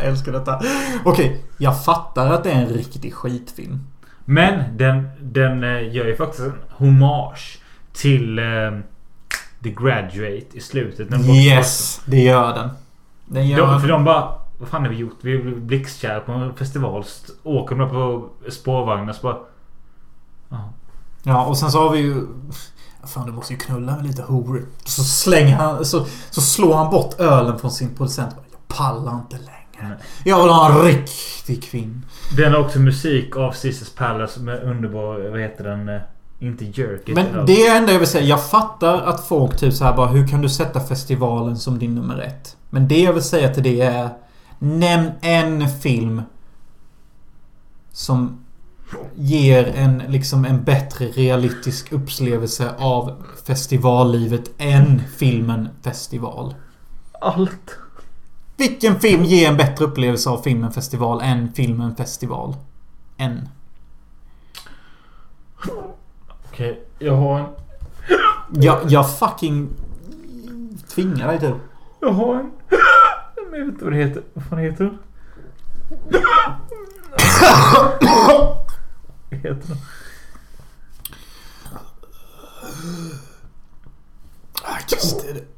Jag 0.03 0.11
älskar 0.11 0.33
detta. 0.33 0.61
Okej, 1.05 1.45
jag 1.59 1.85
fattar 1.85 2.33
att 2.33 2.45
det 2.45 2.51
är 2.53 2.63
en 2.63 2.69
riktig 2.69 3.15
skitfilm. 3.15 3.81
Men 4.25 4.77
den, 4.77 5.09
den 5.21 5.65
eh, 5.65 5.95
gör 5.95 6.05
ju 6.07 6.17
faktiskt 6.17 6.43
en 6.43 6.55
hommage 6.71 7.59
till 7.93 8.39
eh, 8.39 8.45
The 9.63 9.71
Graduate 9.71 10.47
i 10.53 10.61
slutet. 10.61 11.11
när 11.11 11.19
Yes, 11.19 12.01
det 12.07 12.21
gör 12.21 12.55
den. 12.55 12.69
Den 13.27 13.49
gör 13.49 13.59
De, 13.67 13.81
för 13.81 13.89
de 13.89 14.05
bara... 14.05 14.29
Vad 14.59 14.69
fan 14.69 14.83
har 14.83 14.89
vi 14.89 14.97
gjort? 14.97 15.19
Vi 15.21 15.39
blev 15.39 15.61
blixtkära 15.61 16.21
på 16.21 16.33
en 16.33 16.55
festival. 16.55 17.01
St- 17.03 17.33
Åker 17.43 17.77
de 17.77 17.91
på 17.91 18.29
spårvagnar 18.51 19.13
så 19.13 19.23
bara... 19.23 19.37
Ja. 20.49 20.71
Ja, 21.23 21.45
och 21.47 21.59
sen 21.59 21.71
så 21.71 21.83
har 21.83 21.91
vi 21.91 21.99
ju... 21.99 22.27
Fan, 23.07 23.27
du 23.27 23.33
måste 23.33 23.53
ju 23.53 23.59
knulla 23.59 23.97
med 23.97 24.07
lite 24.07 24.23
horor. 24.23 24.67
Så 24.85 25.03
slänger 25.05 25.57
han... 25.57 25.85
Så, 25.85 26.07
så 26.31 26.41
slår 26.41 26.75
han 26.77 26.91
bort 26.91 27.21
ölen 27.21 27.59
från 27.59 27.71
sin 27.71 27.95
producent. 27.95 28.35
Jag 28.51 28.77
pallar 28.77 29.15
inte 29.15 29.37
längre. 29.37 29.49
Jag 30.25 30.43
vill 30.43 30.53
ha 30.53 30.73
en 30.73 30.85
riktig 30.85 31.63
kvinna. 31.63 32.01
Den 32.37 32.53
har 32.53 32.61
också 32.61 32.79
musik 32.79 33.37
av 33.37 33.53
Caesars 33.53 33.91
Palace 33.91 34.41
med 34.41 34.63
underbar... 34.63 35.31
Vad 35.31 35.41
heter 35.41 35.65
den? 35.65 35.89
eh, 35.89 36.01
Inte 36.39 36.65
Jerk. 36.65 37.03
Men 37.07 37.47
det 37.47 37.67
är 37.67 37.77
enda 37.77 37.93
jag 37.93 37.99
vill 37.99 38.09
säga. 38.09 38.25
Jag 38.25 38.51
fattar 38.51 39.01
att 39.01 39.27
folk 39.27 39.57
typ 39.57 39.75
så 39.75 39.85
här 39.85 39.97
bara 39.97 40.07
Hur 40.07 40.29
kan 40.29 40.43
du 40.43 40.49
sätta 40.49 40.81
festivalen 40.81 41.57
som 41.57 41.79
din 41.79 41.95
nummer 41.95 42.19
ett? 42.21 42.57
Men 42.71 42.89
det 42.89 43.01
jag 43.01 43.13
vill 43.13 43.23
säga 43.23 43.55
till 43.55 43.63
det 43.63 43.81
är 43.81 44.09
Nämn 44.59 45.11
en 45.21 45.69
film 45.69 46.23
Som 47.93 48.45
Ger 49.15 49.73
en 49.77 50.03
liksom 50.09 50.45
en 50.45 50.65
bättre 50.65 51.07
realistisk 51.07 51.93
upplevelse 51.93 52.75
av 52.79 53.23
festivallivet 53.47 54.51
än 54.59 55.03
filmen 55.17 55.69
Festival. 55.83 56.55
Allt. 57.21 57.79
Vilken 58.63 59.01
film 59.01 59.25
ger 59.25 59.49
en 59.49 59.57
bättre 59.57 59.85
upplevelse 59.85 60.31
av 60.31 60.43
filmen 60.43 60.73
Festival 60.73 61.21
än 61.21 61.53
filmen 61.53 61.97
Festival? 61.97 62.57
En. 63.17 63.49
Okej, 66.49 66.85
jag 66.99 67.17
har 67.17 67.39
en... 67.39 67.47
Jag, 68.53 68.81
jag 68.89 69.19
fucking 69.19 69.69
tvingar 70.89 71.29
dig 71.29 71.41
typ. 71.41 71.55
Jag 72.01 72.13
har 72.13 72.35
en... 72.35 72.51
Men 73.51 73.61
jag 73.61 73.67
vet 73.67 73.75
inte 73.75 73.85
vad 73.85 73.93
det 73.93 73.99
heter. 73.99 74.23
Vad 74.35 74.45
fan 74.45 74.59
heter 74.59 74.85
den? 74.85 74.99
Vad 79.31 79.41
heter 79.41 79.69
den? 79.69 79.79
I 84.67 84.95
just 84.95 85.25
it. 85.25 85.49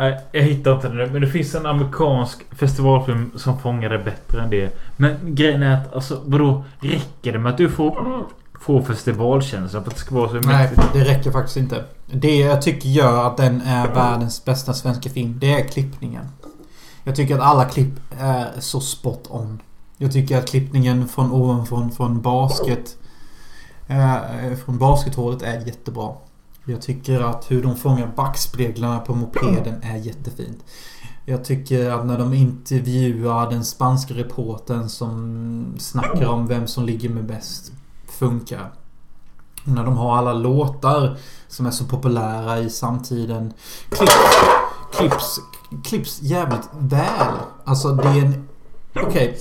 Nej, 0.00 0.20
jag 0.32 0.42
hittar 0.42 0.74
inte 0.74 0.88
den 0.88 0.96
nu. 0.96 1.08
Men 1.12 1.20
det 1.20 1.28
finns 1.28 1.54
en 1.54 1.66
amerikansk 1.66 2.54
festivalfilm 2.54 3.30
som 3.36 3.58
fångar 3.58 3.90
det 3.90 3.98
bättre 3.98 4.42
än 4.42 4.50
det. 4.50 4.78
Men 4.96 5.16
grejen 5.22 5.62
är 5.62 5.74
att, 5.76 5.94
alltså 5.94 6.20
vadå? 6.24 6.64
Räcker 6.80 7.32
det 7.32 7.38
med 7.38 7.52
att 7.52 7.58
du 7.58 7.68
får, 7.68 8.24
får 8.60 8.82
festivalkänsla 8.82 9.82
för 9.82 9.90
att 9.90 9.94
det 9.94 10.00
ska 10.00 10.14
vara 10.14 10.28
så 10.28 10.34
Nej, 10.34 10.44
mäktigt? 10.44 10.92
det 10.92 11.04
räcker 11.04 11.30
faktiskt 11.30 11.56
inte. 11.56 11.84
Det 12.06 12.36
jag 12.36 12.62
tycker 12.62 12.88
gör 12.88 13.26
att 13.26 13.36
den 13.36 13.60
är 13.60 13.88
världens 13.88 14.44
bästa 14.44 14.74
svenska 14.74 15.10
film, 15.10 15.38
det 15.40 15.52
är 15.52 15.68
klippningen. 15.68 16.24
Jag 17.04 17.16
tycker 17.16 17.34
att 17.34 17.40
alla 17.40 17.64
klipp 17.64 17.92
är 18.18 18.46
så 18.58 18.80
spot 18.80 19.26
on. 19.30 19.62
Jag 19.96 20.12
tycker 20.12 20.38
att 20.38 20.50
klippningen 20.50 21.08
från 21.08 21.32
ovanifrån 21.32 21.90
från 21.90 22.20
basket... 22.20 22.96
Eh, 23.88 24.16
från 24.64 24.78
baskethålet 24.78 25.42
är 25.42 25.66
jättebra. 25.66 26.12
Jag 26.70 26.82
tycker 26.82 27.20
att 27.20 27.50
hur 27.50 27.62
de 27.62 27.76
fångar 27.76 28.12
backspeglarna 28.16 28.98
på 28.98 29.14
mopeden 29.14 29.82
är 29.82 29.96
jättefint. 29.96 30.64
Jag 31.24 31.44
tycker 31.44 31.90
att 31.90 32.06
när 32.06 32.18
de 32.18 32.34
intervjuar 32.34 33.50
den 33.50 33.64
spanska 33.64 34.14
reportern 34.14 34.88
som 34.88 35.74
snackar 35.78 36.26
om 36.26 36.46
vem 36.46 36.66
som 36.66 36.84
ligger 36.84 37.08
med 37.08 37.24
bäst 37.24 37.72
funkar. 38.06 38.72
Och 39.64 39.68
när 39.68 39.84
de 39.84 39.96
har 39.96 40.16
alla 40.16 40.32
låtar 40.32 41.16
som 41.48 41.66
är 41.66 41.70
så 41.70 41.84
populära 41.84 42.58
i 42.58 42.70
samtiden. 42.70 43.52
Klipps, 43.90 44.14
klipps, 44.92 45.38
klipps 45.84 46.22
jävligt 46.22 46.68
väl. 46.78 47.34
Alltså 47.64 47.92
det 47.92 48.08
är 48.08 48.24
en... 48.24 48.48
Okej. 49.06 49.38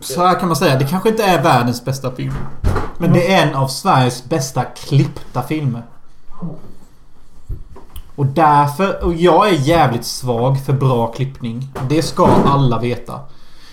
Så 0.00 0.26
här 0.26 0.40
kan 0.40 0.48
man 0.48 0.56
säga. 0.56 0.78
Det 0.78 0.86
kanske 0.86 1.08
inte 1.08 1.24
är 1.24 1.42
världens 1.42 1.84
bästa 1.84 2.10
film. 2.10 2.34
Men 2.98 3.12
det 3.12 3.32
är 3.32 3.46
en 3.46 3.54
av 3.54 3.68
Sveriges 3.68 4.24
bästa 4.24 4.64
klippta 4.64 5.42
filmer. 5.42 5.82
Och 8.16 8.26
därför... 8.26 9.04
Och 9.04 9.14
jag 9.14 9.48
är 9.48 9.52
jävligt 9.52 10.04
svag 10.04 10.64
för 10.64 10.72
bra 10.72 11.06
klippning. 11.06 11.68
Det 11.88 12.02
ska 12.02 12.26
alla 12.26 12.78
veta. 12.78 13.20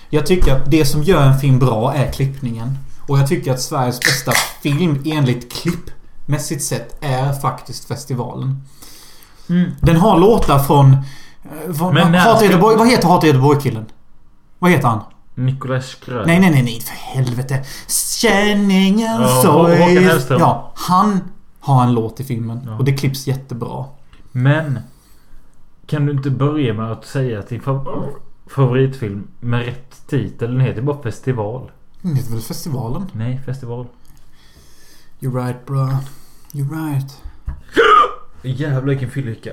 Jag 0.10 0.26
tycker 0.26 0.56
att 0.56 0.72
det 0.72 0.86
som 0.86 1.04
gör 1.04 1.22
en 1.22 1.40
film 1.40 1.60
bra 1.60 1.94
är 1.94 2.12
klippningen. 2.12 2.78
Och 3.08 3.20
jag 3.20 3.28
tycker 3.28 3.54
att 3.54 3.62
Sveriges 3.62 4.00
bästa 4.00 4.32
film 4.62 5.02
enligt 5.06 5.54
klippmässigt 5.54 6.64
sett 6.64 7.04
är 7.04 7.34
faktiskt 7.34 7.88
festivalen. 7.88 8.62
Mm. 9.50 9.72
Den 9.82 9.96
har 9.96 10.20
låtar 10.20 10.60
från... 10.60 10.94
eh, 10.94 11.74
från 11.74 11.94
Men 11.94 12.12
när 12.12 12.44
Göteborg, 12.44 12.78
vad 12.78 12.90
heter 12.90 13.08
Hat 13.08 13.24
Göteborg-killen? 13.24 13.86
Vad 14.60 14.72
heter 14.72 14.88
han? 14.88 15.00
Nikolaj 15.36 15.82
Skröd. 15.82 16.28
Nej, 16.28 16.40
nej, 16.40 16.50
nej, 16.50 16.64
nej, 16.64 16.82
för 16.82 16.96
helvete. 16.96 17.64
Känningen 18.22 19.22
Ja, 19.22 19.42
sorg. 19.44 19.80
Håkan 19.80 20.04
Hellström. 20.04 20.40
Ja, 20.40 20.72
han 20.76 21.22
har 21.68 21.84
en 21.84 21.94
låt 21.94 22.20
i 22.20 22.24
filmen. 22.24 22.60
Ja. 22.66 22.78
Och 22.78 22.84
det 22.86 22.94
klipps 22.98 23.28
jättebra. 23.28 23.86
Men 24.32 24.80
Kan 25.88 26.06
du 26.06 26.12
inte 26.12 26.30
börja 26.30 26.74
med 26.74 26.92
att 26.92 27.06
säga 27.06 27.40
att 27.40 27.50
din 27.50 27.62
fav- 27.62 28.10
favoritfilm 28.48 29.28
med 29.40 29.66
rätt 29.66 30.08
titel, 30.08 30.52
den 30.52 30.62
heter 30.62 30.82
bara 30.82 31.02
Festival. 31.02 31.72
Det 32.02 32.10
heter 32.10 32.32
väl 32.32 32.42
festivalen? 32.42 33.06
Nej, 33.14 33.42
Festival. 33.46 33.86
You're 35.20 35.46
right 35.46 35.66
bro. 35.66 35.88
You're 36.54 36.92
right. 36.92 37.18
Jävlar 38.42 38.82
vilken 38.82 39.10
fyllecka. 39.12 39.52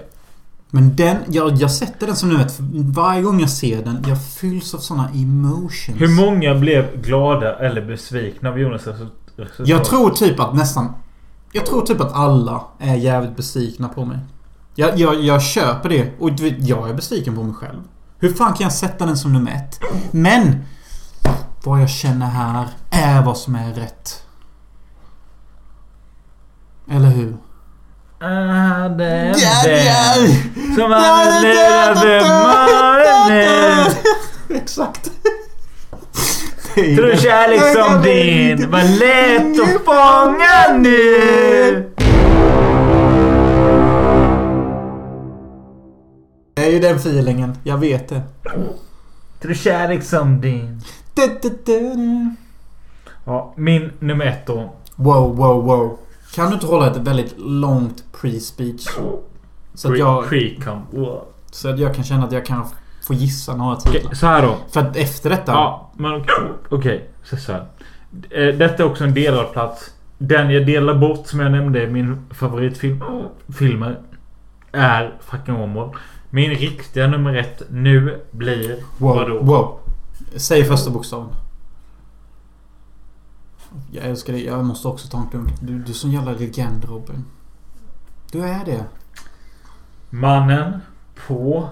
Men 0.70 0.96
den, 0.96 1.16
jag, 1.28 1.52
jag 1.56 1.70
sätter 1.70 2.06
den 2.06 2.16
som 2.16 2.28
nu 2.28 2.40
ett... 2.40 2.56
Varje 2.94 3.22
gång 3.22 3.40
jag 3.40 3.50
ser 3.50 3.84
den, 3.84 4.04
jag 4.08 4.24
fylls 4.24 4.74
av 4.74 4.78
såna 4.78 5.08
emotions. 5.10 6.00
Hur 6.00 6.08
många 6.26 6.54
blev 6.54 7.02
glada 7.02 7.56
eller 7.58 7.86
besvikna 7.86 8.48
av 8.50 8.58
Jonas 8.58 8.86
resu- 8.86 9.08
resultat? 9.36 9.68
Jag 9.68 9.84
tror 9.84 10.10
typ 10.10 10.40
att 10.40 10.54
nästan... 10.54 10.88
Jag 11.56 11.66
tror 11.66 11.82
typ 11.82 12.00
att 12.00 12.12
alla 12.12 12.64
är 12.78 12.94
jävligt 12.94 13.36
besvikna 13.36 13.88
på 13.88 14.04
mig. 14.04 14.18
Jag, 14.74 14.98
jag, 14.98 15.20
jag 15.20 15.42
köper 15.42 15.88
det. 15.88 16.20
Och 16.20 16.30
jag 16.58 16.90
är 16.90 16.94
besviken 16.94 17.34
på 17.34 17.42
mig 17.42 17.54
själv. 17.54 17.80
Hur 18.18 18.32
fan 18.32 18.52
kan 18.52 18.64
jag 18.64 18.72
sätta 18.72 19.06
den 19.06 19.16
som 19.16 19.32
nummer 19.32 19.52
ett? 19.52 19.80
Men... 20.10 20.64
Vad 21.64 21.82
jag 21.82 21.90
känner 21.90 22.26
här 22.26 22.68
är 22.90 23.22
vad 23.22 23.36
som 23.36 23.54
är 23.54 23.72
rätt. 23.72 24.22
Eller 26.90 27.08
hur? 27.08 27.36
Ah, 28.20 28.88
som 30.74 30.92
Exakt. 34.48 35.13
Tror 36.74 37.16
kärlek 37.16 37.60
som 37.60 38.02
din 38.02 38.70
var 38.70 38.98
lätt 38.98 39.60
att 39.62 39.84
fånga 39.84 40.78
nu 40.78 41.90
Det 46.54 46.66
är 46.66 46.70
ju 46.70 46.78
den 46.78 46.96
feelingen. 46.96 47.58
Jag 47.64 47.78
vet 47.78 48.08
det. 48.08 48.22
Tror 49.42 49.54
kärlek 49.54 50.02
som 50.04 50.40
din. 50.40 50.80
Ja, 53.24 53.54
min 53.56 53.92
nummer 53.98 54.26
ett 54.26 54.46
då. 54.46 54.74
Wow, 54.96 55.36
wow, 55.36 55.64
wow. 55.64 55.98
Kan 56.34 56.48
du 56.48 56.54
inte 56.54 56.66
hålla 56.66 56.90
ett 56.90 56.96
väldigt 56.96 57.34
långt 57.38 58.04
pre-speech? 58.20 58.88
Så 59.74 59.92
att, 59.92 59.98
jag. 59.98 60.24
Wow. 60.90 61.22
så 61.50 61.68
att 61.68 61.78
jag 61.78 61.94
kan 61.94 62.04
känna 62.04 62.24
att 62.24 62.32
jag 62.32 62.46
kan 62.46 62.64
få 63.06 63.14
gissa 63.14 63.56
några 63.56 63.76
titlar. 63.76 64.00
Okej, 64.04 64.16
så 64.16 64.26
här 64.26 64.42
då. 64.42 64.56
För 64.70 64.80
att 64.80 64.96
efter 64.96 65.30
detta... 65.30 65.52
Ja, 65.52 65.83
men 65.96 66.12
okej. 66.14 66.34
Okej, 66.68 67.08
så 67.22 67.36
så. 67.36 67.52
Eh, 67.52 68.54
Detta 68.56 68.82
är 68.82 68.86
också 68.86 69.04
en 69.04 69.14
delad 69.14 69.52
plats. 69.52 69.90
Den 70.18 70.50
jag 70.50 70.66
delar 70.66 70.94
bort 70.94 71.26
som 71.26 71.40
jag 71.40 71.52
nämnde, 71.52 71.86
min 71.86 72.26
favoritfilm 72.30 73.04
filmer 73.58 74.00
är 74.72 75.14
fucking 75.20 75.56
Åmål. 75.56 75.96
Min 76.30 76.50
riktiga 76.50 77.06
nummer 77.06 77.34
ett 77.36 77.62
nu 77.70 78.22
blir 78.30 78.76
Wow, 78.98 79.16
vadå? 79.16 79.38
wow. 79.42 79.78
Säg 80.36 80.64
första 80.64 80.90
bokstaven. 80.90 81.28
Jag 83.90 84.04
älskar 84.04 84.32
dig. 84.32 84.44
Jag 84.46 84.64
måste 84.64 84.88
också 84.88 85.08
ta 85.08 85.18
en 85.18 85.26
klunk. 85.28 85.48
Du, 85.60 85.78
du 85.78 85.90
är 85.92 85.94
sån 85.94 86.10
jävla 86.10 86.32
legend 86.32 86.84
Robin. 86.84 87.24
Du 88.32 88.42
är 88.44 88.64
det. 88.64 88.84
Mannen 90.10 90.80
på 91.26 91.68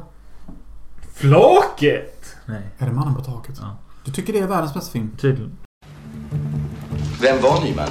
flaket. 1.15 2.37
Nej, 2.47 2.63
Är 2.79 2.87
det 2.87 2.93
Mannen 2.93 3.15
på 3.15 3.21
taket? 3.25 3.57
Ja. 3.61 3.77
Du 4.05 4.11
tycker 4.11 4.33
det 4.33 4.39
är 4.39 4.47
världens 4.47 4.75
bästa 4.75 4.93
film? 4.93 5.11
tydligen. 5.21 5.53
Vem 7.21 7.43
var 7.43 7.65
Nyman? 7.65 7.89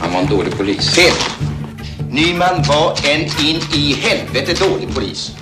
Han 0.00 0.12
var 0.12 0.20
en 0.20 0.26
dålig 0.26 0.56
polis. 0.56 0.94
Fel! 0.94 1.12
Nyman 2.10 2.62
var 2.68 2.90
en 3.12 3.20
in 3.20 3.60
i 3.74 3.92
helvete 3.92 4.64
dålig 4.68 4.94
polis. 4.94 5.36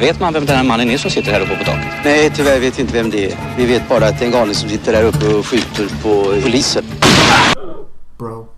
Vet 0.00 0.20
man 0.20 0.32
vem 0.32 0.46
den 0.46 0.56
här 0.56 0.64
mannen 0.64 0.90
är 0.90 0.98
som 0.98 1.10
sitter 1.10 1.32
här 1.32 1.40
uppe 1.40 1.56
på 1.56 1.64
taket? 1.64 1.92
Nej, 2.04 2.30
tyvärr 2.34 2.60
vet 2.60 2.78
vi 2.78 2.82
inte 2.82 2.94
vem 2.94 3.10
det 3.10 3.32
är. 3.32 3.38
Vi 3.56 3.66
vet 3.66 3.88
bara 3.88 4.06
att 4.06 4.18
det 4.18 4.24
är 4.24 4.26
en 4.26 4.32
galning 4.32 4.54
som 4.54 4.68
sitter 4.68 4.92
där 4.92 5.04
uppe 5.04 5.34
och 5.34 5.46
skjuter 5.46 5.88
på 6.02 6.40
poliser. 6.42 6.84
Bro. 8.18 8.48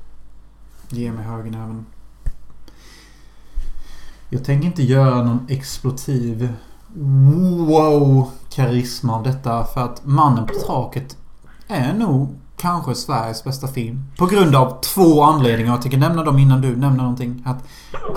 Ge 0.89 1.13
mig 1.13 1.25
högernäven. 1.25 1.87
Jag 4.31 4.45
tänker 4.45 4.67
inte 4.67 4.83
göra 4.83 5.23
någon 5.23 5.47
explotiv 5.49 6.53
wow 7.67 8.31
karisma 8.59 9.15
av 9.15 9.23
detta 9.23 9.65
för 9.65 9.81
att 9.81 10.05
Mannen 10.05 10.47
på 10.47 10.55
taket 10.55 11.17
är 11.69 11.93
nog 11.93 12.39
kanske 12.57 12.95
Sveriges 12.95 13.45
bästa 13.45 13.69
film. 13.69 14.05
På 14.19 14.27
grund 14.27 14.57
av 14.57 14.81
två 14.81 15.23
anledningar. 15.23 15.73
Jag 15.73 15.83
tänker 15.83 15.99
nämna 15.99 16.25
dem 16.25 16.39
innan 16.39 16.61
du 16.61 16.77
nämner 16.77 17.03
någonting. 17.03 17.43
Att 17.47 17.65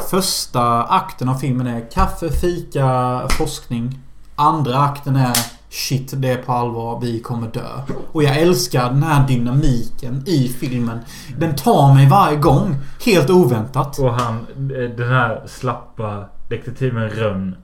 första 0.10 0.84
akten 0.84 1.30
av 1.30 1.36
filmen 1.36 1.68
är 1.68 1.92
kaffe, 1.92 2.30
fika, 2.30 3.22
forskning. 3.38 4.00
Andra 4.36 4.78
akten 4.78 5.16
är 5.16 5.38
Shit, 5.70 6.14
det 6.16 6.30
är 6.30 6.38
på 6.38 6.52
allvar. 6.52 7.00
Vi 7.02 7.20
kommer 7.20 7.48
dö. 7.48 7.82
Och 8.12 8.24
jag 8.24 8.38
älskar 8.38 8.90
den 8.90 9.04
här 9.04 9.28
dynamiken 9.28 10.24
i 10.26 10.48
filmen. 10.48 11.00
Den 11.38 11.56
tar 11.56 11.94
mig 11.94 12.10
varje 12.10 12.38
gång. 12.38 12.76
Helt 13.06 13.30
oväntat. 13.30 14.00
Och 14.00 14.14
han, 14.14 14.36
eh, 14.36 14.98
den 14.98 15.10
här 15.10 15.44
slappa 15.48 16.26
detektiven 16.50 17.10
Rönn. 17.10 17.56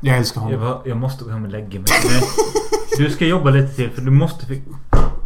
Jag 0.00 0.16
älskar 0.16 0.40
Jag, 0.40 0.58
honom. 0.58 0.60
bara, 0.72 0.88
jag 0.88 0.96
måste 0.96 1.24
gå 1.24 1.30
hem 1.30 1.44
och 1.44 1.50
lägga 1.50 1.80
mig. 1.80 1.88
Du 2.98 3.10
ska 3.10 3.26
jobba 3.26 3.50
lite 3.50 3.74
till 3.74 3.90
för 3.90 4.00
du 4.02 4.10
måste... 4.10 4.46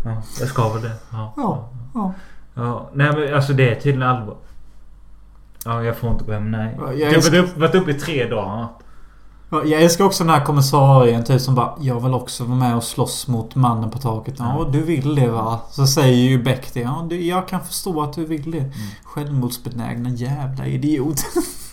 Ja, 0.04 0.22
jag 0.40 0.48
ska 0.48 0.68
väl 0.68 0.82
det. 0.82 0.92
Ja. 1.12 1.32
Ja, 1.36 1.68
ja. 1.94 2.12
ja. 2.54 2.90
Nej 2.94 3.12
men 3.12 3.34
alltså 3.34 3.52
det 3.52 3.70
är 3.70 3.74
tydligen 3.74 4.02
allvar. 4.02 4.36
Ja, 5.64 5.82
jag 5.82 5.96
får 5.96 6.10
inte 6.10 6.24
gå 6.24 6.32
hem. 6.32 6.50
Nej. 6.50 6.74
Ja, 6.78 6.86
jag 6.92 6.98
Jag 7.00 7.06
har 7.06 7.14
älskar- 7.14 7.38
varit, 7.40 7.50
upp, 7.50 7.58
varit 7.58 7.74
uppe 7.74 7.90
i 7.90 7.94
tre 7.94 8.28
dagar. 8.28 8.66
Ja, 9.50 9.64
Jag 9.64 9.82
älskar 9.82 10.04
också 10.04 10.24
den 10.24 10.32
här 10.34 10.44
kommissarien 10.44 11.24
typ 11.24 11.40
som 11.40 11.54
bara 11.54 11.74
Jag 11.80 12.00
vill 12.00 12.14
också 12.14 12.44
vara 12.44 12.58
med 12.58 12.76
och 12.76 12.84
slåss 12.84 13.28
mot 13.28 13.54
mannen 13.54 13.90
på 13.90 13.98
taket. 13.98 14.34
Ja, 14.38 14.68
du 14.72 14.80
vill 14.82 15.14
det 15.14 15.28
va? 15.28 15.60
Så 15.70 15.86
säger 15.86 16.16
ju 16.30 16.42
Beck 16.42 16.70
det. 16.74 16.80
Ja, 16.80 17.06
du, 17.10 17.22
jag 17.24 17.48
kan 17.48 17.60
förstå 17.60 18.02
att 18.02 18.12
du 18.12 18.24
vill 18.24 18.50
det. 18.50 18.64
Självmordsbenägna 19.04 20.08
jävla 20.08 20.66
idiot. 20.66 21.16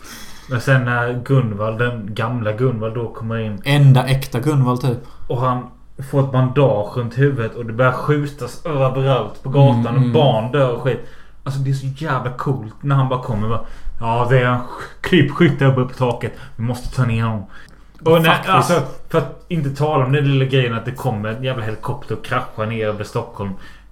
Men 0.49 0.61
sen 0.61 0.85
när 0.85 1.13
Gunvald, 1.25 1.77
den 1.79 2.13
gamla 2.15 2.51
Gunvald 2.51 2.93
då 2.95 3.07
kommer 3.07 3.37
in. 3.39 3.61
Enda 3.65 4.05
äkta 4.07 4.39
Gunvald 4.39 4.81
typ. 4.81 4.97
Och 5.27 5.41
han 5.41 5.67
får 6.11 6.19
ett 6.19 6.31
bandage 6.31 6.97
runt 6.97 7.17
huvudet 7.17 7.55
och 7.55 7.65
det 7.65 7.73
börjar 7.73 7.91
skjutas 7.91 8.65
överallt 8.65 9.43
på 9.43 9.49
gatan 9.49 9.79
Mm, 9.79 9.95
och 9.95 10.01
mm. 10.01 10.13
barn 10.13 10.51
dör 10.51 10.75
och 10.75 10.81
skit. 10.81 10.99
Alltså 11.43 11.59
det 11.59 11.69
är 11.69 11.73
så 11.73 11.85
jävla 12.05 12.31
coolt 12.31 12.73
när 12.81 12.95
han 12.95 13.09
bara 13.09 13.21
kommer 13.23 13.43
och 13.43 13.49
bara, 13.49 13.65
Ja 13.99 14.27
det 14.29 14.39
är 14.39 14.45
en 14.45 14.59
krypskytt 15.01 15.59
där 15.59 15.65
uppe 15.79 15.93
på 15.93 15.97
taket. 15.99 16.33
Vi 16.55 16.63
måste 16.63 16.95
ta 16.95 17.05
ner 17.05 17.23
honom. 17.23 17.45
Och 18.05 18.25
Faktiskt. 18.25 18.49
alltså 18.53 18.81
för 19.09 19.17
att 19.17 19.45
inte 19.47 19.69
tala 19.69 20.05
om 20.05 20.11
den 20.11 20.31
lilla 20.33 20.45
grejen 20.45 20.73
att 20.73 20.85
det 20.85 20.91
kommer 20.91 21.29
en 21.29 21.43
jävla 21.43 21.63
helikopter 21.63 22.15
och 22.17 22.25
kraschar 22.25 22.65
ner 22.65 22.87
över 22.87 23.03
Stockholm. 23.03 23.51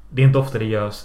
Det 0.10 0.22
är 0.22 0.26
inte 0.26 0.40
ofta 0.40 0.60
det 0.60 0.66
görs. 0.66 1.04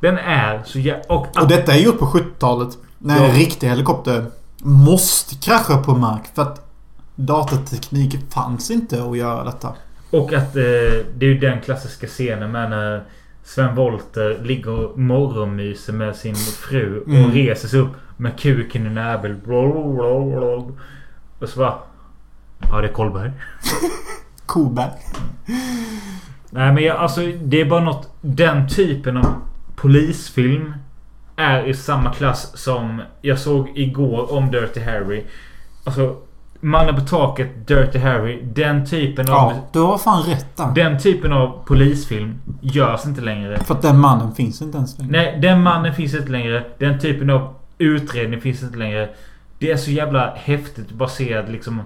Den 0.00 0.18
är 0.18 0.60
så 0.64 0.78
jävla... 0.78 1.04
Och, 1.14 1.26
Och 1.42 1.48
detta 1.48 1.72
är 1.72 1.78
gjort 1.78 1.98
på 1.98 2.06
70-talet. 2.06 2.68
När 2.98 3.16
Ja. 3.18 3.24
en 3.24 3.34
riktig 3.34 3.68
helikopter 3.68 4.24
måste 4.62 5.34
krascha 5.34 5.82
på 5.82 5.92
mark. 5.96 6.22
För 6.34 6.42
att 6.42 6.66
datateknik 7.16 8.32
fanns 8.32 8.70
inte 8.70 9.04
att 9.04 9.16
göra 9.18 9.44
detta. 9.44 9.74
Och 10.10 10.32
att 10.32 10.56
eh, 10.56 10.62
det 11.14 11.20
är 11.20 11.24
ju 11.24 11.38
den 11.38 11.60
klassiska 11.60 12.06
scenen 12.06 12.52
med 12.52 12.70
när 12.70 13.04
Sven 13.44 13.74
Wollter 13.74 14.38
ligger 14.42 14.70
och 14.70 14.98
morgonmyser 14.98 15.92
med 15.92 16.16
sin 16.16 16.34
fru 16.34 17.00
och 17.00 17.08
Mm. 17.08 17.30
reser 17.30 17.68
sig 17.68 17.80
upp 17.80 17.92
med 18.16 18.38
kuken 18.38 18.86
i 18.86 18.90
näbel. 18.90 19.36
Och 21.38 21.48
så 21.48 21.58
bara... 21.58 21.74
Ja, 22.70 22.80
det 22.80 22.88
är 22.88 22.92
Kolberg. 22.92 23.32
Koberg. 24.46 24.90
Nej 26.50 26.72
men 26.72 26.84
jag, 26.84 26.96
alltså 26.96 27.20
det 27.42 27.60
är 27.60 27.64
bara 27.64 27.80
något... 27.84 28.08
Den 28.20 28.68
typen 28.68 29.16
av 29.16 29.26
polisfilm 29.76 30.74
är 31.40 31.64
i 31.66 31.74
samma 31.74 32.12
klass 32.12 32.58
som 32.58 33.02
jag 33.22 33.38
såg 33.38 33.68
igår 33.74 34.32
om 34.32 34.50
Dirty 34.50 34.80
Harry. 34.80 35.22
Alltså 35.84 36.16
Mannen 36.62 36.94
på 36.94 37.00
taket, 37.00 37.68
Dirty 37.68 37.98
Harry. 37.98 38.42
Den 38.42 38.86
typen 38.86 39.28
av... 39.28 39.34
Ja, 39.34 39.54
du 39.72 39.78
har 39.78 39.98
fan 39.98 40.22
rätt 40.22 40.56
där. 40.56 40.70
Den 40.74 40.98
typen 40.98 41.32
av 41.32 41.64
polisfilm 41.66 42.34
görs 42.60 43.06
inte 43.06 43.20
längre. 43.20 43.58
För 43.58 43.74
att 43.74 43.82
den 43.82 43.98
mannen 43.98 44.34
finns 44.34 44.62
inte 44.62 44.76
ens 44.78 44.98
längre. 44.98 45.12
Nej, 45.12 45.38
den 45.42 45.62
mannen 45.62 45.94
finns 45.94 46.14
inte 46.14 46.32
längre. 46.32 46.64
Den 46.78 46.98
typen 47.00 47.30
av 47.30 47.54
utredning 47.78 48.40
finns 48.40 48.62
inte 48.62 48.78
längre. 48.78 49.08
Det 49.58 49.70
är 49.70 49.76
så 49.76 49.90
jävla 49.90 50.32
häftigt 50.36 50.86
att 50.88 50.92
bara 50.94 51.08
se 51.08 51.34
att 51.34 51.48
liksom... 51.50 51.82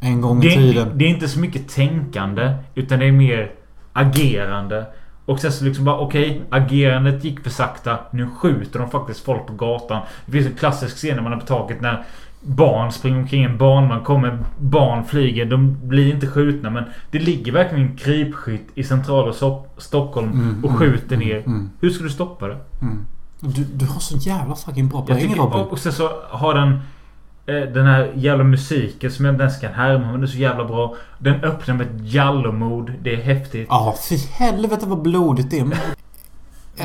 En 0.00 0.20
gång 0.20 0.42
i 0.42 0.48
Det, 0.48 0.54
tiden. 0.54 0.88
det 0.94 1.04
är 1.04 1.08
inte 1.08 1.28
så 1.28 1.38
mycket 1.40 1.68
tänkande. 1.68 2.52
Utan 2.74 2.98
det 2.98 3.06
är 3.06 3.12
mer 3.12 3.50
agerande. 3.92 4.86
Och 5.28 5.40
sen 5.40 5.52
så 5.52 5.64
liksom 5.64 5.84
bara 5.84 5.98
okej, 5.98 6.42
agerandet 6.50 7.24
gick 7.24 7.40
för 7.40 7.50
sakta. 7.50 7.98
Nu 8.10 8.28
skjuter 8.36 8.78
de 8.78 8.90
faktiskt 8.90 9.20
folk 9.24 9.46
på 9.46 9.52
gatan. 9.52 10.02
Det 10.26 10.32
finns 10.32 10.46
en 10.46 10.54
klassisk 10.54 10.96
scen 10.96 11.16
när 11.16 11.22
man 11.22 11.32
är 11.32 11.36
på 11.36 11.46
taket 11.46 11.80
när 11.80 12.04
barn 12.40 12.92
springer 12.92 13.18
omkring 13.18 13.44
en 13.44 13.58
barnvagn. 13.58 14.04
Kommer 14.04 14.38
barn 14.58 15.04
flyger. 15.04 15.44
De 15.44 15.76
blir 15.88 16.14
inte 16.14 16.26
skjutna 16.26 16.70
men 16.70 16.84
det 17.10 17.18
ligger 17.18 17.52
verkligen 17.52 17.84
en 17.88 17.96
krypskytt 17.96 18.66
i 18.74 18.84
centrala 18.84 19.32
so- 19.32 19.62
Stockholm 19.76 20.32
Mm, 20.32 20.64
och 20.64 20.70
mm, 20.70 20.78
skjuter 20.78 21.16
mm, 21.16 21.28
ner. 21.28 21.36
mm. 21.46 21.70
Hur 21.80 21.90
ska 21.90 22.04
du 22.04 22.10
stoppa 22.10 22.48
det? 22.48 22.56
Mm. 22.82 23.06
Du, 23.40 23.64
du 23.74 23.86
har 23.86 24.00
så 24.00 24.16
jävla 24.16 24.54
fucking 24.54 24.88
bra 24.88 25.02
poäng 25.02 25.34
Robin. 25.36 25.60
och 25.60 25.78
sen 25.78 25.92
så 25.92 26.10
har 26.30 26.54
den 26.54 26.80
Eh, 27.48 27.72
den 27.72 27.86
här 27.86 28.12
jävla 28.16 28.44
musiken 28.44 29.10
som 29.12 29.24
jag 29.24 29.34
inte 29.34 29.42
ens 29.42 29.60
kan 29.60 29.72
härma 29.72 30.04
men 30.04 30.12
den 30.12 30.22
är 30.22 30.26
så 30.26 30.38
jävla 30.38 30.64
bra. 30.64 30.94
Den 31.18 31.44
öppnar 31.44 31.74
med 31.74 31.86
ett 31.86 32.12
jalomord. 32.12 32.92
Det 33.02 33.14
är 33.14 33.22
häftigt. 33.22 33.66
Ja, 33.70 33.94
fy 34.08 34.16
helvete 34.16 34.86
vad 34.86 35.02
blodigt 35.02 35.50
det 35.50 35.58
är. 35.58 35.64
Men- 35.64 35.78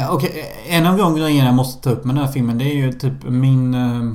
Okej, 0.09 0.53
eh, 0.67 0.75
en 0.75 0.85
av 0.87 0.97
de 0.97 1.15
grejerna 1.15 1.45
jag 1.45 1.55
måste 1.55 1.83
ta 1.83 1.89
upp 1.89 2.05
med 2.05 2.15
den 2.15 2.25
här 2.25 2.31
filmen 2.31 2.57
det 2.57 2.63
är 2.65 2.75
ju 2.75 2.93
typ 2.93 3.13
min... 3.23 3.73
Eh, 3.73 4.13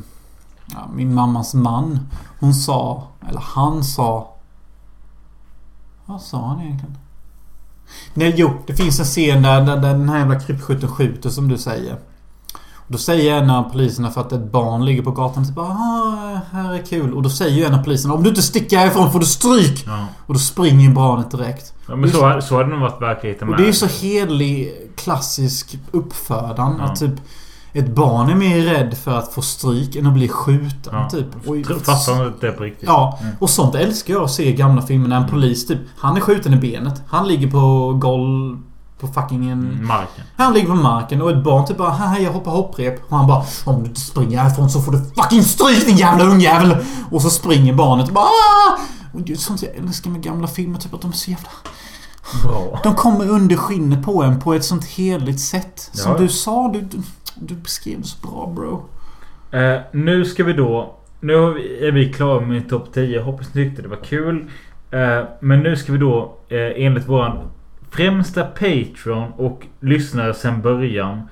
ja, 0.74 0.88
min 0.94 1.14
mammas 1.14 1.54
man. 1.54 2.00
Hon 2.40 2.54
sa, 2.54 3.08
eller 3.28 3.40
han 3.40 3.84
sa... 3.84 4.34
Vad 6.06 6.20
sa 6.20 6.46
han 6.46 6.60
egentligen? 6.60 6.96
Nej, 8.14 8.34
jo, 8.36 8.50
det 8.66 8.74
finns 8.74 8.98
en 8.98 9.04
scen 9.04 9.42
där, 9.42 9.60
där, 9.60 9.76
där 9.76 9.92
den 9.92 10.08
här 10.08 10.18
jävla 10.18 10.40
krypskytten 10.40 10.88
skjuter 10.88 11.30
som 11.30 11.48
du 11.48 11.58
säger. 11.58 11.96
Då 12.90 12.98
säger 12.98 13.34
en 13.42 13.50
av 13.50 13.62
poliserna 13.72 14.10
för 14.10 14.20
att 14.20 14.32
ett 14.32 14.52
barn 14.52 14.84
ligger 14.84 15.02
på 15.02 15.10
gatan 15.10 15.46
typ 15.46 15.58
ah, 15.58 16.40
här 16.52 16.74
är 16.74 16.86
kul. 16.86 17.14
Och 17.14 17.22
då 17.22 17.30
säger 17.30 17.56
ju 17.56 17.64
en 17.64 17.74
av 17.74 17.82
poliserna 17.84 18.14
om 18.14 18.22
du 18.22 18.28
inte 18.28 18.42
sticker 18.42 18.78
härifrån 18.78 19.12
får 19.12 19.20
du 19.20 19.26
stryk! 19.26 19.84
Ja. 19.86 20.06
Och 20.26 20.34
då 20.34 20.40
springer 20.40 20.90
barnet 20.90 21.30
direkt. 21.30 21.72
Ja, 21.88 21.96
men 21.96 22.10
så, 22.10 22.18
så 22.42 22.56
hade 22.56 22.64
det 22.64 22.70
nog 22.70 22.80
varit 22.80 23.02
verkligheten 23.02 23.48
Och 23.48 23.54
med. 23.54 23.60
det 23.64 23.68
är 23.68 23.72
så 23.72 23.86
helig 23.86 24.72
klassisk 24.96 25.78
uppfödan. 25.90 26.76
Ja. 26.78 26.84
Att 26.84 27.00
typ 27.00 27.14
ett 27.72 27.94
barn 27.94 28.30
är 28.30 28.34
mer 28.34 28.60
rädd 28.60 28.96
för 28.98 29.18
att 29.18 29.32
få 29.32 29.42
stryk 29.42 29.96
än 29.96 30.06
att 30.06 30.12
bli 30.14 30.28
skjuten. 30.28 30.92
Ja. 30.92 31.08
Typ. 31.10 31.26
Och, 31.48 31.56
Fattar 31.84 32.26
inte 32.26 32.46
det 32.46 32.52
på 32.52 32.62
riktigt. 32.64 32.84
Ja, 32.88 33.18
Mm. 33.22 33.34
och 33.40 33.50
sånt 33.50 33.74
älskar 33.74 34.14
jag 34.14 34.22
att 34.22 34.30
se 34.30 34.48
i 34.48 34.52
gamla 34.52 34.82
filmer 34.82 35.08
när 35.08 35.16
en 35.16 35.28
polis 35.28 35.66
typ... 35.66 35.78
Han 35.98 36.16
är 36.16 36.20
skjuten 36.20 36.54
i 36.54 36.56
benet. 36.56 37.02
Han 37.08 37.28
ligger 37.28 37.50
på 37.50 37.92
golv... 37.92 38.58
På 39.00 39.06
fucking 39.08 39.50
en... 39.50 39.86
Marken. 39.86 40.24
Han 40.36 40.54
ligger 40.54 40.68
på 40.68 40.74
marken 40.74 41.22
och 41.22 41.30
ett 41.30 41.44
barn 41.44 41.66
typ 41.66 41.76
bara 41.76 41.90
Haha 41.90 42.18
jag 42.18 42.32
hoppar 42.32 42.50
hopprep. 42.52 43.00
Och 43.10 43.16
han 43.16 43.26
bara 43.26 43.42
Om 43.64 43.82
du 43.82 43.88
inte 43.88 44.00
springer 44.00 44.38
härifrån 44.38 44.70
så 44.70 44.80
får 44.82 44.92
du 44.92 44.98
fucking 45.16 45.42
stryk 45.42 45.86
din 45.86 45.96
jävla 45.96 46.24
ungjävel! 46.24 46.76
Och 47.10 47.22
så 47.22 47.30
springer 47.30 47.74
barnet 47.74 48.08
och 48.08 48.14
bara 48.14 48.24
"Ah!" 48.24 48.78
Och 49.14 49.20
det 49.20 49.32
är 49.32 49.36
sånt 49.36 49.62
jag 49.62 49.74
älskar 49.76 50.10
med 50.10 50.22
gamla 50.22 50.46
filmer. 50.46 50.78
Typ 50.78 50.94
att 50.94 51.00
de 51.02 51.10
är 51.10 51.14
så 51.14 51.30
jävla... 51.30 51.48
Bra. 52.44 52.80
De 52.82 52.94
kommer 52.94 53.28
under 53.30 53.56
skinnet 53.56 54.04
på 54.04 54.22
en 54.22 54.40
på 54.40 54.54
ett 54.54 54.64
sånt 54.64 54.84
heligt 54.84 55.40
sätt. 55.40 55.90
Som 55.92 56.12
Ja. 56.12 56.18
du 56.18 56.28
sa. 56.28 56.70
Du, 56.72 56.80
du, 56.80 56.98
du 57.34 57.54
beskrev 57.54 58.02
så 58.02 58.26
bra 58.28 58.52
bro. 58.56 58.84
Eh, 59.60 59.80
nu 59.92 60.24
ska 60.24 60.44
vi 60.44 60.52
då... 60.52 60.94
Nu 61.20 61.32
är 61.80 61.92
vi 61.92 62.12
klara 62.12 62.40
med 62.40 62.68
topp 62.68 62.88
10. 62.94 63.20
Hoppas 63.22 63.46
ni 63.54 63.64
tyckte 63.64 63.82
det 63.82 63.88
var 63.88 64.04
kul. 64.04 64.50
Eh, 64.90 65.24
men 65.40 65.60
nu 65.60 65.76
ska 65.76 65.92
vi 65.92 65.98
då 65.98 66.36
eh, 66.48 66.84
enligt 66.86 67.08
våran 67.08 67.38
främsta 67.90 68.44
Patreon 68.44 69.32
och 69.36 69.66
lyssnare 69.80 70.34
sen 70.34 70.62
början. 70.62 71.22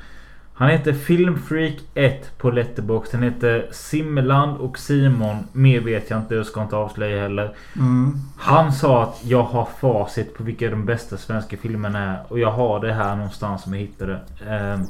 Han 0.54 0.68
heter 0.68 0.92
Filmfreak1 0.92 2.14
på 2.38 2.50
Letterboxd. 2.50 3.14
Han 3.14 3.22
heter 3.22 3.68
Simmeland 3.72 4.56
och 4.56 4.78
Simon. 4.78 5.36
Mer 5.52 5.80
vet 5.80 6.10
jag 6.10 6.18
inte. 6.20 6.34
Jag 6.34 6.46
ska 6.46 6.62
inte 6.62 6.76
avslöja 6.76 7.22
heller. 7.22 7.54
Mm. 7.76 8.18
Han 8.38 8.72
sa 8.72 9.02
att 9.02 9.20
jag 9.24 9.42
har 9.42 9.68
facit 9.80 10.34
på 10.36 10.42
vilka 10.42 10.70
de 10.70 10.86
bästa 10.86 11.16
svenska 11.16 11.56
filmerna 11.56 11.98
är. 11.98 12.18
Och 12.28 12.38
jag 12.38 12.50
har 12.50 12.80
det 12.80 12.92
här 12.92 13.16
någonstans 13.16 13.62
som 13.62 13.72
jag 13.74 13.80
hittade. 13.80 14.12
Eh, 14.48 14.80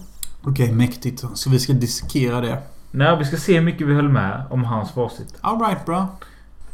Okej, 0.43 0.73
mäktigt. 0.73 1.25
Så 1.35 1.51
vi 1.51 1.59
ska 1.59 1.73
dissekera 1.73 2.41
det. 2.41 2.59
nej, 2.91 3.17
vi 3.19 3.25
ska 3.25 3.37
se 3.37 3.55
hur 3.55 3.63
mycket 3.65 3.87
vi 3.87 3.95
höll 3.95 4.09
med 4.09 4.43
om 4.51 4.65
hans 4.65 4.93
facit. 4.93 5.35
Alright 5.41 5.87
bra. 5.87 6.09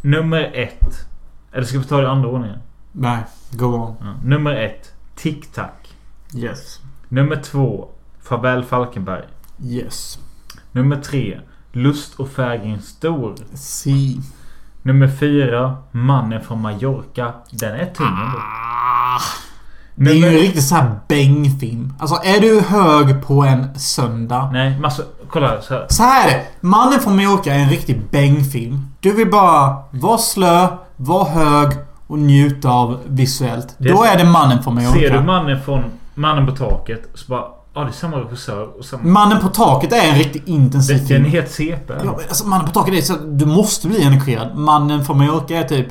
Nummer 0.00 0.50
ett. 0.54 1.06
Eller 1.52 1.64
ska 1.66 1.78
vi 1.78 1.84
ta 1.84 1.96
det 1.96 2.02
i 2.02 2.06
andra 2.06 2.28
ordningen? 2.28 2.58
Nej, 2.92 3.22
go 3.52 3.66
on. 3.66 3.94
Ja. 4.00 4.14
Nummer 4.24 4.54
ett. 4.54 4.92
Tic 5.16 5.52
Tac. 5.54 5.70
Yes. 6.34 6.80
Nummer 7.08 7.36
två. 7.36 7.88
Farväl 8.22 8.64
Falkenberg. 8.64 9.24
Yes. 9.64 10.18
Nummer 10.72 10.96
tre. 10.96 11.40
Lust 11.72 12.14
och 12.14 12.28
fägring 12.28 12.80
stor. 12.80 13.34
Si. 13.54 14.20
Nummer 14.82 15.08
fyra. 15.08 15.76
Mannen 15.90 16.40
från 16.40 16.60
Mallorca. 16.60 17.32
Den 17.50 17.74
är 17.74 17.86
tung 17.86 18.06
ändå. 18.06 18.38
Det 19.94 20.10
är 20.10 20.14
ju 20.14 20.26
en 20.26 20.32
riktig 20.32 20.62
sån 20.62 20.78
här 20.78 21.00
bängfilm. 21.08 21.94
Alltså 21.98 22.20
är 22.24 22.40
du 22.40 22.60
hög 22.60 23.22
på 23.26 23.42
en 23.42 23.78
söndag. 23.78 24.50
Nej, 24.52 24.78
massa... 24.78 25.02
Kolla 25.30 25.60
så 25.62 25.74
här. 25.74 25.86
Så 25.88 26.02
här 26.02 26.28
är 26.28 26.32
det. 26.32 26.46
Mannen 26.60 27.00
från 27.00 27.16
Mallorca 27.16 27.54
är 27.54 27.58
en 27.58 27.68
riktig 27.68 28.02
bängfilm. 28.10 28.86
Du 29.00 29.12
vill 29.12 29.30
bara 29.30 29.84
vara 29.90 30.18
slö, 30.18 30.68
vara 30.96 31.28
hög 31.28 31.72
och 32.12 32.18
njuta 32.18 32.70
av 32.70 32.98
visuellt. 33.06 33.74
Det- 33.78 33.88
Då 33.88 34.04
är 34.04 34.18
det 34.18 34.24
Mannen 34.24 34.62
från 34.62 34.74
Mallorca. 34.74 34.92
Ser 34.98 35.10
du 35.10 35.20
mannen 35.22 35.60
från... 35.62 35.84
Mannen 36.14 36.46
på 36.46 36.52
taket. 36.56 37.08
Så 37.14 37.24
bara... 37.30 37.44
Ja, 37.74 37.80
det 37.80 37.86
är 37.88 37.92
samma 37.92 38.16
regissör 38.16 38.78
och 38.78 38.84
samma... 38.84 39.02
Mannen 39.02 39.40
på 39.40 39.48
taket 39.48 39.92
är 39.92 40.08
en 40.12 40.14
riktigt 40.18 40.48
intensiv 40.48 40.96
Den, 40.96 41.06
den 41.06 41.08
film. 41.08 41.24
är 41.24 41.28
helt 41.30 41.50
CP. 41.50 41.92
Ja, 42.04 42.10
alltså, 42.28 42.46
mannen 42.48 42.66
på 42.66 42.72
taket 42.72 42.94
är 42.94 43.00
så 43.00 43.12
att 43.12 43.38
du 43.38 43.46
måste 43.46 43.88
bli 43.88 44.04
engagerad. 44.06 44.56
Mannen 44.56 45.04
från 45.04 45.18
Mallorca 45.18 45.54
är 45.56 45.64
typ... 45.64 45.86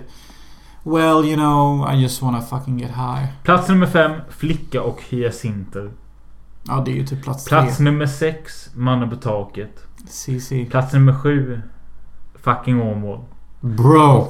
Well, 0.83 1.25
you 1.25 1.35
know, 1.35 1.93
I 1.93 2.01
just 2.01 2.21
wanna 2.21 2.41
fucking 2.41 2.79
get 2.79 2.89
high. 2.89 3.25
Plats 3.43 3.67
nummer 3.69 3.87
fem. 3.87 4.11
Flicka 4.29 4.81
och 4.81 4.99
hyacinter. 5.09 5.91
Ja, 6.67 6.81
det 6.85 6.91
är 6.91 6.95
ju 6.95 7.05
typ 7.05 7.23
plats 7.23 7.45
Plats 7.45 7.77
tre. 7.77 7.83
nummer 7.83 8.05
sex. 8.05 8.69
Mannen 8.75 9.09
på 9.09 9.15
taket. 9.15 9.85
CC. 10.09 10.49
Plats 10.71 10.93
nummer 10.93 11.13
sju. 11.13 11.61
Fucking 12.43 12.81
Åmål. 12.81 13.19
Bro. 13.59 14.27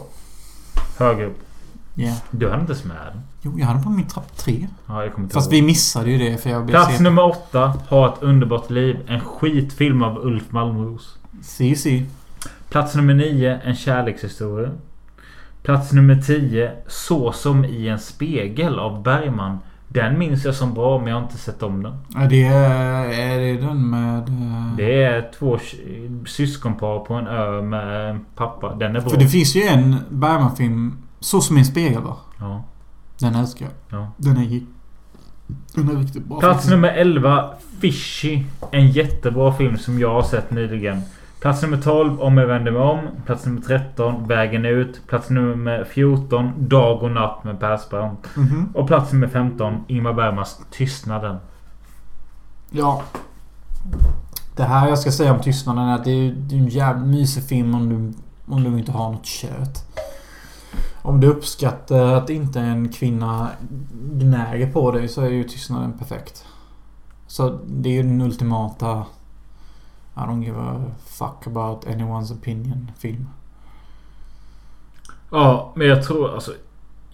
Höger 0.99 1.25
upp. 1.25 1.39
Yeah. 1.95 2.17
Du 2.31 2.49
hade 2.49 2.61
inte 2.61 2.73
ens 2.73 2.85
med 2.85 2.97
den. 3.13 3.21
Jo, 3.41 3.59
jag 3.59 3.65
hade 3.65 3.83
på 3.83 3.89
min 3.89 4.07
trapp 4.07 4.37
tre. 4.37 4.67
Ja, 4.87 5.03
jag 5.03 5.13
kommer 5.13 5.25
inte 5.25 5.33
Fast 5.33 5.51
ihåg. 5.51 5.61
vi 5.61 5.67
missade 5.67 6.11
ju 6.11 6.17
det 6.17 6.37
för 6.37 6.49
jag 6.49 6.65
blev 6.65 6.73
Plats 6.75 6.95
sen. 6.95 7.03
nummer 7.03 7.25
åtta. 7.25 7.73
Ha 7.89 8.13
ett 8.13 8.23
underbart 8.23 8.69
liv. 8.69 8.97
En 9.07 9.19
skitfilm 9.19 10.03
av 10.03 10.17
Ulf 10.25 10.43
Malmros. 10.51 11.17
CC. 11.43 11.87
Plats 12.69 12.95
nummer 12.95 13.13
nio. 13.13 13.59
En 13.63 13.75
kärlekshistoria. 13.75 14.69
Plats 15.63 15.91
nummer 15.91 16.15
tio. 16.15 16.71
Så 16.87 17.31
som 17.31 17.65
i 17.65 17.87
en 17.87 17.99
spegel 17.99 18.79
av 18.79 19.03
Bergman. 19.03 19.57
Den 19.87 20.19
minns 20.19 20.45
jag 20.45 20.55
som 20.55 20.73
bra 20.73 20.97
men 20.99 21.07
jag 21.07 21.15
har 21.15 21.23
inte 21.23 21.37
sett 21.37 21.63
om 21.63 21.83
den. 21.83 21.97
Ja, 22.15 22.19
det 22.29 22.43
är... 22.43 23.05
Är 23.05 23.39
det 23.39 23.61
den 23.67 23.89
med... 23.89 24.29
eh, 24.29 24.75
Det 24.77 25.03
är 25.03 25.31
två 25.39 25.59
sy- 25.59 26.09
syskonpar 26.25 26.99
på 26.99 27.13
en 27.13 27.27
ö 27.27 27.61
med 27.61 28.19
pappa. 28.35 28.75
Den 28.75 28.95
är 28.95 29.01
bra. 29.01 29.09
För 29.09 29.17
det 29.19 29.27
finns 29.27 29.55
ju 29.55 29.61
en 29.63 29.95
Bergman-film. 30.09 30.97
Så 31.21 31.41
som 31.41 31.57
en 31.57 31.65
spegel 31.65 32.01
va? 32.01 32.15
Ja. 32.39 32.63
Den 33.19 33.35
älskar 33.35 33.65
jag. 33.65 33.99
Ja. 33.99 34.11
Den 34.17 34.37
är. 34.37 34.61
Den 35.73 35.89
är 35.89 35.95
riktigt 36.01 36.25
bra. 36.25 36.39
Plats 36.39 36.69
nummer 36.69 36.89
11. 36.89 37.49
Fishy. 37.79 38.43
En 38.71 38.91
jättebra 38.91 39.53
film 39.53 39.77
som 39.77 39.99
jag 39.99 40.13
har 40.13 40.23
sett 40.23 40.51
nyligen. 40.51 41.01
Plats 41.39 41.61
nummer 41.61 41.77
12. 41.77 42.21
Om 42.21 42.37
jag 42.37 42.47
vänder 42.47 42.71
mig 42.71 42.81
om. 42.81 42.99
Plats 43.25 43.45
nummer 43.45 43.61
13. 43.61 44.27
Vägen 44.27 44.65
ut. 44.65 45.01
Plats 45.07 45.29
nummer 45.29 45.83
14. 45.83 46.51
Dag 46.57 47.03
och 47.03 47.11
natt 47.11 47.43
med 47.43 47.59
Persbrandt. 47.59 48.35
Mhm. 48.35 48.69
Och 48.73 48.87
plats 48.87 49.11
nummer 49.11 49.27
15. 49.27 49.83
Ingmar 49.87 50.13
Bergmans 50.13 50.61
Tystnaden. 50.71 51.37
Ja. 52.71 53.03
Det 54.55 54.63
här 54.63 54.89
jag 54.89 54.99
ska 54.99 55.11
säga 55.11 55.33
om 55.33 55.39
Tystnaden 55.41 55.83
är 55.83 55.95
att 55.95 56.03
det 56.03 56.11
är, 56.11 56.31
det 56.31 56.55
är 56.55 56.59
en 56.59 56.67
jävligt 56.67 57.07
mysig 57.07 57.43
film 57.43 57.75
om 57.75 57.89
du, 57.89 58.13
om 58.53 58.63
du 58.63 58.79
inte 58.79 58.91
har 58.91 59.11
något 59.11 59.25
kött. 59.25 59.85
Om 61.01 61.19
du 61.19 61.27
uppskattar 61.27 62.13
att 62.13 62.29
inte 62.29 62.59
en 62.59 62.89
kvinna 62.89 63.47
gnäger 64.13 64.71
på 64.71 64.91
dig 64.91 65.07
så 65.07 65.21
är 65.21 65.29
ju 65.29 65.43
Tystnaden 65.43 65.93
perfekt. 65.93 66.45
Så 67.27 67.59
det 67.67 67.89
är 67.89 67.93
ju 67.93 68.03
den 68.03 68.21
ultimata 68.21 69.05
I 70.15 70.19
don't 70.19 70.43
give 70.43 70.57
a 70.59 70.81
fuck 71.05 71.47
about 71.47 71.85
anyone's 71.85 72.33
opinion 72.33 72.91
film. 72.97 73.27
Ja, 75.31 75.73
men 75.75 75.87
jag 75.87 76.03
tror 76.03 76.33
alltså... 76.33 76.51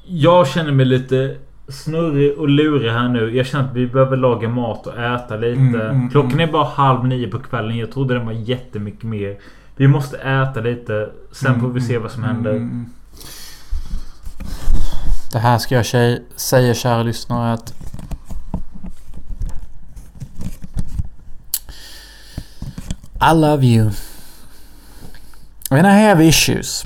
Jag 0.10 0.48
känner 0.48 0.72
mig 0.72 0.86
lite 0.86 1.38
snurrig 1.68 2.38
och 2.38 2.50
lurig 2.50 2.92
här 2.92 3.10
nu. 3.10 3.36
Jag 3.36 3.46
känner 3.46 3.66
att 3.66 3.76
vi 3.76 3.88
behöver 3.88 4.18
laga 4.18 4.50
mat 4.50 4.88
och 4.88 4.98
äta 4.98 5.36
lite. 5.36 5.60
Mm, 5.60 5.76
mm, 5.76 6.10
Klockan 6.10 6.32
mm. 6.32 6.50
är 6.50 6.54
bara 6.54 6.66
halv 6.66 7.06
nio 7.06 7.28
på 7.28 7.40
kvällen. 7.40 7.78
Jag 7.78 7.92
trodde 7.92 8.14
den 8.14 8.26
var 8.26 8.34
jättemycket 8.34 9.04
mer. 9.04 9.38
Vi 9.76 9.88
måste 9.88 10.18
äta 10.18 10.62
lite. 10.62 11.10
Sen 11.32 11.52
Mm, 11.52 11.62
får 11.62 11.70
vi 11.70 11.82
se 11.82 11.98
vad 11.98 12.12
som 12.12 12.24
händer. 12.24 12.70
Det 15.32 15.40
här 15.40 15.58
ska 15.58 15.76
jag 15.76 15.86
tjej, 15.86 16.24
säga 16.36 16.74
kära 16.74 17.04
lyssnare 17.04 17.54
att 17.54 17.74
I 23.22 23.34
love 23.34 23.66
you. 23.66 23.92
And 25.70 25.88
I 25.88 26.08
have 26.08 26.28
issues. 26.28 26.86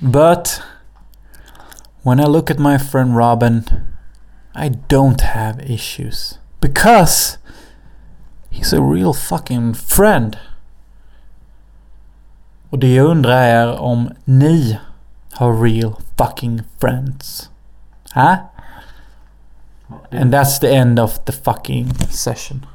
But 0.00 0.62
when 2.02 2.20
I 2.20 2.26
look 2.26 2.50
at 2.50 2.58
my 2.58 2.78
friend 2.78 3.16
Robin, 3.16 3.64
I 4.54 4.68
don't 4.88 5.20
have 5.20 5.60
issues. 5.60 6.38
Because 6.60 7.38
he's 8.50 8.72
a 8.72 8.80
real 8.80 9.12
fucking 9.12 9.74
friend. 9.74 10.36
Och 12.70 12.78
det 12.78 12.94
jag 12.94 13.06
undrar 13.06 13.42
är 13.42 13.78
om 13.78 14.10
ni 14.24 14.78
her 15.38 15.52
real 15.52 16.02
fucking 16.16 16.64
friends. 16.80 17.48
Huh? 18.12 18.46
And 20.10 20.32
that's 20.32 20.58
the 20.58 20.68
end 20.68 20.98
of 20.98 21.24
the 21.26 21.32
fucking 21.32 21.94
session. 22.10 22.66